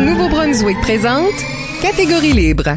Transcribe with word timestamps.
Nouveau-Brunswick 0.00 0.80
présente 0.80 1.32
Catégorie 1.80 2.32
libre. 2.32 2.76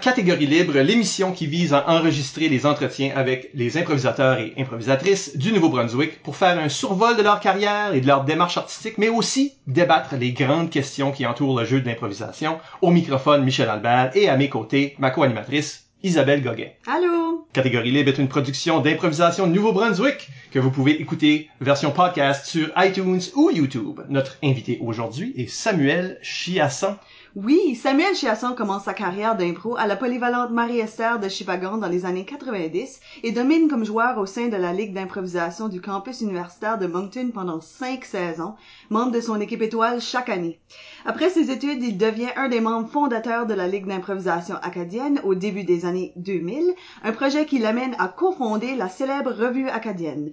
Catégorie 0.00 0.46
Libre, 0.46 0.78
l'émission 0.78 1.32
qui 1.32 1.46
vise 1.46 1.74
à 1.74 1.88
enregistrer 1.88 2.48
les 2.48 2.66
entretiens 2.66 3.12
avec 3.14 3.50
les 3.54 3.76
improvisateurs 3.78 4.38
et 4.38 4.52
improvisatrices 4.56 5.36
du 5.36 5.52
Nouveau-Brunswick 5.52 6.22
pour 6.22 6.36
faire 6.36 6.58
un 6.58 6.68
survol 6.68 7.16
de 7.16 7.22
leur 7.22 7.40
carrière 7.40 7.94
et 7.94 8.00
de 8.00 8.06
leur 8.06 8.24
démarche 8.24 8.56
artistique, 8.56 8.98
mais 8.98 9.08
aussi 9.08 9.54
débattre 9.66 10.14
les 10.16 10.32
grandes 10.32 10.70
questions 10.70 11.12
qui 11.12 11.26
entourent 11.26 11.58
le 11.58 11.64
jeu 11.64 11.80
de 11.80 11.86
l'improvisation. 11.86 12.58
Au 12.82 12.90
microphone, 12.90 13.44
Michel 13.44 13.68
Albert 13.68 14.10
et 14.14 14.28
à 14.28 14.36
mes 14.36 14.48
côtés, 14.48 14.94
ma 14.98 15.10
co-animatrice, 15.10 15.86
Isabelle 16.02 16.42
Goguet. 16.42 16.76
Allô? 16.86 17.46
Catégorie 17.52 17.90
Libre 17.90 18.10
est 18.10 18.18
une 18.18 18.28
production 18.28 18.80
d'improvisation 18.80 19.46
Nouveau-Brunswick 19.46 20.28
que 20.50 20.58
vous 20.58 20.70
pouvez 20.70 21.00
écouter 21.00 21.48
version 21.60 21.90
podcast 21.90 22.46
sur 22.46 22.70
iTunes 22.76 23.22
ou 23.34 23.50
YouTube. 23.50 24.00
Notre 24.08 24.36
invité 24.44 24.78
aujourd'hui 24.82 25.32
est 25.36 25.48
Samuel 25.48 26.18
Chiasson. 26.22 26.96
Oui, 27.38 27.74
Samuel 27.74 28.14
Chiasson 28.14 28.54
commence 28.54 28.84
sa 28.84 28.94
carrière 28.94 29.36
d'impro 29.36 29.76
à 29.76 29.86
la 29.86 29.96
polyvalente 29.96 30.52
Marie-Esther 30.52 31.20
de 31.20 31.28
Chipagon 31.28 31.76
dans 31.76 31.86
les 31.86 32.06
années 32.06 32.24
90 32.24 32.98
et 33.24 33.30
domine 33.30 33.68
comme 33.68 33.84
joueur 33.84 34.16
au 34.16 34.24
sein 34.24 34.48
de 34.48 34.56
la 34.56 34.72
Ligue 34.72 34.94
d'improvisation 34.94 35.68
du 35.68 35.82
campus 35.82 36.22
universitaire 36.22 36.78
de 36.78 36.86
Moncton 36.86 37.32
pendant 37.34 37.60
cinq 37.60 38.06
saisons, 38.06 38.54
membre 38.88 39.12
de 39.12 39.20
son 39.20 39.38
équipe 39.38 39.60
étoile 39.60 40.00
chaque 40.00 40.30
année. 40.30 40.58
Après 41.04 41.28
ses 41.28 41.50
études, 41.50 41.82
il 41.82 41.98
devient 41.98 42.30
un 42.36 42.48
des 42.48 42.60
membres 42.60 42.88
fondateurs 42.88 43.44
de 43.44 43.52
la 43.52 43.68
Ligue 43.68 43.86
d'improvisation 43.86 44.54
acadienne 44.62 45.20
au 45.22 45.34
début 45.34 45.64
des 45.64 45.84
années 45.84 46.14
2000, 46.16 46.74
un 47.04 47.12
projet 47.12 47.44
qui 47.44 47.58
l'amène 47.58 47.96
à 47.98 48.08
cofonder 48.08 48.74
la 48.76 48.88
célèbre 48.88 49.32
revue 49.32 49.68
acadienne. 49.68 50.32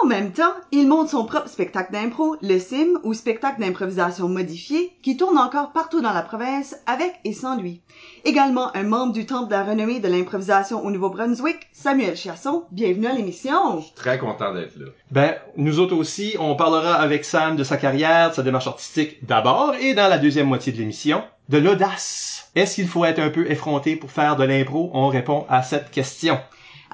En 0.00 0.06
même 0.06 0.32
temps, 0.32 0.54
il 0.70 0.88
monte 0.88 1.10
son 1.10 1.26
propre 1.26 1.48
spectacle 1.48 1.92
d'impro, 1.92 2.36
le 2.40 2.58
CIM, 2.58 2.98
ou 3.02 3.12
spectacle 3.12 3.60
d'improvisation 3.60 4.26
modifié, 4.26 4.96
qui 5.02 5.18
tourne 5.18 5.36
encore 5.36 5.72
partout 5.72 6.00
dans 6.00 6.14
la 6.14 6.22
province 6.22 6.74
avec 6.86 7.12
et 7.24 7.34
sans 7.34 7.56
lui. 7.56 7.82
Également 8.24 8.74
un 8.74 8.84
membre 8.84 9.12
du 9.12 9.26
Temple 9.26 9.48
de 9.48 9.52
la 9.52 9.64
renommée 9.64 10.00
de 10.00 10.08
l'improvisation 10.08 10.84
au 10.84 10.90
Nouveau-Brunswick, 10.90 11.68
Samuel 11.72 12.16
Chiasson, 12.16 12.64
bienvenue 12.72 13.06
à 13.06 13.12
l'émission. 13.12 13.84
Très 13.94 14.18
content 14.18 14.54
d'être 14.54 14.76
là. 14.76 14.86
Ben, 15.10 15.34
nous 15.56 15.78
autres 15.78 15.96
aussi, 15.96 16.36
on 16.40 16.56
parlera 16.56 16.94
avec 16.94 17.24
Sam 17.24 17.56
de 17.56 17.64
sa 17.64 17.76
carrière, 17.76 18.30
de 18.30 18.34
sa 18.34 18.42
démarche 18.42 18.66
artistique 18.66 19.24
d'abord, 19.26 19.74
et 19.74 19.94
dans 19.94 20.08
la 20.08 20.18
deuxième 20.18 20.48
moitié 20.48 20.72
de 20.72 20.78
l'émission, 20.78 21.22
de 21.50 21.58
l'audace. 21.58 22.50
Est-ce 22.54 22.76
qu'il 22.76 22.88
faut 22.88 23.04
être 23.04 23.18
un 23.18 23.30
peu 23.30 23.50
effronté 23.50 23.96
pour 23.96 24.10
faire 24.10 24.36
de 24.36 24.44
l'impro? 24.44 24.90
On 24.94 25.08
répond 25.08 25.44
à 25.48 25.62
cette 25.62 25.90
question. 25.90 26.38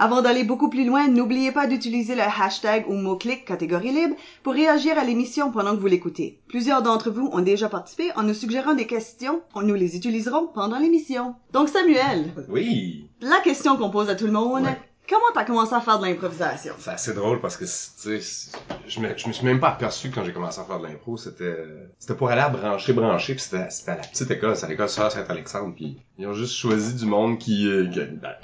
Avant 0.00 0.22
d'aller 0.22 0.44
beaucoup 0.44 0.70
plus 0.70 0.84
loin, 0.84 1.08
n'oubliez 1.08 1.50
pas 1.50 1.66
d'utiliser 1.66 2.14
le 2.14 2.22
hashtag 2.22 2.84
ou 2.88 2.94
mot-clic 2.94 3.44
catégorie 3.44 3.91
libre 3.91 4.14
pour 4.44 4.52
réagir 4.52 4.96
à 4.96 5.02
l'émission 5.02 5.50
pendant 5.50 5.74
que 5.74 5.80
vous 5.80 5.88
l'écoutez. 5.88 6.38
Plusieurs 6.46 6.82
d'entre 6.82 7.10
vous 7.10 7.28
ont 7.32 7.41
déjà 7.41 7.68
participé 7.68 8.10
en 8.14 8.22
nous 8.22 8.32
suggérant 8.32 8.74
des 8.74 8.86
questions. 8.86 9.41
Nous 9.60 9.74
les 9.74 9.96
utiliserons 9.96 10.46
pendant 10.54 10.78
l'émission. 10.78 11.34
Donc 11.52 11.69
Samuel, 11.69 12.32
Oui. 12.48 13.08
la 13.20 13.41
question 13.41 13.76
qu'on 13.76 13.91
pose 13.91 14.08
à 14.08 14.14
tout 14.14 14.26
le 14.26 14.32
monde, 14.32 14.62
Ouais. 14.62 14.78
Comment 15.09 15.25
t'as 15.34 15.45
commencé 15.45 15.75
à 15.75 15.81
faire 15.81 15.98
de 15.98 16.06
l'improvisation? 16.06 16.75
C'est 16.78 16.91
assez 16.91 17.14
drôle 17.14 17.41
parce 17.41 17.56
que, 17.56 17.64
tu 17.64 18.20
sais, 18.20 18.51
je 18.87 19.01
me, 19.01 19.17
je 19.17 19.28
me 19.28 19.33
suis 19.33 19.47
même 19.47 19.61
pas 19.61 19.70
aperçu 19.70 20.11
quand 20.11 20.25
j'ai 20.25 20.33
commencé 20.33 20.61
à 20.61 20.65
faire 20.65 20.78
de 20.78 20.87
l'impro, 20.87 21.17
c'était, 21.17 21.56
c'était 21.98 22.15
pour 22.15 22.31
aller 22.31 22.41
à 22.41 22.48
brancher, 22.48 22.92
brancher, 22.92 23.34
puis 23.34 23.42
c'était, 23.42 23.70
c'était 23.70 23.92
à 23.92 23.97
la 23.97 24.03
petite 24.03 24.31
école, 24.31 24.56
c'est 24.56 24.67
à 24.67 24.69
l'école 24.69 24.89
Sœur 24.89 25.11
Saint-Alexandre, 25.11 25.75
puis 25.75 25.98
ils 26.19 26.27
ont 26.27 26.34
juste 26.34 26.55
choisi 26.55 26.95
du 26.95 27.06
monde 27.06 27.38
qui, 27.38 27.69
euh, 27.69 27.84
ben, 27.94 28.34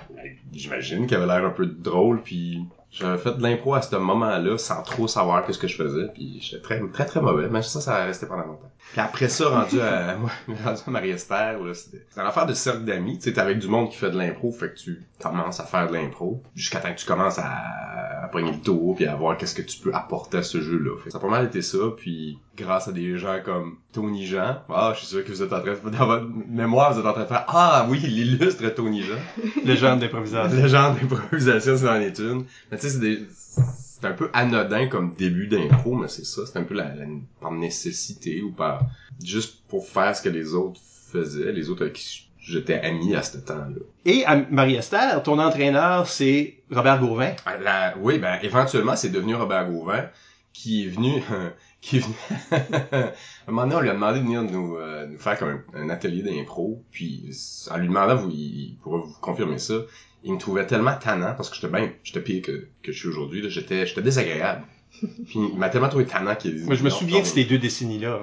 j'imagine, 0.52 1.06
qui 1.06 1.14
avait 1.14 1.26
l'air 1.26 1.44
un 1.44 1.50
peu 1.50 1.66
drôle, 1.66 2.22
puis 2.22 2.64
j'avais 2.90 3.18
fait 3.18 3.32
de 3.32 3.42
l'impro 3.42 3.74
à 3.74 3.82
ce 3.82 3.96
moment-là 3.96 4.56
sans 4.56 4.82
trop 4.82 5.08
savoir 5.08 5.44
qu'est-ce 5.44 5.58
que 5.58 5.68
je 5.68 5.76
faisais, 5.76 6.08
puis 6.14 6.38
j'étais 6.40 6.62
très, 6.62 6.80
très, 6.92 7.06
très 7.06 7.20
mauvais, 7.20 7.48
mais 7.50 7.62
ça, 7.62 7.80
ça 7.80 7.96
a 7.96 8.04
resté 8.04 8.26
pendant 8.26 8.46
longtemps. 8.46 8.70
Puis 8.92 9.00
après 9.00 9.28
ça, 9.28 9.48
rendu 9.48 9.80
à, 9.80 10.16
moi, 10.18 10.30
rendu 10.64 10.80
à 10.86 10.90
Marie-Esther, 10.90 11.58
c'était, 11.74 12.04
c'est 12.10 12.20
une 12.20 12.26
affaire 12.26 12.46
de 12.46 12.54
cercle 12.54 12.84
d'amis, 12.84 13.18
tu 13.18 13.24
sais, 13.24 13.32
t'es 13.32 13.40
avec 13.40 13.58
du 13.58 13.68
monde 13.68 13.90
qui 13.90 13.96
fait 13.96 14.10
de 14.10 14.16
l'impro, 14.16 14.52
fait 14.52 14.70
que 14.70 14.78
tu 14.78 15.02
commences 15.20 15.58
à 15.60 15.64
faire 15.64 15.88
de 15.88 15.94
l'impro, 15.94 16.42
jusqu'à 16.54 16.78
temps 16.78 16.92
que 16.92 17.00
tu 17.00 17.06
commences 17.06 17.38
à, 17.38 18.24
à 18.24 18.28
prendre 18.28 18.52
le 18.52 18.60
tour, 18.60 18.94
puis 18.94 19.06
à 19.06 19.16
voir 19.16 19.36
qu'est-ce 19.36 19.54
que 19.54 19.62
tu 19.62 19.78
peux 19.78 19.92
apporter 19.94 20.38
à 20.38 20.42
ce 20.42 20.60
jeu-là. 20.60 20.96
Ça 21.08 21.18
a 21.18 21.20
pas 21.20 21.28
mal 21.28 21.46
été 21.46 21.62
ça, 21.62 21.78
puis 21.96 22.38
grâce 22.56 22.88
à 22.88 22.92
des 22.92 23.18
gens 23.18 23.38
comme 23.44 23.76
Tony 23.92 24.26
Jean, 24.26 24.58
ah, 24.68 24.92
je 24.94 25.00
suis 25.00 25.08
sûr 25.08 25.24
que 25.24 25.30
vous 25.30 25.42
êtes 25.42 25.52
en 25.52 25.60
train 25.60 25.72
de, 25.72 25.90
dans 25.90 26.06
votre 26.06 26.26
mémoire, 26.48 26.92
vous 26.92 27.00
êtes 27.00 27.06
en 27.06 27.12
train 27.12 27.22
de 27.22 27.28
faire, 27.28 27.44
ah 27.48 27.86
oui, 27.88 27.98
l'illustre 27.98 28.66
Tony 28.70 29.02
Jean. 29.02 29.18
Le 29.64 29.74
genre 29.74 29.96
d'improvisation. 29.96 30.62
Le 30.62 30.68
genre 30.68 30.94
d'improvisation, 30.94 31.76
c'est 31.76 31.84
dans 31.84 31.98
les 31.98 32.12
tunes. 32.12 32.44
Mais 32.70 32.78
tu 32.78 32.88
sais, 32.88 32.90
c'est 32.90 33.00
des... 33.00 33.26
C'est 34.04 34.10
un 34.10 34.12
peu 34.12 34.28
anodin 34.34 34.86
comme 34.88 35.14
début 35.14 35.46
d'impro, 35.46 35.94
mais 35.94 36.08
c'est 36.08 36.26
ça. 36.26 36.42
C'est 36.44 36.58
un 36.58 36.62
peu 36.64 36.74
la, 36.74 36.94
la- 36.94 37.06
par 37.40 37.52
nécessité 37.52 38.42
ou 38.42 38.52
par... 38.52 38.82
Juste 39.24 39.62
pour 39.66 39.86
faire 39.88 40.14
ce 40.14 40.20
que 40.20 40.28
les 40.28 40.52
autres 40.52 40.78
faisaient, 41.10 41.52
les 41.52 41.70
autres 41.70 41.80
avec 41.84 41.94
qui 41.94 42.28
j'étais 42.38 42.80
ami 42.80 43.14
à 43.16 43.22
ce 43.22 43.38
temps-là. 43.38 43.80
Et 44.04 44.24
Marie-Esther, 44.50 45.22
ton 45.22 45.38
entraîneur, 45.38 46.06
c'est 46.06 46.56
Robert 46.70 47.00
Gauvin. 47.00 47.32
Ah, 47.46 47.56
la- 47.56 47.94
oui, 47.98 48.18
ben 48.18 48.38
éventuellement, 48.42 48.94
c'est 48.94 49.08
devenu 49.08 49.36
Robert 49.36 49.70
Gauvin 49.70 50.04
qui 50.52 50.84
est 50.84 50.88
venu... 50.88 51.22
qui 51.80 51.96
est 51.96 52.00
venu... 52.00 52.14
à 52.50 52.96
un 53.48 53.50
moment 53.52 53.62
donné, 53.62 53.74
on 53.76 53.80
lui 53.80 53.88
a 53.88 53.94
demandé 53.94 54.18
de 54.18 54.24
venir 54.24 54.42
nous, 54.42 54.76
euh, 54.76 55.06
nous 55.06 55.18
faire 55.18 55.38
comme 55.38 55.62
un, 55.74 55.80
un 55.84 55.88
atelier 55.88 56.22
d'impro, 56.22 56.82
puis 56.90 57.30
en 57.70 57.78
lui 57.78 57.88
demandant, 57.88 58.16
vous, 58.16 58.28
il, 58.28 58.36
il 58.72 58.76
pourra 58.82 58.98
vous 58.98 59.14
confirmer 59.22 59.56
ça, 59.58 59.76
il 60.24 60.32
me 60.32 60.38
trouvait 60.38 60.66
tellement 60.66 60.94
tannant, 60.96 61.34
parce 61.34 61.50
que 61.50 61.56
j'étais 61.56 61.68
bien, 61.68 61.92
j'étais 62.02 62.20
pire 62.20 62.42
que, 62.42 62.68
que 62.82 62.92
je 62.92 62.98
suis 62.98 63.08
aujourd'hui, 63.08 63.42
là, 63.42 63.48
j'étais, 63.48 63.86
j'étais 63.86 64.02
désagréable. 64.02 64.64
Puis 65.00 65.38
il 65.52 65.58
m'a 65.58 65.68
tellement 65.68 65.88
trouvé 65.88 66.06
tannant 66.06 66.34
qu'il 66.34 66.52
a 66.52 66.54
dit... 66.54 66.64
Moi, 66.64 66.74
je 66.74 66.84
me 66.84 66.90
souviens 66.90 67.20
de 67.20 67.26
ces 67.26 67.44
deux 67.44 67.58
décennies-là. 67.58 68.22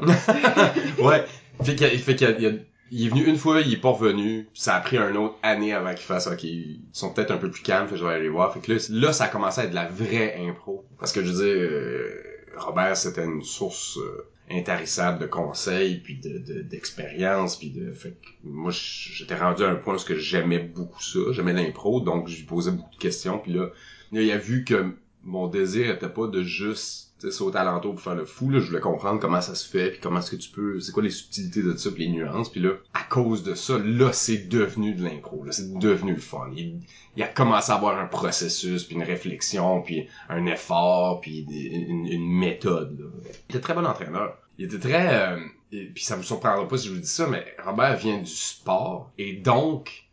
ouais. 1.00 1.26
Fait 1.64 1.76
qu'il 1.76 2.00
fait 2.00 2.16
qu'il 2.16 2.66
il, 2.90 3.06
est 3.06 3.10
venu 3.10 3.24
une 3.26 3.38
fois, 3.38 3.62
il 3.62 3.74
est 3.74 3.78
pas 3.78 3.92
revenu. 3.92 4.50
Ça 4.54 4.76
a 4.76 4.80
pris 4.80 4.98
une 4.98 5.16
autre 5.18 5.36
année 5.44 5.74
avant 5.74 5.94
qu'il 5.94 6.06
fasse 6.06 6.28
OK, 6.28 6.44
ils 6.44 6.82
sont 6.92 7.14
peut-être 7.14 7.32
un 7.32 7.38
peu 7.38 7.52
plus 7.52 7.62
calmes, 7.62 7.88
fait 7.88 7.94
que 7.94 8.00
je 8.00 8.06
vais 8.06 8.14
aller 8.14 8.24
les 8.24 8.30
voir. 8.30 8.52
Fait 8.54 8.60
que 8.60 8.72
là, 8.72 8.80
là, 8.90 9.14
ça 9.14 9.26
a 9.26 9.28
commencé 9.28 9.62
à 9.62 9.64
être 9.66 9.70
de 9.70 9.76
la 9.76 9.88
vraie 9.88 10.38
impro. 10.40 10.86
Parce 10.98 11.12
que 11.12 11.22
je 11.24 11.32
veux 11.32 11.46
dire, 11.46 11.70
euh, 11.70 12.24
Robert, 12.58 12.98
c'était 12.98 13.26
une 13.26 13.44
source 13.44 13.98
euh, 13.98 14.31
intarissable 14.50 15.20
de 15.20 15.26
conseils, 15.28 15.98
puis 15.98 16.18
de 16.18 16.38
de- 16.40 16.62
d'expérience, 16.62 17.58
puis 17.58 17.70
de. 17.72 17.92
Fait 17.94 18.12
que 18.12 18.28
moi, 18.44 18.72
j'étais 18.74 19.36
rendu 19.36 19.64
à 19.64 19.70
un 19.70 19.76
point 19.76 19.96
où 19.96 20.16
j'aimais 20.18 20.60
beaucoup 20.60 21.02
ça, 21.02 21.20
j'aimais 21.32 21.54
l'impro, 21.54 22.02
donc 22.02 22.28
je 22.28 22.38
lui 22.38 22.44
posais 22.46 22.72
beaucoup 22.72 22.92
de 22.92 22.98
questions, 23.00 23.40
puis 23.40 23.54
là, 23.54 23.68
là, 24.12 24.22
il 24.22 24.32
a 24.32 24.38
vu 24.38 24.64
que 24.66 24.96
mon 25.24 25.48
désir 25.48 25.90
était 25.90 26.10
pas 26.10 26.28
de 26.28 26.44
juste 26.44 27.11
sauter 27.30 27.60
alentour 27.60 27.94
pour 27.94 28.02
faire 28.02 28.16
le 28.16 28.26
fou 28.26 28.50
là 28.50 28.60
je 28.60 28.68
voulais 28.68 28.80
comprendre 28.80 29.20
comment 29.20 29.42
ça 29.42 29.54
se 29.56 29.70
fait 29.70 29.92
puis 29.92 30.00
comment 30.02 30.20
est-ce 30.20 30.32
que 30.32 30.36
tu 30.38 30.50
peux 30.50 30.80
c'est 30.80 30.92
quoi 30.92 31.04
les 31.04 31.10
subtilités 31.10 31.62
de 31.62 31.76
ça 31.76 31.92
puis 31.92 32.06
les 32.08 32.12
nuances 32.12 32.50
puis 32.50 32.62
là 32.62 32.72
à 32.94 33.04
cause 33.04 33.44
de 33.44 33.54
ça 33.54 33.78
là 33.78 34.12
c'est 34.14 34.48
devenu 34.50 34.94
de 34.94 35.04
l'impro 35.04 35.44
là 35.44 35.52
c'est 35.52 35.78
devenu 35.78 36.14
le 36.14 36.20
fun 36.20 36.50
il, 36.56 36.80
il 37.16 37.24
a 37.24 37.28
commencé 37.28 37.72
à 37.72 37.76
avoir 37.76 37.98
un 38.00 38.08
processus 38.08 38.84
puis 38.84 38.96
une 38.96 39.04
réflexion 39.04 39.82
puis 39.82 40.08
un 40.30 40.46
effort 40.48 41.22
puis 41.22 41.46
une, 41.50 42.22
méthode 42.26 43.00
là. 43.00 43.06
il 43.50 43.56
était 43.56 43.62
très 43.62 43.74
bon 43.74 43.86
entraîneur 43.86 44.38
il 44.58 44.66
était 44.66 44.80
très 44.80 45.34
euh, 45.34 45.40
et 45.72 45.86
puis 45.86 46.04
ça 46.04 46.16
vous 46.16 46.24
surprendra 46.24 46.68
pas 46.68 46.78
si 46.78 46.88
je 46.88 46.94
vous 46.94 47.00
dis 47.00 47.08
ça 47.08 47.28
mais 47.28 47.46
Robert 47.64 47.98
vient 47.98 48.18
du 48.18 48.26
sport 48.32 49.12
et 49.18 49.34
donc 49.34 50.11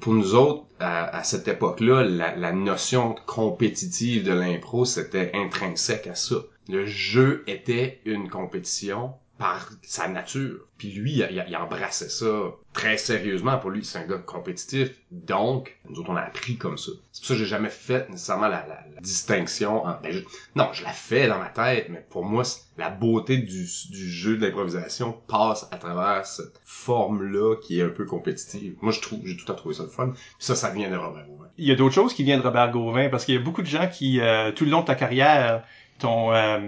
pour 0.00 0.14
nous 0.14 0.34
autres, 0.34 0.64
à, 0.80 1.16
à 1.16 1.22
cette 1.22 1.48
époque-là, 1.48 2.02
la, 2.04 2.34
la 2.34 2.52
notion 2.52 3.14
compétitive 3.26 4.24
de 4.24 4.32
l'impro, 4.32 4.84
c'était 4.84 5.32
intrinsèque 5.34 6.06
à 6.06 6.14
ça. 6.14 6.36
Le 6.68 6.86
jeu 6.86 7.44
était 7.46 8.00
une 8.06 8.28
compétition 8.30 9.12
par 9.38 9.68
sa 9.82 10.06
nature. 10.06 10.60
Puis 10.78 10.92
lui, 10.92 11.12
il, 11.12 11.44
il- 11.48 11.56
embrassait 11.56 12.08
ça 12.08 12.52
très 12.72 12.96
sérieusement. 12.96 13.58
Pour 13.58 13.70
lui, 13.70 13.84
c'est 13.84 13.98
un 13.98 14.06
gars 14.06 14.18
compétitif. 14.18 14.90
Donc, 15.10 15.76
nous 15.88 15.98
autres, 15.98 16.10
on 16.10 16.16
a 16.16 16.20
appris 16.20 16.56
comme 16.56 16.78
ça. 16.78 16.92
C'est 17.10 17.20
pour 17.22 17.28
ça 17.28 17.34
que 17.34 17.40
j'ai 17.40 17.46
jamais 17.46 17.68
fait 17.70 18.08
nécessairement 18.10 18.48
la, 18.48 18.64
la- 18.66 18.84
la 18.94 19.00
distinction. 19.00 19.84
En, 19.84 20.00
ben, 20.00 20.12
je- 20.12 20.20
non, 20.54 20.68
je 20.72 20.84
la 20.84 20.92
fais 20.92 21.26
dans 21.26 21.38
ma 21.38 21.48
tête, 21.48 21.88
mais 21.90 22.04
pour 22.10 22.24
moi, 22.24 22.44
la 22.78 22.90
beauté 22.90 23.38
du, 23.38 23.66
jeu 23.66 24.36
de 24.36 24.46
l'improvisation 24.46 25.12
passe 25.26 25.66
à 25.72 25.76
travers 25.78 26.26
cette 26.26 26.60
forme-là 26.64 27.56
qui 27.56 27.80
est 27.80 27.84
un 27.84 27.88
peu 27.88 28.04
compétitive. 28.04 28.76
Moi, 28.82 28.92
je 28.92 29.00
trouve, 29.00 29.20
j'ai 29.24 29.36
tout 29.36 29.50
à 29.50 29.54
trouvé 29.56 29.74
ça 29.74 29.82
le 29.82 29.88
fun. 29.88 30.12
Ça, 30.38 30.54
ça 30.54 30.70
vient 30.70 30.90
de 30.90 30.96
Robert 30.96 31.26
Gauvin. 31.26 31.48
Il 31.58 31.66
y 31.66 31.72
a 31.72 31.76
d'autres 31.76 31.94
choses 31.94 32.14
qui 32.14 32.22
viennent 32.24 32.40
de 32.40 32.44
Robert 32.46 32.70
Gauvin, 32.70 33.08
parce 33.08 33.24
qu'il 33.24 33.34
y 33.34 33.38
a 33.38 33.40
beaucoup 33.40 33.62
de 33.62 33.66
gens 33.66 33.88
qui, 33.88 34.20
euh, 34.20 34.52
tout 34.52 34.64
le 34.64 34.70
long 34.70 34.80
de 34.82 34.86
ta 34.86 34.94
carrière, 34.96 35.64
t'ont, 35.98 36.32
euh, 36.32 36.58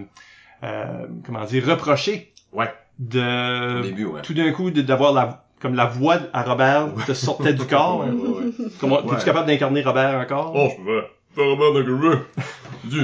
euh, 0.63 1.07
comment 1.25 1.45
dire, 1.45 1.65
reproché 1.67 2.33
Ouais. 2.57 2.73
de 2.99 3.81
Au 3.81 3.83
début, 3.83 4.05
ouais. 4.07 4.23
tout 4.23 4.35
d'un 4.35 4.51
coup 4.53 4.71
de- 4.71 4.83
d'avoir 4.83 5.13
la 5.13 5.43
comme 5.61 5.75
la 5.75 5.87
voix 5.87 6.19
à 6.35 6.43
Robert 6.43 6.89
te 7.07 7.15
sortait 7.15 7.55
du 7.55 7.65
corps. 7.67 8.01
Ouais, 8.01 8.11
ouais, 8.11 8.29
ouais. 8.47 8.53
Comment 8.79 9.05
Ouais. 9.05 9.15
es-tu 9.17 9.25
capable 9.25 9.47
d'incarner 9.47 9.83
Robert 9.83 10.19
encore? 10.21 10.53
Oh, 10.55 10.69
je 10.71 10.77
peux 10.85 11.01
pas. 11.03 11.43
Robert 11.43 11.73
dans 11.73 11.81
le 11.81 12.01
jeu. 12.03 12.19
Dis, 12.85 12.99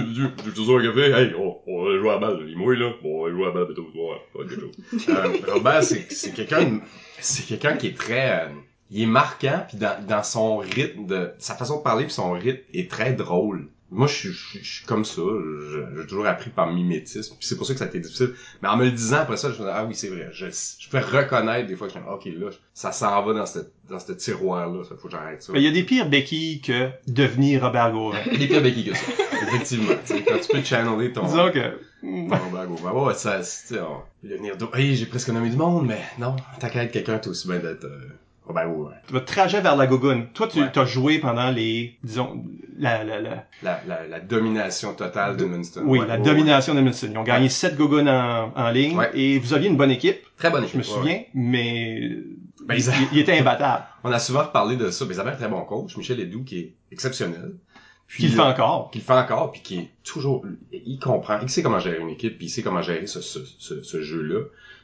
tu 0.45 0.53
te 0.53 0.61
sors 0.61 0.79
un 0.79 0.83
café? 0.83 1.11
Hey, 1.13 1.35
on, 1.39 1.57
on 1.67 1.85
va 1.85 1.99
jouer 1.99 2.11
à 2.11 2.13
la 2.15 2.19
balle. 2.19 2.45
Il 2.49 2.57
mouille, 2.57 2.79
là. 2.79 2.91
Bon, 3.03 3.21
on 3.21 3.25
va 3.25 3.31
jouer 3.31 3.45
à 3.45 3.47
la 3.49 3.53
balle 3.55 3.67
bientôt. 3.67 3.89
Ouais, 3.95 4.21
pas 4.35 4.49
quelque 4.49 4.61
chose. 4.61 5.09
Euh, 5.09 5.53
Robert, 5.53 5.83
c'est, 5.83 6.07
c'est 6.13 6.33
quelqu'un, 6.33 6.63
de- 6.65 6.81
c'est 7.21 7.47
quelqu'un 7.47 7.77
qui 7.77 7.89
est 7.89 7.97
très, 7.99 8.31
euh, 8.31 8.49
il 8.91 9.03
est 9.03 9.07
marquant, 9.07 9.65
puis 9.69 9.77
dans, 9.79 9.97
dans 10.07 10.23
son 10.23 10.59
rythme 10.59 11.07
de, 11.07 11.31
sa 11.39 11.55
façon 11.55 11.79
de 11.79 11.83
parler 11.83 12.05
puis 12.05 12.13
son 12.13 12.33
rythme 12.33 12.61
est 12.75 12.91
très 12.91 13.13
drôle. 13.15 13.69
Moi, 13.95 14.07
je 14.07 14.13
suis, 14.15 14.29
je 14.33 14.49
suis- 14.49 14.65
je 14.65 14.73
suis 14.77 14.87
comme 14.87 15.05
ça. 15.05 15.21
J'ai 15.97 16.07
toujours 16.07 16.27
appris 16.27 16.49
par 16.51 16.73
mimétisme. 16.73 17.35
Puis 17.39 17.47
c'est 17.47 17.57
pour 17.57 17.67
ça 17.67 17.75
que 17.75 17.79
ça 17.79 17.85
a 17.85 17.89
été 17.89 18.01
difficile. 18.01 18.33
Mais 18.63 18.69
en 18.69 18.77
me 18.79 18.85
le 18.85 18.91
disant 18.91 19.19
après 19.19 19.37
ça, 19.37 19.49
je 19.53 19.59
me 19.59 19.65
dis, 19.67 19.71
ah 19.73 19.85
oui, 19.85 19.95
c'est 19.95 20.09
vrai. 20.09 20.31
Je, 20.33 20.47
je 20.47 20.89
peux 20.89 20.99
reconnaître 20.99 21.69
des 21.69 21.77
fois 21.77 21.89
que 21.89 21.93
je 21.95 21.99
me 21.99 22.05
dis, 22.05 22.11
ok, 22.11 22.41
là, 22.41 22.51
ça 22.73 22.91
s'en 22.91 23.23
va 23.23 23.35
dans 23.35 23.45
ce, 23.47 23.59
dans 23.91 23.99
ce 23.99 24.13
tiroir-là. 24.13 24.83
Ça 24.85 24.95
faut 24.97 25.09
que 25.09 25.13
j'arrête 25.13 25.43
ça. 25.43 25.53
Il 25.55 25.63
y 25.63 25.67
a 25.69 25.71
des 25.71 25.83
pires 25.85 26.09
béquilles 26.09 26.61
que 26.63 26.89
devenir 27.07 27.63
Robert 27.63 27.93
Gauvin. 27.93 28.19
Il 28.33 28.43
est 28.43 28.49
pire 28.49 28.63
béquille 28.63 28.91
que 28.91 28.97
ça. 28.97 29.05
Effectivement. 29.43 29.93
Quand 30.09 30.39
tu 30.41 30.49
peux 30.53 30.63
channeler 30.65 31.13
ton, 31.13 31.27
Disons 31.27 31.51
que... 31.51 31.79
bag 32.51 32.71
au 32.71 32.77
bas. 32.83 32.93
Ouais, 32.95 33.15
ça, 33.15 33.41
tu 33.41 33.45
sais, 33.45 33.81
on- 33.81 34.03
devenir. 34.27 34.55
Hey, 34.75 34.97
j'ai 34.97 35.07
presque 35.07 35.29
nommé 35.29 35.51
du 35.51 35.57
monde, 35.57 35.87
mais 35.87 36.01
non. 36.19 36.37
T'as 36.61 36.71
qu'à 36.71 36.85
être 36.85 36.93
quelqu'un, 36.93 37.19
t'es 37.19 37.29
aussi 37.29 37.47
bien 37.49 37.59
d'être, 37.59 37.85
euh, 37.85 38.09
Gauvin. 38.53 38.93
Votre 39.11 39.25
trajet 39.27 39.61
vers 39.61 39.77
la 39.77 39.87
Gogoune. 39.87 40.27
Toi, 40.35 40.49
tu 40.49 40.61
Ouais. 40.63 40.79
as 40.79 40.85
joué 40.85 41.19
pendant 41.19 41.51
les, 41.51 41.99
disons, 42.05 42.45
la, 42.79 43.03
la, 43.05 43.21
la, 43.21 43.47
La, 43.63 43.81
la, 43.87 44.07
la 44.07 44.21
domination 44.21 44.95
totale 44.95 45.37
de 45.37 45.45
Munster. 45.45 45.81
oui, 45.85 45.99
Ouais, 46.01 46.07
la 46.07 46.19
domination 46.19 46.75
d'Edmundston. 46.75 47.09
Ils 47.13 47.19
ont 47.19 47.23
gagné 47.23 47.45
Ouais. 47.45 47.49
sept 47.51 47.77
Gogoons 47.77 48.07
en, 48.07 48.53
en 48.55 48.71
ligne 48.71 48.97
Ouais. 48.97 49.11
et 49.15 49.39
vous 49.39 49.55
aviez 49.55 49.69
une 49.69 49.77
bonne 49.77 49.91
équipe. 49.91 50.19
Très 50.37 50.51
bonne 50.51 50.67
je 50.67 50.77
me 50.77 50.83
équipe, 50.83 50.95
souviens, 50.95 51.23
mais 51.35 52.11
Ben, 52.67 52.75
il, 52.75 52.81
ils- 52.85 53.09
il 53.13 53.19
était 53.19 53.39
imbattable. 53.39 53.85
On 54.05 54.13
a 54.13 54.19
souvent 54.19 54.45
parlé 54.45 54.77
de 54.77 54.91
ça, 54.91 55.05
mais 55.09 55.15
ils 55.15 55.21
avaient 55.21 55.31
un 55.31 55.37
très 55.37 55.49
bon 55.49 55.63
coach, 55.65 55.97
Michel 55.97 56.19
Ledoux, 56.19 56.45
qui 56.45 56.59
est 56.59 56.73
exceptionnel. 56.93 57.53
Puis, 58.09 58.25
Qui 58.25 58.29
le 58.31 58.35
fait 58.37 58.41
euh, 58.43 58.51
encore. 58.51 58.91
Qui 58.91 58.99
le 58.99 59.05
fait 59.05 59.13
encore, 59.15 59.53
puis 59.53 59.63
qui 59.63 59.79
est 59.79 59.91
toujours... 60.05 60.45
Il 60.71 60.99
comprend, 60.99 61.39
il 61.41 61.49
sait 61.49 61.63
comment 61.63 61.79
gérer 61.79 61.99
une 61.99 62.11
équipe, 62.11 62.37
puis 62.37 62.47
il 62.47 62.51
sait 62.51 62.63
comment 62.63 62.83
gérer 62.83 63.07
ce, 63.07 63.21
ce, 63.23 63.39
ce, 63.59 63.83
ce 63.83 64.03
jeu-là. 64.03 64.41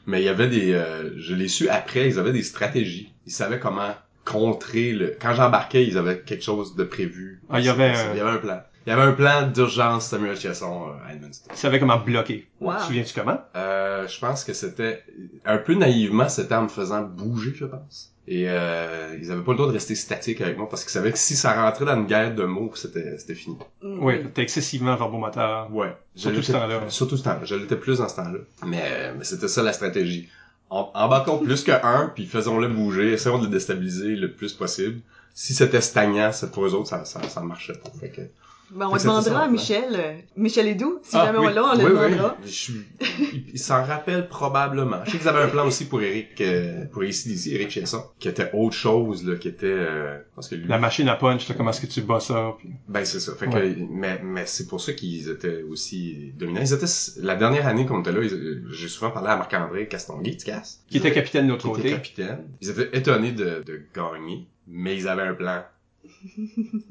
Mais 0.09 0.21
il 0.21 0.25
y 0.25 0.29
avait 0.29 0.47
des... 0.49 0.73
euh, 0.73 1.11
je 1.17 1.35
l'ai 1.35 1.47
su 1.47 1.69
après, 1.69 2.07
ils 2.07 2.17
avaient 2.19 2.33
des 2.33 2.43
stratégies. 2.43 3.13
Ils 3.27 3.31
savaient 3.31 3.59
comment 3.59 3.93
contrer 4.25 4.91
le... 4.91 5.15
Quand 5.21 5.33
j'embarquais, 5.35 5.85
ils 5.85 5.97
avaient 5.97 6.19
quelque 6.19 6.43
chose 6.43 6.75
de 6.75 6.83
prévu. 6.83 7.41
Ah, 7.49 7.59
il 7.59 7.65
y 7.65 7.69
avait 7.69 7.93
Il 8.13 8.17
y 8.17 8.21
avait 8.21 8.31
un 8.31 8.37
plan. 8.37 8.61
Il 8.89 8.93
y 8.93 8.95
avait 8.95 9.03
un 9.03 9.11
plan 9.11 9.45
d'urgence 9.45 10.07
Samuel 10.07 10.35
Chesson 10.35 10.87
euh, 10.87 11.07
à 11.07 11.13
Edmundston. 11.13 11.51
Il 11.51 11.57
savait 11.57 11.79
comment 11.79 11.99
bloquer. 11.99 12.47
Wow. 12.59 12.71
Tu 12.71 12.77
te 12.77 12.83
souviens-tu 12.85 13.13
comment? 13.13 13.39
Euh, 13.55 14.07
je 14.07 14.19
pense 14.19 14.43
que 14.43 14.51
c'était 14.53 15.03
un 15.45 15.59
peu 15.59 15.75
naïvement, 15.75 16.27
c'était 16.27 16.55
en 16.55 16.63
me 16.63 16.69
faisant 16.69 17.03
bouger, 17.03 17.53
je 17.55 17.65
pense. 17.65 18.15
Et 18.27 18.45
euh, 18.47 19.15
ils 19.21 19.31
avaient 19.31 19.43
pas 19.43 19.51
le 19.51 19.57
droit 19.57 19.67
de 19.67 19.73
rester 19.73 19.93
statiques 19.93 20.41
avec 20.41 20.57
moi 20.57 20.67
parce 20.67 20.81
qu'ils 20.81 20.91
savaient 20.91 21.11
que 21.11 21.19
si 21.19 21.35
ça 21.35 21.53
rentrait 21.61 21.85
dans 21.85 21.97
une 21.97 22.07
guerre 22.07 22.33
de 22.33 22.45
mots, 22.45 22.71
c'était 22.73 23.15
c'était 23.19 23.35
fini. 23.35 23.57
Mm. 23.83 24.03
Oui, 24.03 24.23
t'es 24.33 24.41
excessivement 24.41 24.95
verbomoteur. 24.95 25.71
Ouais. 25.71 25.95
Surtout 26.15 26.41
ce 26.41 26.51
temps-là. 26.51 26.81
Surtout 26.89 27.17
ce 27.17 27.23
temps-là. 27.25 27.41
Je 27.43 27.53
l'étais 27.53 27.75
plus 27.75 27.99
dans 27.99 28.09
ce 28.09 28.15
temps-là. 28.15 28.39
Mais, 28.65 28.81
euh, 28.85 29.13
mais 29.15 29.23
c'était 29.23 29.49
ça 29.49 29.61
la 29.61 29.73
stratégie. 29.73 30.29
En, 30.71 30.89
embarquons 30.95 31.37
plus 31.43 31.63
que 31.63 31.73
un, 31.85 32.07
puis 32.07 32.25
faisons-le 32.25 32.67
bouger. 32.69 33.13
Essayons 33.13 33.37
de 33.37 33.43
le 33.43 33.51
déstabiliser 33.51 34.15
le 34.15 34.31
plus 34.31 34.53
possible. 34.53 34.99
Si 35.35 35.53
c'était 35.53 35.79
stagnant, 35.79 36.31
c'est 36.31 36.51
pour 36.51 36.65
eux 36.65 36.73
autres, 36.73 36.89
ça, 36.89 37.05
ça, 37.05 37.21
ça 37.29 37.41
marchait 37.41 37.73
pas. 37.73 37.91
Fait 37.99 38.09
que... 38.09 38.21
Ben, 38.71 38.87
on 38.87 38.95
demandera 38.97 39.43
à. 39.43 39.47
Michel, 39.47 39.83
euh, 39.95 40.13
Michel 40.35 40.67
Edoux, 40.67 40.99
si 41.03 41.15
Ah, 41.17 41.25
jamais 41.25 41.39
oui. 41.39 41.47
on 41.47 41.53
l'a, 41.55 41.63
on 41.63 41.77
le 41.77 41.83
oui. 41.85 41.89
demandera. 41.89 42.37
Je 42.43 42.47
suis- 42.51 42.85
il, 43.33 43.43
il 43.53 43.59
s'en 43.59 43.83
rappelle 43.83 44.27
probablement. 44.27 44.97
Je 45.05 45.11
sais 45.11 45.17
qu'ils 45.17 45.27
avaient 45.27 45.41
un 45.43 45.47
plan 45.47 45.65
aussi 45.65 45.85
pour 45.85 46.01
Eric, 46.01 46.39
euh, 46.41 46.85
pour 46.85 47.03
ici 47.03 47.29
d'ici, 47.29 47.55
Eric 47.55 47.71
Chesson, 47.71 48.03
qui 48.19 48.27
était 48.27 48.49
autre 48.53 48.75
chose, 48.75 49.25
là, 49.25 49.35
qui 49.37 49.47
était, 49.47 49.65
euh, 49.67 50.19
parce 50.35 50.47
que 50.47 50.55
lui, 50.55 50.67
La 50.67 50.77
machine 50.77 51.07
à 51.09 51.15
punch, 51.15 51.47
là, 51.49 51.55
comment 51.57 51.71
est-ce 51.71 51.81
que 51.81 51.87
tu 51.87 52.01
bats 52.01 52.19
ça? 52.19 52.53
Puis... 52.59 52.69
ben 52.87 53.03
c'est 53.05 53.19
ça. 53.19 53.33
Fait 53.35 53.47
Ouais. 53.47 53.73
que, 53.75 53.79
mais, 53.89 54.19
mais 54.23 54.45
c'est 54.45 54.67
pour 54.67 54.81
ça 54.81 54.93
qu'ils 54.93 55.29
étaient 55.29 55.63
aussi 55.63 56.33
dominants. 56.37 56.61
Ils 56.61 56.73
étaient, 56.73 56.85
la 57.23 57.35
dernière 57.35 57.67
année 57.67 57.85
qu'on 57.85 58.01
était 58.01 58.11
là, 58.11 58.21
ils- 58.21 58.65
j'ai 58.71 58.87
souvent 58.87 59.11
parlé 59.11 59.29
à 59.29 59.35
Marc-André 59.37 59.87
Castonguay, 59.87 60.35
tu 60.37 60.45
casses. 60.45 60.83
Qui 60.89 60.97
était 60.97 61.11
capitaine 61.11 61.47
de 61.47 61.51
l'autre 61.53 61.63
qui 61.73 61.79
était 61.79 61.89
côté. 61.89 61.93
capitaine. 61.95 62.43
Ils 62.61 62.69
étaient 62.69 62.97
étonnés 62.97 63.31
de, 63.31 63.63
de 63.65 63.81
gagner, 63.95 64.47
mais 64.67 64.95
ils 64.95 65.07
avaient 65.07 65.23
un 65.23 65.33
plan. 65.33 65.63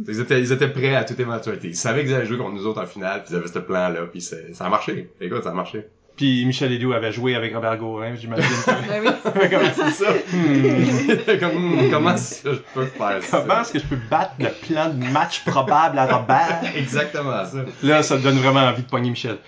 Ils, 0.06 0.20
étaient, 0.20 0.40
ils 0.40 0.52
étaient 0.52 0.68
prêts 0.68 0.94
à 0.94 1.04
toute 1.04 1.20
éventualité. 1.20 1.68
Ils 1.68 1.76
savaient 1.76 2.04
qu'ils 2.04 2.14
allaient 2.14 2.26
jouer 2.26 2.38
contre 2.38 2.54
nous 2.54 2.66
autres 2.66 2.82
en 2.82 2.86
finale, 2.86 3.24
puis 3.24 3.34
ils 3.34 3.36
avaient 3.36 3.48
ce 3.48 3.58
plan-là, 3.58 4.06
puis 4.10 4.20
ça 4.20 4.36
a 4.60 4.68
marché. 4.68 5.10
Écoute, 5.20 5.44
ça 5.44 5.50
a 5.50 5.54
marché. 5.54 5.86
Puis 6.18 6.44
Michel 6.44 6.72
Edoux 6.72 6.92
avait 6.92 7.12
joué 7.12 7.36
avec 7.36 7.54
Robert 7.54 7.78
Gauvin, 7.78 8.16
j'imagine. 8.16 8.44
Ben 8.88 9.02
oui. 9.04 9.48
comment 9.50 9.70
c'est 9.72 9.90
ça? 10.04 10.12
Hmm. 10.32 11.38
Comme, 11.38 11.86
hmm, 11.86 11.90
comment 11.92 12.16
ça, 12.16 12.54
je 12.54 12.58
peux 12.74 12.86
faire 12.86 13.22
ça? 13.22 13.44
Comment 13.46 13.60
est-ce 13.60 13.72
que 13.72 13.78
je 13.78 13.86
peux 13.86 13.98
battre 14.10 14.32
le 14.40 14.48
plan 14.66 14.88
de 14.88 15.04
match 15.12 15.44
probable 15.44 15.96
à 15.96 16.06
Robert? 16.06 16.62
Exactement 16.74 17.44
ça. 17.44 17.64
Là, 17.84 18.02
ça 18.02 18.16
te 18.16 18.22
donne 18.24 18.38
vraiment 18.38 18.66
envie 18.66 18.82
de 18.82 18.88
pogner 18.88 19.10
Michel. 19.10 19.38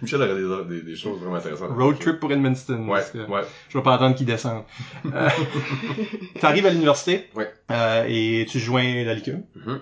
Michel 0.00 0.22
aurait 0.22 0.34
des, 0.34 0.76
des, 0.76 0.82
des 0.82 0.96
choses 0.96 1.18
vraiment 1.18 1.36
intéressantes. 1.36 1.70
Road 1.76 1.98
trip 1.98 2.20
pour 2.20 2.30
Edmundston. 2.30 2.86
Ouais, 2.88 3.00
que 3.12 3.18
ouais. 3.18 3.42
Je 3.70 3.78
vais 3.78 3.82
pas 3.82 3.94
attendre 3.94 4.14
qu'il 4.14 4.26
descende. 4.26 4.62
Euh, 5.12 5.28
T'arrives 6.40 6.66
à 6.66 6.70
l'université? 6.70 7.28
Ouais. 7.34 7.50
Euh, 7.70 8.04
et 8.08 8.46
tu 8.48 8.58
joins 8.58 9.04
la 9.04 9.14
Ligue 9.14 9.42
Mhm. 9.56 9.80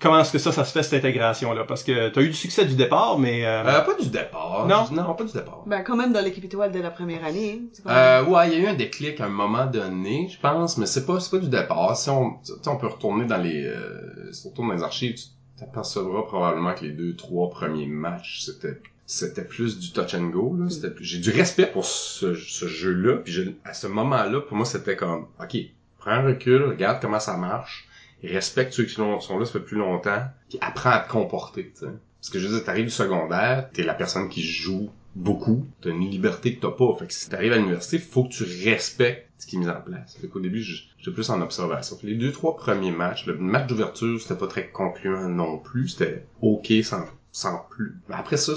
Comment 0.00 0.20
est-ce 0.20 0.32
que 0.32 0.38
ça, 0.38 0.50
ça 0.50 0.64
se 0.64 0.72
fait 0.72 0.82
cette 0.82 0.94
intégration-là? 1.04 1.64
Parce 1.64 1.84
que 1.84 2.08
t'as 2.08 2.20
eu 2.22 2.28
du 2.28 2.34
succès 2.34 2.64
du 2.64 2.74
départ, 2.74 3.18
mais 3.18 3.44
euh, 3.46 3.62
Euh, 3.64 3.80
pas 3.82 3.94
du 4.00 4.08
départ. 4.08 4.66
Non? 4.66 4.86
Non, 4.90 5.14
pas 5.14 5.24
du 5.24 5.32
départ. 5.32 5.62
Ben, 5.66 5.82
quand 5.82 5.94
même 5.96 6.12
dans 6.12 6.22
l'équipe 6.24 6.44
étoile 6.44 6.72
dès 6.72 6.82
la 6.82 6.90
première 6.90 7.24
année. 7.24 7.62
hein. 7.86 7.90
Euh, 7.90 8.24
ouais, 8.24 8.48
il 8.48 8.52
y 8.54 8.56
a 8.56 8.64
eu 8.64 8.66
un 8.66 8.74
déclic 8.74 9.20
à 9.20 9.26
un 9.26 9.28
moment 9.28 9.66
donné, 9.66 10.28
je 10.32 10.38
pense, 10.40 10.78
mais 10.78 10.86
c'est 10.86 11.04
pas, 11.06 11.20
c'est 11.20 11.30
pas 11.30 11.38
du 11.38 11.48
départ. 11.50 11.96
Si 11.96 12.08
on, 12.10 12.30
tu 12.44 12.52
sais, 12.60 12.68
on 12.68 12.76
peut 12.76 12.86
retourner 12.88 13.26
dans 13.26 13.36
les, 13.38 13.64
euh, 13.64 14.32
si 14.32 14.46
on 14.46 14.50
retourne 14.50 14.68
dans 14.68 14.74
les 14.74 14.82
archives, 14.82 15.14
tu 15.14 15.24
t'apercevras 15.58 16.22
probablement 16.22 16.74
que 16.74 16.84
les 16.84 16.92
deux, 16.92 17.14
trois 17.14 17.50
premiers 17.50 17.86
matchs, 17.86 18.40
c'était, 18.40 18.80
c'était 19.06 19.44
plus 19.44 19.78
du 19.78 19.92
touch 19.92 20.14
and 20.14 20.28
go, 20.30 20.56
là. 20.58 20.70
C'était, 20.70 20.94
j'ai 21.00 21.18
du 21.18 21.30
respect 21.30 21.66
pour 21.66 21.84
ce, 21.84 22.34
ce 22.34 22.66
jeu-là, 22.66 23.16
puis 23.18 23.32
je- 23.32 23.42
à 23.64 23.74
ce 23.74 23.86
moment-là, 23.86 24.40
pour 24.40 24.56
moi, 24.56 24.64
c'était 24.66 24.96
comme, 24.96 25.26
ok, 25.40 25.56
prends 26.00 26.12
un 26.12 26.22
recul, 26.22 26.62
regarde 26.64 26.98
comment 27.00 27.20
ça 27.20 27.36
marche, 27.36 27.86
respecte 28.22 28.72
ceux 28.72 28.84
qui 28.84 28.94
sont, 28.94 29.18
là, 29.38 29.44
ça 29.44 29.52
fait 29.52 29.60
plus 29.60 29.78
longtemps, 29.78 30.22
puis 30.48 30.58
apprends 30.60 30.90
à 30.90 31.00
te 31.00 31.10
comporter, 31.10 31.72
tu 31.74 31.86
sais. 31.86 31.92
Parce 32.20 32.30
que 32.30 32.38
je 32.38 32.48
veux 32.48 32.56
dire, 32.56 32.64
t'arrives 32.64 32.84
du 32.84 32.90
secondaire, 32.90 33.70
t'es 33.72 33.82
la 33.82 33.94
personne 33.94 34.28
qui 34.28 34.42
joue 34.42 34.90
beaucoup, 35.14 35.66
t'as 35.80 35.90
une 35.90 36.08
liberté 36.10 36.54
que 36.54 36.60
t'as 36.60 36.70
pas. 36.70 36.94
Fait 36.98 37.06
que 37.06 37.12
si 37.12 37.30
t'arrives 37.30 37.52
à 37.52 37.56
l'université, 37.56 37.98
faut 37.98 38.24
que 38.24 38.28
tu 38.28 38.44
respectes 38.68 39.26
ce 39.38 39.46
qui 39.46 39.56
est 39.56 39.58
mis 39.58 39.68
en 39.68 39.80
place. 39.80 40.16
Fait 40.20 40.28
qu'au 40.28 40.40
début, 40.40 40.60
j'étais 40.60 41.10
plus 41.12 41.30
en 41.30 41.40
observation. 41.40 41.96
Les 42.02 42.14
deux, 42.14 42.30
trois 42.30 42.56
premiers 42.56 42.90
matchs, 42.90 43.24
le 43.26 43.38
match 43.38 43.68
d'ouverture, 43.68 44.20
c'était 44.20 44.34
pas 44.38 44.46
très 44.48 44.68
concluant 44.68 45.28
non 45.28 45.58
plus. 45.58 45.88
C'était 45.88 46.26
OK 46.42 46.70
sans, 46.82 47.04
sans 47.32 47.66
plus. 47.70 47.96
Après 48.10 48.36
ça, 48.36 48.52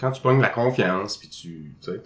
quand 0.00 0.10
tu 0.12 0.20
pognes 0.20 0.40
la 0.42 0.50
confiance, 0.50 1.16
puis 1.16 1.28
tu, 1.28 1.74
tu 1.80 1.90
sais, 1.90 2.02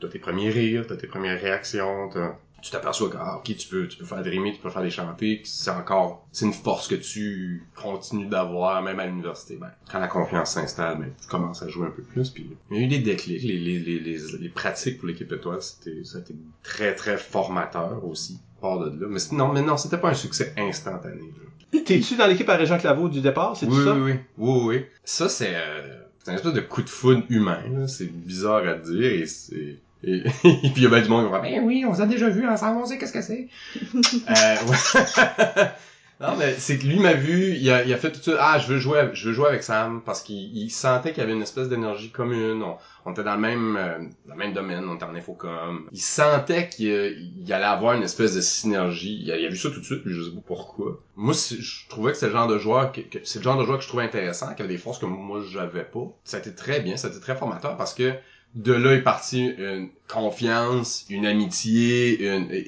t'as 0.00 0.08
tes 0.08 0.18
premiers 0.18 0.50
rires, 0.50 0.86
t'as 0.88 0.96
tes 0.96 1.06
premières 1.06 1.40
réactions, 1.40 2.08
t'as- 2.12 2.36
tu 2.62 2.70
t'aperçois 2.70 3.10
que, 3.10 3.16
ah, 3.18 3.36
ok, 3.38 3.56
tu 3.56 3.68
peux, 3.68 3.88
tu 3.88 3.98
peux 3.98 4.04
faire 4.04 4.22
des 4.22 4.30
rimer, 4.30 4.52
tu 4.52 4.60
peux 4.60 4.70
faire 4.70 4.82
des 4.82 4.90
chanter, 4.90 5.42
que 5.42 5.48
c'est 5.48 5.70
encore, 5.70 6.26
c'est 6.32 6.46
une 6.46 6.52
force 6.52 6.86
que 6.88 6.94
tu 6.94 7.66
continues 7.74 8.26
d'avoir, 8.28 8.80
même 8.82 9.00
à 9.00 9.06
l'université. 9.06 9.56
Ben, 9.60 9.70
quand 9.90 9.98
la 9.98 10.06
confiance 10.08 10.52
s'installe, 10.52 10.98
ben, 10.98 11.12
tu 11.20 11.26
commences 11.28 11.62
à 11.62 11.68
jouer 11.68 11.88
un 11.88 11.90
peu 11.90 12.02
plus, 12.02 12.30
puis 12.30 12.46
il 12.70 12.76
y 12.76 12.80
a 12.80 12.84
eu 12.84 12.88
des 12.88 13.00
déclics, 13.00 13.42
les, 13.42 13.58
les, 13.58 13.78
les, 13.80 13.98
les, 13.98 14.18
les 14.38 14.48
pratiques 14.48 14.98
pour 14.98 15.08
l'équipe 15.08 15.30
étoile, 15.32 15.60
c'était, 15.60 16.04
ça 16.04 16.18
a 16.18 16.20
été 16.20 16.34
très, 16.62 16.94
très 16.94 17.18
formateur 17.18 18.04
aussi, 18.04 18.38
part 18.60 18.78
de 18.78 19.00
là. 19.00 19.08
Mais 19.10 19.18
non, 19.36 19.52
mais 19.52 19.62
non, 19.62 19.76
c'était 19.76 19.98
pas 19.98 20.10
un 20.10 20.14
succès 20.14 20.54
instantané, 20.56 21.20
t'es-tu 21.84 22.16
dans 22.16 22.26
l'équipe 22.26 22.48
à 22.48 22.56
Régent 22.56 22.78
Claveau 22.78 23.08
du 23.08 23.20
départ? 23.20 23.56
C'est 23.56 23.66
Oui, 23.66 23.72
tout 23.74 23.84
ça? 23.84 23.94
oui, 23.94 24.12
oui, 24.12 24.18
oui, 24.38 24.60
oui. 24.66 24.84
Ça, 25.04 25.28
c'est, 25.28 25.54
euh, 25.54 26.00
c'est 26.22 26.30
un 26.30 26.34
espèce 26.34 26.52
de 26.52 26.60
coup 26.60 26.82
de 26.82 26.88
foudre 26.90 27.24
humain. 27.30 27.86
C'est 27.88 28.06
bizarre 28.12 28.66
à 28.68 28.74
dire, 28.74 29.12
et 29.12 29.26
c'est, 29.26 29.78
et, 30.04 30.18
et 30.44 30.70
puis 30.70 30.72
il 30.76 30.82
y 30.82 30.86
a 30.86 30.88
bien 30.90 31.00
du 31.02 31.08
monde 31.08 31.26
qui 31.26 31.32
va 31.32 31.40
ben 31.40 31.62
oui, 31.64 31.84
on 31.86 31.94
s'est 31.94 32.06
déjà 32.06 32.28
vu 32.28 32.46
ensemble, 32.48 32.80
on 32.80 32.86
sait 32.86 32.98
qu'est-ce 32.98 33.12
que 33.12 33.22
c'est. 33.22 33.48
euh, 34.30 34.56
non, 36.20 36.36
mais 36.38 36.54
c'est 36.58 36.78
que 36.78 36.86
lui 36.86 37.00
m'a 37.00 37.14
vu, 37.14 37.54
il 37.56 37.68
a, 37.70 37.82
il 37.84 37.92
a 37.92 37.96
fait 37.96 38.12
tout 38.12 38.18
de 38.18 38.22
suite, 38.22 38.36
ah, 38.38 38.58
je 38.58 38.68
veux 38.68 38.78
jouer, 38.78 39.10
je 39.12 39.28
veux 39.28 39.34
jouer 39.34 39.48
avec 39.48 39.62
Sam, 39.64 40.02
parce 40.04 40.22
qu'il 40.22 40.56
il 40.56 40.70
sentait 40.70 41.10
qu'il 41.12 41.20
y 41.20 41.24
avait 41.24 41.32
une 41.32 41.42
espèce 41.42 41.68
d'énergie 41.68 42.10
commune, 42.10 42.62
on, 42.62 42.76
on 43.04 43.10
était 43.12 43.24
dans 43.24 43.34
le 43.34 43.40
même, 43.40 43.76
euh, 43.76 43.98
dans 44.26 44.34
le 44.34 44.38
même 44.38 44.52
domaine, 44.52 44.84
on 44.88 44.94
était 44.94 45.04
en 45.04 45.14
infocom. 45.16 45.88
Il 45.90 46.00
sentait 46.00 46.68
qu'il 46.68 47.32
il 47.44 47.52
allait 47.52 47.64
avoir 47.64 47.94
une 47.94 48.04
espèce 48.04 48.34
de 48.36 48.40
synergie. 48.40 49.20
Il 49.24 49.32
a, 49.32 49.36
il 49.36 49.46
a 49.46 49.48
vu 49.48 49.56
ça 49.56 49.70
tout 49.70 49.80
de 49.80 49.84
suite, 49.84 50.04
puis 50.04 50.14
je 50.14 50.22
sais 50.22 50.30
pas 50.30 50.42
pourquoi. 50.46 51.00
Moi, 51.16 51.34
je 51.34 51.88
trouvais 51.88 52.12
que 52.12 52.18
c'est 52.18 52.26
le 52.26 52.32
genre 52.32 52.46
de 52.46 52.58
joueur 52.58 52.92
que, 52.92 53.00
que- 53.00 53.18
c'est 53.24 53.40
le 53.40 53.44
genre 53.44 53.58
de 53.58 53.64
joueur 53.64 53.78
que 53.78 53.82
je 53.84 53.88
trouvais 53.88 54.04
intéressant, 54.04 54.54
qui 54.54 54.62
avait 54.62 54.72
des 54.72 54.78
forces 54.78 55.00
que 55.00 55.06
moi 55.06 55.40
j'avais 55.50 55.82
pas. 55.84 56.06
Ça 56.22 56.36
a 56.36 56.40
été 56.40 56.54
très 56.54 56.78
bien, 56.80 56.96
ça 56.96 57.08
a 57.08 57.10
été 57.10 57.18
très 57.20 57.34
formateur 57.34 57.76
parce 57.76 57.94
que 57.94 58.12
de 58.54 58.72
là 58.72 58.92
est 58.94 59.02
parti 59.02 59.46
une 59.46 59.88
confiance, 60.08 61.06
une 61.08 61.24
amitié, 61.26 62.20
une, 62.34 62.48
et, 62.50 62.58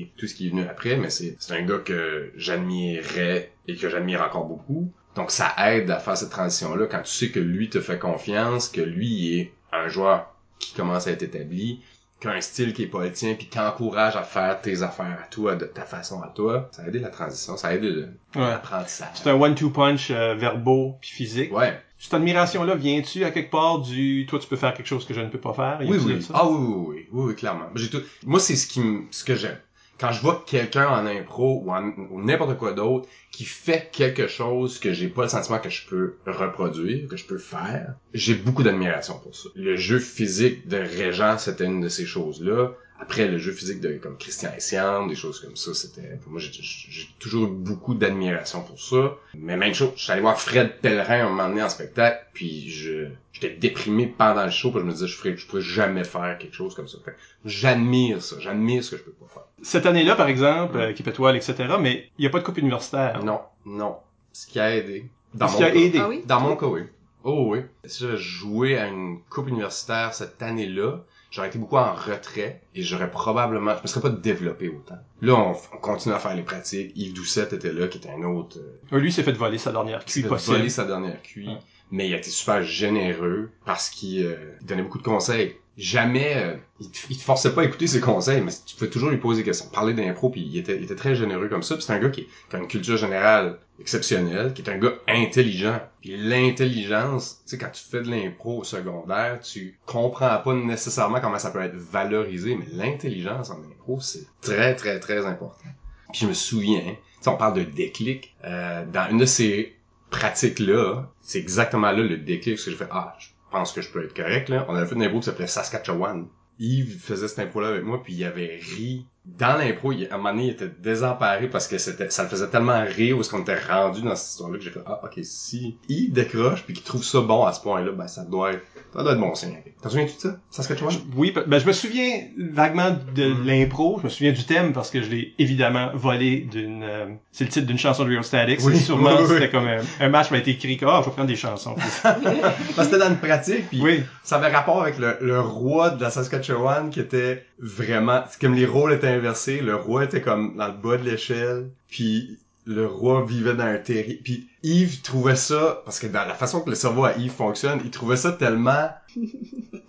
et 0.00 0.12
tout 0.16 0.26
ce 0.26 0.34
qui 0.34 0.46
est 0.46 0.50
venu 0.50 0.62
après, 0.62 0.96
mais 0.96 1.10
c'est, 1.10 1.36
c'est 1.38 1.54
un 1.54 1.62
gars 1.62 1.78
que 1.78 2.32
j'admirais 2.36 3.52
et 3.68 3.76
que 3.76 3.88
j'admire 3.88 4.22
encore 4.22 4.46
beaucoup. 4.46 4.90
Donc 5.16 5.30
ça 5.30 5.54
aide 5.68 5.90
à 5.90 5.98
faire 5.98 6.16
cette 6.16 6.30
transition-là 6.30 6.86
quand 6.86 7.02
tu 7.02 7.12
sais 7.12 7.30
que 7.30 7.38
lui 7.40 7.68
te 7.68 7.80
fait 7.80 7.98
confiance, 7.98 8.68
que 8.68 8.80
lui 8.80 9.38
est 9.38 9.52
un 9.72 9.88
joueur 9.88 10.34
qui 10.58 10.74
commence 10.74 11.06
à 11.06 11.12
être 11.12 11.22
établi, 11.22 11.80
qui 12.20 12.28
a 12.28 12.32
un 12.32 12.40
style 12.40 12.72
qui 12.72 12.84
est 12.84 12.88
pas 12.88 13.04
le 13.04 13.12
tien, 13.12 13.34
puis 13.34 13.46
qui 13.46 13.58
encourage 13.58 14.16
à 14.16 14.22
faire 14.22 14.60
tes 14.60 14.82
affaires 14.82 15.18
à 15.22 15.26
toi, 15.28 15.56
de 15.56 15.66
ta 15.66 15.82
façon 15.82 16.20
à 16.22 16.28
toi, 16.28 16.68
ça 16.72 16.82
a 16.82 16.86
aidé 16.88 16.98
la 16.98 17.10
transition, 17.10 17.56
ça 17.56 17.68
a 17.68 17.74
aidé 17.74 17.90
Ouais. 18.34 18.40
l'apprentissage. 18.40 19.10
C'est 19.14 19.30
un 19.30 19.34
one-two 19.34 19.70
punch 19.70 20.10
euh, 20.10 20.34
verbaux 20.34 20.96
puis 21.00 21.10
physique. 21.10 21.52
Ouais. 21.54 21.78
Cette 21.98 22.14
admiration-là 22.14 22.74
vient-tu 22.74 23.24
à 23.24 23.30
quelque 23.30 23.50
part 23.50 23.80
du 23.80 24.26
toi 24.28 24.38
tu 24.38 24.48
peux 24.48 24.56
faire 24.56 24.74
quelque 24.74 24.86
chose 24.86 25.06
que 25.06 25.14
je 25.14 25.20
ne 25.20 25.28
peux 25.28 25.40
pas 25.40 25.54
faire? 25.54 25.78
Oui, 25.80 25.96
oui. 26.04 26.18
Ah 26.32 26.48
oui, 26.48 26.56
oui, 26.58 26.74
oui, 26.88 27.08
oui, 27.12 27.24
oui, 27.28 27.34
clairement. 27.36 27.66
Tout... 27.90 28.02
Moi, 28.26 28.40
c'est 28.40 28.56
ce 28.56 28.66
qui 28.66 28.80
ce 29.10 29.24
que 29.24 29.34
j'aime. 29.34 29.58
Quand 29.98 30.10
je 30.10 30.20
vois 30.20 30.42
quelqu'un 30.46 30.88
en 30.88 31.06
impro 31.06 31.62
ou, 31.64 31.70
en- 31.70 31.92
ou 32.10 32.20
n'importe 32.20 32.58
quoi 32.58 32.72
d'autre 32.72 33.08
qui 33.30 33.44
fait 33.44 33.90
quelque 33.92 34.26
chose 34.26 34.78
que 34.80 34.92
j'ai 34.92 35.08
pas 35.08 35.22
le 35.22 35.28
sentiment 35.28 35.60
que 35.60 35.70
je 35.70 35.86
peux 35.86 36.16
reproduire, 36.26 37.08
que 37.08 37.16
je 37.16 37.24
peux 37.26 37.38
faire, 37.38 37.94
j'ai 38.12 38.34
beaucoup 38.34 38.64
d'admiration 38.64 39.18
pour 39.20 39.34
ça. 39.36 39.48
Le 39.54 39.76
jeu 39.76 40.00
physique 40.00 40.66
de 40.66 40.78
Régent, 40.78 41.38
c'était 41.38 41.66
une 41.66 41.80
de 41.80 41.88
ces 41.88 42.06
choses-là. 42.06 42.72
Après, 43.00 43.26
le 43.26 43.38
jeu 43.38 43.52
physique 43.52 43.80
de 43.80 43.94
comme 43.94 44.16
Christian 44.16 44.50
Essiam, 44.56 45.08
des 45.08 45.16
choses 45.16 45.40
comme 45.40 45.56
ça, 45.56 45.74
c'était... 45.74 46.16
Pour 46.22 46.30
moi, 46.32 46.40
j'ai 46.40 46.50
j'ai 46.62 47.08
toujours 47.18 47.48
eu 47.48 47.50
beaucoup 47.50 47.94
d'admiration 47.94 48.62
pour 48.62 48.80
ça. 48.80 49.16
Mais 49.34 49.56
même 49.56 49.74
chose, 49.74 49.90
je 49.96 50.02
suis 50.04 50.12
allé 50.12 50.20
voir 50.20 50.40
Fred 50.40 50.80
Pellerin 50.80 51.26
un 51.26 51.28
moment 51.30 51.48
donné 51.48 51.62
en 51.62 51.68
spectacle, 51.68 52.24
puis 52.32 52.70
je 52.70 53.08
j'étais 53.32 53.50
déprimé 53.50 54.06
pendant 54.06 54.44
le 54.44 54.50
show, 54.50 54.70
puis 54.70 54.80
je 54.80 54.84
me 54.86 54.92
disais, 54.92 55.08
je 55.08 55.16
ferais, 55.16 55.36
je 55.36 55.44
pourrais 55.46 55.60
jamais 55.60 56.04
faire 56.04 56.38
quelque 56.38 56.54
chose 56.54 56.74
comme 56.74 56.86
ça. 56.86 56.98
J'admire 57.44 58.22
ça, 58.22 58.36
j'admire 58.38 58.82
ce 58.84 58.92
que 58.92 58.96
je 58.98 59.02
peux 59.02 59.10
pas 59.12 59.26
faire. 59.32 59.42
Cette 59.62 59.86
année-là, 59.86 60.14
par 60.14 60.28
exemple, 60.28 60.76
euh, 60.78 60.90
équipe 60.90 61.08
étoile, 61.08 61.36
etc., 61.36 61.54
mais 61.80 62.10
il 62.18 62.22
n'y 62.22 62.26
a 62.26 62.30
pas 62.30 62.38
de 62.38 62.44
coupe 62.44 62.58
universitaire. 62.58 63.22
Non, 63.24 63.40
non. 63.66 63.96
Ce 64.32 64.46
qui 64.46 64.60
a 64.60 64.74
aidé. 64.74 65.06
Dans 65.34 65.48
Ce 65.48 65.52
mon 65.54 65.58
qui 65.58 65.64
a 65.64 65.70
cas. 65.72 65.78
aidé. 65.78 65.98
Ah 66.00 66.08
oui? 66.08 66.22
Dans 66.24 66.40
mon 66.40 66.56
cas, 66.56 66.66
oui. 66.66 66.82
Oh 67.24 67.46
oui. 67.50 67.60
Si 67.84 68.04
j'avais 68.04 68.18
joué 68.18 68.78
à 68.78 68.86
une 68.86 69.18
coupe 69.30 69.48
universitaire 69.48 70.14
cette 70.14 70.40
année-là, 70.42 71.00
j'aurais 71.34 71.48
été 71.48 71.58
beaucoup 71.58 71.76
en 71.78 71.94
retrait 71.94 72.62
et 72.76 72.82
j'aurais 72.82 73.10
probablement, 73.10 73.76
je 73.76 73.82
me 73.82 73.86
serais 73.88 74.00
pas 74.00 74.10
développé 74.10 74.68
autant. 74.68 74.98
Là, 75.20 75.34
on, 75.34 75.56
on 75.74 75.78
continue 75.78 76.14
à 76.14 76.20
faire 76.20 76.36
les 76.36 76.42
pratiques. 76.42 76.92
Yves 76.94 77.12
Doucette 77.12 77.52
était 77.52 77.72
là, 77.72 77.88
qui 77.88 77.98
était 77.98 78.10
un 78.10 78.22
autre, 78.22 78.58
euh, 78.58 78.78
Euh, 78.92 78.98
Lui, 79.00 79.08
il 79.08 79.12
s'est 79.12 79.24
fait 79.24 79.32
voler 79.32 79.58
sa 79.58 79.72
dernière 79.72 80.04
qui 80.04 80.12
s'est 80.12 80.20
cuit 80.22 80.28
fait 80.38 80.52
voler 80.52 80.68
sa 80.70 80.84
dernière 80.84 81.20
cuit. 81.22 81.48
Ouais. 81.48 81.58
Mais 81.94 82.08
il 82.08 82.14
a 82.14 82.16
été 82.16 82.30
super 82.30 82.60
généreux 82.64 83.52
parce 83.64 83.88
qu'il 83.88 84.26
euh, 84.26 84.34
donnait 84.62 84.82
beaucoup 84.82 84.98
de 84.98 85.04
conseils. 85.04 85.54
Jamais, 85.76 86.32
euh, 86.34 86.56
il, 86.80 86.90
te, 86.90 86.98
il 87.08 87.16
te 87.16 87.22
forçait 87.22 87.54
pas 87.54 87.60
à 87.60 87.64
écouter 87.66 87.86
ses 87.86 88.00
conseils, 88.00 88.40
mais 88.40 88.50
tu 88.66 88.74
pouvais 88.74 88.90
toujours 88.90 89.10
lui 89.10 89.16
poser 89.18 89.42
des 89.42 89.44
questions, 89.44 89.68
parler 89.68 89.94
d'impro, 89.94 90.28
puis 90.28 90.40
il 90.40 90.58
était, 90.58 90.76
il 90.76 90.82
était 90.82 90.96
très 90.96 91.14
généreux 91.14 91.48
comme 91.48 91.62
ça. 91.62 91.76
C'est 91.78 91.92
un 91.92 92.00
gars 92.00 92.08
qui, 92.08 92.26
qui 92.50 92.56
a 92.56 92.58
une 92.58 92.66
culture 92.66 92.96
générale 92.96 93.60
exceptionnelle, 93.78 94.52
qui 94.54 94.62
est 94.62 94.70
un 94.70 94.78
gars 94.78 94.94
intelligent. 95.06 95.80
Puis 96.00 96.16
l'intelligence, 96.16 97.42
tu 97.44 97.50
sais, 97.50 97.58
quand 97.58 97.70
tu 97.70 97.84
fais 97.88 98.02
de 98.02 98.10
l'impro 98.10 98.58
au 98.58 98.64
secondaire, 98.64 99.38
tu 99.38 99.78
comprends 99.86 100.36
pas 100.38 100.52
nécessairement 100.52 101.20
comment 101.20 101.38
ça 101.38 101.52
peut 101.52 101.62
être 101.62 101.76
valorisé, 101.76 102.56
mais 102.56 102.66
l'intelligence 102.72 103.50
en 103.50 103.58
impro, 103.70 104.00
c'est 104.00 104.26
très, 104.40 104.74
très, 104.74 104.98
très 104.98 105.24
important. 105.26 105.68
Puis 106.10 106.22
je 106.22 106.26
me 106.26 106.34
souviens, 106.34 106.96
on 107.24 107.36
parle 107.36 107.54
de 107.54 107.62
déclic, 107.62 108.34
euh, 108.44 108.84
dans 108.92 109.08
une 109.10 109.18
de 109.18 109.26
ces 109.26 109.76
pratiques-là, 110.16 111.10
c'est 111.20 111.38
exactement 111.38 111.90
là 111.90 112.02
le 112.02 112.16
déclic, 112.16 112.56
parce 112.56 112.64
que 112.64 112.70
j'ai 112.70 112.76
fait, 112.76 112.88
ah, 112.90 113.16
je 113.18 113.28
pense 113.50 113.72
que 113.72 113.82
je 113.82 113.90
peux 113.90 114.04
être 114.04 114.14
correct, 114.14 114.48
là. 114.48 114.64
On 114.68 114.74
avait 114.74 114.86
fait 114.86 114.94
une 114.94 115.02
impro 115.02 115.20
qui 115.20 115.26
s'appelait 115.26 115.46
Saskatchewan. 115.46 116.26
Yves 116.58 117.00
faisait 117.00 117.28
cette 117.28 117.40
impro-là 117.40 117.68
avec 117.68 117.84
moi, 117.84 118.02
puis 118.02 118.14
il 118.14 118.24
avait 118.24 118.60
ri. 118.60 119.06
Dans 119.26 119.56
l'impro, 119.56 119.90
il- 119.92 120.06
à 120.10 120.14
un 120.14 120.16
moment 120.18 120.30
donné, 120.32 120.44
il 120.44 120.50
était 120.50 120.70
désemparé 120.82 121.48
parce 121.48 121.66
que 121.66 121.78
c'était, 121.78 122.10
ça 122.10 122.24
le 122.24 122.28
faisait 122.28 122.48
tellement 122.48 122.84
rire 122.84 123.16
où 123.16 123.20
est-ce 123.20 123.30
qu'on 123.30 123.40
était 123.40 123.58
rendu 123.58 124.02
dans 124.02 124.14
cette 124.14 124.30
histoire-là 124.32 124.58
que 124.58 124.64
j'ai 124.64 124.70
fait, 124.70 124.82
ah, 124.86 125.00
ok, 125.02 125.18
si 125.22 125.78
Yves 125.88 126.12
décroche 126.12 126.62
puis 126.64 126.74
qu'il 126.74 126.84
trouve 126.84 127.02
ça 127.02 127.20
bon 127.20 127.44
à 127.44 127.52
ce 127.54 127.60
point-là, 127.60 127.92
ben, 127.92 128.06
ça 128.06 128.22
doit 128.24 128.52
être, 128.52 128.62
ça 128.94 129.02
doit 129.02 129.12
être 129.12 129.20
bon 129.20 129.34
signe. 129.34 129.56
T'en 129.82 129.88
souviens-tu 129.88 130.14
de 130.16 130.20
ça? 130.20 130.36
Saskatchewan? 130.50 130.94
Oui, 131.16 131.32
pe- 131.32 131.44
ben, 131.46 131.58
je 131.58 131.66
me 131.66 131.72
souviens 131.72 132.10
vaguement 132.38 132.90
de 133.14 133.28
Mm. 133.32 133.46
l'impro. 133.46 133.98
Je 134.00 134.04
me 134.04 134.08
souviens 134.10 134.32
du 134.32 134.44
thème 134.44 134.72
parce 134.74 134.90
que 134.90 135.02
je 135.02 135.08
l'ai 135.08 135.34
évidemment 135.38 135.90
volé 135.94 136.40
d'une... 136.50 136.82
euh, 136.82 137.06
c'est 137.32 137.44
le 137.44 137.50
titre 137.50 137.66
d'une 137.66 137.78
chanson 137.78 138.04
de 138.04 138.10
Real 138.10 138.24
Static. 138.24 138.60
Oui, 138.62 138.76
sûrement, 138.78 139.10
oui, 139.20 139.22
oui. 139.22 139.26
c'était 139.34 139.50
comme 139.50 139.66
un, 139.66 139.80
un 140.00 140.08
match 140.10 140.30
m'a 140.30 140.38
été 140.38 140.50
écrit 140.50 140.76
comme, 140.76 140.90
ah, 140.90 141.00
je 141.02 141.06
vais 141.06 141.12
prendre 141.12 141.28
des 141.28 141.36
chansons. 141.36 141.74
Parce 142.02 142.76
que 142.76 142.84
c'était 142.84 142.98
dans 142.98 143.08
une 143.08 143.16
pratique, 143.16 143.68
puis 143.70 143.80
oui. 143.82 144.02
ça 144.22 144.36
avait 144.36 144.48
rapport 144.54 144.82
avec 144.82 144.98
le, 144.98 145.16
le 145.22 145.40
roi 145.40 145.90
de 145.90 146.02
la 146.02 146.10
Saskatchewan 146.10 146.90
qui 146.90 147.00
était 147.00 147.44
vraiment 147.58 148.22
c'est 148.28 148.40
comme 148.40 148.54
les 148.54 148.66
rôles 148.66 148.92
étaient 148.92 149.13
inversés 149.14 149.60
le 149.60 149.76
roi 149.76 150.04
était 150.04 150.20
comme 150.20 150.56
dans 150.56 150.68
le 150.68 150.74
bas 150.74 150.96
de 150.96 151.08
l'échelle 151.08 151.70
puis 151.88 152.38
le 152.66 152.86
roi 152.86 153.24
vivait 153.26 153.54
dans 153.54 153.64
un 153.64 153.76
terrier 153.76 154.20
puis 154.22 154.48
Yves 154.62 155.02
trouvait 155.02 155.36
ça 155.36 155.82
parce 155.84 155.98
que 155.98 156.06
dans 156.06 156.24
la 156.24 156.34
façon 156.34 156.60
que 156.60 156.70
le 156.70 156.76
cerveau 156.76 157.04
à 157.04 157.16
Yves 157.16 157.32
fonctionne 157.32 157.80
il 157.84 157.90
trouvait 157.90 158.16
ça 158.16 158.32
tellement 158.32 158.88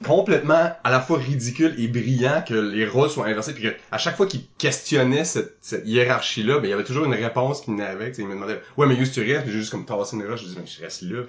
complètement 0.06 0.72
à 0.84 0.92
la 0.92 1.00
fois 1.00 1.18
ridicule 1.18 1.74
et 1.78 1.88
brillant 1.88 2.44
que 2.48 2.54
les 2.54 2.86
rôles 2.86 3.10
soient 3.10 3.28
inversés 3.28 3.54
puis 3.54 3.64
que 3.64 3.76
à 3.92 3.98
chaque 3.98 4.18
fois 4.18 4.28
qu'il 4.28 4.42
questionnait 4.58 5.24
cette, 5.24 5.58
cette 5.62 5.88
hiérarchie 5.88 6.44
là 6.44 6.60
ben 6.60 6.68
il 6.68 6.72
y 6.72 6.74
avait 6.74 6.84
toujours 6.84 7.06
une 7.06 7.14
réponse 7.14 7.62
qui 7.62 7.72
venait 7.72 7.86
avec 7.86 8.18
il 8.18 8.28
me 8.28 8.34
demandait 8.34 8.62
ouais 8.78 8.88
mais 8.88 8.96
où 8.96 9.06
tu 9.06 9.22
restes 9.22 9.44
Puis 9.44 9.54
j'ai 9.54 9.60
juste 9.60 9.72
comme 9.72 9.86
tassé 9.86 10.18
une 10.18 10.26
roche 10.28 10.42
je 10.42 10.48
disais 10.48 10.60
mais 10.60 10.68
je 10.68 10.82
reste 10.82 11.02
là 11.04 11.24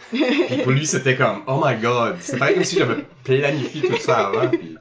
puis 0.47 0.59
pour 0.63 0.73
lui, 0.73 0.87
c'était 0.87 1.17
comme, 1.17 1.43
oh 1.47 1.61
my 1.65 1.77
god. 1.77 2.17
C'est 2.21 2.39
pareil 2.39 2.55
comme 2.55 2.65
si 2.65 2.79
j'avais 2.79 3.05
planifié 3.25 3.83
tout 3.83 3.97
ça 3.99 4.29
avant. 4.29 4.49
Puis... 4.49 4.77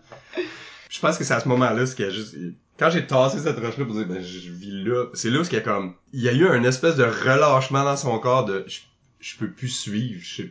Je 0.89 0.99
pense 0.99 1.17
que 1.17 1.23
c'est 1.23 1.33
à 1.33 1.39
ce 1.39 1.47
moment-là, 1.47 1.85
ce 1.85 1.95
qui 1.95 2.03
a 2.03 2.09
juste... 2.09 2.35
Quand 2.77 2.89
j'ai 2.89 3.05
tassé 3.07 3.39
cette 3.39 3.57
roche-là 3.59 3.85
pour 3.85 3.95
dire, 3.95 4.05
ben, 4.07 4.21
je 4.21 4.51
vis 4.51 4.83
là, 4.83 5.05
c'est 5.13 5.29
là 5.29 5.39
où 5.39 5.43
il 5.43 5.53
y 5.53 5.55
a 5.55 5.61
comme... 5.61 5.93
Il 6.13 6.21
y 6.21 6.29
a 6.29 6.33
eu 6.33 6.47
un 6.47 6.63
espèce 6.63 6.95
de 6.97 7.03
relâchement 7.05 7.83
dans 7.83 7.95
son 7.97 8.17
corps 8.19 8.45
de, 8.45 8.65
je, 8.67 8.79
je 9.19 9.37
peux 9.37 9.49
plus 9.49 9.69
suivre. 9.69 10.21
Je, 10.23 10.43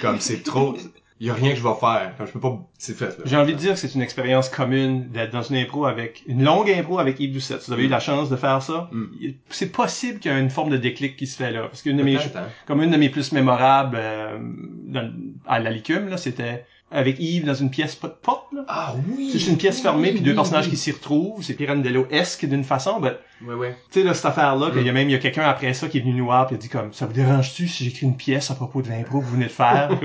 comme, 0.00 0.20
c'est 0.20 0.42
trop... 0.42 0.76
Il 1.20 1.26
y 1.26 1.30
a 1.30 1.34
rien 1.34 1.50
que 1.50 1.56
je 1.56 1.62
vais 1.62 1.74
faire. 1.78 2.14
Comme, 2.18 2.26
je 2.26 2.32
peux 2.32 2.40
pas... 2.40 2.58
C'est 2.78 2.96
fait. 2.96 3.16
J'ai 3.24 3.36
envie 3.36 3.52
de 3.54 3.58
dire 3.58 3.74
que 3.74 3.78
c'est 3.78 3.94
une 3.94 4.02
expérience 4.02 4.48
commune 4.48 5.08
d'être 5.10 5.30
dans 5.32 5.42
une 5.42 5.54
impro 5.54 5.86
avec, 5.86 6.24
une 6.26 6.42
longue 6.42 6.68
impro 6.68 6.98
avec 6.98 7.20
Yves 7.20 7.32
Doucette. 7.32 7.60
Si 7.62 7.68
vous 7.68 7.74
avez 7.74 7.84
eu 7.84 7.88
la 7.88 8.00
chance 8.00 8.28
de 8.28 8.34
faire 8.36 8.60
ça, 8.60 8.88
Mm. 8.92 9.06
c'est 9.50 9.70
possible 9.70 10.18
qu'il 10.18 10.32
y 10.32 10.34
ait 10.34 10.40
une 10.40 10.50
forme 10.50 10.70
de 10.70 10.76
déclic 10.76 11.16
qui 11.16 11.28
se 11.28 11.36
fait 11.36 11.52
là. 11.52 11.62
Parce 11.68 11.82
qu'une 11.82 11.96
de 11.96 12.02
mes, 12.02 12.16
hein. 12.16 12.48
comme 12.66 12.82
une 12.82 12.90
de 12.90 12.96
mes 12.96 13.08
plus 13.08 13.30
mémorables 13.30 13.96
euh, 14.00 14.36
dans- 14.40 15.12
à 15.46 15.60
la 15.60 15.70
licume, 15.70 16.08
là, 16.08 16.16
c'était 16.16 16.64
avec 16.92 17.18
Yves 17.18 17.44
dans 17.46 17.54
une 17.54 17.70
pièce 17.70 17.94
pas 17.94 18.08
de 18.08 18.14
porte, 18.20 18.52
là. 18.52 18.64
Ah 18.68 18.94
oui! 19.16 19.28
C'est 19.32 19.38
juste 19.38 19.50
une 19.50 19.56
pièce 19.56 19.80
fermée, 19.80 20.08
Oui, 20.08 20.14
puis 20.14 20.20
deux 20.22 20.30
oui, 20.30 20.36
personnages 20.36 20.64
oui. 20.66 20.70
qui 20.72 20.76
s'y 20.76 20.92
retrouvent. 20.92 21.42
C'est 21.42 21.54
Pirandello-esque 21.54 22.46
d'une 22.46 22.64
façon. 22.64 23.00
Ben, 23.00 23.14
Ouais, 23.46 23.54
ouais. 23.54 23.76
tu 23.90 24.00
sais, 24.00 24.06
là, 24.06 24.14
cette 24.14 24.26
affaire-là, 24.26 24.68
Mm. 24.68 24.72
qu'il 24.72 24.86
y 24.86 24.88
a 24.88 24.92
même, 24.92 25.08
il 25.08 25.12
y 25.12 25.16
a 25.16 25.18
quelqu'un 25.18 25.42
après 25.44 25.74
ça 25.74 25.88
qui 25.88 25.98
est 25.98 26.00
venu 26.02 26.12
nous 26.14 26.26
voir, 26.26 26.46
puis 26.46 26.54
il 26.54 26.58
a 26.58 26.62
dit 26.62 26.68
comme, 26.68 26.92
ça 26.92 27.06
vous 27.06 27.12
dérange-tu 27.12 27.66
si 27.66 27.84
j'écris 27.84 28.06
une 28.06 28.16
pièce 28.16 28.50
à 28.50 28.54
propos 28.54 28.82
de 28.82 28.88
l'impro 28.88 29.20
que 29.20 29.24
vous 29.24 29.32
venez 29.32 29.46
de 29.46 29.50
faire? 29.50 29.90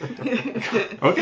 OK. 1.02 1.20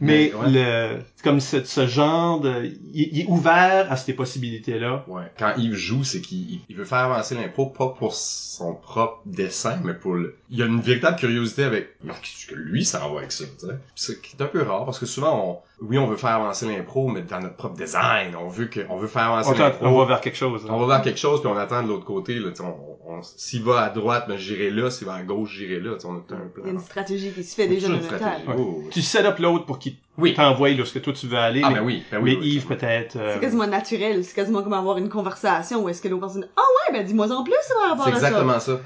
Mais 0.00 0.32
Mais, 0.32 0.34
ouais. 0.34 0.50
le, 0.50 0.98
comme 1.22 1.40
ce, 1.40 1.62
ce 1.64 1.86
genre 1.86 2.40
de, 2.40 2.64
il, 2.92 3.08
il 3.12 3.20
est 3.20 3.26
ouvert 3.26 3.90
à 3.90 3.96
ces 3.96 4.12
possibilités-là. 4.12 5.04
Ouais. 5.08 5.24
Quand 5.38 5.52
Yves 5.56 5.74
joue, 5.74 6.04
c'est 6.04 6.20
qu'il 6.20 6.60
il 6.68 6.76
veut 6.76 6.84
faire 6.84 6.98
avancer 6.98 7.34
l'impro, 7.34 7.66
pas 7.66 7.88
pour 7.88 8.14
son 8.14 8.74
propre 8.74 9.20
dessin, 9.26 9.78
mais 9.84 9.94
pour 9.94 10.14
le... 10.14 10.36
Il 10.50 10.58
y 10.58 10.62
a 10.62 10.66
une 10.66 10.80
véritable 10.80 11.16
curiosité 11.16 11.64
avec 11.64 11.96
ce 12.22 12.46
que 12.46 12.54
lui 12.54 12.84
s'en 12.84 13.12
va 13.12 13.18
avec 13.20 13.32
ça, 13.32 13.44
tu 13.58 13.66
sais? 13.66 13.72
Puis 13.72 13.78
C'est 13.94 14.20
qui 14.20 14.36
est 14.36 14.42
un 14.42 14.46
peu 14.46 14.62
rare, 14.62 14.84
parce 14.84 14.98
que 14.98 15.06
souvent, 15.06 15.62
on... 15.80 15.84
oui, 15.86 15.98
on 15.98 16.06
veut 16.06 16.16
faire 16.16 16.30
avancer 16.30 16.66
l'impro, 16.66 17.08
mais 17.08 17.22
dans 17.22 17.40
notre 17.40 17.56
propre 17.56 17.76
design. 17.76 18.34
On 18.36 18.48
veut 18.48 18.66
que, 18.66 18.80
on 18.88 18.96
veut 18.96 19.08
faire 19.08 19.32
avancer 19.32 19.56
l'impro. 19.56 19.86
on 19.86 19.98
va 19.98 20.04
vers 20.06 20.20
quelque 20.20 20.36
chose. 20.36 20.64
là. 20.66 20.72
On 20.72 20.80
va 20.80 20.96
vers 20.96 21.02
quelque 21.02 21.20
chose, 21.20 21.40
puis 21.40 21.50
on 21.50 21.56
attend 21.56 21.82
de 21.82 21.88
l'autre 21.88 22.04
côté, 22.04 22.34
là, 22.38 22.50
on, 22.60 22.99
s'il 23.22 23.62
va 23.62 23.82
à 23.82 23.90
droite, 23.90 24.24
ben, 24.28 24.36
j'irai 24.36 24.70
là, 24.70 24.90
s'il 24.90 25.06
va 25.06 25.14
à 25.14 25.22
gauche, 25.22 25.54
j'irai 25.56 25.80
là, 25.80 25.94
tu 25.94 26.00
sais, 26.00 26.06
on 26.06 26.16
a 26.16 26.20
tout 26.26 26.34
un 26.34 26.48
plan. 26.48 26.64
Il 26.64 26.66
y 26.66 26.70
a 26.70 26.72
une 26.74 26.80
stratégie 26.80 27.30
qui 27.32 27.44
se 27.44 27.54
fait 27.54 27.68
déjà 27.68 27.88
dans 27.88 27.94
une 27.94 28.00
le 28.00 28.06
stratégie. 28.06 28.46
Ouais. 28.48 28.54
Oh. 28.58 28.82
Tu 28.90 29.02
set 29.02 29.24
up 29.24 29.38
l'autre 29.38 29.66
pour 29.66 29.78
qu'il 29.78 29.94
Oui. 30.18 30.34
t'envoie 30.34 30.70
là 30.70 30.82
où 30.82 30.84
ce 30.84 30.94
que 30.94 30.98
toi 30.98 31.12
tu 31.12 31.26
veux 31.26 31.38
aller. 31.38 31.62
Ah, 31.64 31.70
mais 31.70 31.76
ben 31.76 31.84
oui, 31.84 32.02
ben 32.10 32.20
oui. 32.22 32.34
mais 32.34 32.40
oui, 32.40 32.48
Yves 32.54 32.66
peut-être. 32.66 33.16
euh, 33.16 33.34
C'est 33.34 33.40
quasiment 33.40 33.66
naturel, 33.66 34.24
c'est 34.24 34.34
quasiment 34.34 34.62
comme 34.62 34.72
avoir 34.74 34.98
une 34.98 35.08
conversation 35.08 35.82
où 35.84 35.88
est-ce 35.88 36.02
que 36.02 36.08
l'autre 36.08 36.22
personne 36.26 36.48
Ah 36.56 36.60
ouais, 36.92 36.98
ben 36.98 37.06
dis-moi 37.06 37.30
en 37.30 37.44
plus 37.44 37.54
par 37.80 37.90
rapport 37.90 38.04
C'est 38.06 38.12
à 38.12 38.20
ça. 38.20 38.26
exactement 38.28 38.60
ça. 38.60 38.80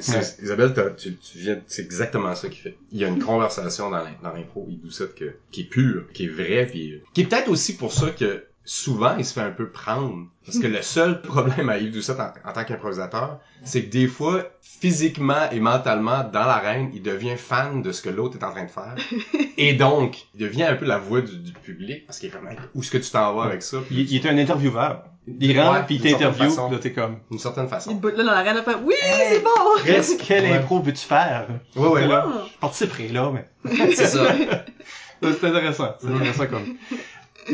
C'est-. 0.00 0.42
Isabelle, 0.42 0.74
tu, 0.96 1.16
tu 1.16 1.38
viens, 1.38 1.58
c'est 1.66 1.82
exactement 1.82 2.34
ça 2.34 2.48
qu'il 2.48 2.58
fait. 2.62 2.76
Il 2.92 2.98
y 2.98 3.04
a 3.04 3.08
une 3.08 3.22
conversation 3.22 3.90
dans 3.90 3.98
l'impro, 4.34 4.66
il 4.68 4.80
Doucette, 4.80 5.14
que, 5.14 5.34
qui 5.52 5.62
est 5.62 5.64
pure, 5.64 6.04
qui 6.12 6.24
est 6.24 6.28
vraie, 6.28 6.66
puis 6.66 6.94
euh, 6.94 7.02
qui 7.14 7.20
est 7.20 7.24
peut-être 7.24 7.48
aussi 7.48 7.76
pour 7.76 7.92
ça 7.92 8.10
que 8.10 8.44
souvent 8.70 9.16
il 9.16 9.24
se 9.24 9.32
fait 9.32 9.40
un 9.40 9.50
peu 9.50 9.70
prendre. 9.70 10.26
Parce 10.44 10.58
que 10.58 10.66
le 10.66 10.82
seul 10.82 11.22
problème 11.22 11.70
à 11.70 11.78
Yves 11.78 11.90
Doucette 11.92 12.20
en, 12.20 12.32
en 12.48 12.52
tant 12.52 12.64
qu'improvisateur, 12.64 13.40
c'est 13.64 13.84
que 13.84 13.90
des 13.90 14.06
fois, 14.06 14.44
physiquement 14.60 15.50
et 15.50 15.58
mentalement, 15.58 16.22
dans 16.24 16.44
l'arène, 16.44 16.90
il 16.92 17.02
devient 17.02 17.36
fan 17.38 17.80
de 17.82 17.92
ce 17.92 18.02
que 18.02 18.10
l'autre 18.10 18.36
est 18.38 18.44
en 18.44 18.50
train 18.50 18.64
de 18.64 18.70
faire. 18.70 18.94
et 19.56 19.72
donc, 19.72 20.26
il 20.34 20.40
devient 20.40 20.64
un 20.64 20.74
peu 20.74 20.84
la 20.84 20.98
voix 20.98 21.22
du, 21.22 21.36
du 21.38 21.52
public, 21.52 22.06
parce 22.06 22.18
qu'il 22.18 22.28
est 22.28 22.32
comme, 22.32 22.48
où 22.74 22.82
est-ce 22.82 22.90
que 22.90 22.98
tu 22.98 23.10
t'en 23.10 23.34
vas 23.34 23.44
avec 23.44 23.62
ça? 23.62 23.78
Puis 23.86 23.96
il, 24.02 24.12
il 24.12 24.16
est 24.26 24.28
un 24.28 24.36
intervieweur. 24.38 25.04
Il 25.40 25.58
rentre, 25.60 25.72
Ouais, 25.80 25.84
puis 25.86 25.94
il 25.96 26.02
t'interviewe, 26.02 26.70
là 26.70 26.78
t'es 26.78 26.92
comme, 26.92 27.18
D'une 27.30 27.38
certaine 27.38 27.64
Il 27.64 27.70
façon. 27.70 27.94
bout 27.94 28.08
là 28.16 28.24
dans 28.24 28.30
l'arène, 28.30 28.62
fait 28.62 28.76
Oui, 28.82 28.94
c'est 29.02 29.42
bon! 29.42 29.50
Presque. 29.78 30.20
quelle 30.26 30.44
Ouais. 30.44 30.52
impro 30.56 30.80
veux-tu 30.80 31.04
faire? 31.06 31.48
Ouais, 31.76 31.88
ouais, 31.88 32.06
là. 32.06 32.26
Je 32.52 32.58
participerai 32.58 33.08
là, 33.08 33.30
mais... 33.32 33.46
C'est 33.94 34.06
ça. 34.06 34.26
C'est 35.22 35.44
intéressant. 35.44 35.94
C'est 36.00 36.06
intéressant 36.08 36.46
comme. 36.46 36.76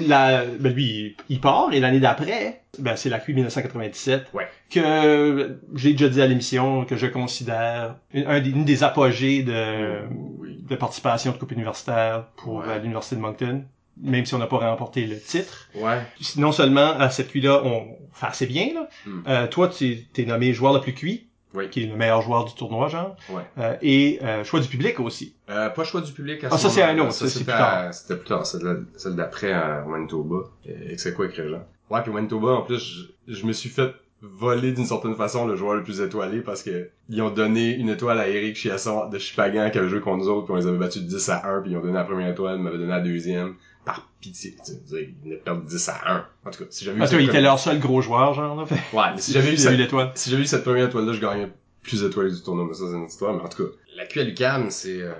La, 0.07 0.45
ben 0.45 0.73
lui, 0.73 1.17
il- 1.29 1.41
part 1.41 1.73
et 1.73 1.81
l'année 1.81 2.01
d'après, 2.01 2.63
ben 2.79 2.97
c'est 2.97 3.09
la 3.09 3.19
QI 3.21 3.35
1997, 3.35 4.27
Ouais. 4.35 4.49
que 4.71 5.59
j'ai 5.75 5.93
déjà 5.93 6.09
dit 6.09 6.21
à 6.23 6.27
l'émission 6.27 6.85
que 6.85 6.97
je 6.97 7.07
considère 7.07 7.97
une, 8.13 8.29
une 8.29 8.65
des 8.65 8.83
apogées 8.83 9.43
de, 9.43 10.01
Oui. 10.39 10.59
de 10.69 10.75
participation 10.77 11.33
de 11.33 11.37
coupe 11.37 11.53
universitaire 11.53 12.27
pour 12.37 12.57
Ouais. 12.59 12.79
l'université 12.81 13.17
de 13.17 13.21
Moncton. 13.21 13.65
même 13.97 14.27
si 14.27 14.35
on 14.35 14.39
n'a 14.39 14.49
pas 14.49 14.59
remporté 14.59 15.07
le 15.07 15.17
titre. 15.21 15.69
Ouais. 15.77 16.01
Non 16.37 16.51
seulement 16.51 16.99
à 16.99 17.11
cette 17.11 17.29
cuit-là, 17.29 17.63
on 17.65 17.87
fait 18.13 18.27
assez 18.27 18.47
bien. 18.47 18.71
Là. 18.75 18.89
Mm. 19.07 19.23
Euh, 19.29 19.47
toi, 19.47 19.69
tu 19.69 20.07
t'es 20.13 20.25
nommé 20.25 20.53
joueur 20.53 20.73
le 20.75 20.81
plus 20.81 20.95
cuit, 20.95 21.29
Oui. 21.55 21.71
qui 21.71 21.85
est 21.85 21.87
le 21.87 21.97
meilleur 21.97 22.21
joueur 22.23 22.45
du 22.45 22.55
tournoi, 22.55 22.89
genre. 22.89 23.17
Ouais. 23.31 23.43
Euh, 23.59 23.77
et 23.81 24.19
euh, 24.23 24.43
choix 24.45 24.61
du 24.61 24.69
public 24.69 24.99
aussi. 25.01 25.35
Euh, 25.49 25.69
pas 25.71 25.85
choix 25.85 26.01
du 26.01 26.13
public 26.13 26.43
à 26.45 26.49
Ah, 26.51 26.59
ce 26.59 26.65
ça, 26.65 26.71
c'est 26.71 26.83
un 26.83 26.99
autre, 26.99 27.13
ça, 27.13 27.27
c'est 27.27 27.39
c'était 27.39 27.45
plus 27.53 27.59
tard. 27.59 27.95
C'était 27.95 28.17
plus 28.17 28.29
tard, 28.29 28.45
celle, 28.47 29.15
d'après 29.15 29.53
à 29.53 29.85
Manitoba. 29.87 30.49
Et 30.67 30.99
c'est 30.99 31.15
quoi 31.15 31.27
Régent? 31.27 31.65
Ouais, 31.91 32.03
puis 32.03 32.13
Manitoba, 32.13 32.49
en 32.49 32.63
plus, 32.63 33.09
je, 33.29 33.35
je 33.35 33.47
me 33.47 33.53
suis 33.53 33.69
fait 33.69 33.93
voler 34.21 34.73
d'une 34.73 34.87
certaine 34.87 35.15
façon 35.15 35.47
le 35.47 35.55
joueur 35.55 35.75
le 35.75 35.83
plus 35.83 36.01
étoilé 36.01 36.41
parce 36.41 36.63
que 36.63 36.89
ils 37.11 37.21
ont 37.21 37.29
donné 37.31 37.75
une 37.75 37.91
étoile 37.91 38.19
à 38.19 38.27
Eric 38.27 38.57
Chiasson 38.57 39.09
de 39.11 39.19
Chipagan 39.19 39.69
qui 39.71 39.77
avait 39.79 39.89
joué 39.91 40.01
contre 40.01 40.25
nous 40.25 40.29
autres 40.31 40.47
puis 40.47 40.55
on 40.55 40.57
les 40.57 40.67
avait 40.67 40.79
battus 40.79 41.03
10 41.03 41.29
à 41.29 41.47
1 41.47 41.61
puis 41.61 41.73
ils 41.73 41.77
ont 41.77 41.81
donné 41.83 41.93
la 41.93 42.05
première 42.05 42.31
étoile, 42.31 42.57
ils 42.57 42.63
m'avaient 42.63 42.79
donné 42.79 42.89
la 42.91 43.01
deuxième 43.01 43.55
par 43.85 44.09
pitié. 44.21 44.57
Tu 44.65 44.73
sais, 44.73 44.81
ils 44.93 45.15
venaient 45.25 45.37
de 45.37 45.41
perdre 45.43 45.63
10 45.63 45.89
à 45.89 46.13
1. 46.13 46.27
En 46.47 46.51
tout 46.51 46.61
cas, 46.65 46.71
si 46.71 46.85
j'avais 46.85 46.97
eu 46.97 47.01
Parce 47.01 47.11
qu'il 47.11 47.21
cette 47.21 47.29
était 47.31 47.41
leur 47.41 47.59
seul 47.59 47.79
gros 47.79 48.01
joueur, 48.01 48.35
genre. 48.35 48.57
Là. 48.57 48.67
Fait- 48.67 48.97
Ouais, 48.97 49.05
mais 49.15 49.21
si 49.21 49.33
j'avais 49.35 49.51
eu 49.51 49.55
eu 49.55 49.57
cette, 49.59 49.77
l'étoile. 49.79 50.13
si 50.15 50.31
j'avais 50.31 50.43
eu 50.43 50.47
cette 50.47 50.65
première 50.65 50.87
étoile-là, 50.89 51.13
je 51.13 51.21
gagnais 51.21 51.49
plus 51.83 52.03
d'étoiles 52.03 52.33
du 52.35 52.43
tournoi, 52.43 52.65
mais 52.67 52.75
ça, 52.75 52.85
c'est 52.91 52.97
une 52.97 53.05
histoire. 53.05 53.35
Mais 53.35 53.43
en 53.43 53.49
tout 53.49 53.65
cas, 53.65 53.71
la 53.97 54.07
QA 54.07 54.23
Lucam, 54.25 54.71
c'est 54.71 55.03
euh, 55.03 55.13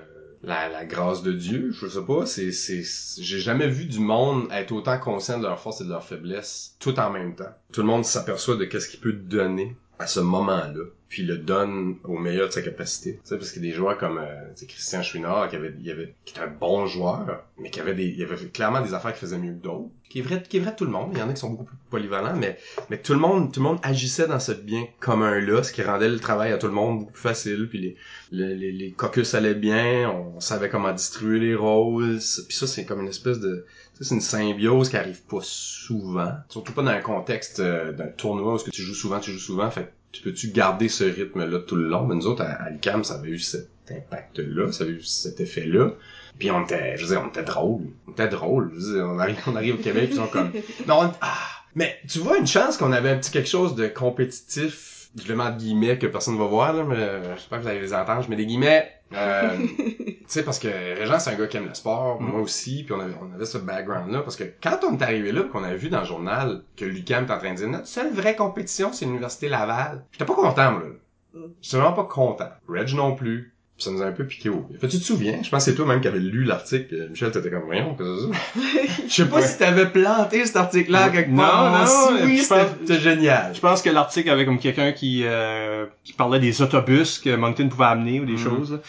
la, 0.43 0.69
la 0.69 0.85
grâce 0.87 1.23
de 1.23 1.33
Dieu, 1.33 1.73
je 1.73 1.87
sais 1.87 2.03
pas. 2.03 2.25
C'est, 2.27 2.53
c'est- 2.53 3.21
j'ai 3.23 3.39
jamais 3.41 3.69
vu 3.69 3.85
du 3.85 4.01
monde 4.01 4.49
être 4.51 4.73
autant 4.73 4.99
conscient 4.99 5.39
de 5.39 5.45
leurs 5.45 5.61
forces 5.61 5.81
et 5.83 5.85
de 5.85 5.91
leurs 5.91 6.05
faiblesses 6.05 6.77
tout 6.81 6.99
en 6.99 7.11
même 7.11 7.35
temps. 7.35 7.53
Tout 7.73 7.83
le 7.83 7.87
monde 7.87 8.05
s'aperçoit 8.05 8.57
de 8.57 8.65
qu'est-ce 8.65 8.89
qu'il 8.89 9.01
peut 9.01 9.13
donner 9.13 9.77
à 9.99 10.07
ce 10.07 10.21
moment-là, 10.21 10.73
puis 11.15 11.23
le 11.23 11.39
donne 11.39 11.95
au 12.03 12.19
meilleur 12.19 12.49
de 12.49 12.53
sa 12.53 12.61
capacité. 12.61 13.21
Tu 13.25 13.37
parce 13.37 13.53
qu'il 13.53 13.65
y 13.65 13.69
a 13.69 13.71
des 13.71 13.77
joueurs 13.77 13.97
comme 13.97 14.19
euh, 14.19 14.67
Christian 14.67 15.01
Chouinard, 15.01 15.49
qui 15.49 15.55
avait, 15.55 15.73
il 15.79 16.13
qui 16.25 16.35
était 16.35 16.43
un 16.43 16.49
bon 16.49 16.87
joueur, 16.87 17.45
mais 17.57 17.71
qui 17.71 17.79
avait 17.79 17.95
des, 17.95 18.07
il 18.07 18.21
avait 18.25 18.35
clairement 18.47 18.81
des 18.81 18.95
affaires 18.95 19.15
qui 19.15 19.21
faisaient 19.21 19.39
mieux 19.39 19.53
que 19.53 19.63
d'autres. 19.63 19.91
Qui 20.11 20.19
est 20.19 20.23
vrai, 20.23 20.43
qui 20.43 20.57
est 20.57 20.61
vrai 20.61 20.73
de 20.73 20.77
tout 20.77 20.85
le 20.85 20.91
monde. 20.91 21.11
Il 21.13 21.21
y 21.21 21.23
en 21.23 21.31
a 21.31 21.33
qui 21.33 21.39
sont 21.39 21.51
beaucoup 21.51 21.67
plus 21.67 21.77
polyvalents, 21.89 22.35
mais 22.35 22.59
mais 22.91 22.99
tout 22.99 23.13
le 23.13 23.21
monde 23.21 23.53
tout 23.53 23.61
le 23.61 23.65
monde 23.65 23.79
agissait 23.85 24.27
dans 24.27 24.41
ce 24.41 24.51
bien 24.51 24.89
commun 24.99 25.39
là 25.39 25.63
ce 25.63 25.73
qui 25.73 25.85
rendait 25.85 26.09
le 26.09 26.19
travail 26.19 26.51
à 26.51 26.59
tout 26.59 26.67
le 26.67 26.73
monde 26.73 26.99
beaucoup 26.99 27.13
plus 27.13 27.23
facile 27.23 27.69
puis 27.69 27.79
les 27.79 27.97
les, 28.33 28.73
les, 28.73 28.95
allaient 29.35 29.55
bien 29.55 30.11
on 30.11 30.41
savait 30.41 30.69
comment 30.69 30.93
distribuer 30.93 31.39
les 31.39 31.55
rôles 31.55 32.19
puis 32.49 32.57
ça 32.57 32.67
c'est 32.67 32.85
comme 32.85 33.03
une 33.03 33.09
espèce 33.09 33.39
de 33.39 33.65
c'est 34.01 34.15
une 34.15 34.21
symbiose 34.21 34.89
qui 34.89 34.97
arrive 34.97 35.23
pas 35.23 35.39
souvent 35.43 36.33
surtout 36.49 36.73
pas 36.73 36.83
dans 36.83 36.91
un 36.91 37.01
contexte 37.01 37.61
euh, 37.61 37.93
d'un 37.93 38.09
tournoi 38.09 38.55
où 38.55 38.59
ce 38.59 38.65
que 38.65 38.71
tu 38.71 38.83
joues 38.83 38.95
souvent 38.95 39.21
tu 39.21 39.31
joues 39.31 39.39
souvent 39.39 39.71
fait 39.71 39.93
peux-tu 40.23 40.49
garder 40.49 40.89
ce 40.89 41.05
rythme 41.05 41.45
là 41.49 41.59
tout 41.61 41.77
le 41.77 41.89
long? 41.89 42.07
Mais 42.07 42.15
nous 42.15 42.27
autres 42.27 42.43
à, 42.43 42.51
à 42.65 42.71
l'UQAM, 42.71 43.05
ça 43.05 43.15
avait 43.15 43.31
eu 43.31 43.39
cet 43.39 43.69
impact 43.91 44.39
là 44.39 44.73
ça 44.73 44.85
avait 44.85 44.95
eu 44.95 45.03
cet 45.03 45.41
effet 45.41 45.67
là 45.67 45.91
puis 46.39 46.51
on 46.51 46.63
était 46.65 46.97
je 46.97 47.03
veux 47.05 47.09
dire 47.15 47.23
on 47.23 47.29
était 47.29 47.43
drôle 47.43 47.83
on 48.09 48.13
était 48.13 48.29
drôle 48.29 48.71
je 48.75 48.81
veux 48.87 48.95
dire 48.95 49.05
on 49.05 49.19
arrive 49.19 49.37
on 49.47 49.55
arrive 49.57 49.75
au 49.75 49.79
Québec 49.79 50.09
ils 50.11 50.17
sont 50.17 50.27
comme 50.27 50.51
non, 50.89 51.01
on- 51.03 51.13
ah, 51.21 51.37
mais 51.75 51.99
tu 52.09 52.19
vois 52.21 52.39
une 52.39 52.47
chance 52.47 52.79
qu'on 52.79 52.93
avait 52.93 53.11
un 53.11 53.19
petit 53.19 53.31
quelque 53.31 53.49
chose 53.49 53.75
de 53.75 53.87
compétitif. 53.89 55.09
Je 55.23 55.29
le 55.29 55.37
mets 55.37 55.45
entre 55.45 55.59
guillemets 55.59 55.99
que 55.99 56.07
personne 56.09 56.37
va 56.39 56.47
voir, 56.47 56.73
là, 56.73 56.83
mais 56.85 56.97
euh, 56.99 57.35
j'espère 57.37 57.59
que 57.59 57.63
vous 57.65 57.69
allez 57.69 57.81
les 57.81 57.95
entendre. 57.95 58.23
Je 58.23 58.31
mets 58.31 58.37
des 58.37 58.47
guillemets. 58.47 58.91
Euh, 59.15 59.57
tu 59.79 60.17
sais, 60.27 60.43
parce 60.43 60.59
que 60.59 60.69
Régent, 60.69 61.19
c'est 61.19 61.31
un 61.31 61.35
gars 61.37 61.47
qui 61.47 61.57
aime 61.57 61.69
le 61.69 61.75
sport, 61.75 62.21
Mm. 62.21 62.27
moi 62.27 62.41
aussi, 62.41 62.83
puis 62.85 62.95
on 62.95 63.01
avait, 63.01 63.15
on 63.21 63.33
avait 63.35 63.45
ce 63.47 63.59
background-là, 63.59 64.21
parce 64.23 64.37
que 64.37 64.45
quand 64.63 64.79
on 64.89 64.97
est 64.97 65.03
arrivé 65.03 65.33
là, 65.33 65.43
puis 65.43 65.51
qu'on 65.51 65.65
a 65.65 65.75
vu 65.75 65.89
dans 65.89 66.01
le 66.01 66.07
journal 66.07 66.63
que 66.77 66.85
l'UQAM 66.85 67.25
est 67.27 67.31
en 67.31 67.39
train 67.39 67.53
de 67.53 67.57
dire 67.59 67.69
notre 67.69 67.87
seule 67.87 68.13
vraie 68.13 68.37
compétition, 68.37 68.93
c'est 68.93 69.05
l'Université 69.07 69.49
Laval, 69.49 70.05
j'étais 70.13 70.25
pas 70.25 70.35
content, 70.35 70.73
moi, 70.73 70.81
là. 70.83 71.41
Mm. 71.41 71.47
J'étais 71.63 71.77
vraiment 71.79 71.95
pas 71.95 72.05
content. 72.05 72.51
Reg 72.69 72.95
non 72.95 73.15
plus. 73.15 73.54
Puis 73.77 73.85
ça 73.85 73.91
nous 73.91 74.03
a 74.03 74.07
un 74.07 74.13
peu 74.13 74.25
piqué 74.25 74.51
au. 74.51 74.69
Fait, 74.81 74.87
tu 74.87 74.99
te 75.01 75.05
souviens? 75.05 75.39
Je 75.43 75.51
pense 75.51 75.65
que 75.65 75.71
c'est 75.73 75.77
toi 75.77 75.85
même 75.87 76.01
qui 76.01 76.07
avais 76.07 76.21
lu 76.21 76.45
l'article. 76.45 76.87
puis 76.97 77.09
Michel, 77.11 77.33
t'étais 77.33 77.51
comme, 77.51 77.65
voyons, 77.65 77.97
qu'est-ce 77.97 78.27
que 78.29 78.33
c'est? 78.33 78.87
Ça? 78.87 79.03
Je 79.09 79.13
sais 79.13 79.27
pas 79.29 79.37
Ouais. 79.37 79.47
si 79.47 79.59
t'avais 79.59 79.87
planté 79.87 80.47
cet 80.47 80.55
article-là 80.57 81.09
quelque 81.11 81.31
Non, 81.31 81.39
part. 81.43 81.81
non, 81.81 81.87
si 82.19 82.25
oui, 82.25 82.39
c'était 82.39 83.01
génial. 83.01 83.53
Je 83.55 83.61
pense 83.61 83.83
que 83.83 83.91
l'article 83.91 84.31
avait 84.31 84.45
comme 84.45 84.61
quelqu'un 84.61 84.93
qui 84.93 85.23
euh, 85.25 85.87
qui 86.05 86.13
parlait 86.13 86.39
des 86.39 86.63
autobus 86.63 87.19
que 87.19 87.35
Moncton 87.35 87.69
pouvait 87.69 87.87
amener 87.87 88.21
ou 88.21 88.25
des 88.27 88.33
Mhm. 88.35 88.39
choses. 88.39 88.81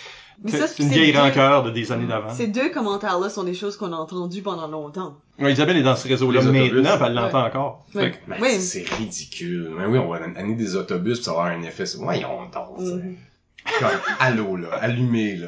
C'est 0.48 0.80
une 0.80 0.90
vieille 0.90 1.18
rancœur 1.18 1.64
de 1.64 1.72
des 1.72 1.92
années 1.92 2.06
d'avant. 2.06 2.30
Ces 2.34 2.48
deux 2.48 2.70
commentaires-là 2.70 3.30
sont 3.30 3.44
des 3.44 3.54
choses 3.56 3.78
qu'on 3.78 3.92
a 3.94 3.96
entendues 3.96 4.42
pendant 4.44 4.68
longtemps. 4.68 5.18
Ouais, 5.40 5.52
Isabelle 5.54 5.78
est 5.78 5.84
dans 5.84 5.96
ce 5.96 6.08
réseau-là 6.08 6.42
maintenant, 6.42 7.06
elle 7.06 7.14
l'entend 7.14 7.46
encore. 7.46 7.86
Ouais. 7.96 8.02
Fait 8.04 8.12
que- 8.12 8.18
Ben, 8.30 8.38
Oui. 8.42 8.60
c'est 8.60 8.86
ridicule. 8.98 9.72
Ben 9.78 9.88
oui, 9.90 9.98
on 9.98 10.10
va 10.10 10.18
amener 10.18 10.56
des 10.56 10.76
autobus 10.76 11.18
pis 11.20 11.24
ça 11.24 11.32
va 11.32 11.40
avoir 11.46 11.58
un 11.58 11.64
effet. 11.64 11.86
Voyons 11.98 12.44
donc. 12.54 12.78
tu 12.80 12.86
sais. 12.86 13.18
Comme, 13.80 13.90
allô, 14.20 14.56
là. 14.58 14.70
Allumé, 14.82 15.36
là. 15.38 15.48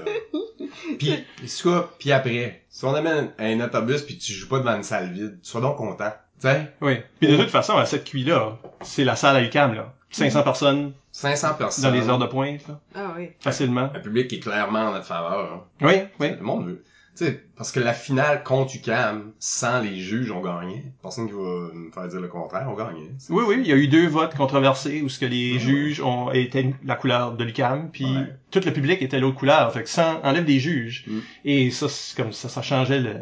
Pis, 0.97 1.23
soit, 1.47 1.93
puis 1.99 2.11
après, 2.11 2.63
si 2.69 2.85
on 2.85 2.93
amène 2.93 3.31
un 3.39 3.59
autobus 3.61 4.01
pis 4.03 4.17
tu 4.17 4.33
joues 4.33 4.47
pas 4.49 4.59
devant 4.59 4.75
une 4.75 4.83
salle 4.83 5.11
vide, 5.11 5.39
sois 5.43 5.61
donc 5.61 5.77
content. 5.77 6.11
Tu 6.41 6.47
sais? 6.47 6.71
Oui. 6.81 6.97
Puis 7.19 7.29
de 7.29 7.37
toute 7.37 7.49
façon, 7.49 7.77
à 7.77 7.85
cette 7.85 8.03
cuit-là, 8.05 8.57
c'est 8.81 9.03
la 9.03 9.15
salle 9.15 9.35
à 9.37 9.41
UQAM, 9.43 9.73
là. 9.75 9.93
500 10.09 10.43
personnes 10.43 10.93
500 11.11 11.55
personnes. 11.55 11.83
dans 11.83 11.91
les 11.91 12.07
heures 12.09 12.17
de 12.19 12.25
pointe, 12.27 12.65
là. 12.67 12.79
Ah 12.95 13.13
oui. 13.17 13.31
Facilement. 13.39 13.89
Un 13.93 13.99
public 13.99 14.27
qui 14.29 14.35
est 14.35 14.39
clairement 14.39 14.79
en 14.87 14.91
notre 14.93 15.05
faveur. 15.05 15.53
hein. 15.53 15.63
Oui, 15.81 15.93
oui. 16.19 16.31
Le 16.37 16.41
monde 16.43 16.65
veut. 16.67 16.83
Tu 17.17 17.25
sais, 17.25 17.43
parce 17.55 17.71
que 17.71 17.79
la 17.79 17.93
finale 17.93 18.43
contre 18.43 18.75
UCAM, 18.75 19.31
sans 19.39 19.81
les 19.81 19.97
juges, 19.97 20.29
on 20.31 20.41
gagnait. 20.41 20.83
Personne 21.01 21.25
qui 21.25 21.33
va 21.33 21.39
me 21.73 21.89
faire 21.91 22.07
dire 22.07 22.21
le 22.21 22.27
contraire, 22.27 22.67
on 22.69 22.75
gagnait. 22.75 23.09
Oui, 23.29 23.43
oui, 23.47 23.55
il 23.61 23.67
y 23.67 23.73
a 23.73 23.75
eu 23.75 23.87
deux 23.87 24.07
votes 24.07 24.35
controversés 24.35 25.01
où 25.01 25.09
ce 25.09 25.17
que 25.19 25.25
les 25.25 25.53
Ouais, 25.53 25.59
juges 25.59 25.99
ont 26.01 26.31
été 26.31 26.75
la 26.85 26.95
couleur 26.95 27.33
de 27.33 27.43
l'UQAM, 27.43 27.89
puis 27.91 28.05
Ouais. 28.05 28.35
tout 28.51 28.61
le 28.63 28.71
public 28.71 29.01
était 29.01 29.19
l'autre 29.19 29.37
couleur. 29.37 29.73
Fait 29.73 29.81
que 29.81 29.89
ça 29.89 30.21
enlève 30.23 30.45
des 30.45 30.59
juges. 30.59 31.05
Mm. 31.07 31.19
Et 31.45 31.71
ça, 31.71 31.89
c'est 31.89 32.15
comme 32.15 32.33
ça, 32.33 32.49
ça 32.49 32.61
changeait 32.61 32.99
le, 32.99 33.15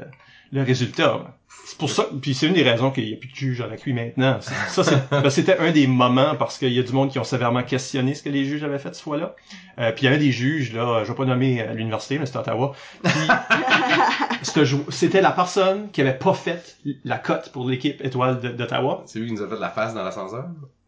le 0.51 0.62
résultat. 0.63 1.38
C'est 1.67 1.80
pour 1.80 1.89
ça, 1.89 2.06
puis 2.21 2.36
c'est 2.36 2.45
une 2.45 2.54
des 2.54 2.62
raisons 2.62 2.91
qu'il 2.91 3.10
y 3.10 3.13
a 3.13 3.17
plus 3.17 3.28
de 3.30 3.36
juges 3.36 3.60
à 3.62 3.65
la 3.67 3.75
QI 3.75 3.91
maintenant. 3.93 4.38
Ça, 4.69 4.84
c'est- 4.84 4.95
ben, 5.10 5.30
c'était 5.32 5.58
un 5.58 5.71
des 5.71 5.88
moments 5.88 6.36
parce 6.38 6.60
qu'il 6.60 6.71
y 6.71 6.78
a 6.80 6.84
du 6.84 6.91
monde 6.93 7.10
qui 7.10 7.17
ont 7.17 7.23
sévèrement 7.23 7.63
questionné 7.63 8.13
ce 8.13 8.21
que 8.21 8.30
les 8.30 8.45
juges 8.45 8.63
avaient 8.63 8.78
fait 8.78 8.93
ce 8.93 9.01
fois-là. 9.01 9.36
Euh, 9.80 9.91
puis 9.91 10.04
il 10.04 10.06
y 10.06 10.08
avait 10.08 10.19
des 10.19 10.32
juges, 10.32 10.73
là, 10.73 11.01
je 11.04 11.10
vais 11.10 11.15
pas 11.17 11.25
nommer 11.25 11.62
à 11.62 11.73
l'université, 11.73 12.19
mais 12.19 12.28
c'était 12.28 12.38
Ottawa. 12.38 12.73
C'était 14.89 15.21
la 15.21 15.32
personne 15.32 15.89
qui 15.91 16.01
avait 16.01 16.13
pas 16.13 16.34
fait 16.34 16.78
la 17.04 17.17
cote 17.17 17.49
pour 17.51 17.67
l'équipe 17.67 18.04
étoile 18.06 18.39
d'Ottawa. 18.56 19.04
C'est 19.06 19.19
lui 19.19 19.28
qui 19.28 19.34
nous 19.34 19.41
a 19.41 19.47
fait 19.47 19.56
de 19.56 19.62
la 19.62 19.69
face 19.69 19.93
dans 19.93 20.04
l'ascenseur? 20.04 20.45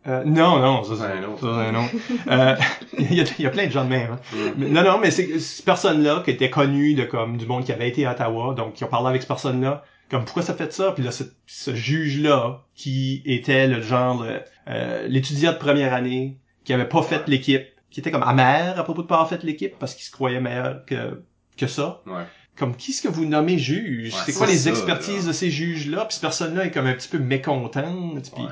Euh, 0.08 0.24
non, 0.26 0.60
non, 0.60 0.84
ça 0.84 0.94
C'est 0.96 1.18
un 1.18 1.24
autre. 1.28 1.42
ça, 1.42 1.48
c'est 1.64 1.76
un 1.76 1.84
autre. 1.84 1.94
Euh, 2.30 2.56
il, 3.00 3.14
y 3.16 3.22
a, 3.22 3.26
il 3.40 3.44
y 3.44 3.48
a 3.48 3.50
plein 3.50 3.66
de 3.68 3.72
gens 3.72 3.84
de 3.84 3.90
même. 3.90 4.12
hein. 4.14 4.20
Mais- 4.58 4.70
non, 4.70 4.84
non, 4.84 5.00
mais 5.00 5.12
c'est 5.12 5.40
cette 5.40 5.66
personne-là 5.66 6.22
qui 6.24 6.32
était 6.32 6.50
connue 6.50 6.94
de 6.94 7.04
comme 7.04 7.36
du 7.38 7.46
monde 7.46 7.66
qui 7.66 7.74
avait 7.74 7.90
été 7.90 8.06
à 8.06 8.12
Ottawa, 8.12 8.54
donc 8.54 8.74
qui 8.74 8.84
ont 8.86 8.88
parlé 8.88 9.10
avec 9.10 9.22
cette 9.22 9.28
personne-là, 9.28 9.84
comme 10.10 10.24
pourquoi 10.26 10.44
ça 10.44 10.54
fait 10.54 10.72
ça, 10.74 10.92
puis 10.94 11.04
là 11.04 11.12
ce, 11.12 11.24
ce 11.46 11.76
juge-là 11.76 12.64
qui 12.76 13.22
était 13.26 13.68
le 13.68 13.82
genre 13.82 14.24
euh, 14.24 14.40
euh, 14.70 15.08
l'étudiant 15.08 15.52
de 15.54 15.58
première 15.58 15.94
année 15.94 16.38
qui 16.64 16.74
avait 16.74 16.88
pas 16.88 17.02
fait 17.02 17.28
l'équipe, 17.28 17.66
qui 17.90 18.00
était 18.00 18.12
comme 18.12 18.24
amer 18.24 18.78
à 18.80 18.84
propos 18.84 19.02
de 19.02 19.08
pas 19.08 19.16
avoir 19.16 19.30
fait 19.30 19.44
l'équipe 19.44 19.78
parce 19.80 19.96
qu'il 19.96 20.04
se 20.06 20.12
croyait 20.12 20.40
meilleur 20.42 20.86
que 20.86 21.22
que 21.58 21.68
ça. 21.68 22.02
Ouais. 22.06 22.24
Comme 22.56 22.76
qui 22.76 22.92
est-ce 22.92 23.02
que 23.02 23.08
vous 23.08 23.26
nommez 23.26 23.58
juge? 23.60 24.14
Ouais, 24.14 24.20
C'est 24.26 24.34
quoi 24.34 24.48
les 24.48 24.58
ça, 24.58 24.70
expertises 24.72 25.24
là. 25.26 25.28
de 25.28 25.34
ces 25.34 25.50
juges-là? 25.52 26.06
Puis 26.06 26.14
cette 26.16 26.22
personne-là 26.22 26.66
est 26.66 26.72
comme 26.72 26.88
un 26.88 26.94
petit 26.94 27.08
peu 27.08 27.20
mécontente. 27.20 28.32
Puis 28.34 28.44
Ouais. 28.44 28.50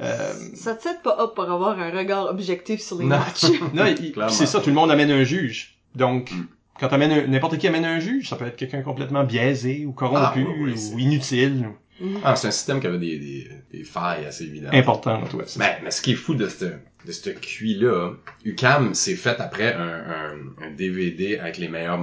euh, 0.00 0.32
Ça 0.54 0.74
te 0.74 0.82
set 0.82 1.02
pas 1.02 1.16
up 1.22 1.34
pour 1.34 1.50
avoir 1.50 1.78
un 1.78 1.90
regard 1.90 2.26
objectif 2.26 2.80
sur 2.80 2.98
les 2.98 3.04
Non. 3.04 3.18
matchs. 3.18 3.44
Non, 3.74 4.28
c'est 4.28 4.46
ça, 4.46 4.60
tout 4.60 4.68
le 4.70 4.74
monde 4.74 4.90
amène 4.90 5.10
un 5.10 5.24
juge. 5.24 5.78
Donc, 5.94 6.30
Mm. 6.32 6.46
Quand 6.78 6.88
t'amènes 6.88 7.30
n'importe 7.30 7.58
qui 7.58 7.66
amène 7.68 7.84
un 7.84 8.00
juge, 8.00 8.28
ça 8.28 8.36
peut 8.36 8.46
être 8.46 8.56
quelqu'un 8.56 8.82
complètement 8.82 9.24
biaisé 9.24 9.84
ou 9.86 9.92
corrompu 9.92 10.20
Ah, 10.22 10.34
oui, 10.36 10.44
oui, 10.60 10.78
c'est- 10.78 10.94
ou 10.94 10.98
inutile. 10.98 11.68
Ah, 12.24 12.34
c'est 12.34 12.48
un 12.48 12.50
système 12.52 12.80
qui 12.80 12.86
avait 12.88 12.98
des, 12.98 13.18
des, 13.18 13.48
des 13.72 13.84
failles 13.84 14.24
assez 14.24 14.44
évidentes. 14.44 14.74
important. 14.74 15.22
Ouais, 15.34 15.44
Ben, 15.56 15.70
mais 15.84 15.90
ce 15.92 16.02
qui 16.02 16.12
est 16.12 16.16
fou 16.16 16.34
de 16.34 16.48
ce 16.48 16.64
de 17.04 17.10
ce 17.10 17.30
QI-là, 17.30 18.12
UCAM 18.44 18.94
s'est 18.94 19.16
fait 19.16 19.40
après 19.40 19.74
un, 19.74 19.80
un, 19.88 20.66
un 20.66 20.70
DVD 20.70 21.38
avec 21.38 21.58
les 21.58 21.68
meilleurs 21.68 22.00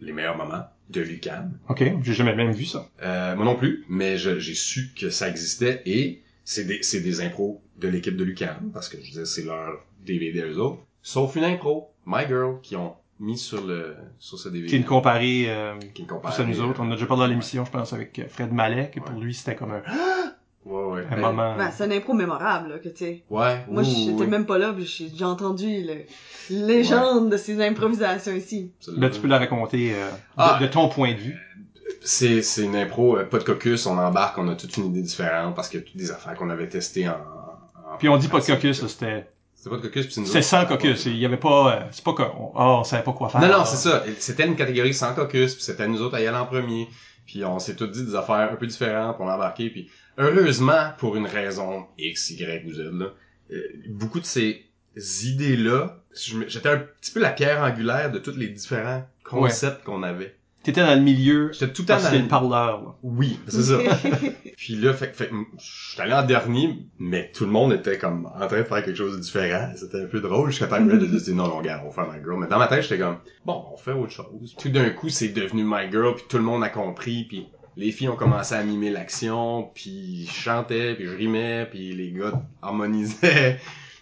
les 0.00 0.12
meilleurs 0.12 0.36
moments 0.36 0.64
de 0.90 1.00
l'UCAM. 1.00 1.56
Ok, 1.68 1.84
j'ai 2.02 2.14
jamais 2.14 2.34
même 2.34 2.52
vu 2.52 2.64
ça. 2.64 2.88
Euh, 3.02 3.36
moi 3.36 3.44
non 3.44 3.54
plus, 3.54 3.84
mais 3.88 4.18
j'ai 4.18 4.54
su 4.54 4.90
que 4.98 5.08
ça 5.10 5.28
existait 5.28 5.82
et 5.86 6.22
c'est 6.44 6.64
des, 6.64 6.82
c'est 6.82 7.00
des 7.00 7.20
impros 7.20 7.62
de 7.78 7.86
l'équipe 7.88 8.16
de 8.16 8.24
l'UCAM, 8.24 8.70
parce 8.74 8.88
que 8.88 8.98
je 8.98 9.08
disais 9.08 9.24
c'est 9.24 9.44
leur 9.44 9.84
DVD 10.04 10.40
eux 10.42 10.58
autres. 10.58 10.80
Sauf 11.02 11.36
une 11.36 11.44
impro, 11.44 11.92
My 12.06 12.26
Girl, 12.28 12.56
qui 12.62 12.74
ont 12.76 12.94
mis 13.20 13.38
sur 13.38 13.64
le 13.66 13.94
sur 14.18 14.38
ce 14.38 14.48
DVD. 14.48 14.68
C'est 14.68 14.76
une 14.78 14.84
comparée 14.84 15.44
euh, 15.48 15.74
qui 15.94 16.02
pour 16.02 16.32
ça 16.32 16.44
nous 16.44 16.60
autres. 16.60 16.80
On 16.82 16.90
a 16.90 16.94
déjà 16.94 17.06
parlé 17.06 17.22
dans 17.22 17.26
l'émission, 17.28 17.64
je 17.64 17.70
pense, 17.70 17.92
avec 17.92 18.18
euh, 18.18 18.24
Fred 18.28 18.52
Malek, 18.52 18.96
et 18.96 19.00
pour 19.00 19.20
lui, 19.20 19.32
c'était 19.34 19.54
comme 19.54 19.72
un, 19.72 19.82
Ouais, 20.66 20.84
ouais. 20.84 21.06
un 21.10 21.14
Ben, 21.16 21.20
moment... 21.22 21.56
Ben, 21.56 21.70
c'est 21.70 21.84
un 21.84 21.90
impro 21.90 22.12
mémorable, 22.12 22.68
là, 22.70 22.78
que 22.78 22.90
tu 22.90 22.96
sais. 22.96 23.22
Ouais. 23.30 23.64
Moi, 23.70 23.82
j'étais 23.82 24.12
oui, 24.12 24.26
même 24.26 24.44
pas 24.44 24.58
là, 24.58 24.72
puis 24.74 24.84
j'ai 24.84 25.08
déjà 25.08 25.28
entendu 25.28 25.82
le 25.82 26.04
légende 26.50 27.30
de 27.30 27.36
ces 27.38 27.62
improvisations 27.64 28.32
ici. 28.34 28.70
absolument. 28.78 29.00
Ben, 29.00 29.10
tu 29.10 29.20
peux 29.20 29.28
la 29.28 29.38
raconter 29.38 29.94
euh, 29.94 30.10
de- 30.10 30.16
Ah. 30.36 30.58
de, 30.60 30.66
ton 30.66 30.88
point 30.88 31.12
de 31.14 31.18
vue. 31.18 31.38
C'est, 32.02 32.42
c'est 32.42 32.64
une 32.64 32.76
impro, 32.76 33.16
euh, 33.16 33.24
pas 33.24 33.38
de 33.38 33.44
caucus, 33.44 33.86
on 33.86 33.96
embarque, 33.98 34.36
on 34.38 34.48
a 34.48 34.54
toute 34.54 34.76
une 34.76 34.86
idée 34.86 35.02
différente 35.02 35.54
parce 35.56 35.68
que 35.70 35.78
toutes 35.78 35.96
des 35.96 36.10
affaires 36.10 36.34
qu'on 36.34 36.50
avait 36.50 36.68
testées 36.68 37.08
en, 37.08 37.12
en- 37.12 37.96
Puis 37.98 38.08
on 38.10 38.16
dit 38.18 38.28
pas 38.28 38.40
de 38.40 38.46
caucus, 38.46 38.82
là, 38.82 38.88
c'était 38.88 39.28
C'était 39.60 39.76
pas 39.76 39.76
de 39.76 39.82
caucus, 39.82 40.06
puis 40.06 40.14
c'est 40.14 40.20
nous 40.22 40.26
C'était 40.26 40.38
autres. 40.38 40.48
sans 40.48 40.64
caucus. 40.64 41.04
Il 41.04 41.18
y 41.18 41.26
avait 41.26 41.36
pas, 41.36 41.74
euh, 41.76 41.88
c'est 41.90 42.02
pas 42.02 42.14
qu'on, 42.14 42.52
oh, 42.54 42.78
on 42.80 42.82
savait 42.82 43.02
pas 43.02 43.12
quoi 43.12 43.28
faire. 43.28 43.42
Non, 43.42 43.48
non, 43.58 43.64
c'est 43.66 43.76
ça. 43.76 44.02
C'était 44.18 44.46
une 44.46 44.56
catégorie 44.56 44.94
sans 44.94 45.14
caucus, 45.14 45.54
puis 45.54 45.62
c'était 45.62 45.86
nous 45.86 46.00
autres 46.00 46.14
à 46.14 46.22
y 46.22 46.26
aller 46.26 46.38
en 46.38 46.46
premier. 46.46 46.88
Puis 47.26 47.44
on 47.44 47.58
s'est 47.58 47.76
tous 47.76 47.88
dit 47.88 48.06
des 48.06 48.14
affaires 48.14 48.50
un 48.50 48.56
peu 48.56 48.66
différentes, 48.66 49.16
puis 49.16 49.24
on 49.26 49.28
a 49.28 49.34
embarqué. 49.34 49.68
Puis 49.68 49.90
heureusement, 50.16 50.92
pour 50.96 51.14
une 51.14 51.26
raison 51.26 51.86
X, 51.98 52.30
Y 52.30 52.64
ou 52.66 52.72
Z, 52.72 52.78
là, 52.90 53.12
euh, 53.52 53.62
beaucoup 53.90 54.18
de 54.20 54.24
ces 54.24 54.64
idées-là, 54.96 55.98
j'étais 56.14 56.70
un 56.70 56.78
petit 56.78 57.12
peu 57.12 57.20
la 57.20 57.30
pierre 57.30 57.60
angulaire 57.62 58.10
de 58.10 58.18
tous 58.18 58.36
les 58.36 58.48
différents 58.48 59.04
concepts 59.24 59.84
qu'on 59.84 60.02
avait. 60.02 60.36
T'étais 60.62 60.82
dans 60.82 60.94
le 60.94 61.00
milieu, 61.00 61.52
J'étais 61.52 61.72
tout 61.72 61.82
le 61.82 61.86
temps 61.86 61.94
parce 61.94 62.04
dans 62.04 62.16
le... 62.16 62.22
le 62.22 62.28
parleur, 62.28 62.82
là. 62.82 62.94
Oui, 63.02 63.40
c'est 63.48 63.62
ça. 63.62 63.78
Puis 64.58 64.76
là, 64.76 64.92
fait, 64.92 65.16
fait, 65.16 65.30
je 65.58 65.92
suis 65.92 66.00
allé 66.02 66.12
en 66.12 66.22
dernier, 66.22 66.78
mais 66.98 67.30
tout 67.32 67.46
le 67.46 67.50
monde 67.50 67.72
était 67.72 67.96
comme 67.96 68.26
en 68.26 68.46
train 68.46 68.58
de 68.58 68.64
faire 68.64 68.84
quelque 68.84 68.94
chose 68.94 69.16
de 69.16 69.22
différent. 69.22 69.72
C'était 69.74 70.02
un 70.02 70.06
peu 70.06 70.20
drôle 70.20 70.50
jusqu'à 70.50 70.66
temps 70.66 70.86
que 70.86 70.92
a 70.92 70.96
dit 70.96 71.34
non, 71.34 71.48
non, 71.48 71.62
gars, 71.62 71.80
on 71.82 71.88
va 71.88 71.94
faire 71.94 72.12
My 72.12 72.22
Girl. 72.22 72.38
Mais 72.38 72.46
dans 72.46 72.58
ma 72.58 72.66
tête, 72.66 72.82
j'étais 72.82 72.98
comme, 72.98 73.16
bon, 73.46 73.64
on 73.72 73.78
fait 73.78 73.92
autre 73.92 74.12
chose. 74.12 74.54
Tout 74.58 74.68
d'un 74.68 74.90
coup, 74.90 75.08
c'est 75.08 75.28
devenu 75.28 75.64
My 75.64 75.90
Girl, 75.90 76.14
puis 76.14 76.24
tout 76.28 76.36
le 76.36 76.44
monde 76.44 76.62
a 76.62 76.68
compris, 76.68 77.24
puis 77.24 77.46
les 77.76 77.90
filles 77.90 78.10
ont 78.10 78.16
commencé 78.16 78.54
à 78.54 78.62
mimer 78.62 78.90
l'action, 78.90 79.70
puis 79.74 80.26
je 80.26 80.32
chantais, 80.32 80.94
puis 80.94 81.06
je 81.06 81.16
rimais, 81.16 81.66
puis 81.70 81.94
les 81.94 82.12
gars 82.12 82.42
harmonisaient, 82.60 83.58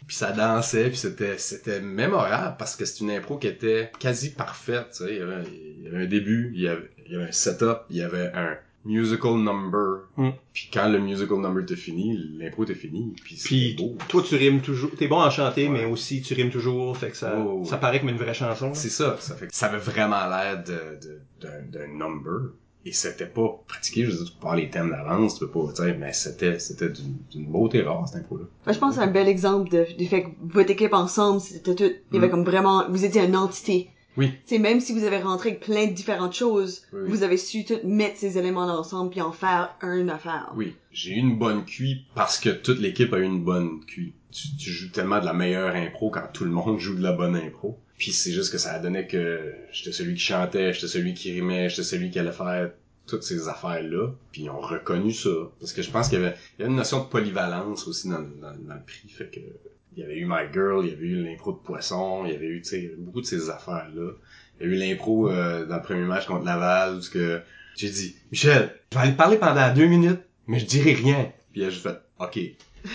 puis 0.09 0.16
ça 0.16 0.33
dansait, 0.33 0.88
puis 0.88 0.97
c'était 0.97 1.38
c'était 1.38 1.81
mémorable 1.81 2.57
parce 2.59 2.75
que 2.75 2.85
c'est 2.85 3.05
une 3.05 3.11
impro 3.12 3.37
qui 3.38 3.47
était 3.47 3.92
quasi 4.01 4.31
parfaite, 4.31 4.88
tu 4.97 5.05
sais, 5.05 5.12
il 5.14 5.18
y 5.18 5.23
avait, 5.23 5.44
il 5.79 5.85
y 5.85 5.87
avait 5.87 6.05
un 6.05 6.09
début, 6.09 6.51
il 6.55 6.62
y 6.62 6.66
avait, 6.68 6.90
il 7.07 7.12
y 7.12 7.14
avait 7.14 7.27
un 7.29 7.33
setup, 7.33 7.83
il 7.90 7.97
y 7.99 8.03
avait 8.03 8.33
un 8.35 8.57
musical 8.85 9.35
number, 9.35 10.07
Mm. 10.16 10.31
puis 10.55 10.71
quand 10.73 10.88
le 10.88 10.99
musical 10.99 11.38
number 11.38 11.62
était 11.62 11.77
fini, 11.77 12.16
l'impro 12.38 12.64
était 12.64 12.75
fini, 12.75 13.12
puis 13.23 13.35
Puis 13.35 13.37
c'était 13.77 13.83
beau. 13.83 13.99
toi, 14.09 14.23
tu 14.27 14.35
rimes 14.37 14.61
toujours. 14.62 14.90
T'es 14.97 15.09
bon 15.09 15.21
à 15.21 15.29
chanter, 15.31 15.64
Ouais. 15.68 15.81
mais 15.81 15.85
aussi 15.85 16.23
tu 16.23 16.33
rimes 16.35 16.51
toujours, 16.51 16.97
fait 16.97 17.11
que 17.11 17.16
ça, 17.16 17.38
ouais. 17.38 17.64
ça 17.66 17.77
paraît 17.77 18.01
comme 18.01 18.09
une 18.09 18.16
vraie 18.16 18.33
chanson. 18.35 18.73
C'est 18.75 18.88
ça, 18.88 19.16
ça 19.21 19.35
fait 19.37 19.49
que 19.49 19.55
ça 19.55 19.66
avait 19.66 19.77
vraiment 19.79 20.27
l'air 20.29 20.64
de, 20.64 20.73
de, 21.07 21.21
d'un, 21.40 21.62
d'un 21.71 21.87
number. 21.88 22.53
Et 22.85 22.93
c'était 22.93 23.27
pas 23.27 23.61
pratiqué, 23.67 24.05
je 24.05 24.11
veux 24.11 24.17
dire, 24.17 24.27
tu 24.27 24.33
peux 24.33 24.47
pas 24.47 24.57
les 24.57 24.71
thèmes 24.71 24.91
d'avance, 24.91 25.35
tu 25.38 25.47
peux 25.47 25.51
pas, 25.51 25.75
sais, 25.75 25.95
mais 25.95 26.12
c'était, 26.12 26.59
c'était 26.59 26.88
d'une, 26.88 27.17
d'une 27.31 27.47
beauté 27.47 27.83
rare, 27.83 28.07
cette 28.09 28.23
impro-là. 28.23 28.45
Moi, 28.64 28.73
je 28.73 28.79
pense 28.79 28.95
que 28.95 29.01
c'est 29.03 29.07
un 29.09 29.11
bel 29.12 29.29
exemple 29.29 29.69
de, 29.71 29.85
du 29.99 30.07
fait 30.07 30.23
que 30.23 30.29
votre 30.41 30.71
équipe 30.71 30.95
ensemble, 30.95 31.41
c'était 31.41 31.75
tout, 31.75 31.85
il 31.85 32.14
y 32.14 32.19
avait 32.19 32.29
Mm. 32.29 32.31
comme 32.31 32.45
vraiment, 32.45 32.88
vous 32.88 33.05
étiez 33.05 33.25
une 33.25 33.37
entité. 33.37 33.91
Oui. 34.17 34.33
C'est 34.47 34.59
même 34.59 34.81
si 34.81 34.93
vous 34.93 35.05
avez 35.05 35.19
rentré 35.19 35.51
avec 35.51 35.61
plein 35.61 35.87
de 35.87 35.93
différentes 35.93 36.35
choses, 36.35 36.83
Oui, 36.93 37.09
vous 37.09 37.23
avez 37.23 37.37
su 37.37 37.64
tout 37.64 37.79
mettre 37.85 38.17
ces 38.17 38.37
éléments 38.38 38.62
ensemble 38.67 39.11
puis 39.11 39.21
en 39.21 39.31
faire 39.33 39.77
une 39.83 40.11
affaire. 40.11 40.53
Oui, 40.57 40.75
j'ai 40.91 41.12
eu 41.12 41.19
une 41.19 41.38
bonne 41.38 41.64
QI 41.64 42.07
parce 42.17 42.38
que 42.41 42.49
toute 42.51 42.81
l'équipe 42.81 43.12
a 43.12 43.19
eu 43.19 43.25
une 43.25 43.45
bonne 43.45 43.81
QI. 43.87 44.14
Tu, 44.33 44.57
tu 44.57 44.71
joues 44.71 44.91
tellement 44.91 45.21
de 45.21 45.25
la 45.25 45.35
meilleure 45.35 45.75
impro 45.75 46.11
quand 46.11 46.27
tout 46.33 46.45
le 46.45 46.51
monde 46.51 46.79
joue 46.79 46.95
de 46.97 47.03
la 47.03 47.12
bonne 47.12 47.37
impro. 47.37 47.79
Puis 47.99 48.13
c'est 48.13 48.33
juste 48.33 48.53
que 48.53 48.59
ça 48.59 48.73
a 48.75 48.79
donné 48.79 49.07
que 49.07 49.55
j'étais 49.73 49.93
celui 49.93 50.15
qui 50.15 50.21
chantait, 50.21 50.73
j'étais 50.73 50.87
celui 50.87 51.15
qui 51.15 51.33
rimait, 51.33 51.69
j'étais 51.69 51.83
celui 51.83 52.11
qui 52.11 52.19
allait 52.21 52.33
faire 52.33 52.71
toutes 53.09 53.25
ces 53.25 53.49
affaires-là. 53.49 54.13
Puis 54.31 54.43
ils 54.43 54.51
ont 54.51 54.61
reconnu 54.61 55.13
ça. 55.13 55.31
Parce 55.59 55.73
que 55.73 55.83
je 55.83 55.91
pense 55.91 56.09
qu'il 56.09 56.21
y 56.21 56.25
avait, 56.25 56.37
il 56.57 56.61
y 56.61 56.63
avait 56.63 56.71
une 56.71 56.77
notion 56.77 57.03
de 57.03 57.09
polyvalence 57.09 57.89
aussi 57.89 58.09
dans, 58.09 58.19
le 58.21 58.85
prix. 58.87 59.09
Fait 59.09 59.27
que 59.27 59.41
il 59.97 60.03
y 60.03 60.05
avait 60.05 60.17
eu 60.17 60.27
My 60.27 60.53
Girl, 60.53 60.85
il 60.85 60.91
y 60.91 60.93
avait 60.95 61.07
eu 61.07 61.25
l'impro 61.25 61.51
de 61.51 61.59
poisson, 61.59 62.23
il 62.25 62.33
y 62.33 62.37
avait 62.37 62.47
eu, 62.47 62.63
beaucoup 62.99 63.21
de 63.21 63.27
ces 63.27 63.51
affaires-là. 63.51 64.13
Il 64.61 64.67
y 64.67 64.71
a 64.71 64.73
eu 64.73 64.77
l'impro 64.77 65.29
euh, 65.29 65.67
dans 65.67 65.77
le 65.77 65.83
premier 65.83 66.05
match 66.05 66.27
contre 66.27 66.45
Laval 66.45 66.99
où 66.99 67.01
que 67.13 67.41
j'ai 67.75 67.91
dit, 67.91 68.15
Michel, 68.31 68.77
je 68.93 68.99
vais 68.99 69.05
aller 69.05 69.17
parler 69.17 69.39
pendant 69.39 69.75
deux 69.75 69.87
minutes, 69.87 70.21
mais 70.47 70.61
je 70.61 70.67
dirai 70.67 70.93
rien. 70.93 71.33
Puis 71.53 71.63
elle, 71.63 71.73
j'ai 71.73 71.81
fait, 71.81 71.99
OK. 72.21 72.39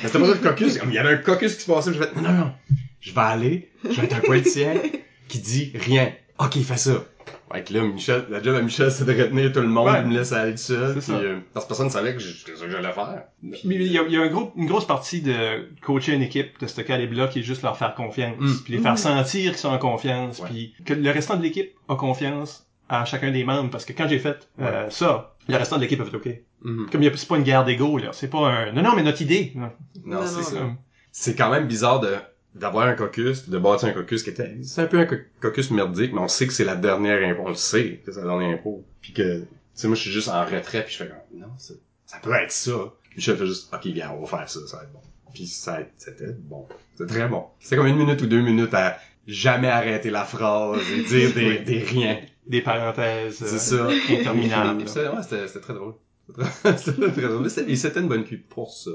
C'était 0.02 0.20
pas 0.20 0.28
ça 0.28 0.34
le 0.34 0.50
caucus. 0.50 0.80
Il 0.86 0.94
y 0.94 0.98
avait 0.98 1.16
un 1.16 1.18
caucus 1.18 1.56
qui 1.56 1.62
se 1.62 1.72
passait, 1.72 1.92
j'ai 1.92 2.00
fait, 2.00 2.16
non, 2.16 2.22
non, 2.22 2.34
non. 2.34 2.52
Je 3.04 3.14
vais 3.14 3.22
aller, 3.22 3.70
je 3.84 3.90
vais 4.00 4.06
être 4.06 4.16
un 4.16 4.20
politicien 4.22 4.74
qui 5.28 5.40
dit 5.40 5.72
rien. 5.76 6.12
OK, 6.40 6.58
fais 6.62 6.78
ça. 6.78 7.04
Fait 7.52 7.64
que 7.64 7.74
là, 7.74 7.84
Michel, 7.84 8.26
la 8.32 8.42
job 8.42 8.56
à 8.56 8.62
Michel, 8.64 8.92
c'est 8.92 9.06
de 9.06 9.12
retenir 9.12 9.52
tout 9.54 9.60
le 9.60 9.68
monde, 9.68 9.88
Ouais. 9.88 10.02
il 10.02 10.08
me 10.08 10.14
laisse 10.18 10.32
aller 10.32 10.54
tout 10.54 10.58
seul. 10.58 11.00
C'est 11.02 11.14
Puis, 11.16 11.24
euh, 11.26 11.38
parce 11.54 11.66
que 11.66 11.70
personne 11.70 11.86
ne 11.86 11.92
savait 11.92 12.14
que 12.14 12.20
je- 12.20 12.32
c'était 12.34 12.56
ça 12.58 12.66
que 12.66 12.72
j'allais 12.72 12.92
faire. 12.92 13.24
Mais 13.44 13.76
il 13.76 13.84
y 13.92 14.00
a, 14.00 14.04
il 14.08 14.12
y 14.12 14.18
a 14.18 14.22
un 14.22 14.28
gros, 14.28 14.52
une 14.56 14.66
grosse 14.66 14.88
partie 14.88 15.22
de 15.22 15.70
coacher 15.82 16.14
une 16.14 16.24
équipe 16.24 16.60
de 16.60 16.66
ce 16.66 16.82
calibre-là 16.82 17.28
qui 17.28 17.40
est 17.40 17.44
juste 17.44 17.62
leur 17.62 17.78
faire 17.78 17.94
confiance, 17.94 18.36
Mm. 18.40 18.64
puis 18.64 18.74
les 18.74 18.80
faire 18.80 18.94
Mm. 18.94 18.98
sentir 18.98 19.52
qu'ils 19.52 19.60
sont 19.60 19.70
en 19.70 19.78
confiance, 19.78 20.40
Ouais. 20.40 20.48
puis 20.50 20.74
que 20.84 20.94
le 20.96 21.12
restant 21.12 21.36
de 21.38 21.44
l'équipe 21.44 21.72
a 21.90 21.96
confiance 21.96 22.66
à 22.90 23.06
chacun 23.06 23.32
des 23.32 23.44
membres. 23.44 23.70
Parce 23.70 23.86
que 23.86 23.94
quand 23.94 24.08
j'ai 24.08 24.20
fait 24.20 24.50
euh, 24.60 24.90
ça, 24.90 25.36
le 25.48 25.56
restant 25.58 25.76
de 25.76 25.82
l'équipe 25.82 26.02
a 26.02 26.06
fait 26.06 26.16
OK. 26.16 26.30
Mhm. 26.64 26.88
Comme 26.92 27.02
il 27.04 27.06
y 27.06 27.08
a- 27.10 27.16
c'est 27.16 27.28
pas 27.30 27.38
une 27.38 27.44
guerre 27.44 27.66
d'ego 27.66 27.98
là, 28.00 28.10
c'est 28.14 28.30
pas 28.32 28.48
un 28.50 28.72
non 28.72 28.82
non 28.82 28.96
mais 28.96 29.04
notre 29.04 29.22
idée. 29.22 29.52
Non. 29.56 29.70
Non, 30.06 30.22
Non, 30.22 30.26
c'est 30.26 30.42
ça. 30.44 30.58
Comme- 30.58 30.78
c'est 31.12 31.36
quand 31.36 31.52
même 31.52 31.68
bizarre 31.68 32.00
de 32.00 32.16
d'avoir 32.56 32.88
un 32.88 32.94
caucus, 32.94 33.50
de 33.50 33.58
bâtir 33.58 33.90
un 33.90 33.94
caucus 33.94 34.24
qui 34.24 34.30
était 34.30 34.56
c'est 34.62 34.82
un 34.82 34.86
peu 34.88 35.00
un 35.00 35.08
caucus 35.42 35.72
merdique, 35.72 36.14
mais 36.14 36.20
on 36.22 36.28
sait 36.28 36.48
que 36.48 36.54
c'est 36.54 36.64
la 36.66 36.76
dernière 36.76 37.28
impro, 37.28 37.46
on 37.48 37.50
le 37.50 37.56
sait 37.56 38.02
que 38.06 38.12
c'est 38.12 38.20
la 38.22 38.28
dernière 38.28 38.56
impro. 38.56 38.86
Puis 39.02 39.14
que 39.14 39.40
tu 39.42 39.48
sais 39.74 39.88
moi 39.88 39.96
je 39.96 40.02
suis 40.02 40.12
juste 40.12 40.30
en 40.30 40.44
retrait 40.46 40.84
puis 40.86 40.94
je 40.94 40.98
fais 41.04 41.08
comme 41.10 41.40
non, 41.42 41.48
ça, 41.58 41.74
ça 42.06 42.18
peut 42.22 42.34
être 42.34 42.52
ça. 42.52 42.94
Puis 43.10 43.22
je 43.22 43.34
fais 43.34 43.46
juste 43.46 43.74
OK, 43.74 43.88
gars, 43.94 44.14
on 44.18 44.22
va 44.24 44.38
faire 44.38 44.50
ça, 44.50 44.60
ça 44.68 44.78
va 44.78 44.84
être 44.84 44.92
bon. 44.94 45.02
Puis 45.34 45.48
ça 45.48 45.80
c'était 45.98 46.32
bon. 46.34 46.68
C'était 46.96 47.12
très 47.14 47.28
bon. 47.28 47.46
C'était 47.60 47.78
comme 47.78 47.88
une 47.88 47.98
minute 47.98 48.22
ou 48.22 48.28
deux 48.28 48.42
minutes 48.42 48.74
à 48.74 48.98
jamais 49.26 49.70
arrêter 49.70 50.10
la 50.12 50.26
phrase 50.26 50.82
et 50.92 51.04
dire 51.04 51.34
des, 51.34 51.60
des 51.60 51.80
riens. 51.80 52.20
Des 52.46 52.62
parenthèses 52.62 53.42
euh, 53.42 53.46
C'est 53.48 53.58
ça. 53.58 53.88
interminables. 54.10 54.84
C'était 54.88 55.08
ouais, 55.08 55.24
c'était- 55.24 55.60
très 55.62 55.74
drôle. 55.74 55.94
C'était 56.78 57.12
très 57.12 57.22
drôle. 57.22 57.44
Mais 57.68 57.76
c'était 57.76 58.00
une 58.02 58.10
bonne 58.10 58.26
cuite 58.26 58.48
pour 58.50 58.70
ça. 58.74 58.92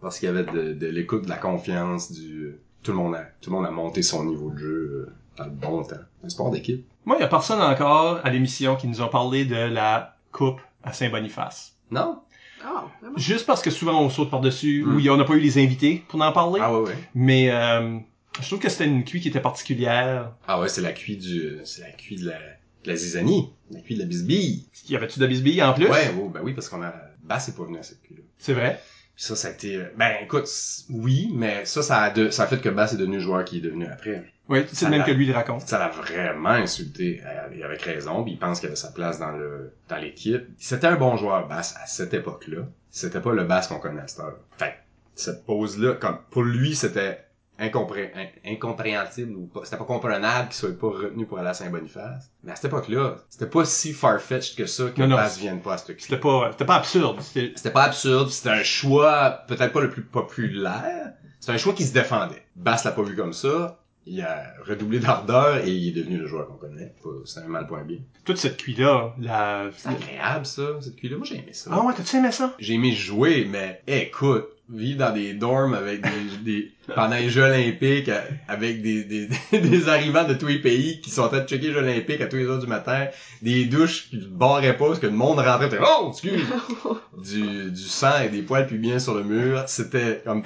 Parce 0.00 0.18
qu'il 0.18 0.26
y 0.28 0.30
avait 0.30 0.42
de, 0.44 0.72
de 0.74 0.86
l'écoute, 0.88 1.24
de 1.24 1.28
la 1.28 1.36
confiance, 1.36 2.10
du... 2.12 2.56
Tout 2.88 2.92
le 2.92 2.98
monde 3.02 3.16
a, 3.16 3.24
tout 3.42 3.50
le 3.50 3.56
monde 3.56 3.66
a 3.66 3.70
monté 3.70 4.00
son 4.02 4.24
niveau 4.24 4.48
de 4.50 4.56
jeu 4.56 5.06
euh, 5.06 5.12
dans 5.36 5.44
le 5.44 5.50
bon 5.50 5.82
temps. 5.82 5.96
Un 6.24 6.28
sport 6.30 6.50
d'équipe. 6.50 6.86
Moi, 7.04 7.16
il 7.18 7.20
y 7.20 7.22
a 7.22 7.28
personne 7.28 7.60
encore 7.60 8.20
à 8.24 8.30
l'émission 8.30 8.76
qui 8.76 8.86
nous 8.88 9.02
a 9.02 9.10
parlé 9.10 9.44
de 9.44 9.56
la 9.56 10.16
coupe 10.32 10.58
à 10.82 10.94
Saint-Boniface. 10.94 11.74
Non? 11.90 12.20
Ah, 12.64 12.86
vraiment? 13.02 13.18
Juste 13.18 13.44
parce 13.44 13.60
que 13.60 13.68
souvent 13.68 14.00
on 14.00 14.08
saute 14.08 14.30
par-dessus, 14.30 14.84
Mm. 14.86 14.96
ou 14.96 15.10
on 15.10 15.16
n'a 15.18 15.24
pas 15.24 15.34
eu 15.34 15.40
les 15.40 15.62
invités 15.62 16.02
pour 16.08 16.22
en 16.22 16.32
parler. 16.32 16.60
Ah 16.62 16.72
ouais, 16.72 16.88
ouais. 16.88 16.96
Mais 17.14 17.50
euh, 17.50 17.98
je 18.40 18.46
trouve 18.46 18.58
que 18.58 18.70
c'était 18.70 18.86
une 18.86 19.04
cuite 19.04 19.22
qui 19.24 19.28
était 19.28 19.40
particulière. 19.42 20.32
Ah 20.46 20.58
ouais, 20.58 20.70
c'est 20.70 20.80
la 20.80 20.92
cuite 20.92 21.20
du... 21.20 21.58
C'est 21.64 21.82
la 21.82 21.90
cuite 21.90 22.20
de 22.22 22.30
la, 22.30 22.38
de 22.38 22.88
la 22.88 22.96
zizanie. 22.96 23.52
La 23.70 23.80
cuite 23.80 23.98
de 23.98 24.02
la 24.04 24.08
bisbille. 24.08 24.66
Y 24.88 24.96
avait-tu 24.96 25.18
de 25.18 25.24
la 25.24 25.28
bisbille 25.28 25.62
en 25.62 25.74
plus? 25.74 25.86
Ouais, 25.88 26.10
oh, 26.18 26.30
ben 26.30 26.40
oui, 26.42 26.54
parce 26.54 26.70
qu'on 26.70 26.82
a... 26.82 26.94
Bass 27.22 27.50
est 27.50 27.54
pas 27.54 27.64
venu 27.64 27.76
à 27.76 27.82
cette 27.82 28.00
cuite-là. 28.00 28.24
C'est 28.38 28.54
vrai? 28.54 28.80
Ça, 29.20 29.34
ça 29.34 29.48
a 29.48 29.50
été... 29.50 29.74
euh, 29.76 29.92
Ben 29.96 30.12
écoute, 30.22 30.48
oui, 30.90 31.32
mais 31.34 31.64
ça, 31.64 31.82
ça 31.82 31.98
a, 32.02 32.10
de... 32.10 32.30
ça 32.30 32.44
a 32.44 32.46
fait 32.46 32.60
que 32.60 32.68
Bass 32.68 32.92
est 32.92 32.96
devenu 32.96 33.16
le 33.16 33.22
joueur 33.22 33.44
qui 33.44 33.58
est 33.58 33.60
devenu 33.60 33.84
après. 33.86 34.32
Oui, 34.48 34.64
c'est 34.72 34.84
le 34.84 34.92
même 34.92 35.04
que 35.04 35.10
lui 35.10 35.26
le 35.26 35.34
raconte. 35.34 35.62
Ça 35.62 35.78
l'a 35.78 35.88
vraiment 35.88 36.50
insulté 36.50 37.20
euh, 37.26 37.52
et 37.52 37.64
avec 37.64 37.82
raison. 37.82 38.22
Puis 38.22 38.34
il 38.34 38.38
pense 38.38 38.60
qu'il 38.60 38.68
avait 38.68 38.76
sa 38.76 38.92
place 38.92 39.18
dans 39.18 39.32
le 39.32 39.72
dans 39.88 39.96
l'équipe. 39.96 40.46
C'était 40.56 40.86
un 40.86 40.94
bon 40.96 41.16
joueur 41.16 41.48
basse 41.48 41.74
à 41.82 41.86
cette 41.86 42.14
époque-là. 42.14 42.60
C'était 42.90 43.20
pas 43.20 43.32
le 43.32 43.42
basse 43.44 43.66
qu'on 43.66 43.80
connaît 43.80 44.02
à 44.02 44.06
cette 44.06 44.20
heure. 44.20 44.38
Fait 44.56 44.74
cette 45.16 45.44
pause-là, 45.44 45.94
comme 45.94 46.18
pour 46.30 46.44
lui, 46.44 46.76
c'était 46.76 47.24
incompré- 47.58 48.12
in- 48.14 48.52
incompréhensible 48.52 49.34
ou 49.36 49.46
pas. 49.46 49.60
C'était 49.64 49.76
pas 49.76 49.84
comprenable 49.84 50.48
qu'il 50.48 50.56
soit 50.56 50.78
pas 50.78 50.88
retenu 50.88 51.26
pour 51.26 51.38
aller 51.38 51.48
à 51.48 51.54
Saint-Boniface. 51.54 52.30
Mais 52.44 52.52
à 52.52 52.56
cette 52.56 52.66
époque-là, 52.66 53.16
c'était 53.28 53.46
pas 53.50 53.64
si 53.64 53.92
farfetched 53.92 54.56
que 54.56 54.66
ça 54.66 54.90
que 54.90 55.00
Non, 55.02 55.08
non. 55.08 55.16
vienne 55.38 55.60
pas 55.60 55.74
à 55.74 55.78
cette 55.78 56.00
C'était 56.00 56.18
pas, 56.20 56.50
c'était 56.52 56.64
pas 56.66 56.76
absurde. 56.76 57.20
C'était, 57.20 57.70
pas 57.70 57.84
absurde, 57.84 58.28
c'était 58.30 58.50
un 58.50 58.62
choix 58.62 59.42
peut-être 59.48 59.72
pas 59.72 59.80
le 59.80 59.90
plus 59.90 60.02
populaire. 60.02 61.12
C'était 61.40 61.52
un 61.52 61.58
choix 61.58 61.72
qui 61.72 61.84
se 61.84 61.92
défendait. 61.92 62.42
Bass 62.56 62.84
l'a 62.84 62.92
pas 62.92 63.02
vu 63.02 63.14
comme 63.16 63.32
ça. 63.32 63.80
Il 64.10 64.22
a 64.22 64.54
redoublé 64.66 65.00
d'ardeur 65.00 65.58
et 65.58 65.70
il 65.70 65.88
est 65.88 66.00
devenu 66.00 66.16
le 66.16 66.26
joueur 66.26 66.46
qu'on 66.48 66.54
connaît. 66.54 66.94
C'est 67.26 67.40
un 67.40 67.48
mal 67.48 67.66
un 67.70 67.82
bien. 67.84 67.98
toute 68.24 68.38
cette 68.38 68.56
cuite-là, 68.56 69.14
la... 69.20 69.66
C'est 69.76 69.90
agréable 69.90 70.46
ça, 70.46 70.62
cette 70.80 70.96
cuite-là. 70.96 71.18
Moi 71.18 71.26
j'ai 71.26 71.36
aimé 71.36 71.52
ça. 71.52 71.70
Ah 71.74 71.82
ouais, 71.84 71.92
t'as-tu 71.94 72.16
aimé 72.16 72.32
ça? 72.32 72.54
J'ai 72.58 72.74
aimé 72.74 72.92
jouer, 72.92 73.46
mais 73.50 73.82
écoute, 73.86 74.46
vivre 74.70 74.98
dans 74.98 75.12
des 75.12 75.34
dorms 75.34 75.74
avec 75.74 76.02
des, 76.02 76.10
des 76.44 76.72
pendant 76.94 77.16
les 77.16 77.30
Jeux 77.30 77.42
Olympiques, 77.42 78.10
avec 78.48 78.82
des, 78.82 79.04
des, 79.04 79.28
des 79.52 79.88
arrivants 79.88 80.24
de 80.24 80.34
tous 80.34 80.46
les 80.46 80.60
pays 80.60 81.00
qui 81.00 81.10
sont 81.10 81.22
en 81.22 81.28
train 81.28 81.40
de 81.40 81.48
checker 81.48 81.68
les 81.68 81.72
Jeux 81.72 81.80
Olympiques 81.80 82.20
à 82.20 82.26
tous 82.26 82.36
les 82.36 82.46
heures 82.46 82.58
du 82.58 82.66
matin, 82.66 83.06
des 83.42 83.64
douches 83.66 84.08
qui 84.10 84.16
ne 84.16 84.26
barraient 84.26 84.76
pas 84.76 84.86
parce 84.86 84.98
que 84.98 85.06
le 85.06 85.12
monde 85.12 85.38
rentrait, 85.38 85.70
fait, 85.70 85.80
oh, 85.82 86.10
excuse! 86.10 86.46
du, 87.22 87.70
du 87.70 87.82
sang 87.82 88.20
et 88.24 88.28
des 88.28 88.42
poils 88.42 88.66
pubiens 88.66 88.98
sur 88.98 89.14
le 89.14 89.24
mur. 89.24 89.64
C'était 89.66 90.22
comme, 90.24 90.42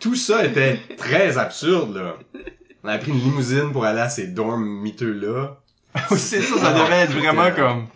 tout 0.00 0.14
ça 0.14 0.44
était 0.44 0.78
très 0.96 1.38
absurde, 1.38 1.96
là. 1.96 2.16
On 2.82 2.88
a 2.88 2.98
pris 2.98 3.12
une 3.12 3.18
limousine 3.18 3.72
pour 3.72 3.86
aller 3.86 4.00
à 4.00 4.10
ces 4.10 4.26
dorms 4.26 4.82
miteux-là. 4.82 5.58
Oui, 6.10 6.18
c'est 6.18 6.42
ça, 6.42 6.58
ça 6.58 6.72
devait 6.72 7.02
être 7.02 7.12
vraiment 7.12 7.50
comme... 7.52 7.86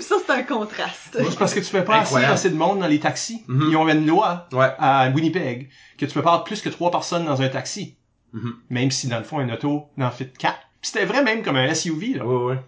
ça, 0.00 0.14
c'est 0.24 0.32
un 0.32 0.42
contraste. 0.44 1.10
C'est 1.18 1.38
parce 1.38 1.52
que 1.54 1.60
tu 1.60 1.66
fais 1.66 1.82
pas 1.84 1.96
assez, 1.96 2.02
Incroyable. 2.06 2.32
assez 2.34 2.50
de 2.50 2.56
monde 2.56 2.78
dans 2.78 2.86
les 2.86 3.00
taxis. 3.00 3.42
Mhm. 3.48 3.66
Ils 3.70 3.76
ont 3.76 3.88
une 3.88 4.06
loi 4.06 4.46
Ouais. 4.52 4.70
à 4.78 5.08
Winnipeg 5.10 5.68
que 5.98 6.06
tu 6.06 6.12
peux 6.14 6.22
pas 6.22 6.30
avoir 6.30 6.44
plus 6.44 6.60
que 6.62 6.68
trois 6.68 6.90
personnes 6.90 7.24
dans 7.26 7.42
un 7.42 7.48
taxi. 7.48 7.96
Mhm. 8.32 8.54
Même 8.70 8.90
si, 8.90 9.08
dans 9.08 9.18
le 9.18 9.24
fond, 9.24 9.38
un 9.40 9.48
auto 9.52 9.86
n'en 9.96 10.10
fait 10.10 10.36
quatre. 10.38 10.58
C'était 10.82 11.04
vrai 11.04 11.24
même 11.24 11.42
comme 11.42 11.56
un 11.56 11.74
SUV, 11.74 12.14
là. 12.18 12.24
Ouais, 12.24 12.44
ouais. 12.54 12.60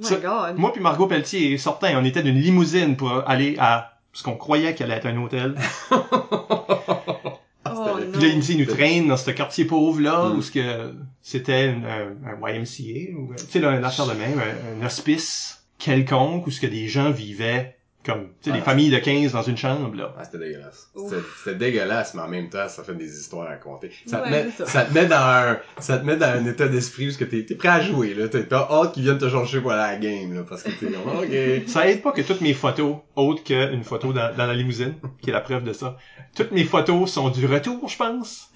Oh 0.00 0.04
Ça- 0.04 0.16
my 0.16 0.22
god. 0.22 0.56
Moi 0.58 0.72
puis 0.72 0.80
Margot 0.80 1.06
Pelletier 1.08 1.58
sortant, 1.58 1.88
on 1.94 2.04
était 2.04 2.22
d'une 2.22 2.38
limousine 2.40 2.96
pour 2.96 3.28
aller 3.28 3.56
à 3.58 3.98
ce 4.12 4.22
qu'on 4.22 4.36
croyait 4.36 4.74
qu'elle 4.74 4.90
allait 4.90 5.00
être 5.00 5.06
un 5.06 5.16
hôtel. 5.22 5.56
oh 7.76 7.98
Puis 8.12 8.22
là, 8.22 8.28
il, 8.28 8.58
nous 8.58 8.66
traîne 8.66 9.08
dans 9.08 9.16
ce 9.16 9.30
quartier 9.30 9.64
pauvre-là, 9.64 10.28
Mm. 10.28 10.38
où 10.38 10.42
ce 10.42 10.50
que 10.50 10.94
c'était 11.22 11.74
un, 11.84 12.16
un 12.26 12.50
YMCA, 12.52 13.16
ou, 13.18 13.34
tu 13.36 13.44
sais, 13.48 13.60
là, 13.60 13.70
un 13.70 13.82
affaire 13.82 14.06
de 14.06 14.14
même, 14.14 14.38
un, 14.38 14.82
un 14.82 14.86
hospice 14.86 15.64
quelconque, 15.78 16.46
où 16.46 16.50
ce 16.50 16.60
que 16.60 16.66
des 16.66 16.88
gens 16.88 17.10
vivaient 17.10 17.77
comme, 18.04 18.28
tu 18.42 18.48
sais, 18.48 18.52
des 18.52 18.60
Ah. 18.60 18.62
familles 18.62 18.90
de 18.90 18.98
15 18.98 19.32
dans 19.32 19.42
une 19.42 19.56
chambre, 19.56 19.94
là. 19.94 20.14
Ah, 20.18 20.24
c'était 20.24 20.38
dégueulasse. 20.38 20.90
C'était- 21.44 21.54
dégueulasse, 21.58 22.14
mais 22.14 22.22
en 22.22 22.28
même 22.28 22.48
temps, 22.48 22.66
ça 22.68 22.82
fait 22.82 22.94
des 22.94 23.18
histoires 23.20 23.46
à 23.46 23.50
raconter. 23.50 23.90
Ça, 24.06 24.22
Ouais, 24.22 24.28
te, 24.28 24.30
met, 24.46 24.50
ça. 24.56 24.66
ça. 24.66 24.84
te 24.84 24.94
met 24.94 25.06
dans 25.06 25.16
un, 25.16 25.58
ça 25.78 25.98
te 25.98 26.06
met 26.06 26.16
dans 26.16 26.26
un 26.26 26.46
état 26.46 26.68
d'esprit 26.68 27.08
où 27.08 27.10
ce 27.10 27.18
que 27.18 27.24
t'es, 27.24 27.44
t'es 27.44 27.54
prêt 27.56 27.68
à 27.68 27.80
jouer, 27.80 28.14
là. 28.14 28.28
T'as 28.28 28.40
t'as 28.44 28.66
hâte 28.70 28.92
qu'ils 28.94 29.02
viennent 29.02 29.18
te 29.18 29.28
chercher 29.28 29.60
pour 29.60 29.72
aller 29.72 29.82
à 29.82 29.92
la 29.92 29.98
game, 29.98 30.32
là, 30.34 30.42
parce 30.48 30.62
que 30.62 30.70
t'es 30.70 30.86
comme, 30.86 31.18
ok. 31.18 31.66
Ça 31.68 31.88
aide 31.88 32.02
pas 32.02 32.12
que 32.12 32.22
toutes 32.22 32.40
mes 32.40 32.54
photos, 32.54 32.96
autres 33.16 33.42
qu'une 33.44 33.84
photo 33.84 34.12
dans, 34.12 34.34
dans 34.34 34.46
la 34.46 34.54
limousine, 34.54 34.94
qui 35.20 35.30
est 35.30 35.32
la 35.34 35.40
preuve 35.40 35.64
de 35.64 35.72
ça, 35.72 35.96
toutes 36.36 36.52
mes 36.52 36.64
photos 36.64 37.10
sont 37.10 37.28
du 37.30 37.46
retour, 37.46 37.88
je 37.88 37.96
pense. 37.96 38.50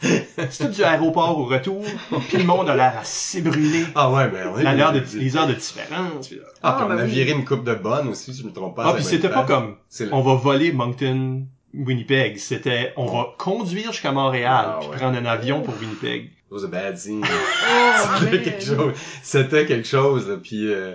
C'est 0.50 0.66
tout 0.66 0.72
du 0.72 0.82
aéroport 0.84 1.38
au 1.38 1.44
retour, 1.46 1.84
puis 2.28 2.38
le 2.38 2.44
monde 2.44 2.70
a 2.70 2.76
l'air 2.76 2.94
assez 2.98 3.42
brûlé. 3.42 3.84
Ah 3.94 4.10
ouais, 4.12 4.30
mais 4.32 4.44
on 4.46 4.58
est... 4.58 4.62
La 4.62 4.74
l'heure 4.74 4.92
de, 4.92 5.02
les 5.14 5.36
heures 5.36 5.46
de 5.48 5.54
différence. 5.54 6.30
là. 6.30 6.36
Ah, 6.62 6.76
puis 6.76 6.84
Ah, 6.84 6.86
on 6.86 6.88
ben 6.88 6.98
a 7.00 7.04
oui. 7.04 7.10
viré 7.10 7.32
une 7.32 7.44
coupe 7.44 7.64
de 7.64 7.74
bonne 7.74 8.08
aussi, 8.08 8.32
si 8.32 8.40
je 8.42 8.46
me 8.46 8.52
trompe 8.52 8.76
pas. 8.76 8.84
Ah, 8.86 8.92
pas 9.34 9.44
comme, 9.44 9.76
on 10.12 10.20
va 10.20 10.34
voler 10.34 10.72
Moncton, 10.72 11.46
Winnipeg. 11.74 12.38
C'était, 12.38 12.92
on 12.96 13.06
va 13.06 13.28
conduire 13.38 13.92
jusqu'à 13.92 14.12
Montréal, 14.12 14.64
Ah, 14.68 14.76
puis 14.80 14.88
ouais. 14.90 14.96
prendre 14.96 15.18
un 15.18 15.24
avion 15.26 15.62
pour 15.62 15.74
Winnipeg. 15.80 16.24
It 16.26 16.32
was 16.50 16.64
a 16.64 16.68
bad 16.68 16.98
scene. 16.98 17.24
Oh, 17.24 18.16
C'était 18.20 18.42
quelque 18.42 18.64
chose. 18.64 18.92
C'était 19.22 19.66
quelque 19.66 19.88
chose, 19.88 20.28
là, 20.28 20.36
puis... 20.42 20.72
Euh... 20.72 20.94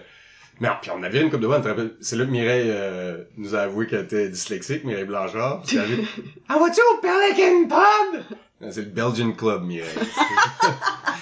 Non, 0.59 0.71
puis 0.81 0.89
on 0.89 1.03
a 1.03 1.09
viré 1.09 1.23
une 1.23 1.29
coupe 1.29 1.41
de 1.41 1.45
bonne? 1.47 1.91
C'est 2.01 2.15
là 2.15 2.25
que 2.25 2.31
Mireille 2.31 2.71
euh, 2.71 3.23
nous 3.37 3.53
a 3.53 3.59
avoué 3.59 3.85
qu'elle 3.85 4.05
était 4.05 4.27
dyslexique, 4.27 4.83
Mireille 4.85 5.05
Blanchard. 5.05 5.61
Ah, 6.49 6.57
vas-tu 6.57 6.79
au 6.81 6.97
Pelican 6.99 7.67
Pub? 7.67 8.71
C'est 8.71 8.81
le 8.81 8.89
Belgian 8.89 9.33
Club, 9.33 9.63
Mireille. 9.63 9.91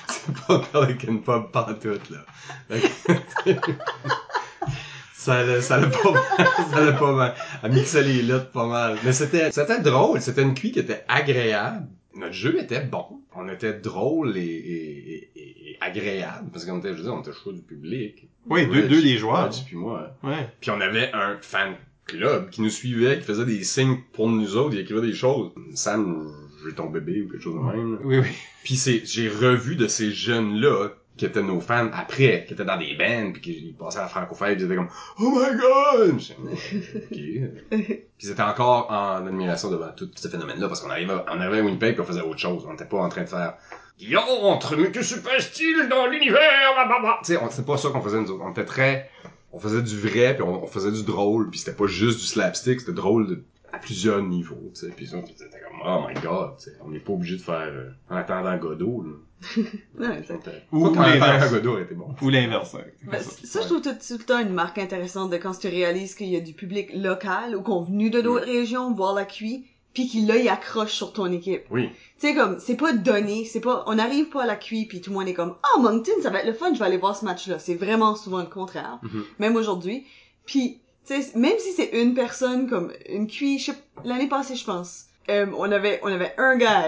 C'est 0.07 0.33
pas 0.47 0.63
le 0.73 0.85
Pelican 0.85 1.17
Pub 1.17 1.51
pantoute, 1.51 2.09
là. 2.09 2.77
Ça 5.25 5.43
l'a, 5.43 5.59
ça 5.59 5.79
l'a 5.79 5.87
pas 5.87 6.11
mal, 6.11 6.23
ça 6.71 6.85
l'a 6.85 6.91
pas 6.93 7.11
mal. 7.11 7.33
Elle 7.63 7.71
mixait 7.71 8.03
les 8.03 8.21
lettres 8.21 8.51
pas 8.51 8.67
mal. 8.67 8.97
Mais 9.03 9.11
c'était, 9.11 9.51
c'était 9.51 9.81
drôle, 9.81 10.21
c'était 10.21 10.43
une 10.43 10.53
cuit 10.53 10.71
qui 10.71 10.77
était 10.79 11.03
agréable. 11.07 11.87
Notre 12.15 12.33
jeu 12.33 12.61
était 12.61 12.81
bon. 12.81 13.05
On 13.35 13.49
était 13.49 13.73
drôle 13.73 14.37
et, 14.37 14.41
et, 14.41 15.29
et, 15.35 15.71
et 15.71 15.77
agréable. 15.81 16.49
Parce 16.53 16.63
qu'on 16.65 16.77
était, 16.77 16.89
je 16.91 16.97
veux 16.97 17.03
dire, 17.03 17.13
on 17.15 17.21
était 17.21 17.33
choix 17.33 17.53
du 17.53 17.61
public. 17.61 18.27
Oui, 18.47 18.67
deux, 18.67 18.83
deux 18.87 19.01
des 19.01 19.17
joueurs. 19.17 19.49
Puis 19.65 19.75
moi. 19.75 20.15
Ouais. 20.23 20.47
Puis 20.61 20.69
on 20.69 20.79
avait 20.79 21.11
un 21.13 21.37
fan 21.41 21.73
club 22.05 22.51
qui 22.51 22.61
nous 22.61 22.69
suivait, 22.69 23.17
qui 23.17 23.25
faisait 23.25 23.45
des 23.45 23.63
signes 23.63 23.97
pour 24.13 24.29
nous 24.29 24.55
autres, 24.55 24.75
il 24.75 24.79
écrivait 24.81 25.01
des 25.01 25.15
choses. 25.15 25.51
Sam, 25.73 26.31
j'ai 26.63 26.75
ton 26.75 26.85
bébé 26.91 27.23
ou 27.23 27.29
quelque 27.31 27.41
chose 27.41 27.55
de 27.55 27.59
même. 27.59 27.93
là. 27.95 27.99
Oui, 28.03 28.19
oui. 28.19 28.27
Puis 28.63 28.75
c'est, 28.75 29.01
j'ai 29.05 29.27
revu 29.27 29.75
de 29.75 29.87
ces 29.87 30.11
jeunes-là 30.11 30.89
qui 31.17 31.25
étaient 31.25 31.41
nos 31.41 31.61
fans 31.61 31.89
après, 31.93 32.43
qui 32.47 32.53
étaient 32.53 32.65
dans 32.65 32.77
des 32.77 32.95
bands, 32.95 33.31
puis 33.31 33.41
qui 33.41 33.75
passaient 33.79 33.99
à 33.99 34.03
la 34.03 34.07
francophone, 34.09 34.55
ils 34.57 34.63
étaient 34.65 34.75
comme 34.75 34.89
«Oh 35.19 35.29
my 35.31 35.57
God!» 35.57 36.19
J'étais 36.19 36.35
comme, 36.35 36.49
Ok. 36.51 37.79
Puis 38.17 38.27
ils 38.27 38.31
étaient 38.31 38.41
encore 38.41 38.91
en 38.91 39.25
admiration 39.25 39.69
devant 39.71 39.91
tout 39.95 40.09
ce 40.15 40.27
phénomène-là, 40.27 40.67
parce 40.67 40.81
qu'on 40.81 40.89
arrivait, 40.89 41.13
on 41.13 41.39
arrivait 41.39 41.59
à 41.59 41.63
Winnipeg, 41.63 41.93
puis 41.93 42.01
on 42.01 42.05
faisait 42.05 42.21
autre 42.21 42.39
chose. 42.39 42.65
On 42.67 42.71
n'était 42.71 42.85
pas 42.85 42.97
en 42.97 43.09
train 43.09 43.23
de 43.23 43.29
faire 43.29 43.53
«Qui 43.97 44.13
entre, 44.17 44.75
mais 44.75 44.91
que 44.91 45.01
se 45.01 45.15
passe-t-il 45.15 45.87
dans 45.87 46.07
l'univers? 46.07 46.39
Tu 47.23 47.33
sais, 47.33 47.39
on- 47.41 47.49
c'est 47.49 47.65
pas 47.65 47.77
ça 47.77 47.89
qu'on 47.89 48.01
faisait 48.01 48.19
nous 48.19 48.29
autres. 48.31 48.43
On 48.45 48.51
était 48.51 48.65
très... 48.65 49.09
On 49.53 49.59
faisait 49.59 49.81
du 49.81 49.97
vrai, 49.97 50.33
puis 50.33 50.43
on, 50.43 50.65
on 50.65 50.67
faisait 50.67 50.91
du 50.91 51.03
drôle, 51.03 51.49
puis 51.49 51.59
c'était 51.59 51.77
pas 51.77 51.87
juste 51.87 52.19
du 52.19 52.25
slapstick, 52.25 52.81
c'était 52.81 52.91
drôle 52.91 53.27
de- 53.27 53.43
à 53.71 53.77
plusieurs 53.77 54.21
niveaux, 54.21 54.69
tu 54.73 54.81
sais. 54.81 54.89
Puis 54.93 55.07
ça, 55.07 55.17
c'était 55.37 55.59
comme 55.61 55.79
«Oh 55.85 56.01
my 56.09 56.13
God!». 56.21 56.55
On 56.83 56.89
n'est 56.89 56.99
pas 56.99 57.13
obligé 57.13 57.37
de 57.37 57.41
faire 57.41 57.69
euh, 57.71 57.89
en 58.09 58.17
attendant 58.17 58.57
Godot, 58.57 59.03
là. 59.03 59.11
Ouais. 59.99 60.21
Ou- 60.71 60.87
Ou 60.87 60.93
l'inverse. 60.95 61.53
Été 61.53 61.95
bon. 61.95 62.15
Ou 62.21 62.29
l'inverse. 62.29 62.75
hein. 62.75 62.83
Ben, 63.03 63.21
ça, 63.21 63.61
je 63.61 63.65
trouve 63.67 63.81
tout, 63.81 63.89
tout 63.93 64.17
le 64.17 64.23
temps 64.23 64.39
une 64.39 64.53
marque 64.53 64.77
intéressante 64.77 65.29
de 65.31 65.37
quand 65.37 65.57
tu 65.57 65.67
réalises 65.67 66.15
qu'il 66.15 66.27
y 66.29 66.35
a 66.35 66.39
du 66.39 66.53
public 66.53 66.89
local 66.93 67.55
ou 67.55 67.61
qu'on 67.61 67.81
venu 67.83 68.09
de 68.09 68.21
d'autres 68.21 68.45
régions 68.45 68.91
voir 68.93 69.13
la 69.13 69.25
QI, 69.25 69.65
puis 69.93 70.07
qu'il 70.07 70.27
là, 70.27 70.35
il 70.37 70.49
accroche 70.49 70.91
sur 70.93 71.13
ton 71.13 71.31
équipe. 71.31 71.63
Oui. 71.69 71.89
Tu 72.19 72.27
sais, 72.27 72.35
comme, 72.35 72.59
c'est 72.59 72.75
pas 72.75 72.91
donné, 72.93 73.45
c'est 73.45 73.61
pas, 73.61 73.83
on 73.87 73.95
n'arrive 73.95 74.29
pas 74.29 74.43
à 74.43 74.45
la 74.45 74.55
QI 74.55 74.85
puis 74.87 74.99
tout 75.01 75.11
le 75.11 75.17
monde 75.17 75.27
est 75.27 75.33
comme, 75.33 75.55
oh, 75.75 75.79
Moncton, 75.81 76.11
ça 76.21 76.29
va 76.29 76.39
être 76.39 76.47
le 76.47 76.53
fun, 76.53 76.73
je 76.73 76.79
vais 76.79 76.85
aller 76.85 76.97
voir 76.97 77.15
ce 77.15 77.23
match-là. 77.25 77.59
C'est 77.59 77.75
vraiment 77.75 78.15
souvent 78.15 78.39
le 78.39 78.45
contraire. 78.47 78.99
Mhm. 79.03 79.23
Même 79.39 79.55
aujourd'hui. 79.55 80.05
Puis, 80.45 80.79
tu 81.07 81.21
sais, 81.21 81.37
même 81.37 81.57
si 81.59 81.71
c'est 81.71 82.01
une 82.01 82.13
personne, 82.13 82.67
comme, 82.69 82.91
une 83.09 83.29
sais- 83.29 83.73
l'année 84.03 84.27
passée, 84.27 84.55
je 84.55 84.65
pense, 84.65 85.05
euh, 85.29 85.45
on 85.57 85.71
avait, 85.71 85.99
on 86.03 86.07
avait 86.07 86.33
un 86.37 86.55
gars, 86.57 86.87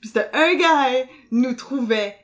puis 0.00 0.08
c'était 0.08 0.30
un 0.32 0.54
gars 0.54 1.04
nous 1.30 1.54
trouvait 1.54 2.16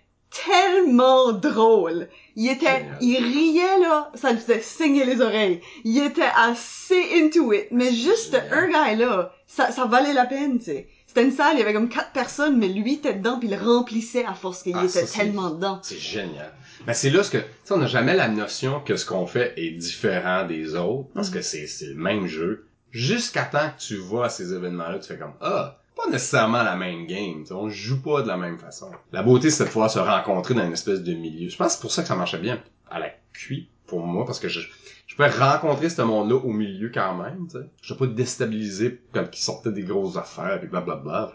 tellement 0.47 1.33
drôle. 1.33 2.09
Il 2.37 2.49
était, 2.51 2.87
il 3.01 3.17
riait 3.19 3.79
là, 3.81 4.11
ça 4.15 4.33
lui 4.33 4.39
faisait 4.39 4.61
saigner 4.61 5.05
les 5.05 5.21
oreilles. 5.21 5.61
Il 5.85 5.99
était 6.03 6.23
assez 6.37 7.03
into 7.21 7.53
it, 7.53 7.67
mais 7.71 7.93
juste 7.93 8.37
un 8.51 8.69
gars 8.69 8.95
là, 8.95 9.33
ça, 9.47 9.71
ça 9.71 9.85
valait 9.85 10.15
la 10.15 10.25
peine, 10.27 10.59
tu 10.59 10.65
sais. 10.67 10.89
C'était 11.07 11.25
une 11.25 11.33
salle, 11.33 11.57
il 11.57 11.59
y 11.59 11.63
avait 11.63 11.75
comme 11.75 11.91
quatre 11.91 12.13
personnes, 12.13 12.57
mais 12.59 12.69
lui 12.69 12.95
était 12.95 13.13
dedans 13.13 13.39
puis 13.39 13.49
il 13.49 13.55
remplissait 13.55 14.25
à 14.25 14.33
force 14.33 14.63
qu'il 14.63 14.75
Ah, 14.75 14.85
était 14.85 15.05
ça, 15.05 15.19
tellement 15.21 15.51
dedans. 15.51 15.79
C'est 15.83 15.99
génial. 15.99 16.51
Ben 16.87 16.95
c'est 16.95 17.11
là 17.11 17.23
ce 17.23 17.31
que, 17.31 17.37
tu 17.37 17.45
sais, 17.65 17.75
on 17.75 17.77
n'a 17.77 17.87
jamais 17.87 18.15
la 18.15 18.29
notion 18.29 18.81
que 18.81 18.97
ce 18.97 19.05
qu'on 19.05 19.27
fait 19.27 19.53
est 19.59 19.73
différent 19.73 20.47
des 20.47 20.75
autres, 20.75 21.11
parce 21.15 21.29
Mhm. 21.29 21.35
que 21.35 21.43
c'est, 21.43 21.67
c'est 21.67 21.87
le 21.89 21.95
même 21.97 22.27
jeu. 22.27 22.67
Jusqu'à 22.91 23.43
temps 23.45 23.69
que 23.77 23.83
tu 23.83 23.97
vois 23.97 24.31
ces 24.31 24.55
événements-là, 24.55 24.99
tu 25.01 25.09
fais 25.09 25.19
comme, 25.19 25.35
ah, 25.43 25.79
pas 25.97 26.09
nécessairement 26.11 26.63
la 26.63 26.77
même 26.77 27.07
game, 27.07 27.45
on 27.51 27.69
joue 27.69 28.01
pas 28.03 28.23
de 28.23 28.29
la 28.29 28.37
même 28.37 28.59
façon. 28.59 28.91
La 29.13 29.23
beauté, 29.23 29.51
c'est 29.51 29.65
de 29.65 29.69
pouvoir 29.69 29.91
se 29.91 29.99
rencontrer 29.99 30.55
dans 30.55 30.65
une 30.65 30.73
espèce 30.73 31.03
de 31.03 31.13
milieu. 31.15 31.49
Je 31.49 31.57
pense 31.57 31.69
que 31.69 31.73
c'est 31.75 31.81
pour 31.81 31.93
ça 31.93 32.03
que 32.03 32.09
ça 32.09 32.17
marchait 32.17 32.39
bien 32.39 32.61
à 32.91 32.99
la 32.99 33.11
QI, 33.33 33.69
pour 33.87 34.07
moi, 34.07 34.25
parce 34.25 34.41
que 34.41 34.49
je, 34.49 34.61
je 35.07 35.15
pouvais 35.17 35.29
rencontrer 35.31 35.89
ce 35.91 36.03
monde-là 36.03 36.37
au 36.37 36.53
milieu 36.53 36.91
quand 36.93 37.15
même, 37.17 37.47
tu 37.51 37.59
sais. 37.59 37.65
Je 37.83 37.95
pas 37.95 38.07
déstabilisé 38.07 39.01
quand 39.13 39.25
ils 39.33 39.39
sortaient 39.43 39.73
des 39.73 39.83
grosses 39.83 40.17
affaires, 40.17 40.59
puis 40.59 40.69
blablabla. 40.69 41.33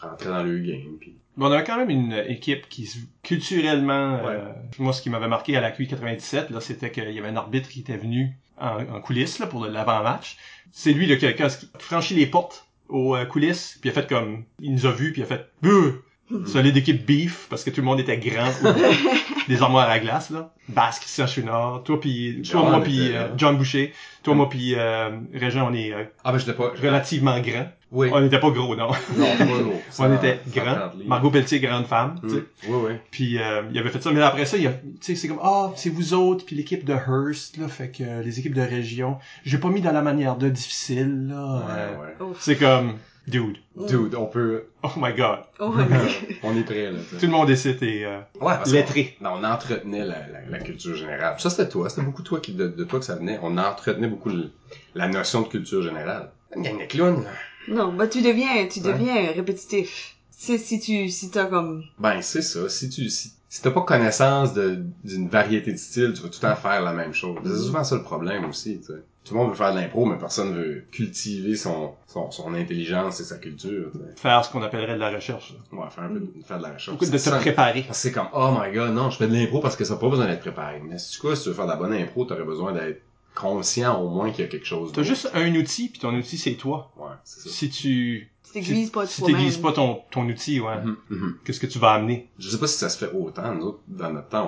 Je 0.00 0.06
rentrais 0.06 0.28
dans 0.30 0.42
le 0.42 0.58
game, 0.58 0.96
puis 1.00 1.16
Mais 1.36 1.46
on 1.46 1.52
avait 1.52 1.64
quand 1.64 1.76
même 1.78 1.90
une 1.90 2.12
équipe 2.28 2.68
qui, 2.68 2.86
se- 2.86 2.98
culturellement, 3.22 4.22
Ouais. 4.24 4.34
euh, 4.36 4.52
moi, 4.78 4.92
ce 4.92 5.02
qui 5.02 5.10
m'avait 5.10 5.28
marqué 5.28 5.56
à 5.56 5.60
la 5.60 5.70
QI 5.70 5.86
97, 5.88 6.50
là, 6.50 6.60
c'était 6.60 6.90
qu'il 6.90 7.10
y 7.10 7.18
avait 7.18 7.28
un 7.28 7.36
arbitre 7.36 7.68
qui 7.68 7.80
était 7.80 7.96
venu 7.96 8.36
en, 8.58 8.84
en 8.86 9.00
coulisses, 9.00 9.38
là, 9.38 9.46
pour 9.46 9.64
le- 9.64 9.70
l'avant-match. 9.70 10.36
C'est 10.72 10.92
lui, 10.92 11.06
là, 11.06 11.16
qui 11.16 11.26
a, 11.26 11.32
qui 11.32 11.42
a 11.42 11.48
franchi 11.78 12.14
les 12.14 12.26
portes 12.26 12.66
aux 12.88 13.16
euh, 13.16 13.24
coulisses, 13.24 13.78
puis 13.80 13.90
il 13.90 13.92
a 13.92 13.94
fait 13.94 14.08
comme, 14.08 14.44
il 14.60 14.72
nous 14.72 14.86
a 14.86 14.92
vus, 14.92 15.12
puis 15.12 15.22
il 15.22 15.24
a 15.24 15.26
fait, 15.26 15.50
Beuh! 15.62 16.03
solide 16.46 16.76
équipe 16.76 17.04
beef, 17.06 17.46
parce 17.50 17.64
que 17.64 17.70
tout 17.70 17.80
le 17.80 17.86
monde 17.86 18.00
était 18.00 18.16
grand, 18.18 18.50
des 19.48 19.62
armoires 19.62 19.88
à 19.88 19.98
glace, 19.98 20.30
là. 20.30 20.50
Christian 20.74 21.26
Chouinard, 21.26 21.82
toi 21.84 22.00
puis, 22.00 22.40
toi, 22.50 22.62
John 22.62 22.70
moi 22.70 22.80
puis 22.82 23.06
était 23.06 23.16
euh, 23.16 23.20
là. 23.28 23.30
John 23.36 23.56
Boucher, 23.58 23.92
toi, 24.22 24.34
moi 24.34 24.48
puis 24.48 24.74
euh, 24.74 25.10
Régent, 25.34 25.68
on 25.70 25.74
est 25.74 25.92
euh, 25.92 26.04
Ah, 26.24 26.32
ben, 26.32 26.38
j'étais 26.38 26.54
pas, 26.54 26.72
relativement 26.82 27.38
grands. 27.40 27.68
oui. 27.92 28.08
On 28.12 28.20
n'était 28.22 28.40
pas 28.40 28.50
gros, 28.50 28.74
non. 28.74 28.88
Non, 29.16 29.36
pas 29.36 29.44
gros. 29.44 29.82
On 29.98 30.14
était 30.14 30.40
130 30.46 30.54
grands. 30.54 30.72
livres. 30.96 31.08
Margot 31.08 31.30
Pelletier, 31.30 31.60
grande 31.60 31.86
femme, 31.86 32.18
tu 32.22 32.30
sais. 32.30 32.36
Mm. 32.36 32.42
Oui, 32.68 32.76
oui. 32.86 32.92
Puis 33.10 33.38
euh, 33.38 33.62
il 33.70 33.78
avait 33.78 33.90
fait 33.90 34.02
ça, 34.02 34.10
mais 34.10 34.22
après 34.22 34.46
ça, 34.46 34.56
il 34.56 34.66
a, 34.66 34.72
tu 34.72 34.80
sais, 35.02 35.14
c'est 35.16 35.28
comme 35.28 35.40
ah, 35.42 35.70
c'est 35.76 35.90
vous 35.90 36.14
autres, 36.14 36.46
puis 36.46 36.56
l'équipe 36.56 36.84
de 36.84 36.94
Hearst 36.94 37.58
là, 37.58 37.68
fait 37.68 37.90
que 37.90 38.02
euh, 38.02 38.22
les 38.22 38.38
équipes 38.38 38.54
de 38.54 38.62
région, 38.62 39.18
j'ai 39.44 39.58
pas 39.58 39.68
mis 39.68 39.82
dans 39.82 39.92
la 39.92 40.02
manière 40.02 40.36
de 40.36 40.48
difficile 40.48 41.26
là. 41.28 41.62
euh, 41.68 41.90
Ouais, 41.96 41.98
ouais. 42.20 42.26
Ouf. 42.30 42.38
C'est 42.40 42.56
comme 42.56 42.94
dude, 43.26 43.56
Dude, 43.76 44.14
on 44.14 44.26
peut, 44.26 44.64
oh 44.82 44.90
my 44.96 45.12
god, 45.14 45.40
Oh 45.58 45.70
my 45.70 45.84
God. 45.88 46.08
on 46.42 46.56
est 46.56 46.62
prêt, 46.64 46.90
là. 46.92 46.98
tu 47.10 47.16
tout 47.16 47.26
le 47.26 47.32
monde 47.32 47.50
est 47.50 47.66
euh, 47.66 48.20
Ouais, 48.40 48.54
lettré. 48.66 49.16
non, 49.20 49.30
on 49.40 49.44
entretenait 49.44 50.04
la, 50.04 50.26
la, 50.28 50.40
la 50.48 50.58
culture 50.58 50.94
générale. 50.96 51.34
Ça, 51.38 51.50
c'était 51.50 51.68
toi. 51.68 51.88
C'était 51.88 52.02
beaucoup 52.02 52.22
toi 52.22 52.40
qui, 52.40 52.52
de, 52.52 52.68
de 52.68 52.84
toi 52.84 52.98
que 52.98 53.04
ça 53.04 53.16
venait. 53.16 53.38
On 53.42 53.56
entretenait 53.58 54.08
beaucoup 54.08 54.28
le- 54.30 54.50
la 54.94 55.08
notion 55.08 55.42
de 55.42 55.48
culture 55.48 55.82
générale. 55.82 56.30
Une 56.56 56.62
gang 56.62 56.78
de 56.80 56.84
clowns, 56.86 57.24
là. 57.24 57.30
Non, 57.66 57.92
bah 57.94 58.06
tu 58.06 58.20
deviens, 58.22 58.66
tu 58.68 58.80
Ouais. 58.80 58.92
deviens 58.92 59.32
répétitif. 59.32 60.16
C'est 60.30 60.58
si 60.58 60.78
tu, 60.78 61.08
si 61.08 61.30
t'as 61.30 61.46
comme, 61.46 61.82
Ben, 61.98 62.20
c'est 62.20 62.42
ça. 62.42 62.68
Si 62.68 62.90
tu, 62.90 63.08
si, 63.08 63.32
si 63.48 63.62
t'as 63.62 63.70
pas 63.70 63.80
connaissance 63.82 64.52
de, 64.52 64.82
d'une 65.02 65.28
variété 65.28 65.72
de 65.72 65.78
styles, 65.78 66.12
tu 66.14 66.20
vas 66.22 66.28
tout 66.28 66.38
le 66.42 66.48
temps 66.48 66.56
faire 66.56 66.82
la 66.82 66.92
même 66.92 67.14
chose. 67.14 67.38
C'est 67.44 67.56
souvent 67.56 67.82
ça 67.84 67.96
le 67.96 68.02
problème 68.02 68.44
aussi, 68.44 68.78
tu 68.80 68.86
sais. 68.88 69.02
Tout 69.24 69.32
le 69.34 69.40
monde 69.40 69.50
veut 69.50 69.56
faire 69.56 69.72
de 69.74 69.78
l'impro, 69.80 70.04
mais 70.04 70.18
personne 70.18 70.52
veut 70.54 70.84
cultiver 70.92 71.56
son, 71.56 71.92
son, 72.06 72.30
son 72.30 72.52
intelligence 72.54 73.20
et 73.20 73.24
sa 73.24 73.38
culture. 73.38 73.90
Faire 74.16 74.44
ce 74.44 74.50
qu'on 74.52 74.62
appellerait 74.62 74.94
de 74.94 75.00
la 75.00 75.10
recherche. 75.10 75.54
là. 75.72 75.78
Ouais, 75.78 75.90
faire 75.90 76.04
un 76.04 76.08
peu, 76.08 76.20
de- 76.20 76.32
faire 76.46 76.58
de 76.58 76.62
la 76.62 76.68
recherche. 76.74 76.90
Beaucoup 76.98 77.10
de 77.10 77.16
sonne- 77.18 77.40
préparer. 77.40 77.86
C'est 77.92 78.12
comme, 78.12 78.28
oh 78.34 78.50
my 78.60 78.70
god, 78.74 78.92
non, 78.92 79.08
je 79.10 79.16
fais 79.16 79.26
de 79.26 79.32
l'impro 79.32 79.60
parce 79.60 79.76
que 79.76 79.84
ça 79.84 79.94
n'a 79.94 80.00
pas 80.00 80.10
besoin 80.10 80.26
d'être 80.26 80.40
préparé. 80.40 80.80
Mais 80.84 80.98
si 80.98 81.12
tu 81.12 81.20
quoi, 81.20 81.34
si 81.36 81.44
tu 81.44 81.48
veux 81.48 81.54
faire 81.54 81.64
de 81.64 81.70
la 81.70 81.76
bonne 81.76 81.94
impro, 81.94 82.26
t'aurais 82.26 82.44
besoin 82.44 82.72
d'être 82.72 83.00
conscient 83.34 84.00
au 84.00 84.08
moins 84.10 84.30
qu'il 84.30 84.44
y 84.44 84.46
a 84.46 84.50
quelque 84.50 84.66
chose 84.66 84.92
T'as 84.92 85.02
juste 85.02 85.28
un 85.34 85.52
outil, 85.56 85.88
puis 85.88 85.98
ton 85.98 86.14
outil 86.14 86.38
c'est 86.38 86.54
toi. 86.54 86.92
Ouais, 86.96 87.08
c'est 87.24 87.40
ça. 87.40 87.48
Si 87.50 87.68
tu 87.70 88.30
tu 88.44 88.52
t'aiguises 88.52 88.90
pas 88.90 89.06
si 89.06 89.22
t'aiguises 89.22 89.56
pas 89.56 89.72
ton 89.72 90.02
ton 90.12 90.28
outil, 90.28 90.60
ouais, 90.60 90.76
mhm. 91.10 91.38
qu'est-ce 91.44 91.58
que 91.58 91.66
tu 91.66 91.78
vas 91.80 91.92
amener? 91.92 92.28
Je 92.38 92.48
sais 92.50 92.58
pas 92.58 92.66
si 92.68 92.78
ça 92.78 92.88
se 92.88 92.98
fait 92.98 93.10
autant. 93.12 93.52
Nous 93.54 93.64
autres, 93.64 93.80
dans 93.88 94.12
notre 94.12 94.28
temps, 94.28 94.46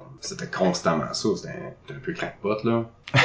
on- 0.00 0.03
c'était 0.26 0.46
constamment 0.46 1.12
ça. 1.12 1.28
C'était 1.36 1.94
un, 1.94 1.98
peu 2.00 2.12
crackpot, 2.12 2.62
là. 2.64 2.90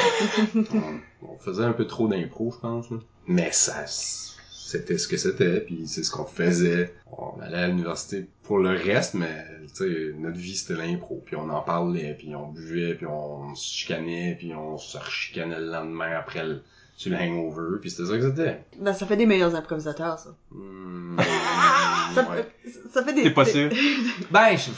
on, 0.54 1.28
on 1.28 1.38
faisait 1.38 1.64
un 1.64 1.72
peu 1.72 1.86
trop 1.86 2.08
d'impro, 2.08 2.52
je 2.52 2.58
pense. 2.58 2.90
là. 2.90 2.98
Mais 3.26 3.52
ça, 3.52 3.86
c'était 3.86 4.98
ce 4.98 5.08
que 5.08 5.16
c'était, 5.16 5.60
puis 5.60 5.86
c'est 5.86 6.02
ce 6.02 6.10
qu'on 6.10 6.24
faisait. 6.24 6.94
On 7.10 7.40
allait 7.40 7.58
à 7.58 7.66
l'université 7.68 8.26
pour 8.42 8.58
le 8.58 8.70
reste, 8.70 9.14
mais 9.14 9.44
tu 9.74 9.84
sais, 9.84 10.14
notre 10.18 10.36
vie 10.36 10.56
c'était 10.56 10.80
l'impro, 10.80 11.22
puis 11.24 11.36
on 11.36 11.48
en 11.50 11.60
parlait, 11.60 12.14
puis 12.18 12.34
on 12.34 12.48
buvait, 12.48 12.94
puis 12.94 13.06
on 13.06 13.54
se 13.54 13.74
chicanait, 13.74 14.36
puis 14.38 14.54
on 14.54 14.78
se 14.78 14.96
rechicanait 14.98 15.58
le 15.58 15.70
lendemain 15.70 16.12
après 16.16 16.44
le, 16.44 16.62
sur 16.96 17.10
le 17.10 17.18
hangover, 17.18 17.78
puis 17.80 17.90
c'était 17.90 18.06
ça 18.06 18.18
que 18.18 18.30
c'était. 18.30 18.64
Ben, 18.78 18.92
ça 18.92 19.06
fait 19.06 19.16
des 19.16 19.26
meilleurs 19.26 19.54
improvisateurs, 19.54 20.18
ça. 20.18 20.34
Hmm, 20.52 21.18
Ça, 22.14 22.28
ouais. 22.28 22.44
ça 22.92 23.04
fait 23.04 23.12
des... 23.12 23.22
T'es 23.22 23.30
pas 23.30 23.44
sûr? 23.44 23.70
Ben, 24.32 24.56
je... 24.56 24.70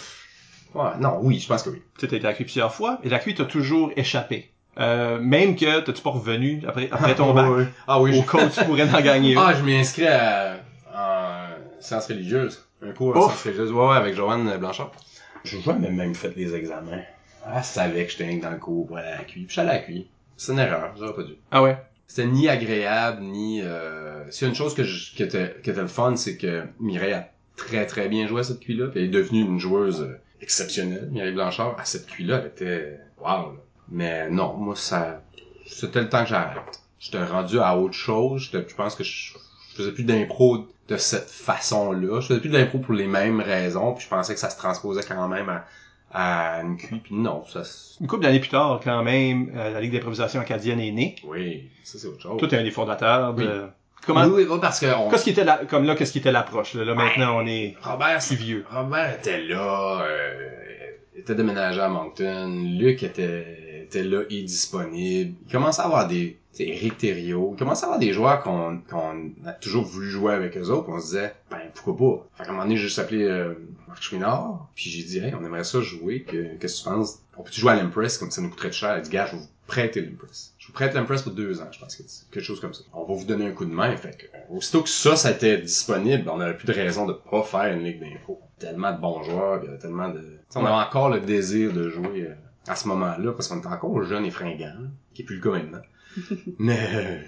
ouais, 0.75 0.91
non, 1.01 1.19
oui, 1.23 1.39
je 1.39 1.49
pense 1.49 1.63
que 1.63 1.71
oui. 1.71 1.83
Tu 1.95 2.01
sais, 2.03 2.09
t'as 2.09 2.17
été 2.17 2.27
à 2.27 2.31
la 2.31 2.35
cuit 2.35 2.45
plusieurs 2.45 2.75
fois, 2.75 2.99
et 3.03 3.09
la 3.09 3.19
cuit 3.19 3.35
t'a 3.35 3.45
toujours 3.45 3.93
échappé. 3.97 4.51
Euh, 4.79 5.19
même 5.21 5.55
que 5.55 5.81
t'as-tu 5.81 6.01
pas 6.03 6.11
revenu 6.11 6.63
après, 6.67 6.89
après 6.91 7.15
ton 7.15 7.35
bac? 7.35 7.51
Ouais. 7.51 7.67
Ah 7.87 8.01
oui, 8.01 8.11
Au 8.11 8.23
je... 8.23 8.45
où 8.47 8.49
tu 8.49 8.65
pourrais 8.65 8.89
en 8.95 9.01
gagner. 9.01 9.35
Ah, 9.39 9.53
je 9.55 9.63
m'y 9.63 9.75
inscris 9.75 10.07
à, 10.07 10.57
en 10.95 11.49
sciences 11.81 12.07
religieuses. 12.07 12.67
Un 12.83 12.93
cours 12.93 13.17
en 13.17 13.21
Ouf. 13.21 13.33
sciences 13.33 13.45
religieuses, 13.45 13.73
ouais, 13.73 13.87
ouais, 13.87 13.97
avec 13.97 14.15
Joanne 14.15 14.57
Blanchard. 14.59 14.93
J'ai 15.45 15.61
jamais 15.61 15.91
même 15.91 16.15
fait 16.15 16.35
les 16.37 16.55
examens. 16.55 17.03
Elle 17.55 17.65
savait 17.65 18.07
que 18.07 18.13
j'étais 18.13 18.37
dans 18.37 18.51
le 18.51 18.59
cours 18.59 18.87
pour 18.87 18.97
aller 18.99 19.09
à 19.09 19.19
la 19.19 19.25
QI. 19.25 19.45
Puis 19.45 19.47
je 19.49 19.53
suis 19.53 19.61
allé 19.61 19.71
à 19.71 19.75
la 19.75 19.79
QI. 19.81 20.07
C'est 20.37 20.53
une 20.53 20.59
erreur, 20.61 20.93
j'aurais 20.99 21.15
pas 21.15 21.23
dû. 21.25 21.35
Ah 21.51 21.63
ouais? 21.63 21.77
C'était 22.07 22.29
ni 22.29 22.49
agréable, 22.49 23.23
ni... 23.23 23.61
Euh... 23.63 24.25
A 24.25 24.45
une 24.47 24.55
chose 24.55 24.75
que 24.75 24.85
je... 24.85 25.15
qui, 25.15 25.23
était... 25.23 25.57
qui 25.63 25.71
était 25.71 25.81
le 25.81 25.87
fun, 25.87 26.17
c'est 26.17 26.37
que 26.37 26.65
Mireille 26.81 27.13
a 27.13 27.29
très 27.57 27.85
très 27.87 28.09
bien 28.09 28.27
joué 28.27 28.41
à 28.41 28.45
cette 28.45 28.61
QI-là. 28.61 28.89
Puis 28.89 29.01
elle 29.01 29.07
est 29.07 29.11
devenue 29.11 29.41
une 29.43 29.59
joueuse 29.59 30.03
euh, 30.03 30.21
exceptionnelle, 30.43 31.09
Mireille 31.11 31.33
Blanchard. 31.33 31.77
À 31.79 31.85
cette 31.85 32.07
QI-là, 32.07 32.41
elle 32.41 32.47
était... 32.47 33.01
Wow! 33.19 33.27
là. 33.27 33.53
Mais 33.89 34.31
non, 34.31 34.55
moi, 34.55 34.77
ça... 34.77 35.23
C'était 35.67 36.01
le 36.01 36.09
temps 36.09 36.25
que 36.25 36.31
j'arrête. 36.31 36.81
J'étais 36.99 37.25
rendu 37.25 37.59
à 37.61 37.77
autre 37.79 37.95
chose. 37.95 38.51
Je 38.53 38.75
pense 38.75 38.95
que 38.95 39.05
je, 39.05 39.33
je 39.71 39.77
faisais 39.77 39.93
plus 39.93 40.05
d'impro 40.05 40.67
de 40.89 40.97
cette 40.97 41.31
façon-là. 41.31 42.21
Je 42.21 42.27
faisais 42.27 42.41
plus 42.41 42.51
d'impro 42.51 42.79
pour 42.79 42.95
les 42.95 43.07
mêmes 43.07 43.41
raisons. 43.41 43.95
Puis 43.95 44.05
je 44.05 44.09
pensais 44.09 44.35
que 44.35 44.41
ça 44.41 44.51
se 44.51 44.57
transposait 44.59 45.03
quand 45.07 45.29
même 45.29 45.49
à, 45.49 45.65
à 46.13 46.63
une 46.63 46.77
QI. 46.77 46.99
Puis 46.99 47.15
non, 47.15 47.45
ça... 47.47 47.63
Une 48.01 48.07
couple 48.07 48.25
d'années 48.25 48.41
plus 48.41 48.51
tard, 48.51 48.81
quand 48.83 49.03
même, 49.03 49.53
euh, 49.55 49.73
la 49.73 49.81
Ligue 49.81 49.93
d'improvisation 49.93 50.41
acadienne 50.41 50.81
est 50.81 50.93
née. 50.93 51.17
Oui, 51.25 51.71
ça 51.85 51.99
c'est 51.99 52.09
autre 52.09 52.21
chose. 52.21 52.39
Toi, 52.39 52.49
t'es 52.49 52.57
un 52.57 52.65
des 52.65 52.71
fondateurs 52.71 53.35
de... 53.35 53.45
Oui. 53.45 53.69
Comment... 54.07 54.25
Oui, 54.25 54.45
oui, 54.45 54.47
oui, 54.51 54.59
parce 54.61 54.81
que... 54.81 54.87
On... 54.87 55.09
Qu'est-ce 55.11 55.25
qui 55.25 55.31
était 55.31 55.45
la... 55.45 55.65
Comme 55.65 55.85
là, 55.85 55.95
qu'est-ce 55.95 56.13
qui 56.13 56.19
était 56.19 56.33
l'approche? 56.33 56.75
Là, 56.75 56.85
Là, 56.85 56.95
maintenant, 56.95 57.39
on 57.41 57.47
est 57.47 57.77
Robert, 57.83 58.19
plus 58.19 58.37
vieux. 58.37 58.65
Robert 58.71 59.15
était 59.19 59.43
là, 59.43 60.03
euh, 60.03 60.51
était 61.17 61.35
déménagé 61.35 61.81
à 61.81 61.89
Moncton, 61.89 62.49
Luc 62.79 63.03
était, 63.03 63.83
était 63.83 64.03
là 64.03 64.23
et 64.29 64.43
disponible. 64.43 65.35
Il 65.47 65.53
commençait 65.53 65.83
à 65.83 65.85
avoir 65.85 66.09
des, 66.09 66.39
sais, 66.53 66.69
Eric 66.69 66.99
Thériault, 66.99 67.51
il 67.55 67.59
commençait 67.59 67.85
à 67.85 67.87
avoir 67.87 67.99
des 67.99 68.13
joueurs 68.13 68.43
qu'on, 68.43 68.81
qu'on 68.89 69.33
a 69.47 69.53
toujours 69.53 69.85
voulu 69.85 70.11
jouer 70.11 70.35
avec 70.35 70.57
eux 70.57 70.69
autres, 70.69 70.89
on 70.89 71.01
se 71.01 71.07
disait, 71.07 71.35
ben, 71.51 71.61
pourquoi 71.75 71.97
pas? 71.97 72.29
Fait 72.35 72.45
qu'à 72.45 72.51
un 72.51 72.53
moment 72.53 72.65
donné, 72.65 72.77
j'ai 72.77 72.85
juste 72.85 72.99
appelé, 72.99 73.25
euh, 73.25 73.55
Marc 73.89 74.03
Chouinard, 74.03 74.69
puis 74.75 74.91
j'ai 74.91 75.03
dit, 75.03 75.19
hey, 75.19 75.35
on 75.35 75.45
aimerait 75.45 75.65
ça 75.65 75.81
jouer, 75.81 76.23
que, 76.23 76.57
qu'est-ce 76.57 76.83
que 76.83 76.89
tu 76.89 76.95
penses? 76.95 77.19
On 77.37 77.43
peut-tu 77.43 77.61
jouer 77.61 77.73
à 77.73 77.77
l'Impress, 77.77 78.19
comme 78.19 78.31
ça 78.31 78.43
nous 78.43 78.51
coûterait 78.51 78.73
cher? 78.73 78.97
Il 78.99 79.03
dit, 79.03 79.11
gars, 79.11 79.27
je 79.27 79.33
vais 79.33 79.39
vous 79.39 79.49
prêter 79.67 80.01
l'Impress. 80.01 80.55
Je 80.59 80.67
vous 80.67 80.73
prête 80.73 80.95
l'Impress 80.95 81.23
pour 81.23 81.33
deux 81.33 81.61
ans, 81.61 81.69
je 81.71 81.79
pense 81.79 81.97
que 81.97 82.03
c'est 82.07 82.31
quelque 82.31 82.45
chose 82.45 82.61
comme 82.61 82.75
ça. 82.75 82.85
On 82.93 83.05
va 83.05 83.15
vous 83.15 83.25
donner 83.25 83.47
un 83.47 83.53
coup 83.53 83.65
de 83.65 83.73
main, 83.73 83.97
fait 83.97 84.17
que, 84.17 84.27
euh, 84.37 84.57
aussitôt 84.57 84.83
que 84.83 84.89
ça, 84.89 85.17
ça 85.17 85.31
était 85.31 85.59
disponible, 85.59 86.29
on 86.29 86.39
n'avait 86.39 86.57
plus 86.57 86.67
de 86.67 86.73
raison 86.73 87.07
de 87.07 87.13
pas 87.13 87.43
faire 87.43 87.73
une 87.75 87.85
ligue 87.85 88.01
d'impro. 88.01 88.41
Tellement 88.59 88.93
de 88.93 89.01
bons 89.01 89.23
joueurs, 89.23 89.61
il 89.63 89.67
y 89.67 89.69
avait 89.69 89.79
tellement 89.79 90.09
de... 90.09 90.23
On 90.55 90.65
avait 90.65 90.89
encore 90.89 91.09
le 91.11 91.21
désir 91.21 91.73
de 91.73 91.89
jouer 91.89 92.29
euh, 92.29 92.35
à 92.69 92.77
ce 92.77 92.89
moment-là, 92.89 93.33
parce 93.33 93.49
qu'on 93.49 93.59
était 93.59 93.69
encore 93.69 94.03
jeunes 94.05 94.25
et 94.25 94.31
fringants, 94.31 94.67
là, 94.67 94.89
qui 95.15 95.23
est 95.23 95.25
plus 95.25 95.37
le 95.37 95.43
cas 95.43 95.51
maintenant. 95.51 95.83
Mais 96.59 96.89
euh, 96.95 97.23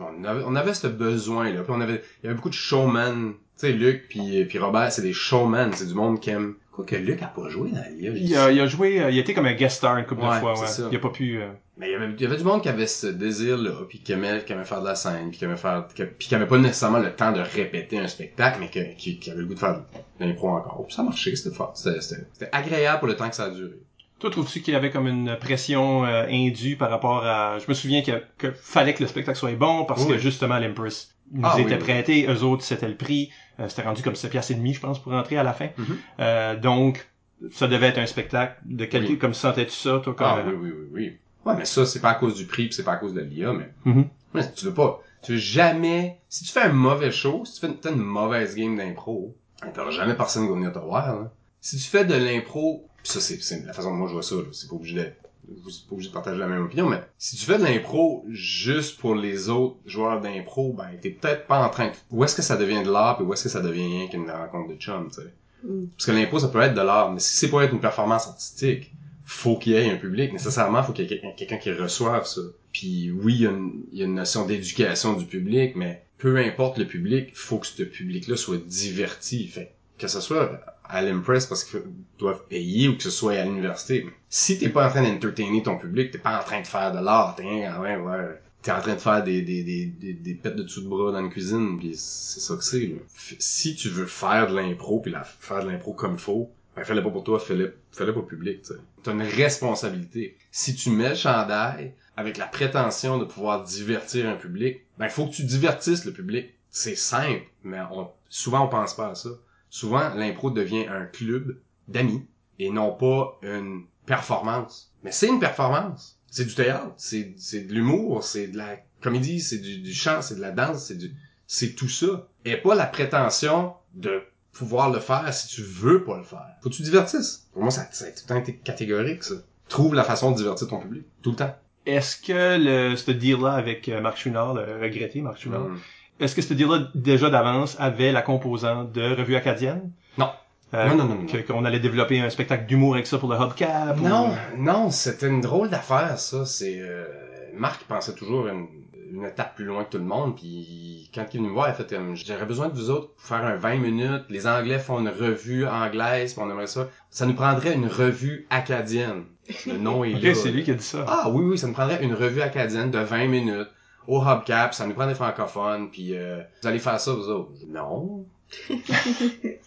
on 0.00 0.24
avait, 0.24 0.42
on 0.46 0.54
avait 0.54 0.74
ce 0.74 0.86
besoin-là. 0.86 1.62
Puis 1.62 1.72
on 1.74 1.80
avait, 1.80 2.02
il 2.22 2.26
y 2.26 2.28
avait 2.28 2.36
beaucoup 2.36 2.48
de 2.48 2.54
showman. 2.54 3.32
Tu 3.58 3.66
sais, 3.66 3.72
Luc 3.72 4.06
puis 4.08 4.44
puis 4.44 4.58
Robert, 4.58 4.92
c'est 4.92 5.02
des 5.02 5.12
showman. 5.12 5.72
C'est 5.72 5.86
du 5.86 5.94
monde 5.94 6.20
qui 6.20 6.30
aime. 6.30 6.54
Quoi 6.78 6.86
que 6.86 6.94
Luc 6.94 7.20
a 7.22 7.26
pas 7.26 7.48
joué 7.48 7.70
dans 7.72 7.82
l'IA. 7.90 8.12
Il 8.14 8.36
a, 8.36 8.52
il 8.52 8.60
a 8.60 8.66
joué, 8.68 9.02
euh, 9.02 9.10
il 9.10 9.18
a 9.18 9.20
été 9.20 9.34
comme 9.34 9.46
un 9.46 9.54
guest 9.54 9.78
star 9.78 9.96
une 9.98 10.06
couple 10.06 10.20
de 10.20 10.30
fois, 10.38 10.56
ouais. 10.60 10.66
ça. 10.68 10.84
Il 10.92 10.96
a 10.96 11.00
pas 11.00 11.08
pu... 11.08 11.40
euh, 11.42 11.48
Mais 11.76 11.88
il 11.88 11.92
y 11.92 11.94
avait, 11.96 12.12
il 12.16 12.20
y 12.20 12.24
avait 12.24 12.36
du 12.36 12.44
monde 12.44 12.62
qui 12.62 12.68
avait 12.68 12.86
ce 12.86 13.08
désir-là, 13.08 13.72
puis 13.88 13.98
qui 13.98 14.12
aimait, 14.12 14.44
qui 14.46 14.52
aimait 14.52 14.64
faire 14.64 14.80
de 14.80 14.86
la 14.86 14.94
scène, 14.94 15.30
puis 15.30 15.38
qui 15.38 15.44
aimait 15.44 15.56
faire, 15.56 15.88
qui, 15.92 16.04
puis 16.04 16.28
qui 16.28 16.34
avait 16.36 16.46
pas 16.46 16.56
nécessairement 16.56 17.00
le 17.00 17.10
temps 17.16 17.32
de 17.32 17.40
répéter 17.40 17.98
un 17.98 18.06
spectacle, 18.06 18.58
mais 18.60 18.68
que- 18.70 18.94
qui, 18.96 19.18
qui 19.18 19.28
avait 19.32 19.40
le 19.40 19.46
goût 19.46 19.54
de 19.54 19.58
faire 19.58 19.82
de 20.20 20.24
l'impro 20.24 20.50
encore. 20.50 20.84
Puis 20.86 20.94
ça 20.94 21.02
marchait, 21.02 21.34
c'était 21.34 21.52
fort. 21.56 21.72
C'était, 21.74 22.00
c'était, 22.00 22.22
c'était 22.32 22.48
agréable 22.52 23.00
pour 23.00 23.08
le 23.08 23.16
temps 23.16 23.28
que 23.28 23.34
ça 23.34 23.46
a 23.46 23.50
duré. 23.50 23.72
Toi, 24.20 24.30
trouves-tu 24.30 24.60
qu'il 24.60 24.74
y 24.74 24.76
avait 24.76 24.90
comme 24.90 25.08
une 25.08 25.36
pression 25.40 26.04
euh, 26.04 26.26
indue 26.30 26.76
par 26.76 26.90
rapport 26.90 27.24
à... 27.26 27.58
Je 27.58 27.64
me 27.68 27.74
souviens 27.74 28.02
que, 28.02 28.22
que 28.38 28.52
fallait 28.52 28.94
que 28.94 29.02
le 29.02 29.08
spectacle 29.08 29.36
soit 29.36 29.52
bon 29.56 29.84
parce 29.84 30.04
Oui. 30.04 30.12
que 30.12 30.18
justement 30.18 30.58
l'Empress 30.60 31.12
nous 31.32 31.42
Ah, 31.44 31.56
était 31.58 31.74
oui. 31.74 31.78
prêté, 31.80 32.26
eux 32.28 32.42
autres 32.44 32.62
c'était 32.62 32.88
le 32.88 32.96
prix, 32.96 33.30
c'était 33.66 33.82
rendu 33.82 34.02
comme 34.02 34.14
7 34.14 34.30
piastres 34.30 34.52
et 34.52 34.54
demi, 34.54 34.74
je 34.74 34.80
pense, 34.80 35.02
pour 35.02 35.12
rentrer 35.12 35.36
à 35.36 35.42
la 35.42 35.52
fin. 35.52 35.68
Mhm. 35.76 35.96
Euh, 36.20 36.56
donc, 36.56 37.08
ça 37.50 37.66
devait 37.66 37.88
être 37.88 37.98
un 37.98 38.06
spectacle 38.06 38.56
de 38.64 38.84
qualité. 38.84 39.14
Oui. 39.14 39.18
Comme 39.18 39.34
sentais-tu 39.34 39.72
ça, 39.72 40.00
toi, 40.02 40.14
comme... 40.14 40.26
Ah 40.26 40.38
euh, 40.38 40.52
oui, 40.52 40.70
oui, 40.70 40.70
oui, 40.70 40.86
oui. 40.92 41.18
Ouais, 41.46 41.54
mais 41.56 41.64
ça, 41.64 41.86
c'est 41.86 42.00
pas 42.00 42.10
à 42.10 42.14
cause 42.14 42.34
du 42.34 42.44
prix, 42.44 42.66
puis 42.66 42.74
c'est 42.74 42.84
pas 42.84 42.92
à 42.92 42.96
cause 42.96 43.14
de 43.14 43.20
l'IA, 43.20 43.52
mais 43.52 43.70
Mhm. 43.84 44.08
Ouais, 44.34 44.52
tu 44.52 44.66
veux 44.66 44.74
pas, 44.74 45.02
tu 45.22 45.32
veux 45.32 45.38
jamais, 45.38 46.18
si 46.28 46.44
tu 46.44 46.52
fais 46.52 46.60
un 46.62 46.72
mauvais 46.72 47.10
show, 47.10 47.44
si 47.46 47.54
tu 47.54 47.60
fais 47.60 47.66
une, 47.68 47.78
t'as 47.78 47.90
une 47.92 48.02
mauvaise 48.02 48.54
game 48.54 48.76
d'impro, 48.76 49.34
hein, 49.62 49.68
t'auras 49.74 49.90
jamais 49.90 50.14
personne 50.14 50.42
qui 50.42 50.48
va 50.50 50.54
venir 50.56 50.72
te 50.72 50.78
voir, 50.78 51.18
là. 51.18 51.32
Si 51.60 51.76
tu 51.78 51.84
fais 51.84 52.04
de 52.04 52.14
l'impro, 52.14 52.86
pis 53.02 53.10
ça 53.10 53.20
c'est, 53.20 53.40
c'est 53.42 53.64
la 53.64 53.72
façon 53.72 53.90
dont 53.90 53.96
moi 53.96 54.08
je 54.08 54.12
vois 54.12 54.22
ça, 54.22 54.34
là, 54.36 54.42
c'est 54.52 54.68
pas 54.68 54.76
obligé 54.76 54.96
d'être, 54.96 55.16
vous 55.62 55.70
êtes 55.70 55.86
pas 55.86 55.92
obligé 55.94 56.08
de 56.08 56.14
partager 56.14 56.38
la 56.38 56.46
même 56.46 56.64
opinion, 56.64 56.88
mais 56.88 57.00
si 57.18 57.36
tu 57.36 57.44
fais 57.44 57.58
de 57.58 57.64
l'impro 57.64 58.24
juste 58.28 58.98
pour 58.98 59.14
les 59.14 59.48
autres 59.48 59.76
joueurs 59.86 60.20
d'impro, 60.20 60.72
ben 60.72 60.88
t'es 61.00 61.10
peut-être 61.10 61.46
pas 61.46 61.64
en 61.64 61.70
train 61.70 61.88
de, 61.88 61.92
où 62.10 62.24
est-ce 62.24 62.34
que 62.34 62.42
ça 62.42 62.56
devient 62.56 62.82
de 62.82 62.90
l'art, 62.90 63.16
puis 63.16 63.26
où 63.26 63.32
est-ce 63.32 63.44
que 63.44 63.48
ça 63.48 63.60
devient 63.60 63.86
rien 63.86 64.08
qu'une 64.08 64.30
rencontre 64.30 64.74
de 64.74 64.78
chum, 64.78 65.08
tu 65.08 65.22
sais? 65.22 65.32
Mm. 65.64 65.86
Parce 65.96 66.06
que 66.06 66.12
l'impro, 66.12 66.38
ça 66.38 66.48
peut 66.48 66.60
être 66.60 66.74
de 66.74 66.80
l'art, 66.80 67.12
mais 67.12 67.20
si 67.20 67.36
c'est 67.36 67.48
pour 67.48 67.62
être 67.62 67.72
une 67.72 67.80
performance 67.80 68.26
artistique, 68.28 68.92
faut 69.24 69.58
qu'il 69.58 69.72
y 69.72 69.76
ait 69.76 69.90
un 69.90 69.96
public. 69.96 70.32
Nécessairement, 70.32 70.82
faut 70.82 70.92
qu'il 70.92 71.04
y 71.04 71.06
ait 71.06 71.18
quelqu'un- 71.18 71.32
quelqu'un 71.36 71.58
qui 71.58 71.70
reçoive 71.72 72.26
ça. 72.26 72.40
Puis 72.72 73.10
oui, 73.10 73.34
il 73.34 73.42
y 73.42 73.46
a 73.46 73.50
une, 73.50 73.82
il 73.92 73.98
y 73.98 74.02
a 74.02 74.06
une 74.06 74.14
notion 74.14 74.46
d'éducation 74.46 75.14
du 75.14 75.26
public, 75.26 75.76
mais 75.76 76.02
peu 76.16 76.36
importe 76.38 76.78
le 76.78 76.86
public, 76.86 77.36
faut 77.36 77.58
que 77.58 77.66
ce 77.66 77.82
public-là 77.82 78.36
soit 78.36 78.56
diverti. 78.56 79.46
Fait 79.46 79.72
que 79.98 80.08
ce 80.08 80.20
soit 80.20 80.60
à 80.88 81.02
l'Impress 81.02 81.46
parce 81.46 81.64
qu'ils 81.64 81.82
doivent 82.18 82.44
payer 82.48 82.88
ou 82.88 82.96
que 82.96 83.02
ce 83.02 83.10
soit 83.10 83.34
à 83.34 83.44
l'université. 83.44 84.06
Si 84.28 84.58
t'es 84.58 84.68
pas 84.68 84.86
en 84.86 84.90
train 84.90 85.02
d'entertainer 85.02 85.62
ton 85.62 85.76
public, 85.76 86.10
t'es 86.10 86.18
pas 86.18 86.38
en 86.38 86.42
train 86.44 86.60
de 86.60 86.66
faire 86.66 86.92
de 86.92 87.04
l'art, 87.04 87.34
t'es 87.36 87.44
ouais, 87.44 87.96
ouais. 87.96 88.40
T'es 88.62 88.72
en 88.72 88.80
train 88.80 88.94
de 88.94 89.00
faire 89.00 89.22
des, 89.22 89.42
des, 89.42 89.62
des, 89.62 89.86
des, 89.86 90.14
des 90.14 90.34
pets 90.34 90.56
de 90.56 90.64
dessous 90.64 90.82
de 90.82 90.88
bras 90.88 91.12
dans 91.12 91.22
la 91.22 91.28
cuisine, 91.28 91.78
puis 91.78 91.92
c'est 91.94 92.40
ça 92.40 92.56
que 92.56 92.64
c'est. 92.64 92.96
Si 93.38 93.76
tu 93.76 93.88
veux 93.88 94.06
faire 94.06 94.48
de 94.48 94.56
l'impro, 94.56 95.00
puis 95.00 95.12
la, 95.12 95.22
faire 95.22 95.64
de 95.64 95.70
l'impro 95.70 95.92
comme 95.92 96.14
il 96.14 96.18
faut, 96.18 96.50
ben 96.74 96.84
fais-le 96.84 97.02
pas 97.02 97.10
pour 97.10 97.24
toi, 97.24 97.38
fais-le 97.38 97.76
fais-le 97.92 98.12
pour 98.12 98.22
le 98.22 98.28
public. 98.28 98.62
T'as 99.02 99.12
une 99.12 99.22
responsabilité. 99.22 100.36
Si 100.50 100.74
tu 100.74 100.90
mets 100.90 101.10
le 101.10 101.14
chandail 101.14 101.92
avec 102.16 102.36
la 102.36 102.46
prétention 102.46 103.18
de 103.18 103.24
pouvoir 103.24 103.62
divertir 103.62 104.28
un 104.28 104.34
public, 104.34 104.80
ben 104.98 105.08
faut 105.08 105.26
que 105.26 105.34
tu 105.34 105.44
divertisses 105.44 106.04
le 106.04 106.12
public. 106.12 106.52
C'est 106.70 106.96
simple, 106.96 107.46
mais 107.62 107.80
on, 107.92 108.08
souvent 108.28 108.64
on 108.64 108.68
pense 108.68 108.94
pas 108.94 109.10
à 109.10 109.14
ça. 109.14 109.30
Souvent, 109.70 110.14
l'impro 110.14 110.50
devient 110.50 110.86
un 110.88 111.04
club 111.04 111.58
d'amis 111.88 112.26
et 112.58 112.70
non 112.70 112.92
pas 112.92 113.38
une 113.42 113.84
performance. 114.06 114.92
Mais 115.04 115.12
c'est 115.12 115.28
une 115.28 115.40
performance. 115.40 116.18
C'est 116.30 116.44
du 116.44 116.54
théâtre, 116.54 116.92
c'est 116.96 117.34
c'est 117.38 117.62
de 117.62 117.72
l'humour, 117.72 118.22
c'est 118.22 118.48
de 118.48 118.56
la 118.58 118.76
comédie, 119.00 119.40
c'est 119.40 119.58
du, 119.58 119.78
du 119.78 119.94
chant, 119.94 120.20
c'est 120.20 120.34
de 120.36 120.40
la 120.40 120.50
danse, 120.50 120.86
c'est 120.86 120.98
du 120.98 121.14
c'est 121.46 121.74
tout 121.74 121.88
ça. 121.88 122.28
Et 122.44 122.56
pas 122.56 122.74
la 122.74 122.86
prétention 122.86 123.72
de 123.94 124.22
pouvoir 124.52 124.90
le 124.90 125.00
faire 125.00 125.32
si 125.32 125.48
tu 125.48 125.62
veux 125.62 126.04
pas 126.04 126.18
le 126.18 126.24
faire. 126.24 126.46
Faut 126.62 126.68
que 126.68 126.74
tu 126.74 126.82
divertisses. 126.82 127.48
Pour 127.52 127.62
moi, 127.62 127.70
ça, 127.70 127.88
ça 127.92 128.04
a 128.04 128.08
tout 128.08 128.20
le 128.24 128.28
temps 128.28 128.36
été 128.36 128.56
catégorique, 128.56 129.22
ça. 129.24 129.34
Trouve 129.68 129.94
la 129.94 130.04
façon 130.04 130.32
de 130.32 130.36
divertir 130.36 130.68
ton 130.68 130.80
public. 130.80 131.04
Tout 131.22 131.30
le 131.30 131.36
temps. 131.36 131.54
Est-ce 131.86 132.20
que 132.20 132.58
le, 132.58 132.96
ce 132.96 133.10
deal-là 133.10 133.52
avec 133.52 133.88
euh, 133.88 134.00
Marc 134.02 134.18
Chouinard, 134.18 134.52
le 134.54 134.80
regretté 134.82 135.22
Marc 135.22 135.40
Chouinard, 135.40 135.68
Mm. 135.68 135.78
Est-ce 136.20 136.34
que 136.34 136.42
ce 136.42 136.54
deal-là, 136.54 136.88
déjà 136.94 137.30
d'avance, 137.30 137.76
avait 137.78 138.12
la 138.12 138.22
composante 138.22 138.92
de 138.92 139.14
revue 139.16 139.36
acadienne? 139.36 139.90
Non. 140.16 140.30
Euh, 140.74 140.88
Non, 140.88 140.96
non, 140.96 141.04
non, 141.06 141.14
non. 141.22 141.42
Qu'on 141.46 141.64
allait 141.64 141.80
développer 141.80 142.20
un 142.20 142.28
spectacle 142.30 142.66
d'humour 142.66 142.94
avec 142.94 143.06
ça 143.06 143.18
pour 143.18 143.30
le 143.30 143.36
Hubcap? 143.36 143.98
ou- 144.00 144.06
Non, 144.08 144.30
non, 144.56 144.90
c'était 144.90 145.28
une 145.28 145.40
drôle 145.40 145.70
d'affaire, 145.70 146.18
ça. 146.18 146.44
C'est 146.44 146.78
euh, 146.80 147.06
Marc 147.54 147.84
pensait 147.84 148.12
toujours 148.14 148.48
une, 148.48 148.66
une 149.12 149.24
étape 149.24 149.54
plus 149.56 149.64
loin 149.64 149.84
que 149.84 149.90
tout 149.92 149.98
le 149.98 150.04
monde, 150.04 150.36
puis 150.36 151.10
quand 151.14 151.24
il 151.32 151.36
est 151.36 151.38
venu 151.38 151.48
me 151.48 151.54
voir, 151.54 151.68
il 151.68 151.70
a 151.70 151.74
fait 151.74 151.88
comme, 151.88 152.14
j'aurais 152.14 152.44
besoin 152.44 152.68
de 152.68 152.74
vous 152.74 152.90
autres 152.90 153.14
pour 153.14 153.22
faire 153.24 153.44
un 153.46 153.56
20 153.56 153.76
minutes. 153.76 154.24
Les 154.28 154.46
Anglais 154.46 154.78
font 154.78 155.00
une 155.00 155.08
revue 155.08 155.66
anglaise, 155.66 156.34
puis 156.34 156.42
on 156.44 156.50
aimerait 156.50 156.66
ça. 156.66 156.88
Ça 157.10 157.24
nous 157.24 157.32
prendrait 157.34 157.72
une 157.74 157.86
revue 157.86 158.46
acadienne. 158.50 159.24
Le 159.66 159.78
nom 159.78 160.04
est 160.04 160.12
là. 160.12 160.34
c'est 160.34 160.50
lui 160.50 160.62
qui 160.64 160.72
a 160.72 160.74
dit 160.74 160.84
ça. 160.84 161.06
Ah 161.08 161.30
oui, 161.30 161.42
oui, 161.52 161.56
ça 161.58 161.66
nous 161.66 161.72
prendrait 161.72 162.02
une 162.04 162.12
revue 162.12 162.42
acadienne 162.42 162.90
de 162.90 162.98
20 162.98 163.26
minutes 163.28 163.68
au 164.08 164.20
Hubcap, 164.20 164.74
ça 164.74 164.86
nous 164.86 164.94
prend 164.94 165.06
des 165.06 165.14
francophones, 165.14 165.90
puis 165.90 166.16
euh, 166.16 166.40
vous 166.62 166.68
allez 166.68 166.78
faire 166.80 166.98
ça, 166.98 167.12
vous 167.12 167.28
autres. 167.28 167.50
Non. 167.68 168.24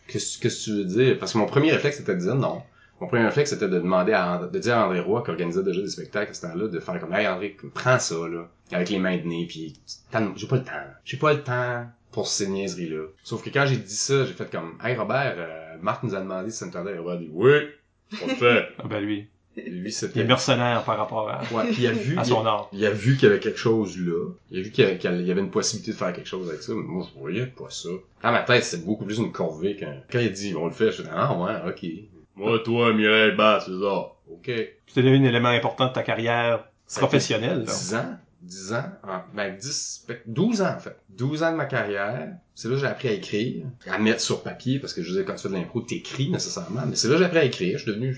Qu'est-ce 0.08 0.39
qu'est-ce 0.39 0.66
que 0.66 0.72
tu 0.72 0.72
veux 0.78 0.86
dire? 0.86 1.20
Parce 1.20 1.34
que 1.34 1.38
mon 1.38 1.46
premier 1.46 1.72
réflexe, 1.72 1.98
c'était 1.98 2.16
de 2.16 2.20
dire 2.20 2.36
non. 2.36 2.62
Mon 3.00 3.08
premier 3.08 3.26
réflexe, 3.26 3.52
c'était 3.52 3.68
de 3.68 3.80
demander 3.80 4.14
à, 4.14 4.50
de 4.52 4.60
dire 4.60 4.78
à 4.78 4.86
André 4.86 5.00
Roy, 5.00 5.24
qui 5.24 5.32
organisait 5.32 5.64
déjà 5.64 5.82
des 5.82 5.88
spectacles 5.89 6.32
à 6.32 6.34
ce 6.34 6.42
temps-là, 6.42 6.68
de 6.68 6.80
faire 6.80 7.00
comme, 7.00 7.14
hey 7.14 7.28
André, 7.28 7.56
prends 7.74 7.98
ça, 8.00 8.16
là, 8.28 8.48
avec 8.72 8.89
les 8.89 9.00
mains 9.00 9.18
de 9.18 9.24
nez, 9.24 9.46
puis 9.48 9.80
t'as- 10.12 10.22
j'ai 10.36 10.48
pas 10.48 10.58
le 10.58 10.64
temps. 10.64 10.72
J'ai 11.06 11.18
pas 11.18 11.34
le 11.34 11.42
temps. 11.44 11.86
pour 12.12 12.28
ces 12.28 12.48
niaiseries-là. 12.50 13.06
Sauf 13.24 13.42
que 13.44 13.50
quand 13.50 13.66
j'ai 13.66 13.78
dit 13.78 13.96
ça, 13.96 14.26
j'ai 14.26 14.34
fait 14.34 14.52
comme, 14.52 14.78
hey 14.84 14.96
Robert, 14.98 15.36
euh, 15.38 15.78
Marc 15.82 16.04
nous 16.04 16.14
a 16.14 16.20
demandé 16.20 16.50
si 16.52 16.58
ça 16.58 16.66
nous 16.66 16.72
tentait. 16.74 16.98
Robert 16.98 17.14
a 17.14 17.18
dit, 17.18 17.30
oui, 17.32 17.52
on 18.22 18.28
le 18.28 18.34
fait. 18.36 18.68
Ah 18.80 18.88
ben 18.89 19.00
lui, 19.00 19.28
Lui, 19.58 19.64
il 19.66 19.88
est 19.88 19.91
c'était... 19.91 20.24
mercenaire 20.24 20.84
par 20.84 20.97
rapport 20.97 21.30
à, 21.30 21.41
Ouais, 21.52 21.66
puis 21.72 21.82
il 21.84 21.88
a 21.88 21.91
vu, 21.91 22.18
à 22.18 22.24
son 22.24 22.45
art. 22.45 22.70
il 22.72 22.86
a 22.86 22.91
vu 22.91 23.16
qu'il 23.18 23.28
y 23.28 23.32
avait 23.32 23.39
quelque 23.41 23.58
chose 23.60 23.97
là. 23.99 24.30
Il 24.49 24.60
a 24.60 24.62
vu 24.62 24.72
qu'il 24.72 24.84
y 24.86 24.88
avait, 24.88 24.97
qu'il 24.97 25.26
y 25.28 25.32
avait 25.32 25.41
une 25.41 25.52
possibilité 25.52 25.91
de 25.91 25.97
faire 25.97 26.14
quelque 26.14 26.28
chose 26.30 26.47
avec 26.49 26.62
ça. 26.64 26.72
Mais 26.74 26.84
moi, 26.84 27.06
je 27.14 27.20
voyais 27.20 27.45
pas 27.47 27.70
ça. 27.70 27.89
Dans 28.24 28.32
ma 28.32 28.43
tête, 28.43 28.64
c'était 28.64 28.84
beaucoup 28.86 29.04
plus 29.06 29.18
une 29.18 29.32
corvée 29.34 29.76
quand, 29.78 29.93
quand 30.10 30.20
il 30.20 30.32
dit, 30.32 30.56
on 30.56 30.66
le 30.68 30.72
fait. 30.72 30.91
Je 30.93 31.02
dis, 31.02 31.10
ah 31.12 31.38
ouais, 31.38 31.70
ok. 31.70 31.86
Moi, 32.38 32.60
toi, 32.60 32.93
Mireille 32.93 33.36
Bass, 33.36 33.66
c'est 33.66 33.78
ça. 33.80 34.14
Ok. 34.32 34.52
C'était 34.88 35.04
devenu 35.04 35.26
un 35.26 35.30
élément 35.30 35.49
important 35.49 35.88
de 35.88 35.93
ta 35.93 36.04
carrière 36.04 36.64
professionnelle. 36.95 37.60
là. 37.60 37.66
10 37.66 37.95
ans. 37.95 38.18
10 38.41 38.74
ans. 38.74 38.84
en- 39.04 39.22
ben, 39.36 39.56
10, 39.56 40.06
peut-être 40.08 40.24
12 40.28 40.62
ans, 40.62 40.74
en 40.76 40.80
fait. 40.80 40.95
12 41.10 41.43
ans 41.43 41.52
de 41.52 41.58
ma 41.58 41.66
carrière. 41.66 42.30
C'est 42.56 42.70
là 42.70 42.76
que 42.76 42.80
j'ai 42.82 42.88
appris 42.88 43.08
à 43.10 43.12
écrire. 43.12 43.66
À 43.88 43.97
mettre 43.99 44.22
sur 44.22 44.41
papier, 44.43 44.80
parce 44.80 44.93
que 44.93 45.04
je 45.04 45.10
veux 45.12 45.18
dire, 45.18 45.26
quand 45.26 45.36
tu 45.36 45.43
fais 45.43 45.49
de 45.49 45.54
l'impro, 45.56 45.82
t'écris 45.82 46.30
nécessairement. 46.30 46.82
Mais 46.88 46.95
c'est 46.95 47.08
là 47.10 47.16
que 47.16 47.20
j'ai 47.20 47.26
appris 47.26 47.38
à 47.39 47.43
écrire. 47.43 47.78
Je 47.78 47.84
suis 47.84 47.91
devenu, 47.91 48.16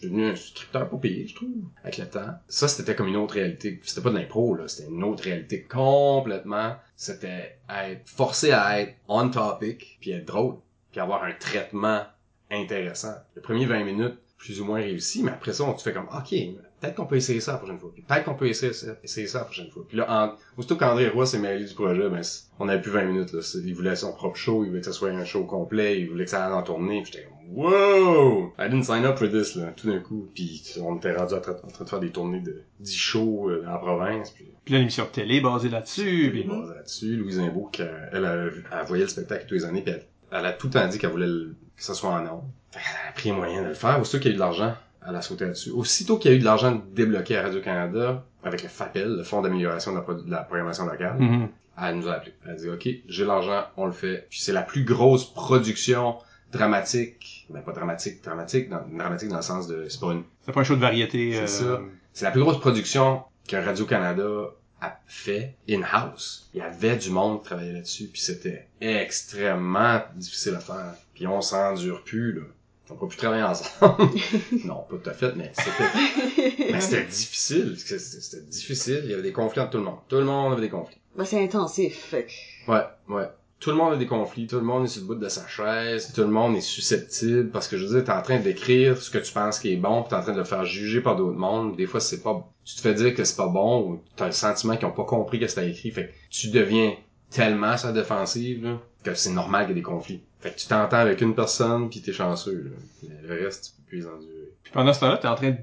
suis 0.00 0.08
devenu 0.08 0.30
un 0.30 0.36
scripteur 0.36 0.88
pour 0.88 1.00
payer, 1.00 1.26
je 1.26 1.34
trouve, 1.34 1.48
avec 1.82 1.98
le 1.98 2.08
temps. 2.08 2.38
Ça, 2.48 2.68
c'était 2.68 2.94
comme 2.94 3.08
une 3.08 3.16
autre 3.16 3.34
réalité. 3.34 3.80
C'était 3.84 4.00
pas 4.00 4.10
de 4.10 4.18
l'impro, 4.18 4.54
là. 4.54 4.68
C'était 4.68 4.88
une 4.88 5.04
autre 5.04 5.24
réalité 5.24 5.62
complètement. 5.62 6.76
C'était 6.96 7.58
être 7.68 8.08
forcé 8.08 8.52
à 8.52 8.80
être 8.80 8.94
on 9.08 9.28
topic, 9.28 9.98
puis 10.00 10.12
être 10.12 10.26
drôle, 10.26 10.56
puis 10.90 11.00
avoir 11.00 11.24
un 11.24 11.32
traitement 11.32 12.04
intéressant. 12.50 13.14
Le 13.34 13.42
premier 13.42 13.66
20 13.66 13.84
minutes, 13.84 14.18
plus 14.38 14.60
ou 14.60 14.64
moins 14.64 14.80
réussi, 14.80 15.22
mais 15.22 15.32
après 15.32 15.52
ça, 15.52 15.64
on 15.64 15.74
te 15.74 15.82
fait 15.82 15.92
comme, 15.92 16.08
OK, 16.08 16.34
peut-être 16.80 16.94
qu'on 16.94 17.06
peut 17.06 17.16
essayer 17.16 17.40
ça 17.40 17.52
la 17.52 17.58
prochaine 17.58 17.78
fois. 17.78 17.90
Puis 17.92 18.02
peut-être 18.02 18.24
qu'on 18.24 18.34
peut 18.34 18.46
essayer 18.48 18.72
ça, 18.72 18.86
essayer 19.04 19.26
ça 19.26 19.38
la 19.40 19.44
prochaine 19.44 19.70
fois. 19.70 19.84
Puis 19.86 19.96
là, 19.98 20.06
en, 20.08 20.34
aussitôt 20.58 20.76
qu'André 20.76 21.08
Roy 21.08 21.26
s'est 21.26 21.38
mêlé 21.38 21.64
du 21.64 21.74
projet, 21.74 22.08
ben, 22.08 22.20
on 22.58 22.68
avait 22.68 22.80
plus 22.80 22.90
20 22.90 23.04
minutes, 23.04 23.32
là. 23.32 23.40
Il 23.64 23.74
voulait 23.74 23.96
son 23.96 24.12
propre 24.12 24.36
show, 24.36 24.64
il 24.64 24.68
voulait 24.68 24.80
que 24.80 24.86
ça 24.86 24.92
soit 24.92 25.10
un 25.10 25.24
show 25.24 25.44
complet, 25.44 26.00
il 26.00 26.08
voulait 26.10 26.24
que 26.24 26.30
ça 26.30 26.46
aille 26.46 26.52
en 26.52 26.62
tournée, 26.62 27.02
puis 27.02 27.12
j'étais 27.12 27.24
comme, 27.26 27.36
wow! 27.56 28.52
I 28.58 28.68
didn't 28.68 28.84
sign 28.84 29.04
up 29.04 29.18
for 29.18 29.28
this, 29.28 29.54
là, 29.56 29.72
tout 29.76 29.90
d'un 29.90 29.98
coup. 30.00 30.28
Puis 30.34 30.74
on 30.82 30.96
était 30.96 31.14
rendu 31.14 31.34
en 31.34 31.40
train, 31.40 31.52
en 31.62 31.68
train 31.68 31.84
de 31.84 31.88
faire 31.90 32.00
des 32.00 32.10
tournées 32.10 32.40
de 32.40 32.62
10 32.80 32.94
shows 32.96 33.50
euh, 33.50 33.62
dans 33.64 33.72
la 33.72 33.78
province, 33.78 34.30
puis 34.30 34.46
Puis 34.64 34.74
là, 34.74 34.78
l'émission 34.80 35.04
de 35.04 35.10
télé 35.10 35.40
basée 35.40 35.68
là-dessus. 35.68 36.30
puis 36.32 36.42
puis- 36.42 36.48
basé 36.48 36.74
là-dessus. 36.74 37.16
Louise 37.16 37.38
Imbeau, 37.40 37.70
elle, 37.78 37.90
elle, 38.12 38.52
elle 38.72 38.86
voyait 38.86 39.04
le 39.04 39.08
spectacle 39.10 39.46
tous 39.48 39.54
les 39.54 39.64
années, 39.64 39.82
puis 39.82 39.94
elle, 40.30 40.46
a 40.46 40.52
tout 40.52 40.68
le 40.68 40.72
temps 40.72 40.86
dit 40.88 40.98
qu'elle 40.98 41.10
voulait 41.10 41.26
le- 41.26 41.54
que 41.76 41.82
ça 41.82 41.94
soit 41.94 42.10
en 42.10 42.22
nom. 42.22 42.44
Elle 42.74 42.80
a 43.08 43.12
pris 43.12 43.32
moyen 43.32 43.62
de 43.62 43.68
le 43.68 43.74
faire. 43.74 44.00
Aussitôt 44.00 44.18
qu'il 44.18 44.28
y 44.28 44.30
a 44.30 44.32
eu 44.32 44.34
de 44.36 44.40
l'argent, 44.40 44.74
elle 45.08 45.16
a 45.16 45.22
sauté 45.22 45.44
là-dessus. 45.46 45.70
Aussitôt 45.70 46.18
qu'il 46.18 46.30
y 46.30 46.34
a 46.34 46.36
eu 46.36 46.40
de 46.40 46.44
l'argent 46.44 46.80
débloqué 46.92 47.36
à 47.36 47.42
Radio-Canada, 47.42 48.24
avec 48.44 48.62
le 48.62 48.68
FAPEL, 48.68 49.16
le 49.16 49.22
Fonds 49.22 49.42
d'amélioration 49.42 49.92
de 49.92 49.96
la, 49.96 50.02
pro- 50.02 50.14
de 50.14 50.30
la 50.30 50.38
programmation 50.44 50.86
locale, 50.86 51.16
Mhm. 51.18 51.48
elle 51.82 51.94
nous 51.96 52.08
a 52.08 52.12
appelé. 52.14 52.34
Elle 52.44 52.50
a 52.50 52.54
dit, 52.54 52.68
OK, 52.68 52.88
j'ai 53.08 53.24
l'argent, 53.24 53.64
on 53.76 53.86
le 53.86 53.92
fait. 53.92 54.26
Puis 54.30 54.40
c'est 54.40 54.52
la 54.52 54.62
plus 54.62 54.84
grosse 54.84 55.32
production 55.32 56.16
dramatique, 56.52 57.46
ben 57.50 57.60
pas 57.62 57.72
dramatique, 57.72 58.22
dramatique, 58.24 58.68
dans, 58.68 58.82
dramatique 58.92 59.28
dans 59.28 59.36
le 59.36 59.42
sens 59.42 59.66
de, 59.68 59.86
c'est 59.88 60.00
pas 60.00 60.12
une 60.12 60.24
C'est 60.44 60.52
pas 60.52 60.60
un 60.60 60.64
show 60.64 60.74
de 60.76 60.80
variété. 60.80 61.32
C'est 61.46 61.64
euh, 61.64 61.76
ça. 61.76 61.80
C'est 62.12 62.24
la 62.24 62.30
plus 62.32 62.40
grosse 62.40 62.58
production 62.60 63.22
que 63.48 63.56
Radio-Canada 63.56 64.50
a 64.82 64.98
fait 65.06 65.54
in-house. 65.68 66.50
Il 66.54 66.58
y 66.58 66.62
avait 66.62 66.96
du 66.96 67.10
monde 67.10 67.40
qui 67.40 67.44
travaillait 67.46 67.72
là-dessus, 67.74 68.06
puis 68.12 68.20
c'était 68.20 68.66
extrêmement 68.80 70.00
difficile 70.16 70.54
à 70.56 70.60
faire. 70.60 70.94
Puis 71.14 71.26
on 71.26 71.40
s'endure 71.40 72.02
plus, 72.02 72.32
là. 72.32 72.42
On 72.90 72.96
peut 72.96 73.08
plus 73.08 73.16
travailler 73.16 73.42
ensemble. 73.42 74.10
non, 74.64 74.84
pas 74.88 74.96
tout 75.02 75.10
à 75.10 75.12
fait, 75.12 75.34
mais 75.36 75.52
c'était, 75.54 76.62
mais 76.72 76.80
c'était 76.80 77.04
difficile. 77.04 77.74
C'était 77.78 77.98
c'était 77.98 78.46
difficile. 78.46 79.00
Il 79.04 79.10
y 79.10 79.14
avait 79.14 79.22
des 79.22 79.32
conflits 79.32 79.60
entre 79.60 79.70
tout 79.70 79.78
le 79.78 79.84
monde. 79.84 79.98
Tout 80.08 80.16
le 80.16 80.24
monde 80.24 80.52
avait 80.52 80.62
des 80.62 80.70
conflits. 80.70 80.98
Ben, 81.16 81.24
c'est 81.24 81.42
intensif, 81.42 81.96
fait 81.96 82.26
que... 82.26 82.72
Ouais, 82.72 82.84
ouais. 83.08 83.28
Tout 83.58 83.70
le 83.70 83.76
monde 83.76 83.92
a 83.92 83.96
des 83.96 84.06
conflits, 84.06 84.46
tout 84.46 84.56
le 84.56 84.62
monde 84.62 84.84
est 84.84 84.88
sur 84.88 85.02
le 85.02 85.08
bout 85.08 85.14
de 85.16 85.28
sa 85.28 85.46
chaise, 85.46 86.12
tout 86.14 86.22
le 86.22 86.28
monde 86.28 86.56
est 86.56 86.62
susceptible, 86.62 87.50
parce 87.50 87.68
que 87.68 87.76
je 87.76 87.84
veux 87.84 87.96
dire, 87.96 88.04
t'es 88.04 88.18
en 88.18 88.22
train 88.22 88.38
d'écrire 88.38 88.96
ce 88.96 89.10
que 89.10 89.18
tu 89.18 89.32
penses 89.34 89.58
qui 89.58 89.74
est 89.74 89.76
bon, 89.76 90.02
pis 90.02 90.08
t'es 90.08 90.14
en 90.14 90.22
train 90.22 90.32
de 90.32 90.38
le 90.38 90.44
faire 90.44 90.64
juger 90.64 91.02
par 91.02 91.16
d'autres 91.16 91.36
mondes. 91.36 91.76
Des 91.76 91.86
fois, 91.86 92.00
c'est 92.00 92.22
pas, 92.22 92.48
tu 92.64 92.76
te 92.76 92.80
fais 92.80 92.94
dire 92.94 93.14
que 93.14 93.22
c'est 93.22 93.36
pas 93.36 93.48
bon, 93.48 93.82
ou 93.82 94.02
t'as 94.16 94.26
le 94.26 94.32
sentiment 94.32 94.76
qu'ils 94.78 94.86
ont 94.86 94.92
pas 94.92 95.04
compris 95.04 95.38
ce 95.40 95.54
que 95.54 95.60
t'as 95.60 95.66
écrit, 95.66 95.90
fait 95.90 96.06
que 96.06 96.12
tu 96.30 96.48
deviens 96.48 96.94
tellement 97.28 97.76
sur 97.76 97.88
la 97.88 97.92
défensive, 97.92 98.64
là, 98.64 98.80
que 99.04 99.14
c'est 99.14 99.30
normal 99.30 99.62
qu'il 99.66 99.70
y 99.70 99.72
ait 99.72 99.80
des 99.80 99.82
conflits. 99.82 100.22
Fait 100.40 100.50
que 100.52 100.58
tu 100.58 100.66
t'entends 100.66 100.96
avec 100.98 101.20
une 101.20 101.34
personne, 101.34 101.88
pis 101.90 102.00
t'es 102.02 102.12
chanceux, 102.12 102.70
là. 102.72 103.08
Mais 103.08 103.28
le 103.28 103.44
reste, 103.44 103.64
tu 103.66 103.70
peux 103.82 103.88
plus 103.88 103.98
les 103.98 104.06
endurer. 104.06 104.52
Puis 104.62 104.72
pendant 104.72 104.92
ce 104.92 105.00
temps-là, 105.00 105.18
t'es 105.18 105.28
en 105.28 105.34
train 105.34 105.50
de... 105.50 105.56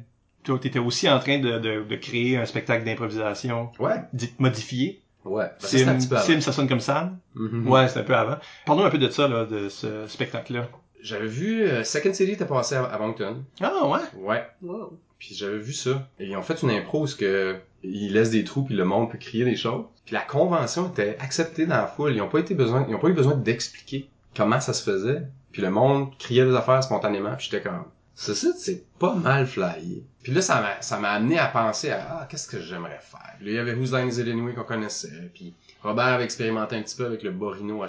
toi, 0.43 0.59
t'étais 0.59 0.79
aussi 0.79 1.09
en 1.09 1.19
train 1.19 1.39
de, 1.39 1.57
de, 1.59 1.83
de 1.83 1.95
créer 1.95 2.37
un 2.37 2.45
spectacle 2.45 2.85
d'improvisation 2.85 3.71
Ouais, 3.79 3.95
modifié. 4.39 5.01
ouais. 5.25 5.45
Ben, 5.45 5.51
ça, 5.59 5.67
c'est 5.67 5.83
un 5.83 5.93
Sim, 5.93 5.97
petit 5.97 6.07
peu 6.07 6.15
avant. 6.17 6.25
Sim, 6.25 6.41
ça 6.41 6.51
sonne 6.51 6.67
comme 6.67 6.79
Sam. 6.79 7.17
Mhm. 7.35 7.67
Ouais, 7.67 7.87
c'est 7.87 7.99
un 7.99 8.03
peu 8.03 8.15
avant. 8.15 8.37
Parlons 8.65 8.85
un 8.85 8.89
peu 8.89 8.97
de 8.99 9.09
ça, 9.09 9.27
là, 9.27 9.45
de 9.45 9.69
ce 9.69 10.05
spectacle-là. 10.07 10.67
J'avais 11.01 11.27
vu, 11.27 11.61
euh, 11.63 11.83
Second 11.83 12.13
City 12.13 12.31
était 12.31 12.45
passé 12.45 12.75
à, 12.75 12.83
à 12.85 12.97
Moncton. 12.99 13.43
Ah, 13.61 13.87
ouais? 13.87 13.99
Ouais. 14.15 14.47
Wow. 14.61 14.97
Puis 15.19 15.35
j'avais 15.35 15.57
vu 15.57 15.73
ça. 15.73 16.07
Et 16.19 16.27
ils 16.27 16.37
ont 16.37 16.43
fait 16.43 16.61
une 16.61 16.71
impro 16.71 17.05
où 17.05 17.07
que 17.17 17.57
ils 17.83 18.13
laissent 18.13 18.31
des 18.31 18.43
trous 18.43 18.63
puis 18.63 18.75
le 18.75 18.85
monde 18.85 19.11
peut 19.11 19.17
crier 19.17 19.45
des 19.45 19.55
choses. 19.55 19.85
Puis 20.05 20.13
la 20.13 20.21
convention 20.21 20.89
était 20.89 21.17
acceptée 21.19 21.65
dans 21.65 21.77
la 21.77 21.87
foule. 21.87 22.15
Ils 22.15 22.21
ont 22.21 22.29
pas 22.29 22.39
été 22.39 22.55
besoin, 22.55 22.85
ils 22.87 22.95
ont 22.95 22.99
pas 22.99 23.09
eu 23.09 23.13
besoin 23.13 23.35
d'expliquer 23.35 24.09
comment 24.35 24.59
ça 24.59 24.73
se 24.73 24.83
faisait. 24.83 25.23
Puis 25.51 25.61
le 25.61 25.69
monde 25.69 26.17
criait 26.17 26.45
des 26.45 26.55
affaires 26.55 26.83
spontanément. 26.83 27.35
Puis 27.35 27.49
j'étais 27.49 27.67
comme, 27.67 27.85
ce 28.15 28.33
c'est 28.33 28.83
pas 28.99 29.13
mal 29.15 29.45
flyé. 29.45 30.03
Puis 30.23 30.33
là 30.33 30.41
ça 30.41 30.61
m'a 30.61 30.81
ça 30.81 30.99
m'a 30.99 31.11
amené 31.11 31.37
à 31.37 31.47
penser 31.47 31.91
à 31.91 32.07
ah 32.09 32.27
qu'est-ce 32.29 32.47
que 32.47 32.59
j'aimerais 32.59 32.99
faire? 33.01 33.35
Là, 33.39 33.45
il 33.45 33.53
y 33.53 33.57
avait 33.59 33.75
Who's 33.75 33.91
Line 33.91 34.09
Is 34.09 34.55
qu'on 34.55 34.63
connaissait. 34.63 35.31
Puis 35.33 35.53
Robert 35.83 36.05
avait 36.05 36.23
expérimenté 36.23 36.75
un 36.75 36.81
petit 36.81 36.95
peu 36.95 37.05
avec 37.05 37.23
le 37.23 37.31
Borino 37.31 37.83
à. 37.83 37.87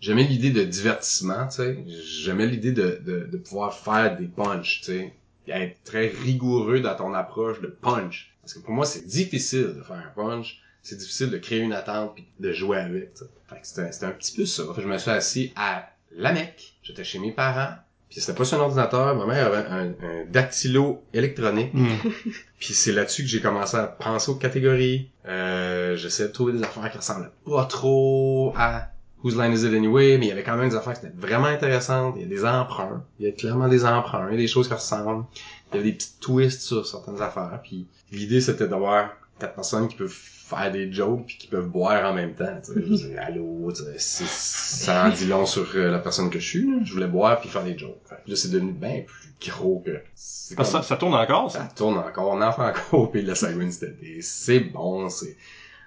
J'aimais 0.00 0.24
l'idée 0.24 0.50
de 0.50 0.62
divertissement, 0.62 1.48
tu 1.48 1.56
sais. 1.56 1.84
J'aimais 1.86 2.46
l'idée 2.46 2.72
de, 2.72 3.00
de, 3.04 3.36
pouvoir 3.36 3.74
faire 3.74 4.16
des 4.16 4.26
punchs, 4.26 4.80
tu 4.80 4.92
sais 4.92 5.12
être 5.48 5.82
très 5.84 6.08
rigoureux 6.08 6.80
dans 6.80 6.94
ton 6.94 7.14
approche 7.14 7.60
de 7.60 7.66
punch. 7.66 8.34
Parce 8.42 8.54
que 8.54 8.60
pour 8.60 8.72
moi, 8.72 8.86
c'est 8.86 9.06
difficile 9.06 9.74
de 9.76 9.82
faire 9.82 9.96
un 9.96 10.12
punch. 10.14 10.62
C'est 10.82 10.96
difficile 10.96 11.30
de 11.30 11.38
créer 11.38 11.60
une 11.60 11.72
attente 11.72 12.14
puis 12.14 12.26
de 12.38 12.52
jouer 12.52 12.78
avec. 12.78 13.10
Fait 13.48 13.56
que 13.56 13.66
c'était, 13.66 13.92
c'était 13.92 14.06
un 14.06 14.12
petit 14.12 14.34
peu 14.34 14.46
ça. 14.46 14.64
Fait 14.68 14.74
que 14.74 14.82
je 14.82 14.88
me 14.88 14.98
suis 14.98 15.10
assis 15.10 15.52
à 15.56 15.90
la 16.12 16.32
Mecque. 16.32 16.74
J'étais 16.82 17.04
chez 17.04 17.18
mes 17.18 17.32
parents. 17.32 17.74
Puis 18.08 18.20
c'était 18.20 18.36
pas 18.36 18.44
sur 18.44 18.58
un 18.58 18.62
ordinateur. 18.62 19.14
Ma 19.14 19.26
mère 19.26 19.46
avait 19.46 19.68
un, 19.68 19.88
un 19.90 20.24
dactylo 20.28 21.04
électronique. 21.12 21.72
Hmm. 21.72 21.86
Puis 22.58 22.74
c'est 22.74 22.92
là-dessus 22.92 23.22
que 23.22 23.28
j'ai 23.28 23.40
commencé 23.40 23.76
à 23.76 23.84
penser 23.84 24.30
aux 24.30 24.36
catégories. 24.36 25.10
Euh, 25.26 25.96
j'essayais 25.96 26.28
de 26.28 26.32
trouver 26.32 26.54
des 26.54 26.62
affaires 26.62 26.90
qui 26.90 26.98
ressemblaient 26.98 27.30
pas 27.46 27.66
trop 27.66 28.52
à 28.56 28.90
Whose 29.22 29.36
Line 29.36 29.52
Is 29.52 29.64
It 29.66 29.74
Anyway, 29.74 30.16
mais 30.18 30.26
il 30.26 30.28
y 30.28 30.32
avait 30.32 30.42
quand 30.42 30.56
même 30.56 30.68
des 30.70 30.76
affaires 30.76 30.98
qui 30.98 31.06
étaient 31.06 31.14
vraiment 31.16 31.46
intéressantes. 31.46 32.14
Il 32.16 32.22
y 32.22 32.24
a 32.24 32.28
des 32.28 32.44
emprunts. 32.44 33.04
Il 33.18 33.26
y 33.26 33.28
a 33.28 33.32
clairement 33.32 33.68
des 33.68 33.84
emprunts. 33.84 34.28
Il 34.30 34.34
y 34.34 34.38
a 34.38 34.40
des 34.40 34.48
choses 34.48 34.68
qui 34.68 34.74
ressemblent. 34.74 35.24
Il 35.72 35.76
y 35.76 35.80
avait 35.80 35.90
des 35.90 35.96
petits 35.96 36.14
twists 36.20 36.62
sur 36.62 36.86
certaines 36.86 37.20
affaires. 37.20 37.60
Puis 37.62 37.86
l'idée, 38.12 38.40
c'était 38.40 38.66
d'avoir 38.66 39.10
quatre 39.38 39.54
personnes 39.54 39.88
qui 39.88 39.96
peuvent 39.96 40.08
faire 40.10 40.72
des 40.72 40.92
jokes 40.92 41.24
puis 41.26 41.36
qui 41.38 41.46
peuvent 41.46 41.68
boire 41.68 42.10
en 42.10 42.14
même 42.14 42.34
temps. 42.34 42.56
tu 42.64 42.96
sais. 42.96 43.16
Allô, 43.18 43.70
tu 43.74 43.82
sais, 43.84 43.94
c'est- 43.98 44.26
ça 44.26 45.06
en 45.06 45.10
dit 45.10 45.26
long 45.26 45.46
sur 45.46 45.66
euh, 45.76 45.90
la 45.90 45.98
personne 46.00 46.28
que 46.30 46.40
je 46.40 46.46
suis. 46.48 46.66
là. 46.70 46.78
Je 46.84 46.92
voulais 46.92 47.06
boire 47.06 47.40
puis 47.40 47.48
faire 47.48 47.62
des 47.62 47.78
jokes. 47.78 48.00
Fait 48.08 48.16
là, 48.26 48.36
c'est 48.36 48.50
devenu 48.50 48.72
bien 48.72 49.02
plus 49.06 49.50
gros 49.50 49.80
que... 49.84 49.90
que 49.92 50.54
comme- 50.56 50.64
ça, 50.64 50.82
ça 50.82 50.96
tourne 50.96 51.14
encore, 51.14 51.50
ça? 51.52 51.60
ça 51.60 51.68
tourne 51.76 51.98
encore, 51.98 52.30
on 52.30 52.42
en 52.42 52.52
fait 52.52 52.62
encore 52.62 53.00
au 53.00 53.06
pays 53.06 53.22
de 53.22 53.28
la 53.28 53.34
cet 53.36 53.82
été. 53.82 54.18
C'est 54.22 54.60
bon, 54.60 55.08
c'est... 55.08 55.36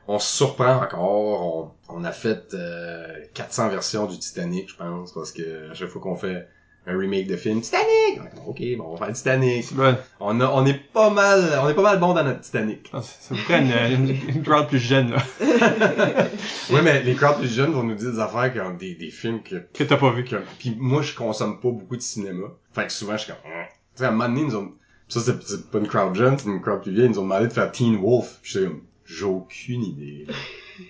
On 0.07 0.19
se 0.19 0.35
surprend 0.35 0.81
encore, 0.83 1.71
on, 1.89 1.95
on 1.99 2.03
a 2.03 2.11
fait 2.11 2.53
euh, 2.53 3.07
400 3.33 3.69
versions 3.69 4.05
du 4.05 4.17
Titanic, 4.19 4.69
je 4.69 4.75
pense, 4.75 5.13
parce 5.13 5.31
que 5.31 5.71
à 5.71 5.73
chaque 5.73 5.87
fois 5.89 6.01
qu'on 6.01 6.15
fait 6.17 6.45
un 6.85 6.97
remake 6.97 7.27
de 7.27 7.37
film, 7.37 7.61
Titanic! 7.61 7.87
On 8.19 8.25
est 8.25 8.29
comme, 8.29 8.47
Ok, 8.47 8.61
bon, 8.77 8.83
on 8.87 8.91
va 8.91 8.97
faire 8.97 9.07
le 9.07 9.13
Titanic. 9.13 9.63
C'est 9.63 9.75
bon. 9.75 9.95
On, 10.19 10.41
a, 10.41 10.47
on 10.49 10.65
est 10.65 10.73
pas 10.91 11.09
mal, 11.09 11.57
on 11.63 11.69
est 11.69 11.73
pas 11.73 11.81
mal 11.81 11.99
bon 11.99 12.13
dans 12.13 12.25
notre 12.25 12.41
Titanic. 12.41 12.89
Ça, 12.91 12.99
vous 13.29 13.41
prend 13.45 13.59
une, 13.59 14.09
une, 14.27 14.43
crowd 14.43 14.67
plus 14.67 14.79
jeune, 14.79 15.11
là, 15.11 15.23
Ouais, 16.69 16.81
mais 16.81 17.01
les 17.03 17.15
crowds 17.15 17.37
plus 17.39 17.53
jeunes 17.53 17.71
vont 17.71 17.83
nous 17.83 17.95
dire 17.95 18.11
des 18.11 18.19
affaires 18.19 18.53
comme 18.53 18.75
des, 18.77 18.95
des 18.95 19.09
films 19.09 19.41
que 19.41 19.55
que 19.73 19.83
t'as 19.85 19.95
pas 19.97 20.11
vu. 20.11 20.25
que- 20.25 20.35
Puis 20.59 20.75
moi, 20.77 21.01
je 21.01 21.15
consomme 21.15 21.61
pas 21.61 21.69
beaucoup 21.71 21.95
de 21.95 22.01
cinéma. 22.01 22.47
Fait 22.73 22.85
que 22.87 22.91
souvent, 22.91 23.13
je 23.13 23.23
suis 23.23 23.31
comme... 23.31 23.41
Hein. 23.51 23.65
Tu 23.95 23.99
sais, 23.99 24.05
à 24.05 24.09
un 24.09 24.11
moment 24.11 24.27
donné, 24.27 24.41
ils 24.41 24.47
nous 24.47 24.55
ont... 24.57 24.71
Ça, 25.07 25.19
c'est 25.21 25.69
pas 25.71 25.77
une 25.77 25.87
crowd 25.87 26.15
jeune, 26.15 26.37
c'est 26.37 26.47
une 26.49 26.59
crowd 26.61 26.81
plus 26.81 26.91
vieille. 26.91 27.05
Ils 27.05 27.11
nous 27.11 27.19
ont 27.19 27.23
demandé 27.23 27.47
de 27.47 27.53
faire 27.53 27.71
Teen 27.71 27.95
Wolf. 28.01 28.39
Puis 28.41 28.51
j'étais 28.53 28.65
comme... 28.67 28.81
J'ai 29.17 29.25
aucune 29.25 29.83
idée. 29.83 30.27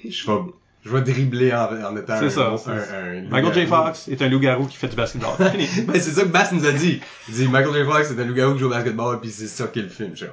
Je 0.08 0.26
vais... 0.32 0.38
Je 0.86 0.90
vais 0.90 1.02
dribbler 1.02 1.54
en, 1.54 1.70
en 1.82 1.96
étant 1.96 2.18
C'est 2.20 2.26
un, 2.26 2.30
ça, 2.30 2.50
un, 2.52 2.58
c'est- 2.58 2.70
un, 2.70 3.26
un 3.26 3.30
Michael 3.30 3.54
J. 3.54 3.68
Fox 3.68 4.10
est 4.10 4.22
un 4.22 4.28
loup-garou 4.28 4.66
qui 4.66 4.76
fait 4.76 4.90
du 4.90 4.98
basketball. 4.98 5.30
Ben, 5.40 5.94
c'est 5.94 6.12
ça 6.12 6.24
que 6.24 6.28
Bass 6.28 6.52
nous 6.52 6.66
a 6.66 6.74
dit. 6.74 7.00
Il 7.30 7.34
dit 7.36 7.48
Michael 7.48 7.74
J. 7.86 7.90
Fox, 7.90 8.10
c'est 8.14 8.22
un 8.22 8.26
loup-garou 8.26 8.54
qui 8.56 8.60
joue 8.60 8.66
au 8.66 8.70
basketball, 8.70 9.22
puis 9.22 9.30
c'est 9.32 9.48
ça 9.48 9.68
qui 9.68 9.80
est 9.80 9.84
le 9.84 9.88
film. 9.88 10.12
Je. 10.14 10.26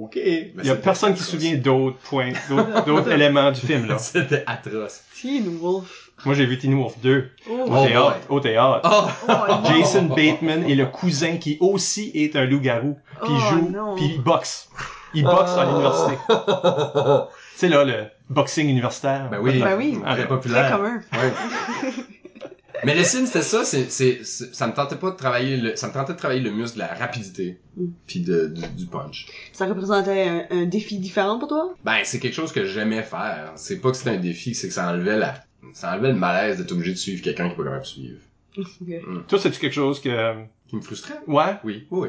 OK. 0.00 0.14
Ben, 0.14 0.52
Il 0.60 0.64
y 0.66 0.70
a 0.70 0.76
personne 0.76 1.12
qui 1.12 1.22
se 1.22 1.30
souvient 1.32 1.54
d'autres 1.56 1.98
points, 1.98 2.32
d'autres 2.48 2.84
d'autres 2.86 3.10
éléments 3.12 3.50
du 3.52 3.60
film, 3.60 3.84
là. 3.88 3.98
C'était 3.98 4.42
atroce. 4.46 5.02
Teen 5.20 5.58
Wolf. 5.60 6.12
Moi, 6.24 6.34
j'ai 6.34 6.46
vu 6.46 6.56
Teen 6.56 6.74
Wolf 6.80 6.94
2 7.02 7.28
Oh, 7.50 7.52
au 7.52 7.64
Oh 7.76 7.86
théâtre. 7.86 8.20
boy. 8.26 8.38
Au 8.38 8.40
théâtre. 8.40 8.80
Oh! 9.28 9.28
oh. 9.28 9.54
Jason 9.68 10.04
Bateman 10.04 10.64
est 10.64 10.76
le 10.76 10.86
cousin 10.86 11.36
qui 11.36 11.58
aussi 11.60 12.10
est 12.14 12.36
un 12.36 12.46
loup-garou. 12.46 12.96
Puis 13.22 13.32
il 13.34 13.36
Oh, 13.36 13.50
joue, 13.50 13.94
puis 13.96 14.12
il 14.14 14.22
boxe. 14.22 14.70
Il 15.14 15.24
boxe 15.24 15.50
à 15.52 15.64
l'université. 15.66 16.16
Tu 17.60 17.66
sais, 17.66 17.68
là, 17.68 17.84
le, 17.84 18.06
boxing 18.30 18.68
universitaire. 18.68 19.28
Ben 19.30 19.38
oui, 19.38 19.60
Ben 19.60 19.76
oui. 19.76 19.98
très 20.02 20.14
Très 20.14 20.28
populaire. 20.28 20.68
Très 20.68 20.76
commun. 20.78 21.00
Ouais. 21.12 21.92
Mais 22.84 22.94
le 22.94 23.04
signe, 23.04 23.26
c'était 23.26 23.42
ça, 23.42 23.64
c'est, 23.66 23.90
ça 24.24 24.66
me 24.66 24.72
tentait 24.72 24.96
pas 24.96 25.10
de 25.10 25.16
travailler 25.16 25.58
le, 25.58 25.76
ça 25.76 25.88
me 25.88 25.92
tentait 25.92 26.14
de 26.14 26.18
travailler 26.18 26.40
le 26.40 26.50
muscle 26.50 26.76
de 26.76 26.82
la 26.82 26.94
rapidité, 26.94 27.58
Mm. 27.76 27.84
puis 28.06 28.20
de, 28.20 28.46
du, 28.46 28.62
du 28.68 28.86
punch. 28.86 29.26
Ça 29.52 29.66
représentait 29.66 30.26
un, 30.26 30.46
un 30.50 30.64
défi 30.64 30.98
différent 30.98 31.38
pour 31.38 31.48
toi? 31.48 31.74
Ben, 31.84 31.98
c'est 32.04 32.18
quelque 32.18 32.32
chose 32.34 32.52
que 32.52 32.64
j'aimais 32.64 33.02
faire. 33.02 33.52
C'est 33.56 33.80
pas 33.80 33.90
que 33.90 33.98
c'était 33.98 34.10
un 34.10 34.16
défi, 34.16 34.54
c'est 34.54 34.68
que 34.68 34.74
ça 34.74 34.88
enlevait 34.90 35.18
la, 35.18 35.34
ça 35.74 35.92
enlevait 35.92 36.12
le 36.12 36.18
malaise 36.18 36.56
d'être 36.56 36.72
obligé 36.72 36.92
de 36.92 36.96
suivre 36.98 37.20
quelqu'un 37.22 37.48
qui 37.48 37.52
est 37.52 37.56
pas 37.56 37.64
capable 37.64 37.82
de 37.82 37.86
suivre. 37.86 38.20
Ok. 38.58 39.26
Toi, 39.28 39.38
c'est-tu 39.38 39.60
quelque 39.60 39.74
chose 39.74 40.00
que... 40.00 40.34
Qui 40.68 40.76
me 40.76 40.80
frustrait? 40.80 41.20
Ouais. 41.26 41.56
Oui, 41.64 41.86
oui, 41.90 42.08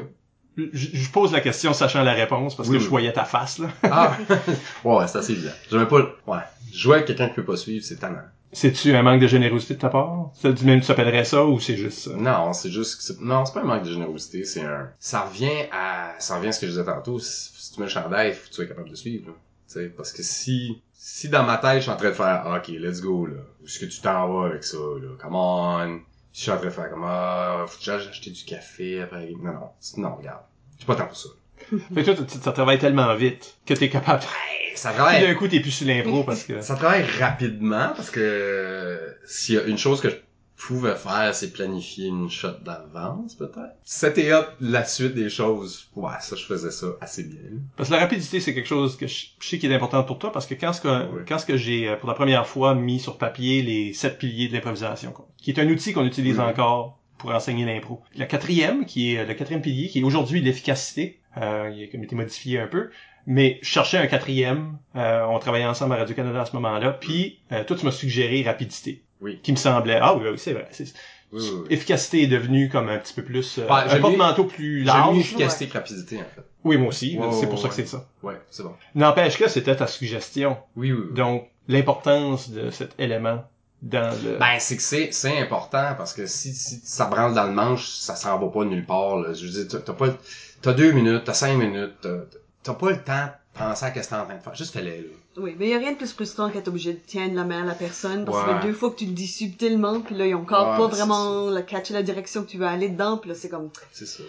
Je, 0.56 1.10
pose 1.10 1.32
la 1.32 1.40
question 1.40 1.72
sachant 1.72 2.02
la 2.02 2.12
réponse 2.12 2.54
parce 2.56 2.68
Oui, 2.68 2.74
que 2.74 2.78
oui. 2.80 2.84
je 2.84 2.90
voyais 2.90 3.12
ta 3.12 3.24
face, 3.24 3.58
là. 3.58 3.68
Ah! 3.84 4.16
ouais, 4.84 5.06
c'est 5.08 5.18
assez 5.18 5.32
évident. 5.32 5.52
J'aimais 5.70 5.86
pas, 5.86 5.98
le- 5.98 6.10
ouais. 6.26 6.40
Jouer 6.72 6.96
avec 6.96 7.06
quelqu'un 7.06 7.28
qui 7.28 7.34
peut 7.36 7.44
pas 7.44 7.56
suivre, 7.56 7.84
c'est 7.84 7.96
tannant. 7.96 8.22
C'est-tu 8.54 8.94
un 8.94 9.02
manque 9.02 9.20
de 9.22 9.26
générosité 9.26 9.74
de 9.74 9.78
ta 9.80 9.88
part? 9.88 10.30
Ça, 10.34 10.52
tu 10.52 10.66
même 10.66 10.80
tu 10.80 10.86
s'appellerais 10.86 11.24
ça 11.24 11.44
ou 11.46 11.58
c'est 11.58 11.76
juste 11.76 12.00
ça? 12.00 12.10
Non, 12.16 12.52
c'est 12.52 12.70
juste. 12.70 13.18
Non, 13.20 13.46
c'est 13.46 13.54
pas 13.54 13.60
un 13.60 13.64
manque 13.64 13.84
de 13.84 13.90
générosité, 13.92 14.44
c'est 14.44 14.60
un... 14.62 14.90
Ça 14.98 15.22
revient 15.22 15.68
à... 15.72 16.12
Ça 16.18 16.36
revient 16.36 16.48
à 16.48 16.52
ce 16.52 16.60
que 16.60 16.66
je 16.66 16.72
disais 16.72 16.84
tantôt. 16.84 17.18
Si, 17.18 17.72
tu 17.72 17.80
mets 17.80 17.86
le 17.86 17.90
chandail, 17.92 18.34
faut 18.34 18.42
que 18.44 18.48
tu 18.48 18.54
sois 18.56 18.66
capable 18.66 18.90
de 18.90 18.94
suivre, 18.94 19.28
là. 19.28 19.32
Tu 19.68 19.74
sais, 19.74 19.86
parce 19.88 20.12
que 20.12 20.22
si... 20.22 20.82
Si 20.92 21.30
dans 21.30 21.44
ma 21.44 21.56
tête, 21.56 21.76
je 21.76 21.80
suis 21.80 21.90
en 21.90 21.96
train 21.96 22.10
de 22.10 22.14
faire 22.14 22.44
«OK, 22.56 22.68
let's 22.68 23.00
go, 23.00 23.24
là. 23.26 23.36
Où 23.62 23.64
est-ce 23.64 23.78
que 23.78 23.86
tu 23.86 24.00
t'en 24.02 24.28
vas 24.32 24.46
avec 24.48 24.64
ça, 24.64 24.76
là? 24.76 25.08
Come 25.18 25.34
on!» 25.34 26.00
Je 26.32 26.40
suis 26.40 26.50
en 26.50 26.56
train 26.56 26.66
de 26.66 26.70
faire 26.70 26.90
comme 26.90 27.04
«Ah, 27.06 27.64
faut 27.68 27.78
j'aille 27.80 28.08
acheter 28.08 28.30
du 28.30 28.44
café 28.44 29.02
après...» 29.02 29.32
Non, 29.42 29.52
non. 29.52 29.70
Non, 29.98 30.16
regarde. 30.16 30.42
J'ai 30.78 30.86
pas 30.86 30.94
le 30.94 30.98
temps 31.00 31.06
pour 31.06 31.16
ça. 31.16 31.28
Fait 31.94 32.02
que 32.02 32.10
toi, 32.10 32.24
ça 32.28 32.52
travaille 32.52 32.78
tellement 32.78 33.14
vite 33.14 33.58
que 33.66 33.74
t'es 33.74 33.88
capable. 33.88 34.22
Hey, 34.22 34.76
ça 34.76 34.92
travaille... 34.92 35.26
d'un 35.26 35.34
coup, 35.34 35.46
t'es 35.46 35.60
plus 35.60 35.70
sur 35.70 35.86
l'impro 35.86 36.24
parce 36.24 36.44
que... 36.44 36.60
Ça 36.60 36.74
travaille 36.74 37.04
rapidement 37.20 37.92
parce 37.94 38.10
que 38.10 38.20
euh, 38.20 39.12
s'il 39.26 39.54
y 39.56 39.58
a 39.58 39.64
une 39.64 39.78
chose 39.78 40.00
que 40.00 40.08
je 40.10 40.16
pouvais 40.66 40.94
faire, 40.94 41.34
c'est 41.34 41.52
planifier 41.52 42.08
une 42.08 42.30
shot 42.30 42.58
d'avance, 42.64 43.34
peut-être? 43.34 43.74
C'était 43.84 44.30
up 44.32 44.48
la 44.60 44.84
suite 44.84 45.14
des 45.14 45.28
choses. 45.28 45.88
Ouais, 45.96 46.12
ça, 46.20 46.36
je 46.36 46.44
faisais 46.44 46.70
ça 46.70 46.86
assez 47.00 47.24
bien. 47.24 47.38
Parce 47.76 47.88
que 47.88 47.94
la 47.94 48.00
rapidité, 48.00 48.40
c'est 48.40 48.54
quelque 48.54 48.68
chose 48.68 48.96
que 48.96 49.06
je, 49.06 49.26
sais 49.40 49.58
qui 49.58 49.66
est 49.66 49.74
important 49.74 50.02
pour 50.04 50.18
toi, 50.18 50.32
parce 50.32 50.46
que 50.46 50.54
quand 50.54 50.72
ce 50.72 50.80
que, 50.80 50.88
Oui. 51.12 51.22
quand 51.26 51.38
ce 51.38 51.46
que 51.46 51.56
j'ai, 51.56 51.88
euh, 51.88 51.96
pour 51.96 52.08
la 52.08 52.14
première 52.14 52.46
fois, 52.46 52.74
mis 52.74 53.00
sur 53.00 53.18
papier 53.18 53.62
les 53.62 53.92
sept 53.92 54.18
piliers 54.18 54.48
de 54.48 54.52
l'improvisation, 54.54 55.12
quoi, 55.12 55.28
qui 55.36 55.50
est 55.50 55.60
un 55.60 55.68
outil 55.68 55.92
qu'on 55.92 56.04
utilise 56.06 56.38
Oui. 56.38 56.44
encore 56.44 56.98
pour 57.18 57.30
enseigner 57.30 57.64
l'impro. 57.64 58.02
La 58.16 58.26
quatrième, 58.26 58.84
qui 58.84 59.14
est 59.14 59.18
euh, 59.18 59.26
le 59.26 59.34
quatrième 59.34 59.62
pilier, 59.62 59.88
qui 59.88 60.00
est 60.00 60.02
aujourd'hui 60.04 60.40
l'efficacité, 60.40 61.20
euh, 61.36 61.72
il 61.74 61.84
a 61.84 61.86
comme 61.86 62.02
été 62.04 62.14
modifié 62.16 62.58
un 62.60 62.66
peu, 62.66 62.90
mais 63.26 63.58
je 63.62 63.68
cherchais 63.68 63.98
un 63.98 64.06
quatrième, 64.06 64.78
euh, 64.96 65.24
on 65.28 65.38
travaillait 65.38 65.66
ensemble 65.66 65.94
à 65.94 65.98
Radio-Canada 65.98 66.42
à 66.42 66.46
ce 66.46 66.54
moment-là, 66.56 66.90
puis 66.92 67.38
euh, 67.52 67.64
toi, 67.64 67.76
tu 67.76 67.84
m'as 67.84 67.92
suggéré 67.92 68.42
rapidité. 68.42 69.02
Oui. 69.22 69.40
Qui 69.42 69.52
me 69.52 69.56
semblait, 69.56 69.98
ah 70.02 70.14
oui, 70.16 70.28
oui, 70.30 70.38
c'est 70.38 70.52
vrai. 70.52 70.68
c'est- 70.72 70.92
Oui, 71.32 71.40
oui, 71.42 71.50
oui. 71.62 71.66
Efficacité 71.70 72.22
est 72.24 72.26
devenu 72.26 72.68
comme 72.68 72.90
un 72.90 72.98
petit 72.98 73.14
peu 73.14 73.22
plus, 73.22 73.58
euh, 73.58 73.62
Ouais, 73.66 73.84
un 73.88 74.00
porte-manteau 74.00 74.44
plus 74.44 74.82
large. 74.84 75.16
efficacité 75.18 75.66
que 75.68 75.72
rapidité, 75.78 76.16
en 76.18 76.24
fait. 76.34 76.42
Oui, 76.64 76.76
moi 76.76 76.88
aussi, 76.88 77.12
c'est 77.12 77.40
ouais, 77.40 77.46
pour 77.46 77.58
ça 77.58 77.68
que 77.68 77.74
c'est 77.74 77.86
ça. 77.86 78.06
Ouais, 78.22 78.38
c'est 78.50 78.62
bon. 78.62 78.74
N'empêche 78.94 79.38
que 79.38 79.48
c'était 79.48 79.74
ta 79.74 79.86
suggestion. 79.86 80.58
Oui, 80.76 80.92
oui. 80.92 81.06
Donc, 81.14 81.48
l'importance 81.68 82.50
de 82.50 82.70
cet 82.70 82.92
élément 82.98 83.42
dans 83.80 84.14
le... 84.22 84.36
Ben, 84.38 84.58
c'est 84.58 84.76
que 84.76 84.82
c'est, 84.82 85.10
c'est 85.12 85.38
important 85.38 85.94
parce 85.96 86.12
que 86.12 86.26
si, 86.26 86.52
si 86.52 86.80
ça 86.84 87.06
branle 87.06 87.32
dans 87.34 87.46
le 87.46 87.52
manche, 87.52 87.88
ça 87.88 88.14
s'en 88.14 88.38
va 88.38 88.48
pas 88.48 88.64
nulle 88.66 88.84
part, 88.84 89.16
là. 89.16 89.32
Je 89.32 89.46
veux 89.46 89.50
dire, 89.52 89.68
t'as- 89.68 89.78
t'as 89.80 89.92
pas, 89.94 90.14
t'as 90.60 90.72
deux 90.74 90.92
minutes, 90.92 91.22
t'as 91.24 91.34
cinq 91.34 91.56
minutes, 91.56 91.94
t'as, 92.02 92.18
t'as 92.62 92.74
pas 92.74 92.90
le 92.90 93.02
temps 93.02 93.24
de 93.26 93.58
penser 93.58 93.86
à 93.86 93.88
ce 93.88 93.94
que 93.98 94.06
t'es 94.06 94.14
en 94.14 94.24
train 94.26 94.36
de 94.36 94.42
faire. 94.42 94.54
Juste 94.54 94.74
fais-le. 94.74 95.10
Oui, 95.36 95.54
mais 95.58 95.66
il 95.66 95.70
y 95.70 95.74
a 95.74 95.78
rien 95.78 95.92
de 95.92 95.96
plus 95.96 96.12
frustrant 96.12 96.50
qu'être 96.50 96.68
obligé 96.68 96.92
de 96.92 96.98
tiendre 96.98 97.34
la 97.34 97.44
main 97.44 97.62
à 97.62 97.66
la 97.66 97.74
personne 97.74 98.24
parce 98.26 98.38
que 98.38 98.44
ça 98.44 98.54
Ouais. 98.56 98.60
fait 98.60 98.66
deux 98.68 98.74
fois 98.74 98.90
que 98.90 98.96
tu 98.96 99.06
le 99.06 99.12
dis 99.12 99.26
subtilement 99.26 100.00
puis 100.00 100.14
là 100.14 100.26
ils 100.26 100.34
ont 100.34 100.40
encore 100.42 100.76
pas 100.76 100.86
vraiment 100.88 101.48
le 101.50 101.62
catché 101.62 101.94
la 101.94 102.02
direction 102.02 102.42
que 102.44 102.50
tu 102.50 102.58
veux 102.58 102.66
aller 102.66 102.90
dedans 102.90 103.16
puis 103.16 103.30
là 103.30 103.34
c'est 103.34 103.48
comme 103.48 103.70
C'est 103.92 104.06
ça. 104.06 104.22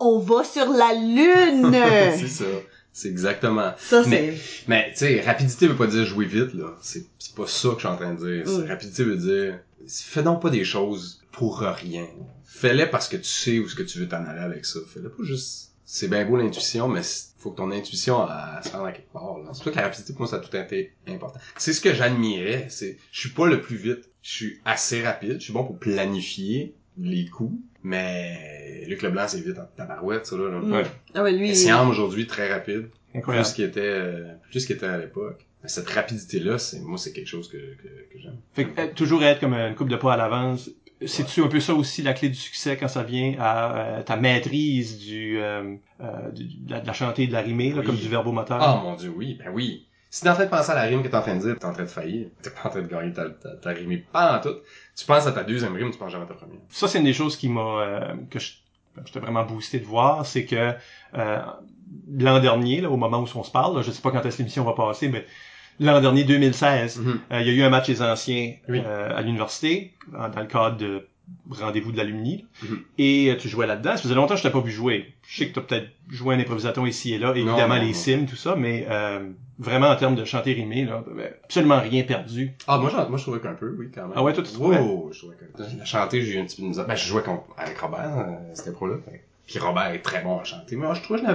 on 0.00 0.18
va 0.18 0.44
sur 0.44 0.66
la 0.72 0.94
lune. 0.94 1.72
c'est 2.18 2.28
ça. 2.28 2.44
C'est 2.92 3.08
exactement. 3.08 3.72
ça 3.78 4.02
c'est 4.02 4.08
Mais- 4.08 4.34
Mais, 4.66 4.90
tu 4.92 5.00
sais, 5.00 5.20
rapidité 5.20 5.66
veut 5.68 5.76
pas 5.76 5.86
dire 5.86 6.06
jouer 6.06 6.24
vite, 6.24 6.54
là. 6.54 6.74
C'est, 6.80 7.04
pas 7.36 7.46
ça 7.46 7.68
que 7.68 7.74
je 7.74 7.80
suis 7.80 7.88
en 7.88 7.96
train 7.96 8.14
de 8.14 8.42
dire. 8.42 8.46
Mm. 8.50 8.66
Rapidité 8.68 9.04
veut 9.04 9.16
dire, 9.18 9.58
fais 9.86 10.22
donc 10.22 10.40
pas 10.40 10.48
des 10.48 10.64
choses 10.64 11.20
pour 11.32 11.58
rien. 11.58 12.06
Fais-les 12.46 12.86
parce 12.86 13.08
que 13.08 13.18
tu 13.18 13.24
sais 13.24 13.58
où 13.58 13.66
est-ce 13.66 13.74
que 13.74 13.82
tu 13.82 13.98
veux 13.98 14.08
t'en 14.08 14.24
aller 14.24 14.40
avec 14.40 14.64
ça. 14.64 14.78
Fais-le 14.88 15.10
pas 15.10 15.22
juste... 15.24 15.72
C'est 15.88 16.08
bien 16.08 16.24
beau 16.26 16.36
l'intuition, 16.36 16.88
mais 16.88 17.02
c'est- 17.02 17.28
faut 17.38 17.52
que 17.52 17.56
ton 17.58 17.70
intuition 17.70 18.26
elle, 18.26 18.64
se 18.64 18.76
rende 18.76 18.88
à 18.88 18.92
quelque 18.92 19.12
part. 19.12 19.38
là. 19.38 19.50
C'est 19.52 19.62
pour 19.62 19.64
ça 19.64 19.70
que 19.70 19.76
la 19.76 19.82
rapidité, 19.82 20.12
pour 20.12 20.20
moi, 20.22 20.28
ça 20.28 20.36
a 20.36 20.40
tout 20.40 20.56
été 20.56 20.92
important. 21.06 21.38
C'est 21.56 21.72
ce 21.72 21.80
que 21.80 21.94
j'admirais. 21.94 22.66
C'est, 22.70 22.98
je 23.12 23.20
suis 23.20 23.28
pas 23.30 23.46
le 23.46 23.60
plus 23.60 23.76
vite. 23.76 24.10
Je 24.22 24.30
suis 24.32 24.60
assez 24.64 25.02
rapide. 25.02 25.34
Je 25.38 25.44
suis 25.44 25.52
bon 25.52 25.62
pour 25.64 25.78
planifier 25.78 26.74
les 26.98 27.26
coups. 27.26 27.54
Mais 27.84 28.84
Luc 28.88 29.02
Leblanc, 29.02 29.28
c'est 29.28 29.40
vite 29.40 29.58
en 29.58 29.66
tabarouette, 29.76 30.26
ça, 30.26 30.36
là. 30.36 30.48
là. 30.50 30.58
Mm. 30.58 30.72
Ouais. 30.72 30.82
Ah 31.14 31.22
ouais, 31.22 31.32
lui 31.32 31.54
Siam, 31.54 31.88
aujourd'hui, 31.88 32.26
très 32.26 32.52
rapide 32.52 32.88
Incroyable. 33.14 33.46
plus 33.46 33.54
qu'il 33.54 33.64
était 33.64 33.80
euh, 33.80 34.32
plus 34.50 34.66
qu'il 34.66 34.74
était 34.76 34.86
à 34.86 34.98
l'époque. 34.98 35.46
Mais 35.62 35.68
cette 35.68 35.88
rapidité 35.90 36.40
là, 36.40 36.58
c'est 36.58 36.80
moi 36.80 36.98
c'est 36.98 37.12
quelque 37.12 37.28
chose 37.28 37.48
que 37.48 37.56
que, 37.58 38.12
que 38.12 38.18
j'aime. 38.18 38.36
Fait 38.54 38.64
que, 38.66 38.80
euh, 38.80 38.88
toujours 38.94 39.22
être 39.22 39.38
comme 39.40 39.54
une 39.54 39.74
coupe 39.76 39.88
de 39.88 39.96
pas 39.96 40.14
à 40.14 40.16
l'avance. 40.16 40.68
C'est-tu 41.04 41.42
un 41.42 41.48
peu 41.48 41.60
ça 41.60 41.74
aussi 41.74 42.02
la 42.02 42.14
clé 42.14 42.28
du 42.30 42.36
succès 42.36 42.76
quand 42.78 42.88
ça 42.88 43.02
vient 43.02 43.34
à 43.38 43.76
euh, 43.98 44.02
ta 44.02 44.16
maîtrise 44.16 44.98
du, 44.98 45.38
euh, 45.38 45.74
euh, 46.00 46.30
du- 46.30 46.44
de, 46.44 46.70
la, 46.70 46.80
de 46.80 46.86
la 46.86 46.92
chantée 46.94 47.24
et 47.24 47.26
de 47.26 47.32
la 47.34 47.40
rimée, 47.42 47.70
là, 47.72 47.80
Oui. 47.80 47.86
comme 47.86 47.96
du 47.96 48.08
verbomoteur? 48.08 48.58
Ah 48.62 48.80
mon 48.82 48.94
dieu, 48.96 49.12
oui, 49.14 49.34
ben 49.38 49.50
oui. 49.52 49.86
Si 50.08 50.22
t'es 50.22 50.30
en 50.30 50.34
train 50.34 50.44
de 50.46 50.50
penser 50.50 50.70
à 50.70 50.74
la 50.74 50.82
rime 50.84 51.02
que 51.02 51.08
t'es 51.08 51.16
en 51.16 51.20
train 51.20 51.34
de 51.36 51.40
dire, 51.42 51.58
t'es 51.58 51.66
en 51.66 51.72
train 51.74 51.82
de 51.82 51.88
faillir, 51.88 52.28
t'es 52.42 52.48
pas 52.50 52.68
en 52.68 52.70
train 52.70 52.80
de 52.82 52.86
gagner 52.88 53.12
ta, 53.12 53.28
ta, 53.28 53.56
ta 53.56 53.70
rime 53.70 54.00
pas 54.10 54.38
en 54.38 54.40
tout. 54.40 54.56
Tu 54.96 55.04
penses 55.04 55.26
à 55.26 55.32
ta 55.32 55.44
deuxième 55.44 55.74
rime, 55.74 55.90
tu 55.90 55.98
penses 55.98 56.12
jamais 56.12 56.24
à 56.24 56.28
ta 56.28 56.34
première. 56.34 56.60
Ça, 56.70 56.88
c'est 56.88 56.98
une 56.98 57.04
des 57.04 57.12
choses 57.12 57.36
qui 57.36 57.48
m'a 57.50 57.60
euh, 57.82 58.14
que 58.30 58.38
je 58.38 58.52
j'étais 59.04 59.20
vraiment 59.20 59.44
boosté 59.44 59.78
de 59.78 59.84
voir, 59.84 60.24
c'est 60.24 60.46
que 60.46 60.72
euh, 61.14 61.38
l'an 62.18 62.40
dernier, 62.40 62.80
là, 62.80 62.88
au 62.90 62.96
moment 62.96 63.18
où 63.20 63.26
on 63.34 63.42
se 63.44 63.50
parle, 63.50 63.76
là, 63.76 63.82
je 63.82 63.90
sais 63.90 64.00
pas 64.00 64.10
quand 64.10 64.24
est-ce 64.24 64.38
l'émission 64.38 64.64
va 64.64 64.72
passer, 64.72 65.08
mais 65.08 65.26
l'an 65.80 66.00
dernier, 66.00 66.24
2016, 66.24 66.98
Mhm. 67.00 67.20
euh, 67.32 67.40
il 67.40 67.46
y 67.46 67.50
a 67.50 67.52
eu 67.54 67.62
un 67.62 67.70
match 67.70 67.86
des 67.86 68.02
anciens 68.02 68.54
Oui. 68.68 68.82
euh, 68.84 69.16
à 69.16 69.22
l'université, 69.22 69.92
dans 70.12 70.40
le 70.40 70.46
cadre 70.46 70.76
de 70.76 71.06
rendez-vous 71.50 71.90
de 71.90 71.96
l'alumni. 71.96 72.44
Mhm. 72.62 72.78
et 72.98 73.30
euh, 73.32 73.36
tu 73.36 73.48
jouais 73.48 73.66
là-dedans. 73.66 73.96
Ça 73.96 74.02
faisait 74.02 74.14
longtemps 74.14 74.34
que 74.34 74.38
je 74.40 74.44
t'ai 74.44 74.50
pas 74.52 74.60
vu 74.60 74.70
jouer. 74.70 75.12
Je 75.26 75.38
sais 75.38 75.48
que 75.48 75.52
tu 75.54 75.58
as 75.58 75.62
peut-être 75.62 75.88
joué 76.08 76.36
un 76.36 76.38
improvisateur 76.38 76.86
ici 76.86 77.14
et 77.14 77.18
là, 77.18 77.32
évidemment 77.34 77.74
non, 77.76 77.82
les 77.82 77.92
sims, 77.94 78.26
tout 78.26 78.36
ça, 78.36 78.54
mais 78.54 78.86
euh, 78.88 79.28
vraiment 79.58 79.88
en 79.88 79.96
termes 79.96 80.14
de 80.14 80.24
chanter 80.24 80.52
rimé, 80.52 80.84
là, 80.84 81.02
absolument 81.44 81.80
rien 81.80 82.04
perdu. 82.04 82.52
Ah 82.68 82.78
moi 82.78 82.92
moi 83.08 83.18
je 83.18 83.22
trouvais 83.24 83.40
qu'un 83.40 83.54
peu, 83.54 83.74
oui 83.76 83.88
quand 83.92 84.02
même. 84.02 84.12
Ah 84.14 84.22
ouais, 84.22 84.32
toi, 84.34 84.44
tu 84.44 84.52
trouvais? 84.52 84.78
Wow, 84.78 85.10
je 85.12 85.18
trouvais 85.18 85.34
qu'un 85.36 85.46
peu. 85.56 85.84
Chanter, 85.84 86.22
j'ai 86.22 86.34
eu 86.34 86.38
un 86.38 86.44
petit 86.44 86.56
peu 86.56 86.62
de 86.62 86.68
misère. 86.68 86.86
Ben 86.86 86.94
je 86.94 87.06
jouais 87.08 87.22
contre, 87.22 87.42
avec 87.58 87.76
Robert, 87.78 88.18
euh, 88.18 88.32
c'était 88.54 88.70
pro 88.72 88.86
là. 88.86 88.94
Puis 89.48 89.58
Robert 89.58 89.88
est 89.92 90.02
très 90.02 90.22
bon 90.22 90.38
à 90.38 90.44
chanter. 90.44 90.76
Mais 90.76 90.86
moi, 90.86 90.94
je 90.94 91.02
trouvais 91.02 91.20
que 91.20 91.26
je 91.26 91.32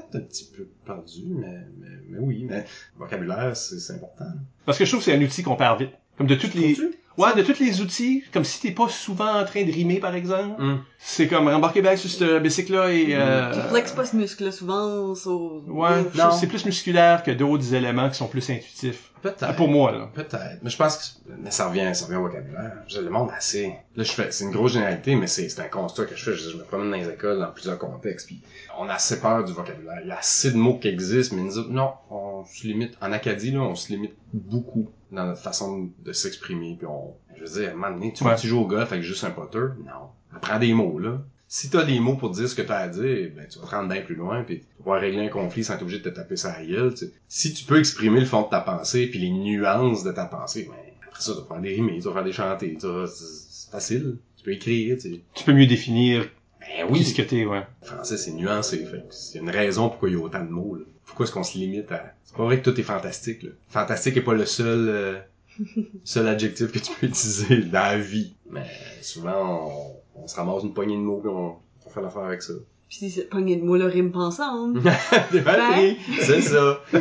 peut-être 0.00 0.16
un 0.16 0.26
petit 0.26 0.50
peu 0.56 0.68
perdu, 0.84 1.22
mais 1.26 1.66
mais, 1.78 1.88
mais 2.08 2.18
oui, 2.18 2.46
mais 2.48 2.64
vocabulaire 2.96 3.56
c'est 3.56 3.78
c'est 3.78 3.94
important. 3.94 4.26
Parce 4.64 4.78
que 4.78 4.84
je 4.84 4.90
trouve 4.90 5.04
que 5.04 5.10
c'est 5.10 5.16
un 5.16 5.22
outil 5.22 5.42
qu'on 5.42 5.56
perd 5.56 5.80
vite. 5.80 5.92
Comme 6.16 6.26
de 6.26 6.34
toutes 6.34 6.54
les... 6.54 6.76
Ouais, 7.18 7.34
de 7.34 7.42
tous 7.42 7.58
les 7.60 7.82
outils, 7.82 8.24
comme 8.32 8.44
si 8.44 8.60
t'es 8.60 8.70
pas 8.70 8.88
souvent 8.88 9.40
en 9.40 9.44
train 9.44 9.64
de 9.64 9.70
rimer, 9.70 10.00
par 10.00 10.14
exemple. 10.14 10.60
Hum. 10.62 10.82
C'est 10.98 11.28
comme 11.28 11.46
rembarquer 11.46 11.82
back 11.82 11.98
sur 11.98 12.08
ce 12.08 12.38
bicycle-là 12.38 12.90
et... 12.90 13.08
Euh, 13.10 13.52
Tu 13.52 13.60
flexes 13.68 13.92
pas 13.92 14.06
ce 14.06 14.16
muscle 14.16 14.50
souvent 14.50 15.14
so... 15.14 15.62
Ouais, 15.68 16.04
c'est 16.40 16.46
plus 16.46 16.64
musculaire 16.64 17.22
que 17.22 17.30
d'autres 17.30 17.74
éléments 17.74 18.08
qui 18.08 18.16
sont 18.16 18.28
plus 18.28 18.48
intuitifs. 18.48 19.11
Peut-être. 19.22 19.54
Pour 19.56 19.68
moi, 19.68 19.92
là. 19.92 20.10
Peut-être. 20.12 20.58
Mais 20.62 20.70
je 20.70 20.76
pense 20.76 21.22
que 21.26 21.32
mais 21.38 21.50
ça 21.50 21.68
revient, 21.68 21.90
ça 21.94 22.06
revient 22.06 22.16
au 22.16 22.22
vocabulaire. 22.22 22.72
Je 22.88 23.00
le 23.00 23.08
monde 23.08 23.30
assez. 23.36 23.74
Là, 23.96 24.02
je 24.02 24.12
fais, 24.12 24.30
c'est 24.32 24.44
une 24.44 24.50
grosse 24.50 24.72
généralité, 24.72 25.14
mais 25.14 25.28
c'est, 25.28 25.48
c'est 25.48 25.60
un 25.62 25.68
constat 25.68 26.06
que 26.06 26.16
je 26.16 26.24
fais. 26.24 26.34
Je, 26.34 26.56
me 26.56 26.64
promène 26.64 26.90
dans 26.90 26.96
les 26.96 27.08
écoles 27.08 27.38
dans 27.38 27.50
plusieurs 27.52 27.78
contextes, 27.78 28.26
puis 28.26 28.40
on 28.78 28.88
a 28.88 28.94
assez 28.94 29.20
peur 29.20 29.44
du 29.44 29.52
vocabulaire. 29.52 30.00
Il 30.02 30.08
y 30.08 30.12
a 30.12 30.18
assez 30.18 30.50
de 30.50 30.56
mots 30.56 30.78
qui 30.78 30.88
existent, 30.88 31.36
mais 31.36 31.42
nous 31.42 31.56
autres, 31.58 31.70
non, 31.70 31.92
on 32.10 32.44
se 32.44 32.66
limite. 32.66 32.96
En 33.00 33.12
Acadie, 33.12 33.52
là, 33.52 33.60
on 33.60 33.74
se 33.74 33.92
limite 33.92 34.14
beaucoup 34.32 34.90
dans 35.12 35.26
notre 35.26 35.40
façon 35.42 35.90
de 36.04 36.12
s'exprimer, 36.12 36.74
puis 36.76 36.86
on, 36.86 37.14
je 37.36 37.42
veux 37.44 37.60
dire, 37.60 37.68
à 37.68 37.72
un 37.72 37.74
moment 37.74 37.90
donné, 37.90 38.12
tu, 38.12 38.24
Ouais. 38.24 38.34
tu 38.36 38.48
joues 38.48 38.60
au 38.60 38.66
golf 38.66 38.90
avec 38.92 39.04
juste 39.04 39.24
un 39.24 39.30
potter? 39.30 39.66
Non. 39.84 40.08
Apprends 40.34 40.58
des 40.58 40.72
mots, 40.72 40.98
là. 40.98 41.20
Si 41.54 41.68
t'as 41.68 41.84
des 41.84 42.00
mots 42.00 42.16
pour 42.16 42.30
dire 42.30 42.48
ce 42.48 42.54
que 42.54 42.62
t'as 42.62 42.78
à 42.78 42.88
dire, 42.88 43.30
ben, 43.36 43.46
tu 43.46 43.58
vas 43.58 43.66
te 43.66 43.70
rendre 43.72 43.92
bien 43.92 44.00
plus 44.00 44.14
loin, 44.14 44.42
puis 44.42 44.60
tu 44.60 44.64
vas 44.64 44.76
pouvoir 44.78 45.00
régler 45.02 45.26
un 45.26 45.28
conflit 45.28 45.62
sans 45.62 45.74
être 45.74 45.82
obligé 45.82 45.98
de 45.98 46.08
te 46.08 46.08
taper 46.08 46.34
ça 46.34 46.50
à 46.50 46.60
la 46.60 46.64
gueule, 46.66 46.94
tu 46.94 47.04
sais. 47.04 47.12
Si 47.28 47.52
tu 47.52 47.64
peux 47.64 47.78
exprimer 47.78 48.20
le 48.20 48.24
fond 48.24 48.40
de 48.40 48.48
ta 48.48 48.62
pensée, 48.62 49.06
puis 49.06 49.18
les 49.18 49.28
nuances 49.28 50.02
de 50.02 50.12
ta 50.12 50.24
pensée, 50.24 50.66
ben, 50.66 50.74
après 51.06 51.20
ça, 51.20 51.34
tu 51.34 51.40
vas 51.40 51.44
faire 51.44 51.60
des 51.60 51.74
rimes, 51.74 51.90
tu 51.90 52.00
vas 52.00 52.14
faire 52.14 52.24
des 52.24 52.32
chantés, 52.32 52.78
c'est 52.80 53.70
facile. 53.70 54.16
Tu 54.38 54.44
peux 54.44 54.52
écrire, 54.52 54.96
tu 54.96 55.12
sais. 55.12 55.20
Tu 55.34 55.44
peux 55.44 55.52
mieux 55.52 55.66
définir 55.66 56.26
Ben 56.58 56.86
oui, 56.88 57.04
ce 57.04 57.14
que 57.14 57.20
t'es, 57.20 57.44
ouais. 57.44 57.66
le 57.82 57.86
français, 57.86 58.16
c'est 58.16 58.32
nuancé, 58.32 58.78
fait 58.86 59.06
que 59.06 59.14
c'est 59.14 59.38
une 59.38 59.50
raison 59.50 59.90
pourquoi 59.90 60.08
il 60.08 60.12
y 60.12 60.18
a 60.18 60.20
autant 60.22 60.42
de 60.42 60.50
mots, 60.50 60.76
là. 60.76 60.84
Pourquoi 61.04 61.26
est-ce 61.26 61.34
qu'on 61.34 61.44
se 61.44 61.58
limite 61.58 61.92
à... 61.92 62.14
C'est 62.24 62.34
pas 62.34 62.44
vrai 62.44 62.62
que 62.62 62.70
tout 62.70 62.80
est 62.80 62.82
fantastique, 62.82 63.42
là. 63.42 63.50
Fantastique 63.68 64.16
est 64.16 64.22
pas 64.22 64.32
le 64.32 64.46
seul... 64.46 64.88
euh, 64.88 65.18
seul 66.04 66.28
adjectif 66.28 66.72
que 66.72 66.78
tu 66.78 66.92
peux 66.98 67.08
utiliser 67.08 67.58
dans 67.58 67.78
la 67.78 67.98
vie. 67.98 68.32
Mais 68.50 68.64
souvent, 69.02 69.68
on, 69.68 70.01
on 70.16 70.26
se 70.26 70.36
ramasse 70.36 70.62
une 70.62 70.72
poignée 70.74 70.96
de 70.96 71.02
mots, 71.02 71.18
puis 71.18 71.30
on, 71.30 71.56
on 71.86 71.90
fait 71.90 72.02
l'affaire 72.02 72.22
avec 72.24 72.42
ça. 72.42 72.52
Puis 72.92 72.98
si 72.98 73.10
c'est 73.10 73.30
pogné 73.30 73.56
de 73.56 73.64
mots 73.64 73.78
le 73.78 73.86
rime 73.86 74.12
pas 74.12 74.18
ensemble. 74.18 74.82
T'es 75.30 75.40
mal 75.40 75.60
pris, 75.72 75.96
c'est 76.20 76.42
ça. 76.42 76.78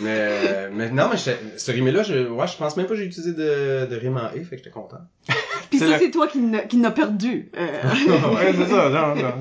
mais, 0.00 0.70
mais 0.72 0.90
non, 0.90 1.08
mais 1.10 1.16
ce 1.16 1.70
rime-là, 1.72 2.02
je, 2.04 2.28
ouais, 2.28 2.46
je 2.46 2.56
pense 2.56 2.76
même 2.76 2.86
pas 2.86 2.92
que 2.92 2.98
j'ai 3.00 3.06
utilisé 3.06 3.32
de, 3.32 3.86
de 3.86 3.96
rime 3.96 4.16
en 4.16 4.26
E, 4.36 4.42
fait 4.44 4.50
que 4.50 4.56
j'étais 4.58 4.70
content. 4.70 4.98
Puis 5.70 5.80
C'est 5.80 5.88
ça, 5.90 5.98
c'est 5.98 6.12
toi 6.12 6.28
qui 6.28 6.38
n'a- 6.38 6.60
qui 6.62 6.76
n'a 6.76 6.92
perdu. 6.92 7.50
Euh, 7.58 7.66
ouais, 7.66 8.52
c'est 8.56 8.66
ça, 8.68 8.88
non, 8.88 9.16
non. 9.16 9.32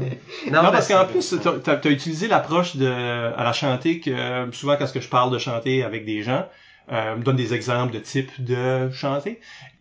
Non, 0.52 0.64
mais 0.64 0.72
parce 0.72 0.88
qu'en 0.88 1.06
plus, 1.06 1.36
t'as, 1.44 1.60
t'as- 1.60 1.76
t'as 1.76 1.90
utilisé 1.92 2.28
l'approche 2.28 2.76
de 2.78 2.88
à 2.88 3.44
la 3.44 3.54
chanter 3.54 4.00
que 4.00 4.10
euh, 4.10 4.52
souvent 4.52 4.76
quand 4.78 4.88
ce 4.88 4.94
que 4.94 5.02
je 5.02 5.10
parle 5.10 5.32
de 5.32 5.38
chanter 5.38 5.84
avec 5.84 6.06
des 6.06 6.24
gens, 6.24 6.48
euh, 6.92 7.16
me 7.16 7.24
donne 7.24 7.36
des 7.36 7.54
exemples 7.54 7.94
de 7.94 8.00
types 8.00 8.44
de 8.44 8.90
chanter. 8.90 9.40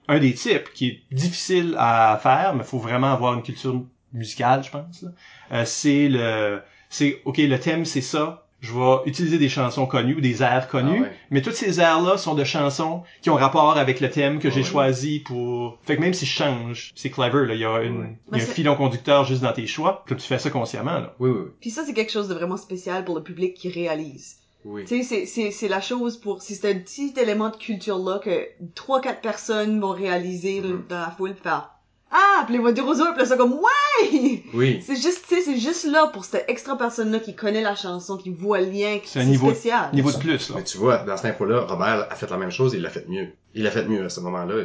Un 0.09 0.19
des 0.19 0.35
types 0.35 0.73
qui 0.75 0.89
est 0.89 1.01
difficile 1.15 1.75
à 1.79 2.19
faire, 2.23 2.55
mais 2.55 2.63
faut 2.65 2.79
vraiment 2.79 3.13
avoir 3.13 3.35
une 3.35 3.43
culture 3.43 3.83
musicale, 4.13 4.63
je 4.63 4.71
pense. 4.71 5.03
là, 5.03 5.09
euh, 5.53 5.63
c'est 5.65 6.09
le, 6.09 6.61
c'est 6.91 7.21
ok, 7.25 7.39
le 7.39 7.59
thème 7.59 7.85
c'est 7.85 8.01
ça. 8.01 8.41
Je 8.61 8.73
vais 8.73 8.97
utiliser 9.05 9.37
des 9.37 9.51
chansons 9.51 9.85
connues 9.87 10.15
ou 10.17 10.21
des 10.23 10.43
airs 10.43 10.69
connus, 10.69 10.97
Ah 11.01 11.03
ouais. 11.03 11.13
mais 11.31 11.43
toutes 11.43 11.55
ces 11.55 11.81
airs-là 11.81 12.17
sont 12.17 12.35
de 12.35 12.45
chansons 12.45 13.03
qui 13.21 13.29
ont 13.29 13.35
rapport 13.35 13.77
avec 13.77 14.01
le 14.01 14.09
thème 14.09 14.39
que 14.39 14.49
Ah 14.49 14.51
j'ai 14.51 14.61
ouais. 14.61 14.67
choisi 14.67 15.21
pour. 15.21 15.79
Fait 15.83 15.97
que 15.97 16.01
même 16.01 16.15
si 16.15 16.25
je 16.25 16.31
change, 16.33 16.91
c'est 16.95 17.11
clever 17.11 17.47
là. 17.47 17.55
Il 17.55 17.61
y 17.61 17.65
a, 17.67 17.83
une, 17.83 18.01
Ouais. 18.01 18.17
il 18.33 18.39
y 18.39 18.41
a 18.41 18.45
un 18.45 18.47
filon 18.47 18.75
conducteur 18.75 19.25
juste 19.27 19.43
dans 19.43 19.53
tes 19.53 19.67
choix, 19.67 20.03
comme 20.09 20.17
tu 20.17 20.27
fais 20.27 20.39
ça 20.39 20.49
consciemment 20.49 20.99
là. 20.99 21.15
Oui, 21.19 21.29
oui, 21.31 21.41
oui. 21.45 21.51
Puis 21.61 21.71
ça, 21.71 21.85
c'est 21.85 21.93
quelque 21.93 22.13
chose 22.13 22.29
de 22.29 22.35
vraiment 22.35 22.57
spécial 22.57 23.05
pour 23.05 23.15
le 23.17 23.23
public 23.23 23.53
qui 23.53 23.69
réalise. 23.69 24.37
Oui. 24.65 24.85
Tu 24.85 25.03
sais, 25.03 25.03
c'est, 25.03 25.27
c'est, 25.27 25.51
c'est 25.51 25.69
la 25.69 25.81
chose 25.81 26.17
pour, 26.19 26.43
si 26.43 26.55
c'est 26.55 26.71
un 26.71 26.79
petit 26.79 27.13
élément 27.21 27.51
de 27.51 27.57
culture-là 27.57 28.19
que 28.19 28.47
trois, 28.75 29.01
quatre 29.01 29.21
personnes 29.21 29.81
vont 29.81 29.93
réaliser 29.93 30.61
là, 30.61 30.69
Mhm. 30.69 30.85
dans 30.89 31.01
la 31.01 31.11
foule, 31.11 31.35
pis 31.35 31.43
faire, 31.43 31.71
ah, 32.11 32.45
pis 32.47 32.53
les 32.53 32.59
voix 32.59 32.71
aux 32.71 32.95
là, 32.95 33.15
c'est 33.25 33.37
comme, 33.37 33.55
ouais! 33.55 34.43
Oui. 34.55 34.81
C'est 34.87 34.95
juste, 34.97 35.25
tu 35.29 35.35
sais, 35.37 35.41
c'est 35.43 35.59
juste 35.59 35.85
là 35.85 36.09
pour 36.13 36.25
cette 36.25 36.49
extra 36.49 36.77
personne-là 36.79 37.19
qui 37.19 37.35
connaît 37.35 37.63
la 37.63 37.75
chanson, 37.75 38.17
qui 38.17 38.31
voit 38.31 38.61
le 38.61 38.67
lien, 38.71 38.99
qui 38.99 39.09
C'est 39.09 39.21
un 39.21 39.25
niveau- 39.25 39.51
spécial. 39.51 39.91
Niveau 39.93 40.13
de 40.13 40.17
plus 40.19 40.49
là. 40.51 40.57
Mais 40.57 40.65
tu 40.65 40.79
vois, 40.79 40.99
dans 40.99 41.17
cette 41.17 41.27
info-là, 41.35 41.63
Robert 41.63 42.07
a 42.11 42.15
fait 42.15 42.31
la 42.31 42.37
même 42.37 42.51
chose, 42.51 42.73
il 42.75 42.83
l'a 42.83 42.91
fait 42.91 43.09
mieux. 43.09 43.29
Il 43.55 43.63
l'a 43.65 43.71
fait 43.71 43.85
mieux 43.87 44.05
à 44.05 44.09
ce 44.09 44.21
moment-là. 44.21 44.65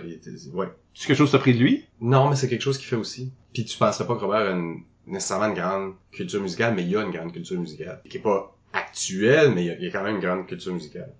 Ouais. 0.54 0.68
C'est 0.94 1.08
quelque 1.08 1.18
chose 1.18 1.32
que 1.32 1.38
t'as 1.38 1.42
pris 1.42 1.54
de 1.54 1.60
lui? 1.60 1.86
Non, 2.02 2.30
mais 2.30 2.36
c'est 2.36 2.48
quelque 2.50 2.62
chose 2.62 2.78
qu'il 2.78 2.88
fait 2.88 2.96
aussi. 2.96 3.32
Puis 3.54 3.66
tu 3.66 3.78
penserais 3.78 4.06
pas 4.06 4.16
que 4.16 4.22
Robert 4.22 4.48
a 4.48 4.52
une- 4.52 4.84
nécessairement 5.08 5.48
une 5.48 5.54
grande 5.56 5.94
culture 6.12 6.42
musicale, 6.42 6.74
mais 6.76 6.84
il 6.84 6.96
a 6.96 7.02
une 7.02 7.12
grande 7.12 7.32
culture 7.34 7.60
musicale. 7.60 8.00
Qui 8.08 8.18
est 8.18 8.22
pas 8.22 8.56
actuelle, 8.74 9.52
mais 9.54 9.66
il 9.66 9.82
y 9.82 9.86
y 9.86 9.88
a 9.88 9.92
quand 9.92 10.04
même 10.04 10.16
une 10.16 10.22
grande 10.22 10.48
culture 10.48 10.74
musicale. 10.74 11.12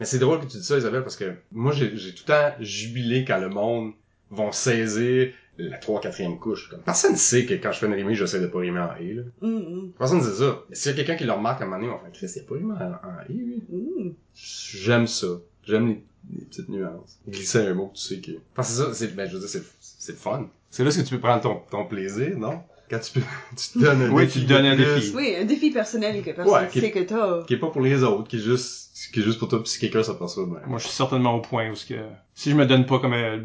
Mais 0.00 0.06
c'est 0.06 0.18
drôle 0.18 0.40
que 0.40 0.46
tu 0.46 0.58
dis 0.58 0.64
ça, 0.64 0.78
Isabelle, 0.78 1.02
parce 1.02 1.16
que 1.16 1.34
moi, 1.52 1.72
j'ai 1.72 1.90
tout 1.90 1.96
le 1.96 2.24
temps 2.24 2.52
jubilé 2.60 3.24
quand 3.24 3.38
le 3.38 3.48
monde 3.48 3.92
vont 4.30 4.52
saisir 4.52 5.32
la 5.58 5.76
3 5.78 6.00
4 6.00 6.38
couche. 6.38 6.68
Comme, 6.68 6.80
personne 6.82 7.12
ne 7.12 7.16
sait 7.16 7.44
que 7.44 7.54
quand 7.54 7.72
je 7.72 7.78
fais 7.80 7.86
une 7.86 7.94
rimée, 7.94 8.14
j'essaie 8.14 8.40
de 8.40 8.46
pas 8.46 8.60
rimer 8.60 8.78
en 8.80 8.94
«et». 9.00 9.12
Là. 9.14 9.22
Hum, 9.42 9.92
Personne 9.98 10.18
ne 10.18 10.22
sait 10.22 10.38
ça. 10.38 10.62
Mais 10.68 10.76
s'il 10.76 10.92
y 10.92 10.94
a 10.94 10.96
quelqu'un 10.96 11.16
qui 11.16 11.24
le 11.24 11.32
remarque 11.32 11.60
à 11.60 11.64
un 11.64 11.66
moment 11.66 11.80
donné, 11.80 11.90
on 11.92 11.96
va 11.96 12.02
faire 12.02 12.12
«Chris, 12.12 12.30
il 12.36 12.40
a 12.40 12.44
pas 12.44 12.54
rimé 12.54 12.74
en, 12.74 13.08
en 13.08 13.20
«et», 13.28 13.32
lui? 13.34 13.62
hum. 13.72 14.14
J'aime 14.34 15.06
ça. 15.08 15.26
J'aime 15.64 15.88
les, 15.88 16.02
les 16.32 16.44
petites 16.44 16.68
nuances. 16.68 17.18
Glisser 17.26 17.58
un 17.66 17.74
mot 17.74 17.88
que 17.88 17.96
tu 17.96 18.02
sais 18.02 18.20
que... 18.20 18.32
Parce 18.54 18.68
que 18.68 18.74
c'est 18.76 18.82
ça, 18.84 18.94
c'est, 18.94 19.16
ben, 19.16 19.28
je 19.28 19.34
veux 19.34 19.40
dire, 19.40 19.48
c'est, 19.48 19.64
c'est 19.80 20.12
le 20.12 20.18
fun. 20.18 20.48
C'est 20.70 20.84
là 20.84 20.90
ce 20.92 21.00
que 21.00 21.04
tu 21.04 21.14
peux 21.16 21.20
prendre 21.20 21.42
ton, 21.42 21.56
ton 21.70 21.86
plaisir, 21.86 22.38
non? 22.38 22.62
Quand 22.90 22.98
tu 23.00 23.12
peux, 23.12 23.20
tu 23.56 23.68
te 23.68 23.78
donnes 23.84 24.02
un 24.02 24.10
Oui, 24.10 24.24
défi 24.24 24.40
tu 24.40 24.46
te 24.46 24.52
donnes 24.52 24.66
un 24.66 24.74
plus, 24.76 24.84
défi. 24.94 25.12
Oui, 25.14 25.34
un 25.40 25.44
défi 25.44 25.70
personnel 25.70 26.22
que 26.22 26.30
personne 26.30 26.54
Ouais, 26.54 26.70
sait 26.70 26.90
que 26.90 27.00
t'as. 27.00 27.42
Qui 27.44 27.54
est 27.54 27.58
pas 27.58 27.68
pour 27.68 27.82
les 27.82 28.02
autres, 28.02 28.28
qui 28.28 28.36
est 28.36 28.40
juste, 28.40 28.90
qui 29.12 29.20
est 29.20 29.22
juste 29.22 29.38
pour 29.38 29.48
toi, 29.48 29.62
pis 29.62 29.68
si 29.70 29.78
quelqu'un 29.78 30.02
s'aperçoit 30.02 30.44
de 30.44 30.50
même. 30.50 30.62
Moi, 30.66 30.78
je 30.78 30.84
suis 30.86 30.94
certainement 30.94 31.34
au 31.34 31.40
point 31.40 31.70
où 31.70 31.74
ce 31.74 31.84
que 31.84 31.94
si 32.34 32.50
je 32.50 32.56
me 32.56 32.64
donne 32.66 32.86
pas 32.86 32.98
comme 32.98 33.12
un, 33.12 33.40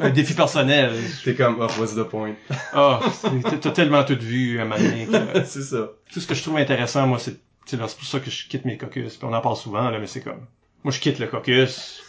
un 0.00 0.10
défi 0.14 0.34
personnel, 0.34 0.92
T'es 1.24 1.34
comme, 1.34 1.56
oh, 1.60 1.66
what's 1.80 1.94
the 1.94 2.02
point? 2.04 2.34
ah, 2.72 3.00
c'est- 3.12 3.60
t'as 3.60 3.70
tellement 3.70 4.02
tout 4.04 4.18
vu 4.20 4.58
à 4.58 4.64
un 4.64 4.68
que 4.70 5.44
c'est 5.44 5.62
ça. 5.62 5.90
tout 6.12 6.20
ce 6.20 6.26
que 6.26 6.34
je 6.34 6.42
trouve 6.42 6.56
intéressant, 6.56 7.06
moi, 7.06 7.18
c'est, 7.18 7.34
tu 7.34 7.38
sais, 7.66 7.76
là, 7.76 7.86
c'est 7.86 7.96
pour 7.98 8.06
ça 8.06 8.18
que 8.18 8.30
je 8.30 8.48
quitte 8.48 8.64
mes 8.64 8.76
caucus. 8.76 9.16
Puis 9.16 9.28
on 9.30 9.32
en 9.32 9.40
parle 9.40 9.56
souvent 9.56 9.88
là, 9.90 9.98
mais 9.98 10.06
c'est 10.08 10.20
comme, 10.22 10.40
moi, 10.84 10.92
je 10.92 10.98
quitte 11.00 11.18
le 11.18 11.26
caucus. 11.28 12.02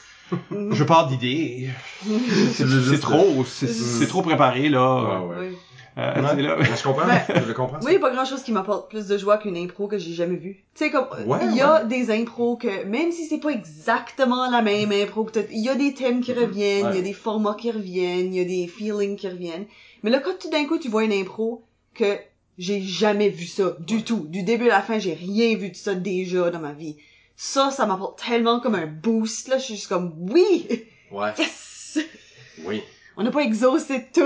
Je 0.51 0.83
pars 0.83 1.07
d'idées. 1.07 1.69
C'est, 2.53 2.65
c'est 2.67 2.99
trop, 2.99 3.43
c'est, 3.45 3.67
c'est 3.67 4.07
trop 4.07 4.23
préparé 4.23 4.69
là. 4.69 5.21
Ouais, 5.21 5.35
ouais. 5.37 5.51
Euh, 5.97 6.13
tu 6.15 6.35
sais, 6.35 6.41
là. 6.41 6.57
Je 6.61 6.83
comprends, 6.83 7.05
Ben, 7.05 7.21
je 7.29 7.47
le 7.47 7.53
comprends. 7.53 7.79
ça. 7.79 7.87
Oui, 7.87 7.99
pas 7.99 8.09
grand 8.11 8.25
chose 8.25 8.41
qui 8.41 8.51
m'apporte 8.51 8.89
plus 8.89 9.05
de 9.07 9.17
joie 9.17 9.37
qu'une 9.37 9.57
impro 9.57 9.87
que 9.87 9.97
j'ai 9.99 10.13
jamais 10.13 10.37
vue. 10.37 10.63
Tu 10.73 10.85
sais, 10.85 10.91
comme, 10.91 11.05
Ouais, 11.25 11.39
il 11.43 11.55
y 11.55 11.61
a 11.61 11.83
des 11.83 12.09
impros 12.09 12.55
que, 12.57 12.83
même 12.85 13.11
si 13.11 13.25
c'est 13.25 13.37
pas 13.37 13.49
exactement 13.51 14.49
la 14.49 14.61
même 14.61 14.91
impro 14.91 15.23
que 15.23 15.31
t'as- 15.31 15.51
il 15.51 15.59
y 15.63 15.69
a 15.69 15.75
des 15.75 15.93
thèmes 15.93 16.21
qui 16.21 16.31
Mhm. 16.31 16.37
reviennent, 16.39 16.85
il 16.89 16.91
y 16.91 16.93
Ouais. 16.93 16.99
a 16.99 17.01
des 17.01 17.13
formats 17.13 17.55
qui 17.59 17.69
reviennent, 17.69 18.33
il 18.33 18.37
y 18.37 18.41
a 18.41 18.45
des 18.45 18.67
feelings 18.67 19.15
qui 19.17 19.27
reviennent. 19.29 19.65
Mais 20.01 20.09
là, 20.09 20.19
quand 20.19 20.37
tout 20.39 20.49
d'un 20.49 20.65
coup, 20.65 20.79
tu 20.79 20.89
vois 20.89 21.03
une 21.03 21.13
impro 21.13 21.63
que 21.93 22.17
j'ai 22.57 22.81
jamais 22.81 23.29
vu 23.29 23.45
ça, 23.45 23.75
du 23.79 24.03
tout. 24.03 24.25
Du 24.29 24.41
début 24.43 24.65
à 24.69 24.75
la 24.77 24.81
fin, 24.81 24.97
j'ai 24.99 25.13
rien 25.13 25.55
vu 25.57 25.69
de 25.69 25.75
ça 25.75 25.93
déjà 25.95 26.49
dans 26.49 26.59
ma 26.59 26.71
vie. 26.73 26.97
Ça, 27.35 27.69
ça 27.71 27.85
m'apporte 27.85 28.23
tellement 28.23 28.59
comme 28.59 28.75
un 28.75 28.87
boost, 28.87 29.47
là. 29.47 29.57
Je 29.57 29.63
suis 29.63 29.75
juste 29.75 29.87
comme, 29.89 30.13
oui! 30.31 30.67
Ouais. 31.11 31.33
Yes! 31.37 31.99
Oui. 32.65 32.81
On 33.17 33.23
n'a 33.23 33.31
pas 33.31 33.41
exhausté 33.41 34.05
tout! 34.13 34.21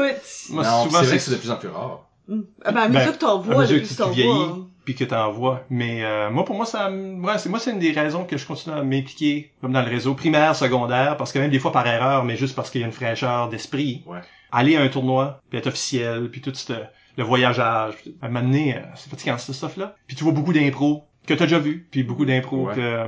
Moi, 0.52 0.64
non, 0.64 0.84
souvent, 0.84 1.00
c'est 1.00 1.06
vrai 1.06 1.06
c'est 1.06 1.16
que 1.18 1.22
c'est 1.22 1.32
de 1.32 1.36
plus 1.38 1.52
en 1.52 1.58
plus 1.58 1.70
rare. 1.70 2.08
Mm. 2.28 2.42
Ah 2.66 2.72
ben, 2.72 2.82
à 2.82 2.88
Ben, 2.90 3.00
mesure 3.00 3.14
que 3.14 3.18
t'en 3.20 3.40
à 3.40 3.42
vois, 3.42 3.58
mesure 3.62 3.76
le 3.76 3.82
que 3.82 3.86
plus 3.86 3.96
tu 3.96 4.02
t'en 4.02 4.10
vieillis, 4.10 4.30
vois. 4.30 4.58
puis 4.86 4.96
que 4.96 5.04
t'envoies. 5.06 5.66
Mais 5.70 6.04
euh, 6.04 6.30
moi, 6.30 6.44
pour 6.46 6.56
moi, 6.56 6.66
ça, 6.66 6.90
me- 6.90 7.22
ouais, 7.26 7.38
c'est 7.38 7.50
moi, 7.50 7.60
c'est 7.60 7.72
une 7.72 7.80
des 7.80 7.92
raisons 7.92 8.26
que 8.26 8.38
je 8.38 8.46
continue 8.46 8.76
à 8.76 8.84
m'impliquer 8.84 9.52
comme 9.62 9.72
dans 9.74 9.82
le 9.82 9.90
réseau 9.90 10.14
primaire, 10.14 10.56
secondaire, 10.56 11.16
parce 11.18 11.32
que 11.32 11.40
même 11.40 11.52
des 11.52 11.60
fois 11.60 11.72
par 11.72 11.86
erreur, 11.88 12.24
mais 12.26 12.36
juste 12.38 12.56
parce 12.56 12.70
qu'il 12.70 12.82
y 12.82 12.84
a 12.84 12.88
une 12.88 12.94
fraîcheur 12.94 13.50
d'esprit. 13.50 14.04
Ouais. 14.06 14.20
Aller 14.52 14.76
à 14.78 14.82
un 14.82 14.88
tournoi, 14.90 15.42
puis 15.50 15.58
être 15.60 15.68
officiel, 15.68 16.30
puis 16.32 16.40
tout 16.42 16.54
ce, 16.54 16.74
le 17.18 17.24
voyageage, 17.24 17.96
à 18.22 18.30
m'amener, 18.30 18.78
c'est 18.96 19.10
fatigant 19.10 19.38
ce 19.38 19.52
stuff-là. 19.52 19.96
Puis 20.08 20.16
tu 20.16 20.24
vois 20.24 20.32
beaucoup 20.34 20.54
d'impro 20.54 21.04
que 21.26 21.34
t'as 21.34 21.46
déjà 21.46 21.60
vu, 21.60 21.88
puis 21.92 22.04
beaucoup 22.04 22.26
d'impro 22.26 22.68
Ouais. 22.68 22.76
que, 22.76 23.06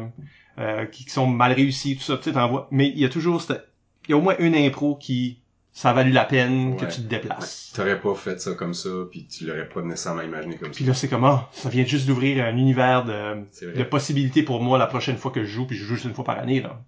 euh, 0.60 0.86
qui, 0.88 1.06
qui 1.06 1.12
sont 1.12 1.28
mal 1.28 1.54
réussis, 1.54 1.96
tout 1.96 2.04
ça, 2.04 2.18
tu 2.18 2.24
sais, 2.24 2.34
t'en 2.34 2.50
vois. 2.50 2.68
Mais 2.72 2.90
il 2.90 3.00
y 3.00 3.06
a 3.06 3.10
toujours 3.10 3.42
il 3.50 4.12
y 4.12 4.14
a 4.14 4.18
au 4.18 4.22
moins 4.22 4.36
une 4.40 4.56
impro 4.56 4.96
qui 4.96 5.40
ça 5.80 5.92
a 5.92 5.94
valu 5.94 6.12
la 6.12 6.26
peine 6.26 6.76
que 6.76 6.84
Ouais. 6.84 6.92
tu 6.92 6.98
te 7.04 7.08
déplaces. 7.08 7.72
T'aurais 7.74 8.02
pas 8.02 8.14
fait 8.14 8.42
ça 8.42 8.52
comme 8.52 8.74
ça, 8.74 8.90
puis 9.10 9.26
tu 9.28 9.46
l'aurais 9.46 9.70
pas 9.70 9.82
nécessairement 9.82 10.24
imaginé 10.24 10.58
comme 10.58 10.72
Puis 10.72 10.84
ça. 10.84 10.90
là, 10.90 10.94
c'est 10.94 11.08
comme, 11.08 11.24
ah, 11.24 11.48
ça 11.54 11.70
vient 11.70 11.86
juste 11.86 12.06
d'ouvrir 12.06 12.44
un 12.44 12.58
univers 12.58 13.06
de, 13.06 13.46
de 13.78 13.84
possibilités 13.84 14.44
pour 14.44 14.62
moi 14.62 14.78
la 14.78 14.88
prochaine 14.88 15.16
fois 15.16 15.32
que 15.32 15.42
je 15.46 15.48
joue, 15.50 15.66
puis 15.66 15.78
je 15.78 15.86
joue 15.86 15.94
juste 15.96 16.04
une 16.06 16.14
fois 16.14 16.26
par 16.26 16.38
année, 16.38 16.60
là. 16.62 16.82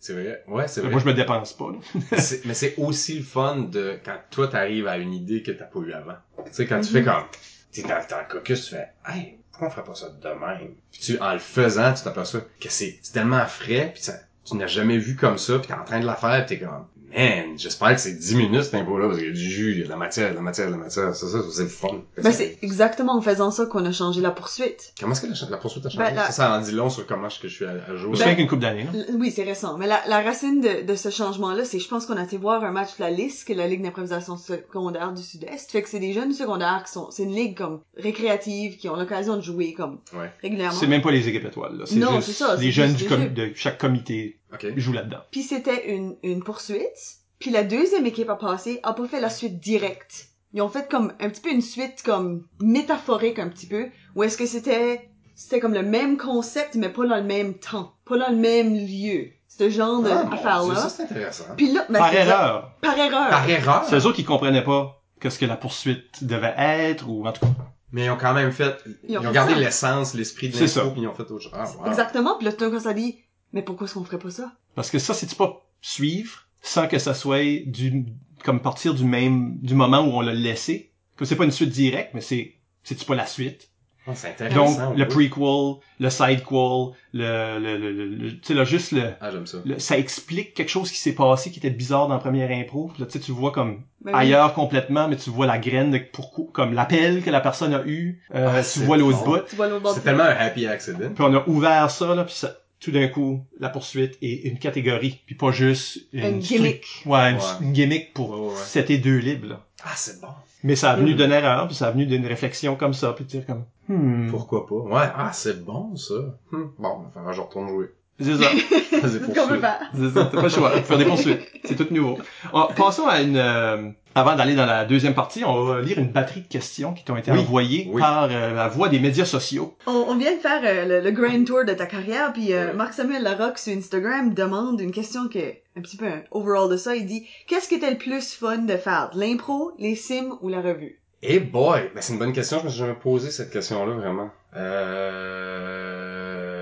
C'est 0.00 0.14
vrai. 0.14 0.42
Ouais, 0.48 0.66
c'est 0.66 0.80
vrai. 0.80 0.88
Moi, 0.90 1.00
je 1.00 1.04
me 1.04 1.12
dépense 1.12 1.52
pas, 1.52 1.70
là. 1.72 1.78
Mais 2.46 2.54
c'est 2.54 2.74
aussi 2.78 3.18
le 3.18 3.22
fun 3.22 3.56
de 3.70 3.98
quand 4.02 4.16
toi 4.30 4.48
t'arrives 4.48 4.86
à 4.88 4.96
une 4.96 5.12
idée 5.12 5.42
que 5.42 5.50
t'as 5.50 5.66
pas 5.66 5.80
eu 5.80 5.92
avant. 5.92 6.14
Tu 6.46 6.52
sais, 6.52 6.64
quand 6.66 6.80
tu 6.80 6.86
Mhm. 6.88 6.92
fais 6.92 7.02
comme, 7.04 7.24
t'es 7.70 7.82
dans, 7.82 7.88
dans 8.08 8.18
le 8.26 8.32
caucus, 8.32 8.64
tu 8.66 8.74
fais, 8.76 8.88
hey, 9.06 9.36
pourquoi 9.50 9.68
on 9.68 9.70
ferait 9.72 9.84
pas 9.84 9.94
ça 9.94 10.08
de 10.08 10.28
même? 10.28 10.70
Puis 10.90 11.00
tu, 11.02 11.18
en 11.20 11.34
le 11.34 11.38
faisant, 11.38 11.92
tu 11.92 12.02
t'aperçois 12.02 12.40
que 12.58 12.70
c'est 12.70 12.98
tellement 13.12 13.44
frais, 13.44 13.90
puis 13.92 14.02
ça, 14.02 14.14
tu 14.46 14.56
n'as 14.56 14.66
jamais 14.68 14.96
vu 14.96 15.16
comme 15.16 15.36
ça, 15.36 15.58
puis 15.58 15.68
t'es 15.68 15.74
en 15.74 15.84
train 15.84 16.00
de 16.00 16.06
la 16.06 16.14
faire, 16.14 16.46
puis 16.46 16.56
t'es 16.58 16.64
comme, 16.64 16.86
man, 17.16 17.58
j'espère 17.58 17.94
que 17.94 18.00
c'est 18.00 18.14
10 18.18 18.34
minutes 18.36 18.62
cette 18.64 18.74
impro-là, 18.74 19.06
parce 19.06 19.18
qu'il 19.18 19.28
y 19.28 19.30
a 19.30 19.34
du 19.34 19.40
jus, 19.50 19.72
il 19.72 19.78
y 19.78 19.82
a 19.82 19.84
de 19.84 19.90
la 19.90 19.96
matière, 19.96 20.30
de 20.30 20.34
la 20.36 20.40
matière, 20.40 20.66
de 20.66 20.72
la 20.72 20.76
matière. 20.78 21.14
Ça, 21.14 21.26
ça, 21.28 21.38
c'est 21.52 21.62
le 21.62 21.68
fun. 21.68 22.02
Ben, 22.22 22.32
c'est 22.32 22.58
exactement 22.62 23.16
en 23.16 23.20
faisant 23.22 23.50
ça 23.50 23.66
qu'on 23.66 23.84
a 23.84 23.92
changé 23.92 24.20
la 24.20 24.30
poursuite. 24.30 24.92
Comment 25.00 25.12
est-ce 25.12 25.22
que 25.22 25.26
la, 25.26 25.50
la 25.50 25.56
poursuite 25.56 25.86
a 25.86 25.90
changé? 25.90 26.04
Ben, 26.04 26.14
la- 26.14 26.26
Ça, 26.26 26.32
ça 26.32 26.58
en 26.58 26.60
dit 26.60 26.72
long 26.72 26.90
sur 26.90 27.06
comment 27.06 27.26
est-ce 27.28 27.38
que 27.40 27.48
je 27.48 27.54
suis 27.54 27.64
à, 27.64 27.70
à 27.88 27.96
jour. 27.96 28.16
C'est 28.16 28.24
avec 28.24 28.38
une 28.38 28.46
coupe 28.48 28.60
d'années, 28.60 28.84
là. 28.84 28.90
L- 28.94 29.06
Oui, 29.18 29.30
c'est 29.30 29.44
récent. 29.44 29.78
Mais 29.78 29.86
la, 29.86 30.00
la 30.08 30.20
racine 30.20 30.60
de, 30.60 30.86
de 30.86 30.94
ce 30.96 31.10
changement-là, 31.10 31.64
c'est 31.64 31.78
je 31.78 31.88
pense 31.88 32.06
qu'on 32.06 32.16
a 32.16 32.24
été 32.24 32.36
voir 32.36 32.62
un 32.64 32.72
match 32.72 32.96
de 32.98 33.02
la 33.04 33.10
LIS, 33.10 33.44
qui 33.46 33.52
est 33.52 33.56
la 33.56 33.66
Ligue 33.68 33.82
d'improvisation 33.82 34.36
secondaire 34.36 35.12
du 35.12 35.22
Sud-Est. 35.22 35.70
Fait 35.70 35.82
que 35.82 35.88
c'est 35.88 36.00
des 36.00 36.12
jeunes 36.12 36.32
secondaires 36.32 36.82
qui 36.86 36.92
sont... 36.92 37.10
C'est 37.10 37.22
une 37.24 37.34
ligue 37.34 37.56
comme 37.56 37.80
récréative, 37.96 38.76
qui 38.76 38.88
ont 38.88 38.96
l'occasion 38.96 39.36
de 39.36 39.42
jouer 39.42 39.72
comme 39.72 39.98
Ouais. 40.14 40.30
régulièrement. 40.42 40.78
C'est 40.78 40.86
même 40.86 41.02
pas 41.02 41.10
les 41.10 41.28
équipes 41.28 41.44
étoiles, 41.46 41.76
là. 41.78 41.84
C'est 41.86 41.96
Non, 41.96 42.16
juste 42.16 42.32
ça, 42.32 42.56
c'est 42.56 42.64
les 42.64 42.72
jeunes 42.72 42.94
du 42.94 43.04
com- 43.06 43.32
de 43.32 43.52
chaque 43.54 43.78
comité 43.78 44.37
OK. 44.52 44.66
jouent 44.76 44.92
là-dedans. 44.92 45.20
Puis 45.30 45.42
c'était 45.42 45.94
une, 45.94 46.16
une 46.22 46.42
poursuite. 46.42 47.18
Puis 47.38 47.50
la 47.50 47.62
deuxième 47.62 48.06
équipe 48.06 48.30
à 48.30 48.36
passer 48.36 48.80
a 48.82 48.92
pas 48.92 49.06
fait 49.06 49.20
la 49.20 49.30
suite 49.30 49.60
directe. 49.60 50.28
Ils 50.54 50.62
ont 50.62 50.68
fait 50.68 50.88
comme 50.90 51.12
un 51.20 51.28
petit 51.28 51.40
peu 51.40 51.50
une 51.50 51.62
suite 51.62 52.02
comme 52.02 52.46
métaphorique 52.60 53.38
un 53.38 53.48
petit 53.48 53.66
peu, 53.66 53.88
où 54.14 54.22
est-ce 54.22 54.38
que 54.38 54.46
c'était 54.46 55.10
c'était 55.34 55.60
comme 55.60 55.74
le 55.74 55.82
même 55.82 56.16
concept 56.16 56.74
mais 56.74 56.88
pas 56.88 57.06
dans 57.06 57.16
le 57.16 57.22
même 57.22 57.54
temps, 57.54 57.94
pas 58.04 58.18
dans 58.18 58.30
le 58.30 58.36
même 58.36 58.74
lieu. 58.74 59.28
Ce 59.46 59.70
genre 59.70 60.02
Ah, 60.04 60.24
mon 60.24 60.30
d'affaire 60.30 60.64
Dieu, 60.64 60.72
là. 60.74 60.80
Ça, 60.80 60.88
c'est 60.88 61.02
intéressant. 61.04 61.44
Puis 61.56 61.72
là, 61.72 61.84
ben, 61.88 61.98
Par 61.98 62.14
erreur. 62.14 62.76
Par 62.80 62.98
erreur. 62.98 63.30
Par 63.30 63.48
erreur. 63.48 63.84
C'est 63.88 63.96
eux 63.96 64.06
autres 64.06 64.16
qui 64.16 64.24
comprenaient 64.24 64.64
pas 64.64 65.02
qu'est-ce 65.20 65.38
que 65.38 65.46
la 65.46 65.56
poursuite 65.56 66.24
devait 66.24 66.54
être, 66.56 67.08
ou 67.08 67.26
en 67.26 67.32
tout 67.32 67.40
cas. 67.40 67.52
Mais 67.90 68.04
ils 68.04 68.10
ont 68.10 68.18
quand 68.18 68.34
même 68.34 68.52
fait, 68.52 68.76
ils 69.04 69.12
Ils 69.12 69.18
ont, 69.18 69.32
gardé 69.32 69.54
l'essence, 69.54 70.14
l'esprit 70.14 70.50
de 70.50 70.58
l'info, 70.58 70.90
puis 70.90 71.02
ils 71.02 71.08
ont 71.08 71.14
fait 71.14 71.22
autre 71.30 71.42
chose. 71.42 71.52
Ah, 71.54 71.64
wow. 71.78 71.86
Exactement. 71.86 72.36
Puis 72.36 72.46
là, 72.46 72.52
tout 72.52 72.64
d'un 72.64 72.70
coup, 72.70 72.82
ça 72.82 72.92
dit, 72.92 73.18
mais 73.52 73.62
pourquoi 73.62 73.86
est-ce 73.86 73.94
qu'on 73.94 74.04
ferait 74.04 74.18
pas 74.18 74.30
ça? 74.30 74.52
Parce 74.74 74.90
que 74.90 74.98
ça, 74.98 75.14
c'est-tu 75.14 75.34
pas 75.34 75.64
suivre 75.80 76.44
sans 76.62 76.86
que 76.88 76.98
ça 76.98 77.14
soit 77.14 77.64
du, 77.66 78.06
comme 78.44 78.60
partir 78.60 78.94
du 78.94 79.04
même, 79.04 79.58
du 79.58 79.74
moment 79.74 80.00
où 80.00 80.10
on 80.12 80.20
l'a 80.20 80.34
laissé? 80.34 80.92
Comme 81.16 81.26
c'est 81.26 81.36
pas 81.36 81.44
une 81.44 81.50
suite 81.50 81.70
directe, 81.70 82.10
mais 82.14 82.20
c'est, 82.20 82.54
c'est-tu 82.84 83.04
pas 83.04 83.14
la 83.14 83.26
suite? 83.26 83.70
Oh, 84.06 84.12
c'est 84.14 84.28
intéressant. 84.28 84.88
Donc, 84.88 84.96
le 84.96 85.04
oui. 85.14 85.28
prequel, 85.28 85.82
le 86.00 86.08
sidequel, 86.10 86.94
le, 87.12 87.58
le, 87.58 87.76
le, 87.76 87.92
le, 87.92 88.06
le- 88.08 88.30
tu 88.40 88.46
sais, 88.46 88.54
là, 88.54 88.64
juste 88.64 88.92
le, 88.92 89.10
Ah, 89.20 89.30
j'aime 89.30 89.46
ça. 89.46 89.58
le- 89.66 89.78
ça 89.78 89.98
explique 89.98 90.54
quelque 90.54 90.70
chose 90.70 90.90
qui 90.90 90.96
s'est 90.96 91.14
passé 91.14 91.50
qui 91.50 91.58
était 91.58 91.68
bizarre 91.70 92.08
dans 92.08 92.14
la 92.14 92.20
première 92.20 92.50
impro. 92.50 92.90
Là, 92.98 93.04
tu 93.04 93.12
sais, 93.12 93.20
tu 93.20 93.32
vois 93.32 93.52
comme 93.52 93.82
Ben 94.02 94.12
oui. 94.12 94.18
ailleurs 94.20 94.54
complètement, 94.54 95.08
mais 95.08 95.16
tu 95.16 95.28
vois 95.28 95.44
la 95.46 95.58
graine 95.58 95.90
de 95.90 95.98
pourquoi, 95.98 96.46
comme 96.52 96.72
l'appel 96.72 97.22
que 97.22 97.28
la 97.30 97.40
personne 97.42 97.74
a 97.74 97.84
eu. 97.86 98.22
Euh, 98.34 98.60
Ah, 98.60 98.62
tu 98.62 98.80
vois 98.80 98.96
l'autre 98.96 99.22
bon. 99.24 99.32
bout. 99.36 99.42
Tu 99.50 99.56
vois 99.56 99.68
l'autre 99.68 99.82
bord 99.82 99.94
C'est 99.94 100.00
tellement 100.00 100.22
un 100.24 100.28
happy 100.36 100.66
accident. 100.66 101.12
Puis 101.14 101.24
on 101.24 101.34
a 101.34 101.46
ouvert 101.46 101.90
ça, 101.90 102.14
là, 102.14 102.24
puis 102.24 102.34
ça, 102.34 102.56
tout 102.80 102.90
d'un 102.92 103.08
coup, 103.08 103.40
la 103.58 103.68
poursuite 103.68 104.16
est 104.22 104.44
une 104.46 104.58
catégorie, 104.58 105.20
puis 105.26 105.34
pas 105.34 105.50
juste 105.50 106.06
une, 106.12 106.24
Une 106.24 106.40
stru- 106.40 106.56
gimmick. 106.56 107.02
Ouais, 107.06 107.30
une, 107.32 107.36
Ouais. 107.36 107.42
une 107.62 107.72
gimmick 107.72 108.14
pour 108.14 108.30
Ouais, 108.30 108.48
ouais. 108.50 108.62
c'était 108.64 108.98
deux 108.98 109.18
libres. 109.18 109.48
Là. 109.48 109.66
Ah, 109.84 109.92
c'est 109.96 110.20
bon. 110.20 110.28
Mais 110.64 110.74
ça 110.76 110.90
a 110.92 110.96
venu 110.96 111.14
Mm. 111.14 111.16
d'une 111.16 111.32
erreur, 111.32 111.66
puis 111.66 111.76
ça 111.76 111.88
a 111.88 111.90
venu 111.92 112.06
d'une 112.06 112.26
réflexion 112.26 112.74
comme 112.76 112.94
ça, 112.94 113.12
puis 113.12 113.24
de 113.24 113.30
dire 113.30 113.46
comme 113.46 113.64
hmm, 113.88 114.28
Pourquoi 114.30 114.66
pas? 114.66 114.74
Ouais, 114.74 115.08
ah, 115.16 115.30
c'est 115.32 115.64
bon, 115.64 115.94
ça. 115.96 116.14
Hum, 116.52 116.72
Bon, 116.78 117.04
enfin, 117.08 117.32
je 117.32 117.40
retourne 117.40 117.68
jouer. 117.68 117.86
c'est 118.20 118.36
ça. 118.36 118.48
Faire. 118.50 119.78
C'est 119.94 120.10
ça, 120.10 120.24
t'as 120.24 120.36
pas 120.36 120.42
le 120.42 120.48
choix. 120.48 120.70
Faire 120.82 120.98
des 120.98 121.04
poursuites. 121.04 121.40
C'est 121.64 121.76
tout 121.76 121.86
nouveau. 121.92 122.18
Ah, 122.52 122.68
passons 122.76 123.06
à 123.06 123.20
une. 123.20 123.36
euh, 123.36 123.90
avant 124.14 124.34
d'aller 124.34 124.56
dans 124.56 124.66
la 124.66 124.84
deuxième 124.84 125.14
partie, 125.14 125.44
on 125.44 125.62
va 125.64 125.80
lire 125.80 125.98
une 125.98 126.10
batterie 126.10 126.40
de 126.40 126.48
questions 126.48 126.92
qui 126.92 127.04
t'ont 127.04 127.16
été 127.16 127.30
Oui. 127.30 127.38
envoyées 127.38 127.88
Oui. 127.92 128.00
par 128.00 128.24
euh, 128.24 128.52
la 128.54 128.66
voie 128.66 128.88
des 128.88 128.98
médias 128.98 129.24
sociaux. 129.24 129.76
On, 129.86 129.92
on 130.08 130.16
vient 130.16 130.34
de 130.34 130.40
faire 130.40 130.60
euh, 130.64 131.00
le, 131.00 131.04
le 131.04 131.10
grand 131.12 131.44
tour 131.44 131.64
de 131.64 131.72
ta 131.74 131.86
carrière, 131.86 132.32
puis 132.32 132.52
euh. 132.52 132.72
Marc-Samuel 132.74 133.22
Larocque 133.22 133.58
sur 133.58 133.76
Instagram 133.76 134.34
demande 134.34 134.80
une 134.80 134.90
question 134.90 135.28
qui 135.28 135.38
est 135.38 135.62
un 135.76 135.80
petit 135.82 135.96
peu 135.96 136.06
un 136.06 136.22
overall 136.32 136.68
de 136.68 136.76
ça. 136.76 136.96
Il 136.96 137.06
dit 137.06 137.24
«Qu'est-ce 137.46 137.68
qui 137.68 137.76
était 137.76 137.90
le 137.92 137.98
plus 137.98 138.34
fun 138.34 138.58
de 138.58 138.76
faire? 138.76 139.10
L'impro, 139.14 139.70
les 139.78 139.94
sims 139.94 140.36
ou 140.42 140.48
la 140.48 140.60
revue? 140.60 140.98
Eh 141.22 141.38
boy! 141.38 141.90
Ben, 141.94 142.00
c'est 142.00 142.12
une 142.14 142.18
bonne 142.18 142.32
question. 142.32 142.58
Je 142.60 142.64
me 142.64 142.70
suis 142.70 142.78
jamais 142.80 142.94
posé 142.94 143.30
cette 143.30 143.50
question-là, 143.52 143.92
vraiment. 143.94 144.30
Euh... 144.56 145.98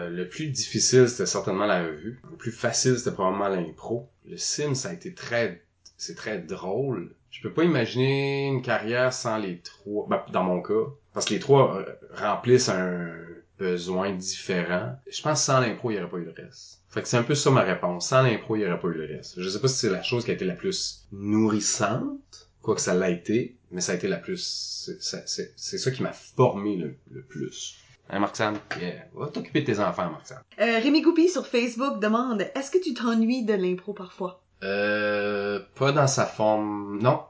Le 0.09 0.29
plus 0.29 0.47
difficile, 0.47 1.09
c'était 1.09 1.27
certainement 1.27 1.67
la 1.67 1.83
revue. 1.83 2.21
Le 2.31 2.37
plus 2.37 2.53
facile, 2.53 2.97
c'était 2.97 3.13
probablement 3.13 3.49
l'impro. 3.49 4.09
Le 4.29 4.37
sim, 4.37 4.75
ça 4.75 4.89
a 4.91 4.93
été 4.93 5.15
très... 5.15 5.63
C'est 5.97 6.15
très 6.15 6.39
drôle. 6.39 7.15
Je 7.31 7.43
peux 7.43 7.53
pas 7.53 7.65
imaginer 7.65 8.47
une 8.47 8.63
carrière 8.63 9.13
sans 9.13 9.37
les 9.39 9.61
trois. 9.61 10.07
Ben, 10.09 10.23
dans 10.33 10.43
mon 10.43 10.63
cas. 10.63 10.87
Parce 11.13 11.27
que 11.27 11.35
les 11.35 11.41
trois 11.41 11.77
euh, 11.77 11.85
remplissent 12.15 12.69
un 12.69 13.11
besoin 13.59 14.13
différent. 14.13 14.97
Je 15.11 15.23
pense 15.23 15.41
que 15.41 15.45
sans 15.45 15.61
l'impro, 15.61 15.91
il 15.91 15.97
y 15.97 15.99
aurait 15.99 16.09
pas 16.11 16.19
eu 16.19 16.25
le 16.25 16.35
reste. 16.37 16.83
Fait 16.89 17.03
que 17.03 17.09
c'est 17.09 17.17
un 17.17 17.23
peu 17.23 17.35
ça 17.35 17.51
ma 17.51 17.63
réponse. 17.63 18.09
Sans 18.09 18.23
l'impro, 18.23 18.57
il 18.57 18.63
y 18.63 18.67
aurait 18.67 18.81
pas 18.81 18.89
eu 18.89 18.95
le 18.95 19.17
reste. 19.17 19.41
Je 19.41 19.49
sais 19.49 19.61
pas 19.61 19.69
si 19.69 19.77
c'est 19.77 19.91
la 19.91 20.03
chose 20.03 20.25
qui 20.25 20.31
a 20.31 20.35
été 20.35 20.45
la 20.45 20.55
plus 20.55 21.07
nourrissante, 21.13 22.51
quoique 22.63 22.81
ça 22.81 22.95
l'a 22.95 23.11
été, 23.11 23.56
mais 23.71 23.81
ça 23.81 23.93
a 23.93 23.95
été 23.97 24.09
la 24.09 24.17
plus... 24.19 24.43
c'est- 24.87 25.03
c'est- 25.03 25.29
C'est 25.29 25.53
c'est 25.57 25.79
ça 25.79 25.91
qui 25.91 26.03
m'a 26.03 26.13
formé 26.13 26.77
le, 26.77 26.97
le 27.11 27.23
plus. 27.23 27.77
Hein, 28.09 28.21
Marc-Sam? 28.21 28.57
Yeah. 28.81 29.07
Va 29.15 29.27
t'occuper 29.27 29.63
de 29.63 29.67
tes 29.67 29.81
enfants, 29.81 30.09
Marc-Sam. 30.11 30.39
Euh, 30.61 30.79
Rémi 30.79 31.03
Goupy 31.03 31.29
sur 31.29 31.47
Facebook 31.47 31.99
demande 32.01 32.43
«Est-ce 32.55 32.71
que 32.71 32.79
tu 32.79 32.95
t'ennuies 32.95 33.45
de 33.45 33.55
l'impro 33.55 33.93
parfois? 33.95 34.41
Euh, 34.63 35.61
pas 35.75 35.91
dans 35.93 36.07
sa 36.07 36.25
forme... 36.25 37.01
Non. 37.03 37.23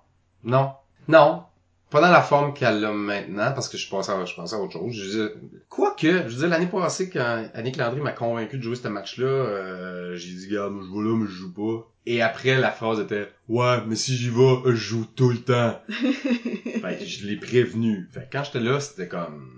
Non. 0.45 0.73
Non. 1.09 1.45
Pas 1.91 2.01
dans 2.01 2.11
la 2.11 2.23
forme 2.23 2.53
qu'elle 2.53 2.85
a 2.85 2.93
maintenant, 2.93 3.53
parce 3.53 3.69
que 3.69 3.79
je 3.79 3.89
pensais 3.89 4.11
à, 4.11 4.25
je 4.25 4.35
pensais 4.35 4.57
à 4.57 4.59
autre 4.59 4.73
chose. 4.73 4.93
Je 4.93 5.33
quoique, 5.69 6.29
je 6.29 6.37
dire, 6.37 6.49
l'année 6.49 6.67
passée, 6.67 7.09
quand 7.09 7.45
Annick 7.55 7.77
Landry 7.77 8.01
m'a 8.01 8.13
convaincu 8.13 8.59
de 8.59 8.63
jouer 8.63 8.77
ce 8.77 8.89
match-là, 8.89 9.27
euh, 9.27 10.17
j'ai 10.17 10.35
dit, 10.35 10.49
gars, 10.49 10.69
moi, 10.69 10.85
je 10.85 10.99
vais 10.99 11.09
là, 11.09 11.17
mais 11.17 11.27
je 11.27 11.33
joue 11.33 11.53
pas. 11.53 11.89
Et 12.07 12.23
après, 12.23 12.59
la 12.59 12.71
phrase 12.71 13.01
était, 13.01 13.29
ouais, 13.49 13.79
mais 13.87 13.97
si 13.97 14.17
j'y 14.17 14.31
vais, 14.31 14.63
je 14.67 14.75
joue 14.75 15.07
tout 15.15 15.31
le 15.31 15.39
temps. 15.39 15.81
Fait 15.89 16.99
que 16.99 17.05
je 17.05 17.27
l'ai 17.27 17.37
prévenu. 17.37 18.09
Fait 18.13 18.29
que 18.29 18.33
quand 18.33 18.45
j'étais 18.45 18.61
là, 18.61 18.81
c'était 18.81 19.09
comme 19.09 19.57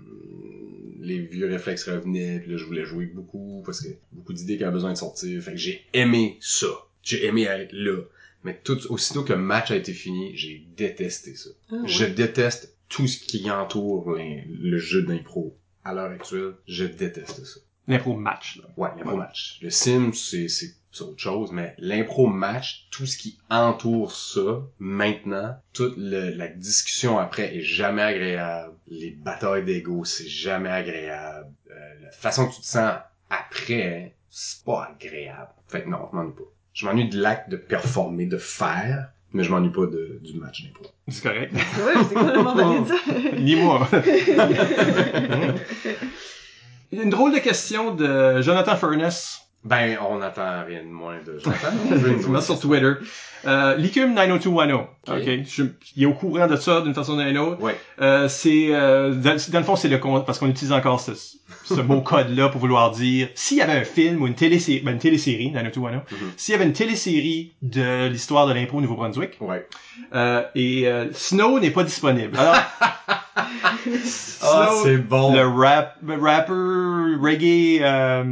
les 1.01 1.19
vieux 1.19 1.47
réflexes 1.47 1.87
revenaient, 1.89 2.39
puis 2.39 2.51
là 2.51 2.57
je 2.57 2.65
voulais 2.65 2.85
jouer 2.85 3.05
beaucoup 3.05 3.63
parce 3.65 3.81
que 3.81 3.89
beaucoup 4.11 4.33
d'idées 4.33 4.57
qui 4.57 4.63
avaient 4.63 4.73
besoin 4.73 4.91
de 4.91 4.97
sortir. 4.97 5.41
Fait 5.41 5.51
que 5.51 5.57
j'ai 5.57 5.85
aimé 5.93 6.37
ça. 6.41 6.67
J'ai 7.01 7.25
aimé 7.25 7.43
être 7.43 7.71
là. 7.73 8.01
Mais 8.43 8.59
tout 8.63 8.79
aussitôt 8.91 9.23
que 9.23 9.33
le 9.33 9.39
match 9.39 9.71
a 9.71 9.75
été 9.75 9.93
fini, 9.93 10.35
j'ai 10.35 10.65
détesté 10.77 11.35
ça. 11.35 11.49
Ah, 11.71 11.75
ouais. 11.75 11.87
Je 11.87 12.05
déteste 12.05 12.75
tout 12.87 13.07
ce 13.07 13.19
qui 13.19 13.49
entoure 13.51 14.11
l'in- 14.15 14.41
le 14.47 14.77
jeu 14.77 15.01
d'impro. 15.03 15.55
À 15.83 15.93
l'heure 15.93 16.11
actuelle, 16.11 16.53
je 16.67 16.85
déteste 16.85 17.45
ça. 17.45 17.59
L'impro 17.87 18.15
match. 18.15 18.57
Là. 18.61 18.69
Ouais, 18.77 18.89
l'impro 18.97 19.17
match. 19.17 19.59
Le 19.61 19.69
sim, 19.69 20.11
c'est, 20.13 20.47
c'est, 20.47 20.75
autre 21.01 21.17
chose, 21.19 21.51
mais 21.51 21.75
l'impro 21.79 22.27
match, 22.27 22.87
tout 22.91 23.05
ce 23.05 23.17
qui 23.17 23.39
entoure 23.49 24.11
ça, 24.11 24.61
maintenant, 24.79 25.55
toute 25.73 25.95
le- 25.97 26.31
la 26.31 26.47
discussion 26.47 27.17
après 27.19 27.55
est 27.57 27.61
jamais 27.61 28.01
agréable. 28.01 28.73
Les 28.87 29.11
batailles 29.11 29.65
d'ego, 29.65 30.03
c'est 30.05 30.27
jamais 30.27 30.69
agréable. 30.69 31.51
Euh, 31.71 31.93
la 32.01 32.11
façon 32.11 32.47
que 32.47 32.55
tu 32.55 32.61
te 32.61 32.65
sens 32.65 32.93
après, 33.29 34.15
c'est 34.29 34.63
pas 34.63 34.89
agréable. 34.95 35.51
Fait 35.67 35.83
que 35.83 35.89
non, 35.89 36.09
m'ennuie 36.13 36.33
pas. 36.33 36.43
Je 36.79 36.85
m'ennuie 36.85 37.09
de 37.09 37.21
l'acte 37.21 37.49
de 37.49 37.57
performer, 37.57 38.25
de 38.25 38.37
faire, 38.37 39.09
mais 39.33 39.43
je 39.43 39.51
m'ennuie 39.51 39.69
pas 39.69 39.85
de, 39.85 40.17
du 40.23 40.39
match 40.39 40.63
d'impro. 40.63 40.85
C'est 41.09 41.21
correct. 41.21 41.53
Ouais, 41.53 41.61
c'est 42.07 42.15
complètement 42.15 42.55
valide 42.55 42.87
ça? 42.87 42.95
Lis-moi. 43.33 43.85
Une 46.93 47.09
drôle 47.09 47.33
de 47.33 47.39
question 47.39 47.93
de 47.93 48.41
Jonathan 48.41 48.77
Furness. 48.77 49.41
Ben, 49.65 49.97
on 50.09 50.21
attend 50.21 50.63
rien 50.65 50.81
de 50.81 50.87
moins 50.87 51.17
de 51.21 51.37
Jonathan. 51.37 51.67
Tu 52.23 52.29
mets 52.29 52.39
sur 52.39 52.57
Twitter. 52.57 52.93
Euh, 53.45 53.75
Licume 53.75 54.13
90210. 54.13 54.85
Ok. 55.11 55.21
OK. 55.21 55.39
Je, 55.47 55.63
il 55.95 56.03
est 56.03 56.05
au 56.05 56.13
courant 56.13 56.47
de 56.47 56.55
ça 56.55 56.81
d'une 56.81 56.93
façon 56.93 57.13
ou 57.17 57.23
d'une 57.23 57.37
autre. 57.37 57.61
Ouais. 57.61 57.75
Euh, 58.01 58.27
c'est 58.27 58.67
euh, 58.71 59.13
dans, 59.13 59.35
dans 59.51 59.59
le 59.59 59.65
fond 59.65 59.75
c'est 59.75 59.87
le 59.89 59.97
con- 59.97 60.21
parce 60.21 60.39
qu'on 60.39 60.47
utilise 60.49 60.71
encore 60.73 60.99
ce, 60.99 61.11
ce 61.65 61.81
mot 61.81 62.01
code 62.01 62.29
là 62.35 62.49
pour 62.49 62.61
vouloir 62.61 62.91
dire 62.91 63.27
s'il 63.35 63.57
y 63.57 63.61
avait 63.61 63.73
un 63.79 63.83
film 63.83 64.21
ou 64.21 64.27
une 64.27 64.35
télésérie 64.35 64.81
ben, 64.83 64.91
une 64.93 64.99
télésérie 64.99 65.51
90210 65.51 65.99
Mhm. 66.11 66.17
s'il 66.37 66.51
y 66.53 66.55
avait 66.55 66.65
une 66.65 66.73
télésérie 66.73 67.53
de 67.61 68.07
l'histoire 68.07 68.47
de 68.47 68.53
l'impro 68.53 68.77
au 68.77 68.81
Nouveau-Brunswick 68.81 69.37
Ouais. 69.41 69.65
euh, 70.15 70.43
et 70.55 70.87
euh, 70.87 71.05
Snow 71.13 71.59
n'est 71.59 71.71
pas 71.71 71.83
disponible. 71.83 72.37
Alors 72.37 72.55
Ah, 74.41 74.67
Snow, 74.71 74.83
c'est 74.83 74.97
bon. 74.97 75.33
le 75.33 75.45
rap 75.47 75.95
le 76.05 76.15
rapper 76.15 76.53
reggae 77.21 77.81
euh, 77.81 78.23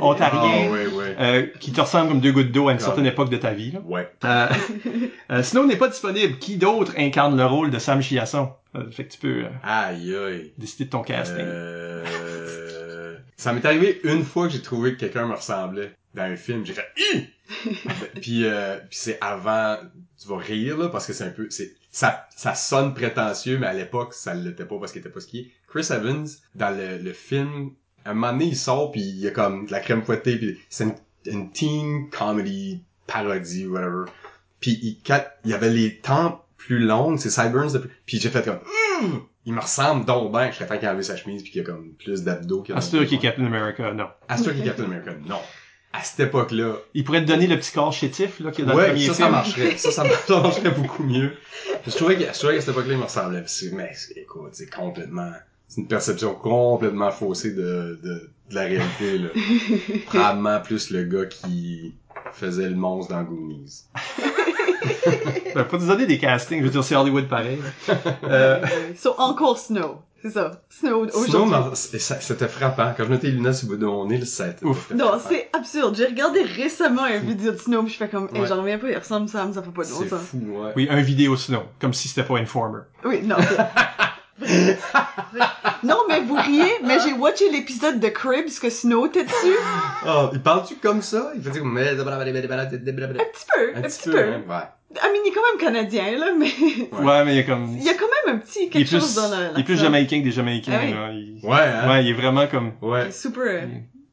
ontarien 0.00 0.70
Ah, 1.18 1.22
euh, 1.24 1.46
qui 1.60 1.72
te 1.72 1.80
ressemble 1.80 2.08
comme 2.08 2.20
deux 2.20 2.32
gouttes 2.32 2.52
d'eau 2.52 2.68
à 2.68 2.72
une 2.72 2.78
Comme- 2.78 2.86
certaine 2.86 3.06
époque 3.06 3.30
de 3.30 3.36
ta 3.36 3.50
vie. 3.52 3.72
Là. 3.72 3.80
Ouais. 3.84 4.08
Euh, 4.24 4.46
euh, 5.32 5.42
Snow 5.42 5.66
n'est 5.66 5.76
pas 5.76 5.88
disponible. 5.88 6.19
Qui 6.40 6.56
d'autre 6.56 6.94
incarne 6.96 7.36
le 7.36 7.46
rôle 7.46 7.70
de 7.70 7.78
Sam 7.78 8.02
Chiasson? 8.02 8.50
Euh, 8.76 8.90
fait 8.90 9.04
que 9.04 9.12
tu 9.12 9.18
peux 9.18 9.44
euh, 9.44 9.48
Aïe, 9.62 10.14
aïe. 10.14 10.52
décider 10.58 10.84
de 10.84 10.90
ton 10.90 11.02
casting. 11.02 11.38
Euh... 11.40 13.16
Ça 13.36 13.52
m'est 13.52 13.64
arrivé 13.64 14.00
une 14.04 14.22
fois 14.24 14.46
que 14.46 14.52
j'ai 14.52 14.62
trouvé 14.62 14.94
que 14.94 15.00
quelqu'un 15.00 15.26
me 15.26 15.34
ressemblait 15.34 15.92
dans 16.14 16.22
un 16.22 16.36
film. 16.36 16.64
J'ai 16.64 16.74
fait 16.74 16.86
puis 18.20 18.44
euh, 18.44 18.76
puis 18.88 18.98
c'est 18.98 19.18
avant 19.20 19.76
tu 20.20 20.28
vas 20.28 20.36
rire 20.36 20.76
là 20.78 20.88
parce 20.88 21.06
que 21.06 21.12
c'est 21.12 21.24
un 21.24 21.30
peu 21.30 21.48
c'est 21.50 21.74
ça 21.90 22.28
ça 22.36 22.54
sonne 22.54 22.94
prétentieux 22.94 23.58
mais 23.58 23.66
à 23.66 23.72
l'époque 23.72 24.14
ça 24.14 24.34
l'était 24.34 24.64
pas 24.64 24.78
parce 24.78 24.92
qu'il 24.92 25.00
était 25.00 25.10
pas 25.10 25.20
skié. 25.20 25.50
Chris 25.66 25.88
Evans 25.90 26.28
dans 26.54 26.70
le, 26.76 26.98
le 26.98 27.12
film 27.12 27.72
à 28.04 28.10
un 28.10 28.14
moment 28.14 28.32
donné 28.32 28.46
il 28.46 28.56
sort 28.56 28.92
puis 28.92 29.00
il 29.00 29.18
y 29.18 29.26
a 29.26 29.30
comme 29.32 29.66
de 29.66 29.72
la 29.72 29.80
crème 29.80 30.02
fouettée 30.02 30.36
puis 30.36 30.60
c'est 30.68 30.84
une, 30.84 30.94
une 31.26 31.50
teen 31.50 32.08
comedy 32.10 32.84
parodie 33.08 33.66
whatever. 33.66 34.04
Puis 34.60 34.78
il, 34.82 34.98
quand 35.06 35.22
il 35.44 35.50
y 35.50 35.54
avait 35.54 35.70
les 35.70 35.96
temps 35.98 36.44
plus 36.56 36.78
longues, 36.78 37.18
ses 37.18 37.30
sideburns 37.30 37.72
de 37.72 37.82
puis 38.06 38.20
j'ai 38.20 38.28
fait 38.28 38.44
comme 38.44 38.58
Hum! 39.02 39.22
il 39.46 39.54
me 39.54 39.60
ressemble 39.60 40.04
donc 40.04 40.32
je 40.50 40.54
serais 40.56 40.66
temps 40.66 40.76
qu'il 40.76 40.86
a 40.86 40.90
enlevé 40.90 41.02
sa 41.02 41.16
chemise 41.16 41.42
puis 41.42 41.50
qu'il 41.50 41.62
y 41.62 41.64
a 41.64 41.66
comme 41.66 41.92
plus 41.98 42.22
d'abdos 42.22 42.62
qu'il 42.62 42.74
Astur 42.74 43.06
qui 43.06 43.14
est 43.14 43.18
Captain 43.18 43.46
America, 43.46 43.92
non. 43.94 44.08
Astur 44.28 44.54
qui 44.54 44.60
est 44.60 44.64
Captain 44.64 44.84
America, 44.84 45.12
non. 45.26 45.38
À 45.92 46.04
cette 46.04 46.20
époque-là, 46.20 46.74
Il 46.94 47.02
pourrait 47.02 47.22
te 47.22 47.26
donner 47.26 47.48
le 47.48 47.56
petit 47.58 47.72
corps 47.72 47.92
chétif 47.92 48.38
là 48.38 48.52
qu'il 48.52 48.64
y 48.64 48.68
a 48.68 48.70
dans 48.70 48.76
le 48.78 48.84
ouais, 48.84 48.90
premier 48.90 49.06
ça, 49.08 49.14
film. 49.14 49.26
ça 49.26 49.30
marcherait. 49.32 49.76
Ça, 49.76 49.90
ça, 49.90 50.04
mar- 50.04 50.12
ça 50.28 50.40
marcherait 50.40 50.70
beaucoup 50.70 51.02
mieux. 51.02 51.32
Je 51.84 51.90
trouvais 51.90 52.16
que- 52.16 52.32
je 52.32 52.38
trouvais 52.38 52.54
qu'à 52.54 52.60
cette 52.60 52.68
époque-là, 52.70 52.92
il 52.92 52.98
me 52.98 53.04
ressemblait. 53.04 53.42
C'est- 53.46 53.72
Mais, 53.72 53.90
c'est- 53.94 54.16
écoute, 54.20 54.50
c'est 54.52 54.70
complètement, 54.72 55.32
c'est 55.66 55.80
une 55.80 55.88
perception 55.88 56.34
complètement 56.34 57.10
faussée 57.10 57.54
de, 57.54 57.98
de, 58.04 58.30
de 58.50 58.54
la 58.54 58.62
réalité, 58.66 59.18
là. 59.18 59.28
Probablement 60.06 60.60
plus 60.60 60.90
le 60.90 61.02
gars 61.04 61.26
qui 61.26 61.94
faisait 62.32 62.68
le 62.68 62.76
monstre 62.76 63.12
dans 63.14 63.22
Goonies. 63.22 63.84
Ben, 65.54 65.64
faut 65.64 65.78
te 65.78 65.84
donner 65.84 66.06
des 66.06 66.18
castings. 66.18 66.60
Je 66.60 66.64
veux 66.64 66.70
dire, 66.70 66.84
c'est 66.84 66.94
Hollywood 66.94 67.28
pareil. 67.28 67.58
Euh, 68.24 68.64
so, 68.96 69.14
encore 69.18 69.58
Snow. 69.58 69.96
C'est 70.22 70.30
ça. 70.30 70.62
Snow 70.68 71.06
c'est- 71.74 71.98
ça- 71.98 72.20
c'était 72.20 72.46
frappant. 72.46 72.92
Quand 72.96 73.04
je 73.04 73.08
mettais 73.10 73.26
les 73.28 73.32
lunettes 73.32 73.54
sur 73.56 73.68
le 73.68 73.74
bout 73.76 73.80
de 73.80 73.86
mon 73.86 74.06
nez, 74.06 74.24
ça 74.24 74.44
Ouf. 74.62 74.90
Non, 74.94 75.12
c'est 75.28 75.48
absurde. 75.52 75.96
J'ai 75.96 76.06
regardé 76.06 76.42
récemment 76.42 77.02
un 77.04 77.18
vidéo 77.18 77.52
de 77.52 77.56
Snow 77.56 77.82
pis 77.82 77.92
je 77.92 77.96
fais 77.96 78.08
comme, 78.08 78.28
hey, 78.32 78.40
Ouais. 78.42 78.46
j'en 78.46 78.58
reviens 78.60 78.78
pas, 78.78 78.90
il 78.90 78.96
ressemble 78.98 79.28
Sam, 79.28 79.52
ça 79.52 79.62
fait 79.62 79.70
pas 79.70 79.82
de 79.82 79.88
bon 79.90 79.96
C'est 80.02 80.08
sens. 80.08 80.20
fou, 80.20 80.38
ouais. 80.38 80.72
oui, 80.76 80.86
un 80.90 81.00
vidéo 81.00 81.36
Snow, 81.36 81.62
comme 81.80 81.94
si 81.94 82.06
c'était 82.08 82.22
pas 82.22 82.38
Informer. 82.38 82.82
Oui, 83.04 83.22
non. 83.24 83.36
Non, 85.82 85.96
mais 86.08 86.20
vous 86.20 86.34
riez, 86.34 86.72
mais 86.84 86.98
j'ai 87.00 87.12
watché 87.12 87.50
l'épisode 87.50 88.00
de 88.00 88.08
Cribs 88.08 88.58
que 88.60 88.68
Snow 88.70 89.06
était 89.06 89.24
dessus. 89.24 89.56
Oh, 90.06 90.28
il 90.32 90.40
parle-tu 90.42 90.76
comme 90.76 91.02
ça? 91.02 91.32
Il 91.34 91.42
fait 91.42 91.50
dire, 91.50 91.64
mais... 91.64 91.88
Un 91.90 91.94
Un 91.94 91.96
petit 91.96 93.46
peu, 93.54 93.72
un, 93.76 93.82
petit, 93.82 94.10
peu. 94.10 94.18
hein? 94.18 94.42
Ouais. 94.48 94.96
I 94.96 95.06
mean, 95.12 95.20
il 95.24 95.28
est 95.28 95.32
quand 95.32 95.40
même 95.52 95.60
canadien, 95.60 96.18
là, 96.18 96.32
mais 96.36 96.50
Ouais, 97.00 97.24
mais 97.24 97.34
il 97.34 97.36
y 97.36 97.40
a 97.40 97.44
comme... 97.44 97.76
il 97.78 97.84
y 97.84 97.88
a 97.88 97.94
quand 97.94 98.06
même 98.26 98.36
un 98.36 98.38
petit 98.38 98.68
quelque 98.68 98.88
plus, 98.88 98.98
chose 99.00 99.14
dans 99.14 99.28
la... 99.30 99.52
il 99.54 99.60
est 99.60 99.64
plus 99.64 99.78
jamaïcain 99.78 100.18
que 100.20 100.24
des 100.24 100.32
jamaïcains, 100.32 100.72
Ah 100.74 100.84
oui. 100.84 100.92
là. 100.92 101.10
Il- 101.12 101.40
Ouais, 101.44 101.56
hein? 101.60 101.88
Ouais, 101.88 102.04
il 102.04 102.10
est 102.10 102.14
vraiment 102.14 102.46
comme... 102.48 102.72
Il 102.82 102.88
Ouais. 102.88 103.06
est 103.08 103.12
super. 103.12 103.68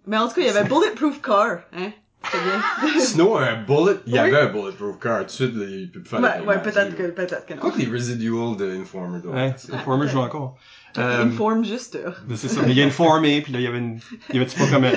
Mais 0.05 0.17
en 0.17 0.28
tout 0.28 0.36
cas, 0.36 0.41
il 0.41 0.47
y 0.47 0.49
avait 0.49 0.67
Bulletproof 0.69 1.21
Car, 1.21 1.57
hein. 1.75 1.91
A 2.24 2.30
un 3.39 3.63
bullet, 3.63 3.99
il 4.05 4.13
y 4.13 4.20
Oui. 4.20 4.20
avait 4.20 4.38
un 4.41 4.45
bulletproof 4.47 4.97
car, 4.99 5.20
tout 5.20 5.26
de 5.26 5.30
suite, 5.30 5.53
il 5.55 5.91
peut 5.91 6.01
plus 6.01 6.09
faire 6.09 6.20
ouais, 6.20 6.45
ouais, 6.45 6.61
peut-être 6.61 6.95
que, 6.95 7.03
peut-être 7.11 7.45
que 7.45 7.53
non. 7.53 7.59
Quoi 7.61 7.72
que 7.72 7.78
les 7.80 7.86
residuals 7.88 8.57
de 8.57 8.76
Informer, 8.82 9.20
donc, 9.22 9.34
Ouais, 9.34 9.53
c'est- 9.55 9.74
Informer 9.74 10.07
joue 10.07 10.20
encore. 10.20 10.57
Euh, 10.97 11.23
Une 11.25 11.31
forme 11.31 11.63
juste. 11.63 11.95
euh. 11.95 12.11
c'est 12.35 12.47
ça. 12.47 12.61
Mais 12.63 12.71
il 12.71 12.77
y 12.77 12.81
a 12.81 12.83
une 12.83 12.91
formée, 12.91 13.41
puis 13.41 13.53
là, 13.53 13.59
il 13.59 13.63
y 13.63 13.67
avait 13.67 13.77
une... 13.77 13.99
Il 14.29 14.35
y 14.35 14.39
avait 14.41 14.49
pas 14.51 14.67
comme 14.67 14.83
un... 14.85 14.91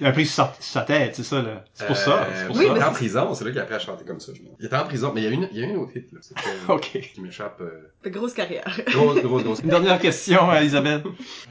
Il 0.00 0.06
a 0.06 0.12
pris 0.12 0.26
sa, 0.26 0.54
sa 0.60 0.82
tête, 0.82 1.16
c'est 1.16 1.22
ça, 1.24 1.42
là. 1.42 1.64
C'est 1.74 1.86
pour 1.86 1.96
ça. 1.96 2.28
C'est 2.34 2.46
pour 2.46 2.56
Euh, 2.56 2.58
Oui, 2.58 2.64
il 2.64 2.68
ça. 2.68 2.72
mais 2.74 2.78
était 2.80 2.88
en 2.88 2.92
prison, 2.92 3.34
c'est 3.34 3.44
là 3.44 3.50
qu'il 3.50 3.58
a 3.58 3.62
appris 3.62 3.74
à 3.74 3.78
chanter 3.80 4.04
comme 4.04 4.20
ça. 4.20 4.32
je. 4.34 4.40
Il 4.60 4.66
était 4.66 4.76
en 4.76 4.84
prison, 4.84 5.12
mais 5.14 5.22
il 5.22 5.24
y 5.24 5.26
a 5.28 5.30
une, 5.30 5.48
il 5.52 5.58
y 5.58 5.62
a 5.62 5.66
une 5.66 5.76
autre 5.76 5.96
hit, 5.96 6.06
là. 6.12 6.20
OK. 6.74 7.00
qui 7.14 7.20
m'échappe, 7.20 7.60
euh, 7.60 8.10
grosse 8.10 8.34
carrière. 8.34 8.80
grosse, 8.88 9.20
grosse, 9.22 9.42
grosse. 9.44 9.60
Une 9.60 9.70
dernière 9.70 9.98
question, 10.00 10.52
Elisabeth. 10.52 11.02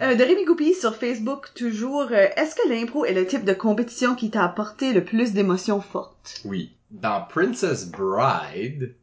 Euh, 0.02 0.16
de 0.16 0.24
Rémi 0.24 0.46
Goupil 0.46 0.74
sur 0.74 0.96
Facebook, 0.96 1.48
toujours. 1.56 2.08
euh, 2.12 2.28
Est-ce 2.38 2.56
que 2.56 2.70
l'impro 2.70 3.04
est 3.06 3.14
le 3.14 3.26
type 3.26 3.44
de 3.46 3.54
compétition 3.54 4.16
qui 4.16 4.30
t'a 4.32 4.44
apporté 4.46 4.94
le 4.94 5.04
plus 5.04 5.34
d'émotions 5.34 5.82
fortes? 5.82 6.42
Oui. 6.46 6.72
Dans 6.92 7.22
Princess 7.30 7.90
Bride, 7.90 8.94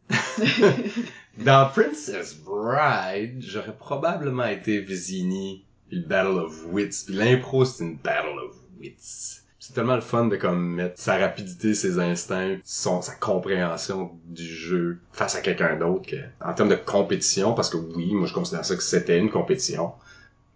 dans 1.45 1.68
Princess 1.70 2.36
Bride, 2.36 3.41
j'aurais 3.41 3.76
probablement 3.76 4.47
été 4.47 4.80
Vizini, 4.80 5.64
puis 5.89 5.99
le 5.99 6.07
Battle 6.07 6.39
of 6.39 6.64
Wits, 6.66 7.05
puis 7.07 7.14
l'impro 7.14 7.64
c'est 7.64 7.84
une 7.84 7.97
Battle 7.97 8.39
of 8.45 8.57
Wits. 8.80 9.43
C'est 9.59 9.74
tellement 9.74 9.97
le 9.97 10.01
fun 10.01 10.26
de 10.26 10.36
comme 10.36 10.76
mettre 10.76 10.99
sa 10.99 11.18
rapidité, 11.18 11.74
ses 11.74 11.99
instincts, 11.99 12.59
son, 12.64 13.03
sa 13.03 13.14
compréhension 13.14 14.12
du 14.24 14.47
jeu 14.47 14.99
face 15.12 15.36
à 15.36 15.43
quelqu'un 15.43 15.76
d'autre 15.76 16.07
que, 16.07 16.16
en 16.41 16.55
termes 16.55 16.70
de 16.70 16.74
compétition, 16.74 17.53
parce 17.53 17.68
que 17.68 17.76
oui, 17.76 18.14
moi 18.14 18.26
je 18.26 18.32
considère 18.32 18.64
ça 18.64 18.76
que 18.76 18.82
c'était 18.82 19.18
une 19.18 19.30
compétition. 19.30 19.93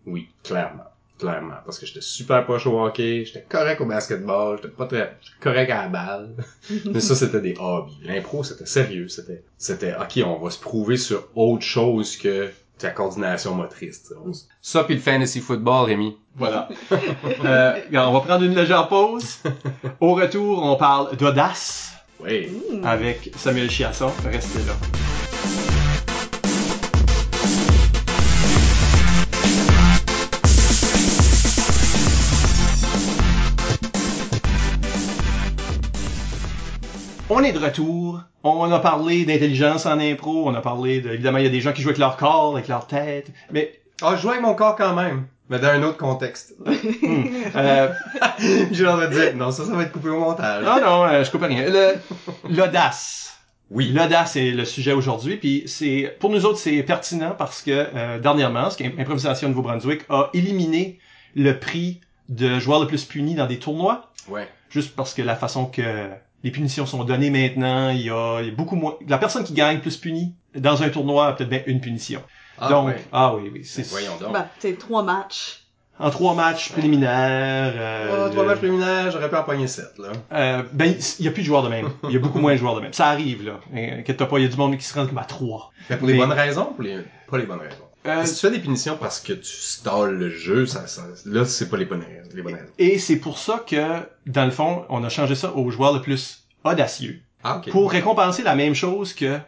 Oui, 0.07 0.29
clairement. 0.43 0.92
Clairement. 1.29 1.55
Parce 1.65 1.79
que 1.79 1.87
j'étais 1.87 2.01
super 2.01 2.45
poche 2.47 2.67
au 2.67 2.81
hockey, 2.81 3.25
j'étais 3.25 3.45
correct 3.49 3.81
au 3.81 3.87
basketball, 3.87 4.57
j'étais 4.63 4.75
pas 4.75 4.87
très 4.87 5.17
correct 5.41 5.71
à 5.71 5.83
la 5.83 5.89
balle. 5.89 6.31
Mais 6.87 7.01
ça, 7.01 7.15
c'était 7.15 7.41
des 7.41 7.55
hobbies. 7.59 7.99
L'impro, 8.05 8.45
c'était 8.45 8.67
sérieux. 8.67 9.09
C'était, 9.09 9.43
c'était, 9.59 9.95
ok, 9.95 10.25
on 10.27 10.39
va 10.43 10.51
se 10.51 10.59
prouver 10.59 10.97
sur 10.97 11.29
autre 11.35 11.63
chose 11.65 12.17
que 12.17 12.51
ta 12.79 12.91
coordination 12.91 13.55
motrice. 13.55 14.11
s- 14.31 14.49
Ça, 14.61 14.85
puis 14.85 14.95
le 14.95 15.01
fantasy 15.01 15.41
football, 15.41 15.87
Rémi. 15.87 16.17
Voilà. 16.37 16.69
Euh, 17.45 17.81
on 17.93 18.13
va 18.13 18.21
prendre 18.21 18.45
une 18.45 18.55
légère 18.55 18.89
pause. 18.89 19.39
Au 20.01 20.15
retour, 20.15 20.63
on 20.65 20.77
parle 20.77 21.17
d'audace 21.17 21.93
Oui. 22.21 22.49
Hmm. 22.73 22.85
avec 22.85 23.33
Samuel 23.37 23.69
Chiasson. 23.71 24.11
Restez 24.25 24.61
là. 24.67 24.75
On 37.35 37.43
est 37.43 37.53
de 37.53 37.59
retour. 37.59 38.21
On 38.45 38.71
a 38.71 38.79
parlé 38.79 39.25
d'intelligence 39.25 39.87
en 39.87 39.99
impro. 39.99 40.47
On 40.49 40.55
a 40.55 40.61
parlé 40.61 41.01
de, 41.01 41.11
évidemment, 41.11 41.39
il 41.39 41.45
y 41.45 41.47
a 41.47 41.51
des 41.51 41.61
gens 41.61 41.73
qui 41.73 41.81
jouent 41.81 41.89
avec 41.89 41.99
leur 41.99 42.17
corps, 42.17 42.55
avec 42.57 42.69
leur 42.69 42.87
tête. 42.87 43.31
Mais, 43.51 43.81
Ah, 44.03 44.15
je 44.17 44.21
joue 44.23 44.31
avec 44.31 44.43
mon 44.43 44.55
corps 44.55 44.77
quand 44.77 44.95
même. 44.95 45.27
Mais 45.49 45.59
dans 45.59 45.69
un 45.69 45.83
autre 45.83 45.97
contexte. 45.97 46.55
hmm, 46.67 47.25
euh, 47.57 47.89
J'ai 48.71 48.85
l'air 48.85 48.99
de 48.99 49.07
dire, 49.07 49.37
non, 49.37 49.51
ça, 49.51 49.65
ça 49.65 49.73
va 49.73 49.83
être 49.83 49.93
coupé 49.93 50.09
au 50.11 50.19
montage. 50.21 50.65
non, 50.65 50.81
non, 50.81 51.05
euh, 51.05 51.25
je 51.25 51.31
coupe 51.31 51.43
rien. 51.43 51.65
L'audace. 52.51 53.39
Oui. 53.71 53.93
L'audace 53.95 54.37
est 54.37 54.51
le 54.51 54.65
sujet 54.67 54.93
aujourd'hui, 54.93 55.37
puis 55.37 55.63
c'est 55.67 56.15
pour 56.21 56.29
nous 56.31 56.45
autres 56.45 56.59
c'est 56.59 56.83
pertinent 56.83 57.35
parce 57.37 57.63
que 57.63 57.71
euh, 57.95 58.19
dernièrement, 58.19 58.69
ce 58.69 58.77
qu'Improvisation 58.77 59.49
Nouveau-Brunswick 59.49 60.03
a 60.11 60.29
éliminé 60.35 60.99
le 61.35 61.59
prix 61.59 62.01
de 62.29 62.59
joueur 62.59 62.81
le 62.81 62.87
plus 62.87 63.05
puni 63.05 63.35
dans 63.35 63.47
des 63.47 63.59
tournois, 63.59 64.11
Ouais. 64.29 64.47
juste 64.69 64.95
parce 64.95 65.15
que 65.15 65.23
la 65.23 65.37
façon 65.37 65.65
que 65.67 65.83
les 66.45 66.51
punitions 66.51 66.87
sont 66.87 67.05
données 67.05 67.31
maintenant, 67.31 67.91
il 67.91 68.03
y 68.03 68.11
a, 68.11 68.41
il 68.41 68.47
y 68.49 68.51
a 68.51 68.55
beaucoup 68.55 68.77
moins. 68.77 68.95
La 69.09 69.19
personne 69.19 69.45
qui 69.45 69.53
gagne 69.55 69.81
plus 69.81 69.97
punie 69.97 70.35
dans 70.55 70.83
un 70.83 70.89
tournoi 70.91 71.29
a 71.29 71.33
peut-être 71.33 71.51
bien 71.51 71.63
une 71.67 71.81
punition. 71.81 72.23
Ah, 72.59 72.69
donc, 72.69 72.89
ouais. 72.89 73.05
ah 73.13 73.35
oui, 73.35 73.51
oui, 73.53 73.65
c'est 73.65 73.87
Voyons 73.89 74.17
donc. 74.21 74.33
Ben, 74.33 74.47
c'est 74.59 74.79
trois 74.79 75.03
matchs. 75.03 75.61
en 75.99 76.11
trois 76.11 76.35
matchs 76.35 76.71
préliminaires. 76.73 77.73
euh, 77.77 78.27
Oh, 78.27 78.31
trois 78.31 78.43
le- 78.43 78.49
matchs 78.51 78.59
préliminaires, 78.59 79.11
j'aurais 79.11 79.29
pu 79.31 79.37
en 79.37 79.43
pogner 79.45 79.67
sept, 79.67 79.99
là. 79.99 80.09
Euh, 80.33 80.63
ben, 80.73 80.95
il 81.19 81.25
y 81.25 81.29
a 81.29 81.31
plus 81.31 81.43
de 81.43 81.47
joueurs 81.47 81.63
de 81.63 81.69
même. 81.69 81.89
Il 82.05 82.11
y 82.13 82.17
a 82.17 82.21
beaucoup 82.21 82.39
moins 82.41 82.53
de 82.53 82.59
joueurs 82.59 82.75
de 82.77 82.81
même. 82.81 82.93
Ça 82.93 83.07
arrive, 83.09 83.45
là. 83.47 83.61
Euh, 83.75 84.01
Inquiète-toi 84.01 84.29
pas, 84.29 84.39
il 84.39 84.43
y 84.43 84.47
a 84.47 84.49
du 84.49 84.57
monde 84.57 84.77
qui 84.77 84.85
se 84.85 84.95
rend 84.99 85.07
comme 85.07 85.19
à 85.19 85.25
trois. 85.25 85.71
Mais 85.91 85.97
pour 85.97 86.07
les 86.07 86.15
Mais- 86.15 86.19
bonnes 86.21 86.33
raisons, 86.33 86.67
pour 86.67 86.83
les, 86.83 86.99
pas 87.31 87.39
les 87.39 87.47
bonnes 87.47 87.61
raisons? 87.61 87.85
Euh, 88.07 88.25
Si 88.25 88.35
tu 88.35 88.41
fais 88.41 88.51
des 88.51 88.59
punitions 88.59 88.97
parce 89.01 89.21
que 89.21 89.33
tu 89.33 89.45
stalles 89.57 90.15
le 90.15 90.29
jeu, 90.31 90.67
ça, 90.67 90.87
ça, 90.87 91.03
là, 91.27 91.45
c'est 91.45 91.69
pas 91.69 91.77
les 91.77 91.85
bonnes 91.85 92.01
raisons. 92.03 92.31
Les 92.35 92.43
bonnes 92.43 92.55
raisons. 92.55 92.67
et 92.79 92.99
c'est 92.99 93.17
pour 93.17 93.39
ça 93.39 93.63
que, 93.67 94.01
dans 94.27 94.45
le 94.45 94.51
fond, 94.51 94.85
on 94.89 95.05
a 95.05 95.09
changé 95.09 95.35
ça 95.35 95.53
aux 95.55 95.71
joueurs 95.71 95.93
le 95.93 96.01
plus 96.01 96.45
audacieux. 96.65 97.21
Ah. 97.45 97.61
Pour 97.71 97.91
récompenser 97.91 98.43
la 98.43 98.55
même 98.55 98.75
chose 98.75 99.13
que 99.15 99.39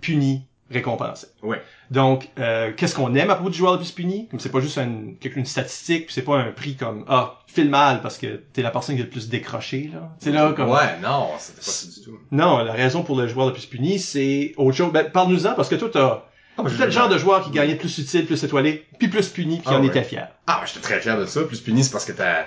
puni, 0.00 0.46
récompensé. 0.70 1.26
Ouais. 1.42 1.62
Donc, 1.90 2.30
euh, 2.38 2.72
qu'est-ce 2.74 2.94
qu'on 2.94 3.14
aime 3.14 3.28
à 3.28 3.34
propos 3.34 3.50
du 3.50 3.58
joueur 3.58 3.72
le 3.72 3.78
plus 3.78 3.92
puni? 3.92 4.26
Comme 4.28 4.40
c'est 4.40 4.48
pas 4.48 4.60
juste 4.60 4.78
une, 4.78 5.16
une 5.22 5.44
statistique, 5.44 6.06
c'est 6.10 6.22
pas 6.22 6.38
un 6.38 6.50
prix 6.50 6.76
comme, 6.76 7.04
ah, 7.08 7.40
file 7.46 7.68
mal 7.68 8.00
parce 8.00 8.16
que 8.16 8.40
t'es 8.54 8.62
la 8.62 8.70
personne 8.70 8.96
qui 8.96 9.02
a 9.02 9.04
le 9.04 9.10
plus 9.10 9.28
décroché, 9.28 9.90
là. 9.92 10.10
C'est 10.18 10.32
là, 10.32 10.52
comme, 10.54 10.70
Ouais, 10.70 10.98
non, 11.02 11.28
c'était 11.38 11.58
pas 11.58 11.70
ça 11.70 11.86
du 11.86 12.00
tout. 12.06 12.18
Non, 12.30 12.58
la 12.64 12.72
raison 12.72 13.02
pour 13.02 13.16
le 13.18 13.28
joueur 13.28 13.48
le 13.48 13.52
plus 13.52 13.66
puni, 13.66 13.98
c'est 13.98 14.54
autre 14.56 14.76
chose. 14.76 14.92
Ben, 14.92 15.10
parle-nous-en, 15.10 15.54
parce 15.54 15.68
que 15.68 15.74
toi, 15.74 15.90
t'as, 15.92 16.22
C'était 16.68 16.84
le 16.86 16.90
genre 16.90 17.08
de 17.08 17.18
joueur 17.18 17.42
qui 17.44 17.50
gagnait 17.50 17.76
plus 17.76 17.96
utile, 17.98 18.26
plus 18.26 18.42
étoilé, 18.44 18.86
puis 18.98 19.08
plus 19.08 19.28
puni, 19.28 19.56
puis 19.58 19.66
Ah 19.70 19.76
en 19.76 19.80
ouais. 19.80 19.88
était 19.88 20.04
fier. 20.04 20.28
Ah, 20.46 20.58
ben, 20.60 20.66
j'étais 20.66 20.80
très 20.80 21.00
fier 21.00 21.18
de 21.18 21.26
ça. 21.26 21.42
Plus 21.44 21.60
puni, 21.60 21.82
c'est 21.82 21.90
parce 21.90 22.04
que 22.04 22.12
t'as... 22.12 22.44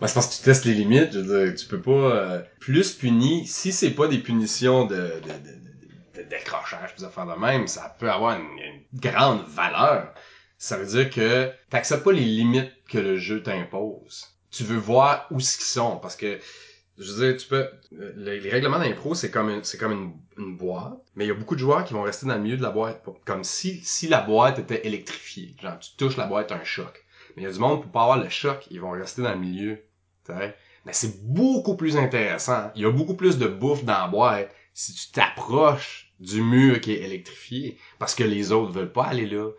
Ben, 0.00 0.06
c'est 0.06 0.14
parce 0.14 0.26
que 0.28 0.34
tu 0.36 0.42
testes 0.42 0.64
les 0.64 0.74
limites. 0.74 1.12
Je 1.12 1.20
veux 1.20 1.46
dire, 1.46 1.54
tu 1.54 1.66
peux 1.66 1.80
pas... 1.80 1.90
euh, 1.90 2.42
Plus 2.58 2.92
puni, 2.92 3.46
si 3.46 3.72
c'est 3.72 3.90
pas 3.90 4.08
des 4.08 4.18
punitions 4.18 4.84
de, 4.84 4.96
de, 4.96 5.02
de, 5.02 6.22
de, 6.22 6.28
décrochage, 6.28 6.94
affaires 7.04 7.26
de 7.26 7.38
même, 7.40 7.66
ça 7.66 7.94
peut 7.98 8.10
avoir 8.10 8.36
une, 8.38 8.42
une 8.58 9.00
grande 9.00 9.44
valeur. 9.48 10.12
Ça 10.58 10.76
veut 10.76 10.86
dire 10.86 11.08
que 11.08 11.50
t'acceptes 11.70 12.04
pas 12.04 12.12
les 12.12 12.20
limites 12.24 12.72
que 12.90 12.98
le 12.98 13.16
jeu 13.16 13.42
t'impose. 13.42 14.26
Tu 14.50 14.64
veux 14.64 14.76
voir 14.76 15.26
où 15.30 15.38
ce 15.40 15.56
qu'ils 15.56 15.66
sont, 15.66 15.96
parce 15.98 16.16
que 16.16 16.38
je 17.00 17.12
veux 17.12 17.28
dire, 17.32 17.36
tu 17.40 17.48
peux. 17.48 17.68
euh, 17.98 18.12
Les, 18.16 18.40
les 18.40 18.50
règlements 18.50 18.78
d'impro, 18.78 19.14
c'est 19.14 19.30
comme 19.30 19.48
une, 19.50 19.64
c'est 19.64 19.78
comme 19.78 19.92
une, 19.92 20.12
une 20.38 20.56
boîte, 20.56 20.98
mais 21.16 21.24
il 21.24 21.28
y 21.28 21.30
a 21.30 21.34
beaucoup 21.34 21.54
de 21.54 21.60
joueurs 21.60 21.84
qui 21.84 21.94
vont 21.94 22.02
rester 22.02 22.26
dans 22.26 22.34
le 22.34 22.40
milieu 22.40 22.56
de 22.56 22.62
la 22.62 22.70
boîte, 22.70 23.04
comme 23.24 23.44
si 23.44 23.80
si 23.84 24.06
la 24.08 24.20
boîte 24.20 24.58
était 24.58 24.86
électrifiée. 24.86 25.56
Genre, 25.60 25.78
tu 25.78 25.90
touches 25.96 26.16
la 26.16 26.26
boîte, 26.26 26.52
un 26.52 26.62
choc. 26.64 27.04
Mais 27.36 27.42
il 27.42 27.44
y 27.46 27.48
a 27.48 27.52
du 27.52 27.58
monde 27.58 27.82
pour 27.82 27.90
pas 27.90 28.02
avoir 28.02 28.18
le 28.22 28.28
choc, 28.28 28.66
ils 28.70 28.80
vont 28.80 28.90
rester 28.90 29.22
dans 29.22 29.32
le 29.32 29.38
milieu. 29.40 29.82
tu 30.26 30.32
sais. 30.32 30.54
Mais 30.86 30.92
c'est 30.92 31.22
beaucoup 31.24 31.76
plus 31.76 31.96
intéressant. 31.96 32.70
Il 32.74 32.82
y 32.82 32.86
a 32.86 32.90
beaucoup 32.90 33.14
plus 33.16 33.38
de 33.38 33.46
bouffe 33.46 33.84
dans 33.84 33.98
la 34.00 34.08
boîte 34.08 34.54
si 34.74 34.94
tu 34.94 35.10
t'approches 35.12 36.12
du 36.20 36.40
mur 36.42 36.80
qui 36.80 36.92
est 36.92 37.02
électrifié, 37.02 37.78
parce 37.98 38.14
que 38.14 38.24
les 38.24 38.52
autres 38.52 38.72
veulent 38.72 38.92
pas 38.92 39.04
aller 39.04 39.26
là. 39.26 39.50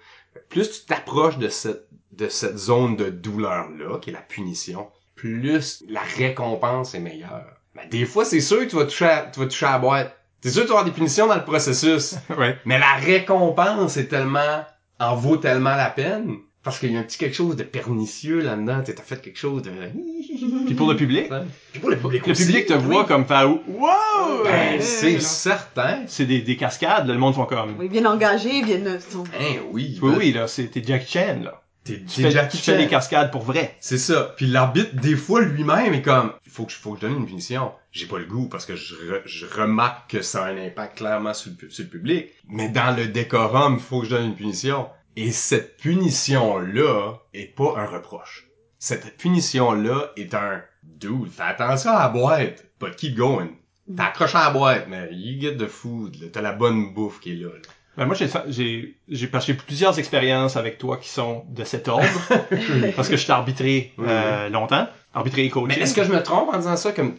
Plus 0.50 0.70
tu 0.72 0.86
t'approches 0.86 1.38
de 1.38 1.50
cette 1.50 1.88
de 2.12 2.28
cette 2.28 2.58
zone 2.58 2.98
de 2.98 3.10
douleur 3.10 3.70
là, 3.70 3.98
qui 4.00 4.10
est 4.10 4.14
la 4.14 4.22
punition, 4.22 4.90
plus 5.16 5.84
la 5.90 6.02
récompense 6.18 6.96
est 6.96 7.00
meilleure. 7.00 7.46
Mais 7.76 7.88
des 7.88 8.06
fois, 8.06 8.26
c'est 8.26 8.42
sûr 8.42 8.60
que 8.60 8.66
tu 8.66 8.76
vas 8.76 8.86
toucher 8.86 9.06
à, 9.06 9.30
tu 9.34 9.40
vas 9.40 9.46
toucher 9.46 9.66
à 9.66 9.72
la 9.74 9.80
boîte. 9.80 10.18
C'est 10.42 10.50
sûr 10.50 10.62
que 10.64 10.68
tu 10.68 10.74
vas 10.74 10.80
avoir 10.80 10.86
des 10.92 10.96
punitions 10.98 11.28
dans 11.28 11.36
le 11.36 11.44
processus. 11.44 12.16
ouais. 12.38 12.58
Mais 12.66 12.80
la 12.80 12.94
récompense 12.96 13.98
est 13.98 14.08
tellement, 14.08 14.66
en 15.00 15.16
vaut 15.16 15.38
tellement 15.38 15.76
la 15.76 15.90
peine. 15.90 16.36
Parce 16.64 16.78
qu'il 16.78 16.92
y 16.92 16.96
a 16.96 17.00
un 17.00 17.04
petit 17.04 17.18
quelque 17.18 17.34
chose 17.36 17.56
de 17.56 17.64
pernicieux 17.64 18.42
là-dedans. 18.42 18.84
T'as 18.86 18.94
fait 19.02 19.20
quelque 19.20 19.40
chose 19.40 19.64
de... 19.64 19.72
Puis 20.66 20.76
pour 20.76 20.88
le 20.92 20.96
public, 20.96 21.28
Puis 21.72 21.80
pour 21.80 21.90
le 21.90 21.98
public 21.98 22.26
le 22.28 22.32
aussi, 22.34 22.46
public 22.46 22.66
te 22.68 22.74
oui. 22.74 22.80
voit 22.82 23.06
comme 23.06 23.26
faire 23.26 23.50
wow! 23.50 24.44
Ben, 24.44 24.80
c'est 24.80 25.20
certain. 25.22 26.04
C'est 26.08 26.26
des, 26.28 26.42
des 26.42 26.58
cascades, 26.58 27.08
là, 27.08 27.14
le 27.14 27.20
monde 27.20 27.34
font 27.34 27.46
comme. 27.46 27.78
Ils 27.82 27.90
viennent 27.90 28.06
engager, 28.06 28.58
ils 28.58 28.66
viennent... 28.66 29.00
sont- 29.00 29.24
Hein, 29.40 29.56
oui. 29.72 29.98
Oui, 30.04 30.14
oui, 30.18 30.32
là, 30.34 30.48
c'est 30.48 30.68
t'es 30.68 30.84
Jackie 30.84 31.12
Chan, 31.12 31.40
là. 31.44 31.61
T'es 31.84 32.04
fais 32.08 32.32
Chan. 32.74 32.78
des 32.78 32.88
cascades 32.88 33.32
pour 33.32 33.42
vrai. 33.42 33.76
C'est 33.80 33.98
ça. 33.98 34.34
Puis 34.38 34.46
l'arbitre, 34.46 34.96
des 34.96 35.16
fois, 35.16 35.42
lui-même 35.42 35.94
est 35.96 36.02
comme, 36.04 36.32
faut 36.48 36.66
que, 36.66 36.72
je- 36.72 36.78
faut 36.78 36.94
que 36.94 37.02
je 37.02 37.08
donne 37.08 37.18
une 37.18 37.26
punition. 37.26 37.72
J'ai 37.92 38.06
pas 38.06 38.20
le 38.20 38.26
goût 38.26 38.48
parce 38.48 38.66
que 38.68 38.76
je, 38.76 38.94
re- 38.96 39.22
je 39.26 39.46
remarque 39.48 40.12
que 40.12 40.22
ça 40.22 40.46
a 40.46 40.50
un 40.52 40.58
impact 40.58 40.98
clairement 41.00 41.34
sur 41.34 41.52
le, 41.60 41.70
sur 41.72 41.84
le 41.84 41.90
public. 41.90 42.28
Mais 42.48 42.70
dans 42.70 42.96
le 42.96 43.08
décorum, 43.08 43.76
il 43.80 43.84
faut 43.84 44.02
que 44.02 44.06
je 44.06 44.12
donne 44.12 44.26
une 44.28 44.36
punition. 44.36 44.88
Et 45.16 45.32
cette 45.32 45.78
punition-là 45.78 47.14
est 47.34 47.56
pas 47.56 47.74
un 47.78 47.86
reproche. 47.86 48.48
Cette 48.80 49.18
punition-là 49.18 50.12
est 50.18 50.34
un 50.34 50.62
dude, 50.84 51.32
fais 51.32 51.44
attention 51.44 51.92
à 51.92 52.04
la 52.04 52.10
boîte, 52.10 52.66
but 52.80 52.96
keep 52.96 53.16
going. 53.16 53.50
T'as 53.96 54.06
accroché 54.06 54.38
à 54.38 54.46
la 54.46 54.50
boîte, 54.52 54.86
mais 54.88 55.10
you 55.12 55.40
get 55.42 55.58
the 55.58 55.68
food, 55.68 56.16
là. 56.22 56.28
T'as 56.32 56.42
la 56.42 56.54
bonne 56.54 56.94
bouffe 56.94 57.20
qui 57.20 57.32
est 57.34 57.36
là. 57.36 57.50
là. 57.50 57.62
Ben 58.02 58.08
moi, 58.08 58.16
j'ai, 58.16 58.28
j'ai, 58.48 58.96
j'ai, 59.10 59.28
parce 59.28 59.46
que 59.46 59.52
j'ai 59.54 59.58
plusieurs 59.58 60.00
expériences 60.00 60.58
avec 60.58 60.80
toi 60.80 60.98
qui 60.98 61.08
sont 61.10 61.44
de 61.50 61.64
cet 61.64 61.88
ordre. 61.88 62.04
parce 62.96 63.10
que 63.10 63.16
je 63.18 63.26
t'ai 63.26 63.32
arbitré 63.32 63.94
euh, 64.00 64.50
longtemps. 64.50 64.88
Arbitré 65.14 65.44
et 65.46 65.50
coaché. 65.50 65.68
Mais 65.76 65.84
est-ce 65.84 65.94
que 65.94 66.04
je 66.04 66.12
me 66.12 66.24
trompe 66.24 66.50
en 66.54 66.58
disant 66.58 66.78
ça 66.78 66.94
comme 66.94 67.16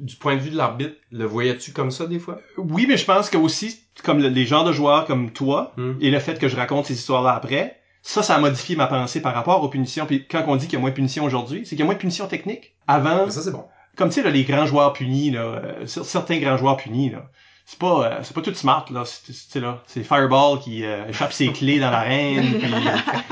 du 0.00 0.16
point 0.16 0.34
de 0.36 0.40
vue 0.40 0.50
de 0.50 0.56
l'arbitre, 0.56 0.94
le 1.12 1.24
voyais-tu 1.26 1.70
comme 1.72 1.90
ça 1.90 2.06
des 2.06 2.18
fois? 2.18 2.40
Oui, 2.56 2.86
mais 2.88 2.96
je 2.96 3.04
pense 3.04 3.30
que 3.30 3.36
aussi, 3.36 3.78
comme 4.02 4.20
le- 4.20 4.28
les 4.28 4.46
genres 4.46 4.64
de 4.64 4.72
joueurs 4.72 5.04
comme 5.06 5.30
toi, 5.30 5.72
Hmm. 5.76 5.92
et 6.00 6.10
le 6.10 6.18
fait 6.18 6.38
que 6.40 6.48
je 6.48 6.56
raconte 6.56 6.86
ces 6.86 6.94
histoires-là 6.94 7.32
après, 7.34 7.76
ça, 8.02 8.22
ça 8.22 8.34
a 8.34 8.38
modifié 8.40 8.74
ma 8.74 8.86
pensée 8.86 9.20
par 9.20 9.34
rapport 9.34 9.62
aux 9.62 9.68
punitions. 9.68 10.06
Puis 10.06 10.26
quand 10.26 10.42
on 10.48 10.56
dit 10.56 10.66
qu'il 10.66 10.74
y 10.74 10.76
a 10.76 10.80
moins 10.80 10.90
de 10.90 10.94
punitions 10.96 11.24
aujourd'hui, 11.24 11.60
c'est 11.64 11.70
qu'il 11.70 11.80
y 11.80 11.82
a 11.82 11.84
moins 11.84 11.94
de 11.94 12.00
punitions 12.00 12.26
techniques. 12.26 12.74
Avant, 12.88 13.26
Mais 13.26 13.30
ça 13.32 13.42
c'est 13.42 13.52
bon. 13.52 13.64
comme 13.96 14.08
tu 14.08 14.16
sais, 14.16 14.22
là, 14.22 14.30
les 14.30 14.44
grands 14.44 14.66
joueurs 14.66 14.92
punis, 14.92 15.30
là, 15.30 15.40
euh, 15.40 15.84
cer- 15.84 16.04
certains 16.04 16.38
grands 16.38 16.56
joueurs 16.56 16.76
punis, 16.78 17.10
là, 17.10 17.30
c'est 17.68 17.78
pas, 17.80 18.04
euh, 18.04 18.18
c'est 18.22 18.32
pas 18.32 18.42
tout 18.42 18.54
smart, 18.54 18.86
là. 18.92 19.02
C'est, 19.04 19.58
là, 19.60 19.82
c'est 19.88 20.04
Fireball 20.04 20.60
qui 20.60 20.84
euh, 20.84 21.04
échappe 21.08 21.32
ses 21.32 21.48
clés 21.48 21.80
dans 21.80 21.90
l'arène, 21.90 22.60
puis 22.60 22.72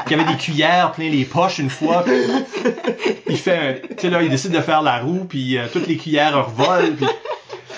qui 0.09 0.15
avait 0.15 0.25
des 0.25 0.37
cuillères 0.37 0.91
plein 0.93 1.09
les 1.09 1.25
poches 1.25 1.59
une 1.61 1.71
fois. 1.71 2.03
puis 2.05 2.15
il 3.29 3.39
fait, 3.39 3.83
tu 3.91 3.95
sais 4.03 4.11
là, 4.11 4.23
il 4.23 4.31
décide 4.31 4.53
de 4.53 4.61
faire 4.61 4.83
la 4.83 4.99
roue, 4.99 5.25
puis 5.25 5.57
euh, 5.57 5.67
toutes 5.73 5.87
les 5.87 5.97
cuillères 5.97 6.47
revolent. 6.47 6.95
Puis, 6.97 7.07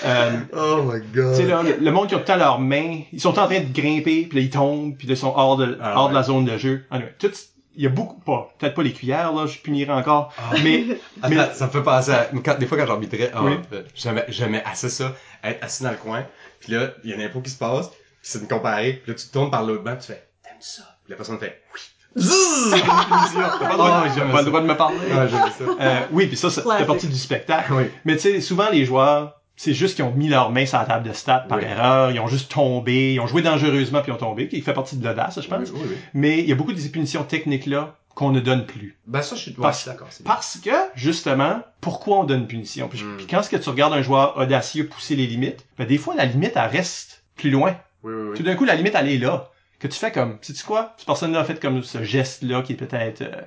euh, 0.05 0.31
Oh 0.55 0.81
my 0.83 0.99
god. 1.13 1.35
tu 1.35 1.41
sais 1.43 1.47
là, 1.47 1.61
le, 1.63 1.77
le 1.79 1.91
monde 1.91 2.07
qui 2.07 2.15
a 2.15 2.17
tout 2.17 2.21
le 2.23 2.27
temps 2.27 2.35
leurs 2.37 2.59
mains, 2.59 3.01
ils 3.13 3.21
sont 3.21 3.37
en 3.39 3.45
train 3.45 3.59
de 3.59 3.71
grimper, 3.73 4.23
puis 4.29 4.39
là 4.39 4.41
ils 4.41 4.49
tombent, 4.49 4.95
puis 4.97 5.07
là 5.07 5.13
ils 5.13 5.17
sont 5.17 5.33
hors 5.35 5.57
de, 5.57 5.77
Ah, 5.81 5.93
hors 5.99 6.09
de 6.09 6.13
la 6.15 6.23
zone 6.23 6.45
de 6.45 6.57
jeu. 6.57 6.85
Anyway, 6.91 7.13
tout, 7.19 7.31
il 7.75 7.83
y 7.83 7.85
a 7.85 7.89
beaucoup, 7.89 8.19
pas, 8.19 8.51
peut-être 8.57 8.73
pas 8.73 8.81
les 8.83 8.93
cuillères 8.93 9.31
là, 9.33 9.45
je 9.45 9.57
punirais 9.59 9.93
encore, 9.93 10.33
mais 10.63 10.85
Attends, 11.21 11.35
mais- 11.35 11.53
ça 11.53 11.65
me 11.67 11.71
fait 11.71 11.83
penser 11.83 12.11
à... 12.11 12.27
quand- 12.43 12.57
des 12.57 12.65
fois 12.65 12.77
quand 12.77 12.87
j'arbitrais, 12.87 13.31
oh, 13.35 13.39
Oui. 13.43 13.53
euh, 13.73 13.83
j'aimais, 13.95 14.25
j'aimais 14.29 14.63
assez 14.65 14.89
ça, 14.89 15.13
être 15.43 15.63
assis 15.63 15.83
dans 15.83 15.91
le 15.91 15.97
coin, 15.97 16.23
puis 16.59 16.73
là, 16.73 16.91
il 17.03 17.09
y 17.09 17.13
a 17.13 17.15
une 17.15 17.21
info 17.21 17.41
qui 17.41 17.49
se 17.49 17.57
passe, 17.57 17.89
puis 17.89 17.97
c'est 18.21 18.39
une 18.39 18.47
comparée, 18.47 19.01
puis 19.03 19.11
là 19.11 19.17
tu 19.17 19.27
te 19.27 19.33
tournes 19.33 19.51
par 19.51 19.63
l'autre 19.63 19.83
banc, 19.83 19.95
tu 19.95 20.07
fais 20.07 20.27
«T'aimes 20.43 20.53
ça?» 20.59 20.83
Puis 21.03 21.11
la 21.11 21.15
personne 21.17 21.39
fait 21.39 21.61
«Oui.» 21.73 21.81
Zzzz! 22.17 22.69
C'est 22.71 22.77
une 22.77 22.81
punition. 22.81 23.41
T'as 23.41 23.57
pas 23.59 23.69
le 23.69 23.77
droit 23.77 24.01
de- 24.03 24.09
j'ai 24.09 24.15
j'aimais 24.15 24.31
pas 24.31 24.37
ça. 24.37 24.43
le 24.43 24.47
droit 24.49 24.61
de 24.61 24.65
me 24.65 24.75
parler. 24.77 24.97
Ouais, 24.97 25.29
ça. 25.29 25.63
Euh, 25.79 25.99
oui, 26.11 26.25
puis 26.27 26.35
ça, 26.37 26.49
ça 26.49 26.63
fait 26.77 26.85
partie 26.85 27.07
du 27.07 27.15
spectacle. 27.17 27.73
Oui. 27.73 27.83
Mais 28.05 28.15
tu 28.15 28.21
sais, 28.21 28.41
souvent 28.41 28.69
les 28.71 28.85
joueurs, 28.85 29.36
c'est 29.57 29.73
juste 29.73 29.95
qu'ils 29.95 30.05
ont 30.05 30.13
mis 30.13 30.29
leurs 30.29 30.51
mains 30.51 30.65
sur 30.65 30.77
la 30.79 30.85
table 30.85 31.07
de 31.09 31.13
stats 31.13 31.39
par 31.49 31.57
Oui. 31.57 31.65
erreur, 31.65 32.11
ils 32.11 32.19
ont 32.21 32.27
juste 32.27 32.49
tombé, 32.51 33.15
ils 33.15 33.19
ont 33.19 33.27
joué 33.27 33.41
dangereusement 33.41 34.01
puis 34.01 34.11
ils 34.11 34.15
ont 34.15 34.17
tombé, 34.19 34.47
qui 34.47 34.61
fait 34.61 34.73
partie 34.73 34.95
de 34.97 35.05
l'audace, 35.05 35.41
je 35.41 35.47
pense. 35.47 35.69
Oui, 35.71 35.79
oui, 35.81 35.87
oui. 35.89 35.95
Mais 36.13 36.39
il 36.39 36.47
y 36.47 36.51
a 36.51 36.55
beaucoup 36.55 36.71
de 36.73 36.79
ces 36.79 36.89
punitions 36.91 37.23
techniques-là 37.23 37.95
qu'on 38.15 38.31
ne 38.31 38.39
donne 38.39 38.65
plus. 38.65 38.97
Ben 39.05 39.21
ça, 39.21 39.35
je 39.35 39.41
suis, 39.41 39.51
Parce- 39.51 39.85
d'accord. 39.87 40.07
Parce 40.25 40.57
que, 40.63 40.71
justement, 40.95 41.61
pourquoi 41.81 42.19
on 42.19 42.23
donne 42.23 42.41
une 42.41 42.47
punition? 42.47 42.87
Puis, 42.87 43.03
Mm. 43.03 43.17
puis 43.17 43.27
quand 43.27 43.39
est-ce 43.41 43.49
que 43.49 43.57
tu 43.57 43.69
regardes 43.69 43.93
un 43.93 44.01
joueur 44.01 44.37
audacieux 44.37 44.87
pousser 44.87 45.15
les 45.15 45.27
limites, 45.27 45.65
ben 45.77 45.85
des 45.85 45.97
fois, 45.97 46.15
la 46.15 46.25
limite, 46.25 46.53
elle 46.55 46.69
reste 46.69 47.23
plus 47.35 47.49
loin. 47.51 47.75
Oui, 48.03 48.13
oui, 48.13 48.37
Tout 48.37 48.43
d'un 48.43 48.55
coup, 48.55 48.65
la 48.65 48.75
limite, 48.75 48.95
elle 48.95 49.09
est 49.09 49.17
là. 49.17 49.49
Que 49.79 49.87
tu 49.87 49.99
fais 49.99 50.11
comme, 50.11 50.37
sais-tu 50.41 50.63
quoi? 50.63 50.93
Cette 50.97 51.05
personne-là 51.05 51.39
a 51.39 51.43
fait 51.43 51.59
comme 51.59 51.83
ce 51.83 52.03
geste-là 52.03 52.63
qui 52.63 52.73
est 52.73 52.75
peut-être, 52.77 53.21
euh, 53.21 53.41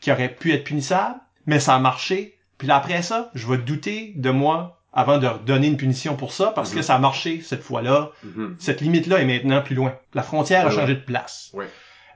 qui 0.00 0.10
aurait 0.10 0.34
pu 0.34 0.52
être 0.52 0.64
punissable, 0.64 1.16
mais 1.46 1.60
ça 1.60 1.74
a 1.74 1.78
marché. 1.78 2.38
Puis 2.56 2.66
là, 2.68 2.76
après 2.76 3.02
ça, 3.02 3.30
je 3.34 3.46
vais 3.46 3.58
douter 3.58 4.14
de 4.16 4.30
moi 4.30 4.80
avant 4.94 5.18
de 5.18 5.28
donner 5.44 5.66
une 5.66 5.76
punition 5.76 6.16
pour 6.16 6.32
ça 6.32 6.52
parce 6.54 6.70
que 6.70 6.76
Mhm. 6.76 6.82
ça 6.82 6.94
a 6.94 6.98
marché 6.98 7.40
cette 7.42 7.62
fois-là. 7.62 8.12
Mhm. 8.22 8.56
Cette 8.58 8.80
limite-là 8.80 9.18
est 9.20 9.24
maintenant 9.26 9.60
plus 9.60 9.74
loin. 9.74 9.94
La 10.14 10.22
frontière 10.22 10.62
a 10.66 10.68
Ouais, 10.70 10.74
changé 10.74 10.94
de 10.94 11.00
place. 11.00 11.50
Ouais. 11.52 11.66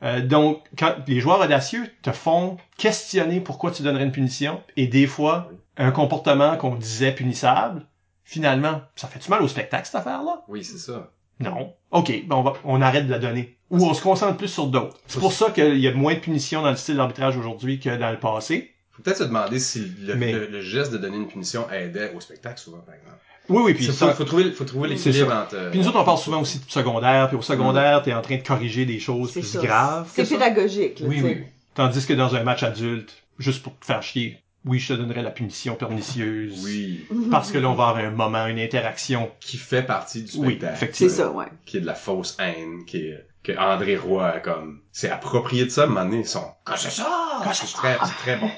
Euh, 0.05 0.21
donc, 0.25 0.63
quand 0.79 0.95
les 1.09 1.21
joueurs 1.21 1.41
audacieux 1.41 1.87
te 2.03 2.13
font 2.13 2.57
questionner 2.77 3.41
pourquoi 3.41 3.73
tu 3.73 3.83
donnerais 3.83 4.05
une 4.05 4.13
punition, 4.13 4.63
et 4.77 4.87
des 4.87 5.09
fois, 5.09 5.51
un 5.77 5.91
comportement 5.91 6.57
qu'on 6.57 6.77
disait 6.77 7.11
punissable, 7.13 7.85
finalement, 8.23 8.81
ça 8.95 9.09
fait-tu 9.09 9.29
mal 9.31 9.43
au 9.43 9.49
spectacle, 9.49 9.87
cette 9.87 9.97
affaire-là? 9.97 10.43
Oui, 10.47 10.63
c'est 10.63 10.79
ça. 10.79 11.11
Non. 11.41 11.75
OK, 11.91 12.13
ben 12.27 12.37
on, 12.37 12.43
va, 12.43 12.53
on 12.65 12.81
arrête 12.83 13.07
de 13.07 13.11
la 13.11 13.19
donner. 13.19 13.59
Ou 13.71 13.85
on 13.85 13.95
se 13.95 14.03
concentre 14.03 14.37
plus 14.37 14.49
sur 14.49 14.67
d'autres. 14.69 14.97
C'est 15.07 15.21
pour 15.21 15.33
ça 15.33 15.51
qu'il 15.51 15.79
y 15.79 15.89
a 15.89 15.93
moins 15.95 16.15
de 16.15 16.19
punitions 16.21 16.63
dans 16.63 16.71
le 16.71 16.77
style 16.77 16.97
d'arbitrage 16.97 17.37
aujourd'hui 17.37 17.81
que 17.81 17.97
dans 17.97 18.11
le 18.11 18.19
passé. 18.19 18.73
Faut 18.99 19.03
peut-être 19.05 19.19
se 19.19 19.25
demander 19.25 19.59
si 19.61 19.93
le, 20.03 20.17
Mais- 20.17 20.33
le, 20.33 20.47
le 20.49 20.61
geste 20.61 20.93
de 20.93 20.99
donner 20.99 21.17
une 21.17 21.29
punition 21.29 21.71
aidait 21.71 22.13
au 22.17 22.21
spectacle 22.21 22.59
souvent, 22.61 22.79
par 22.79 22.95
exemple. 22.97 23.17
Oui, 23.49 23.63
oui, 23.65 23.73
puis 23.75 23.87
Puis 23.87 23.95
ça- 23.95 24.09
faut, 24.09 24.15
faut 24.17 24.25
trouver, 24.25 24.51
faut 24.51 24.65
trouver 24.65 24.89
l'équilibre 24.91 25.33
entre... 25.33 25.55
euh, 25.55 25.71
Puis 25.71 25.79
nous 25.79 25.89
autres, 25.89 26.01
on 26.01 26.05
parle 26.05 26.19
souvent 26.19 26.41
aussi 26.43 26.59
de 26.59 26.65
secondaire, 26.71 27.29
puis 27.29 27.37
au 27.39 27.43
secondaire, 27.43 28.03
t'es 28.03 28.13
en 28.13 28.21
train 28.21 28.37
de 28.37 28.43
corriger 28.43 28.85
des 28.85 28.99
choses 28.99 29.31
plus 29.33 29.43
ça. 29.45 29.61
graves. 29.63 30.11
C'est 30.13 30.29
pédagogique, 30.29 31.01
là, 31.01 31.07
Oui, 31.09 31.21
oui. 31.25 31.39
Tandis 31.75 32.05
que 32.05 32.13
dans 32.13 32.35
un 32.35 32.43
match 32.43 32.63
adulte, 32.65 33.23
juste 33.39 33.63
pour 33.63 33.79
te 33.79 33.87
faire 33.87 34.03
chier, 34.03 34.43
oui, 34.67 34.81
je 34.81 34.93
te 34.93 34.99
donnerais 34.99 35.23
la 35.23 35.31
punition 35.31 35.77
pernicieuse. 35.77 36.61
Oui. 36.65 37.07
Parce 37.31 37.53
que 37.53 37.59
là, 37.59 37.71
on 37.71 37.75
va 37.75 37.89
avoir 37.89 38.05
un 38.05 38.11
moment, 38.11 38.47
une 38.49 38.59
interaction. 38.59 39.31
Qui 39.41 39.57
fait 39.57 39.83
partie 39.83 40.23
du 40.23 40.37
Oui, 40.39 40.47
spectacle. 40.49 40.73
effectivement. 40.75 41.11
C'est 41.11 41.17
ça, 41.17 41.31
ouais. 41.31 41.47
Qui 41.65 41.77
est 41.77 41.81
de 41.81 41.87
la 41.87 41.95
fausse 41.95 42.37
haine, 42.41 42.85
qui 42.85 42.99
est, 42.99 43.25
que 43.45 43.53
André 43.57 43.97
Roy, 43.97 44.27
a 44.27 44.41
comme, 44.41 44.81
c'est 44.93 45.09
approprié 45.09 45.65
de 45.65 45.71
ça, 45.71 45.83
à 45.83 45.85
un 45.85 45.89
moment 45.89 46.05
donné, 46.05 46.19
ils 46.19 46.27
sont, 46.29 46.45
que 46.67 46.79
c'est 46.79 46.91
ça! 46.91 47.07
Que 47.43 47.55
C'est 47.55 47.67
c'est 47.67 47.77
très, 47.77 48.37
bon. 48.37 48.51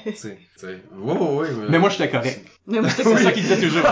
Oui. 1.39 1.47
Mais 1.69 1.79
moi, 1.79 1.89
j'étais 1.89 2.09
correct. 2.09 2.45
Mais 2.67 2.81
moi, 2.81 2.89
C'est 2.95 3.03
ça 3.03 3.31
qu'il 3.31 3.43
disait 3.43 3.59
toujours. 3.59 3.83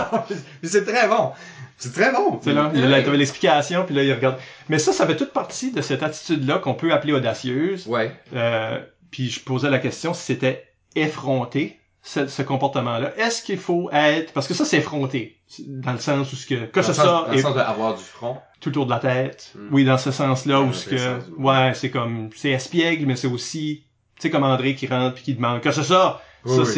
Mais 0.62 0.68
c'est 0.68 0.84
très 0.84 1.08
bon. 1.08 1.32
C'est 1.76 1.92
très 1.92 2.12
bon. 2.12 2.38
C'est 2.42 2.52
là, 2.52 2.70
il 2.74 2.84
a 2.84 3.00
l'explication, 3.00 3.84
puis 3.84 3.94
là, 3.94 4.02
il 4.02 4.12
regarde. 4.12 4.36
Mais 4.68 4.78
ça, 4.78 4.92
ça 4.92 5.06
fait 5.06 5.16
toute 5.16 5.32
partie 5.32 5.72
de 5.72 5.80
cette 5.80 6.02
attitude-là 6.02 6.58
qu'on 6.58 6.74
peut 6.74 6.92
appeler 6.92 7.12
audacieuse. 7.12 7.86
Ouais. 7.86 8.12
Euh, 8.34 8.78
puis 9.10 9.30
je 9.30 9.40
posais 9.40 9.70
la 9.70 9.78
question 9.78 10.12
si 10.14 10.22
c'était 10.22 10.72
effronté, 10.94 11.78
ce, 12.02 12.26
ce 12.26 12.42
comportement-là. 12.42 13.12
Est-ce 13.18 13.42
qu'il 13.42 13.58
faut 13.58 13.90
être... 13.92 14.32
Parce 14.32 14.46
que 14.48 14.54
ça, 14.54 14.64
c'est 14.64 14.78
effronté. 14.78 15.38
Dans 15.66 15.92
le 15.92 15.98
sens 15.98 16.32
où 16.32 16.36
ce 16.36 16.46
que... 16.46 16.66
Que 16.66 16.80
Dans 16.80 16.86
ce 16.86 16.92
sens- 16.92 17.04
ça 17.04 17.24
Dans 17.26 17.32
le 17.32 17.40
sens 17.40 17.54
d'avoir 17.54 17.94
du 17.94 18.02
front. 18.02 18.38
tout 18.60 18.70
autour 18.70 18.86
de 18.86 18.90
la 18.90 18.98
tête. 18.98 19.52
Mm. 19.54 19.68
Oui, 19.72 19.84
dans 19.84 19.98
ce 19.98 20.10
sens-là, 20.10 20.60
où 20.60 20.72
ce 20.72 20.88
que... 20.88 20.96
sens 20.98 21.22
mot. 21.36 21.50
Ouais, 21.50 21.72
c'est 21.74 21.90
comme... 21.90 22.30
C'est 22.36 22.50
espiègle, 22.50 23.06
mais 23.06 23.16
c'est 23.16 23.26
aussi... 23.26 23.84
Tu 24.20 24.28
sais, 24.28 24.30
comme 24.30 24.44
André 24.44 24.74
qui 24.74 24.86
rentre 24.86 25.14
puis 25.14 25.24
qui 25.24 25.34
demande 25.34 25.60
que 25.60 25.72
c'est 25.72 25.82
ça. 25.82 26.22
Oui, 26.44 26.54
ça, 26.54 26.62
oui. 26.62 26.68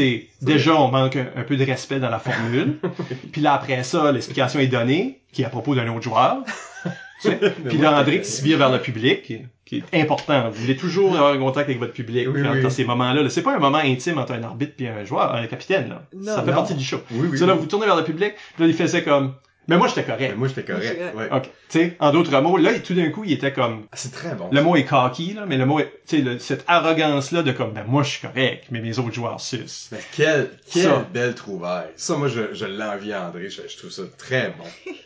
c'est... 0.41 0.45
Déjà, 0.45 0.75
on 0.75 0.89
manque 0.89 1.17
un, 1.17 1.27
un 1.37 1.43
peu 1.43 1.57
de 1.57 1.65
respect 1.65 2.01
dans 2.01 2.11
la 2.11 2.19
formule. 2.19 2.79
puis 3.33 3.41
là, 3.41 3.55
après 3.55 3.83
ça, 3.83 4.11
l'explication 4.13 4.61
est 4.61 4.67
donnée, 4.69 5.21
qui 5.33 5.43
est 5.43 5.45
à 5.45 5.49
propos 5.49 5.75
d'un 5.75 5.89
autre 5.89 6.03
joueur. 6.03 6.39
Puis 7.69 7.79
là, 7.79 8.01
André 8.01 8.21
qui 8.21 8.31
se 8.31 8.43
vire 8.43 8.59
vers 8.59 8.71
le 8.71 8.81
public, 8.81 9.23
qui, 9.23 9.77
est 9.77 10.01
important. 10.01 10.51
Vous 10.51 10.63
voulez 10.63 10.77
toujours 10.77 11.15
avoir 11.15 11.33
un 11.33 11.39
contact 11.39 11.69
avec 11.69 11.79
votre 11.79 11.95
public 11.95 12.29
Oui, 12.31 12.43
dans 12.43 12.69
ces 12.69 12.85
moments-là. 12.85 13.23
là. 13.23 13.31
C'est 13.31 13.43
pas 13.43 13.55
un 13.55 13.59
moment 13.59 13.79
intime 13.79 14.19
entre 14.19 14.33
un 14.33 14.43
arbitre 14.43 14.75
et 14.81 14.89
un 14.89 15.05
joueur, 15.05 15.35
un 15.35 15.47
capitaine. 15.47 15.89
Là. 15.89 16.03
Non, 16.13 16.35
ça 16.35 16.43
fait 16.43 16.51
non. 16.51 16.57
partie 16.57 16.75
du 16.75 16.85
show. 16.85 16.99
C'est 17.35 17.47
là, 17.47 17.55
vous 17.55 17.67
tournez 17.67 17.87
vers 17.87 17.97
le 17.97 18.05
public, 18.05 18.35
puis 18.55 18.65
là, 18.65 18.69
il 18.69 18.75
faisait 18.75 19.03
comme... 19.03 19.35
Mais 19.69 19.77
moi, 19.77 19.87
j'étais 19.89 20.03
correct. 20.05 20.31
Mais 20.31 20.37
moi, 20.37 20.49
j'étais 20.49 20.65
correct. 20.65 20.99
Moi, 21.15 21.23
Ouais. 21.25 21.29
OK. 21.33 21.43
Tu 21.69 21.79
sais, 21.79 21.97
en 22.01 22.11
d'autres 22.13 22.37
mots, 22.41 22.57
là, 22.57 22.79
tout 22.81 22.95
d'un 22.95 23.11
coup, 23.11 23.23
il 23.25 23.33
était 23.33 23.53
comme... 23.53 23.87
Ah, 23.93 23.97
C'est 23.97 24.11
très 24.13 24.35
bon. 24.35 24.49
Le 24.51 24.61
mot 24.63 24.75
est 24.75 24.85
cocky, 24.85 25.35
là, 25.35 25.45
mais 25.47 25.57
le 25.57 25.67
mot 25.67 25.79
est... 25.79 25.93
Tu 26.07 26.17
sais, 26.17 26.23
le- 26.23 26.39
cette 26.41 26.65
arrogance-là 26.67 27.43
de 27.43 27.53
comme, 27.53 27.73
ben 27.73 27.85
moi, 27.87 28.03
je 28.03 28.11
suis 28.11 28.21
correct, 28.27 28.65
mais 28.71 28.81
mes 28.81 28.99
autres 28.99 29.13
joueurs 29.15 29.41
sucent. 29.41 29.89
Mais 29.93 30.01
quelle, 30.17 30.51
quelle 30.71 30.83
Ça. 30.83 31.07
belle 31.13 31.35
trouvaille. 31.37 31.91
Ça, 31.97 32.17
moi, 32.17 32.27
je, 32.29 32.53
je 32.55 32.65
l'envie 32.67 33.13
à 33.13 33.29
André. 33.29 33.49
Je, 33.49 33.63
je 33.69 33.77
trouve 33.79 33.91
ça 33.91 34.03
très 34.19 34.51
bon. 34.59 34.65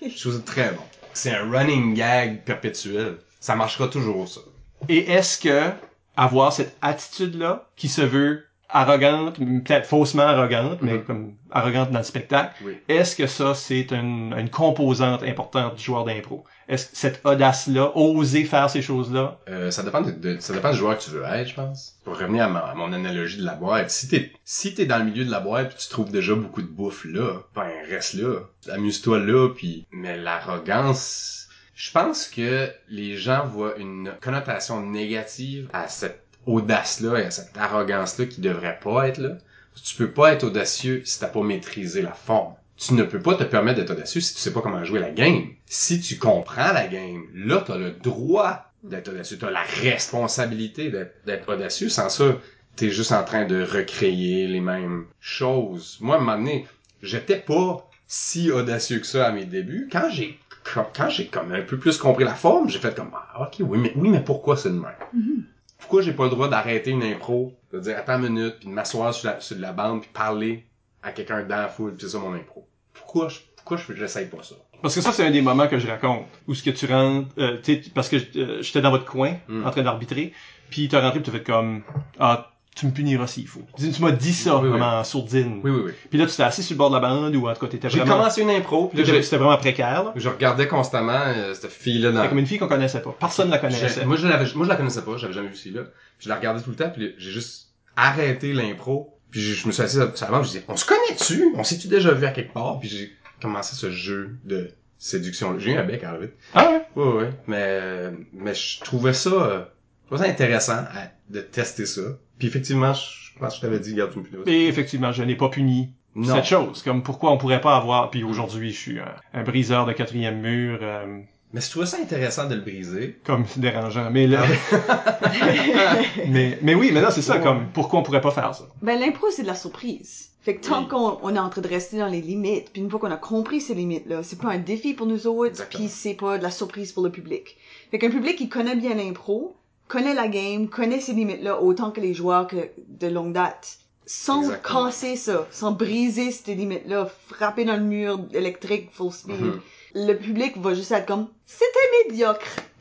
je 0.08 0.18
trouve 0.20 0.32
ça 0.34 0.40
très 0.44 0.70
bon. 0.70 0.82
C'est 1.12 1.30
un 1.34 1.50
running 1.50 1.94
gag 1.94 2.42
perpétuel. 2.44 3.16
Ça 3.40 3.56
marchera 3.56 3.88
toujours, 3.88 4.26
ça. 4.26 4.40
Et 4.88 5.10
est-ce 5.12 5.38
que 5.38 5.70
avoir 6.16 6.50
cette 6.52 6.74
attitude-là, 6.80 7.68
qui 7.76 7.88
se 7.88 8.00
veut 8.00 8.45
arrogante, 8.68 9.38
peut-être 9.38 9.86
faussement 9.86 10.24
arrogante, 10.24 10.78
mais 10.82 10.94
Mhm. 10.94 11.04
comme 11.04 11.34
arrogante 11.50 11.90
dans 11.92 11.98
le 11.98 12.04
spectacle, 12.04 12.52
Oui. 12.64 12.76
est-ce 12.88 13.14
que 13.16 13.26
ça, 13.26 13.54
c'est 13.54 13.90
une, 13.92 14.34
une 14.36 14.50
composante 14.50 15.22
importante 15.22 15.76
du 15.76 15.82
joueur 15.84 16.04
d'impro? 16.04 16.44
Est-ce 16.68 16.86
que 16.86 16.96
cette 16.96 17.20
audace-là, 17.24 17.92
oser 17.96 18.44
faire 18.44 18.68
ces 18.68 18.82
choses-là, 18.82 19.38
Euh, 19.48 19.70
ça 19.70 19.82
dépend 19.84 20.00
de, 20.00 20.10
de- 20.10 20.40
ça 20.40 20.52
dépend 20.52 20.72
du 20.72 20.76
joueur 20.78 20.98
que 20.98 21.04
tu 21.04 21.10
veux 21.10 21.22
être, 21.24 21.48
je 21.48 21.54
pense. 21.54 21.94
Pour 22.04 22.18
revenir 22.18 22.44
à, 22.44 22.48
ma- 22.48 22.58
à 22.60 22.74
mon 22.74 22.92
analogie 22.92 23.38
de 23.38 23.44
la 23.44 23.54
boîte, 23.54 23.90
si 23.90 24.08
t'es, 24.08 24.32
si 24.44 24.74
t'es 24.74 24.84
dans 24.86 24.98
le 24.98 25.04
milieu 25.04 25.24
de 25.24 25.30
la 25.30 25.40
boîte 25.40 25.70
pis 25.76 25.84
tu 25.84 25.88
trouves 25.88 26.10
déjà 26.10 26.34
beaucoup 26.34 26.62
de 26.62 26.66
bouffe 26.66 27.04
là, 27.04 27.42
ben 27.54 27.68
reste 27.88 28.14
là. 28.14 28.40
Amuse-toi 28.72 29.20
là 29.20 29.48
puis, 29.54 29.86
mais 29.92 30.16
l'arrogance, 30.16 31.48
je 31.74 31.90
pense 31.92 32.26
que 32.26 32.68
les 32.88 33.16
gens 33.16 33.46
voient 33.46 33.76
une 33.76 34.12
connotation 34.22 34.80
négative 34.84 35.68
à 35.72 35.88
cette 35.88 36.25
audace-là 36.46 37.18
et 37.18 37.24
à 37.24 37.30
cette 37.30 37.56
arrogance-là 37.56 38.26
qui 38.26 38.40
devrait 38.40 38.78
pas 38.82 39.08
être 39.08 39.18
là. 39.18 39.36
Tu 39.82 39.94
peux 39.96 40.10
pas 40.10 40.32
être 40.32 40.44
audacieux 40.44 41.02
si 41.04 41.20
t'as 41.20 41.28
pas 41.28 41.42
maîtrisé 41.42 42.00
la 42.00 42.12
forme. 42.12 42.54
Tu 42.76 42.94
ne 42.94 43.02
peux 43.02 43.20
pas 43.20 43.34
te 43.34 43.44
permettre 43.44 43.78
d'être 43.78 43.90
audacieux 43.90 44.20
si 44.20 44.34
tu 44.34 44.40
sais 44.40 44.52
pas 44.52 44.60
comment 44.60 44.84
jouer 44.84 45.00
la 45.00 45.10
game. 45.10 45.48
Si 45.66 46.00
tu 46.00 46.16
comprends 46.16 46.72
la 46.72 46.86
game, 46.86 47.24
là, 47.34 47.62
t'as 47.66 47.76
le 47.76 47.90
droit 47.90 48.72
d'être 48.82 49.08
audacieux. 49.08 49.38
T'as 49.38 49.50
la 49.50 49.62
responsabilité 49.62 50.90
d'être 51.26 51.52
audacieux. 51.52 51.88
Sans 51.88 52.08
ça, 52.08 52.38
t'es 52.76 52.90
juste 52.90 53.12
en 53.12 53.24
train 53.24 53.44
de 53.44 53.62
recréer 53.62 54.46
les 54.46 54.60
mêmes 54.60 55.06
choses. 55.20 55.98
Moi, 56.00 56.16
à 56.16 56.18
un 56.18 56.22
moment 56.22 56.38
donné, 56.38 56.66
j'étais 57.02 57.38
pas 57.38 57.88
si 58.06 58.50
audacieux 58.50 59.00
que 59.00 59.06
ça 59.06 59.26
à 59.26 59.32
mes 59.32 59.44
débuts. 59.44 59.88
Quand 59.90 60.08
j'ai 60.10 60.38
quand, 60.74 61.08
j'ai 61.08 61.26
comme 61.28 61.52
un 61.52 61.62
peu 61.62 61.78
plus 61.78 61.96
compris 61.98 62.24
la 62.24 62.34
forme, 62.34 62.68
j'ai 62.68 62.78
fait 62.78 62.94
comme 62.94 63.10
ah, 63.14 63.42
ok 63.42 63.56
oui 63.60 63.78
mais 63.78 63.92
oui 63.94 64.08
mais 64.08 64.20
pourquoi 64.20 64.56
c'est 64.56 64.70
de 64.70 64.74
même? 64.74 65.44
Pourquoi 65.86 66.02
j'ai 66.02 66.14
pas 66.14 66.24
le 66.24 66.30
droit 66.30 66.48
d'arrêter 66.48 66.90
une 66.90 67.04
impro, 67.04 67.54
de 67.72 67.78
dire 67.78 67.96
attends 67.96 68.18
une 68.20 68.32
minute, 68.34 68.56
puis 68.58 68.68
de 68.68 68.74
m'asseoir 68.74 69.14
sur 69.14 69.28
la, 69.30 69.40
sur 69.40 69.56
la 69.56 69.72
bande 69.72 70.00
puis 70.00 70.10
parler 70.12 70.64
à 71.00 71.12
quelqu'un 71.12 71.44
dans 71.44 71.54
la 71.56 71.68
foule, 71.68 71.94
puis 71.94 72.06
c'est 72.06 72.12
ça 72.12 72.18
mon 72.18 72.34
impro. 72.34 72.66
Pourquoi 72.92 73.28
je 73.28 73.38
pourquoi 73.54 73.76
je 73.76 73.94
j'essaye 73.94 74.26
pas 74.26 74.42
ça? 74.42 74.56
Parce 74.82 74.96
que 74.96 75.00
ça, 75.00 75.12
c'est 75.12 75.24
un 75.24 75.30
des 75.30 75.42
moments 75.42 75.68
que 75.68 75.78
je 75.78 75.86
raconte. 75.86 76.26
Où 76.48 76.54
ce 76.54 76.62
que 76.64 76.70
tu 76.70 76.86
rentres, 76.86 77.28
euh, 77.38 77.58
parce 77.94 78.08
que 78.08 78.16
euh, 78.36 78.62
j'étais 78.62 78.80
dans 78.80 78.90
votre 78.90 79.04
coin, 79.04 79.36
Mm. 79.46 79.64
en 79.64 79.70
train 79.70 79.82
d'arbitrer, 79.82 80.32
puis 80.70 80.88
t'as 80.88 81.00
rentré 81.00 81.20
pis 81.20 81.30
t'as 81.30 81.38
fait 81.38 81.44
comme, 81.44 81.82
ah, 82.18 82.50
tu 82.76 82.86
me 82.86 82.92
puniras 82.92 83.26
s'il 83.26 83.48
faut. 83.48 83.62
Tu 83.76 84.02
m'as 84.02 84.12
dit 84.12 84.32
ça, 84.32 84.56
Oui, 84.56 84.62
oui. 84.64 84.68
vraiment 84.68 84.98
en 85.00 85.02
sourdine. 85.04 85.60
Oui, 85.64 85.70
oui, 85.72 85.82
oui. 85.86 85.92
Puis 86.10 86.18
là, 86.18 86.26
tu 86.26 86.36
t'es 86.36 86.42
assis 86.44 86.62
sur 86.62 86.74
le 86.74 86.78
bord 86.78 86.90
de 86.90 86.94
la 86.94 87.00
bande, 87.00 87.34
ou 87.34 87.48
en 87.48 87.54
tout 87.54 87.60
cas, 87.60 87.66
t'étais 87.72 87.88
J'ai 87.90 87.98
vraiment... 88.00 88.18
commencé 88.18 88.42
une 88.42 88.50
impro, 88.50 88.88
puis 88.88 88.98
là, 88.98 89.04
C'était 89.04 89.22
j'ai- 89.22 89.36
vraiment 89.36 89.56
précaire, 89.56 90.04
là. 90.04 90.12
je 90.14 90.28
regardais 90.28 90.68
constamment 90.68 91.12
euh, 91.26 91.54
cette 91.54 91.70
fille-là 91.72 92.10
dans... 92.12 92.18
C'était 92.18 92.28
comme 92.28 92.38
une 92.38 92.46
fille 92.46 92.58
qu'on 92.58 92.68
connaissait 92.68 93.00
pas. 93.02 93.16
Personne 93.18 93.50
la 93.50 93.58
connaissait. 93.58 93.88
J'ai- 93.88 94.04
Moi, 94.04 94.16
je 94.16 94.28
l'avais, 94.28 94.44
moi, 94.54 94.64
je 94.64 94.68
la 94.70 94.76
connaissais 94.76 95.02
pas, 95.02 95.16
j'avais 95.16 95.32
jamais 95.32 95.48
vu. 95.48 95.54
Puis 95.54 95.74
je 96.20 96.28
la 96.28 96.36
regardais 96.36 96.62
tout 96.62 96.70
le 96.70 96.76
temps, 96.76 96.90
puis 96.90 97.14
j'ai 97.18 97.30
juste 97.32 97.68
arrêté 97.96 98.52
l'impro. 98.52 99.18
Puis 99.30 99.40
je, 99.40 99.54
je 99.54 99.66
me 99.66 99.72
suis 99.72 99.82
assis 99.82 99.96
sur 99.96 100.30
la 100.30 100.42
je 100.42 100.46
disais, 100.48 100.64
on 100.68 100.76
se 100.76 100.84
connaît-tu? 100.84 101.52
On 101.56 101.64
s'est-tu 101.64 101.88
déjà 101.88 102.12
vu 102.12 102.24
à 102.26 102.30
quelque 102.30 102.52
part? 102.52 102.78
Puis 102.78 102.88
j'ai 102.88 103.10
commencé 103.42 103.74
ce 103.74 103.90
jeu 103.90 104.36
de 104.44 104.70
séduction. 104.98 105.58
J'ai 105.58 105.72
eu 105.72 105.76
un 105.78 105.84
bec 105.84 106.04
en 106.04 106.16
vite. 106.18 106.32
Ah 106.54 106.70
ouais? 106.70 106.82
Ouais, 107.02 107.12
ouais. 107.22 107.30
Mais, 107.46 107.56
euh, 107.60 108.10
mais 108.32 108.54
je 108.54 108.80
trouvais 108.80 109.12
ça, 109.12 109.30
euh, 109.30 109.62
je 110.04 110.06
trouvais 110.08 110.24
ça 110.24 110.30
intéressant 110.30 110.72
à- 110.74 111.10
de 111.30 111.40
tester 111.40 111.86
ça. 111.86 112.02
Puis 112.38 112.48
effectivement, 112.48 112.92
je, 112.94 113.00
je 113.34 113.38
pense 113.38 113.50
que 113.50 113.56
je 113.56 113.60
t'avais 113.62 113.80
dit, 113.80 113.94
garde 113.94 114.16
me 114.16 114.22
punis. 114.22 114.42
Et 114.46 114.68
effectivement, 114.68 115.12
je 115.12 115.22
n'ai 115.22 115.34
pas 115.36 115.48
puni 115.48 115.92
Non. 116.14 116.34
cette 116.34 116.44
chose. 116.46 116.82
Comme 116.82 117.02
pourquoi 117.02 117.30
on 117.32 117.38
pourrait 117.38 117.60
pas 117.60 117.76
avoir... 117.76 118.10
Puis 118.10 118.24
aujourd'hui, 118.24 118.72
je 118.72 118.78
suis 118.78 118.98
un, 119.00 119.14
un 119.34 119.42
briseur 119.42 119.86
de 119.86 119.92
quatrième 119.92 120.40
mur, 120.40 120.78
euh, 120.82 121.20
Mais 121.52 121.60
je 121.60 121.70
trouvais 121.70 121.86
ça 121.86 121.98
intéressant 122.00 122.48
de 122.48 122.54
le 122.54 122.60
briser. 122.60 123.18
comme 123.24 123.44
dérangeant. 123.56 124.10
Mais 124.10 124.26
là... 124.26 124.42
Ah 124.72 125.98
mais, 126.28 126.58
mais 126.62 126.74
oui, 126.74 126.90
mais 126.92 127.00
là, 127.00 127.10
c'est 127.10 127.22
ça, 127.22 127.36
Ouais. 127.36 127.42
comme, 127.42 127.66
pourquoi 127.72 128.00
on 128.00 128.02
pourrait 128.02 128.20
pas 128.20 128.30
faire 128.30 128.54
ça? 128.54 128.64
Ben, 128.82 128.98
l'impro, 128.98 129.26
c'est 129.30 129.42
de 129.42 129.46
la 129.46 129.54
surprise. 129.54 130.30
Fait 130.42 130.56
que 130.56 130.66
tant 130.68 130.82
Oui. 130.82 130.88
qu'on 130.88 131.18
on 131.22 131.34
est 131.34 131.38
en 131.40 131.48
train 131.48 131.60
de 131.60 131.66
rester 131.68 131.98
dans 131.98 132.06
les 132.06 132.20
limites, 132.20 132.70
puis 132.72 132.80
une 132.80 132.88
fois 132.90 133.00
qu'on 133.00 133.10
a 133.10 133.16
compris 133.16 133.60
ces 133.60 133.74
limites-là, 133.74 134.22
c'est 134.22 134.38
pas 134.40 134.50
un 134.50 134.58
défi 134.58 134.94
pour 134.94 135.06
nous 135.06 135.26
autres, 135.26 135.68
puis 135.68 135.88
c'est 135.88 136.14
pas 136.14 136.38
de 136.38 136.42
la 136.44 136.52
surprise 136.52 136.92
pour 136.92 137.02
le 137.02 137.10
public. 137.10 137.56
Fait 137.90 137.98
qu'un 137.98 138.10
public 138.10 138.36
qui 138.36 138.48
connaît 138.48 138.76
bien 138.76 138.94
l'impro, 138.94 139.56
connaît 139.88 140.14
la 140.14 140.28
game, 140.28 140.68
connaît 140.68 141.00
ces 141.00 141.12
limites-là 141.12 141.60
autant 141.60 141.90
que 141.90 142.00
les 142.00 142.14
joueurs 142.14 142.46
que 142.46 142.56
de 142.88 143.06
longue 143.08 143.32
date. 143.32 143.78
Sans 144.08 144.42
Exactement. 144.44 144.84
casser 144.86 145.16
ça, 145.16 145.46
sans 145.50 145.72
briser 145.72 146.30
ces 146.30 146.54
limites-là, 146.54 147.08
frapper 147.28 147.64
dans 147.64 147.74
le 147.76 147.82
mur 147.82 148.20
électrique 148.32 148.90
full 148.92 149.10
speed, 149.12 149.40
Mhm. 149.40 149.60
le 149.96 150.14
public 150.14 150.56
va 150.58 150.74
juste 150.74 150.92
être 150.92 151.06
comme, 151.06 151.26
c'était 151.44 151.64
médiocre. 152.08 152.46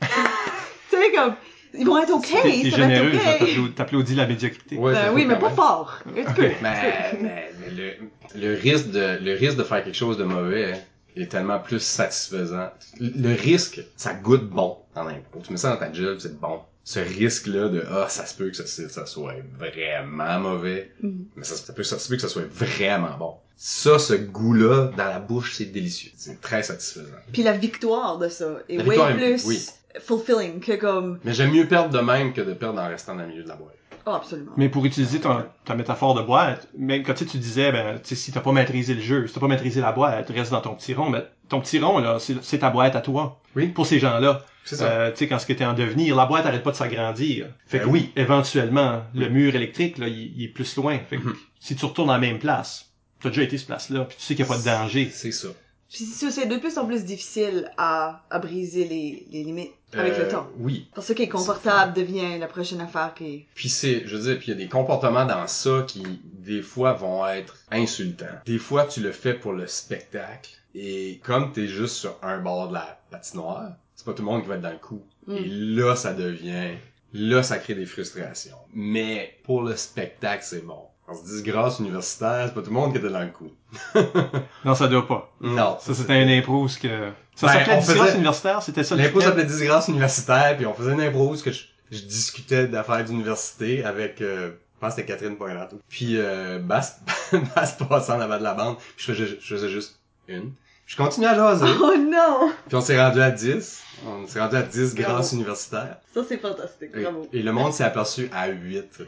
tu 0.90 0.96
sais, 0.96 1.12
comme, 1.12 1.34
ils 1.74 1.84
vont 1.84 1.98
être 2.00 2.12
ok, 2.12 2.26
T'es 2.42 2.42
t'es 2.62 2.70
ça 2.70 2.76
va 2.76 2.82
généreux, 2.84 3.12
être 3.14 3.22
ça, 3.22 3.30
ok. 3.34 3.38
t'applaudis- 3.40 3.72
t'applaudis 3.74 4.14
la 4.14 4.26
médiocrité. 4.26 4.76
Ouais, 4.76 4.92
Ben 4.92 5.12
oui, 5.14 5.24
mais 5.26 5.36
pas 5.38 5.50
fort. 5.50 5.98
Un 6.06 6.12
petit 6.12 6.32
peu. 6.34 6.42
Mais, 6.62 6.74
mais, 7.20 7.50
mais 7.60 7.70
le, 7.70 8.40
le 8.40 8.54
risque 8.54 8.90
de, 8.90 9.18
le 9.20 9.32
risque 9.34 9.56
de 9.56 9.64
faire 9.64 9.82
quelque 9.82 9.96
chose 9.96 10.16
de 10.18 10.24
mauvais 10.24 10.74
hein, 10.74 10.78
est 11.16 11.30
tellement 11.30 11.58
plus 11.58 11.80
satisfaisant. 11.80 12.70
Le, 13.00 13.34
risque, 13.34 13.80
ça 13.96 14.14
goûte 14.14 14.48
bon 14.48 14.76
en 14.94 15.06
impro. 15.06 15.40
Tu 15.44 15.52
mets 15.52 15.58
ça 15.58 15.70
dans 15.70 15.78
ta 15.78 15.92
job, 15.92 16.18
c'est 16.20 16.38
bon. 16.38 16.60
Ce 16.84 17.00
risque-là 17.00 17.68
de, 17.68 17.84
ah, 17.90 18.06
ça 18.08 18.26
se 18.26 18.34
peut 18.34 18.48
que 18.50 18.56
ça, 18.56 18.66
ça 18.66 19.06
soit 19.06 19.34
vraiment 19.58 20.38
mauvais, 20.38 20.92
Mhm. 21.00 21.26
mais 21.34 21.42
ça, 21.44 21.56
se 21.56 21.72
peut, 21.72 21.82
ça 21.82 21.98
se 21.98 22.08
peut 22.08 22.14
que 22.14 22.22
ça 22.22 22.28
soit 22.28 22.46
vraiment 22.48 23.16
bon. 23.18 23.34
Ça, 23.56 23.98
ce 23.98 24.12
goût-là, 24.14 24.92
dans 24.96 25.06
la 25.06 25.18
bouche, 25.18 25.54
c'est 25.56 25.64
délicieux. 25.64 26.12
C'est 26.16 26.40
très 26.40 26.62
satisfaisant. 26.62 27.06
Puis 27.32 27.42
la 27.42 27.52
victoire 27.56 28.18
de 28.18 28.28
ça 28.28 28.58
est 28.68 28.80
way 28.86 28.96
plus 29.14 29.44
oui. 29.46 29.66
fulfilling 30.00 30.60
que 30.60 30.76
comme... 30.76 31.18
Mais 31.24 31.32
j'aime 31.32 31.52
mieux 31.52 31.66
perdre 31.66 31.90
de 31.90 32.00
même 32.04 32.32
que 32.34 32.42
de 32.42 32.52
perdre 32.52 32.80
en 32.80 32.86
restant 32.88 33.14
dans 33.16 33.22
le 33.22 33.28
milieu 33.28 33.42
de 33.42 33.48
la 33.48 33.56
boîte. 33.56 33.74
Oh, 34.08 34.12
absolument. 34.12 34.52
Mais 34.56 34.68
pour 34.68 34.84
utiliser 34.84 35.20
ton, 35.20 35.44
ta 35.64 35.74
métaphore 35.74 36.14
de 36.14 36.22
boîte, 36.22 36.68
même 36.78 37.02
quand 37.02 37.12
tu 37.14 37.24
sais, 37.24 37.30
tu 37.30 37.38
disais, 37.38 37.72
ben, 37.72 37.98
tu 37.98 38.10
sais, 38.10 38.14
si 38.14 38.30
t'as 38.32 38.40
pas 38.40 38.52
maîtrisé 38.52 38.94
le 38.94 39.00
jeu, 39.00 39.26
si 39.26 39.34
t'as 39.34 39.40
pas 39.40 39.48
maîtrisé 39.48 39.80
la 39.80 39.90
boîte, 39.90 40.30
reste 40.30 40.52
dans 40.52 40.60
ton 40.60 40.74
petit 40.74 40.94
rond, 40.94 41.10
mais 41.10 41.24
ton 41.48 41.60
petit 41.60 41.80
rond, 41.80 41.98
là, 41.98 42.18
c'est 42.20 42.58
ta 42.58 42.70
boîte 42.70 42.94
à 42.94 43.00
toi. 43.00 43.40
Oui. 43.56 43.66
Pour 43.68 43.84
ces 43.86 43.98
gens-là. 43.98 44.44
C'est 44.64 44.76
ça. 44.76 44.84
Euh, 44.86 45.10
tu 45.10 45.18
sais, 45.18 45.28
quand 45.28 45.38
ce 45.40 45.46
que 45.46 45.52
t'es 45.52 45.64
en 45.64 45.74
devenir, 45.74 46.14
la 46.16 46.26
boîte 46.26 46.46
arrête 46.46 46.62
pas 46.62 46.70
de 46.72 46.76
s'agrandir. 46.76 47.46
Fait 47.66 47.78
que 47.80 47.84
Ben 47.84 47.90
oui. 47.90 48.12
éventuellement, 48.16 49.02
le 49.14 49.28
mur 49.28 49.54
électrique, 49.54 49.98
là, 49.98 50.06
il, 50.08 50.32
il 50.36 50.44
est 50.44 50.48
plus 50.48 50.76
loin. 50.76 50.98
Fait 51.08 51.16
que 51.18 51.22
Mhm. 51.24 51.34
si 51.60 51.74
tu 51.76 51.84
retournes 51.84 52.10
à 52.10 52.14
la 52.14 52.18
même 52.18 52.38
place, 52.38 52.90
t'as 53.20 53.28
déjà 53.30 53.42
été 53.42 53.58
ce 53.58 53.66
place-là, 53.66 54.04
puis 54.04 54.16
tu 54.18 54.24
sais 54.24 54.34
qu'il 54.34 54.44
y 54.44 54.48
a 54.48 54.52
pas 54.52 54.58
de 54.58 54.64
danger. 54.64 55.08
C'est 55.12 55.32
ça. 55.32 55.48
Puis 55.90 56.04
c'est 56.04 56.46
de 56.46 56.56
plus 56.56 56.78
en 56.78 56.86
plus 56.86 57.04
difficile 57.04 57.70
à, 57.76 58.24
à 58.30 58.38
briser 58.38 58.86
les, 58.86 59.26
les 59.30 59.44
limites 59.44 59.72
avec 59.92 60.14
Euh, 60.14 60.24
le 60.24 60.28
temps. 60.28 60.48
Oui. 60.58 60.88
Parce 60.94 61.06
que 61.06 61.12
ce 61.12 61.16
qui 61.16 61.22
est 61.22 61.28
confortable 61.28 61.94
devient 61.94 62.38
la 62.38 62.48
prochaine 62.48 62.80
affaire 62.80 63.14
qui 63.14 63.24
est... 63.26 63.46
Puis 63.54 63.68
c'est, 63.68 64.06
je 64.06 64.16
veux 64.16 64.22
dire, 64.24 64.38
puis 64.38 64.48
il 64.48 64.58
y 64.58 64.62
a 64.62 64.64
des 64.64 64.68
comportements 64.68 65.24
dans 65.24 65.46
ça 65.46 65.84
qui, 65.86 66.02
des 66.24 66.60
fois, 66.62 66.92
vont 66.92 67.26
être 67.26 67.56
insultants. 67.70 68.26
Des 68.44 68.58
fois, 68.58 68.84
tu 68.86 69.00
le 69.00 69.12
fais 69.12 69.34
pour 69.34 69.52
le 69.52 69.66
spectacle. 69.66 70.50
Et 70.74 71.20
comme 71.24 71.52
t'es 71.52 71.68
juste 71.68 71.94
sur 71.96 72.18
un 72.22 72.38
bord 72.38 72.68
de 72.68 72.74
la 72.74 73.00
patinoire, 73.10 73.72
c'est 73.94 74.04
pas 74.04 74.12
tout 74.12 74.22
le 74.22 74.30
monde 74.30 74.42
qui 74.42 74.48
va 74.48 74.56
être 74.56 74.62
dans 74.62 74.70
le 74.72 74.78
coup. 74.78 75.02
Mm. 75.26 75.36
Et 75.36 75.44
là, 75.46 75.96
ça 75.96 76.12
devient, 76.12 76.72
là, 77.14 77.42
ça 77.42 77.58
crée 77.58 77.74
des 77.74 77.86
frustrations. 77.86 78.58
Mais 78.74 79.38
pour 79.44 79.62
le 79.62 79.76
spectacle, 79.76 80.42
c'est 80.44 80.66
bon. 80.66 80.82
En 81.08 81.14
se 81.14 81.22
disgrâce 81.24 81.78
universitaire, 81.78 82.46
c'est 82.48 82.54
pas 82.54 82.62
tout 82.62 82.70
le 82.70 82.74
monde 82.74 82.90
qui 82.92 82.98
était 82.98 83.08
dans 83.10 83.20
le 83.20 83.28
coup. 83.28 83.50
Non, 84.64 84.74
ça 84.74 84.88
doit 84.88 85.06
pas. 85.06 85.30
Non. 85.40 85.76
Ça, 85.80 85.94
c'était 85.94 86.14
un 86.14 86.28
impro, 86.28 86.66
ce 86.68 86.78
que... 86.78 87.10
Ça 87.36 87.46
Ben, 87.46 87.52
s'appelait 87.52 87.74
on 87.74 87.78
disgrâce 87.80 88.06
faisait- 88.06 88.14
universitaire, 88.16 88.62
c'était 88.62 88.82
ça 88.84 88.96
le 88.96 89.02
L'impro 89.02 89.20
s'appelait 89.20 89.44
disgrâce 89.44 89.88
universitaire, 89.88 90.56
puis 90.56 90.66
on 90.66 90.74
faisait 90.74 90.92
une 90.92 91.00
impro 91.02 91.34
que 91.36 91.52
je, 91.52 91.64
je 91.92 92.00
discutais 92.00 92.66
d'affaires 92.66 93.04
d'université 93.04 93.84
avec, 93.84 94.20
euh, 94.20 94.48
je 94.50 94.80
pense 94.80 94.94
que 94.94 95.00
c'était 95.02 95.12
Catherine 95.12 95.36
Poinrato. 95.36 95.78
Puis 95.88 96.14
euh, 96.18 96.58
Bass, 96.58 97.00
Bass 97.54 97.76
passait 97.88 98.12
en 98.12 98.20
avant 98.20 98.38
de 98.38 98.42
la 98.42 98.54
bande, 98.54 98.76
puis 98.78 99.06
je 99.06 99.12
faisais, 99.12 99.38
je 99.40 99.54
faisais 99.54 99.68
juste 99.68 100.00
une. 100.28 100.52
Je 100.86 100.96
continuais 100.96 101.28
à 101.28 101.34
jaser, 101.34 101.66
Oh 101.82 101.94
non! 101.98 102.50
puis 102.68 102.76
on 102.76 102.80
s'est 102.80 103.00
rendu 103.00 103.20
à 103.20 103.30
10. 103.30 103.82
On 104.06 104.26
s'est 104.26 104.40
rendu 104.40 104.56
à 104.56 104.62
10 104.62 104.94
Bravo. 104.94 105.12
grâces 105.14 105.32
universitaires. 105.32 105.96
Ça, 106.14 106.20
c'est 106.28 106.38
fantastique. 106.38 106.90
Et, 106.94 107.02
Bravo. 107.02 107.28
et 107.32 107.42
le 107.42 107.52
monde 107.52 107.72
s'est 107.72 107.84
aperçu 107.84 108.28
à 108.32 108.48
8 108.48 109.02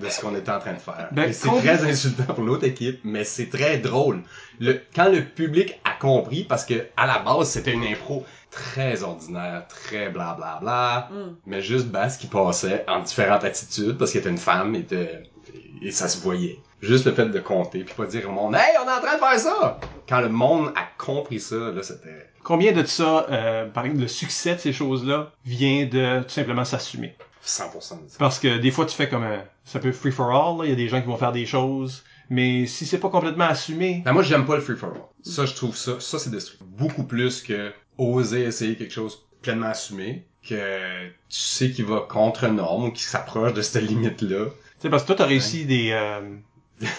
de 0.00 0.08
ce 0.08 0.20
qu'on 0.20 0.34
était 0.34 0.50
en 0.50 0.58
train 0.58 0.74
de 0.74 0.78
faire. 0.78 1.08
Ben, 1.12 1.32
c'est 1.32 1.48
très 1.48 1.84
insultant 1.84 2.34
pour 2.34 2.44
l'autre 2.44 2.64
équipe, 2.64 3.00
mais 3.04 3.24
c'est 3.24 3.48
très 3.48 3.78
drôle. 3.78 4.22
Le, 4.60 4.80
quand 4.94 5.08
le 5.10 5.22
public 5.22 5.78
a 5.84 5.92
compris, 5.92 6.44
parce 6.44 6.64
que 6.64 6.86
à 6.96 7.06
la 7.06 7.18
base, 7.18 7.50
c'était 7.50 7.72
une 7.72 7.84
impro 7.84 8.24
très 8.50 9.02
ordinaire, 9.02 9.66
très 9.68 10.08
blablabla, 10.08 10.58
bla, 10.60 11.08
bla, 11.08 11.08
Mm. 11.10 11.36
mais 11.46 11.60
juste 11.62 11.86
Basse 11.88 12.16
qui 12.16 12.26
passait 12.26 12.84
en 12.88 13.00
différentes 13.00 13.44
attitudes, 13.44 13.98
parce 13.98 14.12
qu'elle 14.12 14.22
était 14.22 14.30
une 14.30 14.38
femme, 14.38 14.74
et 14.74 15.90
ça 15.90 16.08
se 16.08 16.20
voyait. 16.22 16.58
Juste 16.82 17.06
le 17.06 17.12
fait 17.12 17.26
de 17.26 17.40
compter, 17.40 17.84
puis 17.84 17.94
pas 17.94 18.04
dire 18.06 18.28
au 18.28 18.32
monde 18.32 18.54
«Hey, 18.56 18.76
on 18.82 18.88
est 18.88 18.92
en 18.92 19.00
train 19.00 19.14
de 19.14 19.18
faire 19.18 19.38
ça!» 19.38 19.80
Quand 20.08 20.20
le 20.20 20.28
monde 20.28 20.72
a 20.76 20.82
compris 20.98 21.40
ça, 21.40 21.56
là, 21.56 21.82
c'était... 21.82 22.30
Combien 22.42 22.72
de 22.72 22.84
ça, 22.84 23.26
euh, 23.30 23.66
par 23.66 23.84
exemple, 23.84 24.02
le 24.02 24.08
succès 24.08 24.54
de 24.54 24.60
ces 24.60 24.72
choses-là 24.72 25.32
vient 25.44 25.86
de 25.86 26.22
tout 26.22 26.30
simplement 26.30 26.64
s'assumer? 26.64 27.16
100% 27.46 27.74
de 27.74 28.08
ça. 28.08 28.16
Parce 28.18 28.38
que 28.38 28.58
des 28.58 28.70
fois, 28.70 28.86
tu 28.86 28.96
fais 28.96 29.08
comme 29.08 29.22
un... 29.22 29.44
Ça 29.64 29.78
peut 29.78 29.92
free 29.92 30.12
for 30.12 30.30
all, 30.30 30.58
là. 30.58 30.64
Il 30.64 30.70
y 30.70 30.72
a 30.72 30.76
des 30.76 30.88
gens 30.88 31.00
qui 31.00 31.06
vont 31.06 31.16
faire 31.16 31.32
des 31.32 31.46
choses. 31.46 32.04
Mais 32.28 32.66
si 32.66 32.86
c'est 32.86 32.98
pas 32.98 33.08
complètement 33.08 33.44
assumé... 33.44 34.02
Ben, 34.04 34.12
moi, 34.12 34.22
j'aime 34.22 34.46
pas 34.46 34.56
le 34.56 34.62
free 34.62 34.76
for 34.76 34.90
all. 34.90 35.02
Ça, 35.22 35.46
je 35.46 35.54
trouve 35.54 35.76
ça, 35.76 36.00
ça, 36.00 36.18
c'est 36.18 36.30
destructif. 36.30 36.66
Beaucoup 36.66 37.04
plus 37.04 37.42
que 37.42 37.72
oser 37.98 38.42
essayer 38.42 38.76
quelque 38.76 38.92
chose 38.92 39.26
pleinement 39.42 39.68
assumé, 39.68 40.26
que 40.46 41.06
tu 41.06 41.10
sais 41.28 41.70
qu'il 41.70 41.84
va 41.84 42.00
contre 42.08 42.48
norme 42.48 42.86
ou 42.86 42.90
qu'il 42.90 43.06
s'approche 43.06 43.54
de 43.54 43.62
cette 43.62 43.82
limite-là. 43.82 44.46
Tu 44.46 44.52
sais, 44.80 44.90
parce 44.90 45.02
que 45.02 45.08
toi, 45.08 45.16
t'as 45.16 45.26
réussi 45.26 45.64
des... 45.64 45.90
Euh, 45.92 46.20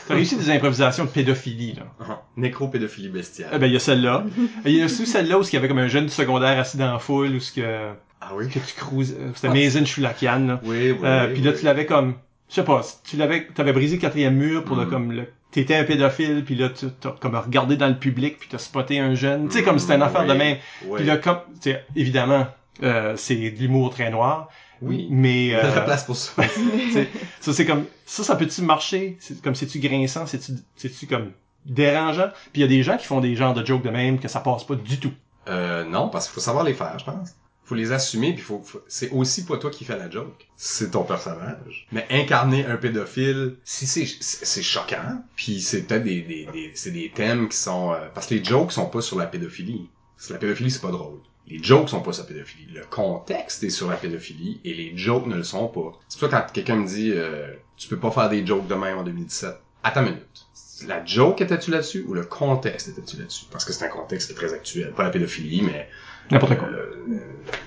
t'as 0.07 0.15
réussi 0.15 0.37
des 0.37 0.49
improvisations 0.49 1.05
de 1.05 1.09
pédophilie, 1.09 1.73
là. 1.73 2.23
Nécropédophilie 2.37 3.09
bestiale. 3.09 3.51
Eh 3.53 3.59
ben, 3.59 3.67
il 3.67 3.73
y 3.73 3.75
a 3.75 3.79
celle-là. 3.79 4.25
Il 4.65 4.71
y 4.71 4.81
a 4.81 4.85
aussi 4.85 5.05
celle-là 5.05 5.37
où 5.39 5.43
il 5.43 5.53
y 5.53 5.57
avait 5.57 5.67
comme 5.67 5.77
un 5.77 5.87
jeune 5.87 6.05
du 6.05 6.11
secondaire 6.11 6.57
assis 6.57 6.77
dans 6.77 6.91
la 6.91 6.99
foule, 6.99 7.35
où 7.35 7.39
ce 7.39 7.51
que, 7.51 7.91
ah 8.21 8.31
oui? 8.33 8.49
que 8.49 8.59
tu 8.59 8.73
cruises... 8.75 9.15
C'était 9.35 9.49
Maison 9.49 9.85
Chulakian, 9.85 10.39
là. 10.39 10.59
Oui, 10.63 10.91
oui. 10.91 10.97
Euh, 11.03 11.27
oui, 11.27 11.33
puis 11.33 11.41
là, 11.43 11.51
oui. 11.51 11.57
tu 11.59 11.65
l'avais 11.65 11.85
comme, 11.85 12.15
je 12.49 12.55
sais 12.55 12.63
pas, 12.63 12.81
tu 13.03 13.17
l'avais, 13.17 13.47
t'avais 13.47 13.73
brisé 13.73 13.95
le 13.97 14.01
quatrième 14.01 14.35
mur 14.35 14.63
pour 14.63 14.75
le 14.75 14.85
Mm. 14.85 14.89
comme 14.89 15.11
le, 15.11 15.27
t'étais 15.51 15.75
un 15.75 15.83
pédophile, 15.83 16.43
puis 16.45 16.55
là, 16.55 16.69
tu 16.69 16.87
t'as 16.99 17.11
comme 17.11 17.35
regardé 17.35 17.77
dans 17.77 17.87
le 17.87 17.97
public, 17.97 18.37
puis 18.39 18.49
t'as 18.51 18.57
spoté 18.57 18.99
un 18.99 19.15
jeune, 19.15 19.47
tu 19.47 19.57
sais, 19.57 19.63
comme 19.63 19.79
c'était 19.79 19.95
une 19.95 20.01
affaire 20.03 20.21
Oui, 20.21 20.27
de 20.29 20.33
même. 20.33 20.57
Puis 20.95 21.03
là, 21.05 21.17
comme, 21.17 21.39
tu 21.61 21.71
sais, 21.71 21.85
évidemment, 21.95 22.47
euh, 22.83 23.13
c'est 23.17 23.35
de 23.51 23.57
l'humour 23.59 23.91
très 23.91 24.09
noir, 24.09 24.49
Oui. 24.81 25.07
mais 25.09 25.49
de 25.49 25.53
la 25.53 25.77
euh, 25.77 25.81
place 25.81 26.03
pour 26.03 26.15
ça. 26.15 26.43
tu 26.53 26.91
sais, 26.91 27.07
ça 27.39 27.53
c'est 27.53 27.65
comme, 27.65 27.85
ça, 28.05 28.23
ça 28.23 28.35
peut-tu 28.35 28.61
marcher? 28.61 29.17
C'est 29.19 29.41
comme, 29.41 29.55
c'est-tu 29.55 29.79
grinçant, 29.79 30.25
c'est-tu, 30.25 30.51
c'est-tu 30.75 31.07
comme 31.07 31.31
dérangeant? 31.65 32.29
Puis 32.53 32.61
il 32.61 32.61
y 32.61 32.63
a 32.63 32.67
des 32.67 32.83
gens 32.83 32.97
qui 32.97 33.05
font 33.05 33.19
des 33.19 33.35
genres 33.35 33.53
de 33.53 33.65
jokes 33.65 33.83
de 33.83 33.89
même 33.89 34.19
que 34.19 34.27
ça 34.27 34.39
passe 34.39 34.63
pas 34.63 34.75
du 34.75 34.99
tout. 34.99 35.11
Euh, 35.49 35.83
non, 35.85 36.09
parce 36.09 36.27
qu'il 36.27 36.33
faut 36.35 36.41
savoir 36.41 36.63
les 36.63 36.73
faire, 36.73 36.97
je 36.99 37.05
pense. 37.05 37.35
Faut 37.67 37.75
les 37.75 37.91
assumer, 37.91 38.31
puis 38.33 38.41
faut, 38.41 38.61
faut- 38.63 38.81
c'est 38.87 39.09
aussi 39.11 39.43
pas 39.43 39.57
toi 39.57 39.69
qui 39.69 39.83
fais 39.83 39.97
la 39.97 40.09
joke. 40.09 40.47
C'est 40.55 40.91
ton 40.91 41.03
personnage. 41.03 41.85
Mais 41.91 42.07
incarner 42.09 42.65
un 42.65 42.77
pédophile, 42.77 43.57
si 43.65 43.85
c'est, 43.85 44.05
c'est 44.21 44.61
choquant, 44.63 45.21
puis 45.35 45.59
c'est 45.59 45.81
peut-être 45.83 46.05
des, 46.05 46.21
des, 46.21 46.45
des- 46.53 46.71
c'est 46.75 46.91
des 46.91 47.11
thèmes 47.13 47.49
qui 47.49 47.57
sont, 47.57 47.91
euh, 47.91 48.07
parce 48.13 48.27
que 48.27 48.35
les 48.35 48.43
jokes 48.43 48.71
sont 48.71 48.85
pas 48.85 49.01
sur 49.01 49.17
la 49.17 49.25
pédophilie. 49.25 49.89
La 50.29 50.37
pédophilie, 50.37 50.71
c'est 50.71 50.81
pas 50.81 50.91
drôle. 50.91 51.19
Les 51.49 51.61
jokes 51.61 51.89
sont 51.89 51.99
pas 52.01 52.13
sur 52.13 52.23
la 52.23 52.29
pédophilie. 52.29 52.67
Le 52.73 52.85
contexte 52.85 53.61
est 53.63 53.69
sur 53.69 53.89
la 53.89 53.97
pédophilie 53.97 54.61
et 54.63 54.73
les 54.73 54.97
jokes 54.97 55.27
ne 55.27 55.35
le 55.35 55.43
sont 55.43 55.67
pas. 55.67 55.91
C'est 56.07 56.19
pour 56.21 56.29
quand 56.29 56.45
quelqu'un 56.53 56.77
me 56.77 56.87
dit, 56.87 57.11
euh, 57.13 57.51
tu 57.75 57.89
peux 57.89 57.99
pas 57.99 58.11
faire 58.11 58.29
des 58.29 58.45
jokes 58.47 58.67
de 58.67 58.75
même 58.75 58.97
en 58.97 59.03
2017. 59.03 59.55
Attends 59.83 60.01
une 60.03 60.11
minute. 60.13 60.45
La 60.87 61.03
joke 61.05 61.41
était-tu 61.41 61.71
là-dessus 61.71 62.05
ou 62.07 62.13
le 62.13 62.23
contexte 62.23 62.87
était-tu 62.89 63.17
là-dessus? 63.17 63.45
Parce 63.51 63.65
que 63.65 63.73
c'est 63.73 63.83
un 63.85 63.89
contexte 63.89 64.35
très 64.35 64.53
actuel. 64.53 64.91
Pas 64.93 65.03
la 65.03 65.09
pédophilie, 65.09 65.63
mais 65.63 65.89
N'importe 66.31 66.57
quoi. 66.57 66.67
euh, 66.67 66.95
le, 67.07 67.19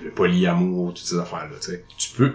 le 0.05 0.11
polyamour, 0.11 0.89
toutes 0.93 1.05
ces 1.05 1.17
affaires-là, 1.19 1.55
tu 1.61 1.71
sais. 1.71 1.85
Tu 1.97 2.11
peux... 2.11 2.33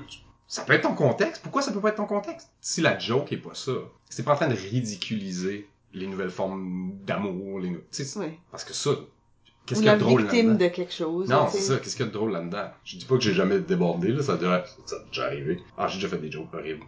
Ça 0.48 0.62
peut 0.62 0.72
être 0.74 0.82
ton 0.82 0.94
contexte. 0.94 1.42
Pourquoi 1.42 1.60
ça 1.62 1.72
peut 1.72 1.80
pas 1.80 1.88
être 1.88 1.96
ton 1.96 2.06
contexte? 2.06 2.50
Si 2.60 2.80
la 2.80 2.98
joke 2.98 3.32
est 3.32 3.36
pas 3.36 3.54
ça, 3.54 3.72
c'est 4.08 4.24
pas 4.24 4.32
en 4.32 4.36
train 4.36 4.48
de 4.48 4.54
ridiculiser 4.54 5.68
les 5.92 6.06
nouvelles 6.06 6.30
formes 6.30 6.92
d'amour, 7.04 7.58
les 7.60 7.70
tu 7.70 8.04
sais, 8.04 8.18
Ouais. 8.18 8.38
parce 8.50 8.62
que 8.64 8.72
ça, 8.72 8.90
qu'est-ce 9.66 9.80
qu'il 9.80 9.86
y 9.86 9.90
a 9.90 9.94
de 9.96 10.00
drôle 10.00 10.22
victime 10.22 10.48
là-dedans? 10.50 10.64
de 10.64 10.70
quelque 10.70 10.92
chose. 10.92 11.28
Non, 11.28 11.48
c'est 11.50 11.58
ça. 11.60 11.78
Qu'est-ce 11.78 11.96
qu'il 11.96 12.04
y 12.04 12.08
a 12.08 12.12
de 12.12 12.14
drôle 12.16 12.32
là-dedans? 12.32 12.70
Je 12.84 12.96
dis 12.96 13.04
pas 13.04 13.16
que 13.16 13.22
j'ai 13.22 13.34
jamais 13.34 13.58
débordé, 13.58 14.08
là. 14.12 14.22
Ça 14.22 14.34
a 14.34 14.36
déjà, 14.36 14.64
ça 14.84 14.96
a 14.96 15.08
déjà 15.08 15.24
arrivé. 15.26 15.60
Ah, 15.76 15.88
j'ai 15.88 15.96
déjà 15.96 16.08
fait 16.08 16.18
des 16.18 16.30
jokes 16.30 16.52
horribles. 16.54 16.84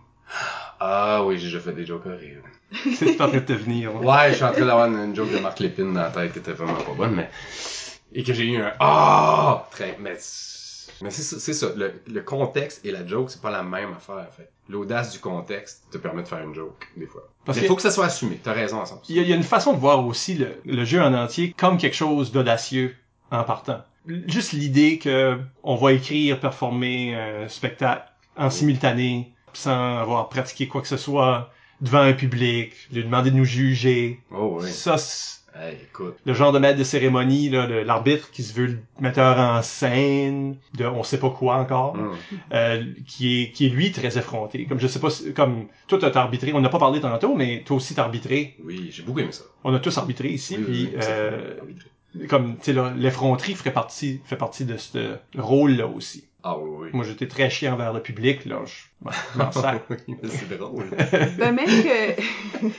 Ah 0.78 1.24
oui, 1.24 1.38
j'ai 1.38 1.46
déjà 1.46 1.60
fait 1.60 1.72
des 1.72 1.86
jokes 1.86 2.06
horribles. 2.06 2.42
C'est 2.96 3.20
en 3.20 3.28
train 3.28 3.38
de 3.38 3.44
te 3.44 3.52
venir. 3.54 3.92
là. 3.94 4.00
Ouais, 4.00 4.30
je 4.30 4.34
suis 4.36 4.44
en 4.44 4.52
train 4.52 4.66
d'avoir 4.66 4.86
une, 4.86 4.98
une 4.98 5.16
joke 5.16 5.32
de 5.32 5.38
Marc 5.38 5.58
Lépine 5.58 5.92
dans 5.94 6.02
la 6.02 6.10
tête 6.10 6.32
qui 6.32 6.38
était 6.38 6.52
vraiment 6.52 6.74
pas 6.74 6.92
bonne, 6.96 7.14
mais... 7.14 7.28
Et 8.14 8.22
que 8.22 8.32
j'ai 8.32 8.46
eu 8.46 8.56
un 8.56 8.72
ah 8.80 9.66
très 9.70 9.96
mais 10.00 10.16
c'est- 10.18 10.92
mais 11.02 11.10
c'est 11.10 11.22
ça, 11.22 11.38
c'est 11.38 11.52
ça. 11.52 11.68
Le, 11.76 11.92
le 12.06 12.20
contexte 12.22 12.84
et 12.84 12.90
la 12.90 13.06
joke 13.06 13.30
c'est 13.30 13.40
pas 13.42 13.50
la 13.50 13.62
même 13.62 13.92
affaire 13.96 14.16
en 14.28 14.32
fait. 14.36 14.50
L'audace 14.68 15.12
du 15.12 15.18
contexte 15.18 15.84
te 15.90 15.98
permet 15.98 16.22
de 16.22 16.28
faire 16.28 16.40
une 16.42 16.54
joke 16.54 16.88
des 16.96 17.06
fois. 17.06 17.28
Parce 17.44 17.60
que- 17.60 17.66
faut 17.66 17.76
que 17.76 17.82
ça 17.82 17.90
soit 17.90 18.06
assumé. 18.06 18.38
T'as 18.42 18.52
raison 18.52 18.80
à 18.80 18.84
100%. 18.84 19.02
Il 19.08 19.16
y, 19.16 19.20
a, 19.20 19.22
il 19.22 19.28
y 19.28 19.32
a 19.32 19.36
une 19.36 19.42
façon 19.42 19.72
de 19.72 19.78
voir 19.78 20.04
aussi 20.04 20.34
le, 20.34 20.60
le 20.64 20.84
jeu 20.84 21.00
en 21.02 21.14
entier 21.14 21.54
comme 21.56 21.78
quelque 21.78 21.94
chose 21.96 22.32
d'audacieux 22.32 22.96
en 23.30 23.44
partant. 23.44 23.82
Juste 24.26 24.52
l'idée 24.52 24.98
que 24.98 25.38
on 25.62 25.76
va 25.76 25.92
écrire, 25.92 26.40
performer 26.40 27.14
un 27.14 27.48
spectacle 27.48 28.10
en 28.36 28.48
simultané 28.50 29.32
sans 29.52 29.98
avoir 29.98 30.28
pratiqué 30.30 30.66
quoi 30.68 30.80
que 30.80 30.88
ce 30.88 30.96
soit 30.96 31.50
devant 31.80 32.00
un 32.00 32.12
public, 32.14 32.72
lui 32.92 33.04
demander 33.04 33.30
de 33.30 33.36
nous 33.36 33.44
juger. 33.44 34.20
Oh 34.30 34.58
oui. 34.60 34.70
Ça, 34.70 34.96
c'est 34.98 35.37
Hey, 35.60 35.76
écoute. 35.82 36.16
le 36.24 36.34
genre 36.34 36.52
de 36.52 36.58
maître 36.60 36.78
de 36.78 36.84
cérémonie, 36.84 37.48
là, 37.48 37.66
l'arbitre 37.84 38.30
qui 38.30 38.42
se 38.44 38.54
veut 38.54 38.66
le 38.66 38.78
metteur 39.00 39.38
en 39.38 39.60
scène, 39.62 40.56
de 40.76 40.84
on 40.86 41.02
sait 41.02 41.18
pas 41.18 41.30
quoi 41.30 41.56
encore, 41.56 41.94
Hum. 41.94 42.12
euh, 42.52 42.84
qui 43.06 43.42
est 43.42 43.50
qui 43.50 43.66
est 43.66 43.68
lui 43.70 43.90
très 43.90 44.16
effronté. 44.18 44.66
Comme 44.66 44.78
je 44.78 44.86
sais 44.86 45.00
pas, 45.00 45.10
si- 45.10 45.32
comme 45.34 45.66
toi 45.88 45.98
t'as 46.00 46.12
arbitré, 46.20 46.52
on 46.52 46.60
n'a 46.60 46.68
pas 46.68 46.78
parlé 46.78 47.00
tantôt, 47.00 47.34
mais 47.34 47.62
toi 47.66 47.76
aussi 47.78 47.94
t'as 47.94 48.02
arbitré. 48.04 48.56
Oui, 48.62 48.88
j'ai 48.92 49.02
beaucoup 49.02 49.18
aimé 49.20 49.32
ça. 49.32 49.44
On 49.64 49.74
a 49.74 49.80
tous 49.80 49.96
arbitré 49.98 50.28
ici, 50.28 50.56
Oui, 50.58 50.64
puis 50.64 50.72
oui, 50.84 50.90
oui, 50.94 51.02
ça 51.02 51.08
euh, 51.10 51.54
fait 52.18 52.26
comme 52.28 52.56
tu 52.56 52.64
sais 52.64 52.72
là, 52.72 52.92
l'effronterie 52.96 53.54
ferait 53.54 53.72
partie 53.72 54.20
fait 54.24 54.36
partie 54.36 54.64
de 54.64 54.76
ce 54.76 55.16
rôle-là 55.36 55.86
aussi. 55.88 56.24
Ah 56.44 56.56
oui, 56.56 56.70
oui. 56.84 56.88
Moi 56.92 57.04
j'étais 57.04 57.26
très 57.26 57.50
chiant 57.50 57.74
envers 57.74 57.92
le 57.92 58.00
public, 58.00 58.44
là, 58.46 58.60
je, 58.64 59.08
m'en 59.38 59.50
sers. 59.52 59.80
Oui, 59.90 59.96
mais 60.22 60.28
c'est 60.28 60.56
drôle. 60.56 60.86
Ben 61.36 61.52
même 61.52 61.66
que 61.66 62.68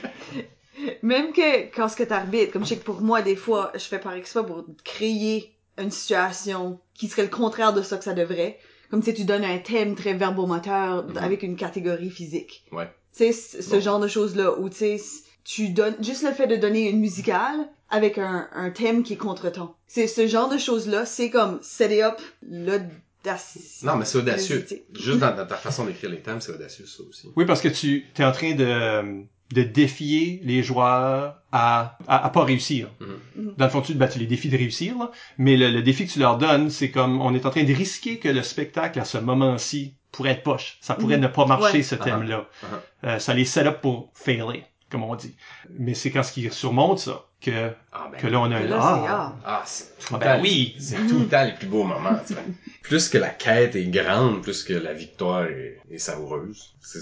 même 1.02 1.32
que 1.32 1.74
quand 1.74 1.88
ce 1.88 1.96
que 1.96 2.02
t'arbitres, 2.04 2.52
comme 2.52 2.64
je 2.64 2.70
sais 2.70 2.76
que 2.76 2.84
pour 2.84 3.00
moi 3.00 3.22
des 3.22 3.36
fois, 3.36 3.70
je 3.74 3.80
fais 3.80 3.98
par 3.98 4.14
exprès 4.14 4.44
pour 4.44 4.64
créer 4.84 5.52
une 5.78 5.90
situation 5.90 6.78
qui 6.94 7.08
serait 7.08 7.22
le 7.22 7.28
contraire 7.28 7.72
de 7.72 7.82
ça 7.82 7.96
que 7.96 8.04
ça 8.04 8.12
devrait. 8.14 8.58
Comme 8.90 9.02
si 9.02 9.14
tu 9.14 9.24
donnes 9.24 9.44
un 9.44 9.58
thème 9.58 9.94
très 9.94 10.14
verbomoteur 10.14 11.04
Mhm. 11.06 11.16
avec 11.18 11.42
une 11.42 11.56
catégorie 11.56 12.10
physique. 12.10 12.64
Ouais. 12.72 12.86
Tu 13.16 13.32
sais, 13.32 13.62
ce 13.62 13.70
Bon. 13.70 13.80
genre 13.80 14.00
de 14.00 14.08
choses-là 14.08 14.58
où 14.58 14.68
tu 14.68 14.76
sais, 14.76 15.00
tu 15.44 15.68
donnes 15.70 15.96
juste 16.00 16.22
le 16.24 16.32
fait 16.32 16.46
de 16.48 16.56
donner 16.56 16.88
une 16.90 16.98
musicale 17.00 17.68
avec 17.88 18.18
un, 18.18 18.48
un 18.52 18.70
thème 18.70 19.02
qui 19.02 19.14
est 19.14 19.16
contretemps. 19.16 19.76
C'est 19.86 20.06
ce 20.06 20.26
genre 20.26 20.48
de 20.48 20.58
choses-là, 20.58 21.06
c'est 21.06 21.30
comme 21.30 21.58
set 21.62 21.90
it 21.92 22.02
up 22.02 22.20
l'audacieux. 22.42 23.60
Non, 23.82 23.96
mais 23.96 24.04
c'est 24.04 24.18
audacieux. 24.18 24.66
Juste 24.92 25.18
dans, 25.18 25.34
dans 25.36 25.46
ta 25.46 25.56
façon 25.56 25.84
d'écrire 25.84 26.10
les 26.10 26.20
thèmes, 26.20 26.40
c'est 26.40 26.52
audacieux 26.52 26.86
ça 26.86 27.02
aussi. 27.08 27.28
Oui, 27.36 27.44
parce 27.46 27.60
que 27.60 27.68
tu 27.68 28.04
es 28.18 28.24
en 28.24 28.32
train 28.32 28.54
de 28.54 29.24
de 29.52 29.62
défier 29.62 30.40
les 30.44 30.62
joueurs 30.62 31.36
à, 31.52 31.98
à, 32.06 32.24
à 32.24 32.30
pas 32.30 32.44
réussir. 32.44 32.88
Mhm. 33.00 33.54
Dans 33.56 33.64
le 33.64 33.70
fond, 33.70 33.80
tu, 33.80 33.94
ben, 33.94 34.06
tu 34.08 34.18
les 34.20 34.26
défies 34.26 34.48
de 34.48 34.56
réussir, 34.56 34.96
là, 34.98 35.10
mais 35.38 35.56
le, 35.56 35.70
le 35.70 35.82
défi 35.82 36.06
que 36.06 36.12
tu 36.12 36.18
leur 36.20 36.38
donnes, 36.38 36.70
c'est 36.70 36.90
comme 36.90 37.20
on 37.20 37.34
est 37.34 37.44
en 37.46 37.50
train 37.50 37.64
de 37.64 37.74
risquer 37.74 38.18
que 38.18 38.28
le 38.28 38.42
spectacle 38.42 39.00
à 39.00 39.04
ce 39.04 39.18
moment-ci 39.18 39.94
pourrait 40.12 40.30
être 40.30 40.42
poche. 40.44 40.78
Ça 40.80 40.94
pourrait 40.94 41.16
Mhm. 41.16 41.22
ne 41.22 41.28
pas 41.28 41.46
marcher, 41.46 41.78
Ouais. 41.78 41.82
ce 41.82 41.96
Ah, 42.00 42.04
thème-là. 42.04 42.46
ah. 42.62 42.66
Euh, 43.04 43.18
ça 43.18 43.34
les 43.34 43.44
set 43.44 43.66
up 43.66 43.80
pour 43.80 44.10
failer, 44.14 44.64
comme 44.90 45.02
on 45.04 45.14
dit. 45.16 45.34
Mais 45.78 45.94
c'est 45.94 46.10
quand 46.10 46.22
ce 46.22 46.32
qui 46.32 46.48
surmonte 46.50 47.00
ça 47.00 47.24
que, 47.40 47.70
Ah, 47.92 48.08
ben, 48.12 48.18
que 48.20 48.26
là, 48.28 48.40
on 48.40 48.50
a 48.52 48.56
un 48.56 48.70
ah. 48.72 49.04
c'est 49.04 49.08
ah. 49.08 49.34
Ah, 49.44 49.64
Ah, 50.12 50.18
ben 50.18 50.40
oui. 50.42 50.76
C'est 50.78 51.06
tout 51.08 51.18
le 51.18 51.26
temps 51.26 51.44
les 51.44 51.52
plus 51.54 51.66
beaux 51.66 51.84
moments, 51.84 52.18
tu 52.26 52.34
sais. 52.34 52.40
Plus 52.82 53.08
que 53.08 53.18
la 53.18 53.28
quête 53.30 53.76
est 53.76 53.86
grande, 53.86 54.42
plus 54.42 54.62
que 54.64 54.72
la 54.72 54.92
victoire 54.94 55.44
est, 55.44 55.78
est 55.90 55.98
savoureuse. 55.98 56.74
C'est 56.80 56.98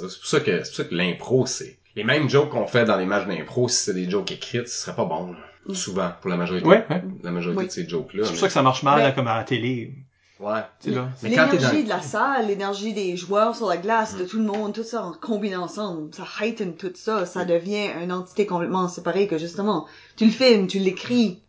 pour 0.00 0.10
ça 0.26 0.40
que, 0.40 0.62
c'est 0.64 0.70
pour 0.70 0.76
ça 0.76 0.84
que 0.84 0.94
l'impro, 0.94 1.46
c'est, 1.46 1.78
les 1.96 2.04
mêmes 2.04 2.28
jokes 2.28 2.50
qu'on 2.50 2.66
fait 2.66 2.84
dans 2.84 2.96
les 2.96 3.06
matchs 3.06 3.26
d'impro, 3.28 3.68
si 3.68 3.76
c'est 3.84 3.94
des 3.94 4.08
jokes 4.10 4.32
écrites, 4.32 4.68
ce 4.68 4.82
serait 4.84 4.96
pas 4.96 5.04
bon, 5.04 5.32
là. 5.32 5.38
Mm. 5.66 5.74
Souvent, 5.74 6.10
pour 6.20 6.30
la 6.30 6.36
majorité. 6.36 6.66
Ouais, 6.66 6.84
ouais. 6.90 7.02
La 7.22 7.30
majorité 7.30 7.60
Oui. 7.60 7.66
de 7.66 7.72
ces 7.72 7.88
jokes-là. 7.88 8.24
C'est 8.24 8.30
pour 8.30 8.40
ça 8.40 8.46
que 8.48 8.52
ça 8.52 8.62
marche 8.62 8.82
mal, 8.82 9.00
là, 9.00 9.12
comme 9.12 9.28
à 9.28 9.36
la 9.36 9.44
télé. 9.44 9.94
Ouais. 10.40 10.60
Tu 10.80 10.90
sais, 10.90 10.94
là. 10.96 11.08
Mais 11.22 11.34
quand 11.34 11.48
t'es 11.48 11.56
dans- 11.58 11.62
L'énergie 11.68 11.84
de 11.84 11.88
la 11.88 12.02
salle, 12.02 12.48
l'énergie 12.48 12.92
des 12.92 13.16
joueurs 13.16 13.54
sur 13.56 13.68
la 13.68 13.76
glace, 13.76 14.14
Mm. 14.14 14.18
de 14.18 14.24
tout 14.24 14.38
le 14.38 14.44
monde, 14.44 14.74
tout 14.74 14.82
ça 14.82 15.02
en 15.04 15.12
combine 15.12 15.56
ensemble, 15.56 16.12
ça 16.14 16.24
heighten 16.40 16.74
tout 16.76 16.92
ça, 16.94 17.24
ça 17.24 17.44
devient 17.44 17.88
une 18.02 18.12
entité 18.12 18.44
complètement 18.46 18.88
séparée 18.88 19.26
que 19.28 19.38
justement, 19.38 19.86
tu 20.16 20.24
le 20.26 20.32
filmes, 20.32 20.66
tu 20.66 20.80
l'écris, 20.80 21.40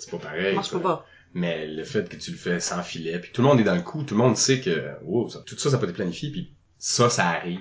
C'est 0.00 0.10
pas 0.10 0.16
ça 0.18 0.22
pareil. 0.30 0.54
marche 0.54 0.70
ça. 0.70 0.78
pas. 0.80 1.04
Mais 1.34 1.66
le 1.66 1.84
fait 1.84 2.08
que 2.08 2.16
tu 2.16 2.30
le 2.30 2.36
fais 2.36 2.60
sans 2.60 2.82
filet, 2.82 3.18
puis 3.18 3.30
tout 3.32 3.40
le 3.42 3.48
monde 3.48 3.60
est 3.60 3.64
dans 3.64 3.74
le 3.74 3.80
coup, 3.82 4.02
tout 4.02 4.14
le 4.14 4.22
monde 4.22 4.36
sait 4.36 4.60
que 4.60 4.90
wow, 5.02 5.28
ça- 5.30 5.42
tout 5.46 5.56
ça, 5.58 5.70
ça 5.70 5.78
peut 5.78 5.88
être 5.88 5.94
planifié, 5.94 6.30
puis 6.30 6.52
ça, 6.78 7.08
ça 7.08 7.26
arrive. 7.28 7.60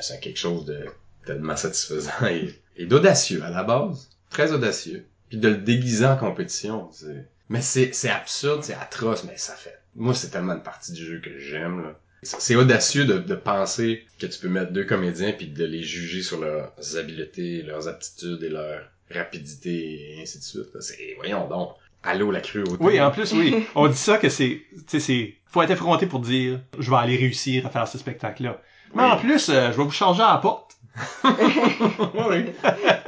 c'est 0.00 0.20
quelque 0.20 0.38
chose 0.38 0.64
de 0.64 0.86
tellement 1.24 1.56
satisfaisant 1.56 2.26
et, 2.28 2.54
et 2.76 2.86
d'audacieux 2.86 3.42
à 3.44 3.50
la 3.50 3.62
base. 3.62 4.10
Très 4.30 4.52
audacieux. 4.52 5.04
Puis 5.28 5.38
de 5.38 5.48
le 5.48 5.56
déguiser 5.58 6.06
en 6.06 6.16
compétition. 6.16 6.90
Mais 7.48 7.60
c'est 7.62 7.92
absurde, 8.08 8.62
c'est 8.64 8.74
atroce, 8.74 9.24
mais 9.24 9.36
ça 9.36 9.54
fait. 9.54 9.78
Moi, 9.94 10.14
c'est 10.14 10.28
tellement 10.30 10.54
une 10.54 10.62
partie 10.62 10.92
du 10.92 11.04
jeu 11.04 11.20
que 11.20 11.38
j'aime. 11.38 11.82
là. 11.82 11.98
C'est 12.22 12.56
audacieux 12.56 13.04
de, 13.04 13.18
de 13.18 13.34
penser 13.34 14.04
que 14.18 14.26
tu 14.26 14.38
peux 14.40 14.48
mettre 14.48 14.72
deux 14.72 14.84
comédiens 14.84 15.32
puis 15.32 15.46
de 15.48 15.64
les 15.64 15.82
juger 15.82 16.22
sur 16.22 16.40
leurs 16.40 16.72
habiletés, 16.96 17.62
leurs 17.62 17.86
aptitudes 17.88 18.42
et 18.42 18.48
leur 18.48 18.82
rapidité 19.10 20.16
et 20.18 20.22
ainsi 20.22 20.38
de 20.38 20.42
suite. 20.44 20.80
C'est 20.80 21.14
voyons 21.16 21.48
donc. 21.48 21.70
Allô 22.02 22.30
la 22.30 22.40
cruauté. 22.40 22.76
Oui, 22.80 23.00
en 23.00 23.10
plus, 23.10 23.32
oui. 23.32 23.66
On 23.74 23.88
dit 23.88 23.96
ça 23.96 24.18
que 24.18 24.28
c'est, 24.28 24.62
tu 24.72 24.82
sais, 24.86 25.00
c'est, 25.00 25.34
faut 25.46 25.62
être 25.62 25.70
effronté 25.70 26.06
pour 26.06 26.20
dire, 26.20 26.60
je 26.78 26.90
vais 26.90 26.96
aller 26.96 27.16
réussir 27.16 27.66
à 27.66 27.70
faire 27.70 27.88
ce 27.88 27.98
spectacle-là. 27.98 28.60
Mais 28.94 29.02
Oui. 29.02 29.10
en 29.10 29.16
plus, 29.18 29.48
euh, 29.48 29.72
je 29.72 29.76
vais 29.76 29.82
vous 29.84 29.90
changer 29.90 30.22
à 30.22 30.32
la 30.32 30.38
porte. 30.38 30.76
oui. 31.24 32.46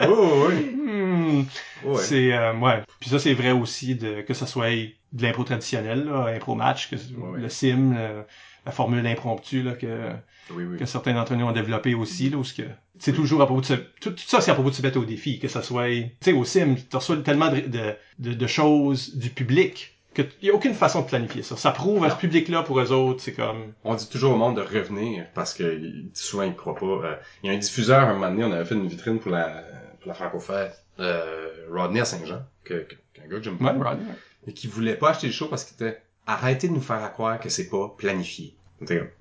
Oh, 0.09 0.47
oui. 0.49 0.77
Hmm. 0.77 1.43
Ouais. 1.85 1.97
C'est, 1.99 2.33
euh, 2.33 2.53
ouais. 2.55 2.83
Puis 3.01 3.11
ça, 3.11 3.19
c'est 3.19 3.35
vrai 3.35 3.53
aussi 3.53 3.95
de, 3.95 4.21
que 4.23 4.35
ce 4.35 4.45
soit 4.47 4.71
de 5.13 5.23
l'impro 5.23 5.45
traditionnel, 5.45 6.05
là, 6.05 6.27
impro 6.35 6.55
match, 6.55 6.91
que 6.91 6.97
le 7.37 7.49
sim, 7.49 7.95
le- 7.95 8.25
la 8.67 8.73
formule 8.73 9.07
impromptue, 9.07 9.63
là, 9.63 9.73
que, 9.73 10.11
Oui, 10.53 10.65
oui. 10.65 10.77
que 10.79 10.87
certains 10.87 11.15
d'entre 11.15 11.35
nous 11.35 11.47
ont 11.47 11.53
développé 11.53 11.95
aussi, 11.95 12.31
là, 12.31 12.37
où 12.39 12.45
c'est 12.45 13.13
toujours 13.13 13.41
à 13.43 13.47
propos 13.47 13.61
de 13.63 13.67
se, 13.67 13.75
tout, 13.75 14.11
tout 14.11 14.19
ça, 14.27 14.41
c'est 14.41 14.51
à 14.51 14.55
propos 14.55 14.71
de 14.71 14.75
se 14.75 14.83
mettre 14.83 14.99
au 14.99 15.05
défi, 15.05 15.39
que 15.39 15.49
ça 15.49 15.63
soit, 15.63 15.89
tu 15.89 16.11
sais, 16.21 16.33
au 16.33 16.45
sim, 16.45 16.75
tu 16.91 16.97
reçois 16.97 17.17
tellement 17.19 17.51
de, 17.51 17.61
de, 17.61 17.95
de, 18.19 18.35
de 18.35 18.47
choses 18.47 19.17
du 19.17 19.31
public 19.31 19.97
que 20.13 20.23
y 20.43 20.51
a 20.51 20.55
aucune 20.55 20.75
façon 20.75 21.03
de 21.03 21.07
planifier 21.07 21.43
ça. 21.45 21.57
Ça 21.57 21.71
prouve 21.71 22.03
à 22.05 22.09
Non. 22.09 22.15
ce 22.15 22.19
public-là, 22.21 22.65
pour 22.65 22.81
eux 22.81 22.91
autres, 22.91 23.23
c'est 23.23 23.33
comme, 23.33 23.73
On 23.85 23.95
dit 23.95 24.09
toujours 24.09 24.35
au 24.35 24.37
monde 24.37 24.57
de 24.57 24.61
revenir 24.61 25.25
parce 25.35 25.55
que 25.55 25.81
souvent 26.15 26.43
ils 26.43 26.55
croient 26.57 26.75
pas. 26.75 26.87
Euh, 26.87 27.15
Il 27.45 27.47
y 27.51 27.53
a 27.53 27.57
un 27.57 27.59
diffuseur 27.59 28.01
un 28.09 28.15
moment 28.15 28.29
donné, 28.29 28.43
on 28.45 28.51
avait 28.53 28.65
fait 28.65 28.75
une 28.75 28.89
vitrine 28.89 29.21
pour 29.21 29.31
la 29.31 29.63
pour 30.01 30.09
la 30.09 30.15
francofête, 30.15 30.83
euh, 30.99 31.47
Rodney 31.71 32.01
à 32.01 32.05
Saint-Jean, 32.05 32.43
que, 32.65 32.75
que, 32.75 32.95
qu'un 33.15 33.29
gars 33.29 33.37
que 33.39 33.43
j'aime 33.45 33.57
ouais, 33.61 33.73
beaucoup, 33.73 33.85
Rodney. 33.89 34.05
et 34.49 34.53
qui 34.53 34.67
voulait 34.67 34.97
pas 34.97 35.11
acheter 35.11 35.29
le 35.29 35.33
show 35.33 35.47
parce 35.47 35.65
qu'il 35.65 35.75
était 35.77 36.03
arrêtez 36.33 36.69
de 36.69 36.73
nous 36.75 36.81
faire 36.81 37.13
croire 37.13 37.39
que 37.41 37.49
c'est 37.49 37.69
pas 37.69 37.95
planifié. 37.97 38.55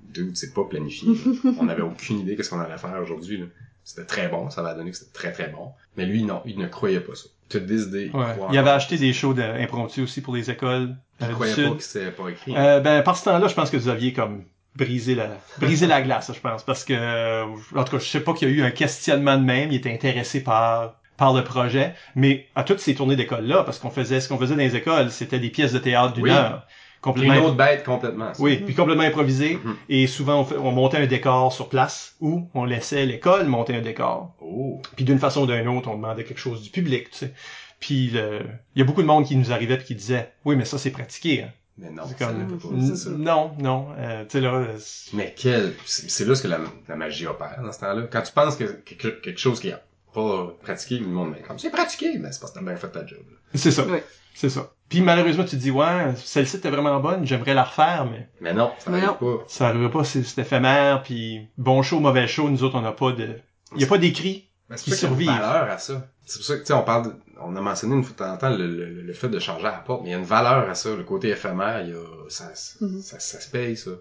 Dude, 0.01 0.35
c'est 0.35 0.53
pas 0.53 0.63
planifié. 0.63 1.09
là. 1.09 1.51
on 1.59 1.67
avait 1.67 1.81
aucune 1.81 2.19
idée 2.19 2.35
qu'est-ce 2.35 2.49
qu'on 2.49 2.59
allait 2.59 2.77
faire 2.77 2.97
aujourd'hui. 3.01 3.37
là. 3.37 3.45
C'était 3.83 4.05
très 4.05 4.27
bon, 4.27 4.49
ça 4.49 4.61
va 4.61 4.73
donner 4.73 4.91
que 4.91 4.97
c'était 4.97 5.13
très 5.13 5.31
très 5.31 5.47
bon. 5.49 5.71
Mais 5.97 6.05
lui 6.05 6.23
non, 6.23 6.41
il 6.45 6.57
ne 6.59 6.67
croyait 6.67 6.99
pas 6.99 7.15
ça. 7.15 7.27
As 7.55 7.59
décidé. 7.59 8.11
Ouais. 8.13 8.25
Il 8.51 8.57
avait 8.57 8.69
acheté 8.69 8.97
des 8.97 9.11
shows 9.13 9.33
d'impromptu 9.33 10.01
aussi 10.01 10.21
pour 10.21 10.35
les 10.35 10.51
écoles 10.51 10.95
Il 11.19 11.25
euh, 11.27 11.31
croyait 11.31 11.53
Sud. 11.53 11.69
pas 11.69 11.75
que 11.75 11.83
c'était 11.83 12.11
pas 12.11 12.29
écrit. 12.29 12.53
Euh, 12.55 12.79
ben, 12.79 13.01
par 13.01 13.17
ce 13.17 13.25
temps-là, 13.25 13.47
je 13.47 13.55
pense 13.55 13.71
que 13.71 13.77
vous 13.77 13.87
aviez 13.89 14.13
comme 14.13 14.43
brisé 14.75 15.15
la, 15.15 15.29
brisé 15.59 15.87
la 15.87 16.01
glace, 16.03 16.31
je 16.33 16.39
pense, 16.39 16.63
parce 16.63 16.85
que, 16.85 16.93
euh, 16.93 17.45
en 17.75 17.83
tout 17.83 17.93
cas, 17.93 17.99
je 17.99 18.05
sais 18.07 18.19
pas 18.21 18.33
qu'il 18.33 18.47
y 18.49 18.51
a 18.51 18.55
eu 18.55 18.61
un 18.61 18.69
questionnement 18.71 19.37
de 19.37 19.43
même, 19.43 19.71
il 19.71 19.75
était 19.75 19.91
intéressé 19.91 20.41
par, 20.43 20.99
par 21.17 21.33
le 21.33 21.43
projet, 21.43 21.95
mais 22.15 22.47
à 22.55 22.63
toutes 22.63 22.79
ces 22.79 22.93
tournées 22.93 23.15
d'école-là, 23.15 23.63
parce 23.63 23.79
qu'on 23.79 23.89
faisait, 23.89 24.21
ce 24.21 24.29
qu'on 24.29 24.37
faisait 24.37 24.53
dans 24.55 24.61
les 24.61 24.75
écoles, 24.75 25.09
c'était 25.09 25.39
des 25.39 25.49
pièces 25.49 25.73
de 25.73 25.79
théâtre 25.79 26.13
d'une 26.13 26.25
Oui. 26.25 26.29
heure. 26.31 26.65
Complètement, 27.01 27.33
une 27.35 27.39
autre 27.41 27.55
bête 27.55 27.83
complètement. 27.85 28.33
ça. 28.33 28.43
oui, 28.43 28.57
puis 28.57 28.75
complètement 28.75 29.03
improvisé, 29.03 29.59
Mhm. 29.63 29.75
et 29.89 30.05
souvent 30.07 30.41
on, 30.41 30.45
fait- 30.45 30.57
on 30.57 30.71
montait 30.71 30.97
un 30.97 31.05
décor 31.07 31.53
sur 31.53 31.69
place, 31.69 32.15
ou 32.19 32.47
on 32.53 32.65
laissait 32.65 33.05
l'école 33.05 33.47
monter 33.47 33.75
un 33.75 33.81
décor. 33.81 34.33
Oh. 34.41 34.81
Puis 34.95 35.05
d'une 35.05 35.19
façon 35.19 35.43
ou 35.43 35.45
d'une 35.47 35.67
autre, 35.69 35.87
on 35.89 35.95
demandait 35.95 36.23
quelque 36.25 36.39
chose 36.41 36.61
du 36.61 36.69
public, 36.69 37.09
tu 37.11 37.17
sais. 37.19 37.33
Puis 37.79 38.07
le- 38.09 38.41
il 38.75 38.79
y 38.79 38.81
a 38.81 38.85
beaucoup 38.85 39.01
de 39.01 39.07
monde 39.07 39.25
qui 39.25 39.35
nous 39.37 39.51
arrivait 39.53 39.75
et 39.75 39.83
qui 39.83 39.95
disait, 39.95 40.31
oui, 40.43 40.55
mais 40.57 40.65
ça 40.65 40.77
c'est 40.77 40.91
pratiqué, 40.91 41.43
hein. 41.43 41.51
Mais 41.81 41.91
non, 41.91 42.03
C'est 42.05 42.21
ça 42.21 42.33
ne 42.33 42.43
peut 42.43 42.57
pas, 42.57 42.95
ça. 42.97 43.09
Non, 43.11 43.51
non. 43.57 43.87
Euh, 43.97 44.23
tu 44.25 44.31
sais, 44.31 44.41
là, 44.41 44.65
c'est- 44.79 45.15
Mais 45.15 45.33
quel, 45.37 45.73
c'est 45.85 46.25
là 46.27 46.35
ce 46.35 46.43
que 46.43 46.49
la, 46.49 46.59
la 46.89 46.95
magie 46.97 47.25
opère 47.25 47.61
dans 47.63 47.71
ce 47.71 47.79
temps-là. 47.79 48.01
Quand 48.11 48.21
tu 48.21 48.33
penses 48.33 48.57
que 48.57 48.65
quelque, 48.65 49.07
quelque 49.21 49.39
chose 49.39 49.61
qui 49.61 49.69
est 49.69 49.75
pas 50.13 50.47
pratiqué, 50.61 50.99
le 50.99 51.07
monde, 51.07 51.31
mais 51.35 51.41
comme 51.41 51.59
c'est 51.59 51.69
pratiqué, 51.69 52.17
mais 52.19 52.31
c'est 52.31 52.39
parce 52.39 52.51
que 52.53 52.59
t'as 52.59 52.65
bien 52.65 52.75
fait 52.75 52.89
ta 52.89 53.05
job. 53.05 53.19
c'est 53.53 53.71
ça. 53.71 53.85
Oui. 53.87 53.99
C'est 54.35 54.49
ça. 54.49 54.71
Puis 54.87 55.01
malheureusement, 55.01 55.43
tu 55.43 55.51
te 55.51 55.55
dis, 55.57 55.69
ouais, 55.71 56.13
celle-ci 56.15 56.57
était 56.57 56.69
vraiment 56.69 56.99
bonne, 56.99 57.25
j'aimerais 57.25 57.53
la 57.53 57.63
refaire, 57.63 58.07
mais 58.09 58.29
Mais 58.41 58.53
non, 58.53 58.71
ça 58.79 58.89
Mais 58.89 58.97
arrive 59.03 59.17
pas. 59.19 59.43
ça 59.47 59.67
arrivera 59.67 59.91
pas, 59.91 60.03
c'est 60.03 60.23
c'est 60.23 60.41
éphémère, 60.41 61.03
puis 61.03 61.47
bon 61.57 61.81
show, 61.83 61.99
mauvais 61.99 62.27
show, 62.27 62.49
nous 62.49 62.63
autres, 62.63 62.75
on 62.77 62.81
n'a 62.81 62.91
pas 62.93 63.11
de... 63.11 63.35
Il 63.75 63.81
y 63.81 63.83
a 63.83 63.87
pas 63.87 63.97
d'écrit. 63.97 64.49
Mais 64.69 64.77
c'est 64.77 64.85
Qui 64.85 64.91
ça 64.91 64.95
qu'il 64.95 65.03
y 65.03 65.07
a 65.07 65.09
une 65.09 65.17
survivent. 65.27 65.41
valeur 65.41 65.71
à 65.71 65.77
ça. 65.77 66.07
C'est 66.25 66.37
pour 66.37 66.45
ça 66.45 66.53
que, 66.55 66.59
tu 66.61 66.65
sais, 66.67 66.73
on 66.73 66.83
parle 66.83 67.05
de- 67.07 67.15
on 67.41 67.55
a 67.55 67.61
mentionné 67.61 67.95
une 67.95 68.03
fois 68.03 68.13
de 68.13 68.17
temps 68.17 68.33
en 68.33 68.37
temps 68.37 68.49
le, 68.55 68.67
le, 68.67 69.01
le 69.01 69.13
fait 69.13 69.29
de 69.29 69.39
changer 69.39 69.65
à 69.67 69.71
la 69.71 69.77
porte, 69.79 70.01
mais 70.03 70.09
il 70.09 70.11
y 70.11 70.15
a 70.15 70.19
une 70.19 70.25
valeur 70.25 70.69
à 70.69 70.75
ça, 70.75 70.95
le 70.95 71.03
côté 71.03 71.29
éphémère, 71.29 71.81
il 71.81 71.89
y 71.89 71.93
a, 71.93 72.03
ça, 72.29 72.53
ça, 72.55 72.77
Mhm. 72.85 73.01
ça, 73.01 73.19
ça 73.19 73.39
se 73.41 73.49
paye, 73.49 73.75
ça. 73.75 73.91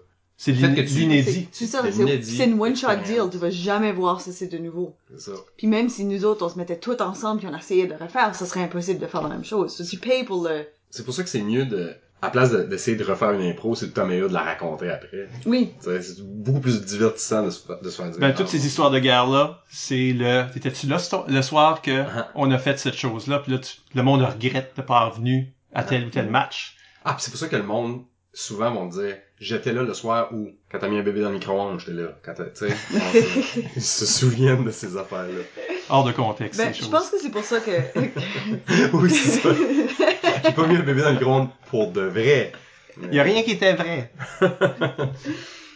C'est 0.41 0.53
Le 0.53 0.57
fait 0.57 0.67
l'in- 0.69 0.75
que 0.75 0.81
tu- 0.81 0.93
l'inédit. 0.99 1.49
C'est 1.51 1.65
ça, 1.67 1.81
C'est 1.91 2.45
une 2.45 2.61
one-shot 2.61 2.95
deal. 3.05 3.23
Tu 3.29 3.37
vas 3.37 3.49
jamais 3.49 3.91
voir 3.91 4.21
ça, 4.21 4.31
c'est 4.31 4.47
de 4.47 4.57
nouveau. 4.57 4.95
C'est 5.11 5.31
ça. 5.31 5.37
Puis 5.57 5.67
même 5.67 5.89
si 5.89 6.05
nous 6.05 6.23
autres, 6.23 6.45
on 6.45 6.49
se 6.49 6.57
mettait 6.57 6.77
tous 6.79 6.95
ensemble 7.01 7.41
puis 7.41 7.49
on 7.53 7.57
essayait 7.57 7.87
de 7.87 7.91
le 7.93 7.97
refaire, 7.97 8.33
ça 8.33 8.45
serait 8.45 8.61
impossible 8.63 8.99
de 9.01 9.05
faire 9.07 9.21
la 9.21 9.27
même 9.27 9.43
chose. 9.43 9.75
So, 9.75 9.83
tu 9.83 9.97
payes 9.97 10.23
pour 10.23 10.47
le... 10.47 10.63
C'est 10.91 11.03
pour 11.03 11.13
ça 11.13 11.23
que 11.23 11.29
c'est 11.29 11.41
mieux 11.41 11.65
de, 11.65 11.93
à 12.21 12.29
place 12.29 12.51
de- 12.51 12.63
d'essayer 12.63 12.95
de, 12.95 13.03
refaire 13.03 13.31
une 13.33 13.41
impro, 13.41 13.75
c'est 13.75 13.87
de 13.87 13.91
ta 13.91 14.05
meilleure 14.05 14.29
de 14.29 14.33
la 14.33 14.43
raconter 14.43 14.89
après. 14.89 15.27
Oui. 15.45 15.73
C'est 15.81 16.21
beaucoup 16.21 16.61
plus 16.61 16.85
divertissant 16.85 17.43
de 17.45 17.49
se, 17.49 17.59
de 17.83 17.89
se 17.89 17.97
faire 17.97 18.09
dire. 18.09 18.19
Ben, 18.21 18.29
ah, 18.33 18.37
toutes 18.37 18.47
ces 18.47 18.65
histoires 18.65 18.91
de 18.91 18.99
guerre-là, 18.99 19.61
c'est 19.69 20.13
le... 20.13 20.45
T'étais-tu 20.53 20.87
là 20.87 20.99
le 21.27 21.41
soir 21.41 21.81
que 21.81 22.05
Ah. 22.15 22.29
on 22.35 22.49
a 22.51 22.57
fait 22.57 22.79
cette 22.79 22.95
chose-là, 22.95 23.39
puis 23.39 23.51
là, 23.51 23.57
tu- 23.57 23.75
le 23.93 24.03
monde 24.03 24.21
regrette 24.21 24.71
de 24.77 24.81
pas 24.83 25.09
venu 25.09 25.51
à 25.73 25.83
tel 25.83 26.05
ou 26.05 26.09
tel 26.09 26.29
match? 26.29 26.77
Ah, 27.03 27.13
pis 27.15 27.23
c'est 27.23 27.31
pour 27.31 27.39
ça 27.41 27.49
que 27.49 27.57
le 27.57 27.63
monde, 27.63 28.03
souvent, 28.33 28.71
vont 28.73 28.85
dire, 28.87 29.17
j'étais 29.39 29.71
là 29.73 29.83
le 29.83 29.93
soir 29.93 30.29
où, 30.33 30.49
quand 30.71 30.79
t'as 30.79 30.87
mis 30.87 30.97
un 30.97 31.03
bébé 31.03 31.21
dans 31.21 31.29
le 31.29 31.35
micro-ondes, 31.35 31.79
j'étais 31.79 31.93
là. 31.93 32.09
Quand 32.23 32.33
t'as, 32.35 32.45
tu 32.45 32.67
sais, 32.67 32.75
ils 33.75 33.81
se 33.81 34.05
souviennent 34.05 34.65
de 34.65 34.71
ces 34.71 34.97
affaires-là. 34.97 35.41
Hors 35.89 36.03
de 36.03 36.11
contexte, 36.11 36.59
Ben, 36.59 36.73
je 36.73 36.85
pense 36.85 37.09
que 37.09 37.17
c'est 37.19 37.31
pour 37.31 37.43
ça 37.43 37.59
que... 37.59 37.71
oui, 38.93 39.09
c'est 39.09 39.39
ça. 39.41 39.49
J'ai 40.45 40.51
pas 40.51 40.67
mis 40.67 40.75
un 40.75 40.83
bébé 40.83 41.01
dans 41.01 41.09
le 41.09 41.15
micro-ondes 41.15 41.49
pour 41.69 41.91
de 41.91 42.01
vrai. 42.01 42.51
Il 43.01 43.13
y 43.13 43.19
a 43.19 43.23
rien 43.23 43.41
qui 43.43 43.51
était 43.51 43.73
vrai. 43.73 44.11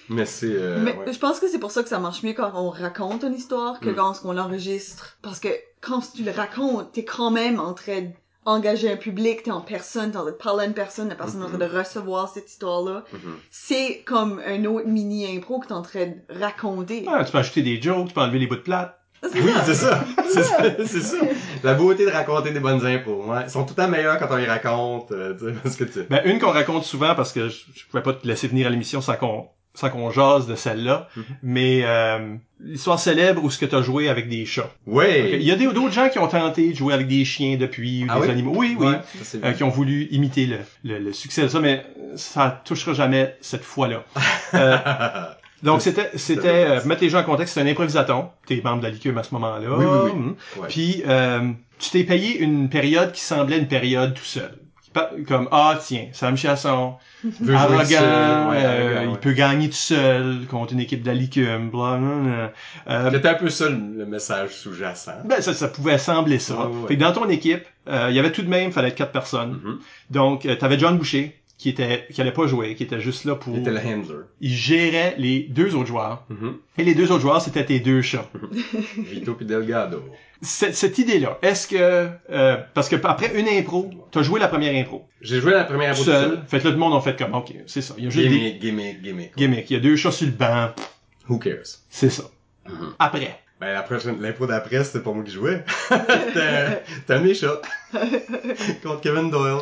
Mais 0.09 0.25
c'est, 0.25 0.47
euh, 0.51 0.79
Mais 0.83 0.93
ouais. 0.95 1.13
je 1.13 1.17
pense 1.17 1.39
que 1.39 1.47
c'est 1.47 1.59
pour 1.59 1.71
ça 1.71 1.81
que 1.81 1.87
ça 1.89 1.97
marche 1.99 2.23
mieux 2.23 2.33
quand 2.33 2.51
on 2.55 2.69
raconte 2.69 3.23
une 3.23 3.33
histoire 3.33 3.79
que 3.79 3.89
Mm. 3.89 3.95
quand 3.95 4.13
on 4.25 4.33
l'enregistre. 4.33 5.17
Parce 5.21 5.39
que 5.39 5.47
quand 5.81 6.01
tu 6.13 6.23
le 6.23 6.31
racontes, 6.31 6.91
t'es 6.91 7.05
quand 7.05 7.31
même 7.31 7.59
en 7.59 7.73
train 7.73 8.01
d'engager 8.45 8.91
un 8.91 8.97
public, 8.97 9.43
t'es 9.43 9.51
en 9.51 9.61
personne, 9.61 10.11
t'es 10.11 10.17
en 10.17 10.21
train 10.23 10.31
de 10.31 10.35
parler 10.37 10.63
à 10.63 10.67
une 10.67 10.73
personne, 10.73 11.09
la 11.09 11.15
personne 11.15 11.41
est 11.41 11.45
en 11.45 11.49
train 11.49 11.57
de 11.57 11.77
recevoir 11.77 12.29
cette 12.33 12.49
histoire-là. 12.49 13.03
Mhm. 13.13 13.19
C'est 13.51 14.01
comme 14.05 14.41
un 14.45 14.65
autre 14.65 14.87
mini-impro 14.87 15.59
que 15.59 15.67
t'es 15.67 15.73
en 15.73 15.81
train 15.81 16.07
de 16.07 16.39
raconter. 16.39 17.05
Ouais, 17.07 17.25
tu 17.25 17.31
peux 17.31 17.37
ajouter 17.37 17.61
des 17.61 17.81
jokes, 17.81 18.07
tu 18.09 18.13
peux 18.13 18.21
enlever 18.21 18.39
les 18.39 18.47
bouts 18.47 18.55
de 18.55 18.61
plate. 18.61 18.99
Oui, 19.35 19.51
c'est 19.65 19.73
ça. 19.75 20.03
C'est 20.33 20.43
ça. 20.43 20.57
C'est 20.85 20.99
ça. 21.01 21.17
La 21.63 21.75
beauté 21.75 22.05
de 22.05 22.11
raconter 22.11 22.51
des 22.51 22.59
bonnes 22.59 22.85
impôts. 22.85 23.23
Ouais. 23.27 23.43
Ils 23.45 23.49
sont 23.49 23.63
tout 23.63 23.73
le 23.77 23.81
temps 23.83 23.87
meilleurs 23.87 24.19
quand 24.19 24.27
on 24.29 24.35
les 24.35 24.45
raconte. 24.45 25.11
euh, 25.13 25.33
tu 25.39 25.45
sais, 25.45 25.53
parce 25.63 25.75
que 25.77 25.85
tu 25.85 26.03
Ben, 26.09 26.21
une 26.25 26.39
qu'on 26.39 26.51
raconte 26.51 26.83
souvent 26.83 27.15
parce 27.15 27.31
que 27.31 27.47
je, 27.47 27.63
je 27.73 27.85
pouvais 27.87 28.03
pas 28.03 28.11
te 28.13 28.27
laisser 28.27 28.49
venir 28.49 28.67
à 28.67 28.69
l'émission 28.69 28.99
sans 28.99 29.15
qu'on 29.15 29.47
sans 29.75 29.89
qu'on 29.89 30.11
jase 30.11 30.45
de 30.47 30.55
celle-là. 30.55 31.07
Mhm. 31.15 31.23
Mais 31.41 31.81
euh, 31.83 32.35
l'histoire 32.59 32.99
célèbre 32.99 33.43
où 33.43 33.49
ce 33.49 33.57
que 33.57 33.65
t'as 33.65 33.81
joué 33.81 34.07
avec 34.09 34.29
des 34.29 34.45
chats. 34.45 34.69
Ouais. 34.85 35.23
Ok, 35.23 35.29
Il 35.39 35.43
y 35.43 35.51
a 35.51 35.55
d'autres 35.55 35.91
gens 35.91 36.09
qui 36.09 36.19
ont 36.19 36.27
tenté 36.27 36.71
de 36.71 36.75
jouer 36.75 36.93
avec 36.93 37.07
des 37.07 37.25
chiens 37.25 37.57
depuis 37.57 38.03
ou 38.03 38.07
Ah 38.09 38.19
des 38.19 38.27
oui? 38.27 38.31
animaux. 38.31 38.53
Oui, 38.55 38.75
oui. 38.79 38.85
Ouais, 38.87 38.95
euh, 39.43 39.51
qui 39.53 39.63
ont 39.63 39.69
voulu 39.69 40.07
imiter 40.11 40.45
le, 40.45 40.57
le, 40.83 40.99
le 40.99 41.13
succès 41.13 41.41
de 41.41 41.47
ça, 41.47 41.59
mais 41.59 41.85
ça 42.15 42.61
touchera 42.65 42.93
jamais 42.93 43.35
cette 43.41 43.63
fois-là. 43.63 44.03
Euh, 44.55 44.77
donc 45.63 45.81
c'était 45.81 46.11
c'était 46.15 46.47
euh, 46.67 46.83
mettre 46.85 47.01
les 47.01 47.09
gens 47.09 47.21
en 47.21 47.23
contexte, 47.23 47.55
c'est 47.55 47.61
un 47.61 47.65
improvisaton. 47.65 48.29
T'es 48.45 48.61
membre 48.63 48.79
de 48.81 48.83
la 48.83 48.89
licume 48.91 49.17
à 49.17 49.23
ce 49.23 49.33
moment-là. 49.33 49.67
Oui, 49.75 49.85
oui, 49.85 50.11
oui. 50.13 50.61
Ouais. 50.61 50.67
Puis 50.69 51.01
euh, 51.07 51.49
tu 51.79 51.89
t'es 51.89 52.03
payé 52.03 52.37
une 52.37 52.69
période 52.69 53.11
qui 53.13 53.21
semblait 53.21 53.57
une 53.57 53.67
période 53.67 54.13
tout 54.13 54.23
seul. 54.25 54.51
Comme 55.27 55.47
ah 55.51 55.79
tiens, 55.83 56.07
Sam 56.11 56.37
Chasson, 56.37 56.95
arrogant, 57.53 57.85
seul, 57.85 58.49
ouais, 58.49 58.63
euh, 58.63 58.99
il 59.03 59.09
ouais. 59.09 59.17
peut 59.17 59.33
gagner 59.33 59.69
tout 59.69 59.75
seul 59.75 60.45
contre 60.49 60.73
une 60.73 60.79
équipe 60.79 61.05
licume, 61.07 61.69
bla. 61.69 61.99
Euh, 62.87 63.11
C'était 63.11 63.29
un 63.29 63.33
peu 63.35 63.49
ça 63.49 63.69
le, 63.69 64.05
message 64.05 64.51
sous-jacent. 64.51 65.23
ben, 65.25 65.41
ça, 65.41 65.53
ça 65.53 65.67
pouvait 65.67 65.97
sembler 65.97 66.39
ça. 66.39 66.67
Ouais, 66.67 66.75
ouais. 66.75 66.87
Fait 66.89 66.95
que 66.95 66.99
dans 66.99 67.13
ton 67.13 67.29
équipe, 67.29 67.65
euh, 67.87 68.07
il 68.09 68.15
y 68.15 68.19
avait 68.19 68.31
tout 68.31 68.41
de 68.43 68.49
même, 68.49 68.71
fallait 68.71 68.89
être 68.89 68.95
quatre 68.95 69.11
personnes. 69.11 69.59
Mhm. 69.63 69.79
Donc, 70.09 70.45
euh, 70.45 70.55
t'avais 70.55 70.79
John 70.79 70.97
Boucher, 70.97 71.35
qui 71.63 71.69
était, 71.69 72.05
qui 72.11 72.19
allait 72.19 72.33
pas 72.33 72.45
jouer, 72.45 72.75
qui 72.75 72.83
était 72.83 72.99
juste 72.99 73.23
là 73.23 73.35
pour... 73.35 73.55
Il 73.55 73.61
était 73.61 73.71
le 73.71 73.77
handler. 73.79 74.25
Il 74.41 74.51
gérait 74.51 75.15
les 75.17 75.43
deux 75.43 75.75
autres 75.75 75.87
joueurs. 75.87 76.25
Mhm. 76.27 76.57
Et 76.77 76.83
les 76.83 76.93
deux 76.93 77.09
autres 77.09 77.21
joueurs, 77.21 77.41
c'était 77.41 77.63
tes 77.63 77.79
deux 77.79 78.01
chats. 78.01 78.29
Vito 78.97 79.33
puis 79.33 79.45
Delgado. 79.45 80.03
Cette, 80.41 80.75
cette 80.75 80.97
idée-là, 80.97 81.37
est-ce 81.41 81.69
que... 81.69 82.09
euh, 82.31 82.57
parce 82.73 82.89
que 82.89 82.97
après 83.05 83.39
une 83.39 83.47
impro, 83.47 83.89
t'as 84.11 84.23
joué 84.23 84.41
la 84.41 84.49
première 84.49 84.75
impro? 84.75 85.07
J'ai 85.21 85.39
joué 85.39 85.53
la 85.53 85.63
première 85.63 85.91
impro 85.91 86.03
seul. 86.03 86.43
Fait 86.49 86.59
que 86.59 86.65
là, 86.65 86.71
tout 86.71 86.75
le 86.75 86.81
monde 86.83 86.95
a 86.95 86.99
fait 86.99 87.17
comme, 87.17 87.33
OK, 87.33 87.53
c'est 87.65 87.81
ça. 87.81 87.93
Il 87.97 88.03
y 88.03 88.07
a 88.07 88.09
juste 88.09 88.27
des 88.27 88.35
Gimmick, 88.59 88.59
gimmick, 88.59 89.01
gimmick. 89.01 89.37
gimmicks. 89.37 89.69
Il 89.69 89.73
y 89.75 89.77
a 89.77 89.79
deux 89.79 89.95
chats 89.95 90.11
sur 90.11 90.25
le 90.25 90.33
banc. 90.33 90.71
Who 91.29 91.37
cares? 91.37 91.79
C'est 91.89 92.09
ça. 92.09 92.23
Mhm. 92.67 92.93
Après. 92.99 93.39
Ben, 93.61 93.71
la 93.71 93.83
prochaine, 93.83 94.19
l'impro 94.19 94.47
d'après, 94.47 94.83
c'était 94.83 94.99
pas 94.99 95.13
moi 95.13 95.23
qui 95.23 95.31
jouais. 95.31 95.63
C'était, 95.89 96.83
c'était 96.97 97.19
mes 97.21 97.33
chats. 97.33 97.61
Contre 98.83 98.99
Kevin 98.99 99.31
Doyle. 99.31 99.61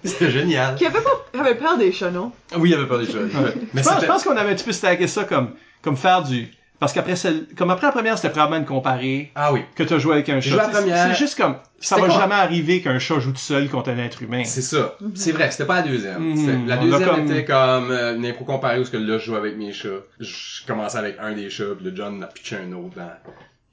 C'était 0.04 0.30
génial. 0.30 0.74
Qui 0.76 0.86
avait 0.86 1.00
pas, 1.00 1.40
avait 1.40 1.54
peur 1.54 1.76
des 1.78 1.92
chats, 1.92 2.10
non? 2.10 2.32
Oui, 2.56 2.70
il 2.70 2.72
y 2.72 2.74
avait 2.74 2.86
pas 2.86 2.98
des 2.98 3.06
chats. 3.06 3.18
Mais 3.74 3.82
je 3.82 3.88
pense, 3.88 3.94
je 3.94 3.94
c'était, 3.94 4.06
pense 4.06 4.24
qu'on 4.24 4.36
avait 4.36 4.50
un 4.50 4.54
petit 4.54 4.64
peu 4.64 4.72
stacké 4.72 5.06
ça 5.06 5.24
comme, 5.24 5.50
comme 5.82 5.96
faire 5.96 6.22
du... 6.22 6.48
Parce 6.78 6.92
qu'après 6.92 7.16
celle, 7.16 7.46
comme 7.56 7.70
après 7.70 7.86
la 7.86 7.92
première, 7.92 8.18
c'était 8.18 8.28
probablement 8.28 8.60
une 8.60 8.66
comparée 8.66 9.32
ah 9.34 9.50
oui. 9.50 9.62
que 9.74 9.82
t'as 9.82 9.96
joué 9.98 10.12
avec 10.12 10.28
un 10.28 10.42
chat. 10.42 10.70
C'est- 10.72 11.14
juste 11.14 11.38
comme, 11.38 11.56
ça 11.80 11.96
va 11.96 12.06
quoi? 12.06 12.18
jamais 12.18 12.34
arriver 12.34 12.82
qu'un 12.82 12.98
chat 12.98 13.18
joue 13.18 13.30
tout 13.32 13.38
seul 13.38 13.70
contre 13.70 13.88
un 13.88 13.96
être 13.98 14.22
humain. 14.22 14.42
C'est 14.44 14.60
ça. 14.60 14.94
C'est 15.14 15.32
vrai, 15.32 15.50
c'était 15.50 15.64
pas 15.64 15.76
la 15.76 15.88
deuxième. 15.88 16.22
Mhm. 16.22 16.36
C'était- 16.36 16.66
La 16.66 16.74
a 16.74 16.76
deuxième 16.76 17.08
comme- 17.08 17.30
était 17.30 17.44
comme 17.46 17.90
euh, 17.90 18.16
une 18.16 18.26
impro 18.26 18.44
comparée 18.44 18.78
où 18.78 18.84
ce 18.84 18.90
que 18.90 18.98
là 18.98 19.16
je 19.16 19.24
jouais 19.24 19.38
avec 19.38 19.56
mes 19.56 19.72
chats. 19.72 19.88
Je 20.20 20.66
commençais 20.66 20.98
avec 20.98 21.16
un 21.18 21.32
des 21.32 21.48
chats, 21.48 21.64
puis 21.78 21.86
le 21.90 21.96
John 21.96 22.18
m'a 22.18 22.26
pitché 22.26 22.56
un 22.56 22.70
autre. 22.74 22.94
Dans... 22.96 23.10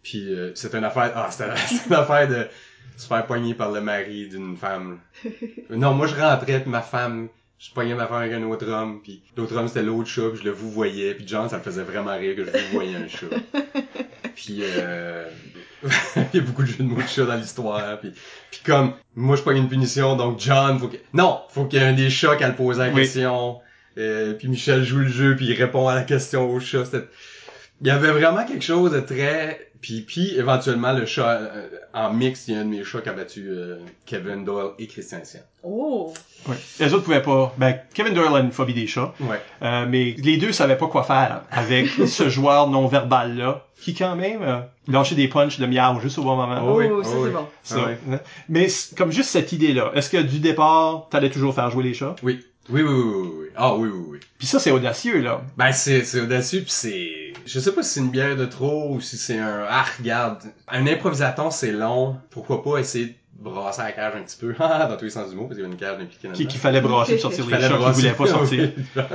Puis 0.01 0.33
euh, 0.33 0.51
c'était 0.55 0.77
une 0.77 0.85
affaire. 0.85 1.11
Ah, 1.13 1.27
c'était 1.29 1.49
une 1.89 1.93
affaire 1.95 2.27
de 2.29 2.47
se 2.97 3.07
faire 3.07 3.26
poigner 3.26 3.53
par 3.53 3.72
le 3.72 3.81
mari 3.81 4.27
d'une 4.27 4.55
femme. 4.57 4.99
non, 5.69 5.93
moi 5.93 6.07
je 6.07 6.15
rentrais 6.15 6.61
puis 6.61 6.69
ma 6.72 6.81
femme. 6.81 7.30
Je 7.60 7.72
poignais 7.72 7.95
ma 7.95 8.07
femme 8.07 8.18
avec 8.18 8.34
un 8.34 8.43
autre 8.43 8.68
homme, 8.68 8.99
puis 9.01 9.23
l'autre 9.38 9.55
homme 9.55 9.69
c'était 9.69 9.84
l'autre 9.84 10.10
chat, 10.10 10.30
puis 10.30 10.39
je 10.39 10.43
le 10.43 10.51
vous 10.51 10.69
voyais, 10.69 11.14
puis 11.14 11.26
John 11.26 11.47
ça 11.47 11.57
le 11.57 11.64
faisait 11.64 11.84
vraiment 11.84 12.15
rire 12.18 12.35
que 12.35 12.43
je 12.43 12.49
vous 12.51 12.73
voyais 12.73 12.95
un 12.97 13.07
chat. 13.07 13.27
Puis 14.35 14.60
euh... 14.64 15.30
il 15.84 16.23
y 16.34 16.38
a 16.39 16.41
beaucoup 16.41 16.64
de 16.64 16.68
jeux 16.68 16.77
de 16.80 16.84
mots 16.84 17.01
de 17.01 17.07
chat 17.07 17.23
dans 17.26 17.35
l'histoire, 17.35 17.99
puis 17.99 18.11
puis 18.51 18.61
comme 18.65 18.93
moi 19.15 19.35
je 19.35 19.43
pogne 19.43 19.57
une 19.57 19.69
punition, 19.69 20.15
donc 20.15 20.39
John 20.39 20.80
faut 20.80 20.88
que 20.88 20.97
non, 21.14 21.41
faut 21.49 21.65
qu'il 21.65 21.80
y 21.80 21.84
ait 21.84 21.88
un 21.88 21.93
des 21.93 22.10
chats 22.10 22.35
qui 22.35 22.43
a 22.43 22.49
le 22.49 22.55
posé 22.55 22.80
la 22.80 22.89
Oui. 22.89 22.95
question. 22.95 23.60
Euh, 23.97 24.34
puis 24.34 24.47
Michel 24.47 24.84
joue 24.84 24.99
le 24.99 25.07
jeu, 25.07 25.35
puis 25.35 25.45
il 25.45 25.53
répond 25.53 25.88
à 25.88 25.93
la 25.95 26.01
question 26.03 26.49
au 26.49 26.60
chat. 26.60 26.84
C'était- 26.85 27.07
Il 27.81 27.88
y 27.88 27.91
avait 27.91 28.11
vraiment 28.11 28.43
quelque 28.45 28.64
chose 28.64 28.91
de 28.91 28.99
très 29.01 29.72
puis 29.84 30.01
puis 30.01 30.34
éventuellement 30.35 30.93
le 30.93 31.05
chat 31.05 31.30
euh, 31.34 31.68
en 31.93 32.11
mix, 32.11 32.47
il 32.47 32.55
y 32.55 32.57
a 32.57 32.61
un 32.61 32.65
de 32.65 32.69
mes 32.69 32.84
chats 32.84 33.01
qui 33.01 33.10
a 33.10 33.14
battu 33.14 33.47
euh, 33.49 33.77
Kevin 34.07 34.43
Doyle 34.45 34.72
et 34.80 34.88
Christian 34.88 35.19
Sien. 35.23 35.41
Oh! 35.61 36.11
Ouais. 36.47 36.55
Les 36.80 36.93
autres 36.93 37.03
pouvaient 37.03 37.22
pas. 37.22 37.53
Ben, 37.57 37.77
Kevin 37.93 38.14
Doyle 38.14 38.34
a 38.35 38.39
une 38.39 38.51
phobie 38.51 38.73
des 38.73 38.88
chats. 38.88 39.14
Ouais. 39.19 39.39
Euh, 39.61 39.85
mais 39.88 40.15
les 40.18 40.38
deux 40.38 40.51
savaient 40.51 40.77
pas 40.77 40.88
quoi 40.88 41.03
faire 41.03 41.43
avec 41.51 41.88
ce 42.07 42.30
joueur 42.30 42.68
non 42.69 42.88
verbal 42.88 43.38
là, 43.38 43.65
qui 43.80 43.93
quand 43.93 44.15
même 44.15 44.41
euh, 44.41 44.60
lâchait 44.88 45.15
des 45.15 45.27
punches 45.27 45.60
de 45.60 45.65
miaou 45.68 45.99
juste 45.99 46.18
au 46.18 46.23
bon 46.23 46.35
moment. 46.38 46.61
Oh 46.65 46.77
oui, 46.80 46.88
Oh, 46.89 47.03
ça, 47.03 47.10
oh 47.14 47.18
c'est 47.18 47.27
oui. 47.27 47.30
bon. 47.31 47.47
Ça, 47.64 47.76
Ah 47.80 47.88
ouais. 48.10 48.19
Mais 48.49 48.68
comme 48.97 49.11
juste 49.11 49.30
cette 49.30 49.51
idée 49.51 49.73
là, 49.73 49.91
est-ce 49.95 50.10
que 50.10 50.18
du 50.18 50.39
départ, 50.39 51.07
t'allais 51.11 51.30
toujours 51.30 51.53
faire 51.53 51.69
jouer 51.69 51.84
les 51.84 51.93
chats? 51.93 52.15
Oui. 52.23 52.39
Oui, 52.69 52.81
oui, 52.81 52.90
oui, 52.94 53.03
oui, 53.03 53.30
oui. 53.41 53.48
Ah 53.56 53.76
oui, 53.76 53.90
oui, 53.94 54.06
oui. 54.10 54.19
Puis 54.38 54.48
ça 54.48 54.60
c'est 54.60 54.72
audacieux 54.72 55.22
là. 55.22 55.41
Ben 55.57 55.72
c'est 55.72 56.03
c'est 56.06 56.22
audacieux 56.22 56.61
puis 56.61 56.72
c'est 56.72 57.34
je 57.45 57.60
sais 57.60 57.73
pas 57.73 57.84
si 57.84 57.90
c'est 57.95 57.99
une 57.99 58.10
bière 58.11 58.35
de 58.35 58.45
trop 58.45 58.94
ou 58.94 59.02
si 59.02 59.18
c'est 59.18 59.38
un 59.38 59.65
ah 59.69 59.85
regarde 59.99 60.40
un 60.69 60.88
improvisaton 60.88 61.52
c'est 61.52 61.72
long 61.72 62.18
pourquoi 62.30 62.64
pas 62.64 62.77
essayer 62.77 63.06
de 63.07 63.14
brasser 63.40 63.81
la 63.81 63.91
cage 63.91 64.14
un 64.15 64.22
petit 64.23 64.38
peu 64.40 64.56
Ah, 64.60 64.85
dans 64.88 64.95
tous 64.98 65.06
les 65.06 65.11
sens 65.11 65.30
du 65.30 65.35
mot 65.35 65.44
parce 65.48 65.56
qu'il 65.56 65.65
y 65.65 65.69
a 65.69 65.72
une 65.72 65.77
cage 65.77 65.99
impliquée 65.99 66.19
Qui- 66.19 66.27
là-dedans. 66.27 66.49
Qu'il 66.49 66.60
fallait 66.60 66.81
brasser 66.81 67.14
pour 67.14 67.22
sortir 67.34 67.45
les 67.48 67.60
chats 67.60 67.77
qui 67.77 67.91
voulaient 67.91 68.14
pas 68.14 68.27
sortir. 68.27 68.72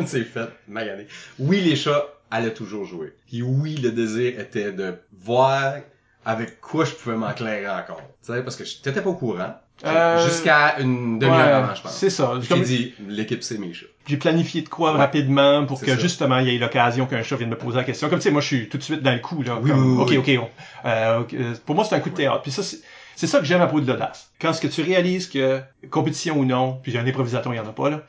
S'est 0.07 0.25
fait 0.25 0.49
maganer. 0.69 1.07
Oui, 1.39 1.61
les 1.62 1.77
chats 1.77 2.07
allaient 2.31 2.53
toujours 2.55 2.85
jouer. 2.85 3.15
Puis 3.27 3.41
oui, 3.43 3.77
le 3.77 3.91
désir 3.91 4.39
était 4.39 4.73
de 4.73 4.95
voir 5.19 5.77
avec 6.24 6.61
quoi 6.61 6.85
je 6.85 6.93
pouvais 6.93 7.16
m'enclairer 7.16 7.69
encore. 7.69 8.03
Tu 8.24 8.32
sais, 8.32 8.43
parce 8.43 8.57
que 8.57 8.65
je- 8.65 8.78
t'étais 8.82 9.01
pas 9.01 9.11
au 9.11 9.15
courant. 9.15 9.55
Euh, 9.86 10.24
Jusqu'à 10.28 10.81
une 10.81 11.20
demi-heure 11.20 11.36
Ouais, 11.39 11.53
avant, 11.53 11.74
je 11.74 11.82
pense. 11.82 11.95
C'est 11.97 12.11
ça. 12.11 12.32
J'ai 12.40 12.49
Comme- 12.49 12.62
dit, 12.62 12.95
l'équipe 13.09 13.45
c'est 13.45 13.59
mes 13.59 13.73
chats. 13.73 13.86
j'ai 14.07 14.16
planifié 14.16 14.62
de 14.62 14.69
quoi 14.69 14.90
Ouais. 14.93 14.99
rapidement 14.99 15.65
pour 15.66 15.81
que 15.81 15.86
ça. 15.86 15.97
justement 15.97 16.39
il 16.40 16.49
y 16.49 16.57
ait 16.57 16.59
l'occasion 16.59 17.07
qu'un 17.07 17.23
chat 17.23 17.36
vienne 17.36 17.51
me 17.51 17.57
poser 17.57 17.77
la 17.77 17.85
question. 17.85 18.09
Comme 18.09 18.19
tu 18.19 18.24
sais, 18.24 18.31
moi 18.32 18.40
je 18.40 18.47
suis 18.49 18.69
tout 18.69 18.77
de 18.77 18.82
suite 18.82 19.03
dans 19.03 19.12
le 19.12 19.20
coup 19.20 19.40
là. 19.45 19.57
Oui, 19.62 19.70
comme, 19.70 19.99
oui, 20.01 20.03
ok, 20.19 20.27
oui. 20.27 20.36
ok, 20.39 20.45
on- 20.85 20.89
euh, 20.89 21.20
ok, 21.20 21.35
euh, 21.35 21.55
pour 21.65 21.77
moi 21.77 21.85
c'est 21.85 21.95
un 21.95 22.01
coup 22.01 22.11
de 22.11 22.16
théâtre. 22.16 22.43
Puis 22.43 22.51
ça, 22.53 22.62
c'est- 22.62 22.81
C'est 23.15 23.27
ça 23.27 23.40
que 23.40 23.45
j'aime 23.47 23.61
à 23.61 23.66
propos 23.66 23.81
de 23.81 23.90
l'audace. 23.93 24.31
Quand 24.40 24.53
ce 24.53 24.61
que 24.61 24.69
tu 24.69 24.81
réalises 24.81 25.28
que, 25.28 25.61
compétition 25.90 26.36
ou 26.39 26.45
non, 26.45 26.78
puis 26.85 26.97
un 26.97 27.05
improvisateur, 27.05 27.53
il 27.53 27.57
y 27.57 27.59
en 27.59 27.66
a 27.66 27.73
pas, 27.73 27.90
là. 27.90 28.03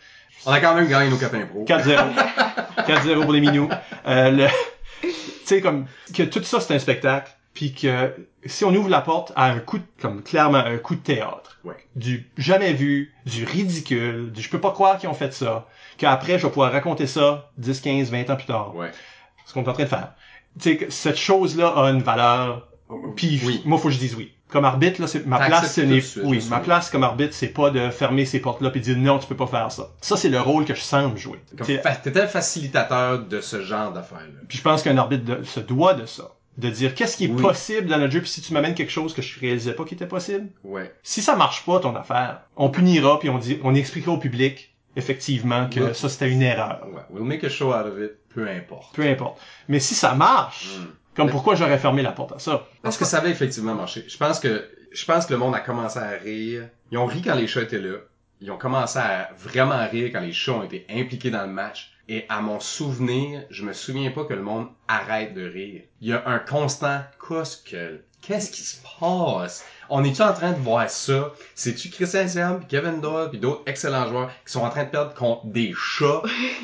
On 0.46 0.52
a 0.52 0.60
quand 0.60 0.76
même 0.76 0.88
gagné 0.88 1.10
nos 1.10 1.18
4 1.18 1.34
impros. 1.34 1.66
4-0. 1.66 1.98
4-0 2.86 3.22
pour 3.24 3.34
les 3.34 3.42
minous. 3.42 3.68
Euh, 4.08 4.30
le, 4.30 4.48
tu 5.02 5.10
sais, 5.46 5.62
comme, 5.62 5.88
que 6.14 6.22
tout 6.24 6.44
ça, 6.44 6.60
c'est 6.60 6.76
un 6.76 6.80
spectacle. 6.80 7.32
Puis 7.54 7.74
que, 7.74 8.16
si 8.46 8.64
on 8.64 8.74
ouvre 8.74 8.90
la 8.90 9.02
porte 9.02 9.34
à 9.36 9.46
un 9.52 9.60
coup 9.60 9.80
de, 9.80 9.84
comme, 10.02 10.22
clairement, 10.24 10.60
un 10.60 10.78
coup 10.78 10.96
de 10.96 11.02
théâtre. 11.02 11.60
Ouais. 11.66 11.76
Du 11.96 12.30
jamais 12.38 12.74
vu, 12.74 13.14
du 13.26 13.44
ridicule, 13.44 14.32
du 14.32 14.42
je 14.42 14.50
peux 14.50 14.62
pas 14.62 14.72
croire 14.72 14.98
qu'ils 14.98 15.10
ont 15.10 15.14
fait 15.14 15.34
ça. 15.34 15.68
Qu'après, 15.98 16.38
je 16.40 16.44
vais 16.46 16.50
pouvoir 16.52 16.72
raconter 16.72 17.06
ça 17.08 17.50
10, 17.58 17.82
15, 17.82 18.12
20 18.12 18.30
ans 18.30 18.36
plus 18.38 18.46
tard. 18.46 18.76
Ouais. 18.76 18.92
Ce 19.46 19.54
qu'on 19.54 19.64
est 19.64 19.68
en 19.68 19.74
train 19.74 19.84
de 19.84 19.90
faire. 19.90 20.14
Tu 20.60 20.70
sais, 20.72 20.78
que 20.78 20.90
cette 20.92 21.18
chose-là 21.18 21.68
a 21.70 21.90
une 21.90 22.02
valeur. 22.02 22.68
Puis, 23.16 23.42
Oui. 23.46 23.62
moi, 23.66 23.78
faut 23.78 23.90
que 23.90 23.94
je 23.94 24.00
dise 24.00 24.16
oui. 24.16 24.34
Comme 24.48 24.66
arbitre, 24.66 25.00
là, 25.02 25.06
c'est, 25.08 25.28
ma 25.28 25.38
place, 25.38 25.74
ce 25.76 25.82
n'est, 25.82 26.02
oui, 26.24 26.44
ma 26.50 26.60
place 26.60 26.90
comme 26.90 27.04
arbitre, 27.04 27.36
c'est 27.36 27.50
pas 27.50 27.70
de 27.70 27.92
fermer 27.92 28.26
ces 28.26 28.40
portes-là 28.40 28.72
puis 28.72 28.80
de 28.80 28.86
dire 28.86 28.98
non, 28.98 29.20
tu 29.20 29.28
peux 29.28 29.36
pas 29.36 29.46
faire 29.46 29.72
ça. 29.72 29.90
Ça, 30.02 30.18
c'est 30.18 30.30
le 30.30 30.42
rôle 30.42 30.66
que 30.66 30.74
je 30.74 30.82
sens 30.82 31.16
jouer. 31.20 31.40
T'étais 31.66 32.22
le 32.22 32.28
facilitateur 32.28 33.20
de 33.20 33.42
ce 33.42 33.62
genre 33.62 33.92
d'affaires-là. 33.92 34.40
puis 34.48 34.58
je 34.58 34.64
pense 34.64 34.82
qu'un 34.82 34.98
arbitre 34.98 35.24
de- 35.24 35.44
se 35.44 35.60
doit 35.60 35.94
de 35.94 36.06
ça. 36.08 36.32
De 36.60 36.70
dire 36.70 36.94
qu'est-ce 36.94 37.16
qui 37.18 37.26
est 37.26 37.30
Oui. 37.30 37.42
possible 37.42 37.88
dans 37.88 37.98
notre 37.98 38.12
jeu, 38.12 38.20
puis 38.22 38.30
si 38.30 38.42
tu 38.42 38.54
m'amènes 38.54 38.76
quelque 38.76 38.92
chose 38.92 39.14
que 39.14 39.22
je 39.22 39.40
réalisais 39.40 39.74
pas 39.74 39.86
qui 39.86 39.94
était 39.94 40.08
possible, 40.08 40.50
Ouais. 40.64 40.94
si 41.04 41.22
ça 41.22 41.36
marche 41.36 41.66
pas 41.66 41.80
ton 41.80 41.96
affaire, 41.96 42.42
on 42.58 42.70
punira 42.70 43.18
puis 43.20 43.30
on 43.30 43.38
dit, 43.38 43.60
on 43.64 43.74
expliquera 43.76 44.12
au 44.12 44.18
public 44.18 44.76
effectivement 44.96 45.70
que 45.70 45.80
Ouais. 45.80 45.94
ça 45.94 46.10
c'était 46.10 46.30
une 46.30 46.42
erreur. 46.42 46.86
Ouais. 46.94 47.02
We'll 47.12 47.24
make 47.24 47.44
a 47.44 47.50
show 47.50 47.74
out 47.74 47.86
of 47.86 47.98
it. 48.00 48.12
Peu 48.34 48.48
importe. 48.48 48.94
Peu 48.96 49.04
importe. 49.08 49.40
Mais 49.68 49.80
si 49.80 49.96
ça 49.96 50.14
marche, 50.16 50.66
Mm. 50.80 50.86
comme 51.16 51.26
Mais- 51.28 51.32
pourquoi 51.32 51.56
j'aurais 51.56 51.78
fermé 51.78 52.02
la 52.02 52.12
porte 52.12 52.34
à 52.34 52.40
ça? 52.40 52.68
Parce 52.82 52.98
que 52.98 53.06
ça 53.06 53.18
avait 53.20 53.32
effectivement 53.32 53.74
marché. 53.76 54.04
Je 54.08 54.18
pense 54.18 54.40
que 54.40 54.66
je 54.92 55.06
pense 55.06 55.26
que 55.28 55.34
le 55.34 55.40
monde 55.40 55.54
a 55.56 55.60
commencé 55.60 56.00
à 56.00 56.10
rire. 56.10 56.64
Ils 56.92 56.98
ont 56.98 57.06
ri 57.06 57.22
quand 57.22 57.36
les 57.36 57.48
chats 57.48 57.62
étaient 57.62 57.80
là. 57.80 57.98
Ils 58.42 58.52
ont 58.52 58.58
commencé 58.58 58.98
à 59.00 59.30
vraiment 59.38 59.88
rire 59.88 60.10
quand 60.12 60.22
les 60.22 60.32
chats 60.34 60.54
ont 60.54 60.64
été 60.64 60.86
impliqués 60.90 61.30
dans 61.30 61.44
le 61.44 61.52
match. 61.52 61.92
Et 62.12 62.26
à 62.28 62.42
mon 62.42 62.60
souvenir, 62.60 63.44
je 63.52 63.64
me 63.64 63.72
souviens 63.72 64.10
pas 64.10 64.26
que 64.26 64.34
le 64.34 64.42
monde 64.42 64.68
arrête 64.88 65.36
de 65.36 65.48
rire. 65.48 65.84
Il 66.02 66.08
y 66.08 66.14
a 66.14 66.28
un 66.28 66.40
constant 66.40 67.04
qu'est-ce 67.20 67.56
que 67.58 68.02
qu'est-ce 68.22 68.50
qui 68.50 68.64
se 68.64 68.78
passe 69.00 69.64
On 69.90 70.04
est-tu 70.04 70.22
en 70.22 70.34
train 70.34 70.52
de 70.52 70.58
voir 70.60 70.90
ça? 70.90 71.32
C'est-tu 71.56 71.90
Christian 71.90 72.28
Siam, 72.28 72.58
puis 72.60 72.68
Kevin 72.68 73.02
Doyle, 73.02 73.30
puis 73.30 73.40
d'autres 73.40 73.64
excellents 73.66 74.08
joueurs 74.08 74.30
qui 74.46 74.52
sont 74.52 74.62
en 74.62 74.70
train 74.70 74.84
de 74.84 74.90
perdre 74.90 75.14
contre 75.14 75.46
des 75.48 75.74
chats? 75.76 76.22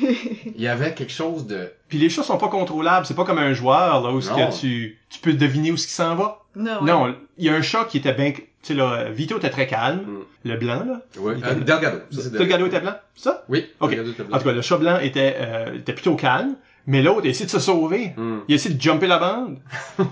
Il 0.54 0.60
y 0.60 0.68
avait 0.68 0.94
quelque 0.94 1.12
chose 1.12 1.46
de 1.46 1.72
Puis 1.88 1.98
les 1.98 2.08
chats 2.08 2.22
sont 2.22 2.38
pas 2.38 2.48
contrôlables, 2.48 3.04
c'est 3.06 3.14
pas 3.14 3.24
comme 3.24 3.38
un 3.38 3.52
joueur 3.52 4.02
là 4.02 4.10
où 4.12 4.20
ce 4.20 4.30
Non. 4.30 4.48
que 4.50 4.56
tu 4.58 4.98
tu 5.10 5.18
peux 5.20 5.32
deviner 5.32 5.72
où 5.72 5.76
ce 5.76 5.86
qui 5.86 5.92
s'en 5.92 6.14
va? 6.14 6.42
Non, 6.54 6.80
ouais. 6.82 6.90
Non, 6.90 7.14
il 7.38 7.44
y 7.44 7.48
a 7.50 7.54
un 7.54 7.62
chat 7.62 7.84
qui 7.84 7.98
était 7.98 8.14
bien 8.14 8.32
tu 8.32 8.42
sais 8.62 8.74
là 8.74 9.10
Vito 9.10 9.36
était 9.38 9.50
très 9.50 9.66
calme, 9.66 10.00
Mm. 10.00 10.48
le 10.50 10.56
blanc 10.56 10.84
là? 10.84 11.00
Il 11.16 11.20
euh, 11.26 11.36
était- 11.38 11.54
Delgado. 11.64 11.98
Ça, 12.10 12.30
Delgado 12.30 12.66
était 12.66 12.80
blanc, 12.80 12.94
ça? 13.14 13.44
Oui, 13.48 13.66
Ok. 13.80 13.90
Delgado 13.90 14.10
était 14.10 14.22
blanc. 14.24 14.36
En 14.36 14.38
tout 14.40 14.44
cas, 14.46 14.52
le 14.52 14.62
chat 14.62 14.76
blanc 14.78 14.98
était 15.00 15.36
euh, 15.38 15.74
était 15.76 15.92
plutôt 15.92 16.16
calme, 16.16 16.56
mais 16.86 17.02
l'autre 17.02 17.26
a 17.26 17.28
essayé 17.28 17.46
de 17.46 17.50
se 17.50 17.60
sauver. 17.60 18.12
Hmm. 18.16 18.38
Il 18.48 18.52
a 18.52 18.56
essayé 18.56 18.74
de 18.74 18.80
jumper 18.80 19.06
la 19.06 19.18
bande. 19.18 19.58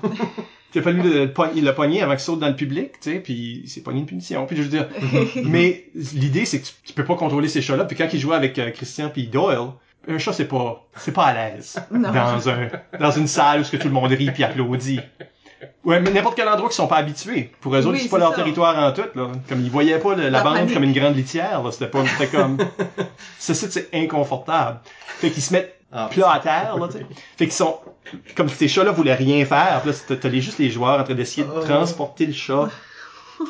il 0.75 0.79
a 0.81 0.83
fallu 0.83 1.03
le, 1.03 1.25
le 1.27 1.73
pogner- 1.73 2.03
avant 2.03 2.13
qu'il 2.13 2.21
saute 2.21 2.41
dans 2.41 2.49
le 2.49 2.57
public, 2.57 2.93
tu 3.01 3.13
sais, 3.13 3.19
puis 3.21 3.63
il 3.65 3.69
s'est 3.69 3.81
pogné 3.83 4.01
une 4.01 4.07
punition. 4.07 4.47
Puis 4.47 4.57
je 4.57 4.63
veux 4.63 4.69
dire, 4.69 4.89
mais 5.45 5.85
l'idée 5.95 6.45
c'est 6.45 6.61
que 6.61 6.67
tu, 6.67 6.73
tu 6.87 6.93
peux 6.93 7.05
pas 7.05 7.17
contrôler 7.17 7.49
ces 7.49 7.63
chats-là. 7.63 7.85
Puis 7.85 7.97
quand 7.97 8.09
il 8.13 8.19
jouait 8.21 8.37
avec 8.37 8.59
euh, 8.59 8.71
Christian 8.71 9.09
puis 9.09 9.27
Doyle, 9.27 9.69
un 10.09 10.19
chat 10.19 10.33
c'est 10.33 10.45
pas 10.49 10.87
c'est 10.97 11.13
pas 11.13 11.25
à 11.27 11.35
l'aise 11.35 11.77
dans 11.91 12.49
un 12.49 12.69
dans 13.01 13.11
une 13.11 13.27
salle 13.27 13.61
où 13.61 13.65
ce 13.65 13.71
que 13.73 13.77
tout 13.79 13.89
le 13.89 13.95
monde 13.95 14.11
rit 14.13 14.31
puis 14.33 14.45
applaudit. 14.45 15.01
Ouais, 15.83 15.99
mais 16.01 16.11
n'importe 16.11 16.37
quel 16.37 16.49
endroit 16.49 16.69
qu'ils 16.69 16.77
sont 16.77 16.87
pas 16.87 16.97
habitués. 16.97 17.51
Pour 17.61 17.75
eux 17.75 17.79
autres, 17.79 17.93
Oui, 17.93 18.01
c'est 18.03 18.09
pas 18.11 18.19
leur 18.19 18.31
ça. 18.31 18.37
territoire 18.37 18.77
en 18.79 18.93
tout. 18.93 19.05
Là. 19.15 19.33
Comme 19.49 19.61
ils 19.63 19.71
voyaient 19.71 19.99
pas 19.99 20.15
le- 20.15 20.25
la, 20.25 20.31
La 20.31 20.43
bande 20.43 20.55
panique. 20.57 20.75
comme 20.75 20.85
une 20.85 20.93
grande 20.93 21.17
litière. 21.17 21.63
Là. 21.63 21.71
C'était 21.73 21.87
pas, 21.89 22.05
c'était 22.07 22.27
comme, 22.37 22.59
c'est 23.39 23.55
c'est 23.55 23.89
inconfortable. 23.95 24.81
Fait 25.19 25.31
qu'ils 25.31 25.43
se 25.43 25.53
mettent 25.55 25.75
Ah, 25.97 26.09
plat 26.11 26.33
à 26.33 26.41
terre, 26.41 26.77
là, 26.77 26.89
tu 26.89 26.99
sais. 26.99 27.07
Fait 27.37 27.45
qu'ils 27.47 27.53
sont, 27.53 27.79
comme 28.37 28.49
si 28.49 28.57
ces 28.57 28.69
chats-là 28.69 28.91
voulaient 28.91 29.15
rien 29.15 29.45
faire. 29.47 29.81
Puis 29.83 29.93
là, 29.93 30.17
t'as- 30.21 30.31
juste 30.31 30.59
les 30.59 30.69
joueurs 30.71 30.99
en 31.01 31.05
train 31.05 31.15
d'essayer 31.15 31.47
de 31.47 31.53
Oh. 31.55 31.61
transporter 31.61 32.27
le 32.27 32.33
chat. 32.33 32.69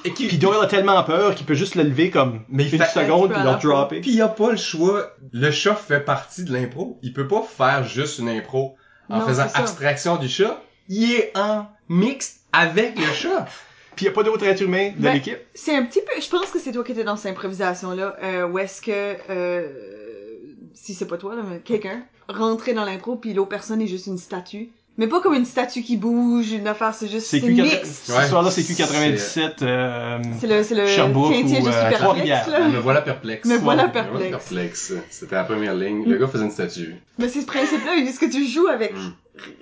Et 0.04 0.12
qui, 0.12 0.26
Puis 0.28 0.38
Doyle 0.38 0.62
a 0.62 0.66
tellement 0.66 1.02
peur 1.04 1.34
qu'il 1.34 1.46
peut 1.46 1.54
juste 1.54 1.74
le 1.74 1.82
lever 1.84 2.10
comme 2.10 2.42
Mais 2.48 2.64
il 2.64 2.74
une 2.74 2.84
seconde 2.84 3.32
puis 3.32 3.42
le 3.42 3.58
dropper. 3.62 4.00
Puis 4.00 4.12
il 4.12 4.22
a 4.22 4.28
pas 4.28 4.50
le 4.50 4.56
choix. 4.56 5.12
Le 5.32 5.50
chat 5.50 5.74
fait 5.74 6.00
partie 6.00 6.44
de 6.44 6.52
l'impro. 6.52 6.98
Il 7.02 7.12
peut 7.12 7.28
pas 7.28 7.42
faire 7.42 7.84
juste 7.84 8.18
une 8.18 8.28
impro 8.28 8.76
en 9.08 9.18
Non, 9.20 9.26
faisant 9.26 9.46
abstraction 9.54 10.16
du 10.16 10.28
chat. 10.28 10.60
Il 10.88 11.12
est 11.12 11.32
en 11.36 11.66
mixte 11.88 12.40
avec 12.52 12.98
le 12.98 13.06
chat. 13.12 13.46
Puis 13.96 14.06
y 14.06 14.08
a 14.08 14.12
pas 14.12 14.22
d'autre 14.22 14.44
être 14.44 14.60
humain 14.62 14.90
de 14.96 15.02
Ben, 15.02 15.12
l'équipe? 15.14 15.38
C'est 15.54 15.76
un 15.76 15.84
petit 15.84 16.00
peu, 16.00 16.20
je 16.20 16.28
pense 16.28 16.50
que 16.50 16.58
c'est 16.58 16.72
toi 16.72 16.82
qui 16.82 16.92
étais 16.92 17.04
dans 17.04 17.16
cette 17.16 17.32
improvisation-là, 17.32 18.16
euh, 18.22 18.46
où 18.48 18.58
est-ce 18.58 18.82
que, 18.82 19.16
euh, 19.30 19.68
si 20.74 20.94
c'est 20.94 21.06
pas 21.06 21.16
toi, 21.18 21.34
là, 21.34 21.42
mais 21.48 21.60
quelqu'un, 21.60 22.02
rentrait 22.28 22.74
dans 22.74 22.84
l'impro, 22.84 23.16
puis 23.16 23.32
l'autre 23.34 23.48
personne 23.50 23.80
est 23.80 23.86
juste 23.86 24.06
une 24.06 24.18
statue. 24.18 24.70
Mais 24.96 25.08
pas 25.08 25.20
comme 25.20 25.34
une 25.34 25.44
statue 25.44 25.82
qui 25.82 25.96
bouge, 25.96 26.52
une 26.52 26.68
affaire, 26.68 26.94
c'est 26.94 27.08
juste, 27.08 27.32
une 27.32 27.56
Q4, 27.56 27.62
mix. 27.62 28.02
ce 28.04 28.12
soir-là, 28.28 28.48
c'est 28.52 28.60
Q97, 28.62 29.54
euh, 29.62 30.18
C'est 30.40 30.46
le, 30.46 30.62
c'est 30.62 30.74
le 30.76 30.86
Sherbrooke 30.86 31.32
quintier, 31.32 31.60
ou, 31.62 31.66
je 31.66 31.70
suis 31.72 31.80
euh, 31.80 31.88
perplexe, 31.90 32.46
là. 32.46 32.68
Me 32.68 32.78
voilà 32.78 33.02
perplexe. 33.02 33.48
Me 33.48 33.56
voilà 33.56 33.88
Me 33.88 33.92
voilà 33.92 34.28
perplexe. 34.30 34.92
C'était 35.10 35.34
la 35.34 35.42
première 35.42 35.74
ligne. 35.74 36.04
Le 36.08 36.16
gars 36.16 36.28
faisait 36.28 36.44
une 36.44 36.52
statue. 36.52 36.94
Mais 37.18 37.28
c'est 37.28 37.40
ce 37.40 37.46
principe-là, 37.46 37.96
est-ce 37.96 38.20
que 38.20 38.26
tu 38.30 38.46
joues 38.46 38.68
avec 38.68 38.92
Mm. 38.94 39.12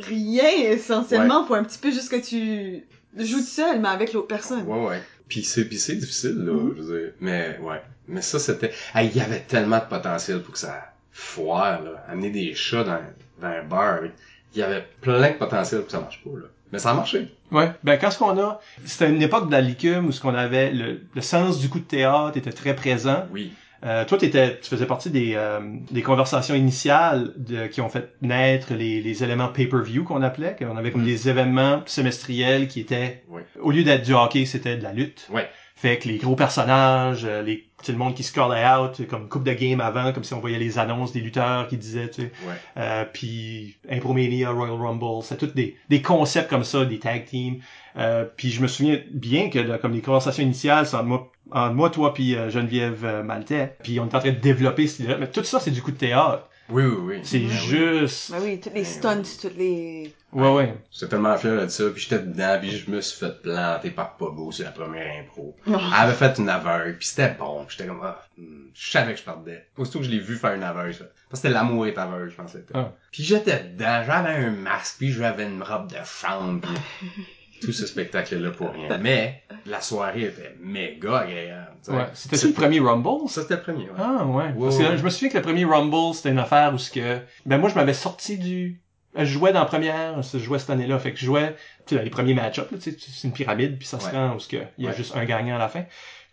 rien, 0.00 0.50
essentiellement, 0.72 1.44
pour 1.44 1.56
un 1.56 1.64
petit 1.64 1.78
peu 1.78 1.90
juste 1.90 2.10
que 2.10 2.16
tu 2.16 2.84
joues 3.16 3.38
tout 3.38 3.42
seul, 3.44 3.80
mais 3.80 3.88
avec 3.88 4.12
l'autre 4.12 4.26
personne. 4.28 4.64
Ouais, 4.66 4.86
ouais. 4.86 5.02
Puis 5.28 5.44
c'est, 5.44 5.64
puis 5.64 5.78
c'est 5.78 5.94
difficile, 5.96 6.36
là, 6.44 6.52
Mhm. 6.52 6.74
je 6.76 6.82
veux 6.82 7.00
dire. 7.00 7.12
Mais, 7.20 7.58
ouais. 7.62 7.80
Mais 8.06 8.20
ça, 8.20 8.38
c'était... 8.38 8.70
Hey, 8.94 9.08
il 9.10 9.16
y 9.16 9.20
avait 9.24 9.40
tellement 9.40 9.78
de 9.78 9.84
potentiel 9.88 10.42
pour 10.42 10.52
que 10.52 10.58
ça 10.58 10.91
foire, 11.12 11.82
là. 11.82 12.04
Amener 12.08 12.30
des 12.30 12.54
chats 12.54 12.84
dans, 12.84 12.98
dans 13.40 13.48
un 13.48 13.62
bar. 13.64 13.94
avec- 13.98 14.12
Il 14.54 14.58
y 14.58 14.62
avait 14.62 14.84
plein 15.00 15.30
de 15.30 15.34
potentiel 15.36 15.80
pour 15.80 15.86
que 15.86 15.92
ça 15.92 16.00
marche 16.00 16.22
pas, 16.22 16.30
là. 16.30 16.46
Mais 16.72 16.78
ça 16.78 16.90
a 16.90 16.94
marché. 16.94 17.28
Ouais, 17.50 17.70
ben 17.84 17.98
quand 17.98 18.10
ce 18.10 18.18
qu'on 18.18 18.38
a, 18.38 18.60
c'était 18.86 19.10
une 19.10 19.20
époque 19.20 19.46
de 19.48 19.52
la 19.52 19.60
licume 19.60 20.06
où 20.06 20.12
ce 20.12 20.20
qu'on 20.22 20.34
avait 20.34 20.70
le, 20.72 21.02
le 21.14 21.20
sens 21.20 21.58
du 21.60 21.68
coup 21.68 21.78
de 21.80 21.84
théâtre 21.84 22.36
était 22.38 22.52
très 22.52 22.74
présent. 22.74 23.26
Oui. 23.30 23.52
Euh, 23.84 24.04
toi, 24.06 24.16
t'étais, 24.16 24.58
tu 24.60 24.70
faisais 24.70 24.86
partie 24.86 25.10
des, 25.10 25.32
euh, 25.34 25.58
des 25.90 26.02
conversations 26.02 26.54
initiales 26.54 27.32
de, 27.36 27.66
qui 27.66 27.80
ont 27.80 27.88
fait 27.90 28.12
naître 28.22 28.72
les, 28.74 29.02
les 29.02 29.24
éléments 29.24 29.48
pay-per-view 29.48 30.04
qu'on 30.04 30.22
appelait, 30.22 30.54
qu'on 30.58 30.76
avait 30.76 30.92
comme 30.92 31.02
Mm. 31.02 31.06
des 31.06 31.28
événements 31.28 31.82
semestriels 31.86 32.68
qui 32.68 32.80
étaient, 32.80 33.22
Oui. 33.28 33.42
au 33.60 33.70
lieu 33.70 33.82
d'être 33.84 34.02
du 34.04 34.14
hockey, 34.14 34.44
c'était 34.46 34.76
de 34.76 34.82
la 34.82 34.92
lutte. 34.92 35.26
Ouais. 35.30 35.48
Fait 35.82 35.98
que 35.98 36.06
les 36.06 36.16
gros 36.18 36.36
personnages, 36.36 37.24
euh, 37.24 37.42
les, 37.42 37.66
sais, 37.82 37.90
le 37.90 37.98
monde 37.98 38.14
qui 38.14 38.22
callait 38.30 38.64
out, 38.64 39.04
comme 39.08 39.28
coupe 39.28 39.42
de 39.42 39.52
game 39.52 39.80
avant, 39.80 40.12
comme 40.12 40.22
si 40.22 40.32
on 40.32 40.38
voyait 40.38 40.60
les 40.60 40.78
annonces 40.78 41.10
des 41.12 41.18
lutteurs 41.18 41.66
qui 41.66 41.76
disaient, 41.76 42.08
tu 42.08 42.22
sais, 42.22 42.32
Ouais. 42.46 42.54
euh, 42.76 43.04
puis 43.12 43.78
Impromania, 43.90 44.50
Royal 44.52 44.76
Rumble, 44.76 45.24
c'est 45.24 45.36
tous 45.36 45.48
des, 45.48 45.76
des 45.88 46.00
concepts 46.00 46.48
comme 46.48 46.62
ça, 46.62 46.84
des 46.84 47.00
tag 47.00 47.24
teams. 47.24 47.56
Euh, 47.96 48.24
puis 48.36 48.50
je 48.50 48.62
me 48.62 48.68
souviens 48.68 49.00
bien 49.10 49.50
que 49.50 49.58
là, 49.58 49.76
comme 49.76 49.92
les 49.92 50.02
conversations 50.02 50.44
initiales, 50.44 50.86
c'est 50.86 50.94
entre 50.94 51.06
moi, 51.06 51.32
entre 51.50 51.74
moi 51.74 51.90
toi 51.90 52.14
puis 52.14 52.36
euh, 52.36 52.48
Geneviève 52.48 53.04
euh, 53.04 53.24
Maltais, 53.24 53.76
puis 53.82 53.98
on 53.98 54.04
est 54.08 54.14
en 54.14 54.20
train 54.20 54.30
de 54.30 54.36
développer 54.38 54.86
cette 54.86 55.00
idée-là. 55.00 55.16
Mais 55.18 55.26
tout 55.26 55.42
ça, 55.42 55.58
c'est 55.58 55.72
du 55.72 55.82
coup 55.82 55.90
de 55.90 55.96
théâtre. 55.96 56.48
Oui, 56.72 56.84
oui, 56.84 56.96
oui. 57.02 57.20
C'est 57.22 57.38
oui. 57.38 57.50
juste... 57.50 58.30
Ben 58.30 58.38
oui, 58.42 58.60
toutes 58.60 58.74
les 58.74 58.84
stunts, 58.84 59.22
toutes 59.40 59.56
les... 59.56 60.14
Ouais, 60.32 60.52
ouais. 60.54 60.74
J'étais 60.90 61.08
tellement 61.08 61.36
fier 61.36 61.60
de 61.60 61.68
ça, 61.68 61.84
puis 61.90 62.02
j'étais 62.02 62.20
dedans, 62.20 62.56
puis 62.58 62.70
je 62.70 62.90
me 62.90 63.00
suis 63.02 63.18
fait 63.18 63.42
planter 63.42 63.90
par 63.90 64.16
Pogo 64.16 64.50
sur 64.50 64.64
la 64.64 64.70
première 64.70 65.20
impro. 65.20 65.54
Oh. 65.66 65.72
Elle 65.74 65.92
avait 65.92 66.14
fait 66.14 66.38
une 66.38 66.48
aveugle, 66.48 66.96
puis 66.96 67.06
c'était 67.06 67.34
bon. 67.34 67.66
J'étais 67.68 67.86
comme, 67.86 68.00
ah, 68.02 68.22
hmm, 68.38 68.68
je 68.72 68.90
savais 68.90 69.12
que 69.12 69.18
je 69.18 69.24
perdais. 69.24 69.66
Aussitôt 69.76 69.98
que 69.98 70.06
je 70.06 70.10
l'ai 70.10 70.20
vu 70.20 70.36
faire 70.36 70.54
une 70.54 70.62
aveugle, 70.62 70.94
ça. 70.94 71.04
Parce 71.28 71.42
que 71.42 71.48
c'était 71.48 71.50
l'amour 71.50 71.86
est 71.86 71.98
aveugle, 71.98 72.30
je 72.30 72.36
pense 72.36 72.52
que 72.52 72.58
c'était. 72.58 72.72
Ah. 72.74 72.92
Puis 73.10 73.22
j'étais 73.22 73.62
dedans, 73.64 74.02
j'avais 74.06 74.30
un 74.30 74.50
masque, 74.50 74.96
puis 74.98 75.12
j'avais 75.12 75.44
une 75.44 75.62
robe 75.62 75.90
de 75.90 75.96
chambre, 76.04 76.62
puis 76.62 77.10
tout 77.64 77.72
ce 77.72 77.86
spectacle-là 77.86 78.50
pour 78.50 78.72
rien. 78.72 78.98
Mais 79.00 79.42
la 79.66 79.80
soirée 79.80 80.22
était 80.24 80.54
méga 80.60 81.18
agréable. 81.20 81.72
tu 81.84 81.90
sais. 81.90 81.96
ouais. 81.96 82.06
C'était 82.14 82.46
le 82.46 82.52
premier 82.52 82.80
Rumble? 82.80 83.28
Ça, 83.28 83.42
c'était 83.42 83.56
le 83.56 83.62
premier, 83.62 83.84
ouais. 83.84 83.96
Ah 83.98 84.24
ouais. 84.26 84.52
Parce 84.58 84.78
que 84.78 84.96
je 84.96 85.02
me 85.04 85.10
souviens 85.10 85.28
que 85.30 85.36
le 85.38 85.42
premier 85.42 85.64
Rumble, 85.64 86.14
c'était 86.14 86.30
une 86.30 86.38
affaire 86.38 86.72
où 86.74 86.78
ce 86.78 86.90
que... 86.90 87.18
Ben 87.46 87.58
moi, 87.58 87.68
je 87.70 87.74
m'avais 87.74 87.94
sorti 87.94 88.38
du... 88.38 88.80
Je 89.14 89.24
jouais 89.26 89.52
dans 89.52 89.60
la 89.60 89.66
première, 89.66 90.22
je 90.22 90.38
jouais 90.38 90.58
cette 90.58 90.70
année-là, 90.70 90.98
fait 90.98 91.12
que 91.12 91.18
je 91.18 91.26
jouais, 91.26 91.54
tu 91.86 91.90
sais, 91.90 91.96
dans 91.96 92.02
les 92.02 92.08
premiers 92.08 92.32
match-ups, 92.32 92.70
là, 92.72 92.78
tu 92.78 92.90
sais, 92.92 92.96
c'est 92.98 93.28
une 93.28 93.34
pyramide, 93.34 93.76
puis 93.78 93.86
ça 93.86 94.00
se 94.00 94.06
Ouais. 94.06 94.12
rend 94.12 94.34
où 94.36 94.40
ce 94.40 94.48
que, 94.48 94.56
il 94.78 94.84
y 94.84 94.86
a 94.86 94.90
Ouais. 94.90 94.96
juste 94.96 95.14
un 95.14 95.26
gagnant 95.26 95.56
à 95.56 95.58
la 95.58 95.68
fin. 95.68 95.84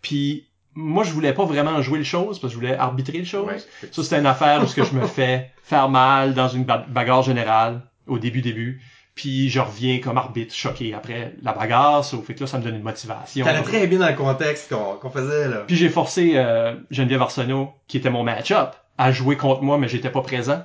Puis 0.01 0.47
moi, 0.75 1.03
je 1.03 1.11
voulais 1.11 1.33
pas 1.33 1.43
vraiment 1.43 1.81
jouer 1.81 1.97
le 1.97 2.05
chose, 2.05 2.39
parce 2.39 2.53
que 2.53 2.59
je 2.59 2.65
voulais 2.65 2.77
arbitrer 2.77 3.17
le 3.17 3.25
chose. 3.25 3.45
Ouais. 3.47 3.57
Ça, 3.91 4.01
c'était 4.03 4.19
une 4.19 4.25
affaire 4.25 4.63
où 4.63 4.65
ce 4.67 4.75
que 4.75 4.85
je 4.85 4.93
me 4.93 5.05
fais 5.07 5.51
faire 5.63 5.89
mal 5.89 6.33
dans 6.33 6.47
une 6.47 6.63
ba- 6.63 6.85
bagarre 6.87 7.21
générale, 7.23 7.81
au 8.07 8.17
début, 8.17 8.41
début. 8.41 8.81
Puis 9.19 9.49
je 9.49 9.59
reviens 9.59 9.99
comme 9.99 10.17
arbitre 10.17 10.55
choqué 10.55 10.93
après 10.93 11.33
la 11.43 11.51
bagarre, 11.51 12.05
ça 12.05 12.15
fait 12.25 12.35
que 12.35 12.39
là, 12.39 12.47
ça 12.47 12.57
me 12.57 12.63
donne 12.63 12.75
une 12.75 12.83
motivation. 12.83 13.43
T'allais 13.43 13.63
très 13.63 13.85
bien 13.85 13.99
dans 13.99 14.07
le 14.07 14.15
contexte 14.15 14.69
qu'on 14.69 14.95
qu'on 14.95 15.09
faisait, 15.09 15.49
là. 15.49 15.65
Puis 15.67 15.75
j'ai 15.75 15.89
forcé 15.89 16.31
euh, 16.35 16.73
Geneviève 16.89 17.23
Arsenault, 17.23 17.73
qui 17.89 17.97
était 17.97 18.09
mon 18.09 18.23
match-up, 18.23 18.75
à 18.97 19.11
jouer 19.11 19.35
contre 19.35 19.61
moi, 19.61 19.77
mais 19.77 19.89
j'étais 19.89 20.09
pas 20.09 20.21
présent. 20.21 20.63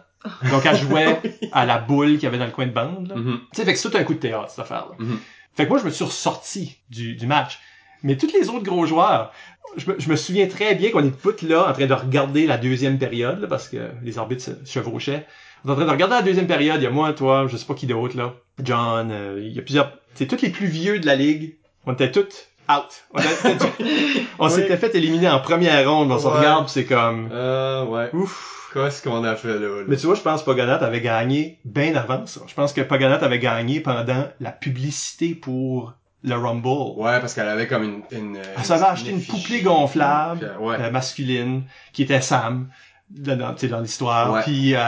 Donc 0.52 0.64
elle 0.66 0.76
jouait 0.76 1.20
à 1.52 1.66
la 1.66 1.78
boule 1.78 2.12
qu'il 2.12 2.22
y 2.22 2.26
avait 2.26 2.38
dans 2.38 2.44
le 2.44 2.52
coin 2.52 2.66
de 2.66 2.70
bande. 2.70 3.08
là. 3.08 3.16
Mhm. 3.16 3.40
Tu 3.52 3.56
sais, 3.56 3.64
fait 3.64 3.72
que 3.72 3.78
c'est 3.80 3.90
tout 3.90 3.98
un 3.98 4.04
coup 4.04 4.14
de 4.14 4.20
théâtre, 4.20 4.50
cette 4.50 4.60
affaire-là. 4.60 4.94
Mhm. 5.00 5.18
Fait 5.56 5.64
que 5.64 5.70
moi, 5.70 5.80
je 5.80 5.84
me 5.84 5.90
suis 5.90 6.04
ressorti 6.04 6.76
du, 6.90 7.16
du 7.16 7.26
match. 7.26 7.58
Mais 8.04 8.16
tous 8.16 8.30
les 8.32 8.48
autres 8.50 8.62
gros 8.62 8.86
joueurs, 8.86 9.32
je 9.76 9.90
me, 9.90 9.98
je 9.98 10.08
me 10.08 10.14
souviens 10.14 10.46
très 10.46 10.76
bien 10.76 10.92
qu'on 10.92 11.04
est 11.04 11.20
tous 11.20 11.42
là 11.42 11.70
en 11.70 11.72
train 11.72 11.86
de 11.86 11.92
regarder 11.92 12.46
la 12.46 12.56
deuxième 12.56 12.98
période, 12.98 13.40
là, 13.40 13.48
parce 13.48 13.68
que 13.68 13.90
les 14.04 14.16
arbitres 14.16 14.44
se 14.44 14.50
chevauchaient. 14.64 15.26
On 15.64 15.68
est 15.68 15.72
en 15.72 15.76
train 15.76 15.84
de 15.86 15.90
regarder 15.90 16.14
la 16.16 16.22
deuxième 16.22 16.46
période, 16.46 16.76
il 16.80 16.84
y 16.84 16.86
a 16.86 16.90
moi, 16.90 17.12
toi, 17.12 17.46
je 17.48 17.56
sais 17.56 17.64
pas 17.66 17.74
qui 17.74 17.86
d'autre, 17.86 18.16
là. 18.16 18.34
John, 18.62 19.10
euh, 19.10 19.40
il 19.42 19.52
y 19.52 19.58
a 19.58 19.62
plusieurs... 19.62 19.92
C'est 20.14 20.26
tous 20.26 20.42
les 20.42 20.50
plus 20.50 20.66
vieux 20.66 21.00
de 21.00 21.06
la 21.06 21.16
ligue. 21.16 21.56
On 21.86 21.92
était 21.94 22.10
tous 22.10 22.48
out. 22.70 23.04
On, 23.14 23.20
Oui. 24.46 24.50
s'était 24.50 24.76
fait 24.76 24.94
éliminer 24.94 25.28
en 25.28 25.40
première 25.40 25.88
ronde, 25.90 26.10
on 26.12 26.18
se 26.18 26.26
Ouais. 26.26 26.34
regarde, 26.38 26.66
pis 26.66 26.72
c'est 26.72 26.84
comme... 26.84 27.28
Euh, 27.32 27.84
ouais. 27.84 28.10
Ouf. 28.12 28.70
Qu'est-ce 28.74 29.02
qu'on 29.02 29.22
a 29.24 29.36
fait 29.36 29.54
là? 29.54 29.60
là? 29.60 29.84
Mais 29.86 29.96
tu 29.96 30.06
vois, 30.06 30.14
je 30.16 30.20
pense 30.20 30.40
que 30.42 30.46
Pogonat 30.46 30.74
avait 30.76 31.00
gagné 31.00 31.58
bien 31.64 31.94
avant 31.94 32.26
ça. 32.26 32.40
Je 32.46 32.54
pense 32.54 32.72
que 32.72 32.80
Pogonat 32.80 33.16
avait 33.24 33.38
gagné 33.38 33.80
pendant 33.80 34.26
la 34.40 34.50
publicité 34.50 35.34
pour 35.34 35.94
le 36.24 36.34
Rumble. 36.34 36.98
Ouais, 37.00 37.20
parce 37.20 37.34
qu'elle 37.34 37.48
avait 37.48 37.68
comme 37.68 37.84
une... 37.84 38.02
une 38.10 38.38
Elle 38.56 38.64
s'avait 38.64 38.84
acheté 38.86 39.10
une 39.10 39.22
poupée 39.22 39.60
gonflable 39.62 40.52
euh, 40.56 40.58
ouais. 40.58 40.76
euh, 40.80 40.90
masculine 40.90 41.62
qui 41.92 42.02
était 42.02 42.20
Sam 42.20 42.68
dans, 43.10 43.36
dans, 43.68 43.80
l'histoire. 43.80 44.32
Ouais. 44.32 44.42
Puis, 44.42 44.74
euh, 44.74 44.80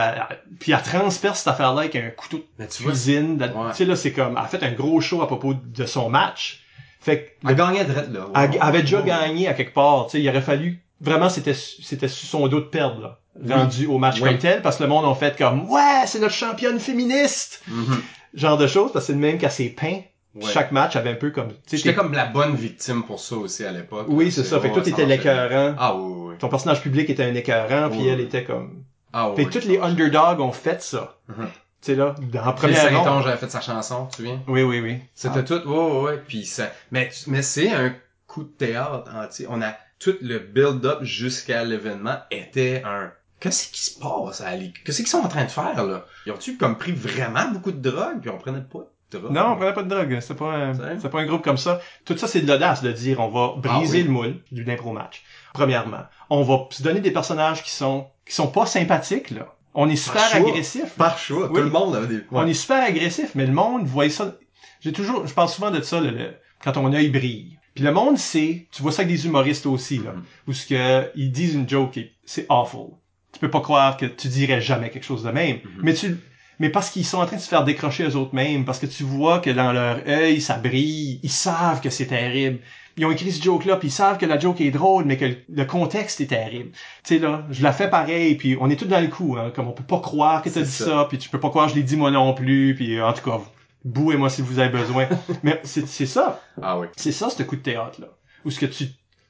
puis 0.59 0.71
elle 0.71 0.81
transperce 0.81 1.39
cette 1.39 1.47
affaire-là 1.49 1.81
avec 1.81 1.95
un 1.95 2.09
couteau 2.09 2.43
de 2.59 2.65
cuisine. 2.65 3.37
De-. 3.37 3.47
Tu 3.47 3.53
sais 3.75 3.85
là, 3.85 3.95
c'est 3.95 4.11
comme 4.11 4.33
elle 4.33 4.43
a 4.43 4.47
fait 4.47 4.63
un 4.63 4.71
gros 4.71 4.99
show 5.01 5.21
à 5.21 5.27
propos 5.27 5.53
de 5.53 5.85
son 5.85 6.09
match. 6.09 6.61
Fait 6.99 7.37
que 7.41 7.49
elle 7.49 7.55
gagnait 7.55 7.85
direct 7.85 8.09
là. 8.11 8.25
elle 8.35 8.57
avait 8.59 8.81
déjà 8.81 8.99
Ouais. 8.99 9.05
gagné 9.07 9.47
à 9.47 9.53
quelque 9.53 9.73
part. 9.73 10.05
Tu 10.07 10.13
sais, 10.17 10.21
il 10.23 10.27
aurait 10.29 10.41
fallu 10.41 10.81
vraiment 10.99 11.29
c'était 11.29 11.53
c'était 11.53 12.07
son 12.07 12.47
dos 12.47 12.59
de 12.59 12.65
perdre 12.65 13.01
là, 13.01 13.19
Oui. 13.39 13.53
rendu 13.53 13.85
au 13.85 13.97
match 13.99 14.15
Oui. 14.19 14.29
comme 14.29 14.39
tel 14.39 14.61
parce 14.63 14.77
que 14.77 14.83
le 14.83 14.89
monde 14.89 15.05
a 15.05 15.13
fait 15.13 15.37
comme 15.37 15.69
ouais 15.69 16.03
c'est 16.07 16.19
notre 16.19 16.33
championne 16.33 16.79
féministe 16.79 17.61
Mhm. 17.67 18.01
genre 18.33 18.57
de 18.57 18.65
choses 18.67 18.91
parce 18.91 19.05
que 19.05 19.07
c'est 19.07 19.13
le 19.13 19.19
même 19.19 19.37
qu'à 19.37 19.51
ses 19.51 19.69
pains. 19.69 19.99
Ouais. 20.35 20.51
Chaque 20.51 20.71
match 20.71 20.95
avait 20.95 21.11
un 21.11 21.15
peu 21.15 21.31
comme 21.31 21.49
J'étais 21.71 21.93
comme 21.95 22.13
la 22.13 22.25
bonne 22.25 22.55
victime 22.55 23.03
pour 23.03 23.19
ça 23.19 23.35
aussi 23.35 23.63
à 23.63 23.71
l'époque. 23.71 24.05
oui 24.09 24.31
c'est 24.31 24.43
ça. 24.43 24.59
Fait 24.59 24.69
que 24.69 24.73
toi 24.73 24.83
t'étais 24.83 25.05
l'écœurant. 25.05 25.75
Ah 25.79 25.95
oui. 25.95 26.16
Ton 26.39 26.49
personnage 26.49 26.81
public 26.81 27.09
était 27.09 27.23
un 27.23 27.35
écœurant 27.35 27.89
puis 27.89 28.07
elle 28.07 28.19
était 28.19 28.43
comme. 28.43 28.83
Ah 29.13 29.29
oui. 29.29 29.35
Fait 29.37 29.45
que 29.45 29.49
oui, 29.55 29.61
tous 29.61 29.67
les 29.67 29.77
underdogs 29.79 30.39
ont 30.39 30.51
fait 30.51 30.81
ça. 30.81 31.17
Mhm. 31.29 31.47
Tu 31.81 31.91
sais 31.91 31.95
là 31.95 32.15
dans 32.19 32.45
la 32.45 32.53
première. 32.53 32.77
Saint-Onge 32.81 33.27
avait 33.27 33.37
fait 33.37 33.49
sa 33.51 33.61
chanson, 33.61 34.05
tu 34.05 34.11
te 34.11 34.15
souviens? 34.17 34.41
Oui 34.47 34.63
oui 34.63 34.79
oui. 34.81 34.99
C'était 35.13 35.43
tout, 35.43 35.61
ouais, 35.67 35.91
ouais, 35.91 36.01
ouais. 36.01 36.23
Puis 36.27 36.45
ça, 36.45 36.71
mais, 36.91 37.09
mais 37.27 37.41
c'est 37.41 37.71
un 37.71 37.93
coup 38.25 38.43
de 38.43 38.49
théâtre 38.49 39.09
entier. 39.15 39.45
On 39.49 39.61
a 39.61 39.73
tout 39.99 40.15
le 40.21 40.39
build-up 40.39 40.99
jusqu'à 41.03 41.63
l'événement 41.63 42.17
était 42.31 42.81
un, 42.85 43.11
qu'est-ce 43.39 43.67
qui 43.71 43.81
se 43.81 43.99
passe 43.99 44.41
à 44.41 44.55
la 44.55 44.63
Qu'est-ce 44.83 44.97
qu'ils 44.97 45.07
sont 45.07 45.19
en 45.19 45.27
train 45.27 45.45
de 45.45 45.51
faire, 45.51 45.85
là? 45.85 46.05
Ils 46.25 46.31
ont-tu 46.31 46.57
comme 46.57 46.77
pris 46.77 46.91
vraiment 46.91 47.49
beaucoup 47.51 47.71
de 47.71 47.89
drogue, 47.89 48.19
puis 48.21 48.29
on 48.29 48.37
prenait 48.37 48.61
pas 48.61 48.79
de 49.11 49.17
drogue? 49.19 49.31
Non, 49.31 49.51
on 49.51 49.55
prenait 49.55 49.73
pas 49.73 49.83
de 49.83 49.89
drogue. 49.89 50.19
C'était 50.19 50.35
pas 50.35 50.53
un, 50.53 50.73
pas 50.97 51.19
un 51.19 51.25
groupe 51.25 51.43
comme 51.43 51.57
ça. 51.57 51.79
Tout 52.05 52.17
ça, 52.17 52.27
c'est 52.27 52.41
de 52.41 52.47
l'audace 52.51 52.81
de 52.81 52.91
dire 52.91 53.19
on 53.19 53.29
va 53.29 53.53
briser 53.55 53.99
Ah 53.99 54.01
oui. 54.01 54.03
le 54.03 54.09
moule 54.09 54.35
du 54.51 54.69
impro 54.69 54.91
match. 54.91 55.23
Premièrement, 55.57 56.03
on 56.29 56.43
va 56.43 56.67
se 56.69 56.83
donner 56.83 56.99
des 56.99 57.11
personnages 57.11 57.63
qui 57.63 57.71
sont 57.71 58.05
qui 58.25 58.35
sont 58.35 58.47
pas 58.47 58.65
sympathiques 58.65 59.31
là. 59.31 59.47
On 59.73 59.89
est 59.89 59.95
super 59.95 60.35
agressif. 60.35 60.89
Par 60.97 61.17
choix, 61.17 61.47
Oui. 61.49 61.59
tout 61.59 61.63
le 61.65 61.69
monde 61.69 61.95
avait 61.95 62.07
des... 62.07 62.21
On 62.31 62.45
est 62.47 62.53
super 62.53 62.83
agressif, 62.83 63.31
mais 63.35 63.45
le 63.45 63.53
monde 63.53 63.85
voit 63.85 64.09
ça. 64.09 64.35
J'ai 64.81 64.91
toujours, 64.91 65.25
je 65.27 65.33
parle 65.33 65.49
souvent 65.49 65.69
de 65.71 65.81
ça 65.81 65.99
le- 65.99 66.09
le- 66.09 66.33
quand 66.63 66.71
ton 66.73 66.91
œil 66.93 67.09
brille. 67.09 67.57
Puis 67.75 67.83
le 67.83 67.91
monde 67.91 68.17
sait, 68.17 68.67
tu 68.71 68.81
vois 68.81 68.91
ça 68.91 69.03
avec 69.03 69.13
des 69.15 69.25
humoristes 69.27 69.65
aussi 69.67 69.99
là, 69.99 70.13
Mhm. 70.13 70.23
où 70.47 70.53
ce 70.53 70.65
que 70.65 71.11
ils 71.15 71.31
disent 71.31 71.53
une 71.53 71.69
joke 71.69 71.95
et 71.97 72.11
c'est 72.25 72.45
awful. 72.49 72.87
Tu 73.33 73.39
peux 73.39 73.51
pas 73.51 73.61
croire 73.61 73.97
que 73.97 74.05
tu 74.07 74.27
dirais 74.29 74.61
jamais 74.61 74.89
quelque 74.89 75.05
chose 75.05 75.23
de 75.23 75.31
même, 75.31 75.57
Mhm. 75.63 75.81
mais 75.83 75.93
tu 75.93 76.17
mais 76.59 76.69
parce 76.69 76.89
qu'ils 76.89 77.05
sont 77.05 77.19
en 77.19 77.27
train 77.27 77.35
de 77.37 77.41
se 77.41 77.47
faire 77.47 77.63
décrocher 77.63 78.03
eux 78.09 78.15
autres 78.15 78.33
mêmes, 78.33 78.65
parce 78.65 78.79
que 78.79 78.87
tu 78.87 79.03
vois 79.03 79.39
que 79.39 79.51
dans 79.51 79.71
leur 79.73 79.99
œil 80.07 80.41
ça 80.41 80.55
brille, 80.57 81.19
ils 81.21 81.29
savent 81.29 81.81
que 81.81 81.91
c'est 81.91 82.07
terrible. 82.07 82.59
Ils 82.97 83.05
ont 83.05 83.11
écrit 83.11 83.31
ce 83.31 83.43
joke-là, 83.43 83.75
puis 83.77 83.89
ils 83.89 83.91
savent 83.91 84.17
que 84.17 84.25
la 84.25 84.39
joke 84.39 84.59
est 84.61 84.71
drôle, 84.71 85.05
mais 85.05 85.17
que 85.17 85.25
le- 85.49 85.65
contexte 85.65 86.19
est 86.19 86.27
terrible. 86.27 86.71
Tu 87.03 87.15
sais 87.15 87.19
là, 87.19 87.45
je 87.51 87.61
la 87.61 87.71
fais 87.71 87.89
pareil, 87.89 88.35
puis 88.35 88.57
on 88.59 88.69
est 88.69 88.75
tous 88.75 88.85
dans 88.87 88.99
le 88.99 89.07
coup, 89.07 89.37
hein, 89.39 89.51
comme 89.55 89.67
on 89.67 89.71
peut 89.73 89.83
pas 89.83 89.99
croire 89.99 90.41
que 90.41 90.49
t'as 90.49 90.61
dit 90.61 90.71
ça. 90.71 90.85
ça. 90.85 91.05
puis 91.07 91.17
tu 91.19 91.29
peux 91.29 91.39
pas 91.39 91.49
croire 91.49 91.67
que 91.67 91.71
je 91.73 91.77
l'ai 91.77 91.83
dit 91.83 91.95
moi 91.95 92.09
non 92.11 92.33
plus, 92.33 92.73
puis 92.75 92.99
en 93.01 93.13
tout 93.13 93.23
cas, 93.29 93.39
bouez-moi 93.85 94.29
si 94.29 94.41
vous 94.41 94.57
avez 94.59 94.69
besoin. 94.69 95.07
mais 95.43 95.59
c'est 95.63 95.85
ça, 96.07 96.41
Ah 96.61 96.79
oui. 96.79 96.87
c'est 96.97 97.11
ça 97.11 97.29
ce 97.29 97.43
coup 97.43 97.55
de 97.55 97.61
théâtre 97.61 98.01
là, 98.01 98.07
où 98.45 98.49
ce 98.51 98.59
que 98.59 98.65
tu 98.65 98.85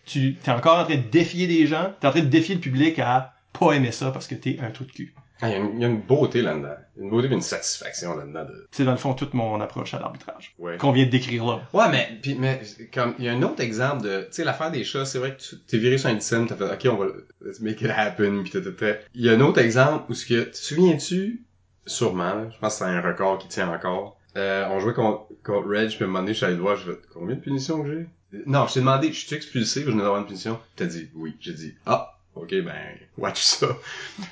tu 0.05 0.35
t'es 0.41 0.51
encore 0.51 0.77
en 0.79 0.85
train 0.85 0.95
de 0.95 1.01
défier 1.01 1.47
des 1.47 1.67
gens, 1.67 1.91
t'es 1.99 2.07
en 2.07 2.11
train 2.11 2.21
de 2.21 2.27
défier 2.27 2.55
le 2.55 2.61
public 2.61 2.97
à 2.99 3.33
pas 3.51 3.73
aimer 3.73 3.91
ça 3.91 4.11
parce 4.11 4.25
que 4.27 4.35
t'es 4.35 4.57
un 4.61 4.69
trou 4.71 4.85
de 4.85 4.91
cul. 4.93 5.13
Ah, 5.41 5.49
Il 5.49 5.51
y, 5.51 5.55
a 5.55 5.57
une- 5.59 5.75
il 5.75 5.81
y 5.81 5.85
a 5.85 5.87
une 5.87 6.01
beauté 6.01 6.41
là-dedans. 6.41 6.75
Une 6.99 7.09
beauté 7.11 7.27
et 7.27 7.31
une 7.33 7.41
satisfaction 7.41 8.15
là-dedans 8.15 8.45
de... 8.45 8.67
C'est 8.71 8.85
dans 8.85 8.91
le 8.91 8.97
fond 8.97 9.13
toute 9.13 9.33
mon 9.35 9.61
approche 9.61 9.93
à 9.93 9.99
l'arbitrage 9.99 10.55
Ouais. 10.57 10.77
qu'on 10.77 10.91
vient 10.91 11.05
de 11.05 11.11
décrire 11.11 11.45
là. 11.45 11.61
Ouais, 11.73 11.89
mais, 11.91 12.17
puis, 12.21 12.33
mais, 12.35 12.61
comme, 12.93 13.13
il 13.19 13.25
y 13.25 13.29
a 13.29 13.33
un 13.33 13.41
autre 13.43 13.61
exemple 13.61 14.01
de, 14.03 14.21
tu 14.21 14.27
sais, 14.31 14.43
l'affaire 14.43 14.71
des 14.71 14.83
chats, 14.83 15.05
c'est 15.05 15.19
vrai 15.19 15.35
que 15.35 15.41
tu 15.41 15.57
t'es 15.59 15.77
viré 15.77 15.97
sur 15.99 16.09
une 16.09 16.21
scène, 16.21 16.47
t'as 16.47 16.55
fait, 16.55 16.63
ok, 16.89 16.93
on 16.93 16.97
va, 16.97 17.05
let's 17.41 17.59
make 17.61 17.81
it 17.81 17.91
happen, 17.95 18.43
pis 18.43 18.49
t'as 18.51 18.61
fait. 18.71 19.05
Il 19.13 19.23
y 19.25 19.29
a 19.29 19.33
un 19.33 19.41
autre 19.41 19.59
exemple 19.59 20.05
où 20.11 20.15
ce 20.15 20.25
que, 20.25 20.41
te 20.49 20.57
souviens-tu, 20.57 21.43
sûrement, 21.85 22.49
je 22.49 22.57
pense 22.59 22.73
que 22.73 22.85
c'est 22.85 22.91
un 22.91 23.01
record 23.01 23.37
qui 23.37 23.47
tient 23.47 23.69
encore, 23.71 24.17
euh, 24.37 24.65
on 24.71 24.79
jouait 24.79 24.93
contre, 24.93 25.27
contre 25.43 25.67
Reg, 25.69 25.89
puis 25.89 25.99
à 26.01 26.03
un 26.03 26.07
moment 26.07 26.19
donné, 26.19 26.33
je 26.33 26.37
suis 26.37 26.45
allé 26.45 26.55
le 26.55 26.61
voir, 26.61 26.75
je 26.77 26.91
combien 27.13 27.35
de 27.35 27.41
punitions 27.41 27.83
que 27.83 27.89
j'ai? 27.91 28.41
Non, 28.45 28.67
je 28.67 28.73
t'ai 28.73 28.79
demandé, 28.81 29.13
je 29.13 29.25
suis 29.25 29.35
expulsé 29.35 29.81
je 29.81 29.85
venais 29.85 30.01
d'avoir 30.01 30.19
une 30.19 30.25
punition? 30.27 30.59
T'as 30.75 30.85
dit, 30.85 31.09
oui. 31.15 31.35
J'ai 31.39 31.53
dit, 31.53 31.75
ah, 31.85 32.16
ok, 32.41 32.49
ben, 32.63 32.73
watch 33.17 33.41
ça. 33.41 33.77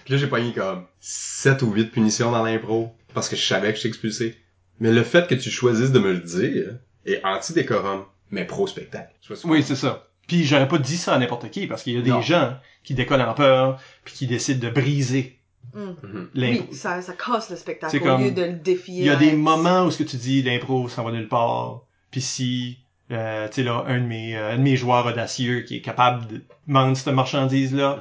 Puis 0.03 0.13
là, 0.13 0.17
j'ai 0.19 0.27
pogné 0.27 0.53
comme 0.53 0.85
7 0.99 1.61
ou 1.61 1.71
8 1.71 1.91
punitions 1.91 2.31
dans 2.31 2.43
l'impro, 2.43 2.93
parce 3.13 3.29
que 3.29 3.35
je 3.35 3.45
savais 3.45 3.69
que 3.71 3.75
j'étais 3.77 3.89
expulsé. 3.89 4.37
Mais 4.79 4.91
le 4.91 5.03
fait 5.03 5.27
que 5.27 5.35
tu 5.35 5.49
choisisses 5.49 5.91
de 5.91 5.99
me 5.99 6.11
le 6.13 6.19
dire 6.19 6.75
est 7.05 7.23
anti-décorum, 7.23 8.03
mais 8.31 8.45
pro-spectacle. 8.45 9.13
Oui, 9.45 9.63
c'est 9.63 9.75
ça. 9.75 10.07
Puis 10.27 10.43
j'aurais 10.43 10.67
pas 10.67 10.79
dit 10.79 10.97
ça 10.97 11.13
à 11.13 11.19
n'importe 11.19 11.49
qui 11.51 11.67
parce 11.67 11.83
qu'il 11.83 11.93
y 11.93 11.97
a 11.97 12.01
des 12.01 12.09
Non. 12.09 12.21
gens 12.21 12.57
qui 12.83 12.93
décollent 12.95 13.21
en 13.21 13.33
peur 13.35 13.79
puis 14.03 14.13
qui 14.15 14.27
décident 14.27 14.67
de 14.67 14.73
briser 14.73 15.39
Hum. 15.75 15.95
Mhm. 16.03 16.29
l'impro. 16.35 16.65
Oui, 16.71 16.75
ça, 16.75 17.01
ça 17.01 17.13
casse 17.13 17.49
le 17.49 17.55
spectacle 17.57 17.91
C'est 17.91 18.01
au 18.01 18.03
comme- 18.05 18.23
lieu 18.23 18.31
de 18.31 18.41
le 18.43 18.53
défier. 18.53 18.99
Il 19.01 19.05
y 19.05 19.09
a 19.09 19.15
des 19.15 19.33
moments 19.33 19.85
où 19.85 19.91
ce 19.91 19.97
que 19.99 20.03
tu 20.09 20.15
dis 20.17 20.41
l'impro 20.41 20.87
ça 20.89 21.03
va 21.03 21.11
nulle 21.11 21.27
part. 21.27 21.81
Puis 22.11 22.21
si 22.21 22.79
euh, 23.11 23.47
tu 23.47 23.55
sais 23.55 23.63
là 23.63 23.83
un 23.87 23.99
de 23.99 24.05
mes 24.05 24.35
euh, 24.35 24.53
un 24.53 24.57
de 24.57 24.61
mes 24.63 24.75
joueurs 24.77 25.05
audacieux 25.05 25.61
qui 25.61 25.77
est 25.77 25.81
capable 25.81 26.27
de 26.27 26.41
vendre 26.67 26.95
cette 26.97 27.13
marchandise 27.13 27.73
là 27.75 27.99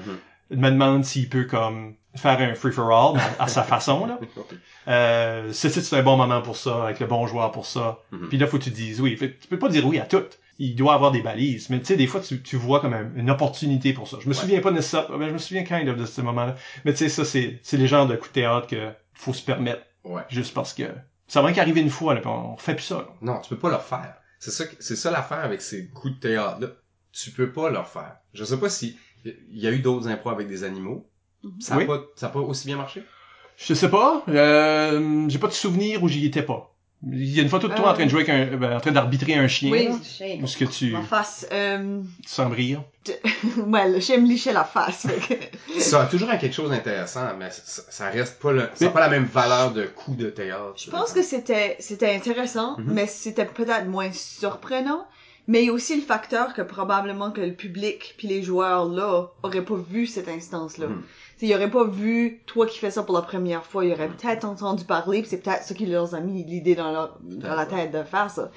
Mhm. 0.51 0.61
me 0.61 0.71
demande 0.71 1.05
s'il 1.05 1.29
peut 1.29 1.45
comme 1.45 1.95
faire 2.17 2.39
un 2.41 2.55
free 2.55 2.73
for 2.73 2.91
all 2.91 3.21
à, 3.39 3.45
à 3.45 3.49
sa 3.49 3.63
façon 3.75 4.07
là. 4.07 4.19
Euh, 4.89 5.51
c'est 5.53 5.95
un 5.97 6.03
bon 6.03 6.17
moment 6.17 6.43
pour 6.43 6.57
ça 6.57 6.85
avec 6.85 7.01
le 7.01 7.07
bon 7.07 7.27
joueur 7.27 7.51
pour 7.53 7.67
ça. 7.67 7.99
Mhm. 8.13 8.29
Puis 8.29 8.39
là 8.39 8.47
faut 8.47 8.59
que 8.59 8.65
tu 8.65 8.71
dises 8.71 9.01
oui. 9.01 9.17
Fait, 9.17 9.37
tu 9.39 9.49
peux 9.49 9.59
pas 9.59 9.69
dire 9.69 9.87
oui 9.87 9.99
à 9.99 10.07
tout. 10.07 10.23
Il 10.61 10.77
doit 10.77 10.95
avoir 10.95 11.11
des 11.11 11.21
balises, 11.23 11.69
mais 11.71 11.81
tu 11.81 11.87
sais 11.87 11.97
des 11.97 12.07
fois 12.07 12.21
tu, 12.21 12.41
tu 12.41 12.57
vois 12.57 12.81
comme 12.81 12.95
un- 12.95 13.11
une 13.17 13.29
opportunité 13.31 13.93
pour 13.93 14.07
ça. 14.07 14.19
Je 14.21 14.29
me 14.29 14.35
Ouais. 14.35 14.41
souviens 14.41 14.61
pas 14.61 14.71
nécessairement, 14.71 15.19
ben, 15.19 15.29
je 15.29 15.33
me 15.33 15.39
souviens 15.39 15.65
kind 15.65 15.89
of 15.89 15.97
de 15.97 16.07
ce 16.07 16.21
moment-là. 16.21 16.55
Mais 16.85 16.93
tu 16.93 16.99
sais 16.99 17.09
ça 17.09 17.25
c'est 17.25 17.59
c'est 17.63 17.77
les 17.77 17.89
genres 17.89 18.07
de 18.07 18.15
coups 18.15 18.29
de 18.31 18.35
théâtre 18.41 18.67
que 18.69 18.91
faut 19.15 19.33
se 19.33 19.43
permettre 19.43 19.83
Ouais. 20.05 20.23
juste 20.29 20.55
parce 20.55 20.73
que 20.75 20.85
ça 21.27 21.41
va 21.43 21.53
qu'arriver 21.53 21.81
une 21.81 21.91
fois 21.91 22.15
là, 22.15 22.21
puis 22.21 22.29
on 22.31 22.57
fait 22.59 22.75
plus 22.75 22.85
ça. 22.85 22.97
là. 22.99 23.07
Non, 23.23 23.41
tu 23.41 23.49
peux 23.49 23.57
pas 23.59 23.71
le 23.71 23.77
refaire. 23.77 24.15
C'est 24.45 24.51
ça, 24.51 24.65
c'est 24.79 24.97
ça 24.97 25.11
l'affaire 25.11 25.39
avec 25.39 25.63
ces 25.63 25.89
coups 25.89 26.17
de 26.17 26.21
théâtre 26.21 26.61
là. 26.61 26.69
Tu 27.13 27.31
peux 27.31 27.51
pas 27.51 27.71
le 27.71 27.79
refaire. 27.79 28.17
Je 28.35 28.45
sais 28.45 28.59
pas 28.59 28.69
si 28.69 28.99
il 29.25 29.59
y 29.59 29.67
a 29.67 29.71
eu 29.71 29.79
d'autres 29.79 30.07
impros 30.09 30.29
avec 30.31 30.49
des 30.49 30.65
animaux. 30.65 31.09
Mhm. 31.43 31.61
Ça 31.61 31.75
a 31.75 31.79
Oui. 31.79 31.87
pas, 31.87 32.03
ça 32.17 32.27
a 32.27 32.29
pas 32.29 32.41
aussi 32.41 32.67
bien 32.67 32.77
marché? 32.77 33.03
Je 33.57 33.73
sais 33.73 33.89
pas, 33.89 34.23
euh, 34.29 35.25
j'ai 35.29 35.39
pas 35.39 35.47
de 35.47 35.53
souvenir 35.53 36.03
où 36.03 36.09
j'y 36.09 36.27
étais 36.27 36.43
pas. 36.43 36.74
Il 37.13 37.35
y 37.37 37.39
a 37.39 37.43
une 37.43 37.49
photo 37.49 37.69
de 37.69 37.75
toi 37.75 37.89
Euh. 37.89 37.91
en 37.91 37.95
train 37.95 38.05
de 38.05 38.11
jouer 38.11 38.29
avec 38.29 38.53
un, 38.55 38.57
ben, 38.57 38.77
en 38.77 38.81
train 38.81 38.93
d'arbitrer 38.93 39.35
un 39.35 39.47
chien. 39.49 39.71
Oui, 39.71 39.87
là, 39.89 39.95
chien. 40.03 40.39
où 40.43 40.47
ce 40.47 40.57
que 40.57 40.65
tu, 40.65 40.91
Ma 40.93 41.03
face. 41.03 41.47
Euh... 41.53 42.01
tu 42.23 42.29
sens 42.29 42.53
rire. 42.53 42.83
ouais, 43.67 43.91
le 43.91 44.01
chien 44.01 44.19
me 44.19 44.27
lichait 44.27 44.53
la 44.53 44.65
face. 44.65 45.07
fait 45.07 45.37
que- 45.75 45.81
Ça 45.81 46.03
a 46.03 46.07
toujours 46.07 46.31
quelque 46.39 46.53
chose 46.55 46.71
d'intéressant, 46.71 47.29
mais 47.39 47.51
ça, 47.51 47.83
ça 47.91 48.09
reste 48.11 48.41
pas 48.41 48.53
le, 48.53 48.61
ça 48.75 48.85
a 48.85 48.89
Mais- 48.89 48.91
pas 48.91 49.01
la 49.01 49.09
même 49.11 49.25
valeur 49.27 49.73
de 49.73 49.85
coup 49.85 50.15
de 50.15 50.31
théâtre. 50.31 50.75
Je 50.77 50.91
pense 50.91 51.13
que 51.13 51.23
c'était 51.23 51.77
c'était 51.81 52.15
intéressant, 52.15 52.79
Mhm. 52.79 52.93
mais 52.95 53.07
c'était 53.07 53.45
peut-être 53.45 53.87
moins 53.87 54.11
surprenant. 54.13 55.07
Mais 55.47 55.63
il 55.63 55.67
y 55.67 55.69
a 55.69 55.73
aussi 55.75 55.95
le 55.95 56.01
facteur 56.01 56.55
que 56.55 56.63
probablement 56.63 57.31
que 57.31 57.43
le 57.43 57.53
public 57.53 58.15
puis 58.17 58.29
les 58.29 58.43
joueurs 58.43 58.87
là 58.87 59.27
auraient 59.43 59.61
pas 59.65 59.75
vu 59.77 60.07
cette 60.07 60.27
instance-là. 60.29 60.87
Mhm. 60.87 61.03
T'sais, 61.03 61.05
Ils 61.43 61.55
auraient 61.55 61.71
pas 61.71 61.85
vu 61.85 62.43
toi 62.47 62.67
qui 62.67 62.79
fais 62.79 62.91
ça 62.91 63.03
pour 63.03 63.15
la 63.15 63.23
première 63.23 63.65
fois. 63.65 63.85
Ils 63.85 63.93
auraient 63.93 64.09
peut-être 64.09 64.45
entendu 64.45 64.85
parler, 64.85 65.21
puis 65.21 65.29
c'est 65.31 65.43
peut-être 65.43 65.63
ça 65.65 65.75
qui 65.75 65.87
leur 65.87 66.15
a 66.15 66.21
mis 66.21 66.45
l'idée 66.45 66.75
dans, 66.75 66.91
leur- 66.93 67.19
dans 67.23 67.55
la 67.55 67.67
tête 67.67 67.93
de 67.93 68.03
faire 68.03 68.31
ça. 68.31 68.51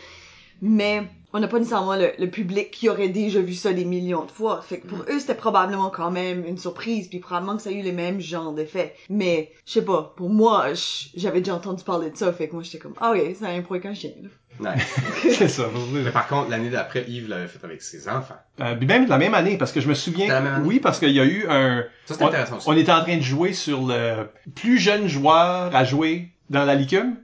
Mais 0.61 1.03
on 1.33 1.39
n'a 1.39 1.47
pas 1.47 1.57
nécessairement 1.59 1.95
le, 1.95 2.11
le 2.17 2.29
public 2.29 2.71
qui 2.71 2.89
aurait 2.89 3.09
déjà 3.09 3.41
vu 3.41 3.53
ça 3.53 3.73
des 3.73 3.85
millions 3.85 4.25
de 4.25 4.31
fois. 4.31 4.61
Fait 4.61 4.79
que 4.79 4.87
pour 4.87 4.99
eux, 4.99 5.19
c'était 5.19 5.35
probablement 5.35 5.89
quand 5.89 6.09
même 6.09 6.45
une 6.45 6.57
surprise, 6.57 7.07
puis 7.09 7.19
probablement 7.19 7.57
que 7.57 7.63
ça 7.63 7.69
a 7.69 7.73
eu 7.73 7.81
les 7.81 7.91
mêmes 7.91 8.19
genres 8.21 8.53
d'effets. 8.53 8.95
Mais, 9.09 9.51
je 9.65 9.73
sais 9.73 9.85
pas, 9.85 10.13
pour 10.15 10.29
moi, 10.29 10.67
j'avais 11.15 11.39
déjà 11.39 11.55
entendu 11.55 11.83
parler 11.83 12.09
de 12.09 12.17
ça, 12.17 12.31
fait 12.33 12.47
que 12.47 12.53
moi 12.53 12.63
j'étais 12.63 12.79
comme, 12.79 12.93
ah 12.99 13.11
oui, 13.13 13.35
c'est 13.37 13.45
un 13.45 13.61
pro 13.61 13.75
avec 13.75 13.85
un 13.85 13.93
chien. 13.93 14.11
là. 14.21 14.29
Ouais. 14.59 14.75
c'est 15.31 15.49
ça. 15.49 15.69
mais 15.91 16.09
par 16.09 16.27
contre, 16.27 16.49
l'année 16.49 16.71
d'après, 16.71 17.05
Yves 17.07 17.27
l'avait 17.29 17.47
fait 17.47 17.63
avec 17.63 17.81
ses 17.83 18.09
enfants. 18.09 18.37
Euh, 18.59 18.75
puis 18.75 18.87
même 18.87 19.07
la 19.07 19.19
même 19.19 19.35
année, 19.35 19.57
parce 19.57 19.71
que 19.71 19.81
je 19.81 19.87
me 19.87 19.93
souviens. 19.93 20.25
C'était 20.25 20.33
la 20.33 20.41
même 20.41 20.53
année? 20.55 20.67
Oui, 20.67 20.79
parce 20.79 20.97
qu'il 20.97 21.11
y 21.11 21.19
a 21.19 21.25
eu 21.25 21.45
un. 21.47 21.83
Ça, 22.05 22.15
c'est 22.15 22.23
On, 22.23 22.27
intéressant 22.27 22.57
aussi. 22.57 22.67
on 22.67 22.73
était 22.75 22.91
en 22.91 23.01
train 23.03 23.17
de 23.17 23.21
jouer 23.21 23.53
sur 23.53 23.85
le 23.85 24.29
plus 24.55 24.79
jeune 24.79 25.07
joueur 25.07 25.75
à 25.75 25.83
jouer 25.83 26.29
dans 26.49 26.65
la 26.65 26.73
licume, 26.73 27.17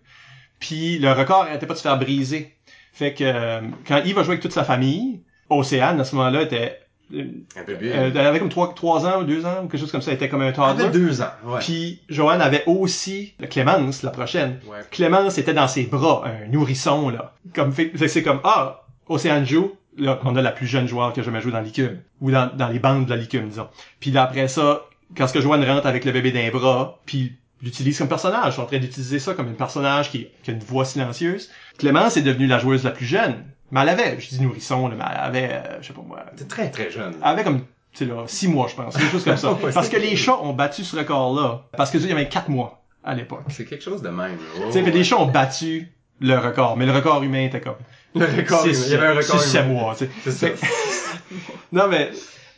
puis 0.60 1.00
le 1.00 1.12
record 1.12 1.46
n'arrêtait 1.46 1.66
pas 1.66 1.74
de 1.74 1.80
se 1.80 1.84
faire 1.84 1.98
briser. 1.98 2.53
Fait 2.94 3.14
que 3.14 3.24
euh, 3.24 3.62
quand 3.88 4.02
Yves 4.06 4.18
a 4.20 4.24
joué 4.24 4.34
avec 4.34 4.42
toute 4.42 4.54
sa 4.54 4.64
famille, 4.64 5.22
Océane, 5.50 6.00
à 6.00 6.04
ce 6.04 6.16
moment-là, 6.16 6.44
était, 6.44 6.80
euh, 7.14 7.24
Un 7.58 7.64
peu 7.64 7.76
bien. 7.76 7.92
euh, 7.92 8.12
elle 8.14 8.18
avait 8.20 8.40
comme 8.40 8.50
trois, 8.50 8.74
trois 8.74 9.06
ans 9.06 9.22
ou 9.22 9.24
deux 9.24 9.46
ans, 9.46 9.64
ou 9.64 9.68
quelque 9.68 9.80
chose 9.82 9.92
comme 9.92 10.02
ça, 10.02 10.12
elle 10.12 10.16
était 10.18 10.30
comme 10.30 10.42
un 10.42 10.48
Elle 10.48 10.54
toddler. 10.54 10.84
avait 10.86 10.92
deux 10.94 11.22
ans, 11.22 11.32
ouais. 11.46 11.60
Puis 11.60 12.02
Joanne 12.10 12.42
avait 12.42 12.64
aussi 12.68 13.34
Clémence, 13.50 14.04
la 14.04 14.12
prochaine. 14.12 14.60
Ouais. 14.68 14.78
Clémence 14.92 15.38
était 15.38 15.54
dans 15.54 15.68
ses 15.68 15.84
bras, 15.84 16.24
un 16.26 16.48
nourrisson, 16.50 17.10
là. 17.10 17.34
Comme, 17.54 17.72
fait, 17.74 17.86
fait 17.90 18.06
que 18.06 18.08
c'est 18.08 18.24
comme, 18.24 18.40
ah, 18.44 18.86
Océane 19.08 19.46
joue, 19.46 19.74
là, 19.98 20.20
on 20.24 20.36
a 20.36 20.42
la 20.42 20.52
plus 20.52 20.68
jeune 20.68 20.88
joueur 20.88 21.14
qui 21.14 21.20
a 21.20 21.24
jamais 21.24 21.42
joué 21.42 21.52
dans 21.52 21.60
l'ICUM. 21.62 21.98
Ou 22.22 22.32
dans, 22.32 22.50
dans 22.56 22.68
les 22.70 22.80
bandes 22.80 23.06
de 23.06 23.10
la 23.10 23.18
l'ICUM, 23.18 23.50
disons. 23.50 23.68
Puis 24.00 24.12
là, 24.12 24.24
après 24.24 24.48
ça, 24.48 24.86
quand 25.18 25.28
ce 25.28 25.34
que 25.34 25.42
Joanne 25.42 25.64
rentre 25.66 25.88
avec 25.88 26.06
le 26.06 26.12
bébé 26.12 26.32
d'un 26.32 26.50
bras, 26.52 27.00
puis 27.06 27.34
l'utilise 27.64 27.98
comme 27.98 28.08
personnage, 28.10 28.54
ils 28.54 28.56
sont 28.58 28.62
en 28.64 28.66
train 28.68 28.78
d'utiliser 28.78 29.18
ça 29.20 29.34
comme 29.34 29.48
un 29.48 29.54
personnage 29.54 30.12
qui, 30.12 30.28
qui 30.44 30.52
a 30.52 30.54
une 30.54 30.60
voix 30.60 30.86
silencieuse. 30.86 31.50
Clémence 31.80 32.18
est 32.18 32.22
devenue 32.22 32.46
la 32.48 32.60
joueuse 32.60 32.84
la 32.84 32.92
plus 32.92 33.06
jeune. 33.06 33.44
Mais 33.72 33.82
elle 33.82 33.90
avait, 33.90 34.20
je 34.20 34.30
dis 34.30 34.42
nourrisson, 34.42 34.88
là, 34.90 34.96
mais 34.96 35.04
elle 35.10 35.20
avait, 35.20 35.50
euh, 35.54 35.82
je 35.82 35.88
sais 35.88 35.94
pas 35.94 36.02
moi, 36.06 36.24
T'es 36.38 36.44
très 36.44 36.70
très 36.70 36.92
jeune. 36.92 37.14
elle 37.24 37.28
avait 37.28 37.44
comme, 37.44 37.62
tu 37.62 37.66
sais 38.00 38.06
là, 38.06 38.24
six 38.28 38.48
mois, 38.48 38.68
je 38.70 38.76
pense, 38.76 38.96
quelque 38.96 39.12
chose 39.12 39.24
comme 39.24 39.38
ça. 39.38 39.58
Parce 39.74 39.90
que 39.90 39.98
les 39.98 40.16
chats 40.16 40.38
ont 40.42 40.54
battu 40.54 40.84
ce 40.84 40.96
record-là. 40.96 41.64
Parce 41.76 41.90
que 41.90 41.98
il 41.98 42.06
y 42.08 42.12
avait 42.12 42.30
quatre 42.30 42.50
mois 42.50 42.84
à 43.04 43.16
l'époque. 43.16 43.44
C'est 43.50 43.66
quelque 43.66 43.84
chose 43.84 44.02
de 44.04 44.10
même. 44.10 44.38
Oh, 44.58 44.64
Tu 44.68 44.74
sais, 44.74 44.82
ouais. 44.84 44.92
les 44.92 45.04
chats 45.04 45.18
ont 45.20 45.26
battu 45.26 45.92
le 46.20 46.38
record, 46.38 46.78
mais 46.78 46.86
le 46.86 46.92
record 46.92 47.24
humain 47.24 47.46
était 47.46 47.62
comme 47.62 47.76
Le 48.16 48.26
record, 48.26 48.62
six- 48.62 48.86
il 48.88 48.92
y 48.92 48.96
avait 48.96 49.08
un 49.08 49.14
record. 49.16 49.42
humain. 49.44 49.64
mois, 49.64 49.96
tu 49.98 50.06
sais. 50.06 50.12
C'est 50.32 50.56
ça. 50.58 50.68
Non, 51.72 51.88
mais, 51.88 52.12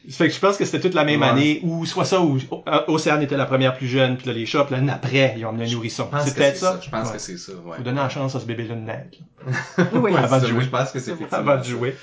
fait 0.09 0.27
que 0.29 0.33
je 0.33 0.39
pense 0.39 0.57
que 0.57 0.65
c'était 0.65 0.79
toute 0.79 0.93
la 0.93 1.03
même 1.03 1.21
Ouais. 1.21 1.27
année, 1.27 1.59
ou 1.63 1.85
soit 1.85 2.05
ça, 2.05 2.21
ou 2.21 2.37
euh, 2.67 2.81
Océane 2.87 3.21
était 3.21 3.37
la 3.37 3.45
première 3.45 3.75
plus 3.77 3.87
jeune, 3.87 4.17
puis 4.17 4.27
là, 4.27 4.33
les 4.33 4.45
chats, 4.45 4.63
puis 4.65 4.75
l'année 4.75 4.91
après, 4.91 5.35
ils 5.37 5.45
ont 5.45 5.49
amené 5.49 5.65
un 5.65 5.71
nourrisson. 5.73 6.07
C'est 6.23 6.35
peut-être 6.35 6.57
ça? 6.57 6.79
Je 6.83 6.89
pense 6.89 7.07
Ouais. 7.07 7.13
que 7.15 7.19
c'est 7.21 7.37
ça, 7.37 7.51
ouais. 7.53 7.77
Faut 7.77 7.83
donner 7.83 7.97
la 7.97 8.09
chance 8.09 8.35
à 8.35 8.39
ce 8.39 8.45
bébé-là 8.45 8.75
de 8.75 8.79
naître, 8.81 9.17
Oui. 9.93 10.11
Avant 10.15 10.37
de 10.37 10.41
ça, 10.43 10.47
jouer. 10.47 10.63
Je 10.63 10.69
pense 10.69 10.91
que 10.91 10.99
c'est 10.99 11.13
avant 11.33 11.57
de 11.57 11.63
jouer. 11.63 11.95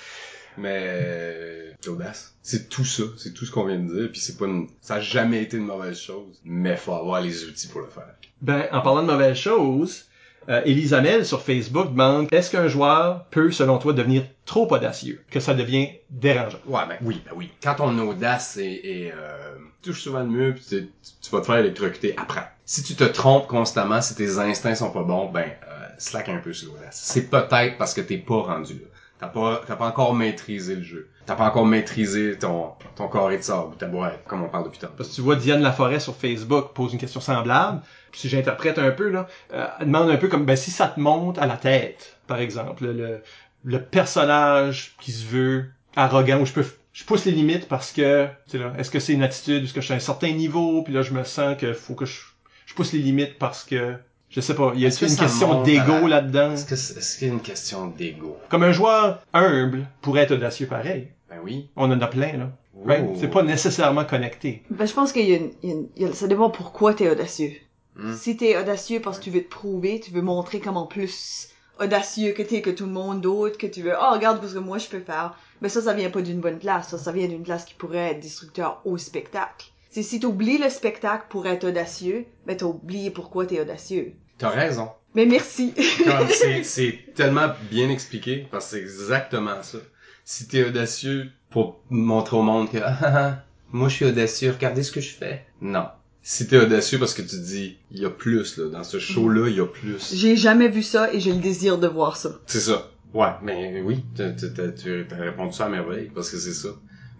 Mais 0.59 0.79
euh, 0.83 1.70
l'audace, 1.87 2.35
c'est 2.43 2.69
tout 2.69 2.85
ça, 2.85 3.05
c'est 3.16 3.33
tout 3.33 3.47
ce 3.47 3.51
qu'on 3.51 3.65
vient 3.65 3.79
de 3.79 3.89
dire, 4.01 4.11
puis 4.12 4.20
c'est 4.20 4.37
pas 4.37 4.45
une... 4.45 4.69
ça 4.83 4.97
a 4.97 5.01
jamais 5.01 5.43
été 5.43 5.57
une 5.57 5.65
mauvaise 5.65 5.99
chose, 5.99 6.39
mais 6.45 6.77
faut 6.77 6.93
avoir 6.93 7.20
les 7.23 7.45
outils 7.45 7.69
pour 7.69 7.81
le 7.81 7.87
faire. 7.87 8.15
Ben, 8.43 8.66
en 8.73 8.81
parlant 8.83 9.03
de 9.03 9.11
mauvaises 9.11 9.37
choses, 9.39 10.07
euh, 10.48 10.62
Elise 10.64 10.94
Hamel 10.94 11.24
sur 11.24 11.43
Facebook 11.43 11.90
demande 11.90 12.28
est-ce 12.32 12.51
qu'un 12.51 12.69
joueur 12.69 13.24
peut, 13.31 13.51
selon 13.51 13.78
toi, 13.78 13.93
devenir 13.93 14.24
trop 14.44 14.73
audacieux, 14.73 15.23
que 15.31 15.40
ça 15.40 15.55
devient 15.55 15.89
dérangeant? 16.10 16.59
Ouais, 16.66 16.82
ben 16.89 16.97
oui, 17.02 17.23
ben 17.24 17.32
oui. 17.36 17.51
Quand 17.62 17.74
ton 17.77 17.97
audace 17.98 18.56
est, 18.56 18.81
est, 18.85 19.12
euh, 19.12 19.55
touche 19.82 20.02
souvent 20.02 20.20
le 20.20 20.27
mur, 20.27 20.55
puis 20.55 20.64
tu, 20.69 20.90
tu 21.20 21.31
vas 21.31 21.40
te 21.40 21.47
faire 21.47 21.56
électrocuter 21.56 22.14
après. 22.16 22.48
Si 22.64 22.82
tu 22.82 22.94
te 22.94 23.05
trompes 23.05 23.48
constamment, 23.48 24.01
si 24.01 24.14
tes 24.14 24.39
instincts 24.39 24.77
sont 24.77 24.90
pas 24.90 25.02
bons, 25.02 25.31
ben 25.31 25.44
euh, 25.69 25.86
slack 25.98 26.28
un 26.28 26.39
peu 26.39 26.52
sur 26.52 26.73
l'audace. 26.73 27.01
C'est 27.02 27.28
peut-être 27.28 27.77
parce 27.78 27.94
que 27.94 28.01
t'es 28.01 28.19
pas 28.19 28.43
rendu 28.43 28.74
là. 28.74 28.86
T'as 29.19 29.28
pas, 29.28 29.62
t'as 29.66 29.77
pas 29.77 29.86
encore 29.86 30.14
maîtrisé 30.14 30.74
le 30.74 30.82
jeu. 30.82 31.09
T'as 31.27 31.36
pas 31.36 31.44
encore 31.44 31.64
maîtrisé 31.64 32.36
ton, 32.36 32.70
ton 32.97 33.06
carré 33.06 33.39
de 33.39 33.43
sable, 33.43 33.77
ta 33.77 33.86
boîte, 33.86 34.24
comme 34.27 34.43
on 34.43 34.48
parle 34.48 34.64
depuis 34.64 34.81
tantôt. 34.81 34.94
Parce 34.97 35.10
que 35.10 35.14
tu 35.14 35.20
vois 35.20 35.36
Diane 35.36 35.62
Laforêt 35.62 36.01
sur 36.01 36.16
Facebook 36.16 36.73
pose 36.74 36.93
une 36.93 36.98
question 36.98 37.20
semblable, 37.20 37.82
si 38.13 38.29
j'interprète 38.29 38.79
un 38.79 38.91
peu, 38.91 39.09
là, 39.11 39.27
euh, 39.53 39.67
elle 39.81 39.87
demande 39.87 40.11
un 40.11 40.17
peu 40.17 40.29
comme, 40.29 40.45
ben, 40.45 40.57
si 40.57 40.71
ça 40.71 40.87
te 40.89 41.01
monte 41.01 41.39
à 41.39 41.47
la 41.47 41.57
tête, 41.57 42.17
par 42.27 42.39
exemple, 42.39 42.85
le, 42.87 43.23
le 43.65 43.83
personnage 43.83 44.95
qui 45.01 45.13
se 45.13 45.25
veut 45.27 45.67
arrogant, 45.97 46.41
où 46.41 46.47
je 46.47 46.53
peux, 46.53 46.65
je 46.93 47.05
pousse 47.05 47.25
les 47.25 47.33
limites 47.33 47.69
parce 47.69 47.93
que, 47.93 48.27
tu 48.49 48.53
sais 48.53 48.59
là, 48.59 48.73
est-ce 48.79 48.91
que 48.91 49.01
c'est 49.01 49.13
une 49.15 49.23
attitude, 49.23 49.65
est-ce 49.65 49.73
que 49.75 49.81
je 49.81 49.87
suis 49.87 49.95
à 49.95 49.97
un 49.97 50.01
certain 50.01 50.31
niveau, 50.33 50.83
puis 50.83 50.93
là, 50.93 51.03
je 51.03 51.13
me 51.13 51.25
sens 51.25 51.57
que 51.59 51.73
faut 51.73 51.95
que 51.95 52.05
je, 52.05 52.21
je 52.67 52.75
pousse 52.75 52.93
les 52.93 52.99
limites 53.01 53.39
parce 53.39 53.65
que, 53.65 53.95
je 54.31 54.41
sais 54.41 54.55
pas, 54.55 54.73
il 54.75 54.81
y 54.81 54.87
a 54.87 54.91
que 54.91 55.05
une 55.05 55.17
question 55.17 55.63
d'ego 55.63 56.07
la- 56.07 56.21
là-dedans? 56.21 56.53
Est-ce 56.53 56.67
que 56.67 56.77
c'est, 56.77 56.99
est-ce 56.99 57.19
qu'il 57.19 57.29
y 57.29 57.31
a 57.31 57.35
une 57.35 57.41
question 57.41 57.87
d'ego? 57.87 58.39
Comme 58.49 58.63
un 58.63 58.73
joueur 58.73 59.23
humble 59.33 59.87
pourrait 60.01 60.23
être 60.23 60.33
audacieux 60.33 60.67
pareil. 60.67 61.09
Ben 61.31 61.37
oui. 61.43 61.69
On 61.77 61.91
en 61.91 62.01
a 62.01 62.07
plein, 62.07 62.37
là. 62.37 62.51
Right? 62.85 63.05
Oh. 63.07 63.17
C'est 63.21 63.29
pas 63.29 63.43
nécessairement 63.43 64.05
connecté. 64.05 64.63
Ben, 64.71 64.87
je 64.87 64.93
pense 64.95 65.13
qu'il 65.13 65.29
y 65.29 65.35
a 65.35 65.37
une, 65.37 65.51
il 65.63 65.69
y 65.69 65.73
a 65.73 65.77
une- 65.77 65.89
il 65.97 66.03
y 66.03 66.05
a- 66.07 66.13
ça 66.15 66.27
dépend 66.27 66.51
pourquoi 66.51 66.95
t'es 66.95 67.09
audacieux. 67.11 67.53
Hmm. 67.97 68.14
Si 68.14 68.36
t'es 68.36 68.56
audacieux 68.56 69.01
parce 69.01 69.19
que 69.19 69.24
tu 69.24 69.31
veux 69.31 69.43
te 69.43 69.51
prouver, 69.51 70.01
tu 70.01 70.10
veux 70.10 70.23
montrer 70.23 70.60
comment 70.60 70.86
plus 70.86 71.48
audacieux 71.81 72.32
que 72.32 72.43
t'es 72.43 72.62
que 72.62 72.70
tout 72.70 72.86
le 72.86 72.93
monde 72.93 73.20
d'autre, 73.20 73.59
que 73.59 73.66
tu 73.66 73.82
veux, 73.82 73.94
oh, 74.01 74.12
regarde 74.12 74.40
parce 74.40 74.55
que 74.55 74.59
moi 74.59 74.78
je 74.78 74.89
peux 74.89 75.01
faire. 75.01 75.36
Mais 75.60 75.69
ça, 75.69 75.82
ça 75.82 75.93
vient 75.93 76.10
pas 76.10 76.23
d'une 76.23 76.40
bonne 76.40 76.59
place. 76.59 76.89
Ça, 76.89 76.98
ça 76.98 77.12
vient 77.12 77.28
d'une 77.28 77.43
place 77.43 77.64
qui 77.64 77.74
pourrait 77.74 78.12
être 78.12 78.20
destructeur 78.20 78.81
au 78.85 78.98
spectacle. 78.98 79.66
C'est 79.90 80.02
si 80.02 80.20
t'oublies 80.20 80.59
le 80.59 80.70
spectacle 80.70 81.27
pour 81.28 81.47
être 81.47 81.64
audacieux, 81.64 82.24
ben 82.47 82.56
t'as 82.56 82.66
oublié 82.66 83.10
pourquoi 83.10 83.44
t'es 83.47 83.60
audacieux. 83.60 84.14
T'as 84.39 84.48
raison. 84.48 84.90
Mais 85.14 85.27
merci. 85.27 85.74
C'est, 86.64 87.05
tellement 87.14 87.48
bien 87.70 87.90
expliqué, 87.90 88.47
parce 88.51 88.64
que 88.64 88.70
c'est 88.70 88.81
exactement 88.81 89.62
ça. 89.62 89.78
Si 90.24 90.48
t'es 90.48 90.64
audacieux 90.64 91.31
pour 91.51 91.82
montrer 91.90 92.36
au 92.39 92.43
monde 92.43 92.70
que, 92.70 92.78
ah, 92.78 92.97
ah, 93.02 93.12
ah, 93.14 93.39
moi 93.70 93.89
je 93.89 93.97
suis 93.97 94.05
audacieux, 94.06 94.52
regardez 94.52 94.82
ce 94.82 94.93
que 94.93 95.02
je 95.02 95.12
fais. 95.12 95.44
Non. 95.60 95.89
Si 96.23 96.47
t'es 96.47 96.57
audacieux 96.59 96.99
parce 96.99 97.15
que 97.15 97.23
tu 97.23 97.36
dis, 97.40 97.77
il 97.90 98.01
y 98.01 98.05
a 98.05 98.11
plus, 98.11 98.57
là, 98.57 98.69
dans 98.69 98.85
ce 98.85 98.99
show-là, 99.01 99.49
il 99.49 99.57
y 99.57 99.61
a 99.61 99.66
plus. 99.66 100.15
J'ai 100.15 100.36
jamais 100.36 100.69
vu 100.69 100.82
ça 100.82 101.12
et 101.12 101.19
j'ai 101.20 101.32
le 101.32 101.40
désir 101.40 101.78
de 101.78 101.89
voir 101.89 102.16
ça. 102.16 102.39
C'est 102.47 102.61
ça. 102.61 102.90
Ouais, 103.12 103.28
mais 103.43 103.82
oui, 103.85 104.05
tu 104.15 104.23
as 104.23 105.16
répondu 105.24 105.53
ça 105.53 105.66
à 105.66 105.69
merveille, 105.69 106.11
parce 106.15 106.31
que 106.31 106.36
c'est 106.39 106.53
ça. 106.55 106.69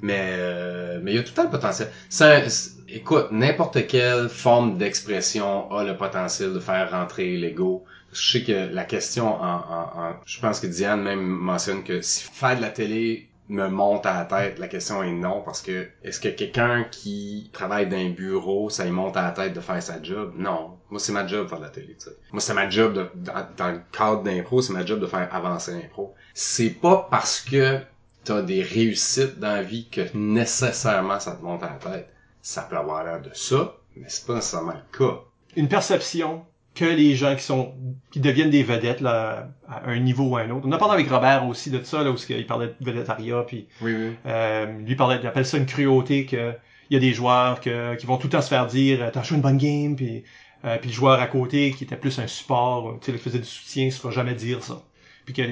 Mais 0.00 0.18
euh, 0.38 1.00
mais 1.02 1.12
il 1.12 1.16
y 1.16 1.18
a 1.18 1.22
tout 1.22 1.30
le 1.30 1.34
temps 1.36 1.44
le 1.44 1.50
potentiel. 1.50 1.88
Ça, 2.08 2.40
écoute, 2.88 3.26
n'importe 3.30 3.86
quelle 3.86 4.28
forme 4.28 4.78
d'expression 4.78 5.70
a 5.72 5.84
le 5.84 5.96
potentiel 5.96 6.52
de 6.54 6.58
faire 6.60 6.90
rentrer 6.90 7.36
l'ego. 7.36 7.84
Je 8.12 8.32
sais 8.32 8.42
que 8.44 8.72
la 8.72 8.84
question 8.84 9.26
en, 9.40 9.54
en, 9.56 10.00
en- 10.00 10.14
je 10.26 10.40
pense 10.40 10.60
que 10.60 10.66
Diane 10.66 11.02
même 11.02 11.22
mentionne 11.22 11.82
que 11.84 12.00
si 12.02 12.24
faire 12.32 12.56
de 12.56 12.62
la 12.62 12.70
télé 12.70 13.28
me 13.52 13.68
monte 13.68 14.06
à 14.06 14.14
la 14.14 14.24
tête, 14.24 14.58
la 14.58 14.66
question 14.66 15.02
est 15.02 15.12
non 15.12 15.42
parce 15.42 15.60
que 15.60 15.88
est-ce 16.02 16.18
que 16.18 16.28
quelqu'un 16.28 16.84
qui 16.90 17.50
travaille 17.52 17.86
dans 17.86 17.98
un 17.98 18.08
bureau, 18.08 18.70
ça 18.70 18.84
lui 18.84 18.92
monte 18.92 19.16
à 19.16 19.22
la 19.22 19.30
tête 19.32 19.52
de 19.52 19.60
faire 19.60 19.82
sa 19.82 20.02
job? 20.02 20.32
Non, 20.36 20.78
moi 20.90 20.98
c'est 20.98 21.12
ma 21.12 21.26
job 21.26 21.44
de 21.44 21.48
faire 21.48 21.58
de 21.58 21.64
la 21.64 21.70
télé, 21.70 21.96
tu. 22.02 22.08
Moi 22.32 22.40
c'est 22.40 22.54
ma 22.54 22.68
job 22.70 22.94
de, 22.94 23.10
dans, 23.14 23.46
dans 23.56 23.72
le 23.72 23.80
cadre 23.92 24.22
d'impro, 24.22 24.62
c'est 24.62 24.72
ma 24.72 24.86
job 24.86 25.00
de 25.00 25.06
faire 25.06 25.28
avancer 25.34 25.72
l'impro. 25.72 26.14
C'est 26.32 26.70
pas 26.70 27.06
parce 27.10 27.40
que 27.42 27.78
t'as 28.24 28.40
des 28.40 28.62
réussites 28.62 29.38
dans 29.38 29.54
la 29.54 29.62
vie 29.62 29.88
que 29.90 30.00
nécessairement 30.14 31.20
ça 31.20 31.32
te 31.32 31.42
monte 31.42 31.62
à 31.62 31.78
la 31.78 31.90
tête. 31.96 32.08
Ça 32.40 32.62
peut 32.62 32.76
avoir 32.76 33.04
l'air 33.04 33.20
de 33.20 33.30
ça, 33.34 33.76
mais 33.96 34.08
c'est 34.08 34.26
pas 34.26 34.34
nécessairement 34.34 34.72
le 34.72 34.98
cas. 34.98 35.20
Une 35.56 35.68
perception 35.68 36.46
que 36.74 36.84
les 36.84 37.14
gens 37.16 37.36
qui 37.36 37.42
sont 37.42 37.74
qui 38.10 38.20
deviennent 38.20 38.50
des 38.50 38.62
vedettes 38.62 39.00
là, 39.00 39.48
à 39.68 39.88
un 39.88 39.98
niveau 39.98 40.24
ou 40.24 40.36
à 40.36 40.40
un 40.42 40.50
autre. 40.50 40.66
On 40.66 40.72
a 40.72 40.78
parlé 40.78 40.94
avec 40.94 41.08
Robert 41.10 41.46
aussi 41.46 41.70
de 41.70 41.82
ça, 41.84 42.02
là, 42.02 42.10
où 42.10 42.16
il 42.30 42.46
parlait 42.46 42.68
de 42.68 42.74
vedettariat, 42.84 43.42
puis 43.46 43.66
Oui, 43.80 43.94
oui. 43.94 44.10
euh, 44.26 44.66
lui 44.78 44.96
parlait, 44.96 45.18
il 45.22 45.26
appelle 45.26 45.44
ça 45.46 45.58
une 45.58 45.66
cruauté 45.66 46.24
que 46.26 46.52
il 46.90 46.94
y 46.94 46.96
a 46.96 47.00
des 47.00 47.12
joueurs 47.14 47.60
que, 47.60 47.94
qui 47.96 48.04
vont 48.06 48.16
tout 48.18 48.26
le 48.26 48.32
temps 48.32 48.42
se 48.42 48.48
faire 48.48 48.66
dire 48.66 49.10
t'as 49.12 49.22
joué 49.22 49.36
une 49.36 49.42
bonne 49.42 49.58
game, 49.58 49.96
puis 49.96 50.24
euh, 50.64 50.76
puis 50.78 50.88
le 50.90 50.94
joueur 50.94 51.20
à 51.20 51.26
côté 51.26 51.72
qui 51.72 51.84
était 51.84 51.96
plus 51.96 52.18
un 52.18 52.26
support, 52.26 52.98
tu 53.00 53.10
sais, 53.10 53.16
qui 53.18 53.22
faisait 53.22 53.38
du 53.38 53.44
soutien, 53.44 53.90
se 53.90 53.98
fera 54.00 54.12
jamais 54.12 54.34
dire 54.34 54.62
ça. 54.62 54.82
Puis 55.24 55.34
que 55.34 55.42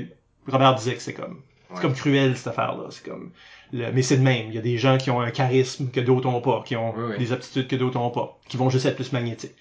Robert 0.47 0.75
disait 0.77 0.95
que 0.95 1.03
c'est 1.03 1.15
comme 1.15 1.43
c'est 1.69 1.77
Ouais. 1.77 1.83
comme 1.83 1.95
cruel 1.95 2.37
cette 2.37 2.49
affaire-là. 2.49 2.89
C'est 2.91 3.05
comme 3.09 3.31
le... 3.73 3.93
mais 3.93 4.03
c'est 4.03 4.17
de 4.17 4.23
même. 4.23 4.47
Il 4.49 4.55
y 4.55 4.59
a 4.59 4.61
des 4.61 4.77
gens 4.77 4.99
qui 4.99 5.11
ont 5.13 5.21
un 5.21 5.31
charisme 5.31 5.89
que 5.91 6.01
d'autres 6.01 6.29
ont 6.29 6.41
pas, 6.41 6.63
qui 6.67 6.75
ont 6.77 6.93
Oui, 6.97 7.05
oui. 7.13 7.19
des 7.19 7.33
aptitudes 7.33 7.69
que 7.69 7.77
d'autres 7.77 7.99
ont 8.01 8.11
pas, 8.11 8.39
qui 8.49 8.57
vont 8.57 8.71
juste 8.71 8.87
être 8.87 8.97
plus 8.97 9.13
magnétiques. 9.13 9.55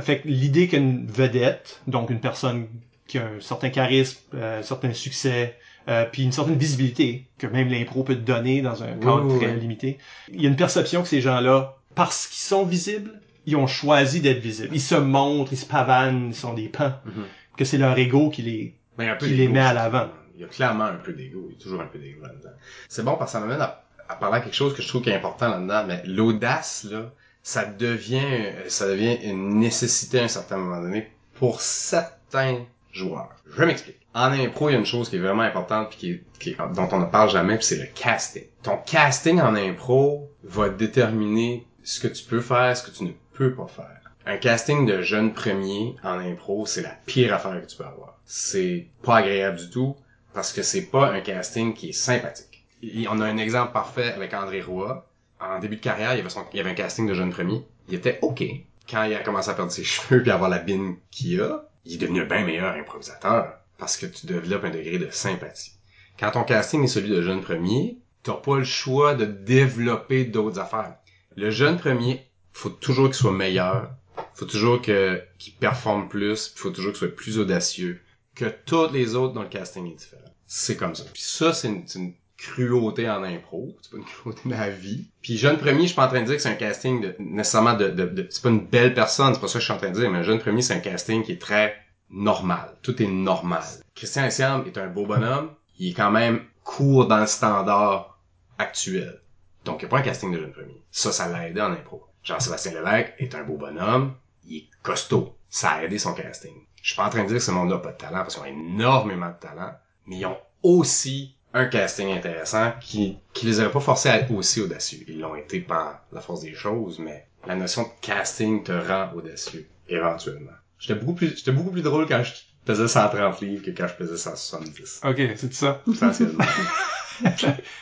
Fait 0.00 0.20
que 0.20 0.28
l'idée 0.28 0.68
qu'une 0.68 1.06
vedette, 1.06 1.80
donc 1.86 2.10
une 2.10 2.20
personne 2.20 2.68
qui 3.06 3.18
a 3.18 3.26
un 3.26 3.40
certain 3.40 3.68
charisme, 3.68 4.18
euh, 4.34 4.60
un 4.60 4.62
certain 4.62 4.92
succès, 4.94 5.58
euh, 5.88 6.04
puis 6.10 6.22
une 6.22 6.32
certaine 6.32 6.56
visibilité 6.56 7.26
que 7.38 7.46
même 7.46 7.68
l'impro 7.68 8.04
peut 8.04 8.14
te 8.14 8.20
donner 8.20 8.62
dans 8.62 8.82
un 8.82 8.92
cadre 8.94 9.24
oui, 9.24 9.38
très 9.38 9.52
oui. 9.52 9.60
limité. 9.60 9.98
Il 10.32 10.40
y 10.40 10.46
a 10.46 10.48
une 10.48 10.56
perception 10.56 11.02
que 11.02 11.08
ces 11.08 11.20
gens-là, 11.20 11.76
parce 11.94 12.26
qu'ils 12.26 12.42
sont 12.42 12.64
visibles, 12.64 13.20
ils 13.46 13.56
ont 13.56 13.66
choisi 13.66 14.20
d'être 14.20 14.38
visibles. 14.38 14.70
Ils 14.72 14.80
se 14.80 14.94
montrent, 14.94 15.52
ils 15.52 15.58
se 15.58 15.66
pavanent, 15.66 16.28
ils 16.28 16.34
sont 16.34 16.54
des 16.54 16.68
pans. 16.68 16.94
Mhm. 17.04 17.24
Que 17.56 17.64
c'est 17.64 17.78
leur 17.78 17.98
ego 17.98 18.30
qui 18.30 18.42
les... 18.42 18.74
Ben, 18.96 19.16
Qui 19.18 19.30
les 19.30 19.48
met 19.48 19.60
à 19.60 19.72
l'avant. 19.74 20.08
Il 20.34 20.40
y 20.40 20.44
a 20.44 20.46
clairement 20.48 20.84
un 20.84 20.94
peu 20.94 21.12
d'ego. 21.12 21.48
Il 21.48 21.54
y 21.54 21.56
a 21.56 21.62
toujours 21.62 21.80
un 21.80 21.86
peu 21.86 21.98
d'ego 21.98 22.22
là-dedans. 22.22 22.50
C'est 22.88 23.04
bon 23.04 23.16
parce 23.16 23.32
que 23.32 23.38
ça 23.38 23.44
m'amène 23.44 23.60
à, 23.60 23.84
à 24.08 24.14
parler 24.14 24.38
à 24.38 24.40
quelque 24.40 24.54
chose 24.54 24.74
que 24.74 24.82
je 24.82 24.88
trouve 24.88 25.02
qui 25.02 25.10
est 25.10 25.14
important 25.14 25.48
là-dedans. 25.48 25.84
Mais 25.86 26.02
l'audace, 26.06 26.86
là, 26.90 27.10
ça 27.42 27.64
devient, 27.64 28.52
ça 28.68 28.86
devient 28.86 29.18
une 29.22 29.58
nécessité 29.58 30.20
à 30.20 30.24
un 30.24 30.28
certain 30.28 30.56
moment 30.56 30.80
donné 30.80 31.10
pour 31.34 31.60
certains 31.60 32.64
joueurs. 32.92 33.34
Je 33.56 33.64
m'explique. 33.64 33.98
En 34.14 34.30
impro, 34.32 34.68
il 34.68 34.72
y 34.72 34.76
a 34.76 34.78
une 34.78 34.86
chose 34.86 35.08
qui 35.08 35.16
est 35.16 35.20
vraiment 35.20 35.42
importante 35.42 35.90
puis 35.90 35.98
qui 35.98 36.20
qui 36.38 36.56
dont 36.74 36.88
on 36.92 36.98
ne 36.98 37.06
parle 37.06 37.30
jamais, 37.30 37.58
c'est 37.60 37.76
le 37.76 37.86
casting. 37.94 38.44
Ton 38.62 38.76
casting 38.78 39.40
en 39.40 39.54
impro 39.54 40.30
va 40.44 40.68
déterminer 40.68 41.66
ce 41.82 42.00
que 42.00 42.08
tu 42.08 42.24
peux 42.24 42.40
faire, 42.40 42.76
ce 42.76 42.82
que 42.82 42.90
tu 42.90 43.04
ne 43.04 43.12
peux 43.32 43.54
pas 43.54 43.66
faire. 43.66 44.00
Un 44.26 44.36
casting 44.36 44.86
de 44.86 45.02
jeune 45.02 45.32
premier 45.32 45.96
en 46.04 46.18
impro, 46.18 46.66
c'est 46.66 46.82
la 46.82 46.96
pire 47.06 47.34
affaire 47.34 47.60
que 47.60 47.66
tu 47.66 47.76
peux 47.76 47.84
avoir. 47.84 48.20
C'est 48.24 48.86
pas 49.02 49.16
agréable 49.18 49.58
du 49.58 49.70
tout 49.70 49.96
parce 50.34 50.52
que 50.52 50.62
c'est 50.62 50.86
pas 50.86 51.10
un 51.10 51.20
casting 51.20 51.74
qui 51.74 51.88
est 51.90 51.92
sympathique. 51.92 52.64
Et 52.82 53.06
on 53.08 53.20
a 53.20 53.26
un 53.26 53.36
exemple 53.36 53.72
parfait 53.72 54.12
avec 54.12 54.34
André 54.34 54.60
Roy. 54.60 55.06
En 55.42 55.58
début 55.58 55.76
de 55.76 55.80
carrière, 55.80 56.14
il 56.14 56.24
y 56.54 56.60
avait, 56.60 56.70
un 56.70 56.74
casting 56.74 57.06
de 57.06 57.14
jeune 57.14 57.30
premier. 57.30 57.62
Il 57.88 57.94
était 57.94 58.18
OK. 58.22 58.44
Quand 58.88 59.04
il 59.04 59.14
a 59.14 59.20
commencé 59.20 59.50
à 59.50 59.54
perdre 59.54 59.72
ses 59.72 59.84
cheveux 59.84 60.22
puis 60.22 60.30
avoir 60.30 60.50
la 60.50 60.58
bine 60.58 60.96
qu'il 61.10 61.40
a, 61.40 61.68
il 61.84 61.94
est 61.94 61.98
devenu 61.98 62.24
bien 62.24 62.44
meilleur 62.44 62.74
improvisateur 62.74 63.54
parce 63.78 63.96
que 63.96 64.06
tu 64.06 64.26
développes 64.26 64.64
un 64.64 64.70
degré 64.70 64.98
de 64.98 65.10
sympathie. 65.10 65.72
quand 66.18 66.30
ton 66.30 66.44
casting 66.44 66.84
est 66.84 66.88
celui 66.88 67.10
de 67.10 67.22
jeune 67.22 67.40
premier, 67.40 67.98
t'as 68.22 68.34
pas 68.34 68.58
le 68.58 68.64
choix 68.64 69.14
de 69.14 69.24
développer 69.24 70.24
d'autres 70.24 70.60
affaires. 70.60 70.94
Le 71.34 71.50
jeune 71.50 71.78
premier, 71.78 72.24
faut 72.52 72.70
toujours 72.70 73.06
qu'il 73.06 73.16
soit 73.16 73.32
meilleur, 73.32 73.90
faut 74.34 74.44
toujours 74.44 74.80
que 74.80 75.20
qu'il 75.38 75.54
performe 75.54 76.08
plus, 76.08 76.52
faut 76.54 76.70
toujours 76.70 76.92
qu'il 76.92 77.00
soit 77.00 77.16
plus 77.16 77.38
audacieux 77.38 78.00
que 78.34 78.44
tous 78.66 78.92
les 78.92 79.16
autres 79.16 79.34
dans 79.34 79.42
le 79.42 79.48
casting 79.48 79.90
est 79.90 79.96
différent. 79.96 80.22
C'est 80.46 80.76
comme 80.76 80.94
ça. 80.94 81.04
Puis 81.12 81.22
ça, 81.22 81.52
c'est 81.52 81.68
une 81.68 82.14
cruauté 82.42 83.08
en 83.08 83.22
impro, 83.22 83.76
c'est 83.80 83.90
pas 83.92 83.98
une 83.98 84.04
cruauté 84.04 84.40
de 84.46 84.50
la 84.50 84.68
vie. 84.70 85.06
Puis 85.22 85.36
jeune 85.38 85.58
premier, 85.58 85.82
je 85.82 85.86
suis 85.88 85.94
pas 85.96 86.06
en 86.06 86.08
train 86.08 86.20
de 86.22 86.26
dire 86.26 86.36
que 86.36 86.42
c'est 86.42 86.48
un 86.50 86.54
casting 86.54 87.00
de 87.00 87.14
nécessairement 87.18 87.74
de, 87.74 87.88
de, 87.88 88.04
de- 88.06 88.26
c'est 88.30 88.42
pas 88.42 88.48
une 88.50 88.66
belle 88.66 88.94
personne, 88.94 89.32
c'est 89.34 89.40
pas 89.40 89.46
ça 89.48 89.54
que 89.54 89.60
je 89.60 89.64
suis 89.64 89.72
en 89.72 89.78
train 89.78 89.90
de 89.90 89.94
dire, 90.00 90.10
mais 90.10 90.18
un 90.18 90.22
jeune 90.22 90.38
premier, 90.40 90.60
c'est 90.62 90.74
un 90.74 90.80
casting 90.80 91.22
qui 91.22 91.32
est 91.32 91.40
très 91.40 91.76
normal. 92.10 92.76
Tout 92.82 93.00
est 93.02 93.06
normal. 93.06 93.62
Christian 93.94 94.24
Essiam 94.24 94.64
est 94.66 94.76
un 94.76 94.88
beau 94.88 95.06
bonhomme, 95.06 95.50
il 95.78 95.90
est 95.90 95.94
quand 95.94 96.10
même 96.10 96.42
court 96.64 97.06
dans 97.06 97.20
le 97.20 97.26
standard 97.26 98.18
actuel. 98.58 99.20
Donc, 99.64 99.80
il 99.82 99.84
n'y 99.84 99.86
a 99.86 99.90
pas 99.90 99.98
un 99.98 100.02
casting 100.02 100.32
de 100.32 100.38
jeune 100.38 100.52
premier. 100.52 100.82
Ça, 100.90 101.12
ça 101.12 101.28
l'a 101.28 101.48
aidé 101.48 101.60
en 101.60 101.72
impro. 101.72 102.04
Jean-Sébastien 102.24 102.72
Lévesque 102.72 103.14
est 103.18 103.34
un 103.34 103.44
beau 103.44 103.56
bonhomme, 103.56 104.14
il 104.46 104.56
est 104.58 104.68
costaud. 104.82 105.36
Ça 105.48 105.70
a 105.70 105.82
aidé 105.84 105.98
son 105.98 106.14
casting. 106.14 106.54
Je 106.82 106.88
suis 106.88 106.96
pas 106.96 107.06
en 107.06 107.10
train 107.10 107.22
de 107.22 107.28
dire 107.28 107.36
que 107.36 107.42
ce 107.42 107.50
monde-là 107.52 107.76
n'a 107.76 107.82
pas 107.82 107.92
de 107.92 107.96
talent, 107.98 108.18
parce 108.22 108.34
qu'ils 108.34 108.42
ont 108.42 108.46
énormément 108.46 109.28
de 109.28 109.38
talent, 109.38 109.72
mais 110.06 110.16
ils 110.18 110.26
ont 110.26 110.38
aussi 110.62 111.36
un 111.54 111.66
casting 111.66 112.12
intéressant 112.12 112.72
qui, 112.80 113.18
qui 113.32 113.46
les 113.46 113.60
aurait 113.60 113.70
pas 113.70 113.80
forcés 113.80 114.08
à 114.08 114.18
être 114.18 114.30
aussi 114.32 114.60
audacieux. 114.60 115.04
Ils 115.08 115.20
l'ont 115.20 115.36
été 115.36 115.60
par 115.60 116.04
la 116.12 116.20
force 116.20 116.40
des 116.40 116.54
choses, 116.54 116.98
mais 116.98 117.26
la 117.46 117.54
notion 117.54 117.82
de 117.82 117.88
casting 118.00 118.62
te 118.62 118.72
rend 118.72 119.12
audacieux, 119.14 119.68
éventuellement. 119.88 120.52
J'étais 120.78 120.98
beaucoup 120.98 121.14
plus, 121.14 121.36
j'étais 121.36 121.52
beaucoup 121.52 121.70
plus 121.70 121.82
drôle 121.82 122.06
quand 122.06 122.22
je 122.22 122.32
pesais 122.64 122.88
130 122.88 123.40
livres 123.40 123.64
que 123.64 123.70
quand 123.70 123.86
je 123.86 123.94
pesais 123.94 124.16
170. 124.16 125.00
Ok, 125.04 125.20
c'est 125.36 125.52
ça. 125.52 125.82
Essentiellement. 125.90 126.44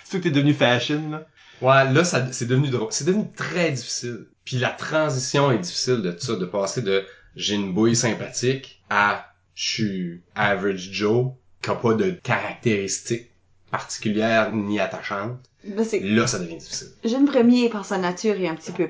c'est 0.05 0.19
que 0.19 0.23
t'es 0.23 0.31
devenu 0.31 0.55
fashion, 0.55 1.11
là? 1.11 1.27
Ouais, 1.63 1.93
là, 1.93 2.05
ça, 2.05 2.33
c'est 2.33 2.47
devenu 2.47 2.71
drôle. 2.71 2.89
C'est 2.91 3.05
devenu 3.05 3.31
très 3.33 3.71
difficile. 3.71 4.27
Puis 4.45 4.57
la 4.57 4.71
transition 4.71 5.53
est 5.53 5.59
difficile 5.59 6.01
de 6.03 6.17
ça, 6.19 6.37
de 6.37 6.47
passer 6.47 6.83
de 6.83 7.05
j'ai 7.37 7.55
une 7.55 7.75
bouille 7.75 7.97
sympathique 7.97 8.83
à 8.89 9.27
je 9.55 9.69
suis 9.73 10.23
average 10.35 10.89
Joe, 10.91 11.33
qui 11.63 11.71
a 11.71 11.75
pas 11.75 11.95
de 11.95 12.11
caractéristiques 12.11 13.30
particulières 13.71 14.53
ni 14.53 14.79
attachantes. 14.81 15.39
Ben, 15.65 15.77
Là, 16.03 16.27
ça 16.27 16.39
devient 16.39 16.57
difficile. 16.57 16.89
jeune 17.05 17.27
premier, 17.27 17.69
par 17.69 17.85
sa 17.85 17.99
nature, 17.99 18.41
est 18.41 18.49
un 18.49 18.55
petit 18.55 18.73
peu 18.73 18.89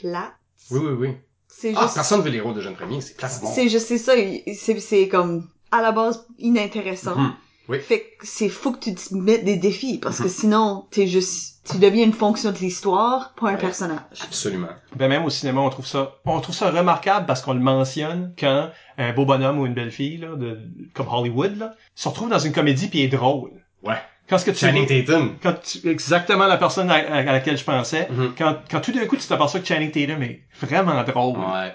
plat. 0.00 0.32
Oui, 0.70 0.80
oui, 0.82 0.92
oui. 0.98 1.08
C'est 1.48 1.72
Ah, 1.76 1.82
juste, 1.82 1.94
personne 1.94 2.22
veut 2.22 2.30
les 2.30 2.40
rôles 2.40 2.54
de 2.54 2.60
jeune 2.60 2.74
premier, 2.74 3.00
c'est 3.00 3.16
place 3.16 3.40
c'est 3.54 3.68
juste, 3.68 3.86
c'est 3.86 3.98
ça, 3.98 4.14
c'est, 4.54 4.80
c'est 4.80 5.08
comme, 5.08 5.48
à 5.70 5.82
la 5.82 5.92
base, 5.92 6.26
inintéressant. 6.38 7.16
Mhm. 7.16 7.32
Oui. 7.68 7.78
Fait 7.78 8.00
que 8.18 8.26
c'est 8.26 8.48
faut 8.48 8.72
que 8.72 8.80
tu 8.80 8.94
te 8.94 9.14
mettes 9.14 9.44
des 9.44 9.56
défis, 9.56 9.98
parce 9.98 10.18
que 10.18 10.24
Mhm. 10.24 10.28
sinon, 10.30 10.86
t'es 10.90 11.06
juste, 11.06 11.60
tu 11.70 11.78
deviens 11.78 12.04
une 12.04 12.12
fonction 12.12 12.50
de 12.50 12.58
l'histoire, 12.58 13.34
pas 13.34 13.50
un 13.50 13.52
Ouais. 13.54 13.58
personnage. 13.60 14.00
Absolument. 14.22 14.68
Ben 14.96 15.08
même 15.08 15.24
au 15.24 15.30
cinéma, 15.30 15.60
on 15.60 15.70
trouve 15.70 15.86
ça, 15.86 16.14
on 16.24 16.40
trouve 16.40 16.54
ça 16.56 16.70
remarquable 16.70 17.26
parce 17.26 17.40
qu'on 17.42 17.52
le 17.54 17.60
mentionne 17.60 18.34
quand 18.38 18.70
un 18.98 19.12
beau 19.12 19.24
bonhomme 19.26 19.60
ou 19.60 19.66
une 19.66 19.74
belle 19.74 19.92
fille, 19.92 20.16
là, 20.18 20.34
de, 20.36 20.58
comme 20.94 21.06
Hollywood, 21.08 21.56
là, 21.56 21.74
se 21.94 22.08
retrouve 22.08 22.28
dans 22.30 22.38
une 22.40 22.52
comédie 22.52 22.88
puis 22.88 23.02
est 23.02 23.08
drôle. 23.08 23.52
Ouais. 23.84 23.98
Quand 24.28 24.38
ce 24.38 24.44
que 24.46 24.50
tu 24.52 24.58
Channing 24.58 24.86
Tatum. 24.86 25.36
quand 25.42 25.54
tu, 25.62 25.86
exactement 25.88 26.46
la 26.46 26.56
personne 26.56 26.90
à, 26.90 26.94
à- 26.94 27.18
à 27.18 27.22
laquelle 27.24 27.58
je 27.58 27.64
pensais, 27.64 28.08
Mhm. 28.10 28.32
quand, 28.38 28.56
quand 28.70 28.80
tout 28.80 28.92
d'un 28.92 29.04
coup 29.06 29.16
tu 29.16 29.26
t'aperçois 29.26 29.60
que 29.60 29.66
Channing 29.66 29.90
Tatum 29.90 30.22
est 30.22 30.42
vraiment 30.60 31.02
drôle. 31.04 31.38
Ouais. 31.38 31.74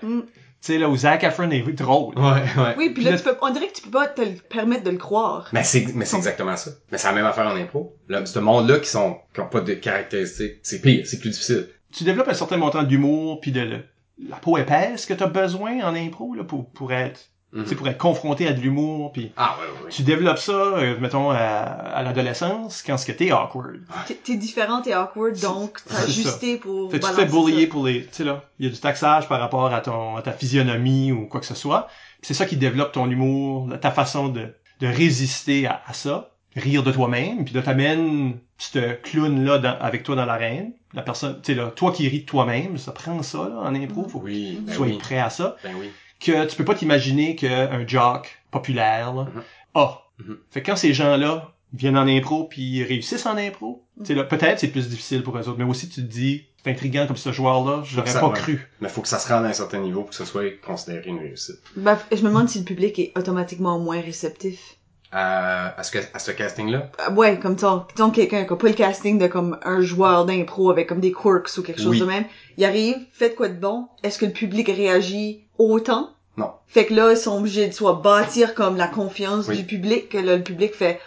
Tu 0.60 0.74
sais, 0.74 0.78
là, 0.80 0.90
où 0.90 0.98
Zac 0.98 1.24
Efron 1.24 1.52
est 1.52 1.62
drôle. 1.74 2.18
Ouais, 2.18 2.24
ouais. 2.58 2.76
Oui, 2.78 2.90
puis 2.90 3.04
là, 3.04 3.16
tu 3.16 3.24
peux, 3.24 3.36
on 3.42 3.52
dirait 3.52 3.68
que 3.68 3.74
tu 3.74 3.84
peux 3.84 3.92
pas 3.92 4.08
te 4.08 4.22
le 4.22 4.32
permettre 4.50 4.84
de 4.86 4.90
le 4.90 4.98
croire. 4.98 5.48
Mais 5.54 5.64
c'est, 5.64 5.86
mais 5.94 6.04
c'est 6.06 6.18
exactement 6.18 6.56
ça. 6.58 6.72
Mais 6.92 6.98
c'est 6.98 7.08
la 7.08 7.14
même 7.14 7.26
affaire 7.28 7.46
en 7.46 7.56
impro. 7.56 7.96
Là, 8.10 8.26
ce 8.26 8.40
monde-là 8.40 8.80
qui 8.80 8.90
sont, 8.90 9.18
qui 9.36 9.40
ont 9.42 9.48
pas 9.48 9.62
de 9.62 9.74
caractéristiques, 9.76 10.56
c'est 10.64 10.82
pire, 10.82 11.06
c'est 11.06 11.20
plus 11.20 11.30
difficile. 11.30 11.68
Tu 11.94 12.04
développes 12.06 12.28
un 12.30 12.34
certain 12.34 12.58
montant 12.58 12.82
d'humour 12.82 13.40
puis 13.40 13.52
de, 13.52 13.62
le- 13.62 13.84
la 14.28 14.38
peau 14.38 14.58
épaisse 14.58 15.06
que 15.06 15.14
t'as 15.14 15.28
besoin 15.28 15.80
en 15.84 15.94
impro, 15.96 16.34
là, 16.34 16.44
pour, 16.44 16.68
pour 16.72 16.92
être, 16.92 17.30
Tu 17.54 17.66
sais, 17.66 17.76
pour 17.76 17.88
être 17.88 17.98
confronté 17.98 18.46
à 18.48 18.52
de 18.54 18.60
l'humour 18.60 19.14
puis 19.14 19.32
Ah, 19.38 19.56
ouais, 19.60 19.66
ouais, 19.66 19.86
ouais. 19.86 19.90
tu 19.90 20.04
développes 20.04 20.38
ça, 20.38 20.52
euh, 20.52 20.98
mettons, 21.00 21.32
à, 21.32 21.38
à 21.38 22.04
l'adolescence, 22.04 22.84
quand 22.86 22.98
ce 22.98 23.06
que 23.06 23.14
t'es 23.14 23.32
awkward. 23.32 23.80
T'es, 24.26 24.36
différent, 24.36 24.82
t'es 24.82 24.94
awkward, 24.94 25.40
donc 25.40 25.80
t'as 25.88 26.04
ajusté 26.04 26.58
pour 26.58 26.92
Fait 26.92 27.00
que 27.00 27.06
tu 27.06 27.12
te 27.12 27.16
fais 27.16 27.26
bullier 27.26 27.66
pour 27.68 27.86
les, 27.88 28.02
tu 28.04 28.10
sais 28.12 28.24
là, 28.26 28.44
il 28.60 28.66
y 28.66 28.70
a 28.70 28.72
du 28.72 28.80
taxage 28.80 29.30
par 29.30 29.40
rapport 29.40 29.74
à 29.74 29.80
ton, 29.80 30.18
à 30.18 30.22
ta 30.22 30.34
physionomie 30.34 31.12
ou 31.14 31.26
quoi 31.28 31.40
que 31.40 31.46
ce 31.46 31.56
soit. 31.56 31.88
C'est 32.22 32.34
ça 32.34 32.46
qui 32.46 32.58
développe 32.58 32.92
ton 32.92 33.10
humour, 33.10 33.70
ta 33.80 33.92
façon 33.92 34.28
de, 34.28 34.54
de 34.82 34.88
résister 34.88 35.68
à, 35.68 35.82
à 35.88 35.94
ça, 35.94 36.32
rire 36.56 36.84
de 36.84 36.92
toi-même, 36.92 37.46
puis 37.46 37.54
là 37.54 37.62
t'amènes 37.62 38.38
ce 38.58 38.94
clown-là 38.94 39.60
dans- 39.60 39.78
avec 39.80 40.04
toi 40.04 40.16
dans 40.16 40.26
l'arène. 40.26 40.74
La 40.94 41.02
personne, 41.02 41.40
tu 41.42 41.54
sais 41.54 41.58
là, 41.58 41.68
toi 41.68 41.92
qui 41.92 42.08
ris 42.10 42.22
de 42.22 42.26
toi-même, 42.26 42.78
ça 42.78 42.92
prend 42.92 43.22
ça 43.24 43.38
là, 43.50 43.56
en 43.60 43.74
impro, 43.76 44.08
faut 44.08 44.20
que 44.20 44.26
Oui, 44.26 44.56
tu 44.58 44.62
ben 44.64 44.74
sois 44.74 44.88
oui. 44.88 44.98
prêt 44.98 45.20
à 45.20 45.30
ça. 45.30 45.56
Ben 45.64 45.72
oui. 45.80 45.90
Que 46.20 46.46
tu 46.46 46.56
peux 46.56 46.66
pas 46.66 46.76
t'imaginer 46.76 47.36
qu'un 47.36 47.86
jock 47.88 48.42
populaire 48.52 49.14
là, 49.14 49.24
Mhm. 49.34 49.44
a. 49.76 50.02
Mhm. 50.20 50.38
Fait 50.52 50.62
que 50.62 50.72
quand 50.72 50.76
ces 50.76 50.94
gens-là 50.94 51.52
viennent 51.74 51.98
en 51.98 52.08
impro 52.08 52.46
puis 52.46 52.84
réussissent 52.84 53.26
en 53.26 53.38
impro, 53.38 53.84
tu 54.00 54.06
sais 54.08 54.14
là, 54.16 54.24
peut-être 54.24 54.60
c'est 54.60 54.70
plus 54.70 54.90
difficile 54.90 55.22
pour 55.22 55.38
eux 55.38 55.48
autres, 55.48 55.58
mais 55.60 55.64
aussi 55.66 55.90
tu 55.90 55.96
te 56.02 56.08
dis, 56.08 56.46
c'est 56.64 56.72
intriguant 56.72 57.06
comme 57.06 57.18
ce 57.18 57.32
joueur-là, 57.32 57.84
j'aurais 57.86 58.10
Ça, 58.10 58.20
pas 58.22 58.30
ouais. 58.30 58.34
cru. 58.40 58.68
Mais 58.82 58.90
faut 58.90 59.02
que 59.02 59.08
ça 59.08 59.20
se 59.20 59.28
rende 59.32 59.46
à 59.46 59.50
un 59.50 59.54
certain 59.54 59.80
niveau 59.80 60.02
pour 60.02 60.10
que 60.10 60.16
ce 60.16 60.26
soit 60.26 60.60
considéré 60.66 61.10
une 61.10 61.20
réussite. 61.20 61.58
Ben, 61.76 62.00
je 62.12 62.22
me 62.24 62.30
demande 62.30 62.50
si 62.50 62.60
le 62.60 62.66
public 62.66 62.98
est 63.00 63.12
automatiquement 63.18 63.78
moins 63.80 64.02
réceptif. 64.02 64.77
À, 65.12 65.80
à 65.80 65.84
ce, 65.84 65.98
à 66.14 66.20
ce 66.20 66.32
casting-là? 66.32 66.90
Euh, 67.08 67.14
Ouais, 67.14 67.40
comme 67.40 67.56
disons 67.56 68.12
quelqu'un 68.12 68.44
qui 68.44 68.52
a 68.54 68.56
pas 68.58 68.68
le 68.68 68.74
casting 68.74 69.18
de 69.18 69.28
comme 69.28 69.58
un 69.64 69.80
joueur 69.82 70.26
d'impro 70.26 70.70
avec 70.70 70.88
comme 70.90 71.00
des 71.00 71.14
quirks 71.14 71.58
ou 71.58 71.62
quelque 71.62 71.80
chose 71.82 71.92
Oui. 71.92 72.00
de 72.02 72.06
même. 72.06 72.26
Il 72.58 72.66
arrive, 72.66 72.98
fait 73.14 73.30
de 73.30 73.36
quoi 73.36 73.48
de 73.48 73.54
bon? 73.60 73.88
Est-ce 74.04 74.20
que 74.20 74.26
le 74.26 74.34
public 74.34 74.68
réagit 74.68 75.46
autant? 75.58 76.10
Non. 76.36 76.52
Fait 76.68 76.86
que 76.86 76.94
là, 76.94 77.12
ils 77.12 77.18
sont 77.18 77.38
obligés 77.38 77.68
de 77.68 77.74
soit 77.74 77.94
bâtir 78.04 78.54
comme 78.54 78.76
la 78.76 78.88
confiance 78.88 79.48
Oui. 79.48 79.58
du 79.58 79.64
public, 79.64 80.10
que 80.10 80.18
là, 80.18 80.36
le 80.36 80.44
public 80.44 80.74
fait 80.76 81.00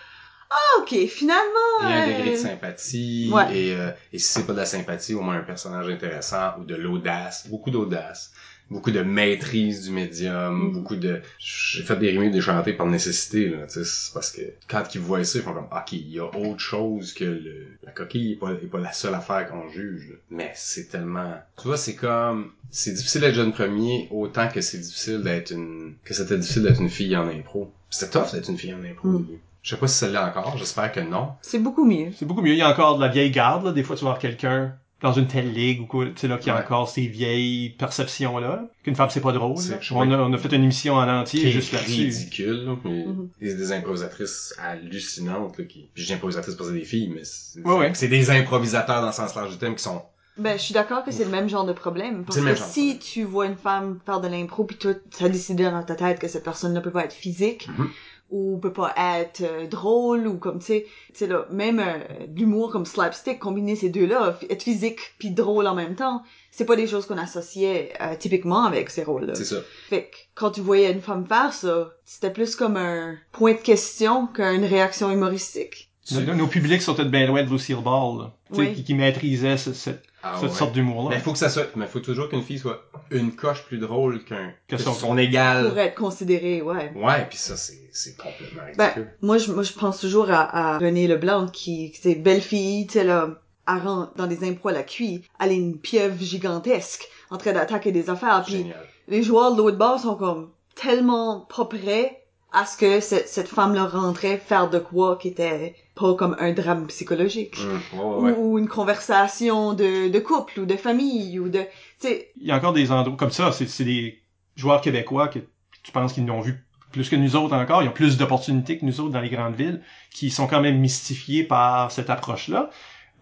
Ah, 0.53 0.81
ok, 0.81 0.89
finalement. 1.07 1.45
Il 1.83 1.91
y 1.91 1.93
a 1.93 1.97
un 1.97 2.09
euh, 2.09 2.17
degré 2.17 2.31
de 2.33 2.37
sympathie, 2.37 3.31
Ouais. 3.33 3.57
et, 3.57 3.75
euh, 3.77 3.91
et 4.13 4.19
si 4.19 4.33
c'est 4.33 4.47
pas 4.47 4.53
de 4.53 4.59
la 4.59 4.67
sympathie, 4.67 5.15
au 5.15 5.21
moins 5.21 5.37
un 5.37 5.43
personnage 5.43 5.89
intéressant, 5.89 6.55
ou 6.59 6.65
de 6.65 6.75
l'audace, 6.75 7.47
beaucoup 7.49 7.71
d'audace, 7.71 8.33
beaucoup 8.71 8.91
de 8.91 9.03
maîtrise 9.03 9.83
du 9.83 9.91
médium, 9.91 10.69
Mm. 10.69 10.73
beaucoup 10.73 10.97
de... 10.97 11.21
J'ai 11.39 11.83
fait 11.83 11.97
des 11.97 12.11
rimes 12.11 12.31
déchantés 12.31 12.73
par 12.73 12.87
nécessité, 12.87 13.49
là, 13.49 13.67
tu 13.67 13.73
sais, 13.73 13.85
c'est 13.85 14.15
parce 14.15 14.31
que 14.31 14.43
quand 14.69 14.85
ils 14.95 15.01
voient 15.01 15.25
ça, 15.25 15.39
ils 15.39 15.43
font 15.43 15.53
comme, 15.53 15.67
ok, 15.71 15.93
il 15.93 16.11
y 16.11 16.19
a 16.21 16.27
autre 16.27 16.61
chose 16.61 17.13
que 17.13 17.25
le... 17.25 17.67
La 17.85 17.93
coquille 17.93 18.33
est 18.33 18.37
pas, 18.37 18.51
est 18.53 18.71
pas 18.71 18.79
la 18.79 18.93
seule 18.93 19.15
affaire 19.15 19.49
qu'on 19.51 19.69
juge, 19.69 20.11
là. 20.11 20.17
Mais 20.31 20.53
c'est 20.55 20.89
tellement... 20.89 21.35
Tu 21.61 21.67
vois, 21.69 21.77
c'est 21.77 21.97
comme... 21.97 22.53
C'est 22.71 22.93
difficile 22.93 23.23
d'être 23.23 23.35
jeune 23.35 23.53
premier, 23.53 24.07
autant 24.11 24.49
que 24.49 24.61
c'est 24.61 24.79
difficile 24.79 25.23
d'être 25.23 25.51
une... 25.51 25.95
Que 26.05 26.15
c'était 26.15 26.39
difficile 26.39 26.63
d'être 26.63 26.81
une 26.81 26.91
fille 26.91 27.17
en 27.17 27.29
impro. 27.29 27.73
C'était 27.91 28.13
tough 28.19 28.33
d'être 28.33 28.49
une 28.49 28.59
fille 28.59 28.75
en 28.75 28.85
impro, 28.85 29.09
Mm. 29.09 29.27
Je 29.63 29.71
sais 29.71 29.77
pas 29.77 29.89
si 29.89 29.99
ça 29.99 30.09
l'est 30.09 30.17
encore, 30.17 30.57
j'espère 30.57 30.91
que 30.91 31.01
non. 31.01 31.33
C'est 31.43 31.59
beaucoup 31.59 31.85
mieux. 31.85 32.13
C'est 32.17 32.25
beaucoup 32.25 32.41
mieux. 32.41 32.53
Il 32.53 32.59
y 32.59 32.63
a 32.63 32.71
encore 32.71 32.97
de 32.97 33.03
la 33.03 33.09
vieille 33.09 33.31
garde, 33.31 33.67
là. 33.67 33.73
Des 33.73 33.83
fois, 33.83 33.95
tu 33.95 34.05
vas 34.05 34.13
voir 34.13 34.19
quelqu'un 34.19 34.75
dans 35.03 35.13
une 35.13 35.27
telle 35.27 35.53
ligue 35.53 35.81
ou 35.81 35.87
quoi, 35.87 36.05
tu 36.07 36.13
sais, 36.17 36.29
là, 36.29 36.37
qui 36.37 36.51
a 36.51 36.61
encore 36.61 36.89
ces 36.89 37.07
vieilles 37.07 37.71
perceptions-là. 37.71 38.69
Qu'une 38.83 38.95
femme, 38.95 39.09
c'est 39.11 39.21
pas 39.21 39.33
drôle. 39.33 39.57
Là. 39.71 39.79
On 39.93 40.11
a, 40.11 40.19
on 40.19 40.33
a 40.33 40.39
fait 40.39 40.53
une 40.53 40.65
émission 40.65 40.95
en 40.95 41.09
entier 41.09 41.51
juste 41.51 41.73
là-dessus. 41.73 42.03
ridicule, 42.03 42.65
là, 42.67 42.77
mais 42.85 43.05
Mhm. 43.07 43.29
des, 43.41 43.55
des 43.55 43.73
improvisatrices 43.73 44.55
hallucinantes, 44.59 45.59
là, 45.59 45.65
qui, 45.65 45.89
puis 45.95 46.03
j'ai 46.03 46.15
improvisatrice 46.15 46.55
parce 46.55 46.69
que 46.69 46.75
c'est 46.75 46.81
des 46.81 46.87
filles, 46.87 47.09
mais 47.15 47.23
c'est, 47.25 47.61
Ouais, 47.67 47.91
des 47.93 48.31
improvisateurs 48.31 49.01
dans 49.01 49.07
le 49.09 49.13
sens 49.13 49.35
large 49.35 49.51
du 49.53 49.59
thème 49.59 49.75
qui 49.75 49.83
sont, 49.83 50.03
Ben, 50.37 50.57
je 50.57 50.63
suis 50.63 50.75
d'accord 50.75 51.05
que 51.05 51.11
c'est 51.11 51.25
le 51.25 51.31
même 51.31 51.49
genre 51.49 51.65
de 51.67 51.73
problème. 51.73 52.25
Parce 52.25 52.39
que 52.39 52.55
si 52.55 52.99
tu 52.99 53.25
vois 53.25 53.47
une 53.47 53.57
femme 53.57 53.99
faire 54.07 54.21
de 54.21 54.29
l'impro 54.29 54.65
puis 54.65 54.77
toi, 54.77 54.93
tu 55.17 55.25
as 55.25 55.29
décidé 55.29 55.65
dans 55.65 55.83
ta 55.83 55.97
tête 55.97 56.19
que 56.19 56.29
cette 56.29 56.45
personne 56.45 56.73
ne 56.73 56.81
peut 56.81 56.91
pas 56.93 57.05
être 57.05 57.13
physique 57.13 57.69
Mhm. 57.69 57.89
Ou 58.31 58.59
peut 58.59 58.73
pas 58.73 58.95
être 58.97 59.43
euh, 59.43 59.67
drôle 59.67 60.27
ou 60.27 60.39
comme, 60.39 60.61
tu 60.61 60.67
sais, 60.67 60.87
tu 61.09 61.15
sais, 61.19 61.27
là, 61.27 61.47
même 61.51 61.81
euh, 61.81 61.99
l'humour 62.37 62.71
comme 62.71 62.87
slapstick, 62.87 63.39
combiner 63.41 63.75
ces 63.77 63.89
deux-là, 63.89 64.39
f- 64.41 64.47
être 64.51 64.63
physique 64.63 65.01
puis 65.19 65.31
drôle 65.31 65.67
en 65.67 65.75
même 65.75 65.97
temps, 65.97 66.23
c'est 66.53 66.65
pas 66.65 66.77
des 66.77 66.87
choses 66.87 67.07
qu'on 67.07 67.19
associait 67.19 67.93
euh, 68.01 68.15
typiquement 68.19 68.65
avec 68.65 68.91
ces 68.91 69.03
rôles-là. 69.03 69.35
c'est 69.35 69.45
ça. 69.45 69.57
Fait 69.89 70.05
que 70.11 70.17
quand 70.35 70.53
tu 70.53 70.61
voyais 70.61 70.93
une 70.93 71.01
femme 71.01 71.27
faire 71.27 71.53
ça, 71.53 71.91
c'était 72.05 72.31
plus 72.33 72.55
comme 72.57 72.77
un 72.77 73.17
point 73.33 73.53
de 73.55 73.59
question 73.59 74.27
qu'une 74.29 74.65
réaction 74.65 75.11
humoristique. 75.11 75.90
Nos, 76.13 76.35
nos 76.35 76.47
publics 76.47 76.83
sont 76.83 76.95
peut-être 76.95 77.11
bien 77.11 77.27
loin 77.27 77.43
de 77.43 77.51
Lucille 77.51 77.77
Ball, 77.77 78.19
là. 78.19 78.33
Tu 78.51 78.57
sais, 78.57 78.61
Oui. 78.63 78.75
qui, 78.75 78.85
qui 78.85 78.95
maîtrisait 78.95 79.57
ce- 79.57 79.73
cette, 79.73 80.03
Ah, 80.23 80.35
cette 80.41 80.51
ouais. 80.51 80.55
sorte 80.57 80.73
d'humour-là. 80.73 81.17
Mais 81.17 81.23
faut 81.23 81.33
que 81.33 81.39
ça 81.39 81.49
soit, 81.49 81.69
mais 81.77 81.87
faut 81.87 82.01
toujours 82.01 82.29
qu'une 82.29 82.43
fille 82.43 82.59
soit 82.59 82.83
une 83.11 83.33
coche 83.35 83.63
plus 83.65 83.79
drôle 83.79 84.23
qu'un, 84.25 84.53
Que 84.69 84.77
que 84.77 84.83
son- 84.83 84.93
son, 84.93 85.17
égal. 85.17 85.69
Pour 85.69 85.79
être 85.79 85.95
considéré, 85.95 86.61
ouais. 86.63 86.93
Ouais, 86.95 87.27
puis 87.29 87.39
ça, 87.39 87.57
c'est, 87.57 87.89
c'est 87.93 88.17
complètement 88.17 88.63
Ben, 88.77 88.93
moi, 89.23 89.39
je, 89.39 89.51
moi, 89.53 89.63
je 89.63 89.73
pense 89.73 89.99
toujours 90.01 90.31
à, 90.31 90.75
à 90.75 90.79
Renée 90.79 91.07
Leblanc, 91.09 91.47
qui, 91.49 91.91
qui 91.93 92.01
c'est 92.03 92.15
belle 92.17 92.43
fille, 92.43 92.87
tu 92.87 92.95
sais, 92.95 93.05
là, 93.05 93.31
rentre 93.67 94.13
dans 94.17 94.27
des 94.27 94.43
impros 94.49 94.71
à 94.71 94.73
la 94.73 94.83
cuit, 94.83 95.23
elle 95.41 95.53
est 95.53 95.57
une 95.57 95.79
pieuvre 95.79 96.21
gigantesque, 96.21 97.09
en 97.31 97.37
train 97.39 97.53
d'attaquer 97.53 97.93
des 97.93 98.11
affaires, 98.11 98.43
puis 98.45 98.57
Génial. 98.59 98.77
les 99.09 99.23
joueurs 99.23 99.53
de 99.53 99.59
l'autre 99.59 99.79
bord 99.79 100.01
sont 100.01 100.17
comme 100.17 100.51
tellement 100.75 101.47
pas 101.57 101.65
prêts 101.67 102.20
à 102.53 102.67
ce 102.67 102.77
que 102.77 103.01
cette, 103.01 103.29
cette 103.29 103.49
femme-là 103.49 103.87
rentrait 103.87 104.39
faire 104.39 104.69
de 104.69 104.79
quoi 104.79 105.17
qui 105.17 105.29
était 105.29 105.75
pas 105.95 106.15
comme 106.15 106.37
un 106.39 106.53
drame 106.53 106.87
psychologique. 106.89 107.57
Ouais, 107.95 108.01
ouais, 108.01 108.15
ouais. 108.23 108.33
Ou, 108.33 108.53
ou 108.53 108.59
une 108.59 108.69
conversation 108.69 109.73
de, 109.73 110.09
de 110.09 110.19
couple 110.19 110.61
ou 110.61 110.67
de 110.67 110.77
famille 110.77 111.39
ou 111.39 111.49
de, 111.49 111.61
tu 111.61 112.09
sais, 112.09 112.31
Il 112.41 112.47
y 112.47 112.51
a 112.51 112.57
encore 112.57 112.73
des 112.73 112.91
endroits 112.91 113.17
comme 113.17 113.31
ça, 113.31 113.53
c'est 113.53 113.69
c'est 113.69 113.85
des 113.85 114.23
joueurs 114.57 114.81
québécois 114.81 115.29
que 115.29 115.39
tu 115.83 115.93
penses 115.93 116.13
qu'ils 116.13 116.25
n'ont 116.25 116.41
vu 116.41 116.65
plus 116.93 117.09
que 117.09 117.17
nous 117.17 117.37
autres 117.37 117.55
encore, 117.55 117.83
ils 117.83 117.89
ont 117.89 117.93
plus 117.93 118.17
d'opportunités 118.17 118.79
que 118.79 118.85
nous 118.85 119.01
autres 119.01 119.13
dans 119.13 119.21
les 119.21 119.31
grandes 119.31 119.55
villes, 119.55 119.81
qui 120.11 120.31
sont 120.31 120.47
quand 120.47 120.61
même 120.61 120.79
mystifiés 120.79 121.45
par 121.45 121.93
cette 121.93 122.11
approche-là. 122.11 122.71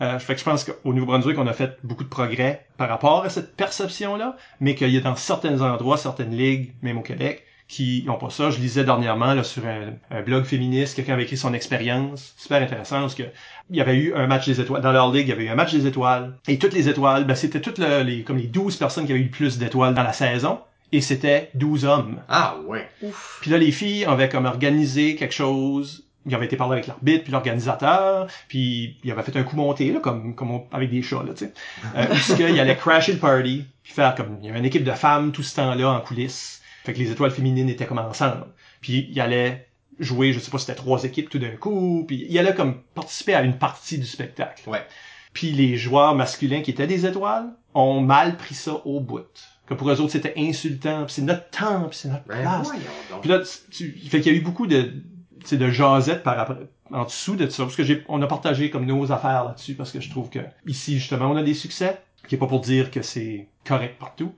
Euh, 0.01 0.19
fait 0.19 0.35
que 0.35 0.41
je 0.41 0.45
pense 0.45 0.65
qu'au 0.65 0.93
Nouveau-Brunswick, 0.93 1.39
on 1.39 1.47
a 1.47 1.53
fait 1.53 1.77
beaucoup 1.83 2.05
de 2.05 2.09
progrès 2.09 2.67
par 2.77 2.89
rapport 2.89 3.25
à 3.25 3.31
cette 3.31 3.57
perception-là, 3.57 4.37
mais 4.61 4.75
qu'il 4.75 4.91
y 4.91 4.97
a 4.97 5.01
dans 5.01 5.17
certains 5.17 5.61
endroits, 5.61 5.97
certaines 5.97 6.35
ligues, 6.35 6.75
même 6.83 6.99
au 6.99 7.03
Québec, 7.03 7.45
qui 7.69 8.03
n'ont 8.07 8.17
pas 8.17 8.31
ça. 8.31 8.51
Je 8.51 8.59
lisais 8.59 8.83
dernièrement 8.85 9.35
là, 9.35 9.45
sur 9.45 9.65
un, 9.67 9.93
un 10.11 10.23
blog 10.23 10.45
féministe, 10.45 10.97
quelqu'un 10.97 11.13
avait 11.13 11.25
écrit 11.25 11.37
son 11.37 11.53
expérience, 11.53 12.35
super 12.39 12.63
intéressant, 12.63 13.01
parce 13.01 13.15
que 13.15 13.25
il 13.71 13.77
y 13.77 13.81
avait 13.83 13.97
eu 13.97 14.15
un 14.15 14.27
match 14.27 14.47
des 14.47 14.59
étoiles. 14.61 14.81
Dans 14.83 14.93
leur 14.93 15.13
ligue, 15.13 15.27
il 15.27 15.31
y 15.31 15.33
avait 15.33 15.45
eu 15.45 15.49
un 15.51 15.55
match 15.55 15.73
des 15.75 15.87
étoiles. 15.87 16.35
Et 16.49 16.59
toutes 16.59 16.73
les 16.73 16.89
étoiles, 16.89 17.25
ben, 17.25 17.35
c'était 17.35 17.61
toutes 17.61 17.79
le- 17.79 18.03
les, 18.03 18.23
comme 18.23 18.39
les 18.39 18.47
12 18.47 18.77
personnes 18.77 19.05
qui 19.05 19.13
avaient 19.13 19.21
eu 19.21 19.25
le 19.25 19.31
plus 19.31 19.59
d'étoiles 19.59 19.95
dans 19.95 20.03
la 20.03 20.15
saison. 20.15 20.61
Et 20.91 21.03
c'était 21.03 21.51
12 21.55 21.85
hommes. 21.85 22.17
Ah, 22.31 22.57
ouais. 22.67 22.89
ouf. 23.03 23.39
Puis 23.43 23.51
là, 23.51 23.59
les 23.59 23.71
filles 23.71 24.07
avaient 24.07 24.31
comme 24.31 24.47
organisé 24.47 25.17
quelque 25.17 25.35
chose. 25.35 26.05
Ils 26.25 26.35
avaient 26.35 26.47
été 26.47 26.57
parler 26.57 26.73
avec 26.75 26.87
l'arbitre, 26.87 27.25
puis 27.25 27.33
l'organisateur, 27.33 28.27
puis 28.49 28.97
ils 29.05 29.11
avaient 29.13 29.23
fait 29.23 29.37
un 29.39 29.43
coup 29.45 29.57
monté, 29.57 29.93
là, 29.93 30.01
comme, 30.01 30.35
comme 30.35 30.51
on- 30.51 30.65
avec 30.73 30.91
des 30.91 31.03
chats, 31.03 31.23
là, 31.27 31.33
tu 31.35 31.45
sais. 31.47 31.53
Euh, 31.97 32.07
où 32.11 32.17
ce 32.17 32.33
qu'ils 32.35 32.59
allaient 32.59 32.77
crasher 32.77 33.13
le 33.13 33.19
party, 33.19 33.65
puis 33.83 33.93
faire 33.93 34.15
comme... 34.15 34.39
Il 34.41 34.47
y 34.47 34.51
avait 34.51 34.59
une 34.59 34.65
équipe 34.65 34.85
de 34.85 34.93
femmes 34.93 35.33
tout 35.33 35.43
ce 35.43 35.55
temps-là 35.57 35.91
en 35.91 36.01
coulisses. 36.01 36.63
Fait 36.89 36.95
que 36.95 37.01
les 37.01 37.11
étoiles 37.11 37.31
féminines 37.31 37.69
étaient 37.69 37.85
comme 37.85 37.99
ensemble. 37.99 38.47
Puis 38.81 39.09
ils 39.13 39.21
allaient 39.21 39.69
jouer, 39.99 40.33
je 40.33 40.39
sais 40.39 40.51
pas 40.51 40.57
si 40.57 40.65
c'était 40.65 40.75
trois 40.79 41.05
équipes 41.05 41.29
tout 41.29 41.39
d'un 41.39 41.55
coup, 41.57 42.05
puis 42.09 42.25
ils 42.31 42.39
allaient 42.39 42.55
comme 42.55 42.81
participer 42.95 43.35
à 43.35 43.43
une 43.43 43.59
partie 43.59 43.99
du 43.99 44.07
spectacle. 44.07 44.67
Ouais. 44.71 44.87
Puis 45.35 45.51
les 45.53 45.77
joueurs 45.77 46.15
masculins 46.15 46.63
qui 46.63 46.71
étaient 46.71 46.87
des 46.87 47.05
étoiles 47.05 47.51
ont 47.75 48.01
mal 48.01 48.39
pris 48.39 48.55
ça 48.55 48.81
au 48.87 49.01
bout. 49.01 49.27
Que 49.67 49.75
pour 49.75 49.91
eux 49.91 50.01
autres, 50.01 50.13
c'était 50.13 50.33
insultant, 50.39 51.05
puis 51.05 51.13
c'est 51.13 51.23
notre 51.23 51.51
temps, 51.51 51.89
puis 51.91 51.99
c'est 51.99 52.09
notre 52.09 52.25
Ben, 52.27 52.41
place. 52.41 52.71
Puis 53.21 53.29
là, 53.29 53.41
tu, 53.41 53.93
tu- 53.93 54.09
fait 54.09 54.23
qu'il 54.23 54.33
y 54.33 54.35
a 54.35 54.39
eu 54.39 54.43
beaucoup 54.43 54.67
de, 54.67 54.95
de 55.53 55.71
jasettes 55.71 56.23
par 56.23 56.39
après, 56.39 56.57
en 56.91 57.05
dessous 57.05 57.37
de 57.37 57.47
ça, 57.51 57.65
parce 57.65 57.77
que 57.77 57.85
j'ai, 57.85 58.03
on 58.09 58.23
a 58.23 58.27
partagé 58.27 58.71
comme 58.71 58.87
nos 58.87 59.13
affaires 59.13 59.45
là-dessus, 59.45 59.75
parce 59.75 59.93
que 59.93 60.01
je 60.01 60.09
trouve 60.09 60.31
que 60.31 60.39
ici 60.67 60.99
justement, 60.99 61.31
on 61.31 61.37
a 61.37 61.43
des 61.43 61.53
succès, 61.53 61.99
qui 62.27 62.37
est 62.37 62.39
pas 62.39 62.47
pour 62.47 62.61
dire 62.61 62.91
que 62.91 63.03
c'est 63.03 63.49
correct 63.67 63.99
partout. 63.99 64.33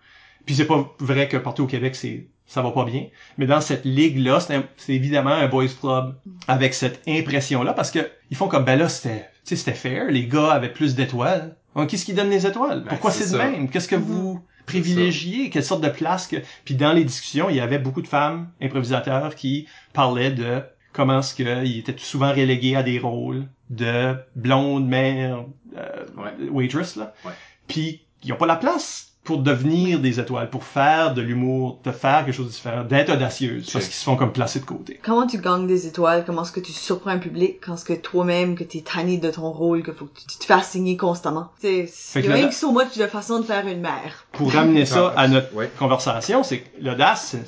Puis 0.47 0.55
c'est 0.57 0.65
pas 0.67 0.93
vrai 0.99 1.29
que 1.29 1.37
partout 1.37 1.65
au 1.65 1.67
Québec 1.69 1.95
c'est, 1.95 2.27
ça 2.51 2.63
va 2.63 2.73
pas 2.73 2.85
bien. 2.85 3.07
Mais 3.39 3.47
dans 3.47 3.61
cette 3.61 3.85
ligue-là, 3.85 4.41
c'est, 4.41 4.93
évidemment 4.93 5.31
un 5.31 5.47
boys 5.47 5.69
club 5.81 6.17
avec 6.49 6.75
cette 6.75 7.01
impression-là, 7.07 7.73
parce 7.75 7.93
que 7.93 8.11
ils 8.31 8.37
font 8.37 8.49
comme 8.49 8.65
ben 8.65 8.77
là 8.77 8.89
c'était, 8.89 9.29
tu 9.45 9.51
sais, 9.51 9.57
c'était 9.57 9.73
fair, 9.73 10.11
les 10.11 10.27
gars 10.27 10.51
avaient 10.51 10.73
plus 10.73 10.97
d'étoiles. 10.97 11.57
Donc, 11.77 11.89
qu'est-ce 11.89 12.05
qui 12.05 12.13
donne 12.13 12.29
les 12.29 12.49
étoiles? 12.49 12.81
Ben, 12.81 12.89
Pourquoi 12.89 13.13
c'est 13.13 13.23
c'est 13.23 13.35
de 13.35 13.39
même? 13.39 13.71
Qu'est-ce 13.71 13.87
que 13.87 13.95
vous 13.95 14.43
privilégiez? 14.67 15.49
Quelle 15.51 15.63
sorte 15.63 15.83
de 15.83 15.89
place 15.89 16.27
que 16.27 16.37
Puis 16.65 16.75
dans 16.75 16.93
les 16.93 17.05
discussions, 17.05 17.49
il 17.49 17.55
y 17.55 17.61
avait 17.61 17.79
beaucoup 17.79 18.03
de 18.03 18.09
femmes 18.09 18.51
improvisateurs 18.61 19.37
qui 19.37 19.69
parlaient 19.93 20.33
de 20.33 20.61
comment 20.93 21.21
est-ce 21.21 21.37
qu'ils 21.37 21.79
étaient 21.79 21.95
souvent 21.99 22.31
relégués 22.31 22.75
à 22.75 22.83
des 22.83 22.99
rôles 22.99 23.47
de 23.71 24.17
blonde 24.35 24.89
mère 24.89 25.45
euh, 25.77 26.05
Ouais. 26.17 26.49
waitress 26.51 26.97
là. 26.97 27.15
Ouais. 27.25 27.33
Puis 27.69 28.03
ils 28.25 28.33
ont 28.33 28.37
pas 28.37 28.47
la 28.47 28.57
place 28.57 29.10
pour 29.31 29.39
devenir 29.39 30.01
des 30.01 30.19
étoiles, 30.19 30.51
pour 30.51 30.65
faire 30.65 31.15
de 31.15 31.23
l'humour, 31.23 31.79
de 31.85 31.93
faire 31.93 32.25
quelque 32.25 32.35
chose 32.35 32.47
de 32.47 32.51
différent, 32.51 32.83
d'être 32.83 33.13
audacieuses, 33.13 33.71
parce 33.71 33.85
C'est- 33.85 33.91
qu'ils 33.91 33.99
se 34.01 34.03
font 34.05 34.17
comme 34.17 34.33
placer 34.33 34.59
de 34.59 34.65
côté. 34.65 34.99
Comment 35.05 35.25
tu 35.25 35.39
gagnes 35.39 35.69
des 35.69 35.87
étoiles? 35.87 36.25
Comment 36.27 36.43
est-ce 36.43 36.51
que 36.51 36.59
tu 36.59 36.73
surprends 36.73 37.11
un 37.11 37.19
public 37.19 37.59
quand 37.65 37.75
est-ce 37.75 37.85
que 37.85 37.93
toi-même, 37.93 38.57
que 38.57 38.65
t'es 38.65 38.81
tanné 38.81 39.19
de 39.19 39.31
ton 39.31 39.53
rôle, 39.53 39.85
que 39.85 39.93
faut 39.93 40.07
que 40.07 40.19
tu 40.29 40.37
te 40.37 40.45
fasses 40.45 40.71
signer 40.71 40.97
constamment? 40.97 41.51
Que 41.63 41.87
il 42.19 42.25
y 42.25 42.27
a 42.29 42.35
même 42.35 42.51
so 42.51 42.73
much 42.73 42.99
de 42.99 43.07
façon 43.07 43.39
de 43.39 43.45
faire 43.45 43.65
une 43.69 43.83
mère. 43.83 44.27
Pour 44.33 44.53
ramener 44.53 44.85
ça 44.85 45.15
à 45.17 45.29
notre 45.29 45.55
Ouais. 45.55 45.71
conversation, 45.79 46.43
c'est 46.43 46.63
que 46.63 46.69
l'audace, 46.83 47.37
c'est- 47.37 47.45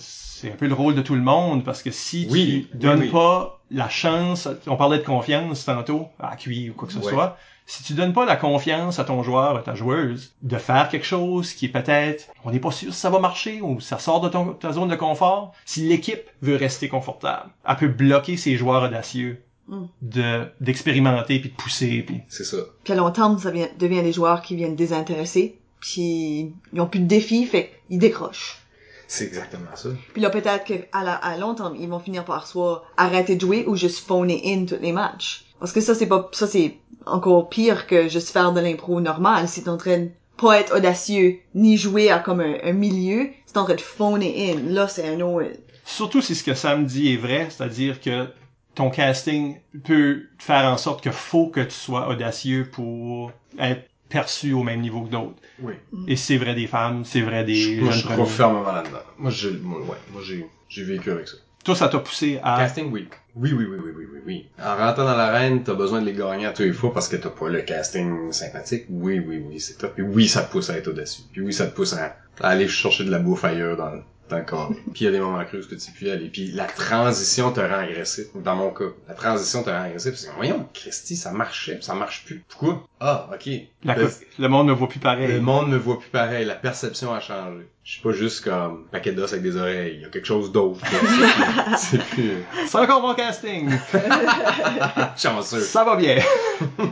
c'est 0.47 0.53
un 0.53 0.57
peu 0.57 0.69
le 0.69 0.75
rôle 0.75 0.95
de 0.95 1.03
tout 1.03 1.17
le 1.17 1.21
monde, 1.23 1.65
parce 1.65 1.83
que 1.83 1.91
si 1.91 2.29
Oui, 2.31 2.69
tu 2.71 2.77
donnes 2.79 3.01
oui, 3.01 3.07
oui. 3.07 3.13
pas 3.13 3.59
la 3.73 3.89
chance, 3.89 4.47
on 4.69 4.77
parlait 4.77 4.99
de 4.99 5.05
confiance 5.05 5.65
tantôt, 5.65 6.07
à 6.21 6.37
QI 6.37 6.71
ou 6.71 6.75
quoi 6.75 6.87
que 6.87 6.95
ce 6.95 6.99
Ouais. 7.01 7.11
soit, 7.11 7.37
si 7.67 7.83
tu 7.85 7.95
donnes 7.95 8.13
pas 8.13 8.25
la 8.25 8.37
confiance 8.37 8.99
à 8.99 9.05
ton 9.05 9.23
joueur, 9.23 9.57
à 9.57 9.63
ta 9.63 9.75
joueuse, 9.75 10.33
de 10.43 10.57
faire 10.59 10.89
quelque 10.89 11.07
chose 11.07 11.53
qui 11.55 11.67
est 11.67 11.69
peut-être, 11.71 12.29
on 12.45 12.51
n'est 12.51 12.59
pas 12.61 12.71
sûr 12.71 12.93
si 12.93 13.01
ça 13.01 13.09
va 13.11 13.19
marcher 13.19 13.61
ou 13.63 13.81
ça 13.81 13.99
sort 13.99 14.21
de 14.21 14.29
ton, 14.29 14.53
ta 14.55 14.73
zone 14.73 14.89
de 14.89 14.97
confort, 14.97 15.53
si 15.65 15.87
l'équipe 15.89 16.23
veut 16.43 16.57
rester 16.57 16.89
confortable, 16.89 17.51
elle 17.69 17.77
peut 17.77 17.89
bloquer 17.89 18.37
ses 18.37 18.57
joueurs 18.57 18.83
audacieux 18.85 19.43
Mm. 19.69 19.85
de 20.03 20.45
d'expérimenter 20.61 21.39
puis 21.39 21.51
de 21.51 21.55
pousser 21.55 22.03
puis 22.05 22.21
C'est 22.29 22.43
ça. 22.43 22.57
Puis 22.83 22.93
à 22.93 22.97
long 22.97 23.13
terme, 23.13 23.39
ça 23.39 23.53
vient- 23.53 23.69
devient 23.79 24.03
des 24.03 24.13
joueurs 24.13 24.43
qui 24.43 24.57
viennent 24.57 24.75
désintéresser, 24.75 25.57
puis 25.81 26.53
ils 26.73 26.81
ont 26.81 26.87
plus 26.89 26.99
de 26.99 27.07
défis, 27.07 27.47
fait 27.47 27.71
qu'ils 27.89 28.01
décrochent. 28.01 28.59
C'est 29.07 29.25
exactement 29.25 29.71
ça. 29.77 29.91
Puis 30.15 30.21
là, 30.21 30.31
peut-être 30.31 30.65
qu'à 30.65 31.03
la, 31.05 31.13
à 31.15 31.37
long 31.37 31.55
terme, 31.55 31.77
ils 31.79 31.89
vont 31.89 32.01
finir 32.01 32.25
par 32.25 32.49
soit 32.49 32.85
arrêter 32.97 33.37
de 33.37 33.41
jouer 33.41 33.65
ou 33.69 33.77
juste 33.77 34.05
phoner 34.07 34.43
in 34.47 34.65
tous 34.65 34.83
les 34.83 34.91
matchs. 34.93 35.45
Parce 35.63 35.73
que 35.73 35.81
ça, 35.81 35.95
c'est 35.95 36.09
pas, 36.09 36.29
ça, 36.33 36.49
c'est 36.49 36.75
encore 37.07 37.49
pire 37.49 37.87
que 37.87 38.09
juste 38.09 38.31
faire 38.31 38.53
de 38.53 38.59
l'impro 38.59 39.01
normal. 39.01 39.47
Si 39.47 39.63
t'es 39.63 39.69
en 39.69 39.77
train 39.77 39.99
de 39.99 40.09
pas 40.37 40.59
être 40.59 40.77
audacieux, 40.77 41.39
ni 41.55 41.77
jouer 41.77 42.11
à 42.11 42.19
comme 42.19 42.41
un, 42.41 42.57
un 42.65 42.73
milieu, 42.73 43.29
c'est 43.47 43.57
en 43.59 43.65
train 43.65 43.77
de 43.77 43.81
phoner 43.81 44.51
in. 44.51 44.73
Là, 44.73 44.89
c'est 44.89 45.07
un 45.09 45.21
autre. 45.21 45.47
Surtout 45.85 46.21
si 46.21 46.35
ce 46.35 46.43
que 46.43 46.55
Sam 46.55 46.85
dit 46.85 47.13
est 47.15 47.17
vrai, 47.17 47.47
c'est-à-dire 47.49 48.01
que 48.01 48.27
ton 48.75 48.91
casting 48.91 49.61
peut 49.85 50.25
faire 50.37 50.65
en 50.65 50.77
sorte 50.79 51.01
que 51.01 51.13
faut 51.13 51.47
que 51.47 51.61
tu 51.61 51.71
sois 51.71 52.09
audacieux 52.09 52.69
pour 52.69 53.31
être 53.57 53.89
perçu 54.09 54.53
au 54.55 54.65
même 54.65 54.81
niveau 54.81 55.03
que 55.03 55.11
d'autres. 55.11 55.41
Oui. 55.61 55.75
Et 56.09 56.17
c'est 56.17 56.39
vrai 56.39 56.57
des 56.57 56.67
femmes, 56.67 57.05
c'est 57.05 57.21
vrai 57.21 57.45
des 57.45 57.77
moi, 57.81 57.93
je 57.93 57.99
jeunes 57.99 58.03
crois 58.03 58.17
premiers. 58.17 58.29
fermement 58.31 58.73
là-dedans. 58.73 58.99
Moi, 59.17 59.31
j'ai, 59.31 59.53
moi, 59.53 59.79
ouais, 59.79 59.97
moi, 60.13 60.23
j'ai, 60.25 60.45
j'ai 60.69 60.83
vécu 60.83 61.13
avec 61.13 61.29
ça. 61.29 61.37
Toi, 61.65 61.77
ça 61.77 61.89
t'a 61.89 62.01
poussé 62.01 62.41
à... 62.43 62.57
Casting, 62.59 62.91
oui. 62.91 63.07
Oui, 63.35 63.53
oui, 63.53 63.65
oui, 63.65 63.79
oui, 63.83 63.93
oui, 63.97 64.05
oui, 64.13 64.21
oui. 64.27 64.51
En 64.59 64.77
rentrant 64.77 65.05
dans 65.05 65.17
l'arène, 65.17 65.63
t'as 65.65 65.75
besoin 65.75 66.01
de 66.01 66.07
les 66.07 66.13
gagner 66.13 66.47
à 66.47 66.53
tous 66.53 66.63
les 66.65 66.73
fois 66.73 66.93
parce 66.93 67.09
que 67.09 67.17
t'as 67.17 67.31
pas 67.31 67.49
le 67.49 67.63
casting 67.63 68.31
sympathique. 68.31 68.85
Oui, 68.91 69.19
oui, 69.21 69.43
oui, 69.47 69.59
c'est 69.59 69.79
top. 69.79 69.95
Puis 69.95 70.03
oui, 70.03 70.29
ça 70.29 70.43
te 70.43 70.53
pousse 70.53 70.69
à 70.69 70.77
être 70.77 70.89
audacieux. 70.89 71.25
Puis 71.33 71.41
oui, 71.41 71.53
ça 71.53 71.67
te 71.67 71.75
pousse 71.75 71.95
à, 71.95 72.17
à 72.41 72.49
aller 72.49 72.69
chercher 72.69 73.05
de 73.05 73.11
la 73.11 73.19
bouffe 73.19 73.45
ailleurs 73.45 73.77
dans, 73.79 74.03
corps. 74.41 74.73
Puis 74.93 75.03
il 75.03 75.05
y 75.05 75.07
a 75.09 75.11
des 75.11 75.21
moments 75.21 75.45
creux 75.45 75.61
que 75.61 75.75
tu 75.75 75.91
peux 75.93 76.11
aller. 76.11 76.29
Puis 76.29 76.51
la 76.53 76.65
transition 76.65 77.53
te 77.53 77.61
rend 77.61 77.79
agressif. 77.79 78.27
Dans 78.35 78.57
mon 78.57 78.71
cas, 78.71 78.85
la 79.09 79.15
transition 79.15 79.63
te 79.63 79.71
rend 79.71 79.83
agressif. 79.85 80.11
Parce 80.13 80.25
que 80.25 80.31
voyons, 80.37 80.67
Christy, 80.75 81.15
ça 81.17 81.31
marchait, 81.33 81.79
ça 81.83 81.95
marche 81.95 82.25
plus. 82.25 82.43
Pourquoi? 82.49 82.85
Ah, 83.01 83.29
ok. 83.33 83.51
La 83.85 83.95
Le- 84.39 84.49
monde 84.49 84.69
ne 84.69 84.73
voit 84.73 84.89
plus 84.89 85.01
pareil. 85.01 85.27
le 85.29 85.41
monde 85.41 85.69
me 85.71 85.77
voit 85.77 85.99
plus 85.99 86.11
pareil, 86.11 86.45
la 86.47 86.55
perception 86.55 87.13
a 87.13 87.21
changé. 87.21 87.67
Je 87.85 87.93
suis 87.95 88.01
pas 88.01 88.13
juste 88.13 88.45
comme 88.45 88.85
paquet 88.93 89.11
d'os 89.11 89.33
avec 89.33 89.43
des 89.43 89.57
oreilles, 89.57 89.95
il 89.97 90.03
y 90.03 90.05
a 90.05 90.09
quelque 90.09 90.25
chose 90.27 90.53
d'autre. 90.53 90.79
C'est 91.77 91.99
plus- 91.99 91.99
c'est 91.99 91.99
plus 91.99 92.33
C'est 92.69 92.79
encore 92.79 93.03
mon 93.03 93.13
casting! 93.15 93.69
chanceux. 95.17 95.61
ça 95.61 95.85
va 95.85 95.97
bien! 95.97 96.19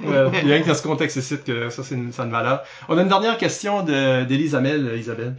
Euh, 0.06 0.28
Il 0.42 0.48
y 0.48 0.52
a 0.52 0.54
rien 0.56 0.62
que 0.62 0.68
dans 0.68 0.74
ce 0.74 0.82
contexte 0.82 1.16
ici 1.16 1.36
que 1.46 1.70
ça, 1.70 1.84
c'est 1.84 1.94
une, 1.94 2.12
ça 2.12 2.22
a 2.22 2.24
une 2.26 2.32
valeur. 2.32 2.64
On 2.88 2.98
a 2.98 3.02
une 3.02 3.08
dernière 3.08 3.38
question 3.38 3.82
de, 3.84 4.24
d'Elisabeth, 4.24 4.80
Isabelle. 4.98 5.36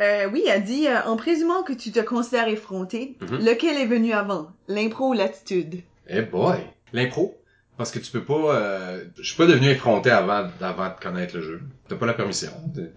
Euh, 0.00 0.28
oui, 0.32 0.44
elle 0.48 0.62
dit, 0.64 0.86
euh, 0.86 1.02
en 1.06 1.16
présumant 1.16 1.62
que 1.62 1.72
tu 1.72 1.90
te 1.90 2.00
considères 2.00 2.48
effronté, 2.48 3.16
Mhm. 3.20 3.38
lequel 3.44 3.76
est 3.76 3.86
venu 3.86 4.12
avant? 4.12 4.48
L'impro 4.68 5.08
ou 5.08 5.12
l'attitude? 5.12 5.82
Eh 6.08 6.22
boy! 6.22 6.58
L'impro? 6.92 7.34
Parce 7.76 7.90
que 7.90 7.98
tu 7.98 8.10
peux 8.10 8.24
pas, 8.24 8.54
euh, 8.56 9.04
je 9.18 9.22
suis 9.22 9.36
pas 9.36 9.46
devenu 9.46 9.68
effronté 9.68 10.10
avant, 10.10 10.48
avant 10.60 10.88
de 10.88 10.94
connaître 11.00 11.36
le 11.36 11.42
jeu. 11.42 11.62
T'as 11.88 11.96
pas 11.96 12.06
la 12.06 12.14
permission. 12.14 12.50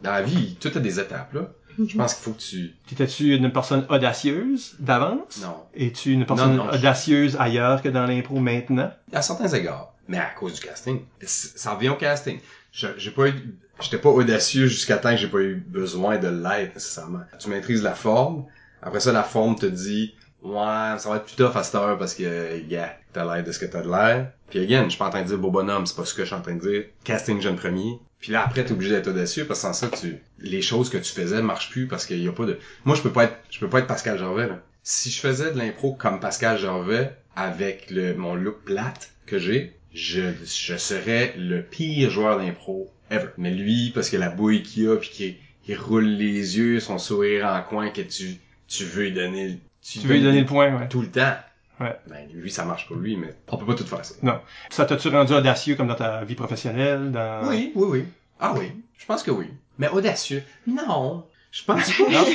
Dans 0.03 0.11
la 0.11 0.21
vie, 0.23 0.55
tout 0.59 0.71
a 0.73 0.79
des 0.79 0.99
étapes, 0.99 1.33
là. 1.33 1.49
Je 1.87 1.95
pense 1.97 2.15
qu'il 2.15 2.23
faut 2.23 2.31
que 2.31 2.41
tu, 2.41 2.71
Étais-tu 2.91 3.35
une 3.35 3.51
personne 3.51 3.85
audacieuse 3.89 4.75
d'avance? 4.79 5.39
non. 5.41 5.55
Es-tu 5.73 6.11
une 6.11 6.25
personne 6.25 6.55
Non, 6.57 6.65
non, 6.65 6.71
je- 6.71 6.77
audacieuse 6.79 7.37
ailleurs 7.39 7.81
que 7.81 7.89
dans 7.89 8.05
l'impro 8.05 8.39
maintenant? 8.39 8.91
À 9.13 9.21
certains 9.21 9.47
égards. 9.47 9.93
Mais 10.07 10.17
à 10.17 10.31
cause 10.37 10.53
du 10.59 10.61
casting. 10.67 10.99
Ça 11.21 11.73
revient 11.75 11.89
au 11.89 11.95
casting. 11.95 12.39
J'ai 12.71 13.11
pas 13.11 13.27
eu, 13.27 13.33
j'étais 13.81 13.97
pas 13.97 14.09
audacieux 14.09 14.67
jusqu'à 14.67 14.97
temps 14.97 15.11
que 15.11 15.17
j'ai 15.17 15.27
pas 15.27 15.39
eu 15.41 15.55
besoin 15.55 16.17
de 16.17 16.27
l'être 16.27 16.75
nécessairement. 16.75 17.21
Tu 17.39 17.49
maîtrises 17.49 17.83
la 17.83 17.95
forme. 17.95 18.45
Après 18.81 18.99
ça, 18.99 19.11
la 19.11 19.23
forme 19.23 19.55
te 19.55 19.65
dit, 19.65 20.15
ouais, 20.41 20.95
ça 20.97 21.09
va 21.09 21.17
être 21.17 21.25
plus 21.25 21.35
tough 21.35 21.55
à 21.55 21.63
cette 21.63 21.75
heure 21.75 21.97
parce 21.97 22.13
que, 22.13 22.59
gars, 22.67 22.97
t'as 23.13 23.25
l'air 23.25 23.43
de 23.43 23.51
ce 23.51 23.59
que 23.59 23.65
t'as 23.65 23.81
de 23.81 23.89
l'air. 23.89 24.31
Puis 24.49 24.59
again, 24.59 24.85
je 24.85 24.89
suis 24.89 24.99
pas 24.99 25.07
en 25.07 25.09
train 25.09 25.21
de 25.21 25.27
dire 25.27 25.37
beau 25.37 25.51
bonhomme, 25.51 25.85
c'est 25.85 25.95
pas 25.95 26.05
ce 26.05 26.13
que 26.13 26.23
je 26.23 26.27
suis 26.27 26.35
en 26.35 26.41
train 26.41 26.55
de 26.55 26.61
dire. 26.61 26.85
Casting 27.03 27.41
jeune 27.41 27.55
premier. 27.55 27.99
Puis 28.19 28.31
là, 28.31 28.43
après, 28.45 28.63
t'es 28.63 28.71
obligé 28.71 28.91
d'être 28.91 29.07
audacieux 29.07 29.45
parce 29.45 29.59
que 29.61 29.67
sans 29.67 29.73
ça, 29.73 29.89
tu, 29.89 30.17
les 30.39 30.61
choses 30.61 30.89
que 30.89 30.97
tu 30.97 31.11
faisais 31.11 31.41
marchent 31.41 31.71
plus 31.71 31.87
parce 31.87 32.05
qu'il 32.05 32.21
y 32.21 32.27
a 32.27 32.31
pas 32.31 32.45
de, 32.45 32.59
moi, 32.85 32.95
je 32.95 33.01
peux 33.01 33.11
pas 33.11 33.25
être, 33.25 33.37
je 33.49 33.59
peux 33.59 33.69
pas 33.69 33.79
être 33.79 33.87
Pascal 33.87 34.17
Gervais. 34.17 34.49
Si 34.83 35.09
je 35.09 35.19
faisais 35.19 35.51
de 35.51 35.57
l'impro 35.57 35.93
comme 35.93 36.19
Pascal 36.19 36.57
Gervais 36.57 37.15
avec 37.35 37.89
le, 37.89 38.13
mon 38.15 38.35
look 38.35 38.63
plate 38.63 39.11
que 39.25 39.39
j'ai, 39.39 39.79
je, 39.93 40.21
je 40.45 40.77
serais 40.77 41.33
le 41.37 41.61
pire 41.61 42.09
joueur 42.09 42.37
d'impro 42.39 42.91
ever. 43.09 43.27
Mais 43.37 43.51
lui, 43.51 43.91
parce 43.93 44.09
que 44.09 44.17
la 44.17 44.29
bouille 44.29 44.63
qu'il 44.63 44.89
a 44.89 44.95
puis 44.97 45.09
qu'il 45.09 45.35
il 45.67 45.77
roule 45.77 46.05
les 46.05 46.57
yeux, 46.57 46.79
son 46.79 46.97
sourire 46.97 47.45
en 47.45 47.61
coin 47.61 47.89
que 47.89 48.01
tu, 48.01 48.37
tu 48.67 48.83
veux 48.83 49.03
lui 49.03 49.11
donner 49.11 49.59
Tu 49.81 49.99
veux 49.99 50.15
lui 50.15 50.23
donner 50.23 50.39
le 50.41 50.45
point, 50.45 50.75
ouais. 50.75 50.87
tout 50.89 51.01
le 51.01 51.09
temps. 51.11 51.35
Ouais. 51.79 51.95
Ben, 52.07 52.27
lui, 52.33 52.51
ça 52.51 52.63
marche 52.65 52.87
pas 52.89 52.95
lui, 52.95 53.15
mais 53.17 53.33
on 53.47 53.57
peut 53.57 53.65
pas 53.65 53.73
tout 53.75 53.85
faire 53.85 54.03
ça. 54.05 54.15
Ça 54.69 54.85
t'a-tu 54.85 55.07
rendu 55.09 55.33
audacieux 55.33 55.75
comme 55.75 55.87
dans 55.87 55.95
ta 55.95 56.23
vie 56.23 56.35
professionnelle? 56.35 57.11
Dans... 57.11 57.47
Oui, 57.47 57.71
oui, 57.75 57.87
oui. 57.89 58.03
Ah 58.39 58.53
oui, 58.57 58.71
je 58.97 59.05
pense 59.05 59.23
que 59.23 59.31
oui. 59.31 59.47
Mais 59.77 59.89
audacieux, 59.89 60.43
non. 60.67 61.25
Je 61.51 61.63
pense 61.63 61.91
pas. 61.97 62.09
Non? 62.11 62.25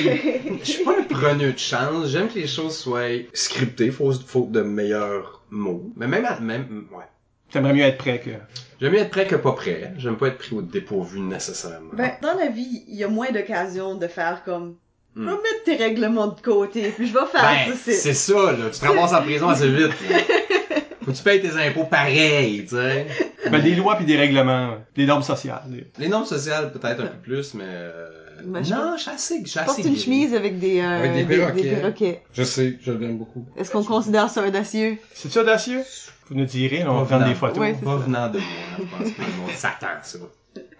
Je 0.59 0.63
suis 0.71 0.83
pas 0.83 0.99
un 0.99 1.03
preneur 1.03 1.53
de 1.53 1.57
chance. 1.57 2.09
J'aime 2.09 2.27
que 2.29 2.35
les 2.39 2.47
choses 2.47 2.77
soient 2.77 3.07
scriptées, 3.33 3.89
faute, 3.91 4.21
faute 4.23 4.51
de 4.51 4.61
meilleurs 4.61 5.41
mots. 5.49 5.91
Mais 5.95 6.07
même, 6.07 6.25
à- 6.25 6.39
même, 6.39 6.85
ouais. 6.91 7.05
T'aimerais 7.51 7.73
mieux 7.73 7.83
être 7.83 7.97
prêt 7.97 8.19
que... 8.19 8.31
J'aime 8.79 8.91
mieux 8.93 8.99
être 8.99 9.09
prêt 9.09 9.25
que 9.25 9.35
pas 9.35 9.53
prêt. 9.53 9.93
J'aime 9.97 10.17
pas 10.17 10.27
être 10.27 10.37
pris 10.37 10.55
au 10.55 10.61
dépourvu 10.61 11.19
nécessairement. 11.19 11.91
Ben, 11.93 12.11
dans 12.21 12.33
la 12.35 12.47
vie, 12.47 12.83
il 12.87 12.95
y 12.95 13.03
a 13.03 13.07
moins 13.07 13.31
d'occasions 13.31 13.95
de 13.95 14.07
faire 14.07 14.43
comme, 14.43 14.75
je 15.15 15.21
Hmm. 15.21 15.25
vais 15.25 15.31
mettre 15.31 15.63
tes 15.65 15.75
règlements 15.77 16.27
de 16.27 16.39
côté, 16.41 16.89
puis 16.95 17.07
je 17.07 17.13
vais 17.13 17.25
faire 17.31 17.41
Ben, 17.67 17.73
ça. 17.73 17.91
c'est 17.91 18.13
ça, 18.13 18.51
là. 18.51 18.69
Tu 18.71 18.79
te 18.79 18.85
ramasses 18.85 19.13
en 19.13 19.21
prison 19.23 19.49
assez 19.49 19.67
vite. 19.69 19.89
là. 20.09 20.17
Faut 21.05 21.11
que 21.11 21.17
tu 21.17 21.23
payes 21.23 21.41
tes 21.41 21.51
impôts 21.57 21.85
pareil, 21.85 22.65
tu 22.65 22.75
sais. 22.75 23.07
Ben, 23.49 23.61
des 23.63 23.73
lois 23.75 23.95
puis 23.95 24.05
des 24.05 24.17
règlements, 24.17 24.75
des 24.95 25.05
normes 25.05 25.23
sociales. 25.23 25.63
des- 25.67 25.87
Les 25.97 26.09
normes 26.09 26.25
sociales, 26.25 26.71
peut-être 26.71 27.01
un 27.01 27.07
peu 27.07 27.17
plus, 27.23 27.53
mais... 27.55 27.63
euh, 27.65 28.09
Je 28.39 28.73
non, 28.73 28.93
je 28.97 29.01
suis 29.01 29.11
assez, 29.11 29.41
je 29.43 29.49
suis 29.49 29.59
Porte 29.65 29.77
une 29.85 29.97
chemise 29.97 30.33
avec 30.33 30.59
des, 30.59 30.79
euh, 30.79 30.97
Avec 30.99 31.13
des 31.13 31.23
perroquets. 31.23 31.69
perroquets. 31.75 32.21
Je 32.33 32.43
sais, 32.43 32.77
je 32.81 32.91
l'aime 32.91 33.17
beaucoup. 33.17 33.45
Est-ce 33.57 33.71
qu'on 33.71 33.83
considère 33.83 34.29
ça 34.29 34.45
audacieux? 34.47 34.97
C'est-tu 35.13 35.39
audacieux? 35.39 35.83
Vous 36.29 36.35
nous 36.35 36.45
direz, 36.45 36.85
on 36.85 36.99
va 37.01 37.05
prendre 37.05 37.25
des 37.27 37.35
photos. 37.35 37.57
Ouais, 37.57 37.75
c'est 37.79 37.85
Pas 37.85 37.97
ça. 37.97 38.03
venant 38.05 38.29
de 38.29 38.37
moi, 38.39 38.47
je 38.79 38.83
pense 38.83 39.11
que 39.13 39.21
le 39.21 39.37
monde 39.41 39.51
s'attend 39.55 39.87
à 39.99 40.03
ça. 40.03 40.17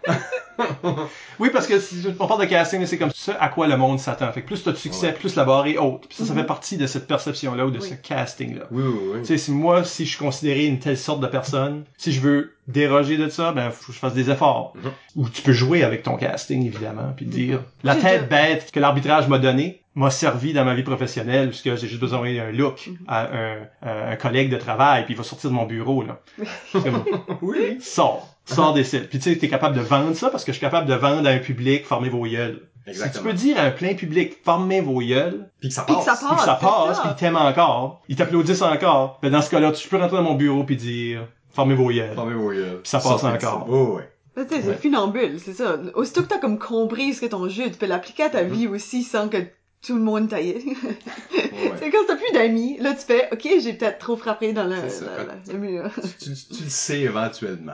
Oui, 1.39 1.49
parce 1.53 1.67
que 1.67 1.79
si 1.79 2.03
on 2.19 2.25
parle 2.27 2.41
de 2.41 2.45
casting, 2.47 2.83
c'est 2.87 2.97
comme 2.97 3.11
ça 3.13 3.37
à 3.39 3.49
quoi 3.49 3.67
le 3.67 3.77
monde 3.77 3.99
s'attend. 3.99 4.31
Fait 4.31 4.41
que 4.41 4.47
plus 4.47 4.63
t'as 4.63 4.71
de 4.71 4.75
succès, 4.77 5.07
Ouais. 5.07 5.13
plus 5.13 5.35
la 5.35 5.45
barre 5.45 5.67
est 5.67 5.77
haute. 5.77 6.07
Puis 6.07 6.17
ça, 6.17 6.25
ça 6.25 6.33
Mhm. 6.33 6.39
fait 6.39 6.45
partie 6.47 6.77
de 6.77 6.87
cette 6.87 7.05
perception-là 7.07 7.65
ou 7.67 7.69
de 7.71 7.79
Oui. 7.79 7.89
ce 7.89 7.93
casting-là. 7.93 8.63
Oui, 8.71 8.83
oui, 8.83 8.99
oui. 9.13 9.19
Tu 9.19 9.25
sais, 9.27 9.37
si 9.37 9.51
moi, 9.51 9.83
si 9.83 10.05
je 10.05 10.09
suis 10.09 10.17
considéré 10.17 10.65
une 10.65 10.79
telle 10.79 10.97
sorte 10.97 11.19
de 11.21 11.27
personne, 11.27 11.83
si 11.97 12.11
je 12.11 12.21
veux 12.21 12.55
déroger 12.67 13.17
de 13.17 13.29
ça, 13.29 13.51
ben, 13.51 13.69
faut 13.69 13.87
que 13.87 13.93
je 13.93 13.99
fasse 13.99 14.15
des 14.15 14.31
efforts. 14.31 14.73
Mhm. 14.75 14.91
Ou 15.17 15.29
tu 15.29 15.43
peux 15.43 15.51
jouer 15.53 15.83
avec 15.83 16.01
ton 16.03 16.15
casting, 16.17 16.65
évidemment, 16.65 17.13
puis 17.15 17.25
dire, 17.27 17.61
la 17.83 17.93
J'ai 17.93 18.01
tête 18.01 18.29
bête 18.29 18.71
que 18.71 18.79
l'arbitrage 18.79 19.27
m'a 19.27 19.37
donnée 19.37 19.81
m'a 19.93 20.11
servi 20.11 20.53
dans 20.53 20.63
ma 20.63 20.75
vie 20.75 20.83
professionnelle, 20.83 21.49
puisque 21.49 21.75
j'ai 21.75 21.87
juste 21.87 21.99
besoin 21.99 22.31
d'un 22.33 22.51
look 22.51 22.87
Mhm. 22.87 22.97
à 23.07 23.21
un, 23.25 23.57
à 23.81 24.09
un 24.11 24.15
collègue 24.15 24.51
de 24.51 24.57
travail, 24.57 25.05
puis 25.05 25.13
il 25.15 25.17
va 25.17 25.23
sortir 25.23 25.49
de 25.49 25.55
mon 25.55 25.65
bureau, 25.65 26.03
là. 26.03 26.19
Comme, 26.71 27.03
Oui. 27.41 27.77
sors, 27.81 28.36
sors 28.53 28.73
des 28.73 28.83
sites. 28.83 29.09
Puis 29.09 29.19
tu 29.19 29.31
sais, 29.31 29.37
t'es 29.37 29.49
capable 29.49 29.75
de 29.75 29.81
vendre 29.81 30.13
ça, 30.15 30.29
parce 30.29 30.43
que 30.43 30.51
je 30.51 30.57
suis 30.57 30.65
capable 30.65 30.87
de 30.87 30.93
vendre 30.95 31.27
à 31.27 31.31
un 31.31 31.39
public, 31.39 31.85
former 31.85 32.09
vos 32.09 32.25
gueules. 32.25 32.61
Si 32.91 33.11
tu 33.11 33.19
peux 33.19 33.33
dire 33.33 33.57
à 33.59 33.63
un 33.63 33.71
plein 33.71 33.93
public, 33.95 34.37
formez 34.45 34.79
vos 34.79 34.99
gueules, 35.01 35.49
Puis 35.59 35.67
que 35.69 35.75
ça 35.75 35.83
Puis 35.83 35.93
que 35.95 36.05
passe. 36.05 36.19
puis 36.19 36.27
que 36.35 36.41
ça 36.41 36.53
Ah, 36.53 36.57
c'est 36.61 36.65
passe, 36.65 36.95
ça. 36.97 37.01
puis 37.03 37.11
ils 37.11 37.15
t'aiment 37.19 37.35
encore, 37.35 38.01
ils 38.07 38.15
t'applaudissent 38.15 38.61
encore, 38.61 39.19
ben 39.21 39.29
dans 39.29 39.41
ce 39.41 39.49
cas-là, 39.49 39.73
tu 39.73 39.87
peux 39.89 39.97
rentrer 39.97 40.15
dans 40.17 40.23
mon 40.23 40.35
bureau 40.35 40.63
puis 40.63 40.77
dire 40.77 41.27
formez 41.51 41.75
vos 41.75 41.89
gueules. 41.89 42.15
Formez 42.15 42.33
vos 42.35 42.49
gueules. 42.51 42.79
Puis 42.81 42.89
ça 42.89 42.99
passe 42.99 43.19
Sortez 43.21 43.27
encore. 43.45 43.67
Oh, 43.69 43.97
ouais. 43.97 44.09
Tu 44.37 44.55
sais, 44.55 44.61
c'est 44.61 44.67
Ouais. 44.69 44.75
funambule, 44.77 45.37
c'est 45.39 45.53
ça. 45.53 45.77
Aussitôt 45.95 46.21
que 46.21 46.27
t'as 46.27 46.37
comme 46.39 46.59
compris 46.59 47.13
ce 47.15 47.21
que 47.21 47.25
ton 47.25 47.49
jeu, 47.49 47.65
tu 47.65 47.77
peux 47.77 47.87
l'appliquer 47.87 48.23
à 48.23 48.29
ta 48.29 48.43
Mhm. 48.43 48.53
vie 48.53 48.67
aussi 48.67 49.03
sans 49.03 49.27
que 49.27 49.37
tout 49.85 49.95
le 49.95 50.01
monde 50.01 50.29
t'aille. 50.29 50.63
Ouais. 51.57 51.71
c'est 51.79 51.89
quand 51.89 51.97
t'as 52.07 52.15
plus 52.15 52.31
d'amis, 52.33 52.77
là 52.79 52.93
tu 52.93 53.01
fais, 53.05 53.27
ok, 53.31 53.47
j'ai 53.61 53.73
peut-être 53.73 53.97
trop 53.97 54.15
frappé 54.15 54.53
dans 54.53 54.65
le, 54.65 54.75
C'est 54.83 54.89
ça. 54.89 55.05
la- 55.17 55.23
la- 55.23 55.53
le 55.53 55.57
mur. 55.59 55.89
tu, 56.19 56.33
tu- 56.33 56.55
tu 56.55 56.63
le 56.63 56.69
sais 56.69 56.99
éventuellement. 57.01 57.73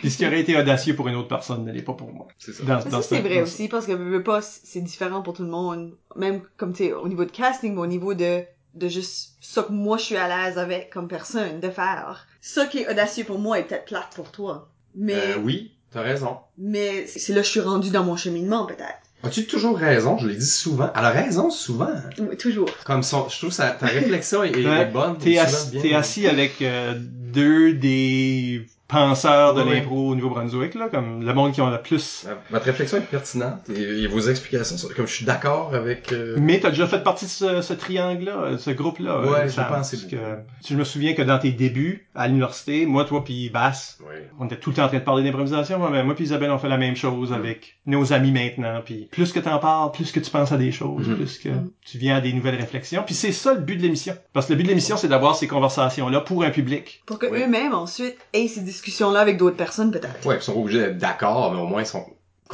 Puis 0.00 0.10
ce 0.10 0.16
qui 0.16 0.26
aurait 0.26 0.40
été 0.40 0.56
audacieux 0.56 0.94
pour 0.94 1.08
une 1.08 1.14
autre 1.16 1.28
personne 1.28 1.64
ne 1.64 1.72
l'est 1.72 1.82
pas 1.82 1.94
pour 1.94 2.12
moi. 2.12 2.28
C'est 2.38 2.52
ça. 2.52 2.62
Dans, 2.64 2.78
Mais 2.84 2.90
dans 2.90 3.02
ça, 3.02 3.08
c'est 3.08 3.16
ce- 3.16 3.22
vrai 3.22 3.36
dans 3.36 3.42
aussi, 3.42 3.68
parce 3.68 3.86
que 3.86 3.92
veux, 3.92 4.22
pas, 4.22 4.40
c'est 4.42 4.80
différent 4.80 5.22
pour 5.22 5.34
tout 5.34 5.42
le 5.42 5.50
monde. 5.50 5.96
Même 6.16 6.42
comme, 6.56 6.72
tu 6.72 6.84
sais, 6.84 6.92
au 6.92 7.08
niveau 7.08 7.24
de 7.24 7.30
casting, 7.30 7.74
mais 7.74 7.80
au 7.80 7.86
niveau 7.86 8.14
de, 8.14 8.42
de 8.74 8.88
juste 8.88 9.32
ça 9.40 9.62
que 9.64 9.72
moi 9.72 9.98
je 9.98 10.04
suis 10.04 10.16
à 10.16 10.28
l'aise 10.28 10.58
avec 10.58 10.90
comme 10.90 11.08
personne 11.08 11.60
de 11.60 11.70
faire. 11.70 12.26
Ça 12.40 12.66
qui 12.66 12.78
est 12.78 12.90
audacieux 12.90 13.24
pour 13.24 13.38
moi 13.38 13.58
est 13.58 13.64
peut-être 13.64 13.84
plate 13.86 14.12
pour 14.14 14.30
toi. 14.30 14.70
Mais, 14.94 15.14
Euh, 15.14 15.36
oui, 15.42 15.72
t'as 15.90 16.02
raison. 16.02 16.36
mais 16.58 17.06
c'est 17.06 17.32
là 17.32 17.40
que 17.40 17.46
je 17.46 17.50
suis 17.52 17.60
rendu 17.60 17.90
dans 17.90 18.04
mon 18.04 18.16
cheminement, 18.16 18.66
peut-être. 18.66 18.98
As-tu 19.24 19.46
toujours 19.46 19.78
raison? 19.78 20.18
Je 20.18 20.26
l'ai 20.26 20.34
dit 20.34 20.44
souvent. 20.44 20.90
Elle 20.96 21.04
a 21.04 21.10
raison 21.10 21.48
souvent. 21.48 21.92
Oui, 22.18 22.36
Toujours. 22.36 22.68
Comme 22.84 23.04
son, 23.04 23.28
je 23.28 23.36
trouve 23.38 23.50
que 23.50 23.54
ça- 23.56 23.70
ta 23.70 23.86
réflexion 23.86 24.42
est, 24.42 24.50
est- 24.50 24.86
bonne. 24.92 25.16
T'es 25.18 25.38
assis, 25.38 25.70
bien. 25.70 25.80
t'es 25.82 25.94
assis 25.94 26.26
avec 26.26 26.60
euh, 26.60 26.94
deux 26.98 27.72
des 27.72 28.66
penseurs 28.92 29.54
de 29.54 29.62
Ouais, 29.62 29.68
ouais. 29.68 29.74
l'impro 29.76 30.10
au 30.10 30.14
Nouveau-Brunswick, 30.14 30.74
là, 30.74 30.88
comme 30.88 31.24
le 31.24 31.34
monde 31.34 31.52
qui 31.52 31.60
ont 31.60 31.70
le 31.70 31.80
plus. 31.80 32.26
Votre 32.50 32.66
réflexion 32.66 32.98
est 32.98 33.00
pertinente 33.02 33.68
et, 33.74 33.80
et 34.02 34.06
vos 34.06 34.20
explications 34.20 34.76
sont, 34.76 34.88
comme 34.94 35.06
je 35.06 35.12
suis 35.14 35.24
d'accord 35.24 35.74
avec, 35.74 36.12
euh, 36.12 36.36
Mais 36.38 36.60
t'as 36.60 36.70
déjà 36.70 36.86
fait 36.86 37.02
partie 37.02 37.24
de 37.24 37.30
ce, 37.30 37.62
ce 37.62 37.72
triangle-là, 37.72 38.32
euh, 38.42 38.58
ce 38.58 38.70
groupe-là. 38.70 39.20
Ouais, 39.22 39.28
euh, 39.40 39.46
pensé 39.46 39.96
parce 39.96 40.02
beaucoup. 40.02 40.16
que 40.16 40.66
Je 40.68 40.74
me 40.76 40.84
souviens 40.84 41.14
que 41.14 41.22
dans 41.22 41.38
tes 41.38 41.52
débuts 41.52 42.06
à 42.14 42.28
l'université, 42.28 42.86
moi, 42.86 43.04
toi 43.04 43.24
puis 43.24 43.48
Bass, 43.50 43.98
oui. 44.02 44.16
on 44.38 44.46
était 44.46 44.56
tout 44.56 44.70
le 44.70 44.76
temps 44.76 44.84
en 44.84 44.88
train 44.88 44.98
de 44.98 45.02
parler 45.04 45.22
d'improvisation. 45.24 45.78
Moi, 45.78 45.90
ben, 45.90 46.02
moi 46.04 46.14
puis 46.14 46.24
Isabelle, 46.24 46.50
on 46.50 46.58
fait 46.58 46.68
la 46.68 46.78
même 46.78 46.96
chose 46.96 47.30
Mm. 47.30 47.34
avec 47.34 47.76
nos 47.86 48.12
amis 48.12 48.32
maintenant. 48.32 48.80
Puis 48.84 49.08
plus 49.10 49.32
que 49.32 49.40
t'en 49.40 49.58
parles, 49.58 49.90
plus 49.92 50.12
que 50.12 50.20
tu 50.20 50.30
penses 50.30 50.52
à 50.52 50.56
des 50.58 50.72
choses, 50.72 51.08
Mhm. 51.08 51.16
plus 51.16 51.38
que 51.38 51.48
tu 51.84 51.98
viens 51.98 52.16
à 52.16 52.20
des 52.20 52.32
nouvelles 52.32 52.56
réflexions. 52.56 53.02
Puis 53.04 53.14
c'est 53.14 53.32
ça 53.32 53.54
le 53.54 53.60
but 53.60 53.76
de 53.76 53.82
l'émission. 53.82 54.14
Parce 54.32 54.46
que 54.46 54.52
le 54.52 54.58
but 54.58 54.64
de 54.64 54.68
l'émission, 54.68 54.96
c'est 54.96 55.08
d'avoir 55.08 55.36
ces 55.36 55.46
conversations-là 55.46 56.20
pour 56.20 56.42
un 56.44 56.50
public. 56.50 57.02
Pour 57.06 57.18
que 57.18 57.26
Oui. 57.26 57.42
eux-mêmes, 57.42 57.72
ensuite, 57.74 58.16
aient 58.32 58.48
ces 58.48 58.60
discussions-là 58.84 59.20
avec 59.20 59.36
d'autres 59.36 59.56
personnes, 59.56 59.90
peut-être. 59.90 60.26
Ouais, 60.26 60.36
ils 60.36 60.42
sont 60.42 60.54
pas 60.54 60.60
obligés 60.60 60.80
d'être 60.80 60.98
d'accord, 60.98 61.52
mais 61.52 61.60
au 61.60 61.66
moins 61.66 61.82
ils 61.82 61.86
sont, 61.86 62.04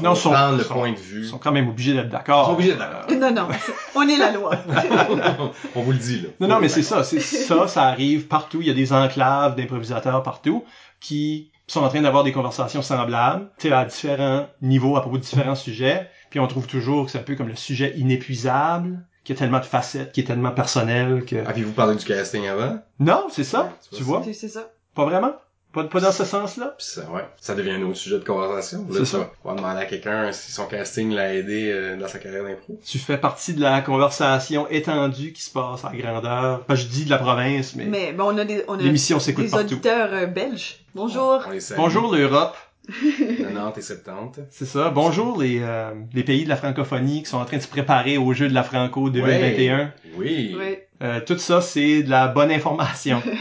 Non, 0.01 0.13
ils 0.15 0.17
sont- 0.17 0.33
le 0.57 0.63
sont- 0.63 0.75
point 0.75 0.91
de 0.93 0.97
Ils 0.97 1.03
vue. 1.03 1.25
sont 1.25 1.39
quand 1.39 1.53
même 1.53 1.69
obligés 1.69 1.95
d'être 1.95 2.09
d'accord. 2.11 2.43
Ils 2.45 2.47
sont 2.47 2.53
obligés 2.55 2.71
d'être 2.75 2.79
d'accord. 2.81 3.19
Non, 3.19 3.33
non, 3.33 3.49
on 3.95 4.09
est 4.09 4.17
la 4.17 4.31
loi. 4.33 4.53
On 5.75 5.83
vous 5.83 5.93
le 5.93 5.99
dit, 5.99 6.21
là. 6.21 6.29
Non, 6.41 6.49
non, 6.49 6.61
mais 6.61 6.69
c'est 6.69 6.83
ça, 6.83 7.03
c'est 7.05 7.21
ça, 7.21 7.67
ça 7.69 7.83
arrive 7.85 8.27
partout. 8.29 8.61
Il 8.61 8.67
y 8.67 8.71
a 8.71 8.75
des 8.75 8.93
enclaves 8.93 9.57
d'improvisateurs 9.57 10.23
partout 10.23 10.65
qui 11.01 11.51
sont 11.67 11.83
en 11.83 11.89
train 11.89 12.01
d'avoir 12.01 12.25
des 12.25 12.33
conversations 12.33 12.81
semblables, 12.83 13.51
tu 13.59 13.69
sais, 13.69 13.75
à 13.75 13.85
différents 13.85 14.47
niveaux, 14.63 14.97
à 14.97 15.01
propos 15.03 15.17
de 15.19 15.23
différents 15.23 15.55
sujets. 15.55 16.09
Puis 16.31 16.41
on 16.41 16.47
trouve 16.47 16.67
toujours 16.67 17.07
que 17.07 17.11
c'est 17.11 17.19
un 17.19 17.23
peu 17.23 17.35
comme 17.35 17.49
le 17.49 17.57
sujet 17.57 17.95
inépuisable, 17.97 19.05
qui 19.25 19.33
a 19.33 19.35
tellement 19.35 19.59
de 19.61 19.65
facettes, 19.67 20.13
qui 20.13 20.21
est 20.21 20.25
tellement 20.25 20.53
personnel 20.53 21.25
que... 21.27 21.37
Avez-vous 21.47 21.73
parlé 21.73 21.97
du 21.97 22.05
casting 22.05 22.47
avant? 22.47 22.79
Non, 23.01 23.27
c'est 23.31 23.45
ça, 23.45 23.65
Ouais, 23.65 23.97
tu 23.99 24.03
vois? 24.03 24.23
c'est 24.25 24.49
ça. 24.49 24.71
Pas 24.95 25.05
vraiment? 25.05 25.33
Pas, 25.73 25.85
pas 25.85 26.01
dans 26.01 26.13
ce 26.13 26.25
sens-là? 26.25 26.75
Puis 26.79 26.87
ça, 26.87 27.03
ouais, 27.13 27.25
ça 27.41 27.55
devient 27.55 27.73
un 27.73 27.83
autre 27.83 27.97
sujet 27.99 28.19
de 28.19 28.25
conversation. 28.25 28.87
Là, 28.91 29.05
ça. 29.05 29.31
On 29.45 29.51
va 29.51 29.57
demander 29.57 29.81
à 29.83 29.85
quelqu'un 29.85 30.33
si 30.33 30.51
son 30.51 30.65
casting 30.67 31.13
l'a 31.13 31.35
aidé 31.35 31.71
euh, 31.71 31.97
dans 31.97 32.09
sa 32.09 32.19
carrière 32.19 32.45
d'impro. 32.45 32.81
Tu 32.85 32.99
fais 32.99 33.19
partie 33.19 33.53
de 33.53 33.61
la 33.61 33.83
conversation 33.83 34.67
étendue 34.71 35.33
qui 35.33 35.43
se 35.43 35.51
passe 35.51 35.85
à 35.85 35.93
grandeur. 35.95 36.61
Enfin, 36.63 36.75
je 36.75 36.87
dis 36.87 37.05
de 37.05 37.11
la 37.11 37.19
province, 37.19 37.75
mais, 37.77 37.85
Mais 37.85 38.13
bon, 38.13 38.35
on 38.35 38.39
a 38.39 38.45
des, 38.47 38.65
on 38.67 38.79
a 38.79 38.83
l'émission 38.83 39.21
s'écoute 39.21 39.45
des 39.45 39.51
partout. 39.51 39.67
auditeurs 39.75 40.09
euh, 40.13 40.27
belges. 40.27 40.79
Bonjour. 40.95 41.43
On. 41.47 41.77
Bonjour 41.77 42.15
l'Europe. 42.15 42.57
90 42.89 43.79
et 43.79 43.83
70. 43.83 44.41
C'est 44.51 44.65
ça. 44.65 44.89
Bonjour 44.89 45.39
les, 45.39 45.59
euh, 45.61 45.91
les 46.15 46.23
pays 46.25 46.45
de 46.45 46.49
la 46.49 46.57
francophonie 46.57 47.23
qui 47.23 47.29
sont 47.29 47.37
en 47.37 47.45
train 47.45 47.59
de 47.59 47.63
se 47.63 47.69
préparer 47.69 48.17
au 48.17 48.33
jeu 48.33 48.49
de 48.49 48.55
la 48.55 48.63
Franco 48.63 49.11
2021. 49.11 49.93
Oui. 50.17 50.57
Oui. 50.59 50.79
Euh, 51.03 51.21
tout 51.21 51.37
ça, 51.37 51.61
c'est 51.61 52.03
de 52.03 52.09
la 52.11 52.29
bonne 52.29 52.51
information. 52.51 53.23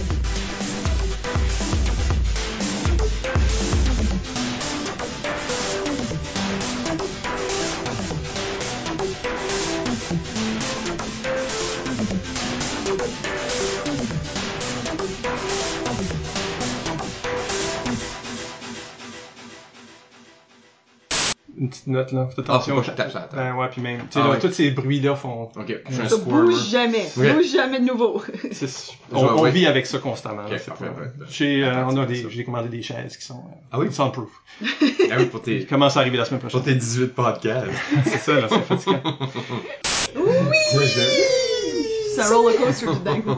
une 21.62 21.70
petite 21.70 21.88
note, 21.88 22.12
là. 22.12 22.28
Faites 22.36 22.40
Ah, 22.50 22.60
faut 22.60 22.72
attention. 22.72 22.76
pas 22.76 22.82
que 22.82 22.88
je 22.88 22.92
tape 22.92 23.10
sur 23.12 23.20
la 23.20 23.26
table. 23.28 23.42
ben 23.44 23.56
ouais, 23.56 23.68
puis 23.72 23.82
même, 23.82 24.00
tu 24.12 24.20
sais, 24.20 24.20
Ah 24.22 24.36
tous 24.42 24.52
ces 24.52 24.72
bruits-là 24.72 25.16
font... 25.16 25.44
Ok, 25.56 25.76
je 25.88 25.94
suis 25.94 26.02
un 26.04 26.10
Ça 26.10 26.18
bouge 26.18 26.70
jamais. 26.70 27.06
Ok. 27.16 27.36
Bouge 27.36 27.52
jamais 27.54 27.80
de 27.80 27.86
nouveau. 27.86 28.22
On, 29.14 29.42
ouais. 29.42 29.52
vit 29.52 29.68
avec 29.68 29.86
ça 29.86 30.00
constamment. 30.00 30.42
là, 30.42 30.48
Ok, 30.48 30.56
c'est 30.58 30.66
parfait, 30.66 30.86
pas- 30.86 30.92
parfait. 30.92 31.12
J'ai, 31.30 31.64
euh, 31.64 31.86
on 31.86 31.90
a 31.90 31.92
Attends, 32.02 32.06
des, 32.06 32.24
ça. 32.24 32.28
j'ai 32.30 32.44
commandé 32.44 32.68
des 32.70 32.82
chaises 32.82 33.16
qui 33.16 33.24
sont 33.26 33.36
euh, 33.48 33.56
Ah 33.72 33.80
oui? 33.80 33.94
soundproof. 33.94 34.30
Ah 34.62 34.66
oui, 35.20 35.26
pour 35.26 35.42
tes, 35.42 35.66
commencent 35.70 35.98
à 35.98 36.00
arriver 36.02 36.18
la 36.18 36.26
semaine 36.26 36.40
pour 36.42 36.50
prochaine. 36.50 36.66
tes 36.74 36.80
18 36.80 37.08
podcasts. 37.14 37.68
c'est 38.06 38.18
ça, 38.18 38.34
là, 38.40 38.48
c'est 38.50 38.62
fatigant. 38.62 39.02
Oui! 40.16 40.82
C'est 42.16 42.22
un 42.22 42.36
roller 42.36 42.58
coaster 42.58 42.86
tout 42.88 42.96
d'un 43.06 43.22
coup. 43.22 43.30